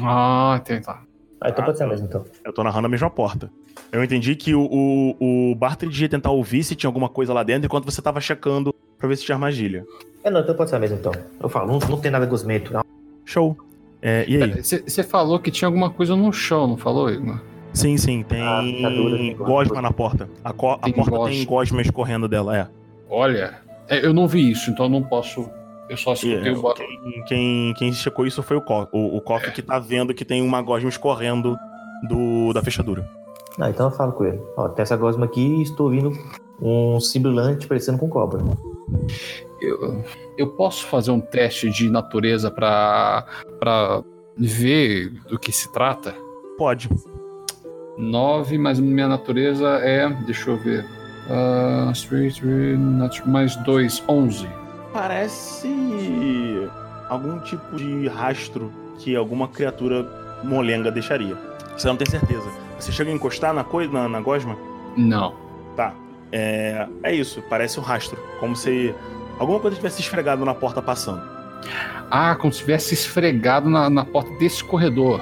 Ah, 0.00 0.60
tem, 0.64 0.80
tá. 0.80 1.02
Ah, 1.42 1.48
então 1.50 1.62
Ah, 1.62 1.66
pode 1.66 1.78
ser 1.78 1.84
tá. 1.84 1.90
mesmo, 1.90 2.06
então. 2.06 2.24
Eu 2.44 2.52
tô 2.52 2.62
narrando 2.62 2.86
a 2.86 2.88
mesma 2.88 3.10
porta. 3.10 3.50
Eu 3.90 4.02
entendi 4.02 4.36
que 4.36 4.54
o, 4.54 4.62
o, 4.70 5.50
o 5.50 5.54
Bartlett 5.54 6.00
ia 6.02 6.08
tentar 6.08 6.30
ouvir 6.30 6.62
se 6.62 6.74
tinha 6.76 6.88
alguma 6.88 7.08
coisa 7.08 7.32
lá 7.34 7.42
dentro 7.42 7.66
enquanto 7.66 7.84
você 7.84 8.00
tava 8.00 8.20
checando 8.20 8.74
pra 8.98 9.08
ver 9.08 9.16
se 9.16 9.24
tinha 9.24 9.34
armadilha. 9.34 9.84
É, 10.22 10.30
não, 10.30 10.40
então 10.40 10.54
pode 10.54 10.70
ser 10.70 10.78
mesmo, 10.78 10.96
então. 10.98 11.12
Eu 11.40 11.48
falo, 11.48 11.66
não, 11.72 11.78
não 11.88 12.00
tem 12.00 12.10
nada 12.10 12.24
gosmento, 12.26 12.72
não. 12.72 12.82
Show. 13.24 13.56
É, 14.00 14.24
e 14.28 14.40
aí? 14.42 14.62
Você 14.62 15.02
falou 15.02 15.38
que 15.40 15.50
tinha 15.50 15.66
alguma 15.68 15.90
coisa 15.90 16.14
no 16.16 16.32
chão, 16.32 16.66
não 16.68 16.76
falou, 16.76 17.10
Igor? 17.10 17.40
Sim, 17.72 17.96
sim, 17.96 18.22
tem 18.22 18.40
Ah, 18.42 18.60
tem 18.62 19.34
gosma 19.36 19.80
na 19.82 19.90
porta. 19.90 20.28
A, 20.44 20.52
co- 20.52 20.72
a 20.72 20.78
Tem 20.78 20.92
porta 20.92 21.10
gosma. 21.10 21.30
tem 21.30 21.44
gosma 21.44 21.80
escorrendo 21.82 22.28
dela, 22.28 22.56
é. 22.56 22.68
Olha, 23.08 23.54
é, 23.88 24.04
eu 24.04 24.12
não 24.12 24.28
vi 24.28 24.50
isso, 24.50 24.70
então 24.70 24.86
eu 24.86 24.90
não 24.90 25.02
posso. 25.02 25.48
Eu 25.88 25.96
só 25.96 26.12
escutei 26.12 26.38
E, 26.38 26.50
o 26.50 26.62
barulho. 26.62 26.74
quem, 26.76 27.24
quem, 27.24 27.74
quem 27.74 27.92
checou 27.92 28.26
isso 28.26 28.42
foi 28.42 28.56
o 28.56 28.62
Koff. 28.62 28.88
O, 28.92 29.16
o 29.16 29.20
Koff 29.20 29.50
que 29.52 29.62
tá 29.62 29.78
vendo 29.78 30.14
que 30.14 30.24
tem 30.24 30.42
uma 30.42 30.62
gosma 30.62 30.88
escorrendo 30.88 31.56
do, 32.08 32.52
da 32.52 32.62
fechadura. 32.62 33.08
Ah, 33.58 33.68
então 33.70 33.86
eu 33.86 33.92
falo 33.96 34.12
com 34.12 34.24
ele. 34.24 34.40
Ó, 34.56 34.68
tem 34.68 34.82
essa 34.82 34.96
gosma 34.96 35.26
aqui 35.26 35.40
e 35.40 35.62
estou 35.62 35.86
ouvindo 35.86 36.12
um 36.60 36.98
sibilante 37.00 37.66
parecendo 37.66 37.98
com 37.98 38.08
cobra. 38.08 38.40
Eu, 39.60 40.02
eu 40.38 40.48
posso 40.48 40.86
fazer 40.86 41.10
um 41.10 41.20
teste 41.20 41.68
de 41.70 41.90
natureza 41.90 42.50
pra, 42.50 43.26
pra 43.58 44.02
ver 44.36 45.10
do 45.28 45.38
que 45.38 45.52
se 45.52 45.70
trata? 45.72 46.14
Pode. 46.56 46.88
9, 47.98 48.58
mas 48.58 48.80
minha 48.80 49.08
natureza 49.08 49.68
é. 49.78 50.08
Deixa 50.24 50.50
eu 50.50 50.56
ver. 50.56 50.84
Uh, 51.28 51.92
mais 53.26 53.54
2, 53.56 54.02
11. 54.08 54.61
Parece 54.92 56.68
algum 57.08 57.38
tipo 57.40 57.76
de 57.76 58.08
rastro 58.08 58.72
que 58.98 59.16
alguma 59.16 59.48
criatura 59.48 60.06
molenga 60.44 60.90
deixaria. 60.90 61.36
Você 61.76 61.88
não 61.88 61.96
tem 61.96 62.08
certeza. 62.08 62.48
Você 62.78 62.92
chega 62.92 63.10
a 63.10 63.14
encostar 63.14 63.54
na 63.54 63.64
coisa, 63.64 63.92
na, 63.92 64.08
na 64.08 64.20
gosma? 64.20 64.56
Não. 64.96 65.34
Tá. 65.76 65.94
É, 66.30 66.86
é 67.02 67.14
isso, 67.14 67.42
parece 67.48 67.78
um 67.78 67.82
rastro. 67.82 68.18
Como 68.40 68.54
se 68.56 68.94
alguma 69.38 69.60
coisa 69.60 69.76
tivesse 69.76 70.00
esfregado 70.00 70.44
na 70.44 70.54
porta 70.54 70.82
passando. 70.82 71.22
Ah, 72.10 72.34
como 72.34 72.52
se 72.52 72.60
tivesse 72.60 72.94
esfregado 72.94 73.70
na, 73.70 73.88
na 73.88 74.04
porta 74.04 74.30
desse 74.38 74.62
corredor. 74.62 75.20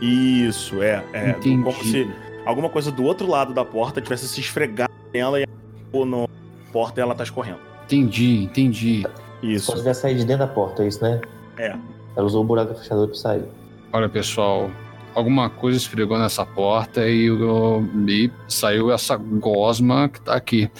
Isso, 0.00 0.82
é. 0.82 1.04
é 1.12 1.30
Entendi. 1.30 1.62
como 1.62 1.84
se 1.84 2.10
alguma 2.44 2.68
coisa 2.68 2.90
do 2.90 3.04
outro 3.04 3.28
lado 3.28 3.54
da 3.54 3.64
porta 3.64 4.00
tivesse 4.00 4.26
se 4.26 4.40
esfregado 4.40 4.92
nela 5.12 5.40
e 5.40 5.46
ou 5.92 6.04
na 6.04 6.26
porta 6.72 7.00
e 7.00 7.02
ela 7.02 7.14
tá 7.14 7.22
escorrendo. 7.22 7.71
Entendi, 7.96 8.44
entendi. 8.44 9.06
Isso. 9.42 9.66
Só 9.72 9.76
tiver 9.76 9.92
sair 9.94 10.14
de 10.14 10.24
dentro 10.24 10.46
da 10.46 10.52
porta, 10.52 10.82
é 10.82 10.88
isso, 10.88 11.02
né? 11.02 11.20
É. 11.58 11.76
Ela 12.16 12.26
usou 12.26 12.42
o 12.42 12.46
buraco 12.46 12.72
da 12.72 12.78
fechadura 12.80 13.08
pra 13.08 13.16
sair. 13.16 13.44
Olha, 13.92 14.08
pessoal, 14.08 14.70
alguma 15.14 15.50
coisa 15.50 15.76
esfregou 15.76 16.18
nessa 16.18 16.46
porta 16.46 17.06
e, 17.06 17.30
o- 17.30 17.82
e 18.08 18.30
saiu 18.48 18.90
essa 18.90 19.16
gosma 19.16 20.08
que 20.08 20.20
tá 20.22 20.34
aqui. 20.34 20.70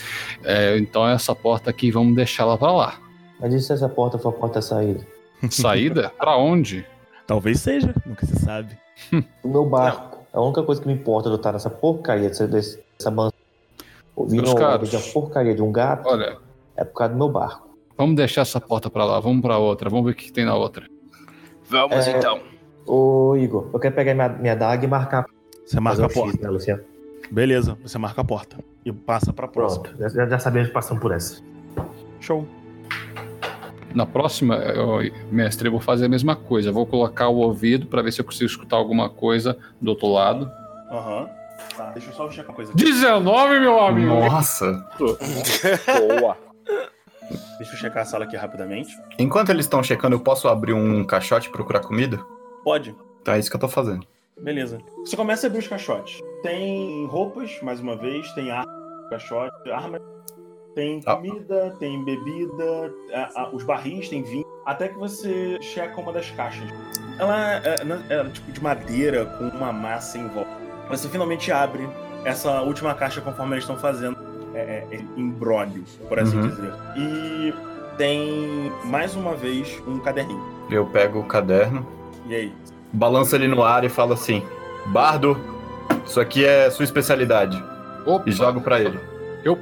É, 0.42 0.78
então 0.78 1.07
essa 1.07 1.34
porta 1.34 1.68
aqui, 1.68 1.91
vamos 1.91 2.15
deixar 2.16 2.44
ela 2.44 2.57
pra 2.57 2.73
lá. 2.73 2.94
Mas 3.39 3.52
e 3.52 3.60
se 3.60 3.73
essa 3.73 3.89
porta 3.89 4.18
for 4.18 4.31
a 4.31 4.32
porta 4.32 4.55
da 4.57 4.62
saída? 4.62 5.07
Saída? 5.50 6.10
pra 6.18 6.36
onde? 6.36 6.86
Talvez 7.26 7.60
seja, 7.60 7.94
nunca 8.07 8.24
se 8.24 8.39
sabe. 8.42 8.78
O 9.42 9.49
meu 9.49 9.66
barco. 9.66 10.18
A 10.32 10.41
única 10.41 10.62
coisa 10.62 10.81
que 10.81 10.86
me 10.86 10.94
importa 10.94 11.28
de 11.28 11.34
eu 11.34 11.36
estar 11.36 11.52
nessa 11.52 11.68
porcaria 11.68 12.28
dessa, 12.28 12.47
dessa 12.47 13.10
mansão. 13.10 13.32
Ouvindo 14.16 14.42
Meus 14.44 14.55
a 14.55 14.58
caros. 14.58 14.89
de 14.91 14.97
uma 14.97 15.02
porcaria 15.12 15.55
de 15.55 15.60
um 15.62 15.73
gato 15.73 16.07
Olha, 16.08 16.36
é 16.83 16.85
por 16.85 16.94
causa 16.94 17.12
do 17.15 17.19
meu 17.19 17.28
barco. 17.28 17.69
vamos 17.97 18.17
deixar 18.17 18.43
essa 18.43 18.61
porta 18.61 18.91
pra 18.91 19.05
lá, 19.05 19.20
vamos 19.20 19.41
pra 19.43 19.59
outra, 19.59 19.89
vamos 19.89 20.05
ver 20.07 20.12
o 20.12 20.15
que 20.15 20.33
tem 20.33 20.44
na 20.44 20.55
outra. 20.55 20.86
Vamos 21.69 22.07
É. 22.07 22.17
então. 22.19 22.41
Ô, 22.86 23.36
Igor, 23.36 23.70
eu 23.73 23.78
quero 23.78 23.94
pegar 23.94 24.12
minha, 24.15 24.28
minha 24.28 24.57
daga 24.57 24.85
e 24.85 24.89
marcar. 24.89 25.25
Você 25.65 25.78
marca 25.81 26.02
a 26.05 26.09
X, 26.09 26.15
porta. 26.15 26.39
né, 26.43 26.51
Luciano? 26.51 26.83
Beleza, 27.31 27.78
você 27.83 27.97
marca 27.99 28.20
a 28.20 28.25
porta. 28.25 28.59
E 28.85 28.93
passa 28.93 29.33
pra 29.33 29.47
próxima. 29.49 29.85
Pronto, 29.85 30.12
já, 30.12 30.27
já 30.27 30.39
sabemos 30.39 30.69
que 30.69 30.75
passamos 30.75 31.01
por 31.01 31.12
essa. 31.12 31.41
Show. 32.20 32.47
Na 33.94 34.05
próxima, 34.07 34.57
eu- 34.57 34.99
mestre, 35.31 35.69
eu 35.69 35.73
vou 35.73 35.81
fazer 35.81 36.07
a 36.07 36.09
mesma 36.09 36.35
coisa. 36.35 36.70
Eu 36.70 36.73
vou 36.75 36.85
colocar 36.86 37.28
o 37.28 37.36
ouvido 37.36 37.86
pra 37.86 38.02
ver 38.02 38.11
se 38.12 38.20
eu 38.20 38.25
consigo 38.25 38.47
escutar 38.51 38.77
alguma 38.77 39.09
coisa 39.09 39.57
do 39.81 39.91
outro 39.91 40.09
lado. 40.09 40.51
Aham. 40.91 41.28
Tá, 41.77 41.91
deixa 41.93 42.11
eu 42.11 42.15
só 42.15 42.28
checar 42.31 42.51
uma 42.51 42.57
coisa 42.57 42.73
aqui. 42.73 42.83
19, 42.85 43.61
meu 43.61 43.78
amigo! 43.81 44.09
Nossa. 44.15 44.85
Boa. 44.99 46.36
Deixa 47.58 47.73
eu 47.74 47.78
checar 47.78 48.02
a 48.02 48.07
sala 48.07 48.24
aqui 48.24 48.36
rapidamente. 48.36 48.97
Enquanto 49.18 49.50
eles 49.50 49.65
estão 49.66 49.82
checando, 49.82 50.16
eu 50.16 50.20
posso 50.20 50.49
abrir 50.49 50.73
um 50.73 51.05
caixote 51.05 51.49
e 51.49 51.52
procurar 51.52 51.81
comida? 51.81 52.18
Pode. 52.65 52.94
Tá, 53.24 53.36
é 53.36 53.39
isso 53.39 53.49
que 53.50 53.57
eu 53.57 53.60
tô 53.60 53.68
fazendo. 53.68 54.05
Beleza. 54.41 54.78
Você 54.99 55.16
começa 55.16 55.47
a 55.47 55.49
abrir 55.49 55.60
os 55.60 55.68
caixotes. 55.68 56.20
Tem 56.42 57.07
roupas, 57.07 57.60
mais 57.62 57.78
uma 57.81 57.97
vez, 57.97 58.31
tem 58.32 58.50
arma, 58.50 59.07
caixote, 59.10 59.70
arma. 59.70 60.00
Tem 60.74 61.00
Ah. 61.07 61.16
comida, 61.16 61.76
tem 61.78 62.02
bebida, 62.05 62.92
a- 63.15 63.42
a- 63.42 63.50
os 63.50 63.62
barris, 63.62 64.08
tem 64.08 64.23
vinho. 64.23 64.44
Até 64.65 64.89
que 64.89 64.99
você 64.99 65.58
checa 65.60 66.00
uma 66.00 66.12
das 66.12 66.31
caixas. 66.31 66.68
Ela 67.18 67.57
é, 67.62 67.84
não- 67.84 68.02
é 68.08 68.24
tipo 68.31 68.50
de 68.50 68.62
madeira 68.62 69.26
com 69.26 69.49
uma 69.49 69.73
massa 69.73 70.16
em 70.18 70.26
volta. 70.28 70.50
Você 70.89 71.08
finalmente 71.08 71.52
abre 71.52 71.86
essa 72.24 72.62
última 72.62 72.94
caixa 72.94 73.20
conforme 73.20 73.52
eles 73.55 73.65
estão 73.65 73.76
fazendo 73.76 74.16
é, 74.55 74.84
é, 74.90 75.00
embrólio, 75.16 75.84
por 76.08 76.18
assim 76.18 76.36
Uhum. 76.39 76.48
dizer. 76.48 76.72
E 76.97 77.55
tem 77.97 78.72
mais 78.84 79.14
uma 79.14 79.34
vez 79.34 79.81
um 79.86 79.98
caderninho. 79.98 80.42
Eu 80.70 80.86
pego 80.86 81.20
o 81.20 81.24
caderno, 81.24 81.86
E 82.26 82.34
aí? 82.34 82.52
balanço 82.92 83.34
ele 83.34 83.48
no 83.48 83.62
ar 83.62 83.84
e 83.84 83.89
falo 83.89 84.12
assim: 84.14 84.42
Bardo, 84.86 85.36
isso 86.06 86.20
aqui 86.20 86.44
é 86.44 86.70
sua 86.70 86.84
especialidade. 86.84 87.62
Opa, 88.06 88.28
E 88.28 88.32
jogo 88.32 88.60
pra 88.60 88.81
ele. 88.81 88.98
eu 89.44 89.58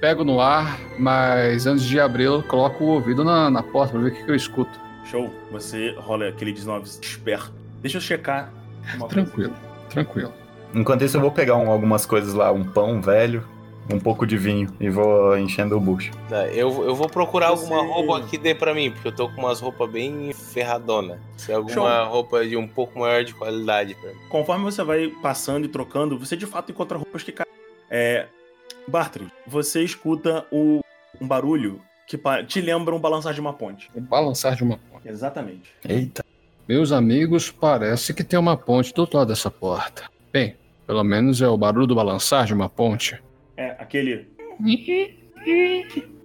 pego 0.00 0.24
no 0.24 0.40
ar, 0.40 0.78
mas 0.98 1.66
antes 1.66 1.84
de 1.84 1.98
abrir, 2.00 2.24
eu 2.24 2.42
coloco 2.42 2.82
o 2.84 2.88
ouvido 2.88 3.22
na, 3.24 3.48
na 3.50 3.62
porta 3.62 3.92
pra 3.92 4.00
ver 4.02 4.08
o 4.08 4.14
que, 4.14 4.24
que 4.24 4.30
eu 4.30 4.34
escuto. 4.34 4.70
Show. 5.04 5.32
Você 5.50 5.94
rola 5.98 6.28
aquele 6.28 6.52
19 6.52 6.86
esperto. 7.00 7.52
Deixa 7.80 7.98
eu 7.98 8.00
checar. 8.00 8.50
uma 8.96 9.06
coisa. 9.08 9.14
Tranquilo, 9.14 9.54
tranquilo. 9.88 10.32
Enquanto 10.74 11.02
isso, 11.04 11.16
eu 11.16 11.20
vou 11.20 11.30
pegar 11.30 11.56
um- 11.56 11.70
algumas 11.70 12.04
coisas 12.06 12.32
lá, 12.34 12.50
um 12.50 12.64
pão 12.64 13.00
velho, 13.00 13.44
um 13.90 13.98
pouco 13.98 14.26
de 14.26 14.36
vinho, 14.36 14.72
e 14.80 14.88
vou 14.88 15.36
enchendo 15.36 15.76
o 15.76 15.80
bucho. 15.80 16.12
Tá, 16.28 16.46
eu, 16.48 16.84
eu 16.84 16.94
vou 16.94 17.08
procurar 17.08 17.50
Você- 17.50 17.72
alguma 17.72 17.82
roupa 17.94 18.26
que 18.26 18.38
dê 18.38 18.54
pra 18.54 18.72
mim, 18.74 18.90
porque 18.90 19.08
eu 19.08 19.12
tô 19.14 19.28
com 19.28 19.42
umas 19.42 19.60
roupas 19.60 19.90
bem 19.90 20.32
ferradona. 20.32 21.18
Se 21.36 21.52
alguma 21.52 21.72
Show. 22.04 22.08
roupa 22.08 22.46
de 22.46 22.56
um 22.56 22.66
pouco 22.66 22.98
maior 22.98 23.24
de 23.24 23.34
qualidade 23.34 23.94
pra 23.94 24.10
mim. 24.10 24.18
Conforme 24.28 24.64
você 24.64 24.82
vai 24.82 25.08
passando 25.22 25.64
e 25.64 25.68
trocando, 25.68 26.18
você 26.18 26.36
de 26.36 26.46
fato 26.46 26.70
encontra 26.72 26.96
roupas 26.98 27.22
que 27.22 27.32
caem. 27.32 27.48
É. 27.90 28.26
Bartry, 28.88 29.28
você 29.46 29.82
escuta 29.82 30.46
o, 30.50 30.80
um 31.20 31.26
barulho 31.26 31.80
que 32.06 32.18
te 32.46 32.60
lembra 32.60 32.94
um 32.94 32.98
balançar 32.98 33.32
de 33.32 33.40
uma 33.40 33.52
ponte. 33.52 33.90
O 33.94 34.00
balançar 34.00 34.54
de 34.56 34.62
uma 34.64 34.78
ponte. 34.90 35.08
Exatamente. 35.08 35.72
Eita. 35.88 36.24
Meus 36.68 36.92
amigos, 36.92 37.50
parece 37.50 38.12
que 38.14 38.24
tem 38.24 38.38
uma 38.38 38.56
ponte 38.56 38.92
do 38.94 39.00
outro 39.00 39.18
lado 39.18 39.28
dessa 39.28 39.50
porta. 39.50 40.04
Bem, 40.32 40.56
pelo 40.86 41.02
menos 41.04 41.40
é 41.42 41.48
o 41.48 41.56
barulho 41.56 41.86
do 41.86 41.94
balançar 41.94 42.44
de 42.46 42.54
uma 42.54 42.68
ponte. 42.68 43.20
É 43.62 43.76
aquele. 43.78 44.26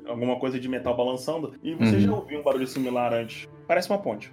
Alguma 0.07 0.39
coisa 0.39 0.59
de 0.59 0.67
metal 0.67 0.95
balançando. 0.95 1.53
E 1.61 1.73
você 1.75 1.95
Uhum. 1.95 1.99
já 2.01 2.13
ouviu 2.13 2.39
um 2.39 2.43
barulho 2.43 2.65
similar 2.67 3.13
antes. 3.13 3.47
Parece 3.67 3.89
uma 3.89 3.99
ponte. 3.99 4.31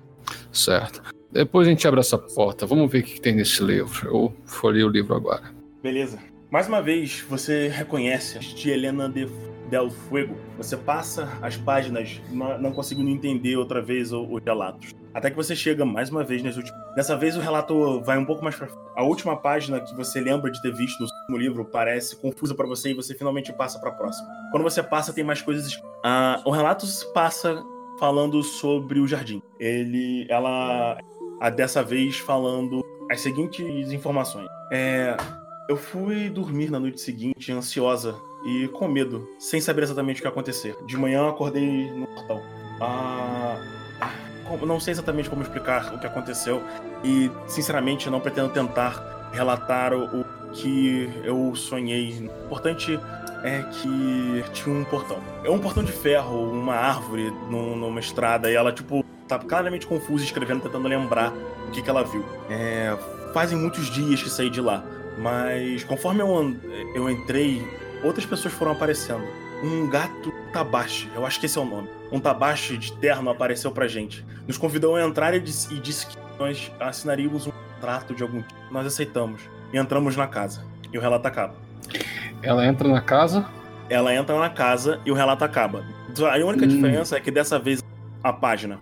Certo. 0.53 1.03
Depois 1.33 1.67
a 1.67 1.71
gente 1.71 1.87
abre 1.87 2.01
essa 2.01 2.17
porta. 2.17 2.65
Vamos 2.65 2.91
ver 2.91 3.01
o 3.01 3.03
que 3.03 3.21
tem 3.21 3.35
nesse 3.35 3.63
livro. 3.63 4.09
Eu 4.09 4.35
folhei 4.47 4.85
o 4.85 4.89
livro 4.89 5.15
agora. 5.15 5.43
Beleza. 5.83 6.19
Mais 6.51 6.69
uma 6.69 6.81
vez, 6.81 7.21
você 7.29 7.69
reconhece 7.69 8.39
de 8.39 8.71
Helena 8.71 9.09
de 9.09 9.27
Del 9.75 9.91
Fuego. 9.91 10.37
Você 10.57 10.77
passa 10.77 11.29
as 11.43 11.57
páginas, 11.57 12.21
não, 12.31 12.71
conseguindo 12.71 13.11
entender 13.11 13.57
outra 13.57 13.83
vez 13.83 14.13
os 14.13 14.41
relatos. 14.45 14.95
Até 15.13 15.31
que 15.31 15.37
você 15.37 15.57
chega 15.57 15.85
mais 15.85 16.11
uma 16.11 16.23
vez 16.23 16.45
nas 16.45 16.57
últimas. 16.57 16.81
Dessa 16.95 17.17
vez 17.17 17.37
o 17.37 17.41
relato 17.41 18.01
vai 18.03 18.17
um 18.17 18.25
pouco 18.25 18.45
mais 18.45 18.55
pra. 18.55 18.69
A 18.95 19.03
última 19.03 19.37
página 19.37 19.81
que 19.81 19.93
você 19.97 20.21
lembra 20.21 20.49
de 20.53 20.63
ter 20.63 20.73
visto 20.73 21.01
no 21.01 21.07
último 21.07 21.39
livro 21.39 21.65
parece 21.65 22.15
confusa 22.15 22.55
pra 22.55 22.69
você 22.69 22.93
e 22.93 22.95
você 22.95 23.15
finalmente 23.15 23.53
passa 23.53 23.81
pra 23.81 23.91
próxima. 23.91 24.29
Quando 24.53 24.63
você 24.63 24.81
passa, 24.81 25.13
tem 25.13 25.25
mais 25.25 25.43
coisas. 25.43 25.77
Ah, 26.05 26.41
o 26.45 26.53
relato 26.53 26.87
se 26.87 27.13
passa 27.13 27.61
falando 27.99 28.45
sobre 28.45 29.01
o 29.01 29.09
jardim. 29.09 29.43
Ele, 29.59 30.25
ela, 30.31 30.99
a 31.41 31.51
dessa 31.51 31.83
vez 31.83 32.17
falando 32.19 32.85
as 33.11 33.21
seguintes 33.21 33.91
informações. 33.91 34.47
É, 34.71 35.17
eu 35.69 35.77
fui 35.77 36.31
dormir 36.31 36.71
na 36.71 36.79
noite 36.79 37.01
seguinte 37.01 37.51
ansiosa 37.51 38.15
e 38.45 38.69
com 38.69 38.87
medo, 38.89 39.29
sem 39.39 39.61
saber 39.61 39.83
exatamente 39.83 40.19
o 40.19 40.23
que 40.23 40.27
ia 40.29 40.31
acontecer. 40.31 40.77
De 40.87 40.97
manhã 40.97 41.21
eu 41.21 41.29
acordei 41.29 41.91
no 41.91 42.07
portão. 42.07 42.43
Ah, 42.81 43.57
como- 44.47 44.67
não 44.67 44.79
sei 44.79 44.93
exatamente 44.93 45.31
como 45.31 45.43
explicar 45.43 45.95
o 45.95 45.99
que 45.99 46.07
aconteceu 46.07 46.63
e, 47.03 47.31
sinceramente, 47.47 48.11
não 48.11 48.21
pretendo 48.21 48.51
tentar 48.51 49.31
relatar 49.33 49.93
o, 49.95 50.21
o 50.21 50.25
que 50.53 51.11
eu 51.25 51.55
sonhei. 51.57 52.29
O 52.43 52.45
importante 52.47 52.99
é 53.43 53.63
que 53.63 54.45
tinha 54.53 54.75
um 54.75 54.85
portão. 54.85 55.19
É 55.43 55.51
um 55.51 55.59
portão 55.59 55.83
de 55.83 55.93
ferro, 55.93 56.51
uma 56.51 56.75
árvore 56.75 57.31
num- 57.51 57.77
numa 57.77 58.01
estrada, 58.01 58.51
e 58.51 58.55
ela, 58.55 58.73
tipo, 58.73 59.05
tá 59.27 59.39
claramente 59.39 59.87
confusa 59.87 60.25
escrevendo, 60.25 60.61
tentando 60.63 60.87
lembrar 60.87 61.33
o 61.69 61.71
que, 61.71 61.83
que 61.83 61.89
ela 61.91 62.05
viu. 62.05 62.25
É, 62.51 62.97
fazem 63.33 63.59
muitos 63.59 63.87
dias 63.91 64.23
que 64.23 64.31
saí 64.31 64.49
de 64.51 64.61
lá, 64.61 64.85
mas 65.19 65.83
conforme 65.85 66.21
eu, 66.23 66.57
eu 66.95 67.11
entrei, 67.11 67.67
outras 68.05 68.27
pessoas 68.27 68.55
foram 68.55 68.73
aparecendo. 68.73 69.25
Um 69.63 69.89
gato 69.89 70.33
tabache, 70.53 71.09
eu 71.15 71.25
acho 71.25 71.41
que 71.41 71.47
esse 71.47 71.59
é 71.59 71.61
o 71.61 71.65
nome. 71.65 71.89
Um 72.13 72.21
tabache 72.21 72.77
de 72.77 72.93
terno 72.93 73.31
apareceu 73.31 73.71
pra 73.73 73.89
gente. 73.89 74.25
Nos 74.47 74.59
convidou 74.59 74.97
a 74.97 75.03
entrar 75.03 75.35
e 75.35 75.41
disse, 75.41 75.73
e 75.75 75.81
disse 75.81 76.07
que 76.07 76.17
nós 76.39 76.71
assinaríamos 76.79 77.47
um 77.47 77.51
contrato 77.75 78.15
de 78.15 78.23
algum 78.23 78.43
tipo. 78.43 78.55
Nós 78.71 78.87
aceitamos. 78.87 79.41
E 79.73 79.79
entramos 79.79 80.17
na 80.17 80.27
casa. 80.27 80.63
E 80.93 80.99
o 80.99 81.01
relato 81.01 81.27
acaba. 81.27 81.55
Ela 82.43 82.67
entra 82.67 82.89
na 82.89 83.01
casa. 83.01 83.47
Ela 83.89 84.15
entra 84.15 84.39
na 84.39 84.51
casa 84.51 85.01
e 85.05 85.11
o 85.11 85.15
relato 85.15 85.45
acaba. 85.45 85.85
A 86.31 86.37
única 86.45 86.65
Hum. 86.65 86.69
diferença 86.69 87.17
é 87.17 87.21
que 87.21 87.31
dessa 87.31 87.59
vez 87.59 87.83
a 88.23 88.33
página. 88.33 88.79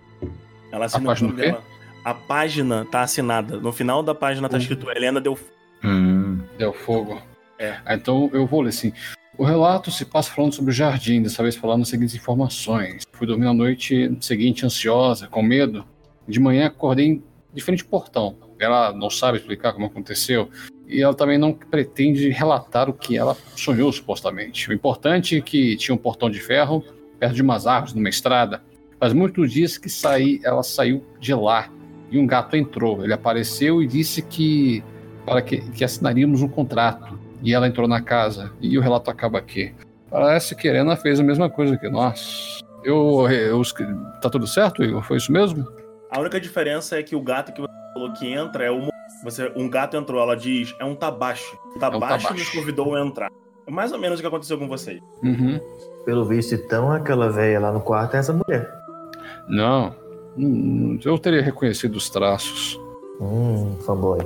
Ela 0.71 0.85
assinou 0.85 1.07
página 1.07 1.29
o 1.31 1.35
quê? 1.35 1.41
dela. 1.43 1.63
A 2.03 2.13
página 2.13 2.85
tá 2.91 3.01
assinada. 3.01 3.57
No 3.57 3.71
final 3.71 4.03
da 4.03 4.13
página 4.13 4.49
tá 4.49 4.57
escrito 4.57 4.89
Helena 4.91 5.21
deu. 5.21 5.37
Hum. 5.83 6.39
Deu 6.57 6.73
fogo. 6.73 7.21
É. 7.59 7.77
Então 7.89 8.29
eu 8.33 8.45
vou 8.45 8.61
ler 8.61 8.69
assim. 8.69 8.93
O 9.37 9.43
relato 9.43 9.89
se 9.89 10.05
passa 10.05 10.31
falando 10.31 10.53
sobre 10.53 10.71
o 10.71 10.73
jardim, 10.73 11.21
dessa 11.21 11.41
vez 11.41 11.55
falando 11.55 11.81
as 11.81 11.89
seguintes 11.89 12.15
informações. 12.15 13.03
Fui 13.13 13.25
dormir 13.25 13.45
na 13.45 13.53
noite 13.53 14.15
seguinte 14.21 14.65
ansiosa, 14.65 15.27
com 15.27 15.41
medo. 15.41 15.85
De 16.27 16.39
manhã 16.39 16.67
acordei 16.67 17.21
de 17.51 17.61
frente 17.61 17.83
ao 17.83 17.89
portão. 17.89 18.37
Ela 18.59 18.93
não 18.93 19.09
sabe 19.09 19.39
explicar 19.39 19.73
como 19.73 19.87
aconteceu. 19.87 20.49
E 20.87 21.01
ela 21.01 21.13
também 21.13 21.37
não 21.37 21.53
pretende 21.53 22.29
relatar 22.29 22.89
o 22.89 22.93
que 22.93 23.17
ela 23.17 23.35
sonhou, 23.55 23.91
supostamente. 23.91 24.69
O 24.69 24.73
importante 24.73 25.37
é 25.37 25.41
que 25.41 25.75
tinha 25.77 25.95
um 25.95 25.97
portão 25.97 26.29
de 26.29 26.39
ferro 26.39 26.83
perto 27.19 27.35
de 27.35 27.41
umas 27.41 27.65
árvores, 27.65 27.93
numa 27.93 28.09
estrada. 28.09 28.61
Faz 28.99 29.13
muitos 29.13 29.51
dias 29.51 29.77
que 29.77 29.89
saí, 29.89 30.39
ela 30.43 30.61
saiu 30.61 31.03
de 31.19 31.33
lá. 31.33 31.69
E 32.11 32.19
um 32.19 32.27
gato 32.27 32.55
entrou. 32.55 33.03
Ele 33.03 33.13
apareceu 33.13 33.81
e 33.81 33.87
disse 33.87 34.21
que 34.21 34.83
para 35.25 35.41
que, 35.41 35.57
que 35.71 35.83
assinaríamos 35.83 36.41
um 36.41 36.47
contrato. 36.47 37.19
E 37.43 37.53
ela 37.53 37.67
entrou 37.67 37.87
na 37.87 38.01
casa. 38.01 38.51
E 38.61 38.77
o 38.77 38.81
relato 38.81 39.11
acaba 39.11 39.37
aqui. 39.37 39.73
Parece 40.09 40.55
que 40.55 40.67
a 40.67 40.71
Helena 40.71 40.95
fez 40.95 41.19
a 41.19 41.23
mesma 41.23 41.49
coisa 41.49 41.77
que 41.77 41.89
nós. 41.89 42.59
Eu, 42.83 43.29
eu, 43.29 43.61
tá 44.21 44.29
tudo 44.29 44.47
certo, 44.47 44.83
Igor? 44.83 45.03
Foi 45.03 45.17
isso 45.17 45.31
mesmo? 45.31 45.67
A 46.09 46.19
única 46.19 46.39
diferença 46.39 46.97
é 46.97 47.03
que 47.03 47.15
o 47.15 47.21
gato 47.21 47.51
que 47.51 47.61
você 47.61 47.73
falou 47.93 48.13
que 48.13 48.31
entra 48.31 48.63
é 48.63 48.71
o. 48.71 48.87
Você, 49.23 49.51
um 49.55 49.69
gato 49.69 49.97
entrou, 49.97 50.21
ela 50.21 50.35
diz, 50.35 50.75
é 50.79 50.85
um 50.85 50.95
tabache. 50.95 51.45
O 51.75 51.79
tabache 51.79 52.23
tabache. 52.23 52.39
nos 52.39 52.49
convidou 52.49 52.95
a 52.95 53.01
entrar. 53.01 53.29
É 53.65 53.71
mais 53.71 53.91
ou 53.91 53.99
menos 53.99 54.19
o 54.19 54.21
que 54.21 54.27
aconteceu 54.27 54.57
com 54.57 54.67
vocês. 54.67 55.01
Uhum. 55.23 55.59
Pelo 56.05 56.25
visto, 56.25 56.53
então, 56.55 56.91
aquela 56.91 57.29
velha 57.29 57.59
lá 57.59 57.71
no 57.71 57.79
quarto 57.81 58.15
é 58.15 58.19
essa 58.19 58.33
mulher. 58.33 58.69
Não. 59.47 59.95
Hum, 60.37 60.99
Eu 61.03 61.17
teria 61.17 61.41
reconhecido 61.41 61.95
os 61.95 62.09
traços. 62.09 62.79
Hum, 63.21 63.77
fanboy. 63.85 64.19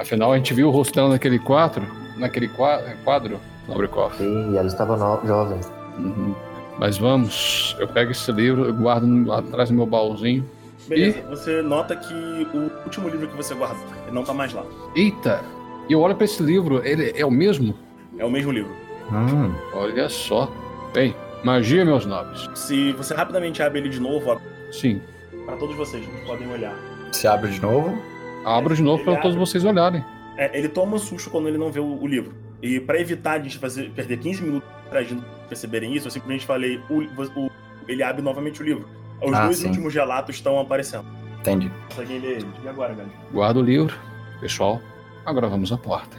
Afinal, 0.00 0.32
a 0.32 0.36
gente 0.36 0.54
viu 0.54 0.68
o 0.68 0.70
rosto 0.70 0.94
dela 0.94 1.10
naquele 1.10 1.38
quadro. 1.38 1.86
Naquele 2.16 2.48
qua- 2.48 2.82
quadro, 3.04 3.38
Nobrikoff. 3.68 4.22
E 4.22 4.56
ela 4.56 4.66
estava 4.66 4.96
no... 4.96 5.26
jovem. 5.26 5.60
Uhum. 5.98 6.34
Mas 6.78 6.96
vamos, 6.96 7.76
eu 7.78 7.86
pego 7.86 8.10
esse 8.10 8.32
livro, 8.32 8.64
eu 8.64 8.74
guardo 8.74 9.06
no- 9.06 9.32
atrás 9.32 9.68
do 9.68 9.74
meu 9.74 9.84
baúzinho. 9.86 10.48
Beleza, 10.88 11.20
você 11.28 11.60
nota 11.62 11.94
que 11.94 12.14
o 12.54 12.70
último 12.84 13.08
livro 13.08 13.28
que 13.28 13.36
você 13.36 13.54
guardou, 13.54 13.84
ele 14.06 14.14
não 14.14 14.24
tá 14.24 14.32
mais 14.32 14.52
lá. 14.54 14.64
Eita! 14.96 15.42
E 15.88 15.92
eu 15.92 16.00
olho 16.00 16.14
pra 16.14 16.24
esse 16.24 16.42
livro, 16.42 16.80
ele 16.84 17.12
é 17.14 17.24
o 17.24 17.30
mesmo? 17.30 17.74
É 18.18 18.24
o 18.24 18.30
mesmo 18.30 18.50
livro. 18.50 18.72
Hum. 19.12 19.52
Olha 19.74 20.08
só. 20.08 20.50
Bem, 20.94 21.14
magia, 21.44 21.84
meus 21.84 22.06
nobres. 22.06 22.48
Se 22.54 22.92
você 22.92 23.14
rapidamente 23.14 23.62
abre 23.62 23.80
ele 23.80 23.88
de 23.90 24.00
novo, 24.00 24.40
Sim. 24.72 25.00
para 25.44 25.56
todos 25.56 25.76
vocês 25.76 26.04
podem 26.26 26.50
olhar. 26.50 26.74
Se 27.12 27.26
abre 27.26 27.50
de 27.50 27.60
novo. 27.60 28.00
Abro 28.44 28.74
de 28.74 28.82
novo 28.82 29.04
para 29.04 29.16
todos 29.20 29.36
vocês 29.36 29.64
olharem. 29.64 30.04
É, 30.36 30.56
ele 30.56 30.68
toma 30.68 30.96
um 30.96 30.98
susto 30.98 31.28
quando 31.30 31.48
ele 31.48 31.58
não 31.58 31.70
vê 31.70 31.80
o, 31.80 32.00
o 32.02 32.06
livro. 32.06 32.34
E 32.62 32.80
pra 32.80 32.98
evitar 33.00 33.38
de 33.38 33.56
fazer, 33.58 33.90
perder 33.90 34.18
15 34.18 34.42
minutos 34.42 34.68
interagindo 34.86 35.24
perceberem 35.48 35.94
isso, 35.94 36.06
eu 36.06 36.10
simplesmente 36.10 36.46
falei, 36.46 36.80
o, 36.88 36.98
o- 37.40 37.50
ele 37.88 38.02
abre 38.02 38.22
novamente 38.22 38.60
o 38.60 38.64
livro. 38.64 38.88
Os 39.22 39.32
Ah, 39.34 39.44
dois 39.44 39.58
sim. 39.58 39.66
últimos 39.68 39.94
relatos 39.94 40.36
estão 40.36 40.58
aparecendo. 40.58 41.06
Entendi. 41.40 41.70
Só 41.94 42.04
quem 42.04 42.18
lê 42.18 42.28
ele. 42.34 42.46
E 42.64 42.68
agora, 42.68 42.94
galera? 42.94 43.14
Guardo 43.32 43.58
o 43.58 43.62
livro. 43.62 43.98
Pessoal, 44.40 44.80
agora 45.24 45.48
vamos 45.48 45.72
à 45.72 45.76
porta. 45.78 46.16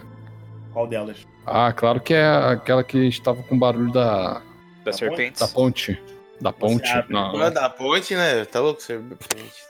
Qual 0.74 0.88
delas? 0.88 1.26
Ah, 1.46 1.72
claro 1.74 2.00
que 2.00 2.14
é 2.14 2.26
aquela 2.28 2.84
que 2.84 2.98
estava 3.08 3.42
com 3.44 3.58
barulho 3.58 3.92
da, 3.92 4.42
Das 4.86 4.96
serpentes. 4.98 5.42
da 5.42 5.48
ponte. 5.48 6.00
Da 6.40 6.52
ponte. 6.54 6.90
Não. 7.10 7.34
Não 7.34 7.44
é 7.44 7.52
da 7.52 7.70
ponte, 7.70 8.16
né? 8.16 8.46
Tá 8.46 8.60
louco, 8.60 8.82
serpente? 8.82 9.20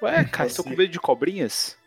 Ué, 0.02 0.24
cara, 0.26 0.50
tô 0.50 0.56
Você- 0.56 0.64
com 0.64 0.70
medo 0.70 0.88
de 0.88 1.00
cobrinhas? 1.00 1.78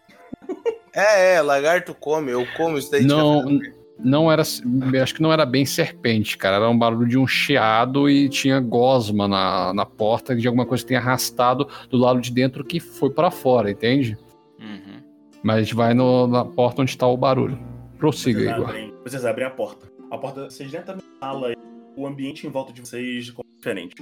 É, 0.94 1.34
é, 1.34 1.42
lagarto 1.42 1.94
come, 1.94 2.30
eu 2.32 2.46
como 2.56 2.78
isso 2.78 2.90
daí 2.90 3.04
Não, 3.04 3.58
não 3.98 4.30
era. 4.30 4.42
Acho 4.42 5.14
que 5.14 5.22
não 5.22 5.32
era 5.32 5.44
bem 5.44 5.64
serpente, 5.66 6.36
cara. 6.38 6.56
Era 6.56 6.68
um 6.70 6.78
barulho 6.78 7.08
de 7.08 7.18
um 7.18 7.26
chiado 7.26 8.08
e 8.08 8.28
tinha 8.28 8.60
gosma 8.60 9.26
na, 9.26 9.72
na 9.74 9.84
porta 9.86 10.34
de 10.36 10.46
alguma 10.46 10.64
coisa 10.66 10.82
que 10.84 10.88
tenha 10.88 11.00
arrastado 11.00 11.68
do 11.90 11.96
lado 11.96 12.20
de 12.20 12.30
dentro 12.30 12.64
que 12.64 12.78
foi 12.80 13.10
pra 13.10 13.30
fora, 13.30 13.70
entende? 13.70 14.16
Uhum. 14.60 15.00
Mas 15.42 15.56
a 15.56 15.60
gente 15.62 15.74
vai 15.74 15.94
no- 15.94 16.26
na 16.26 16.44
porta 16.44 16.82
onde 16.82 16.96
tá 16.96 17.06
o 17.06 17.16
barulho. 17.16 17.58
Prossiga, 17.98 18.38
Vocês 18.40 18.52
Igor. 18.56 18.68
abrem, 18.68 18.94
vocês 19.04 19.24
abrem 19.24 19.46
a 19.46 19.50
porta. 19.50 19.86
A 20.10 20.18
porta, 20.18 20.44
vocês 20.50 20.72
entram 20.72 20.96
na 20.96 21.02
sala 21.26 21.52
e 21.52 21.56
o 21.96 22.06
ambiente 22.06 22.46
em 22.46 22.50
volta 22.50 22.72
de 22.72 22.80
vocês 22.80 23.28
é 23.36 23.42
diferente. 23.56 23.94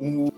O- 0.00 0.28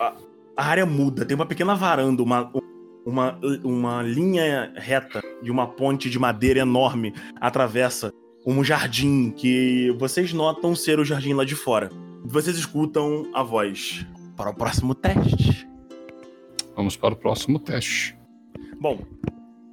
a, 0.00 0.14
a 0.56 0.64
área 0.64 0.86
muda, 0.86 1.24
tem 1.24 1.34
uma 1.34 1.46
pequena 1.46 1.74
varanda, 1.74 2.22
uma, 2.22 2.42
uma, 2.52 2.62
uma 3.04 4.02
linha 4.02 4.72
reta 4.76 5.20
de 5.42 5.50
uma 5.50 5.66
ponte 5.66 6.08
de 6.08 6.18
madeira 6.18 6.60
enorme 6.60 7.12
atravessa 7.40 8.12
um 8.46 8.62
jardim 8.62 9.30
que 9.30 9.90
vocês 9.98 10.32
notam 10.32 10.74
ser 10.74 10.98
o 10.98 11.04
jardim 11.04 11.32
lá 11.32 11.44
de 11.44 11.54
fora. 11.54 11.90
Vocês 12.24 12.56
escutam 12.56 13.28
a 13.34 13.42
voz. 13.42 14.06
Para 14.36 14.50
o 14.50 14.54
próximo 14.54 14.94
teste. 14.94 15.68
Vamos 16.74 16.96
para 16.96 17.14
o 17.14 17.16
próximo 17.16 17.58
teste. 17.58 18.16
Bom, 18.80 18.98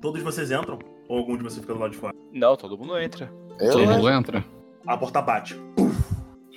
todos 0.02 0.22
vocês 0.22 0.52
entram? 0.52 0.78
Ou 1.08 1.18
algum 1.18 1.38
de 1.38 1.44
vocês 1.44 1.62
fica 1.62 1.74
do 1.74 1.80
lado 1.80 1.92
de 1.92 1.98
fora? 1.98 2.14
Não, 2.32 2.56
todo 2.56 2.78
mundo 2.78 2.98
entra. 3.00 3.32
Eu, 3.60 3.72
Todo 3.72 3.86
né? 3.86 3.96
mundo 3.96 4.10
entra? 4.10 4.46
A 4.86 4.98
porta 4.98 5.22
bate. 5.22 5.56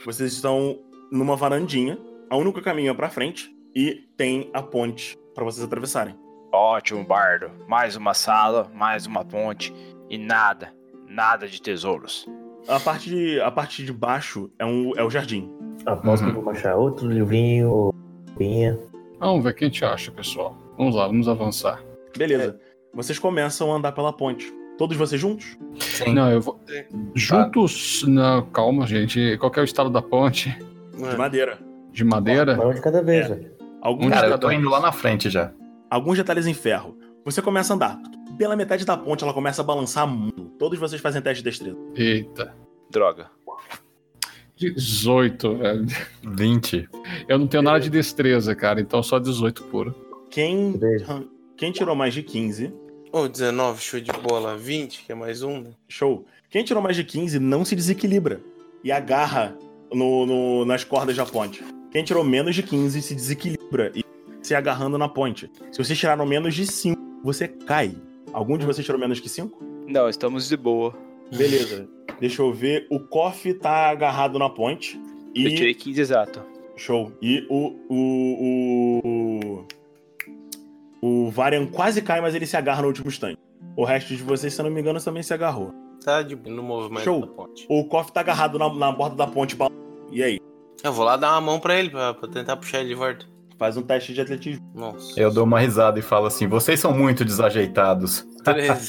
Vocês 0.05 0.33
estão 0.33 0.78
numa 1.10 1.36
varandinha. 1.36 1.99
A 2.28 2.36
única 2.36 2.60
caminho 2.60 2.91
é 2.91 2.94
pra 2.94 3.09
frente 3.09 3.55
e 3.75 4.07
tem 4.17 4.51
a 4.52 4.62
ponte 4.62 5.17
pra 5.34 5.44
vocês 5.44 5.65
atravessarem. 5.65 6.15
Ótimo, 6.52 7.05
bardo. 7.05 7.50
Mais 7.66 7.97
uma 7.97 8.14
sala, 8.14 8.70
mais 8.74 9.06
uma 9.06 9.24
ponte 9.24 9.72
e 10.10 10.18
nada, 10.18 10.72
nada 11.08 11.47
de 11.48 11.60
tesouros. 11.60 12.26
A 12.68 12.78
parte 12.78 13.08
de, 13.08 13.40
a 13.40 13.50
parte 13.50 13.84
de 13.84 13.92
baixo 13.92 14.50
é, 14.58 14.64
um, 14.64 14.92
é 14.97 15.02
o 15.02 15.10
jardim. 15.10 15.50
Aposto 15.86 16.24
Uhum. 16.24 16.31
que 16.31 16.36
vamos 16.36 16.58
achar 16.58 16.76
outro 16.76 17.08
livrinho 17.08 17.70
ou 17.70 17.94
pinha. 18.36 18.78
Vamos 19.18 19.42
ver 19.42 19.50
o 19.50 19.55
que 19.55 19.64
a 19.64 19.66
gente 19.68 19.84
acha, 19.84 20.10
pessoal. 20.12 20.56
Vamos 20.76 20.94
lá, 20.94 21.06
vamos 21.06 21.28
avançar. 21.28 21.82
Beleza. 22.16 22.60
Vocês 22.94 23.18
começam 23.18 23.72
a 23.72 23.76
andar 23.76 23.92
pela 23.92 24.12
ponte. 24.12 24.52
Todos 24.76 24.97
vocês 24.97 25.20
juntos? 25.20 25.56
Sim. 25.81 26.12
Não, 26.14 26.31
eu 26.31 26.40
vou. 26.40 26.60
Juntos. 27.14 28.05
Não, 28.06 28.42
calma, 28.47 28.86
gente. 28.86 29.36
Qual 29.39 29.50
que 29.50 29.58
é 29.58 29.62
o 29.62 29.64
estado 29.64 29.90
da 29.90 30.02
ponte? 30.02 30.56
De 30.97 31.16
madeira. 31.16 31.58
De 31.90 32.05
madeira? 32.05 32.60
Um 32.64 32.72
de 32.74 32.81
cada 32.81 33.02
vez, 33.02 33.26
É. 33.26 33.28
velho. 33.34 33.52
Alguns, 33.81 34.10
Cara, 34.10 34.28
eu 34.28 34.39
tô 34.39 34.50
indo 34.50 34.68
lá 34.68 34.78
na 34.81 34.92
frente 34.92 35.28
já. 35.28 35.50
Alguns 35.94 36.16
detalhes 36.18 36.46
em 36.46 36.54
ferro. 36.54 36.96
Você 37.24 37.40
começa 37.42 37.72
a 37.72 37.76
andar. 37.76 38.00
Pela 38.38 38.56
metade 38.56 38.84
da 38.84 38.96
ponte, 38.96 39.22
ela 39.22 39.32
começa 39.34 39.60
a 39.62 39.64
balançar 39.64 40.06
muito. 40.06 40.44
Todos 40.58 40.78
vocês 40.78 41.00
fazem 41.00 41.20
teste 41.22 41.42
de 41.44 41.50
destreza. 41.50 41.76
Eita. 41.94 42.54
Droga. 42.90 43.30
18, 44.56 45.56
velho. 45.56 45.86
20. 46.22 46.88
Eu 47.28 47.38
não 47.38 47.46
tenho 47.46 47.62
nada 47.62 47.80
de 47.80 47.90
destreza, 47.90 48.54
cara, 48.54 48.80
então 48.80 49.02
só 49.02 49.18
18 49.18 49.64
puro. 49.64 49.94
Quem, 50.30 50.78
quem 51.56 51.72
tirou 51.72 51.94
mais 51.94 52.14
de 52.14 52.22
15, 52.22 52.72
Ô, 53.12 53.28
19, 53.28 53.82
show 53.82 54.00
de 54.00 54.10
bola. 54.12 54.56
20, 54.56 55.04
que 55.04 55.12
é 55.12 55.14
mais 55.14 55.42
um, 55.42 55.60
né? 55.60 55.70
show. 55.86 56.24
Quem 56.48 56.64
tirou 56.64 56.82
mais 56.82 56.96
de 56.96 57.04
15 57.04 57.38
não 57.38 57.62
se 57.64 57.76
desequilibra 57.76 58.40
e 58.82 58.90
agarra 58.90 59.54
no, 59.92 60.24
no- 60.24 60.64
nas 60.64 60.82
cordas 60.84 61.14
da 61.16 61.26
ponte. 61.26 61.62
Quem 61.90 62.02
tirou 62.02 62.24
menos 62.24 62.54
de 62.54 62.62
15 62.62 63.02
se 63.02 63.14
desequilibra 63.14 63.92
e 63.94 64.02
você 64.42 64.54
agarrando 64.54 64.98
na 64.98 65.08
ponte. 65.08 65.50
Se 65.70 65.78
vocês 65.78 65.98
tiraram 65.98 66.26
menos 66.26 66.54
de 66.54 66.66
5, 66.66 67.00
você 67.22 67.48
cai. 67.48 67.94
Algum 68.32 68.58
de 68.58 68.66
vocês 68.66 68.84
tirou 68.84 69.00
menos 69.00 69.20
que 69.20 69.28
5? 69.28 69.62
Não, 69.86 70.08
estamos 70.08 70.48
de 70.48 70.56
boa. 70.56 70.94
Beleza. 71.30 71.88
Deixa 72.20 72.42
eu 72.42 72.52
ver. 72.52 72.86
O 72.90 73.00
Koff 73.00 73.52
tá 73.54 73.90
agarrado 73.90 74.38
na 74.38 74.48
ponte. 74.48 75.00
E... 75.34 75.44
Eu 75.44 75.50
tirei 75.50 75.74
15 75.74 76.00
exato. 76.00 76.42
Show. 76.76 77.12
E 77.20 77.46
o. 77.48 77.76
O. 77.88 79.64
O, 81.02 81.26
o 81.26 81.30
Varian 81.30 81.66
quase 81.66 82.00
cai, 82.02 82.20
mas 82.20 82.34
ele 82.34 82.46
se 82.46 82.56
agarra 82.56 82.82
no 82.82 82.88
último 82.88 83.08
instante. 83.08 83.38
O 83.76 83.84
resto 83.84 84.14
de 84.14 84.22
vocês, 84.22 84.52
se 84.52 84.60
eu 84.60 84.64
não 84.64 84.70
me 84.70 84.80
engano, 84.80 85.00
também 85.00 85.22
se 85.22 85.32
agarrou. 85.32 85.72
Tá 86.04 86.22
de, 86.22 86.34
no 86.34 86.62
movimento 86.62 87.04
Show. 87.04 87.20
da 87.20 87.26
ponte. 87.26 87.66
O 87.68 87.84
Koff 87.84 88.12
tá 88.12 88.20
agarrado 88.20 88.58
na, 88.58 88.72
na 88.72 88.92
borda 88.92 89.16
da 89.16 89.26
ponte. 89.26 89.56
E 90.10 90.22
aí? 90.22 90.38
Eu 90.82 90.92
vou 90.92 91.04
lá 91.04 91.16
dar 91.16 91.32
uma 91.32 91.40
mão 91.40 91.60
pra 91.60 91.78
ele, 91.78 91.90
pra, 91.90 92.12
pra 92.12 92.28
tentar 92.28 92.56
puxar 92.56 92.80
ele 92.80 92.88
de 92.88 92.94
volta. 92.94 93.24
Faz 93.58 93.76
um 93.76 93.82
teste 93.82 94.12
de 94.14 94.20
atletismo. 94.20 94.64
Nossa. 94.74 95.18
Eu 95.20 95.31
dou 95.32 95.44
uma 95.44 95.60
risada 95.60 95.98
e 95.98 96.02
falo 96.02 96.26
assim: 96.26 96.47
vocês 96.47 96.81
são 96.81 96.92
muito 96.92 97.24
desajeitados. 97.24 98.26
13. 98.44 98.86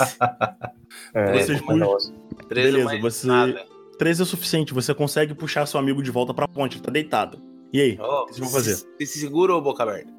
É, 1.13 1.33
Vocês 1.39 1.61
não- 1.67 1.97
13 2.49 2.71
Beleza, 2.71 2.99
você- 2.99 3.27
nada. 3.27 3.65
13 3.99 4.21
é 4.21 4.23
o 4.23 4.25
suficiente. 4.25 4.73
Você 4.73 4.93
consegue 4.93 5.33
puxar 5.35 5.65
seu 5.67 5.79
amigo 5.79 6.01
de 6.01 6.09
volta 6.11 6.33
pra 6.33 6.47
ponte. 6.47 6.77
Ele 6.77 6.83
tá 6.83 6.91
deitado. 6.91 7.39
E 7.71 7.79
aí? 7.81 7.97
Ó, 7.99 8.23
O 8.23 8.25
que 8.25 8.33
vocês 8.33 8.39
vão 8.39 8.49
fazer? 8.49 8.75
Se, 8.75 9.05
se 9.05 9.19
segura 9.19 9.53
ou 9.53 9.61
boca 9.61 9.83
aberta? 9.83 10.11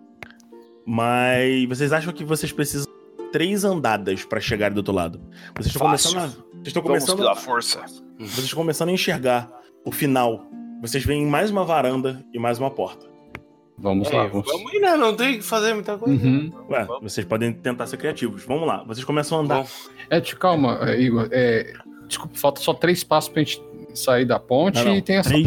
Mas 0.86 1.66
vocês 1.68 1.92
acham 1.92 2.12
que 2.12 2.24
vocês 2.24 2.52
precisam 2.52 2.86
de 3.18 3.30
três 3.32 3.64
andadas 3.64 4.24
pra 4.24 4.40
chegar 4.40 4.70
do 4.70 4.78
outro 4.78 4.92
lado? 4.94 5.20
Vocês 5.56 5.74
estão 5.74 5.88
Fácil. 5.88 6.10
começando 6.12 6.24
a, 6.24 6.26
vocês 6.28 6.66
estão 6.68 6.82
Vamos 6.82 6.98
começando, 7.04 7.16
pela 7.18 7.34
força. 7.36 7.80
vocês 8.18 8.38
estão 8.44 8.58
começando 8.58 8.88
a 8.90 8.92
enxergar 8.92 9.50
o 9.84 9.90
final. 9.90 10.46
Vocês 10.80 11.04
veem 11.04 11.26
mais 11.26 11.50
uma 11.50 11.64
varanda 11.64 12.24
e 12.32 12.38
mais 12.38 12.58
uma 12.58 12.70
porta. 12.70 13.06
Vamos 13.76 14.10
lá, 14.10 14.24
É, 14.24 14.28
vamos. 14.28 14.46
vamos 14.46 14.72
ir, 14.72 14.80
né? 14.80 14.96
Não 14.96 15.14
tem 15.16 15.34
o 15.34 15.38
que 15.38 15.44
fazer 15.44 15.74
muita 15.74 15.98
coisa. 15.98 16.24
Uhum. 16.26 16.52
Ué, 16.70 16.86
vocês 17.02 17.26
podem 17.26 17.52
tentar 17.52 17.86
ser 17.86 17.96
criativos. 17.96 18.44
Vamos 18.44 18.66
lá. 18.66 18.84
Vocês 18.86 19.04
começam 19.04 19.38
a 19.38 19.40
andar. 19.42 19.62
Bom, 19.62 19.68
É, 20.10 20.20
te 20.20 20.36
calma, 20.36 20.78
é, 20.82 21.00
Igor. 21.00 21.28
É, 21.32 21.72
desculpa, 22.06 22.36
falta 22.36 22.60
só 22.60 22.72
três 22.72 23.02
passos 23.02 23.30
pra 23.30 23.42
gente 23.42 23.60
sair 23.94 24.24
da 24.24 24.38
ponte 24.38 24.76
Não, 24.78 24.84
não. 24.86 24.96
e 24.96 25.02
tem 25.02 25.16
essa. 25.16 25.30
Três 25.30 25.46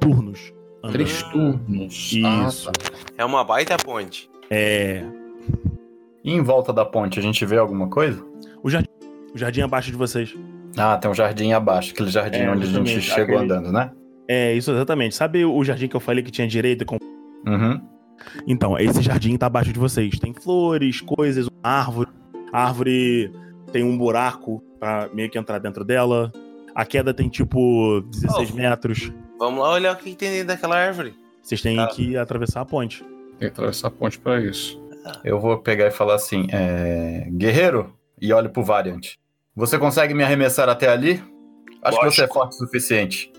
turnos. 0.00 0.52
andando. 0.82 0.92
Três 0.92 1.22
turnos. 1.24 2.12
Isso. 2.12 2.68
Ah, 2.68 2.72
tá. 2.72 2.90
é 3.18 3.24
uma 3.24 3.42
baita 3.42 3.76
ponte. 3.78 4.28
É. 4.50 5.02
E 6.22 6.32
em 6.32 6.42
volta 6.42 6.72
da 6.72 6.84
ponte, 6.84 7.18
a 7.18 7.22
gente 7.22 7.44
vê 7.46 7.56
alguma 7.56 7.88
coisa? 7.88 8.22
O 8.62 8.68
jardim. 8.68 8.88
O 9.34 9.38
jardim 9.38 9.62
abaixo 9.62 9.90
de 9.90 9.96
vocês. 9.96 10.34
Ah, 10.76 10.96
tem 10.98 11.10
um 11.10 11.14
jardim 11.14 11.52
abaixo, 11.52 11.92
aquele 11.92 12.10
jardim 12.10 12.38
É, 12.40 12.50
onde 12.50 12.64
a 12.66 12.70
gente 12.70 13.00
chegou 13.00 13.36
aquele- 13.38 13.52
andando, 13.52 13.72
né? 13.72 13.90
É, 14.28 14.52
isso 14.52 14.70
exatamente. 14.72 15.14
Sabe 15.14 15.44
o 15.44 15.62
jardim 15.64 15.88
que 15.88 15.96
eu 15.96 16.00
falei 16.00 16.22
que 16.22 16.30
tinha 16.30 16.46
direito 16.46 16.84
com 16.84 16.98
Uhum. 17.44 17.80
Então, 18.46 18.78
esse 18.78 19.02
jardim 19.02 19.36
tá 19.36 19.46
abaixo 19.46 19.72
de 19.72 19.78
vocês. 19.78 20.18
Tem 20.18 20.32
flores, 20.32 21.00
coisas, 21.00 21.46
uma 21.46 21.70
árvore. 21.70 22.10
A 22.52 22.64
árvore 22.64 23.30
tem 23.72 23.82
um 23.84 23.96
buraco 23.96 24.62
pra 24.80 25.08
meio 25.12 25.28
que 25.30 25.38
entrar 25.38 25.58
dentro 25.58 25.84
dela. 25.84 26.32
A 26.74 26.84
queda 26.84 27.12
tem 27.12 27.28
tipo 27.28 28.00
16 28.10 28.50
Oh. 28.52 28.54
metros. 28.56 29.12
Vamos 29.38 29.60
lá 29.60 29.72
olhar 29.72 29.94
o 29.94 29.96
que 29.98 30.14
tem 30.14 30.30
dentro 30.30 30.48
daquela 30.48 30.76
árvore. 30.78 31.14
Vocês 31.42 31.60
têm 31.60 31.76
Tá. 31.76 31.86
que 31.88 32.16
atravessar 32.16 32.60
a 32.62 32.64
ponte. 32.64 33.02
Tem 33.38 33.38
que 33.38 33.46
atravessar 33.46 33.88
a 33.88 33.90
ponte 33.90 34.18
pra 34.18 34.40
isso. 34.40 34.80
Eu 35.22 35.38
vou 35.38 35.58
pegar 35.58 35.86
e 35.86 35.90
falar 35.90 36.14
assim: 36.14 36.46
é... 36.50 37.28
Guerreiro, 37.30 37.94
e 38.20 38.32
olho 38.32 38.50
pro 38.50 38.64
Variant. 38.64 39.12
Você 39.54 39.78
consegue 39.78 40.12
me 40.14 40.22
arremessar 40.24 40.68
até 40.68 40.88
ali? 40.88 41.22
Acho 41.82 41.98
que 42.00 42.04
você 42.06 42.22
é 42.22 42.24
Lógico. 42.24 42.34
forte 42.34 42.54
o 42.54 42.58
suficiente. 42.58 43.32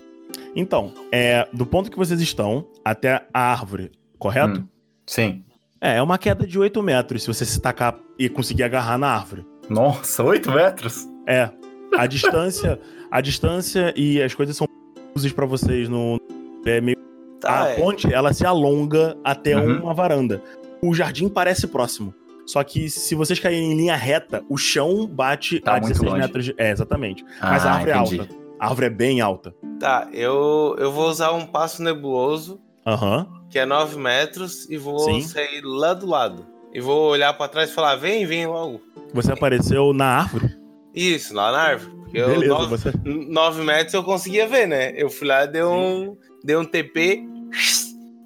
Então, 0.56 0.92
é, 1.12 1.46
do 1.52 1.64
ponto 1.66 1.90
que 1.90 1.96
vocês 1.96 2.20
estão 2.20 2.66
até 2.84 3.26
a 3.32 3.40
árvore, 3.52 3.92
correto? 4.18 4.60
Hum. 4.60 4.68
Sim. 5.06 5.44
É, 5.80 5.96
é 5.98 6.02
uma 6.02 6.18
queda 6.18 6.46
de 6.46 6.58
8 6.58 6.82
metros 6.82 7.22
se 7.22 7.28
você 7.28 7.44
se 7.44 7.60
tacar 7.60 7.96
e 8.18 8.28
conseguir 8.28 8.64
agarrar 8.64 8.98
na 8.98 9.08
árvore. 9.08 9.46
Nossa, 9.68 10.22
8 10.24 10.50
metros? 10.50 11.06
É. 11.26 11.50
A 11.96 12.06
distância, 12.06 12.80
a 13.10 13.20
distância 13.20 13.92
e 13.96 14.20
as 14.22 14.34
coisas 14.34 14.56
são 14.56 14.66
usadas 15.14 15.32
pra 15.32 15.46
vocês 15.46 15.88
no 15.88 16.20
é 16.66 16.80
meio 16.80 16.96
Tá, 17.40 17.62
a 17.62 17.68
é. 17.68 17.74
ponte 17.76 18.12
ela 18.12 18.32
se 18.32 18.44
alonga 18.44 19.16
até 19.22 19.56
Uhum. 19.56 19.82
uma 19.84 19.94
varanda. 19.94 20.42
O 20.82 20.92
jardim 20.92 21.28
parece 21.28 21.68
próximo. 21.68 22.12
Só 22.44 22.64
que 22.64 22.90
se 22.90 23.14
vocês 23.14 23.38
caírem 23.38 23.70
em 23.72 23.76
linha 23.76 23.94
reta, 23.94 24.42
o 24.48 24.56
chão 24.56 25.06
bate 25.06 25.60
Tá 25.60 25.72
a 25.76 25.80
muito 25.80 25.88
16 25.92 26.10
longe. 26.10 26.20
metros 26.22 26.44
de. 26.46 26.54
É, 26.58 26.70
exatamente. 26.72 27.24
Mas 27.40 27.64
a 27.64 27.70
Ah, 27.70 27.74
árvore 27.74 27.92
entendi. 27.92 28.16
é 28.16 28.20
alta. 28.22 28.34
A 28.58 28.66
árvore 28.68 28.86
é 28.86 28.90
bem 28.90 29.20
alta. 29.20 29.54
Tá, 29.78 30.08
eu, 30.12 30.74
eu 30.78 30.90
vou 30.90 31.08
usar 31.08 31.32
um 31.32 31.46
passo 31.46 31.82
nebuloso, 31.82 32.60
Aham. 32.86 33.26
que 33.50 33.58
é 33.58 33.64
9 33.64 33.96
metros, 33.98 34.68
e 34.68 34.76
vou 34.76 34.98
Sim. 34.98 35.20
sair 35.22 35.62
lá 35.64 35.94
do 35.94 36.06
lado. 36.06 36.46
E 36.72 36.80
vou 36.80 37.08
olhar 37.10 37.32
pra 37.34 37.48
trás 37.48 37.70
e 37.70 37.74
falar: 37.74 37.96
vem, 37.96 38.26
vem 38.26 38.46
logo. 38.46 38.80
Você 39.14 39.32
apareceu 39.32 39.92
na 39.92 40.18
árvore? 40.18 40.56
Isso, 40.94 41.34
lá 41.34 41.52
na 41.52 41.58
árvore. 41.58 41.94
Porque 42.02 42.18
eu, 42.18 42.28
Beleza, 42.28 42.54
9, 42.54 42.66
você. 42.66 42.92
9 43.04 43.62
metros 43.64 43.94
eu 43.94 44.02
conseguia 44.02 44.46
ver, 44.46 44.66
né? 44.66 44.92
Eu 44.96 45.08
fui 45.08 45.26
lá, 45.28 45.46
dei 45.46 45.62
um, 45.62 46.16
dei 46.42 46.56
um 46.56 46.64
TP, 46.64 47.22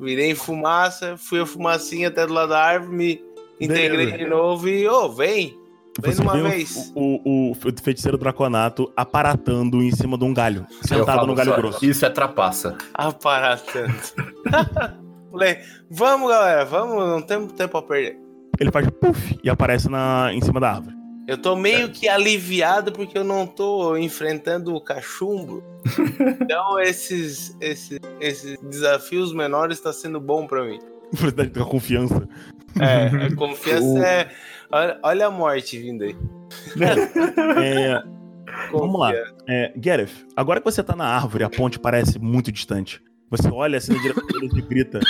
virei 0.00 0.30
em 0.30 0.34
fumaça, 0.34 1.16
fui 1.16 1.40
a 1.40 1.46
fumacinha 1.46 2.08
até 2.08 2.26
do 2.26 2.32
lado 2.32 2.50
da 2.50 2.60
árvore, 2.62 2.96
me 2.96 3.24
integrei 3.60 4.06
Beleza. 4.06 4.18
de 4.18 4.26
novo 4.26 4.68
e, 4.68 4.88
ô, 4.88 5.08
vem! 5.10 5.56
Vem 6.00 6.12
Você 6.12 6.22
vê 6.22 6.28
o- 6.28 6.42
vez. 6.48 6.92
O, 6.94 7.20
o, 7.24 7.50
o 7.52 7.54
feiticeiro 7.82 8.16
Draconato 8.16 8.90
aparatando 8.96 9.82
em 9.82 9.90
cima 9.90 10.16
de 10.16 10.24
um 10.24 10.32
galho. 10.32 10.66
Sentado 10.82 11.26
no 11.26 11.34
galho 11.34 11.50
só, 11.50 11.56
grosso. 11.56 11.84
Isso 11.84 12.06
é 12.06 12.10
trapaça. 12.10 12.76
Falei, 15.30 15.58
vamos, 15.90 16.28
galera, 16.30 16.64
vamos, 16.64 16.96
não 17.06 17.22
temos 17.22 17.52
tempo 17.52 17.76
a 17.78 17.82
perder. 17.82 18.18
Ele 18.60 18.70
faz 18.70 18.86
puff 19.00 19.38
e 19.42 19.48
aparece 19.50 19.88
na, 19.88 20.30
em 20.32 20.40
cima 20.42 20.60
da 20.60 20.72
árvore. 20.72 20.94
Eu 21.26 21.38
tô 21.38 21.54
meio 21.56 21.88
que 21.90 22.08
aliviado 22.08 22.92
porque 22.92 23.16
eu 23.16 23.24
não 23.24 23.46
tô 23.46 23.96
enfrentando 23.96 24.74
o 24.74 24.80
cachumbo. 24.80 25.62
então 26.40 26.78
esses, 26.80 27.56
esses, 27.60 27.98
esses 28.20 28.58
desafios 28.60 29.32
menores 29.32 29.80
tá 29.80 29.92
sendo 29.92 30.20
bom 30.20 30.46
pra 30.46 30.64
mim. 30.64 30.78
Você 31.12 31.32
tá 31.32 31.46
com 31.64 31.70
confiança. 31.70 32.28
É, 32.80 33.06
a 33.26 33.36
confiança 33.36 33.84
O- 33.84 34.02
é. 34.02 34.28
Olha, 34.72 34.98
olha 35.02 35.26
a 35.26 35.30
morte 35.30 35.78
vindo 35.78 36.02
aí. 36.02 36.16
É, 37.62 38.02
Vamos 38.72 38.98
lá. 38.98 39.12
É, 39.46 39.72
Gareth, 39.76 40.26
agora 40.36 40.60
que 40.60 40.64
você 40.64 40.82
tá 40.82 40.94
na 40.94 41.06
árvore, 41.06 41.44
a 41.44 41.50
ponte 41.50 41.78
parece 41.78 42.18
muito 42.18 42.50
distante. 42.52 43.02
Você 43.30 43.48
olha 43.50 43.78
assim 43.78 43.92
na 43.92 44.00
direção 44.00 44.24
e 44.42 44.62
grita. 44.62 45.00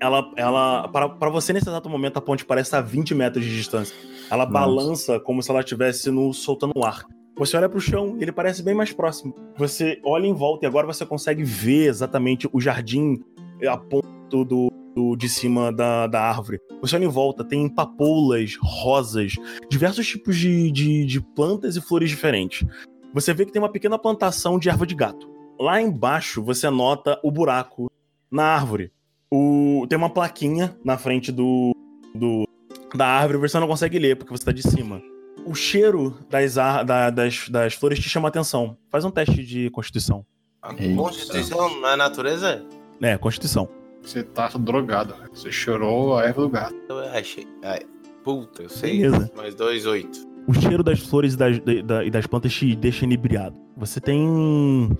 Ela, 0.00 0.30
ela, 0.36 0.88
para, 0.88 1.08
para 1.08 1.30
você 1.30 1.52
nesse 1.52 1.68
exato 1.68 1.88
momento, 1.88 2.16
a 2.16 2.20
ponte 2.20 2.44
parece 2.44 2.68
estar 2.68 2.78
a 2.78 2.82
20 2.82 3.14
metros 3.14 3.44
de 3.44 3.54
distância. 3.54 3.94
Ela 4.30 4.44
Nossa. 4.44 4.52
balança 4.52 5.20
como 5.20 5.42
se 5.42 5.50
ela 5.50 5.60
estivesse 5.60 6.10
no, 6.10 6.32
soltando 6.32 6.72
o 6.74 6.84
ar. 6.84 7.04
Você 7.36 7.56
olha 7.56 7.68
pro 7.68 7.80
chão 7.80 8.16
e 8.18 8.22
ele 8.22 8.32
parece 8.32 8.62
bem 8.62 8.74
mais 8.74 8.92
próximo. 8.92 9.34
Você 9.56 10.00
olha 10.04 10.26
em 10.26 10.34
volta 10.34 10.66
e 10.66 10.68
agora 10.68 10.86
você 10.86 11.06
consegue 11.06 11.42
ver 11.42 11.88
exatamente 11.88 12.48
o 12.52 12.60
jardim 12.60 13.22
a 13.66 13.78
ponto 13.78 14.44
do, 14.44 14.70
do- 14.94 15.16
de 15.16 15.28
cima 15.28 15.72
da, 15.72 16.06
da 16.06 16.20
árvore. 16.20 16.58
Você 16.80 16.96
olha 16.96 17.04
em 17.04 17.08
volta, 17.08 17.44
tem 17.44 17.68
papoulas, 17.68 18.56
rosas, 18.60 19.34
diversos 19.70 20.06
tipos 20.06 20.36
de, 20.36 20.70
de, 20.70 21.04
de 21.04 21.20
plantas 21.20 21.76
e 21.76 21.80
flores 21.80 22.10
diferentes. 22.10 22.66
Você 23.14 23.32
vê 23.34 23.44
que 23.44 23.52
tem 23.52 23.60
uma 23.62 23.68
pequena 23.70 23.98
plantação 23.98 24.58
de 24.58 24.68
erva 24.68 24.86
de 24.86 24.94
gato. 24.94 25.30
Lá 25.60 25.80
embaixo 25.80 26.42
você 26.42 26.68
nota 26.70 27.18
o 27.22 27.30
buraco 27.30 27.90
na 28.30 28.44
árvore. 28.44 28.90
O, 29.30 29.86
tem 29.88 29.96
uma 29.96 30.10
plaquinha 30.10 30.76
na 30.84 30.98
frente 30.98 31.30
do, 31.32 31.72
do- 32.14 32.46
da 32.94 33.06
árvore, 33.06 33.38
você 33.38 33.58
não 33.58 33.68
consegue 33.68 33.98
ler 33.98 34.16
porque 34.16 34.32
você 34.32 34.44
tá 34.44 34.52
de 34.52 34.62
cima. 34.62 35.00
O 35.46 35.54
cheiro 35.54 36.16
das, 36.28 36.58
ar- 36.58 36.84
da- 36.84 37.10
das, 37.10 37.48
das 37.48 37.74
flores 37.74 37.98
te 37.98 38.08
chama 38.08 38.28
a 38.28 38.30
atenção. 38.30 38.76
Faz 38.90 39.04
um 39.04 39.10
teste 39.10 39.42
de 39.44 39.70
constituição. 39.70 40.24
A 40.60 40.72
Eita. 40.74 40.94
Constituição 40.94 41.80
na 41.80 41.96
natureza? 41.96 42.64
É, 43.00 43.16
constituição. 43.18 43.68
Você 44.02 44.22
tá 44.22 44.48
drogado. 44.58 45.14
né? 45.14 45.26
Você 45.32 45.50
chorou 45.52 46.18
a 46.18 46.24
erva 46.24 46.42
do 46.42 46.48
gato. 46.48 46.74
Eu 46.88 46.98
achei. 46.98 47.46
Ai, 47.62 47.80
puta, 48.24 48.62
eu 48.64 48.68
sei. 48.68 48.98
Beleza. 49.02 49.30
Mais 49.36 49.54
dois, 49.54 49.86
oito. 49.86 50.18
O 50.46 50.52
cheiro 50.54 50.82
das 50.82 50.98
flores 51.00 51.34
e 51.34 51.36
das, 51.36 51.58
da- 51.60 51.82
da- 51.82 52.04
e 52.04 52.10
das 52.10 52.26
plantas 52.26 52.52
te 52.52 52.74
deixa 52.74 53.04
inebriado. 53.04 53.54
Você 53.76 54.00
tem. 54.00 54.90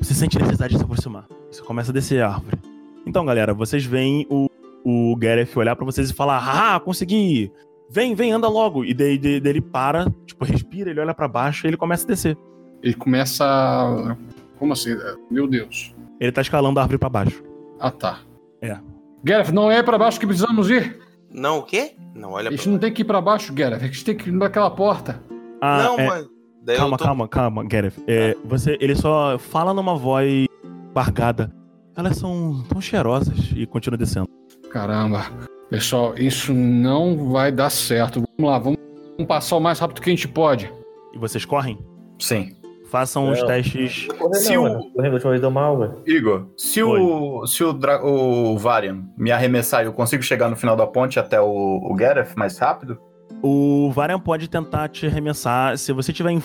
Você 0.00 0.14
sente 0.14 0.38
necessidade 0.38 0.72
de 0.74 0.78
se 0.78 0.84
aproximar. 0.84 1.26
Você 1.50 1.60
começa 1.62 1.90
a 1.90 1.94
descer 1.94 2.22
a 2.22 2.28
árvore. 2.34 2.56
Então, 3.04 3.24
galera, 3.24 3.52
vocês 3.52 3.84
veem 3.84 4.26
o, 4.30 4.48
o 4.84 5.16
Gareth 5.16 5.48
olhar 5.56 5.74
pra 5.74 5.84
vocês 5.84 6.10
e 6.10 6.14
falar: 6.14 6.74
Ah, 6.76 6.78
consegui! 6.80 7.50
Vem, 7.90 8.14
vem, 8.14 8.32
anda 8.32 8.48
logo. 8.48 8.84
E 8.84 8.94
daí, 8.94 9.18
daí- 9.18 9.40
daí 9.40 9.52
ele 9.52 9.60
para, 9.60 10.10
tipo, 10.24 10.44
respira, 10.44 10.90
ele 10.90 11.00
olha 11.00 11.12
pra 11.12 11.26
baixo 11.28 11.66
e 11.66 11.68
ele 11.68 11.76
começa 11.76 12.04
a 12.04 12.08
descer. 12.08 12.38
Ele 12.82 12.94
começa. 12.94 13.44
a- 13.44 14.16
Como 14.58 14.72
assim? 14.72 14.96
Meu 15.30 15.46
Deus. 15.48 15.92
Ele 16.20 16.30
tá 16.32 16.40
escalando 16.40 16.78
a 16.78 16.82
árvore 16.82 16.98
pra 16.98 17.08
baixo. 17.08 17.42
Ah, 17.80 17.90
tá. 17.90 18.20
É. 18.62 18.78
Gareth, 19.24 19.52
não 19.52 19.70
é 19.70 19.82
pra 19.82 19.98
baixo 19.98 20.18
que 20.18 20.26
precisamos 20.26 20.70
ir. 20.70 20.98
Não, 21.30 21.58
o 21.58 21.62
quê? 21.62 21.92
Não, 22.14 22.32
olha 22.32 22.48
A 22.48 22.50
gente 22.52 22.62
pra 22.62 22.72
não 22.72 22.78
tem 22.78 22.92
que 22.92 23.02
ir 23.02 23.04
pra 23.04 23.20
baixo, 23.20 23.52
Gareth. 23.52 23.76
A 23.76 23.86
gente 23.86 24.04
tem 24.04 24.16
que 24.16 24.28
ir 24.28 24.32
naquela 24.32 24.70
porta. 24.70 25.20
Ah, 25.60 25.82
Não, 25.84 25.98
é, 25.98 26.06
mas. 26.06 26.28
Calma, 26.76 26.96
tô... 26.96 27.04
calma, 27.04 27.28
calma, 27.28 27.64
Gareth. 27.64 27.94
É, 28.06 28.36
você, 28.44 28.76
ele 28.80 28.94
só 28.94 29.38
fala 29.38 29.74
numa 29.74 29.96
voz 29.96 30.46
bargada. 30.94 31.52
Elas 31.96 32.16
são 32.16 32.64
tão 32.68 32.80
cheirosas 32.80 33.50
e 33.54 33.66
continua 33.66 33.98
descendo. 33.98 34.28
Caramba. 34.70 35.26
Pessoal, 35.68 36.14
isso 36.16 36.52
não 36.52 37.30
vai 37.30 37.50
dar 37.50 37.70
certo. 37.70 38.22
Vamos 38.38 38.52
lá, 38.52 38.58
vamos, 38.58 38.78
vamos 39.16 39.26
passar 39.26 39.56
o 39.56 39.60
mais 39.60 39.78
rápido 39.78 40.00
que 40.00 40.10
a 40.10 40.12
gente 40.12 40.28
pode. 40.28 40.72
E 41.12 41.18
vocês 41.18 41.44
correm? 41.44 41.78
Sim. 42.18 42.54
Façam 42.92 43.30
os 43.30 43.40
Não. 43.40 43.46
testes. 43.46 44.06
Se 44.34 44.54
não, 44.54 44.60
o- 44.60 44.68
mano. 44.68 44.90
Correr, 44.92 45.08
a 45.08 45.12
última 45.12 45.30
vez 45.30 45.40
deu 45.40 45.50
mal, 45.50 45.78
velho. 45.78 45.94
Igor, 46.06 46.46
se 46.58 46.82
o, 46.82 47.46
se 47.46 47.64
o, 47.64 47.72
dra- 47.72 48.04
o 48.04 48.58
Varian 48.58 49.02
me 49.16 49.32
arremessar, 49.32 49.82
eu 49.84 49.94
consigo 49.94 50.22
chegar 50.22 50.50
no 50.50 50.56
final 50.56 50.76
da 50.76 50.86
ponte 50.86 51.18
até 51.18 51.40
o, 51.40 51.46
o 51.82 51.94
Gareth 51.94 52.34
mais 52.36 52.58
rápido? 52.58 52.98
O 53.42 53.90
Varian 53.92 54.20
pode 54.20 54.46
tentar 54.46 54.88
te 54.88 55.06
arremessar. 55.06 55.78
Se 55.78 55.90
você 55.90 56.12
tiver 56.12 56.32
em 56.32 56.42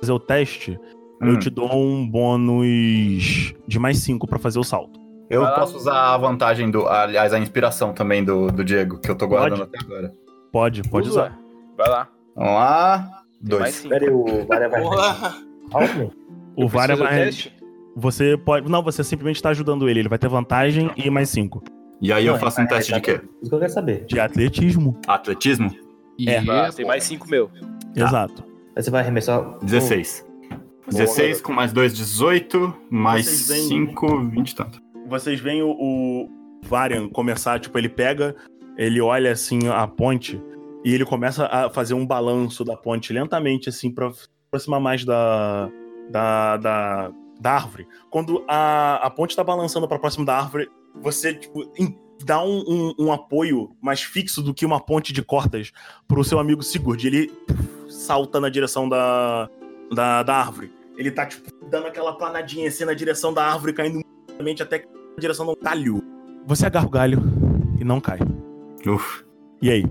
fazer 0.00 0.12
o 0.12 0.20
teste, 0.20 0.78
eu 1.20 1.32
Hum. 1.34 1.38
te 1.40 1.50
dou 1.50 1.68
um 1.74 2.08
bônus 2.08 3.52
de 3.66 3.78
mais 3.80 3.98
5 3.98 4.28
pra 4.28 4.38
fazer 4.38 4.60
o 4.60 4.64
salto. 4.64 5.00
Eu 5.28 5.42
Vai 5.42 5.50
lá. 5.50 5.58
posso 5.58 5.76
usar 5.76 6.14
a 6.14 6.16
vantagem 6.16 6.70
do. 6.70 6.86
Aliás, 6.88 7.32
a 7.34 7.38
inspiração 7.40 7.92
também 7.92 8.24
do, 8.24 8.46
do 8.52 8.64
Diego, 8.64 9.00
que 9.00 9.10
eu 9.10 9.16
tô 9.16 9.26
guardando 9.26 9.66
Pode. 9.66 9.70
até 9.76 9.84
agora. 9.84 10.14
Pode, 10.52 10.82
pode 10.84 11.08
Usa. 11.08 11.20
usar. 11.22 11.38
Vai 11.76 11.88
lá. 11.88 12.08
Vamos 12.36 12.52
lá. 12.54 13.08
Tem 13.44 13.58
Dois. 13.58 13.74
cinco. 13.74 13.88
Pera 13.88 14.04
aí, 14.06 14.12
o 14.12 14.46
Varia 14.46 14.68
vai. 14.68 15.49
O 16.56 16.62
do 16.64 16.68
vai. 16.68 17.24
teste? 17.24 17.54
Você 17.96 18.36
pode. 18.36 18.70
Não, 18.70 18.82
você 18.82 19.02
simplesmente 19.04 19.42
tá 19.42 19.50
ajudando 19.50 19.88
ele. 19.88 20.00
Ele 20.00 20.08
vai 20.08 20.18
ter 20.18 20.28
vantagem 20.28 20.90
e 20.96 21.10
mais 21.10 21.28
5. 21.30 21.62
E 22.00 22.12
aí 22.12 22.26
eu 22.26 22.32
Não, 22.32 22.40
faço 22.40 22.60
um 22.60 22.64
é, 22.64 22.66
teste 22.66 22.92
é, 22.92 22.96
de 22.96 23.02
quê? 23.02 23.20
Isso 23.42 23.50
que 23.50 23.54
eu 23.54 23.60
quero 23.60 23.72
saber. 23.72 24.04
De 24.06 24.18
atletismo. 24.18 24.98
Atletismo? 25.06 25.70
É. 26.26 26.38
Ah, 26.38 26.70
tem 26.74 26.86
mais 26.86 27.04
cinco 27.04 27.28
meu. 27.28 27.50
Exato. 27.94 28.44
Aí 28.74 28.82
você 28.82 28.90
vai 28.90 29.00
arremessar. 29.02 29.58
16. 29.62 30.26
16 30.88 31.40
com 31.40 31.52
mais 31.52 31.72
2, 31.72 31.94
18. 31.94 32.74
Mais 32.90 33.26
Vocês 33.26 33.48
veem- 33.48 33.86
5, 33.86 34.20
20 34.30 34.50
e 34.50 34.54
tanto. 34.54 34.80
Vocês 35.08 35.40
veem 35.40 35.62
o, 35.62 35.70
o 35.70 36.28
Varian 36.64 37.08
começar, 37.08 37.58
tipo, 37.60 37.76
ele 37.78 37.88
pega, 37.88 38.34
ele 38.76 39.00
olha 39.00 39.32
assim 39.32 39.68
a 39.68 39.86
ponte 39.86 40.40
e 40.84 40.94
ele 40.94 41.04
começa 41.04 41.46
a 41.46 41.68
fazer 41.70 41.94
um 41.94 42.06
balanço 42.06 42.64
da 42.64 42.76
ponte 42.76 43.12
lentamente, 43.12 43.68
assim, 43.68 43.90
pra 43.90 44.10
aproximar 44.50 44.80
mais 44.80 45.04
da, 45.04 45.70
da, 46.10 46.56
da, 46.56 47.12
da 47.40 47.52
árvore. 47.52 47.86
Quando 48.10 48.44
a, 48.48 48.96
a 48.96 49.10
ponte 49.10 49.36
tá 49.36 49.44
balançando 49.44 49.86
pra 49.86 49.98
próximo 49.98 50.26
da 50.26 50.36
árvore, 50.36 50.68
você, 51.00 51.32
tipo, 51.34 51.64
dá 52.24 52.42
um, 52.42 52.64
um, 52.66 52.94
um 53.06 53.12
apoio 53.12 53.70
mais 53.80 54.02
fixo 54.02 54.42
do 54.42 54.52
que 54.52 54.66
uma 54.66 54.80
ponte 54.80 55.12
de 55.12 55.22
cordas 55.22 55.72
pro 56.06 56.24
seu 56.24 56.38
amigo 56.40 56.62
Sigurd. 56.62 57.06
Ele 57.06 57.28
puf, 57.28 57.92
salta 57.92 58.40
na 58.40 58.48
direção 58.48 58.88
da, 58.88 59.48
da, 59.92 60.22
da 60.24 60.36
árvore. 60.36 60.72
Ele 60.96 61.12
tá, 61.12 61.24
tipo, 61.24 61.48
dando 61.66 61.86
aquela 61.86 62.12
planadinha 62.12 62.68
assim 62.68 62.84
na 62.84 62.92
direção 62.92 63.32
da 63.32 63.44
árvore, 63.46 63.72
caindo 63.72 64.02
lentamente 64.28 64.62
até 64.62 64.78
na 64.78 65.20
direção 65.20 65.46
de 65.46 65.52
um 65.52 65.54
talho. 65.54 66.02
Você 66.46 66.66
agarra 66.66 66.86
o 66.86 66.90
galho 66.90 67.22
e 67.80 67.84
não 67.84 68.00
cai. 68.00 68.18
Uf. 68.84 69.24
E 69.62 69.70
aí? 69.70 69.84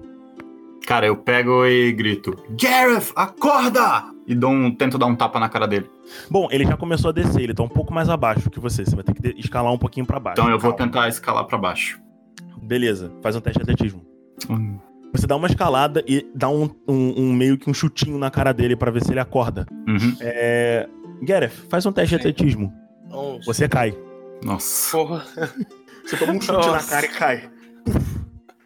Cara, 0.85 1.05
eu 1.05 1.15
pego 1.15 1.65
e 1.65 1.91
grito: 1.91 2.35
Gareth, 2.49 3.11
acorda! 3.15 4.18
E 4.29 4.35
dou 4.35 4.51
um, 4.51 4.69
tento 4.73 4.97
dar 4.99 5.07
um 5.07 5.15
tapa 5.15 5.39
na 5.39 5.49
cara 5.49 5.67
dele. 5.67 5.89
Bom, 6.29 6.47
ele 6.51 6.63
já 6.63 6.77
começou 6.77 7.09
a 7.09 7.11
descer, 7.11 7.41
ele 7.41 7.53
tá 7.53 7.63
um 7.63 7.67
pouco 7.67 7.91
mais 7.91 8.07
abaixo 8.09 8.49
que 8.49 8.59
você. 8.59 8.85
Você 8.85 8.95
vai 8.95 9.03
ter 9.03 9.13
que 9.15 9.39
escalar 9.39 9.73
um 9.73 9.77
pouquinho 9.77 10.05
pra 10.05 10.19
baixo. 10.19 10.39
Então 10.39 10.51
eu 10.51 10.59
vou 10.59 10.71
Calma. 10.73 10.85
tentar 10.93 11.07
escalar 11.09 11.45
pra 11.45 11.57
baixo. 11.57 11.99
Beleza, 12.61 13.11
faz 13.23 13.35
um 13.35 13.41
teste 13.41 13.57
de 13.57 13.63
atletismo. 13.63 14.05
Hum. 14.47 14.77
Você 15.11 15.25
dá 15.25 15.35
uma 15.35 15.47
escalada 15.47 16.03
e 16.07 16.29
dá 16.35 16.47
um, 16.47 16.69
um- 16.87 17.13
um 17.17 17.33
meio 17.33 17.57
que 17.57 17.67
um 17.67 17.73
chutinho 17.73 18.19
na 18.19 18.29
cara 18.29 18.53
dele 18.53 18.75
pra 18.75 18.91
ver 18.91 19.03
se 19.03 19.11
ele 19.11 19.19
acorda. 19.19 19.65
Uhum. 19.87 20.15
É. 20.21 20.87
Gareth, 21.23 21.49
faz 21.67 21.83
um 21.87 21.91
teste 21.91 22.11
de 22.15 22.15
atletismo. 22.21 22.71
Onze. 23.11 23.43
Você 23.47 23.67
cai. 23.67 23.97
Nossa. 24.43 24.95
Porra. 24.95 25.25
Você 26.05 26.17
toma 26.17 26.33
um 26.33 26.39
chute 26.41 26.51
na 26.67 26.73
Nossa. 26.73 26.89
cara 26.91 27.05
e 27.05 27.09
cai. 27.09 27.49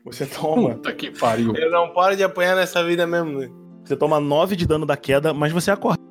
Você 0.06 0.26
toma. 0.26 0.72
Puta 0.72 0.92
que 0.94 1.12
pariu. 1.12 1.56
Eu 1.56 1.72
não 1.72 1.94
paro 1.94 2.16
de 2.18 2.24
apanhar 2.24 2.56
nessa 2.56 2.84
vida 2.84 3.08
mesmo, 3.08 3.40
né? 3.40 3.50
Você 3.94 3.98
toma 3.98 4.20
9 4.20 4.56
de 4.56 4.66
dano 4.66 4.86
da 4.88 4.98
queda, 4.98 5.34
mas 5.34 5.52
você 5.52 5.70
acorda. 5.70 6.02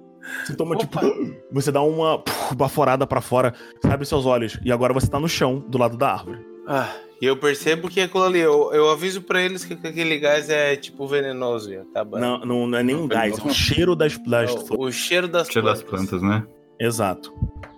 Você 0.47 0.55
toma, 0.55 0.77
Opa. 0.77 1.01
tipo. 1.01 1.35
Você 1.51 1.73
dá 1.73 1.83
uma 1.83 2.19
puf, 2.21 2.55
baforada 2.55 3.05
pra 3.07 3.21
fora, 3.21 3.53
você 3.81 3.89
abre 3.89 4.07
seus 4.07 4.25
olhos, 4.25 4.57
e 4.65 4.71
agora 4.71 4.95
você 4.95 5.09
tá 5.09 5.19
no 5.19 5.29
chão, 5.29 5.59
do 5.69 5.77
lado 5.79 5.97
da 5.97 6.13
árvore. 6.13 6.39
Ah, 6.67 6.89
e 7.21 7.27
eu 7.27 7.37
percebo 7.37 7.89
que 7.89 8.01
aquilo 8.01 8.23
ali, 8.23 8.39
eu, 8.39 8.73
eu 8.73 8.89
aviso 8.91 9.21
pra 9.23 9.43
eles 9.43 9.65
que 9.65 9.75
aquele 9.75 10.17
gás 10.21 10.49
é 10.49 10.77
tipo 10.77 11.07
venenoso 11.09 11.73
e 11.73 11.77
acaba. 11.77 12.21
Não, 12.21 12.39
não, 12.39 12.67
não 12.69 12.79
é 12.79 12.83
nem 12.85 12.95
um 12.95 13.01
Não, 13.01 13.09
gás, 13.09 13.37
é 13.37 13.41
não. 13.41 13.47
o 13.49 13.53
cheiro 13.55 13.97
das, 13.97 14.17
das 14.19 14.51
É 14.51 14.53
flores. 14.59 14.71
o, 14.71 14.81
o 14.89 14.93
cheiro 14.93 15.27
das 15.27 15.49
Cheiro 15.49 15.67
das 15.67 15.83
plantas. 15.83 16.09
plantas, 16.11 16.23
né? 16.23 16.47
Exato. 16.79 17.35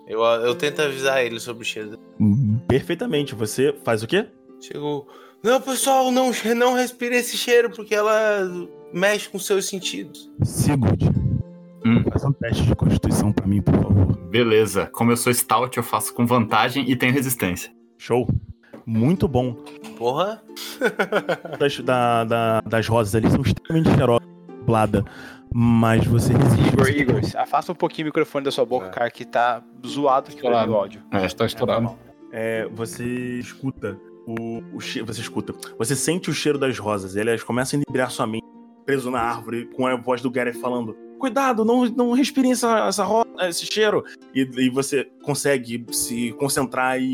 Eu, 0.07 0.21
eu 0.23 0.55
tento 0.55 0.83
avisar 0.83 1.25
eles 1.25 1.43
sobre 1.43 1.63
o 1.63 1.67
cheiro. 1.67 1.99
Perfeitamente. 2.69 3.35
Você 3.35 3.75
faz 3.85 4.03
o 4.03 4.07
quê? 4.07 4.27
Chegou. 4.61 5.07
Não, 5.45 5.61
pessoal, 5.61 6.11
não, 6.11 6.31
não 6.57 6.73
respire 6.75 7.15
esse 7.17 7.37
cheiro, 7.37 7.69
porque 7.71 7.95
ela 7.95 8.51
mexe 8.93 9.29
com 9.29 9.39
seus 9.39 9.67
sentidos. 9.69 10.31
Sigurd. 10.43 11.05
Hum. 11.85 12.03
Faz 12.11 12.25
um 12.25 12.33
teste 12.33 12.63
de 12.65 12.75
constituição 12.75 13.31
pra 13.31 13.47
mim, 13.47 13.61
por 13.61 13.75
favor. 13.75 14.17
Beleza. 14.31 14.87
Como 14.87 15.13
eu 15.13 15.17
sou 15.19 15.33
stout, 15.35 15.77
eu 15.77 15.83
faço 15.83 16.15
com 16.15 16.25
vantagem 16.27 16.91
e 16.91 16.97
tenho 16.97 17.13
resistência. 17.13 17.71
Show. 17.99 18.27
Muito 18.87 19.29
bom. 19.29 19.53
Porra. 19.99 20.43
Das, 21.59 21.79
da- 21.81 22.25
da- 22.25 22.61
das 22.63 22.89
rosas 22.89 23.15
ali 23.15 23.31
são 23.31 23.41
extremamente 23.43 23.95
cheirosas, 23.95 24.27
blada. 24.67 25.05
Mas 25.55 26.05
você 26.07 26.33
resiste. 26.33 26.69
Igor, 26.69 26.85
você- 26.87 26.99
Igor, 26.99 27.21
afasta 27.37 27.71
um 27.71 27.75
pouquinho 27.77 28.07
o 28.07 28.09
microfone 28.09 28.45
da 28.45 28.51
sua 28.51 28.65
boca, 28.65 28.87
É. 28.87 28.91
cara, 28.91 29.11
que 29.11 29.25
tá 29.25 29.63
zoado 29.87 30.31
aqui 30.33 30.45
o 30.45 30.75
áudio. 30.75 31.03
É, 31.13 31.25
está 31.27 31.47
estourado. 31.47 31.97
É, 32.33 32.67
você 32.75 33.05
escuta 33.39 33.97
o, 34.27 34.63
o 34.77 34.81
cheiro. 34.81 35.07
Você 35.07 35.21
escuta. 35.21 35.53
Você 35.79 35.95
sente 35.95 36.31
o 36.31 36.35
cheiro 36.35 36.59
das 36.59 36.79
rosas. 36.79 37.17
Elas 37.17 37.43
começam 37.43 37.79
a 37.79 37.83
inebriar 37.83 38.11
sua 38.11 38.27
mente, 38.27 38.45
preso 38.85 39.11
na 39.11 39.21
árvore, 39.21 39.67
com 39.75 39.87
a 39.87 39.97
voz 39.97 40.21
do 40.21 40.31
Gareth 40.31 40.55
falando: 40.55 40.97
Cuidado, 41.19 41.65
não, 41.65 41.85
não 41.87 42.13
respirem 42.13 42.53
essa, 42.53 42.87
essa 42.87 43.05
ro- 43.05 43.27
esse 43.41 43.67
cheiro. 43.67 44.05
E, 44.35 44.49
e 44.57 44.71
você 44.71 45.05
consegue 45.23 45.85
se 45.93 46.33
concentrar 46.33 47.01
e, 47.01 47.05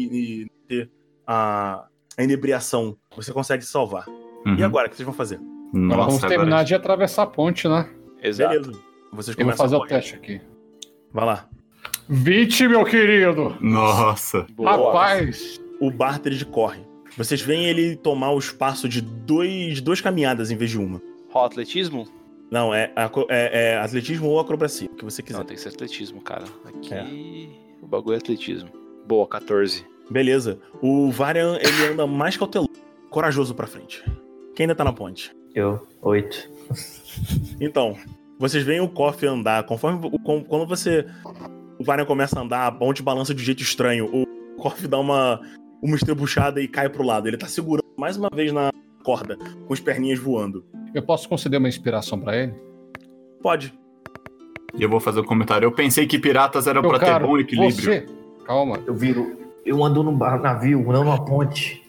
e 0.45 0.47
ter 0.69 0.91
a, 1.27 1.87
a 2.17 2.23
inebriação. 2.23 2.97
Você 3.17 3.33
consegue 3.33 3.65
se 3.65 3.71
salvar. 3.71 4.09
Uhum. 4.47 4.57
E 4.57 4.65
agora, 4.65 4.87
o 4.87 4.91
que 4.91 4.97
vocês 4.97 5.05
vão 5.07 5.15
fazer? 5.15 5.37
Agora 5.75 5.97
vamos 5.99 6.15
Nossa, 6.15 6.29
terminar 6.29 6.57
agora... 6.57 6.65
de 6.65 6.75
atravessar 6.75 7.23
a 7.23 7.27
ponte, 7.27 7.69
né? 7.69 7.89
Exato. 8.23 8.51
Beleza. 8.51 8.81
Vocês 9.13 9.37
Eu 9.39 9.45
vou 9.47 9.55
fazer 9.57 9.77
a 9.77 9.79
o 9.79 9.87
teste 9.87 10.15
aqui. 10.15 10.41
Vai 11.13 11.27
lá. 11.27 11.49
20, 12.09 12.69
meu 12.69 12.85
querido! 12.85 13.57
Nossa. 13.61 14.47
Boa. 14.53 14.71
Rapaz! 14.73 15.61
O 15.81 15.91
Bartred 15.91 16.45
corre. 16.47 16.81
Vocês 17.17 17.41
veem 17.41 17.67
ele 17.67 17.97
tomar 17.97 18.31
o 18.33 18.39
espaço 18.39 18.89
de 18.89 19.01
dois, 19.01 19.81
duas 19.81 20.01
caminhadas 20.01 20.51
em 20.51 20.57
vez 20.57 20.71
de 20.71 20.79
uma. 20.79 21.01
Rola 21.31 21.47
atletismo? 21.47 22.07
Não, 22.51 22.75
é, 22.75 22.93
é- 23.29 23.73
é 23.75 23.79
atletismo 23.79 24.29
ou 24.29 24.41
acrobacia, 24.41 24.89
o 24.91 24.95
que 24.97 25.05
você 25.05 25.23
quiser. 25.23 25.39
Não, 25.39 25.45
tem 25.45 25.57
que 25.57 25.63
ser 25.63 25.69
atletismo, 25.69 26.21
cara. 26.21 26.45
Aqui 26.65 26.93
É. 26.95 27.05
o 27.83 27.87
bagulho 27.87 28.15
é 28.15 28.19
atletismo. 28.19 28.71
Boa, 29.07 29.27
14. 29.29 29.85
Beleza. 30.11 30.59
O 30.83 31.11
Varian, 31.11 31.57
ele 31.61 31.93
anda 31.93 32.07
mais 32.07 32.37
cauteloso, 32.37 32.71
corajoso 33.11 33.55
pra 33.55 33.67
frente. 33.69 34.03
Quem 34.57 34.65
ainda 34.65 34.75
tá 34.75 34.83
na 34.83 34.93
ponte? 34.93 35.31
Eu, 35.55 35.87
oito. 36.03 36.51
Então, 37.61 37.97
vocês 38.39 38.65
veem 38.65 38.81
o 38.81 38.89
Koff 38.89 39.25
andar, 39.27 39.63
conforme 39.65 40.07
o- 40.07 40.45
quando 40.45 40.67
você 40.67 41.07
o 41.79 41.85
Varian 41.85 42.05
começa 42.05 42.39
a 42.39 42.43
andar, 42.43 42.67
a 42.67 42.73
ponte 42.73 43.03
balança 43.03 43.33
de 43.35 43.41
um 43.41 43.45
jeito 43.45 43.63
estranho. 43.63 44.07
O 44.13 44.27
Koff 44.57 44.87
dá 44.89 44.99
uma 44.99 45.41
uma 45.83 45.97
estrebuchada 45.97 46.61
e 46.61 46.69
cai 46.69 46.89
pro 46.89 47.03
lado. 47.05 47.29
Ele 47.29 47.37
tá 47.37 47.47
segurando 47.47 47.87
mais 47.97 48.17
uma 48.17 48.29
vez 48.35 48.53
na 48.53 48.71
corda, 49.05 49.37
com 49.67 49.73
as 49.73 49.81
perninhas 49.81 50.19
voando. 50.19 50.65
Eu 50.95 51.03
posso 51.03 51.29
conceder 51.29 51.59
uma 51.59 51.69
inspiração 51.69 52.19
pra 52.19 52.37
ele? 52.37 52.55
Pode. 53.43 53.73
E 54.77 54.83
eu 54.83 54.89
vou 54.89 55.01
fazer 55.01 55.21
um 55.21 55.25
comentário. 55.25 55.67
Eu 55.67 55.73
pensei 55.73 56.07
que 56.07 56.19
piratas 56.19 56.67
era 56.67 56.81
Meu 56.81 56.91
pra 56.91 56.99
ter 56.99 57.27
bom 57.27 57.39
equilíbrio. 57.39 57.73
Você... 57.83 58.07
Calma. 58.47 58.79
Eu 58.87 58.95
viro. 58.95 59.39
Eu 59.65 59.85
ando 59.85 60.03
num 60.03 60.17
navio, 60.17 60.81
não 60.93 61.05
numa 61.05 61.25
ponte. 61.25 61.83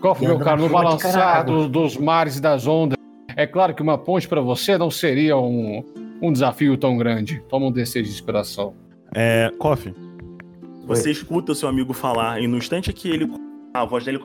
Qual 0.00 0.14
foi, 0.14 0.26
meu 0.26 0.38
caro? 0.38 0.62
No 0.62 0.68
balançar 0.68 1.44
do- 1.44 1.68
dos 1.68 1.96
mares 1.96 2.36
e 2.36 2.40
das 2.42 2.66
ondas. 2.66 2.96
É 3.36 3.46
claro 3.46 3.74
que 3.74 3.82
uma 3.82 3.96
ponte 3.96 4.28
pra 4.28 4.40
você 4.40 4.76
não 4.76 4.90
seria 4.90 5.36
um, 5.38 5.84
um 6.20 6.32
desafio 6.32 6.76
tão 6.76 6.96
grande. 6.98 7.42
Toma 7.48 7.66
um 7.66 7.72
D6 7.72 8.02
de 8.02 8.10
inspiração. 8.10 8.74
É, 9.14 9.50
Koff, 9.58 9.94
você 10.98 11.10
escuta 11.10 11.52
o 11.52 11.54
seu 11.54 11.68
amigo 11.68 11.92
falar 11.92 12.40
e 12.40 12.46
no 12.46 12.56
instante 12.56 12.92
que 12.92 13.08
ele 13.08 13.28
a 13.74 13.84
voz 13.84 14.04
dele 14.04 14.20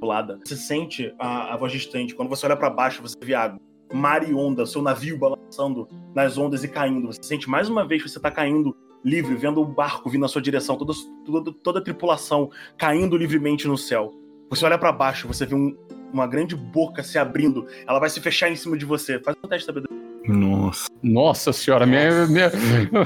pulada, 0.00 0.38
você 0.44 0.56
sente 0.56 1.14
a, 1.18 1.54
a 1.54 1.56
voz 1.56 1.72
distante. 1.72 2.14
Quando 2.14 2.28
você 2.28 2.46
olha 2.46 2.56
pra 2.56 2.70
baixo, 2.70 3.02
você 3.02 3.16
vê 3.22 3.34
água. 3.34 3.60
Mar 3.92 4.28
e 4.28 4.32
onda, 4.32 4.64
seu 4.66 4.80
navio 4.82 5.18
balançando 5.18 5.88
nas 6.14 6.38
ondas 6.38 6.62
e 6.62 6.68
caindo. 6.68 7.08
Você 7.08 7.22
sente 7.22 7.48
mais 7.50 7.68
uma 7.68 7.86
vez 7.86 8.02
que 8.02 8.08
você 8.08 8.20
tá 8.20 8.30
caindo 8.30 8.74
livre, 9.04 9.34
vendo 9.34 9.60
o 9.60 9.64
barco 9.64 10.08
vindo 10.08 10.20
na 10.22 10.28
sua 10.28 10.40
direção, 10.42 10.76
toda, 10.76 10.92
toda, 11.24 11.52
toda 11.52 11.78
a 11.80 11.82
tripulação 11.82 12.50
caindo 12.78 13.16
livremente 13.16 13.66
no 13.66 13.76
céu. 13.76 14.12
Você 14.48 14.64
olha 14.64 14.78
pra 14.78 14.92
baixo, 14.92 15.26
você 15.26 15.44
vê 15.46 15.54
um- 15.54 15.76
uma 16.12 16.26
grande 16.26 16.54
boca 16.56 17.02
se 17.02 17.18
abrindo. 17.18 17.66
Ela 17.86 17.98
vai 17.98 18.10
se 18.10 18.20
fechar 18.20 18.50
em 18.50 18.56
cima 18.56 18.76
de 18.76 18.84
você. 18.84 19.18
Faz 19.20 19.36
um 19.44 19.48
teste 19.48 19.60
de 19.60 19.66
sabedoria. 19.66 20.09
Nossa. 20.26 20.88
Nossa 21.02 21.52
senhora, 21.52 21.86
minha, 21.86 22.26
minha, 22.26 22.50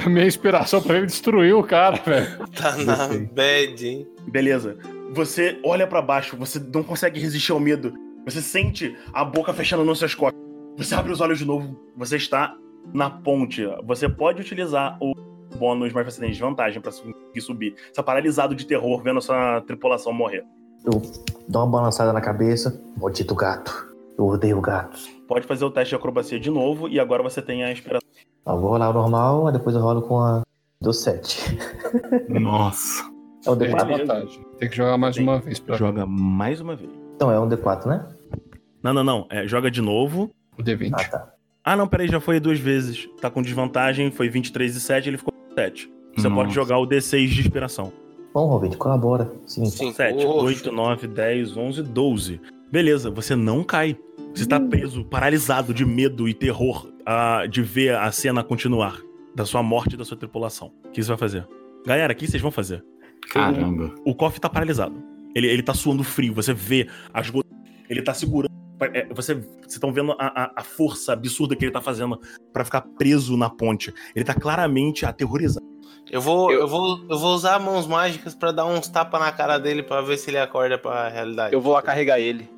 minha 0.08 0.26
inspiração 0.26 0.82
pra 0.82 0.96
ele 0.96 1.06
destruiu 1.06 1.60
o 1.60 1.64
cara, 1.64 1.96
velho. 2.04 2.46
Tá 2.48 2.76
na 2.78 3.08
bad, 3.32 3.86
hein? 3.86 4.06
Beleza. 4.28 4.76
Você 5.12 5.60
olha 5.64 5.86
pra 5.86 6.02
baixo, 6.02 6.36
você 6.36 6.60
não 6.72 6.82
consegue 6.82 7.20
resistir 7.20 7.52
ao 7.52 7.60
medo 7.60 7.94
Você 8.24 8.42
sente 8.42 8.96
a 9.12 9.24
boca 9.24 9.52
fechando 9.52 9.84
nas 9.84 9.98
suas 9.98 10.14
costas. 10.14 10.40
Você 10.76 10.94
abre 10.94 11.12
os 11.12 11.20
olhos 11.20 11.38
de 11.38 11.44
novo. 11.44 11.78
Você 11.96 12.16
está 12.16 12.56
na 12.92 13.08
ponte. 13.08 13.62
Você 13.86 14.08
pode 14.08 14.40
utilizar 14.40 14.98
o 15.00 15.14
bônus, 15.56 15.92
mas 15.92 16.04
você 16.04 16.20
tem 16.20 16.30
desvantagem 16.30 16.80
pra 16.80 16.90
conseguir 16.90 17.40
subir. 17.40 17.74
Você 17.76 17.92
tá 17.92 18.02
paralisado 18.02 18.54
de 18.54 18.66
terror 18.66 19.00
vendo 19.02 19.18
a 19.18 19.22
sua 19.22 19.60
tripulação 19.60 20.12
morrer. 20.12 20.44
Eu 20.84 21.00
dou 21.48 21.62
uma 21.62 21.70
balançada 21.70 22.12
na 22.12 22.20
cabeça. 22.20 22.82
Maldito 22.96 23.34
gato. 23.34 23.94
Eu 24.18 24.26
odeio 24.26 24.60
gatos. 24.60 25.13
Pode 25.26 25.46
fazer 25.46 25.64
o 25.64 25.70
teste 25.70 25.90
de 25.90 25.96
acrobacia 25.96 26.38
de 26.38 26.50
novo 26.50 26.88
e 26.88 27.00
agora 27.00 27.22
você 27.22 27.40
tem 27.40 27.64
a 27.64 27.72
inspiração. 27.72 28.06
Eu 28.46 28.60
vou 28.60 28.70
rolar 28.70 28.90
o 28.90 28.92
normal, 28.92 29.46
aí 29.46 29.52
depois 29.52 29.74
eu 29.74 29.80
rolo 29.82 30.02
com 30.02 30.18
a 30.20 30.42
do 30.80 30.92
7. 30.92 31.58
Nossa. 32.28 33.02
É 33.46 33.50
um 33.50 33.56
Tem 33.56 33.70
D4? 33.70 33.98
vantagem. 33.98 34.46
Tem 34.58 34.68
que 34.68 34.76
jogar 34.76 34.98
mais 34.98 35.16
uma 35.16 35.38
vez 35.38 35.58
pra 35.58 35.76
Joga 35.76 36.06
mais 36.06 36.60
uma 36.60 36.76
vez. 36.76 36.90
Então 37.16 37.30
é 37.30 37.38
um 37.40 37.48
D4, 37.48 37.86
né? 37.86 38.06
Não, 38.82 38.92
não, 38.92 39.04
não. 39.04 39.26
É, 39.30 39.46
joga 39.46 39.70
de 39.70 39.80
novo. 39.80 40.30
o 40.58 40.62
D20. 40.62 40.92
Ah, 40.94 41.04
tá. 41.08 41.30
Ah, 41.64 41.76
não, 41.76 41.88
peraí, 41.88 42.08
já 42.08 42.20
foi 42.20 42.38
duas 42.38 42.58
vezes. 42.58 43.08
Tá 43.20 43.30
com 43.30 43.40
desvantagem, 43.40 44.10
foi 44.10 44.28
23 44.28 44.76
e 44.76 44.80
7, 44.80 45.08
ele 45.08 45.16
ficou 45.16 45.32
com 45.32 45.54
7. 45.54 45.90
Você 46.14 46.28
Nossa. 46.28 46.42
pode 46.42 46.54
jogar 46.54 46.78
o 46.78 46.86
D6 46.86 47.26
de 47.28 47.40
inspiração. 47.40 47.90
Bom, 48.34 48.46
Rovinte, 48.46 48.76
colabora. 48.76 49.32
Sim. 49.46 49.64
Sim. 49.66 49.92
7, 49.92 50.26
Oxe. 50.26 50.66
8, 50.66 50.72
9, 50.72 51.06
10, 51.06 51.56
11, 51.56 51.82
12. 51.82 52.40
Beleza, 52.70 53.10
você 53.10 53.34
não 53.34 53.62
cai. 53.64 53.96
Você 54.34 54.46
tá 54.46 54.58
preso, 54.58 55.04
paralisado 55.04 55.72
de 55.72 55.84
medo 55.84 56.28
e 56.28 56.34
terror 56.34 56.88
ah, 57.06 57.46
de 57.48 57.62
ver 57.62 57.94
a 57.96 58.10
cena 58.10 58.42
continuar. 58.42 59.00
Da 59.34 59.44
sua 59.44 59.62
morte 59.64 59.94
e 59.94 59.96
da 59.96 60.04
sua 60.04 60.16
tripulação. 60.16 60.72
O 60.84 60.90
que 60.90 61.02
você 61.02 61.08
vai 61.08 61.16
fazer? 61.18 61.46
Galera, 61.86 62.12
o 62.12 62.16
que 62.16 62.26
vocês 62.28 62.40
vão 62.40 62.52
fazer? 62.52 62.84
Caramba. 63.32 63.92
O 64.04 64.14
Koff 64.14 64.40
tá 64.40 64.48
paralisado. 64.48 65.02
Ele, 65.34 65.48
ele 65.48 65.62
tá 65.62 65.74
suando 65.74 66.04
frio. 66.04 66.32
Você 66.34 66.52
vê 66.54 66.88
as 67.12 67.30
gotas. 67.30 67.50
Ele 67.90 68.00
tá 68.00 68.14
segurando. 68.14 68.52
é, 68.80 69.06
Você, 69.12 69.34
vocês 69.34 69.72
estão 69.72 69.92
vendo 69.92 70.12
a, 70.12 70.26
a- 70.44 70.52
a 70.56 70.62
força 70.62 71.12
absurda 71.12 71.56
que 71.56 71.64
ele 71.64 71.72
tá 71.72 71.80
fazendo 71.80 72.16
pra 72.52 72.64
ficar 72.64 72.82
preso 72.82 73.36
na 73.36 73.50
ponte. 73.50 73.92
Ele 74.14 74.24
tá 74.24 74.34
claramente 74.34 75.04
aterrorizado. 75.04 75.66
Eu 76.10 76.20
vou, 76.20 76.52
eu... 76.52 76.68
vou, 76.68 77.04
eu 77.10 77.18
vou 77.18 77.34
usar 77.34 77.58
mãos 77.58 77.86
mágicas 77.88 78.34
pra 78.36 78.52
dar 78.52 78.66
uns 78.66 78.86
tapas 78.86 79.20
na 79.20 79.32
cara 79.32 79.58
dele 79.58 79.82
pra 79.82 80.00
ver 80.00 80.16
se 80.16 80.30
ele 80.30 80.38
acorda 80.38 80.78
pra 80.78 81.08
realidade. 81.08 81.52
Eu 81.54 81.60
vou 81.60 81.72
lá 81.72 81.82
carregar 81.82 82.20
ele. 82.20 82.48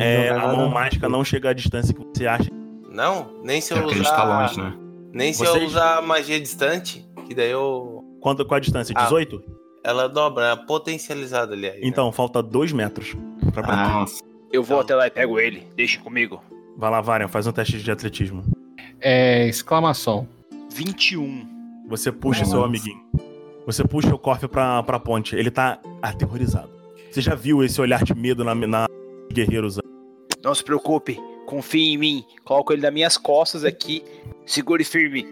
É, 0.00 0.30
a 0.30 0.48
mão 0.48 0.68
mágica 0.68 1.08
não 1.08 1.24
chega 1.24 1.50
à 1.50 1.52
distância 1.52 1.94
que 1.94 2.00
você 2.02 2.26
acha. 2.26 2.48
Não, 2.90 3.40
nem 3.42 3.60
se 3.60 3.72
É 3.72 3.76
eu 3.78 3.82
a 3.82 3.86
usar. 3.86 3.94
gente 3.96 4.08
tá 4.08 4.24
longe, 4.24 4.60
né? 4.60 4.74
Nem 5.12 5.32
se 5.32 5.38
Vocês- 5.40 5.62
eu 5.62 5.68
usar 5.68 6.02
magia 6.02 6.40
distante, 6.40 7.06
que 7.26 7.34
daí 7.34 7.50
eu. 7.50 8.02
Quanto, 8.20 8.44
qual 8.44 8.56
a 8.56 8.60
distância? 8.60 8.94
Ah. 8.96 9.02
18? 9.04 9.42
Ela 9.84 10.08
dobra, 10.08 10.46
é 10.52 10.56
potencializada, 10.56 11.52
aliás. 11.52 11.74
né? 11.76 11.82
Então, 11.84 12.10
falta 12.10 12.42
2 12.42 12.72
metros 12.72 13.14
pra 13.52 13.62
Ah. 13.66 13.88
Nossa. 14.00 14.22
Eu 14.52 14.62
vou 14.62 14.76
Então. 14.76 14.80
até 14.80 14.94
lá 14.94 15.06
e 15.06 15.10
pego 15.10 15.38
ele. 15.38 15.66
Deixa 15.76 16.00
comigo. 16.00 16.40
Vai 16.76 16.90
lá, 16.90 17.00
Varian, 17.00 17.28
faz 17.28 17.46
um 17.46 17.52
teste 17.52 17.78
de 17.78 17.90
atletismo. 17.90 18.42
É 19.00 19.46
exclamação. 19.46 20.26
21. 20.72 21.46
Você 21.88 22.10
puxa 22.10 22.40
Nossa. 22.40 22.52
seu 22.52 22.64
amiguinho. 22.64 23.02
Você 23.66 23.84
puxa 23.84 24.14
o 24.14 24.18
Corf 24.18 24.46
pra, 24.48 24.82
pra 24.82 24.98
ponte. 24.98 25.36
Ele 25.36 25.50
tá 25.50 25.78
aterrorizado. 26.02 26.70
Você 27.10 27.20
já 27.20 27.34
viu 27.34 27.62
esse 27.62 27.80
olhar 27.80 28.02
de 28.02 28.14
medo 28.14 28.42
na, 28.44 28.54
na 28.54 28.86
guerreiros? 29.34 29.78
Não 30.42 30.54
se 30.54 30.64
preocupe. 30.64 31.20
Confie 31.46 31.92
em 31.92 31.98
mim. 31.98 32.24
Coloco 32.44 32.72
ele 32.72 32.82
nas 32.82 32.92
minhas 32.92 33.18
costas 33.18 33.64
aqui. 33.64 34.02
Segure 34.46 34.84
firme. 34.84 35.26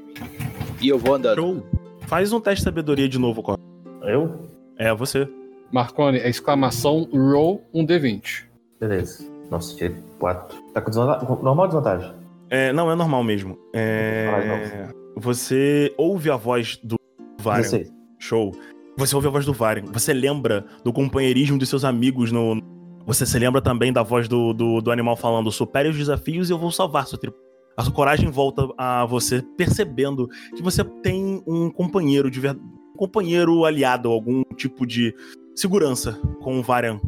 E 0.81 0.89
eu 0.89 0.99
vou 0.99 1.15
andando. 1.15 1.41
Show. 1.41 1.67
Faz 2.07 2.33
um 2.33 2.41
teste 2.41 2.61
de 2.61 2.65
sabedoria 2.65 3.09
de 3.09 3.19
novo, 3.19 3.43
Corf. 3.43 3.59
Eu? 4.03 4.49
É, 4.77 4.93
você. 4.93 5.29
Marconi, 5.73 6.19
é 6.19 6.29
exclamação 6.29 7.09
roll 7.13 7.63
um 7.73 7.87
D20. 7.87 8.45
Beleza. 8.79 9.25
Nossa, 9.51 9.75
tirei 9.77 9.97
4. 10.19 10.63
Tá 10.73 10.81
com 10.81 10.91
desvantagem? 10.91 11.29
Normal 11.29 11.59
ou 11.59 11.67
desvantagem? 11.67 12.13
É, 12.51 12.73
não, 12.73 12.91
é 12.91 12.95
normal 12.95 13.25
mesmo. 13.25 13.59
É, 13.73 14.89
você 15.17 15.95
ouve 15.97 16.31
a 16.31 16.37
voz 16.37 16.79
do 16.83 16.97
Varian. 17.39 17.63
16. 17.63 17.93
Show. 18.19 18.53
Você 18.97 19.17
ouve 19.17 19.29
a 19.29 19.31
voz 19.31 19.47
do 19.47 19.53
Varian. 19.53 19.85
Você 19.87 20.13
lembra 20.13 20.67
do 20.85 20.93
companheirismo 20.93 21.59
dos 21.59 21.69
seus 21.69 21.85
amigos 21.85 22.31
no. 22.31 22.61
Você 23.07 23.27
se 23.27 23.39
lembra 23.39 23.61
também 23.61 23.93
da 23.93 24.03
voz 24.03 24.29
do, 24.29 24.53
do, 24.53 24.81
do 24.81 24.91
animal 24.91 25.17
falando: 25.17 25.51
supere 25.51 25.89
os 25.89 25.97
desafios 25.97 26.49
e 26.49 26.53
eu 26.53 26.59
vou 26.59 26.71
salvar 26.71 27.07
sua 27.07 27.19
tribo. 27.19 27.37
A 27.77 27.83
sua 27.83 27.93
coragem 27.93 28.29
volta 28.31 28.69
a 28.77 29.05
você, 29.07 29.43
percebendo 29.57 30.29
que 30.55 30.63
você 30.63 30.85
tem 30.85 31.43
um 31.47 31.71
companheiro 31.71 32.31
de 32.31 32.39
verdade. 32.41 32.65
Um 32.95 32.97
companheiro 32.97 33.65
aliado, 33.65 34.11
algum 34.11 34.43
tipo 34.57 34.87
de 34.87 35.15
segurança 35.57 36.13
com 36.43 36.59
o 36.59 36.63
Varian 36.63 37.01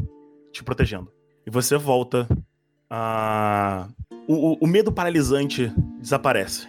te 0.51 0.65
protegendo. 0.65 1.13
E 1.47 1.51
você 1.51 1.77
volta 1.77 2.27
a. 2.91 3.89
O, 4.27 4.53
o- 4.53 4.59
o 4.63 4.67
medo 4.67 4.91
paralisante 4.91 5.71
desaparece. 6.01 6.67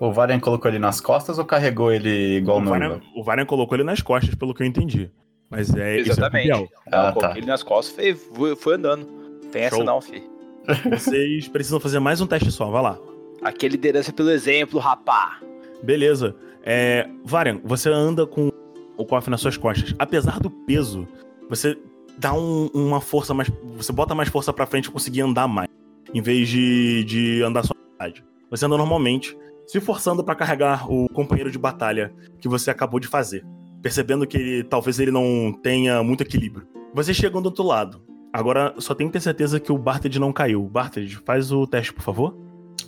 O 0.00 0.10
Varian 0.12 0.40
colocou 0.40 0.70
ele 0.70 0.78
nas 0.78 1.00
costas 1.00 1.38
ou 1.38 1.44
carregou 1.44 1.92
ele 1.92 2.36
igual 2.38 2.58
O 2.58 2.60
no 2.60 2.70
Varian, 2.70 3.00
o 3.16 3.22
Varian 3.22 3.44
colocou 3.44 3.76
ele 3.76 3.84
nas 3.84 4.00
costas, 4.00 4.34
pelo 4.34 4.54
que 4.54 4.62
eu 4.62 4.66
entendi. 4.66 5.10
Mas 5.50 5.74
é 5.74 5.98
isso 6.00 6.10
é 6.10 6.12
Exatamente. 6.12 6.46
Biel. 6.46 6.68
Não, 6.90 6.98
Ah, 6.98 7.12
tá. 7.12 7.32
ele 7.36 7.46
nas 7.46 7.62
costas 7.62 8.04
e 8.04 8.14
foi, 8.14 8.54
foi 8.56 8.74
andando. 8.74 9.06
Tem 9.50 9.62
essa 9.62 9.76
Show. 9.76 9.84
não, 9.84 10.00
fi. 10.00 10.22
Vocês 10.90 11.48
precisam 11.48 11.80
fazer 11.80 11.98
mais 11.98 12.20
um 12.20 12.26
teste 12.26 12.50
só, 12.50 12.70
vai 12.70 12.82
lá. 12.82 12.98
Aqui 13.42 13.64
é 13.66 13.68
liderança 13.68 14.12
pelo 14.12 14.30
exemplo, 14.30 14.78
rapá. 14.78 15.38
Beleza. 15.82 16.34
É, 16.62 17.08
Varian, 17.24 17.60
você 17.64 17.88
anda 17.88 18.26
com 18.26 18.50
o 18.96 19.04
cofre 19.06 19.30
nas 19.30 19.40
suas 19.40 19.56
costas. 19.56 19.94
Apesar 19.98 20.38
do 20.40 20.50
peso, 20.50 21.06
você 21.48 21.78
dá 22.18 22.34
um- 22.34 22.68
uma 22.74 23.00
força 23.00 23.32
mais. 23.32 23.48
Você 23.76 23.92
bota 23.92 24.14
mais 24.14 24.28
força 24.28 24.52
pra 24.52 24.66
frente 24.66 24.86
e 24.86 24.90
conseguir 24.90 25.22
andar 25.22 25.46
mais. 25.48 25.68
Em 26.12 26.20
vez 26.20 26.48
de, 26.48 27.04
de 27.04 27.42
andar 27.42 27.64
só 27.64 27.72
na 27.74 27.92
cidade. 28.06 28.24
Você 28.50 28.66
anda 28.66 28.76
normalmente, 28.76 29.36
se 29.66 29.80
forçando 29.80 30.22
pra 30.24 30.34
carregar 30.34 30.90
o 30.90 31.08
companheiro 31.10 31.50
de 31.50 31.58
batalha 31.58 32.12
que 32.40 32.48
você 32.48 32.70
acabou 32.70 32.98
de 32.98 33.06
fazer. 33.06 33.44
Percebendo 33.82 34.26
que 34.26 34.36
ele, 34.36 34.64
talvez 34.64 34.98
ele 34.98 35.10
não 35.10 35.52
tenha 35.62 36.02
muito 36.02 36.22
equilíbrio. 36.22 36.66
Vocês 36.94 37.16
chegam 37.16 37.40
do 37.40 37.46
outro 37.46 37.64
lado. 37.64 38.02
Agora 38.32 38.74
só 38.78 38.94
tem 38.94 39.06
que 39.06 39.14
ter 39.14 39.20
certeza 39.20 39.60
que 39.60 39.72
o 39.72 39.78
Barted 39.78 40.18
não 40.18 40.32
caiu. 40.32 40.62
Barted, 40.64 41.16
faz 41.24 41.50
o 41.50 41.66
teste, 41.66 41.92
por 41.92 42.02
favor. 42.02 42.36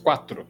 4. 0.03 0.45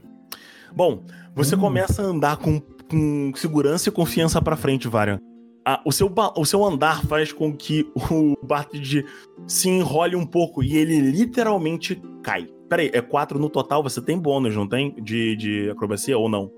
Bom, 0.75 1.05
você 1.35 1.57
começa 1.57 2.03
a 2.03 2.07
andar 2.07 2.37
com, 2.37 2.61
com 2.89 3.33
segurança 3.35 3.89
e 3.89 3.93
confiança 3.93 4.41
pra 4.41 4.57
frente, 4.57 4.89
Varian. 4.89 5.19
Ah, 5.65 5.81
o, 5.85 5.93
seu, 5.93 6.13
o 6.37 6.45
seu 6.45 6.65
andar 6.65 7.05
faz 7.05 7.33
com 7.33 7.55
que 7.55 7.91
o 7.95 8.35
Barted 8.43 9.05
se 9.47 9.69
enrole 9.69 10.17
um 10.17 10.27
pouco 10.27 10.63
e 10.63 10.77
ele 10.77 11.01
literalmente 11.01 12.01
cai. 12.23 12.49
Peraí, 12.69 12.91
é 12.93 13.01
4 13.01 13.39
no 13.39 13.51
total? 13.51 13.83
Você 13.83 14.01
tem 14.01 14.19
bônus, 14.19 14.55
não 14.55 14.67
tem? 14.67 14.95
De, 15.03 15.37
de 15.37 15.71
acrobacia 15.71 16.17
ou 16.17 16.29
não? 16.29 16.51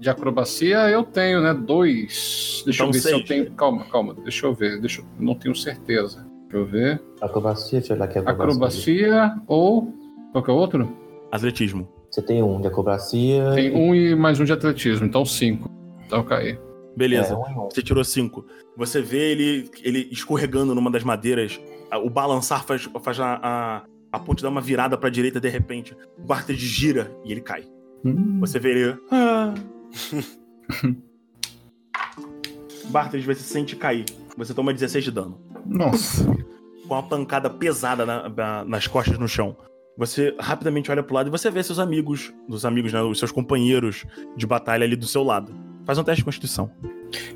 De 0.00 0.08
acrobacia 0.08 0.88
eu 0.88 1.04
tenho, 1.04 1.42
né? 1.42 1.52
Dois. 1.52 2.62
Deixa 2.64 2.78
Então, 2.82 2.86
eu 2.86 2.92
ver 2.92 2.98
se 3.00 3.08
seis. 3.08 3.20
eu 3.20 3.24
tenho. 3.26 3.50
Calma, 3.52 3.84
calma. 3.84 4.14
Deixa 4.22 4.46
eu 4.46 4.54
ver. 4.54 4.80
Deixa 4.80 5.02
eu... 5.02 5.04
Não 5.18 5.34
tenho 5.34 5.54
certeza. 5.54 6.26
Deixa 6.48 6.56
eu 6.56 6.64
ver. 6.66 7.02
Acrobacia, 7.20 7.78
deixa 7.80 7.92
eu 7.92 7.96
olhar 7.96 8.06
aqui. 8.06 8.18
Acrobacia. 8.18 9.24
Acrobacia 9.24 9.42
ou. 9.46 9.92
Qual 10.32 10.42
que 10.42 10.50
é 10.50 10.54
o 10.54 10.56
outro? 10.56 10.96
Atletismo. 11.30 11.86
Você 12.10 12.22
tem 12.22 12.42
um 12.42 12.60
de 12.60 12.66
acrobacia. 12.66 13.52
Tem 13.54 13.72
um 13.76 13.94
e 13.94 14.14
mais 14.16 14.40
um 14.40 14.44
de 14.44 14.52
atletismo, 14.52 15.06
então 15.06 15.24
cinco. 15.24 15.70
Então 16.06 16.24
caí. 16.24 16.58
Beleza. 16.96 17.34
É, 17.34 17.36
um 17.36 17.48
e 17.48 17.66
um. 17.66 17.68
Você 17.70 17.82
tirou 17.82 18.02
5. 18.02 18.44
Você 18.76 19.00
vê 19.02 19.30
ele, 19.32 19.70
ele 19.82 20.08
escorregando 20.10 20.74
numa 20.74 20.90
das 20.90 21.04
madeiras. 21.04 21.60
O 22.02 22.08
balançar 22.10 22.64
faz, 22.64 22.88
faz 23.02 23.20
a, 23.20 23.38
a, 23.42 23.82
a 24.12 24.18
ponte 24.18 24.42
dar 24.42 24.48
uma 24.48 24.60
virada 24.60 24.96
pra 24.96 25.08
direita 25.10 25.38
de 25.40 25.48
repente. 25.48 25.94
O 26.18 26.22
Barted 26.26 26.58
gira 26.58 27.12
e 27.24 27.30
ele 27.32 27.40
cai. 27.42 27.64
Você 28.40 28.58
vê 28.58 28.70
ele. 28.70 28.96
Ah. 29.10 29.54
Barted, 32.90 33.24
você 33.24 33.40
sente 33.42 33.76
cair. 33.76 34.04
Você 34.36 34.52
toma 34.54 34.72
16 34.72 35.04
de 35.04 35.10
dano. 35.10 35.38
Nossa. 35.66 36.24
Com 36.86 36.94
uma 36.94 37.02
pancada 37.02 37.48
pesada 37.48 38.04
na- 38.04 38.28
na- 38.28 38.64
nas 38.64 38.86
costas 38.86 39.18
no 39.18 39.28
chão. 39.28 39.56
Você 39.96 40.34
rapidamente 40.40 40.90
olha 40.90 41.02
pro 41.02 41.14
lado 41.14 41.28
e 41.28 41.30
você 41.30 41.50
vê 41.50 41.62
seus 41.62 41.78
amigos, 41.78 42.32
os 42.48 42.64
amigos, 42.64 42.92
né, 42.92 43.02
os 43.02 43.18
seus 43.18 43.30
companheiros 43.30 44.04
de 44.36 44.46
batalha 44.46 44.84
ali 44.84 44.96
do 44.96 45.06
seu 45.06 45.22
lado. 45.22 45.54
Faz 45.84 45.98
um 45.98 46.04
teste 46.04 46.20
de 46.20 46.24
constituição. 46.24 46.70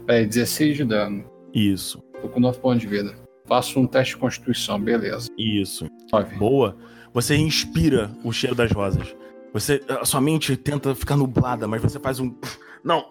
É, 0.08 0.24
16 0.24 0.76
de 0.76 0.84
dano. 0.84 1.24
Isso, 1.52 2.02
Tô 2.22 2.28
com 2.28 2.40
9 2.40 2.58
pontos 2.58 2.80
de 2.80 2.86
vida. 2.88 3.14
Faço 3.46 3.78
um 3.78 3.86
teste 3.86 4.14
de 4.14 4.20
constituição, 4.20 4.80
beleza. 4.80 5.28
isso. 5.36 5.86
9. 6.10 6.36
Boa. 6.36 6.76
Você 7.12 7.36
inspira 7.36 8.10
o 8.24 8.32
cheiro 8.32 8.56
das 8.56 8.72
rosas. 8.72 9.14
Você, 9.54 9.80
a 9.88 10.04
sua 10.04 10.20
mente 10.20 10.56
tenta 10.56 10.96
ficar 10.96 11.16
nublada, 11.16 11.68
mas 11.68 11.80
você 11.80 12.00
faz 12.00 12.18
um. 12.18 12.34
Não, 12.82 13.08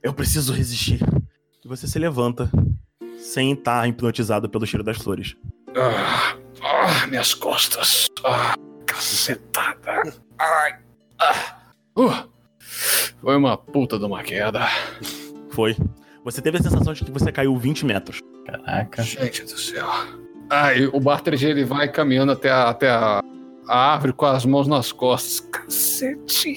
eu 0.00 0.14
preciso 0.14 0.52
resistir. 0.52 1.00
E 1.64 1.66
você 1.66 1.88
se 1.88 1.98
levanta, 1.98 2.48
sem 3.18 3.52
estar 3.52 3.88
hipnotizado 3.88 4.48
pelo 4.48 4.64
cheiro 4.64 4.84
das 4.84 4.98
flores. 4.98 5.34
Ah, 5.76 6.36
ah, 6.62 7.06
minhas 7.08 7.34
costas. 7.34 8.06
Ah, 8.24 8.54
cacetada. 8.86 10.14
Ai. 10.38 10.78
Ah. 11.18 11.56
Uh, 11.98 12.28
foi 13.20 13.36
uma 13.36 13.56
puta 13.56 13.98
de 13.98 14.04
uma 14.04 14.22
queda. 14.22 14.68
Foi. 15.50 15.76
Você 16.24 16.40
teve 16.40 16.58
a 16.58 16.62
sensação 16.62 16.92
de 16.92 17.04
que 17.04 17.10
você 17.10 17.32
caiu 17.32 17.56
20 17.56 17.84
metros. 17.84 18.20
Caraca. 18.46 19.02
Gente 19.02 19.42
do 19.42 19.58
céu. 19.58 19.88
Aí 20.48 20.86
o 20.86 21.00
Bartred 21.00 21.44
ele 21.44 21.64
vai 21.64 21.90
caminhando 21.90 22.30
até 22.30 22.50
a, 22.50 22.68
até 22.68 22.90
a, 22.90 23.23
a 23.68 23.92
árvore 23.92 24.12
com 24.12 24.26
as 24.26 24.44
mãos 24.44 24.66
nas 24.66 24.92
costas. 24.92 25.40
Cacete. 25.40 26.56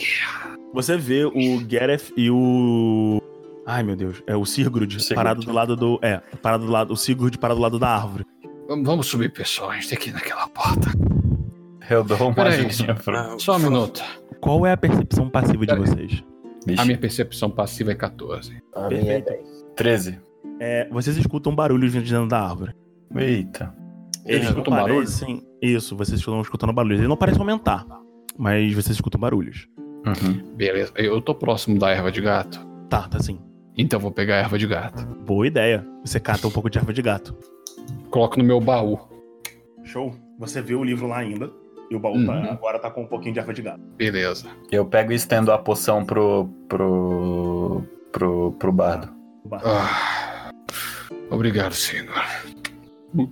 Você 0.73 0.97
vê 0.97 1.25
o 1.25 1.59
Gareth 1.65 2.11
e 2.15 2.29
o. 2.29 3.21
Ai 3.65 3.83
meu 3.83 3.95
Deus, 3.95 4.21
é 4.27 4.35
o 4.35 4.45
Sigurd, 4.45 4.91
Sigurd. 5.01 5.15
parado 5.15 5.41
do 5.41 5.51
lado 5.51 5.75
do. 5.75 5.99
É, 6.01 6.17
parado 6.41 6.65
do 6.65 6.71
lado. 6.71 6.93
O 6.93 6.97
Sigurd 6.97 7.37
parado 7.37 7.59
do 7.59 7.63
lado 7.63 7.79
da 7.79 7.89
árvore. 7.89 8.25
Vamos, 8.67 9.07
subir, 9.07 9.31
pessoal. 9.31 9.69
A 9.71 9.75
gente 9.75 9.89
tem 9.89 9.97
que 9.97 10.09
ir 10.09 10.13
naquela 10.13 10.47
porta. 10.49 10.91
Eu 11.89 12.03
dou 12.03 12.17
uma 12.29 12.43
ajudinha 12.43 12.95
pro. 12.95 13.39
Só 13.39 13.55
um 13.55 13.59
minuto. 13.59 14.03
Qual 14.41 14.65
é 14.65 14.73
a 14.73 14.77
percepção 14.77 15.29
passiva 15.29 15.65
de 15.65 15.73
Peraí. 15.73 15.79
vocês? 15.87 16.23
Vixe, 16.65 16.81
A 16.81 16.85
minha 16.85 16.97
percepção 16.97 17.49
passiva 17.49 17.91
é 17.91 17.95
14. 17.95 18.61
A 18.75 18.87
minha 18.89 19.13
é 19.13 19.21
Perfeito. 19.21 19.43
10. 19.43 19.65
13. 19.75 20.19
É, 20.59 20.87
vocês 20.91 21.15
escutam 21.17 21.55
barulhos 21.55 21.93
vindo 21.93 22.03
de 22.03 22.11
dentro 22.11 22.27
da 22.27 22.41
árvore. 22.41 22.73
Eita. 23.15 23.73
Eles 24.25 24.49
escutam 24.49 24.73
barulho? 24.73 25.07
Isso, 25.61 25.95
vocês 25.95 26.19
estão 26.19 26.39
escutando 26.41 26.71
barulhos. 26.73 26.99
Ele 26.99 27.07
não 27.07 27.17
parece 27.17 27.39
aumentar, 27.39 27.85
mas 28.37 28.73
vocês 28.73 28.95
escutam 28.95 29.19
barulhos. 29.19 29.67
Uhum. 30.05 30.55
Beleza. 30.55 30.91
Eu 30.95 31.21
tô 31.21 31.33
próximo 31.35 31.77
da 31.79 31.89
erva 31.89 32.11
de 32.11 32.21
gato. 32.21 32.65
Tá, 32.89 33.07
tá 33.07 33.19
sim. 33.19 33.39
Então 33.77 33.99
vou 33.99 34.11
pegar 34.11 34.35
a 34.35 34.37
erva 34.39 34.57
de 34.57 34.65
gato. 34.67 35.05
Boa 35.25 35.45
ideia. 35.45 35.85
Você 36.03 36.19
cata 36.19 36.47
um 36.47 36.51
pouco 36.51 36.69
de 36.69 36.77
erva 36.77 36.93
de 36.93 37.01
gato. 37.01 37.35
Coloco 38.09 38.37
no 38.39 38.43
meu 38.45 38.59
baú. 38.61 38.99
Show. 39.83 40.15
Você 40.39 40.61
vê 40.61 40.75
o 40.75 40.83
livro 40.83 41.07
lá 41.07 41.17
ainda. 41.17 41.51
E 41.89 41.95
o 41.95 41.99
baú 41.99 42.15
Uhum. 42.15 42.25
tá- 42.25 42.51
agora 42.51 42.79
tá 42.79 42.89
com 42.91 43.03
um 43.03 43.07
pouquinho 43.07 43.33
de 43.33 43.39
erva 43.39 43.53
de 43.53 43.61
gato. 43.61 43.79
Beleza. 43.97 44.45
Eu 44.71 44.85
pego 44.85 45.11
e 45.11 45.15
estendo 45.15 45.51
a 45.51 45.57
poção 45.57 46.03
pro. 46.05 46.49
pro. 46.67 47.83
pro, 48.11 48.51
pro 48.53 48.71
bardo. 48.71 49.09
Ah, 49.63 50.49
obrigado, 51.29 51.73
senhor. 51.73 52.13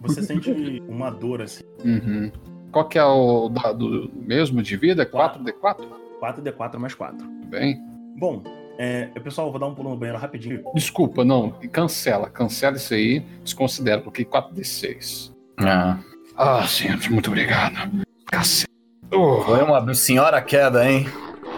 Você 0.02 0.24
sente 0.24 0.82
uma 0.88 1.10
dor 1.10 1.42
assim. 1.42 1.64
Uhum. 1.84 2.32
Qual 2.72 2.88
que 2.88 2.98
é 2.98 3.04
o 3.06 3.50
dado 3.50 4.12
mesmo 4.14 4.62
de 4.62 4.76
vida? 4.76 5.06
4D4? 5.06 5.88
4d4 6.22 6.78
mais 6.78 6.94
4. 6.94 7.18
Tudo 7.18 7.48
bem? 7.48 7.80
Bom, 8.18 8.44
é, 8.78 9.06
pessoal, 9.22 9.48
eu 9.48 9.52
vou 9.52 9.60
dar 9.60 9.68
um 9.68 9.76
pulo 9.76 9.90
no 9.90 9.98
banheiro 9.98 10.20
rapidinho. 10.20 10.64
Desculpa, 10.74 11.24
não. 11.24 11.52
Cancela. 11.72 12.30
Cancela 12.30 12.76
isso 12.76 12.94
aí. 12.94 13.22
Desconsidera, 13.44 14.02
porque 14.02 14.26
4D6. 14.26 15.32
Ah. 15.58 16.00
Ah, 16.36 16.68
senhor, 16.68 16.98
muito 17.10 17.30
obrigado. 17.30 18.06
Cacete. 18.26 18.70
Oh, 19.14 19.42
Foi 19.44 19.62
uma 19.64 19.94
senhora 19.94 20.42
queda, 20.42 20.90
hein? 20.90 21.06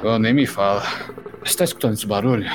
oh, 0.03 0.19
nem 0.19 0.33
me 0.33 0.45
fala. 0.45 0.83
Você 1.43 1.57
tá 1.57 1.63
escutando 1.63 1.93
esse 1.93 2.05
barulho? 2.05 2.45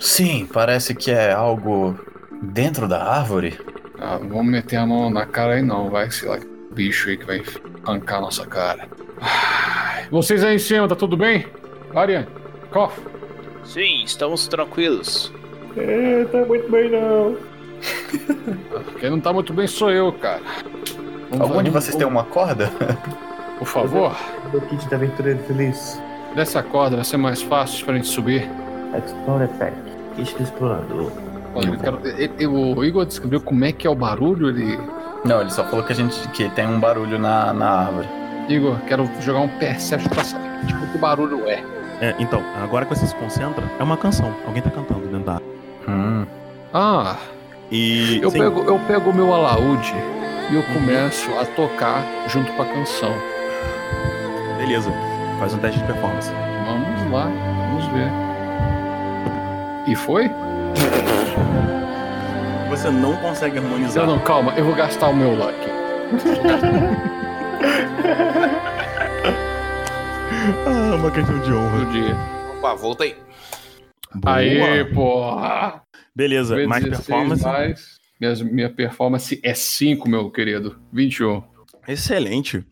Sim, 0.00 0.48
parece 0.52 0.94
que 0.94 1.10
é 1.10 1.32
algo 1.32 1.96
dentro 2.42 2.88
da 2.88 3.04
árvore. 3.04 3.56
Ah, 4.00 4.18
não 4.20 4.28
vamos 4.28 4.46
meter 4.52 4.76
a 4.76 4.86
mão 4.86 5.08
na 5.10 5.24
cara 5.26 5.54
aí 5.54 5.62
não, 5.62 5.88
vai, 5.90 6.10
sei 6.10 6.28
lá, 6.28 6.38
que 6.38 6.46
bicho 6.72 7.08
aí 7.08 7.16
que 7.16 7.24
vai 7.24 7.42
arrancar 7.86 8.18
a 8.18 8.20
nossa 8.22 8.46
cara. 8.46 8.88
Vocês 10.10 10.42
aí 10.44 10.56
em 10.56 10.58
cima, 10.58 10.88
tá 10.88 10.94
tudo 10.96 11.16
bem? 11.16 11.46
Ariane, 11.94 12.26
Koff, 12.72 13.00
Sim, 13.64 14.02
estamos 14.04 14.46
tranquilos. 14.48 15.32
É, 15.76 16.24
tá 16.26 16.38
muito 16.44 16.70
bem 16.70 16.90
não. 16.90 17.36
quem 19.00 19.10
não 19.10 19.20
tá 19.20 19.32
muito 19.32 19.52
bem 19.52 19.66
sou 19.66 19.90
eu, 19.90 20.12
cara. 20.12 20.42
Vamos- 21.30 21.40
Algum 21.48 21.62
de 21.62 21.70
vamos- 21.70 21.84
vocês 21.84 21.96
tem 21.96 22.06
uma 22.06 22.24
corda? 22.24 22.70
Por 23.58 23.66
favor, 23.66 24.14
Meu 24.52 24.60
kit 24.62 24.86
da 24.88 24.96
aventureiro 24.96 25.38
feliz. 25.44 26.00
dessa 26.34 26.62
corda 26.62 26.96
vai 26.96 27.04
ser 27.04 27.16
mais 27.16 27.40
fácil 27.42 27.84
pra 27.86 27.94
gente 27.94 28.08
subir. 28.08 28.48
Explorer 28.96 29.48
Pack. 29.58 29.72
Kit 30.16 30.34
do 30.36 30.42
explorador. 30.42 31.12
O 31.54 32.84
Igor 32.84 33.06
descreveu 33.06 33.40
como 33.40 33.64
é 33.64 33.72
que 33.72 33.86
é 33.86 33.90
o 33.90 33.94
barulho, 33.94 34.48
ele... 34.48 34.78
Não, 35.24 35.40
ele 35.40 35.50
só 35.50 35.64
falou 35.64 35.84
que 35.84 35.92
a 35.92 35.96
gente 35.96 36.28
que 36.28 36.48
tem 36.50 36.66
um 36.66 36.78
barulho 36.78 37.18
na, 37.18 37.52
na 37.52 37.70
árvore. 37.86 38.08
Igor, 38.48 38.76
quero 38.86 39.08
jogar 39.20 39.40
um 39.40 39.48
perception 39.48 40.10
pra 40.10 40.22
saber 40.24 40.66
tipo, 40.66 40.86
que 40.92 40.98
barulho 40.98 41.48
é. 41.48 41.62
É, 42.00 42.14
então, 42.18 42.42
agora 42.62 42.84
que 42.84 42.94
você 42.94 43.06
se 43.06 43.14
concentra, 43.14 43.64
é 43.78 43.82
uma 43.82 43.96
canção. 43.96 44.34
Alguém 44.46 44.60
tá 44.62 44.70
cantando 44.70 45.06
dentro 45.06 45.24
da 45.24 45.32
árvore. 45.34 45.50
Hum. 45.88 46.26
Ah, 46.72 47.16
E. 47.70 48.20
eu 48.22 48.30
sim, 48.30 48.38
pego, 48.38 48.62
eu 48.64 48.78
pego 48.80 49.10
o 49.10 49.14
meu 49.14 49.32
alaúde 49.32 49.94
e 50.50 50.54
eu 50.56 50.62
começo 50.74 51.30
a 51.38 51.44
tocar 51.46 52.02
junto 52.28 52.52
com 52.52 52.62
a 52.62 52.66
canção. 52.66 53.14
Beleza. 54.58 54.92
Faz 55.38 55.54
um 55.54 55.58
teste 55.58 55.78
de 55.80 55.86
performance. 55.86 56.30
Vamos 56.66 57.12
lá, 57.12 57.30
vamos 57.70 57.86
ver. 57.86 58.10
E 59.86 59.94
foi? 59.94 60.30
Você 62.70 62.90
não 62.90 63.16
consegue 63.16 63.58
harmonizar. 63.58 64.06
Não, 64.06 64.16
não, 64.16 64.22
calma, 64.24 64.52
eu 64.56 64.64
vou 64.64 64.74
gastar 64.74 65.08
o 65.08 65.14
meu 65.16 65.34
luck. 65.34 65.54
Ah, 70.66 70.96
uma 70.96 71.10
questão 71.10 71.38
de 71.40 71.52
honra. 71.52 71.78
No 71.78 71.92
dia. 71.92 72.14
Opa, 72.58 72.74
voltei. 72.74 73.16
Aí, 74.26 74.84
porra! 74.92 75.82
Beleza, 76.14 76.54
mais 76.66 76.84
16 76.84 77.06
performance. 77.06 77.42
mais- 77.44 77.94
Minha, 78.20 78.34
minha 78.44 78.70
performance 78.70 79.40
é 79.42 79.54
5, 79.54 80.08
meu 80.08 80.30
querido. 80.30 80.78
21. 80.92 81.42
Excelente. 81.88 82.64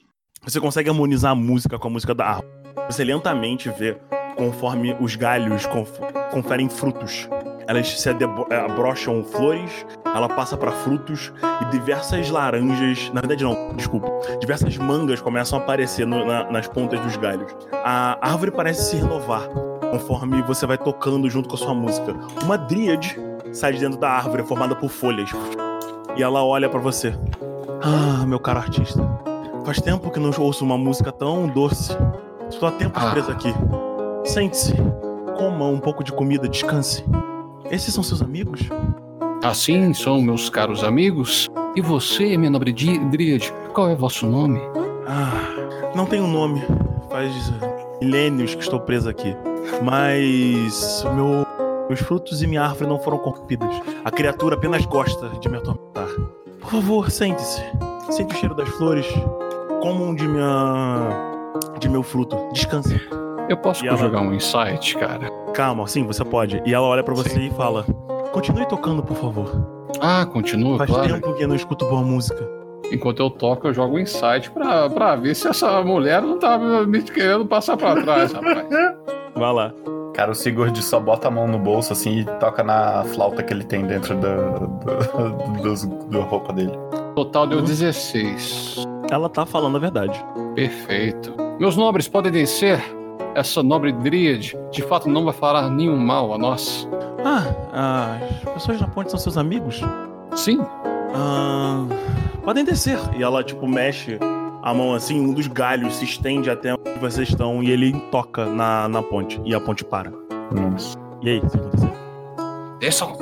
Você 0.44 0.60
consegue 0.60 0.88
harmonizar 0.90 1.32
a 1.32 1.34
música 1.34 1.78
com 1.78 1.88
a 1.88 1.90
música 1.90 2.14
da 2.14 2.26
árvore. 2.26 2.48
Você 2.88 3.04
lentamente 3.04 3.68
vê 3.70 3.96
conforme 4.36 4.96
os 5.00 5.16
galhos 5.16 5.66
conf- 5.66 5.98
conferem 6.30 6.68
frutos. 6.68 7.28
Elas 7.72 7.98
se 8.02 8.06
eh, 8.10 8.14
abrocham 8.54 9.24
flores, 9.24 9.86
ela 10.04 10.28
passa 10.28 10.58
para 10.58 10.70
frutos 10.70 11.32
e 11.62 11.64
diversas 11.70 12.28
laranjas. 12.28 13.10
Na 13.14 13.22
verdade, 13.22 13.42
não, 13.44 13.72
desculpa. 13.74 14.08
Diversas 14.38 14.76
mangas 14.76 15.22
começam 15.22 15.58
a 15.58 15.62
aparecer 15.62 16.06
no- 16.06 16.22
na- 16.26 16.50
nas 16.50 16.68
pontas 16.68 17.00
dos 17.00 17.16
galhos. 17.16 17.50
A 17.82 18.18
árvore 18.20 18.50
parece 18.50 18.90
se 18.90 18.96
renovar 18.96 19.48
conforme 19.90 20.42
você 20.42 20.66
vai 20.66 20.76
tocando 20.76 21.30
junto 21.30 21.48
com 21.48 21.54
a 21.54 21.58
sua 21.58 21.72
música. 21.72 22.14
Uma 22.44 22.58
dríade 22.58 23.18
sai 23.54 23.72
de 23.72 23.80
dentro 23.80 23.98
da 23.98 24.10
árvore, 24.10 24.42
formada 24.42 24.76
por 24.76 24.90
folhas. 24.90 25.30
E 26.14 26.22
ela 26.22 26.44
olha 26.44 26.68
para 26.68 26.78
você. 26.78 27.14
Ah, 27.82 28.26
meu 28.26 28.38
caro 28.38 28.58
artista. 28.58 29.02
Faz 29.64 29.80
tempo 29.80 30.10
que 30.10 30.20
não 30.20 30.30
ouço 30.38 30.62
uma 30.62 30.76
música 30.76 31.10
tão 31.10 31.46
doce. 31.48 31.96
Estou 32.50 32.68
há 32.68 32.72
tempos 32.72 33.02
Ah. 33.02 33.12
preso 33.12 33.30
aqui. 33.30 33.54
Sente-se. 34.24 34.74
Coma 35.38 35.64
um 35.64 35.78
pouco 35.80 36.04
de 36.04 36.12
comida, 36.12 36.46
descanse. 36.46 37.02
Esses 37.72 37.92
são 37.94 38.04
seus 38.04 38.22
amigos? 38.22 38.60
Assim 39.42 39.92
são 39.94 40.20
meus 40.22 40.48
caros 40.48 40.84
amigos. 40.84 41.50
E 41.74 41.80
você, 41.80 42.36
minha 42.36 42.50
nobre 42.50 42.72
Dríade, 42.72 43.52
qual 43.72 43.88
é 43.88 43.94
vosso 43.96 44.26
nome? 44.26 44.60
Ah, 45.08 45.90
não 45.96 46.04
tenho 46.06 46.26
nome. 46.26 46.62
Faz 47.10 47.32
milênios 48.00 48.54
que 48.54 48.62
estou 48.62 48.78
preso 48.78 49.08
aqui. 49.08 49.34
Mas 49.82 51.02
meu, 51.16 51.46
meus 51.88 52.00
frutos 52.00 52.42
e 52.42 52.46
minha 52.46 52.62
árvore 52.62 52.88
não 52.90 52.98
foram 53.00 53.18
corrompidos. 53.18 53.74
A 54.04 54.10
criatura 54.10 54.54
apenas 54.54 54.84
gosta 54.84 55.30
de 55.40 55.48
me 55.48 55.56
atormentar. 55.56 56.08
Por 56.60 56.70
favor, 56.70 57.10
sente-se. 57.10 57.62
Sente 58.10 58.34
o 58.34 58.38
cheiro 58.38 58.54
das 58.54 58.68
flores. 58.68 59.06
Comam 59.80 60.14
de 60.14 60.28
minha. 60.28 61.30
de 61.80 61.88
meu 61.88 62.02
fruto. 62.02 62.36
Descanse. 62.52 63.00
Eu 63.48 63.56
posso 63.56 63.84
ela- 63.86 63.96
jogar 63.96 64.20
um 64.20 64.32
insight, 64.34 64.96
cara? 64.96 65.28
Calma, 65.54 65.86
sim, 65.86 66.04
você 66.06 66.24
pode. 66.24 66.62
E 66.64 66.72
ela 66.74 66.86
olha 66.86 67.02
pra 67.02 67.14
você 67.14 67.38
e 67.38 67.50
fala: 67.50 67.84
Continue 68.32 68.66
tocando, 68.66 69.02
por 69.02 69.16
favor. 69.16 69.50
Ah, 70.00 70.24
continua, 70.26 70.78
Faz 70.78 70.90
claro. 70.90 71.12
tempo 71.14 71.34
que 71.34 71.42
eu 71.44 71.48
não 71.48 71.54
escuto 71.56 71.84
boa 71.86 72.02
música. 72.02 72.48
Enquanto 72.90 73.20
eu 73.20 73.30
toco, 73.30 73.68
eu 73.68 73.74
jogo 73.74 73.96
um 73.96 73.98
insight 73.98 74.50
pra, 74.50 74.88
pra 74.90 75.16
ver 75.16 75.34
se 75.34 75.48
essa 75.48 75.82
mulher 75.82 76.20
não 76.20 76.38
tá 76.38 76.58
me 76.58 77.02
querendo 77.02 77.46
passar 77.46 77.76
pra 77.76 77.94
trás, 78.02 78.32
rapaz. 78.34 78.66
Vai 79.34 79.52
lá. 79.52 79.72
Cara, 80.14 80.30
o 80.32 80.34
Sigurd 80.34 80.82
só 80.82 81.00
bota 81.00 81.28
a 81.28 81.30
mão 81.30 81.46
no 81.48 81.58
bolso 81.58 81.92
assim 81.94 82.18
e 82.20 82.24
toca 82.38 82.62
na 82.62 83.02
flauta 83.14 83.42
que 83.42 83.52
ele 83.52 83.64
tem 83.64 83.86
dentro 83.86 84.14
da, 84.16 84.58
dos- 85.62 85.84
da 86.10 86.20
roupa 86.20 86.52
dele. 86.52 86.72
Total 87.14 87.46
deu 87.46 87.62
16. 87.62 88.84
Ela 89.10 89.28
tá 89.30 89.46
falando 89.46 89.76
a 89.76 89.80
verdade. 89.80 90.22
Perfeito. 90.54 91.32
Meus 91.58 91.76
nobres 91.78 92.08
podem 92.08 92.30
descer. 92.32 92.78
Essa 93.34 93.62
nobre 93.62 93.92
dríade, 93.92 94.56
de 94.70 94.82
fato, 94.82 95.08
não 95.08 95.24
vai 95.24 95.32
fará 95.32 95.68
nenhum 95.68 95.96
mal 95.96 96.34
a 96.34 96.38
nós. 96.38 96.88
Ah, 97.24 98.18
as 98.46 98.52
pessoas 98.54 98.80
na 98.80 98.88
ponte 98.88 99.10
são 99.10 99.18
seus 99.18 99.38
amigos? 99.38 99.80
Sim. 100.34 100.60
Ah, 101.14 101.84
podem 102.44 102.64
descer. 102.64 102.98
E 103.16 103.22
ela, 103.22 103.42
tipo, 103.42 103.66
mexe 103.66 104.18
a 104.62 104.74
mão 104.74 104.94
assim, 104.94 105.20
um 105.20 105.32
dos 105.32 105.46
galhos 105.46 105.94
se 105.96 106.04
estende 106.04 106.50
até 106.50 106.74
onde 106.74 107.00
vocês 107.00 107.28
estão 107.28 107.62
e 107.62 107.70
ele 107.70 107.92
toca 108.10 108.44
na, 108.44 108.88
na 108.88 109.02
ponte. 109.02 109.40
E 109.44 109.54
a 109.54 109.60
ponte 109.60 109.84
para. 109.84 110.12
Nossa. 110.52 110.96
E 111.22 111.30
aí, 111.30 111.38
o 111.38 111.48
que 111.48 111.56
aconteceu? 111.56 111.92
Desçam. 112.80 113.16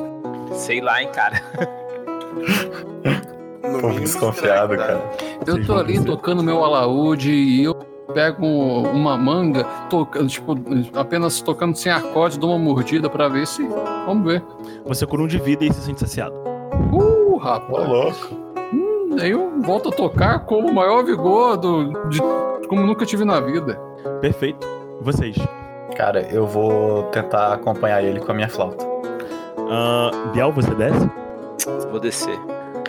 Sei 0.52 0.80
lá, 0.80 1.02
hein, 1.02 1.08
cara. 1.12 1.40
No 3.62 3.80
Pô, 3.80 3.90
desconfiado, 3.90 4.76
cara. 4.76 5.00
Eu 5.46 5.64
tô 5.64 5.74
ali 5.76 6.02
tocando 6.02 6.42
meu 6.42 6.64
alaúde 6.64 7.30
e 7.30 7.62
eu 7.62 7.74
pego 8.14 8.44
uma 8.46 9.16
manga, 9.16 9.64
tocando, 9.88 10.28
tipo, 10.28 10.54
apenas 10.94 11.40
tocando 11.40 11.76
sem 11.76 11.90
acorde, 11.92 12.38
dou 12.38 12.50
uma 12.50 12.58
mordida 12.58 13.08
pra 13.08 13.28
ver 13.28 13.46
se. 13.46 13.66
Vamos 14.06 14.24
ver. 14.24 14.42
Você 14.86 15.06
cura 15.06 15.22
um 15.22 15.26
de 15.26 15.38
vida 15.38 15.64
e 15.64 15.72
se 15.72 15.80
sente 15.80 16.00
saciado. 16.00 16.34
Uh, 16.92 17.34
Ô, 17.34 17.36
rapaz. 17.38 17.88
louco. 17.88 18.34
Hum, 18.72 19.16
Daí 19.16 19.30
eu 19.30 19.60
volto 19.62 19.88
a 19.88 19.92
tocar 19.92 20.40
com 20.40 20.58
o 20.60 20.72
maior 20.72 21.04
vigor 21.04 21.56
do, 21.56 21.92
de 22.08 22.20
como 22.68 22.82
nunca 22.86 23.04
tive 23.04 23.24
na 23.24 23.40
vida. 23.40 23.78
Perfeito. 24.20 24.66
Vocês? 25.00 25.36
Cara, 25.96 26.22
eu 26.32 26.46
vou 26.46 27.04
tentar 27.04 27.54
acompanhar 27.54 28.02
ele 28.02 28.20
com 28.20 28.30
a 28.30 28.34
minha 28.34 28.48
flauta. 28.48 28.86
Ah, 29.70 30.10
Biel, 30.32 30.52
você 30.52 30.74
desce? 30.74 31.10
Vou 31.90 32.00
descer. 32.00 32.38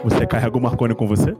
Você 0.03 0.25
carrega 0.25 0.57
o 0.57 0.61
Marconi 0.61 0.95
com 0.95 1.07
você? 1.07 1.35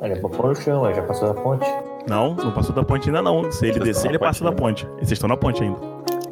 Olha, 0.00 0.20
pôr 0.20 0.48
no 0.48 0.54
chão, 0.54 0.84
aí 0.84 0.94
já 0.94 1.02
passou 1.02 1.32
da 1.34 1.40
ponte. 1.40 1.66
Não, 2.08 2.34
não 2.34 2.50
passou 2.52 2.74
da 2.74 2.82
ponte 2.82 3.08
ainda 3.08 3.22
não. 3.22 3.50
Se 3.52 3.64
ele 3.66 3.74
Vocês 3.74 3.84
descer, 3.84 4.08
ele 4.10 4.18
passa 4.18 4.42
da 4.44 4.52
ponte. 4.52 4.84
E 4.96 5.00
vocês 5.00 5.12
estão 5.12 5.28
na 5.28 5.36
ponte 5.36 5.62
ainda. 5.62 5.78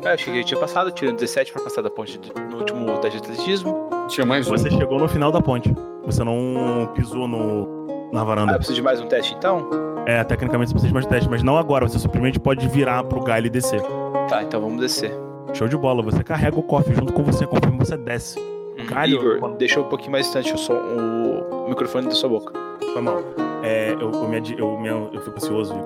É, 0.03 0.11
eu 0.11 0.15
achei 0.15 0.33
que 0.33 0.41
eu 0.41 0.45
tinha 0.45 0.61
passado, 0.61 0.91
tirando 0.93 1.17
17 1.17 1.53
pra 1.53 1.63
passar 1.63 1.83
da 1.83 1.91
ponte 1.91 2.21
no 2.51 2.59
último 2.59 2.99
teste 2.99 3.21
de 3.21 3.27
atletismo. 3.33 3.89
Tinha 4.09 4.25
mais 4.27 4.47
um. 4.49 4.51
Você 4.57 4.71
chegou 4.71 4.99
no 4.99 5.09
final 5.09 5.31
da 5.31 5.41
ponte. 5.41 5.75
Você 6.05 6.25
não 6.25 6.89
pisou 6.95 7.29
no, 7.29 7.87
na 8.13 8.21
Ah, 8.21 8.23
eu 8.23 8.27
varanda. 8.27 8.55
preciso 8.55 8.77
de 8.77 8.83
mais 8.83 9.01
um 9.01 9.07
teste 9.07 9.35
então? 9.35 9.69
É, 10.07 10.25
tecnicamente 10.25 10.69
você 10.71 10.75
precisa 10.75 10.89
de 10.89 10.95
mais 10.95 11.07
teste, 11.07 11.29
mas 11.29 11.43
não 11.43 11.59
agora. 11.59 11.87
Você 11.87 11.99
simplesmente 11.99 12.41
pode 12.41 12.67
virar 12.69 13.05
pro 13.05 13.21
galho 13.23 13.47
e 13.47 13.51
descer. 13.51 13.83
Tá, 14.29 14.43
então 14.43 14.61
vamos 14.61 14.81
descer. 14.81 15.13
Show 15.53 15.69
de 15.69 15.77
bola. 15.77 16.03
Você 16.03 16.23
carrega 16.25 16.59
o 16.59 16.63
cofre 16.63 16.95
junto 16.95 17.13
com 17.13 17.23
você 17.23 17.47
conforme 17.47 17.77
você 17.79 17.97
desce. 17.97 18.39
Hum, 18.39 18.87
Galho, 18.89 19.17
Igor, 19.19 19.39
quando- 19.41 19.57
deixa 19.57 19.81
um 19.81 19.85
pouquinho 19.85 20.13
mais 20.13 20.25
distante 20.27 20.55
o, 20.55 20.59
som, 20.59 20.75
o 20.75 21.69
microfone 21.69 22.07
da 22.07 22.15
sua 22.15 22.29
boca. 22.29 22.53
Foi 22.93 23.03
mal. 23.03 23.21
É, 23.69 23.93
eu, 23.93 24.11
eu, 24.11 24.29
me, 24.29 24.55
eu, 24.57 24.79
me- 24.81 24.89
eu 24.89 25.21
fico 25.21 25.37
ansioso 25.37 25.75
de 25.75 25.83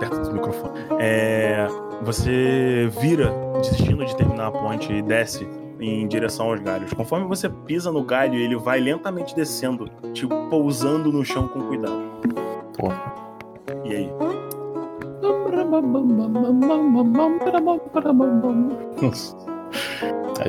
perto 0.00 0.20
do 0.22 0.32
microfone. 0.32 0.80
É, 0.98 1.66
você 2.02 2.88
vira, 3.00 3.30
desistindo 3.60 4.04
de 4.04 4.16
terminar 4.16 4.46
a 4.46 4.50
ponte, 4.50 4.92
e 4.92 5.02
desce 5.02 5.46
em 5.80 6.06
direção 6.08 6.50
aos 6.50 6.60
galhos. 6.60 6.92
Conforme 6.92 7.26
você 7.26 7.48
pisa 7.48 7.92
no 7.92 8.02
galho, 8.02 8.34
ele 8.34 8.56
vai 8.56 8.80
lentamente 8.80 9.34
descendo, 9.36 9.88
tipo, 10.12 10.34
pousando 10.48 11.12
no 11.12 11.24
chão 11.24 11.46
com 11.48 11.60
cuidado. 11.62 12.02
Pô. 12.76 12.88
E 13.84 13.94
aí? 13.94 14.12
Eu 19.00 19.12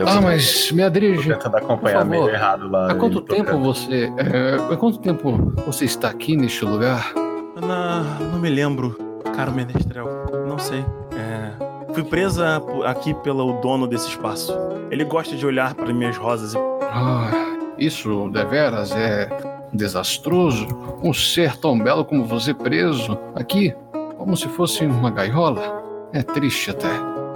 Ah, 0.06 0.22
mas 0.22 0.72
me 0.72 0.88
dirige. 0.89 1.30
tentando 1.33 1.57
acompanhar 1.57 1.99
favor. 1.99 2.09
meio 2.09 2.30
errado 2.30 2.69
lá. 2.69 2.91
Há 2.91 2.95
quanto 2.95 3.22
tempo 3.22 3.45
tocando. 3.45 3.64
você. 3.64 4.11
é, 4.17 4.73
há 4.73 4.77
quanto 4.77 4.99
tempo 4.99 5.53
você 5.65 5.85
está 5.85 6.09
aqui 6.09 6.35
neste 6.35 6.64
lugar? 6.64 7.11
Na, 7.59 8.03
não 8.19 8.39
me 8.39 8.49
lembro, 8.49 8.95
caro 9.35 9.51
menestrel. 9.51 10.07
Não 10.48 10.59
sei. 10.59 10.85
É, 11.17 11.93
fui 11.93 12.03
presa 12.03 12.61
aqui 12.85 13.14
pelo 13.15 13.53
dono 13.61 13.88
desse 13.88 14.09
espaço. 14.09 14.56
Ele 14.91 15.03
gosta 15.03 15.35
de 15.35 15.45
olhar 15.45 15.73
para 15.73 15.91
minhas 15.93 16.15
rosas 16.17 16.53
e 16.53 16.57
Ah, 16.91 17.31
isso 17.77 18.30
deveras 18.30 18.91
é 18.95 19.27
desastroso. 19.73 20.67
Um 21.03 21.14
ser 21.14 21.57
tão 21.57 21.77
belo 21.77 22.06
como 22.06 22.25
você 22.25 22.53
preso 22.53 23.17
aqui, 23.35 23.73
como 24.17 24.38
se 24.38 24.48
fosse 24.49 24.85
uma 24.85 25.09
gaiola. 25.09 25.81
É 26.14 26.22
triste 26.23 26.72
até. 26.72 26.89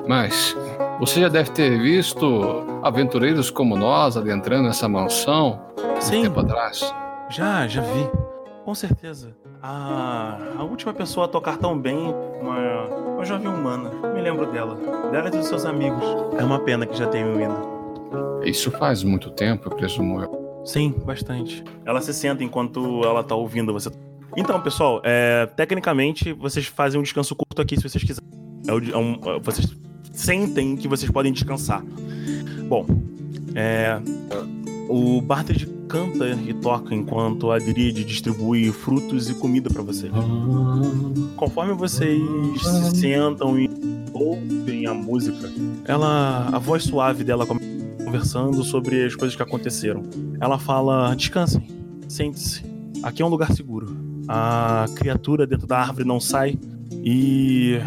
Mas 0.08 0.56
você 1.00 1.20
já 1.22 1.30
deve 1.30 1.52
ter 1.52 1.80
visto 1.80 2.26
aventureiros 2.82 3.50
como 3.50 3.76
nós 3.76 4.16
adentrando 4.18 4.68
essa 4.70 4.88
mansão 4.88 5.60
um 5.98 6.02
Sim. 6.02 6.24
tempo 6.24 6.40
atrás. 6.40 6.94
Já, 7.30 7.68
já 7.68 7.82
vi. 7.82 8.10
Com 8.64 8.74
certeza. 8.76 9.36
A, 9.62 10.38
a 10.58 10.64
última 10.64 10.94
pessoa 10.94 11.26
a 11.26 11.30
tocar 11.30 11.58
tão 11.58 11.78
bem, 11.78 11.98
uma, 12.42 12.86
uma 13.16 13.26
jovem 13.26 13.48
humana. 13.48 13.90
Me 14.14 14.22
lembro 14.22 14.46
dela. 14.52 14.76
Dela 15.12 15.28
e 15.28 15.32
dos 15.32 15.48
seus 15.48 15.66
amigos. 15.66 16.04
É 16.38 16.44
uma 16.44 16.60
pena 16.60 16.86
que 16.86 16.96
já 16.98 17.08
tenham 17.08 17.40
ido. 17.40 17.74
Isso 18.44 18.72
faz 18.72 19.04
muito 19.04 19.30
tempo, 19.32 19.70
eu 19.70 19.76
presumo 19.76 20.22
eu. 20.22 20.62
Sim, 20.66 20.94
bastante. 21.06 21.64
Ela 21.86 22.00
se 22.02 22.14
senta 22.14 22.44
enquanto 22.44 23.02
ela 23.04 23.24
tá 23.24 23.36
ouvindo 23.36 23.74
você. 23.74 23.90
Então, 24.36 24.60
pessoal, 24.62 25.02
é, 25.04 25.46
tecnicamente, 25.46 26.32
vocês 26.34 26.66
fazem 26.66 27.00
um 27.00 27.04
descanso 27.04 27.36
curto 27.36 27.62
aqui 27.62 27.76
se 27.78 27.88
vocês 27.88 28.04
quiserem. 28.04 28.30
É 28.68 28.72
é 28.94 28.98
um- 28.98 29.20
é, 29.26 29.40
vocês 29.40 29.68
sentem 30.14 30.78
que 30.78 30.88
vocês 30.88 31.12
podem 31.12 31.34
descansar. 31.34 31.84
Bom, 32.70 32.86
é, 33.54 34.00
o 34.88 35.20
Bartlett 35.22 35.68
canta 35.90 36.30
e 36.30 36.54
toca 36.54 36.96
enquanto 36.96 37.52
a 37.52 37.58
Dríade 37.60 38.06
distribui 38.06 38.72
frutos 38.72 39.30
e 39.30 39.34
comida 39.34 39.70
pra 39.70 39.82
você. 39.82 40.10
Conforme 41.36 41.74
vocês 41.74 42.22
se 42.62 43.02
sentam 43.02 43.60
e 43.60 43.70
ouvem 44.14 44.88
a 44.88 44.94
música, 44.94 45.52
ela, 45.86 46.50
a 46.52 46.58
voz 46.58 46.84
suave 46.84 47.24
dela 47.24 47.46
começa 47.46 47.74
conversando 48.14 48.64
sobre 48.64 49.04
as 49.06 49.16
coisas 49.16 49.36
que 49.36 49.42
aconteceram. 49.42 50.04
Ela 50.40 50.60
fala: 50.60 51.16
descansem, 51.16 51.68
sente-se. 52.08 52.64
Aqui 53.02 53.24
é 53.24 53.26
um 53.26 53.30
lugar 53.30 53.52
seguro. 53.52 53.98
A 54.28 54.86
criatura 54.96 55.48
dentro 55.48 55.66
da 55.66 55.80
árvore 55.80 56.08
não 56.08 56.20
sai 56.20 56.58
e 57.04 57.80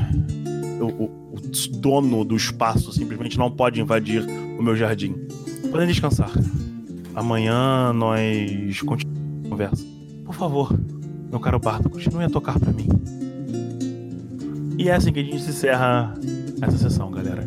o 0.81 1.26
dono 1.67 2.25
do 2.25 2.37
espaço 2.37 2.93
simplesmente 2.93 3.39
não 3.39 3.51
pode 3.51 3.81
invadir 3.81 4.23
o 4.59 4.63
meu 4.63 4.77
jardim. 4.77 5.15
Podem 5.71 5.87
descansar. 5.87 6.31
Amanhã 7.15 7.93
nós 7.93 8.81
continuamos 8.83 9.47
a 9.47 9.49
conversa. 9.49 9.85
Por 10.25 10.35
favor, 10.35 10.79
meu 11.31 11.41
caro 11.41 11.59
Bardo, 11.59 11.89
continue 11.89 12.25
a 12.25 12.31
tocar 12.31 12.59
pra 12.59 12.73
mim. 12.73 12.89
E 14.79 14.89
é 14.89 14.95
assim 14.95 15.13
que 15.13 15.21
a 15.21 15.23
gente 15.23 15.37
encerra 15.37 16.15
essa 16.61 16.77
sessão, 16.77 17.11
galera. 17.11 17.47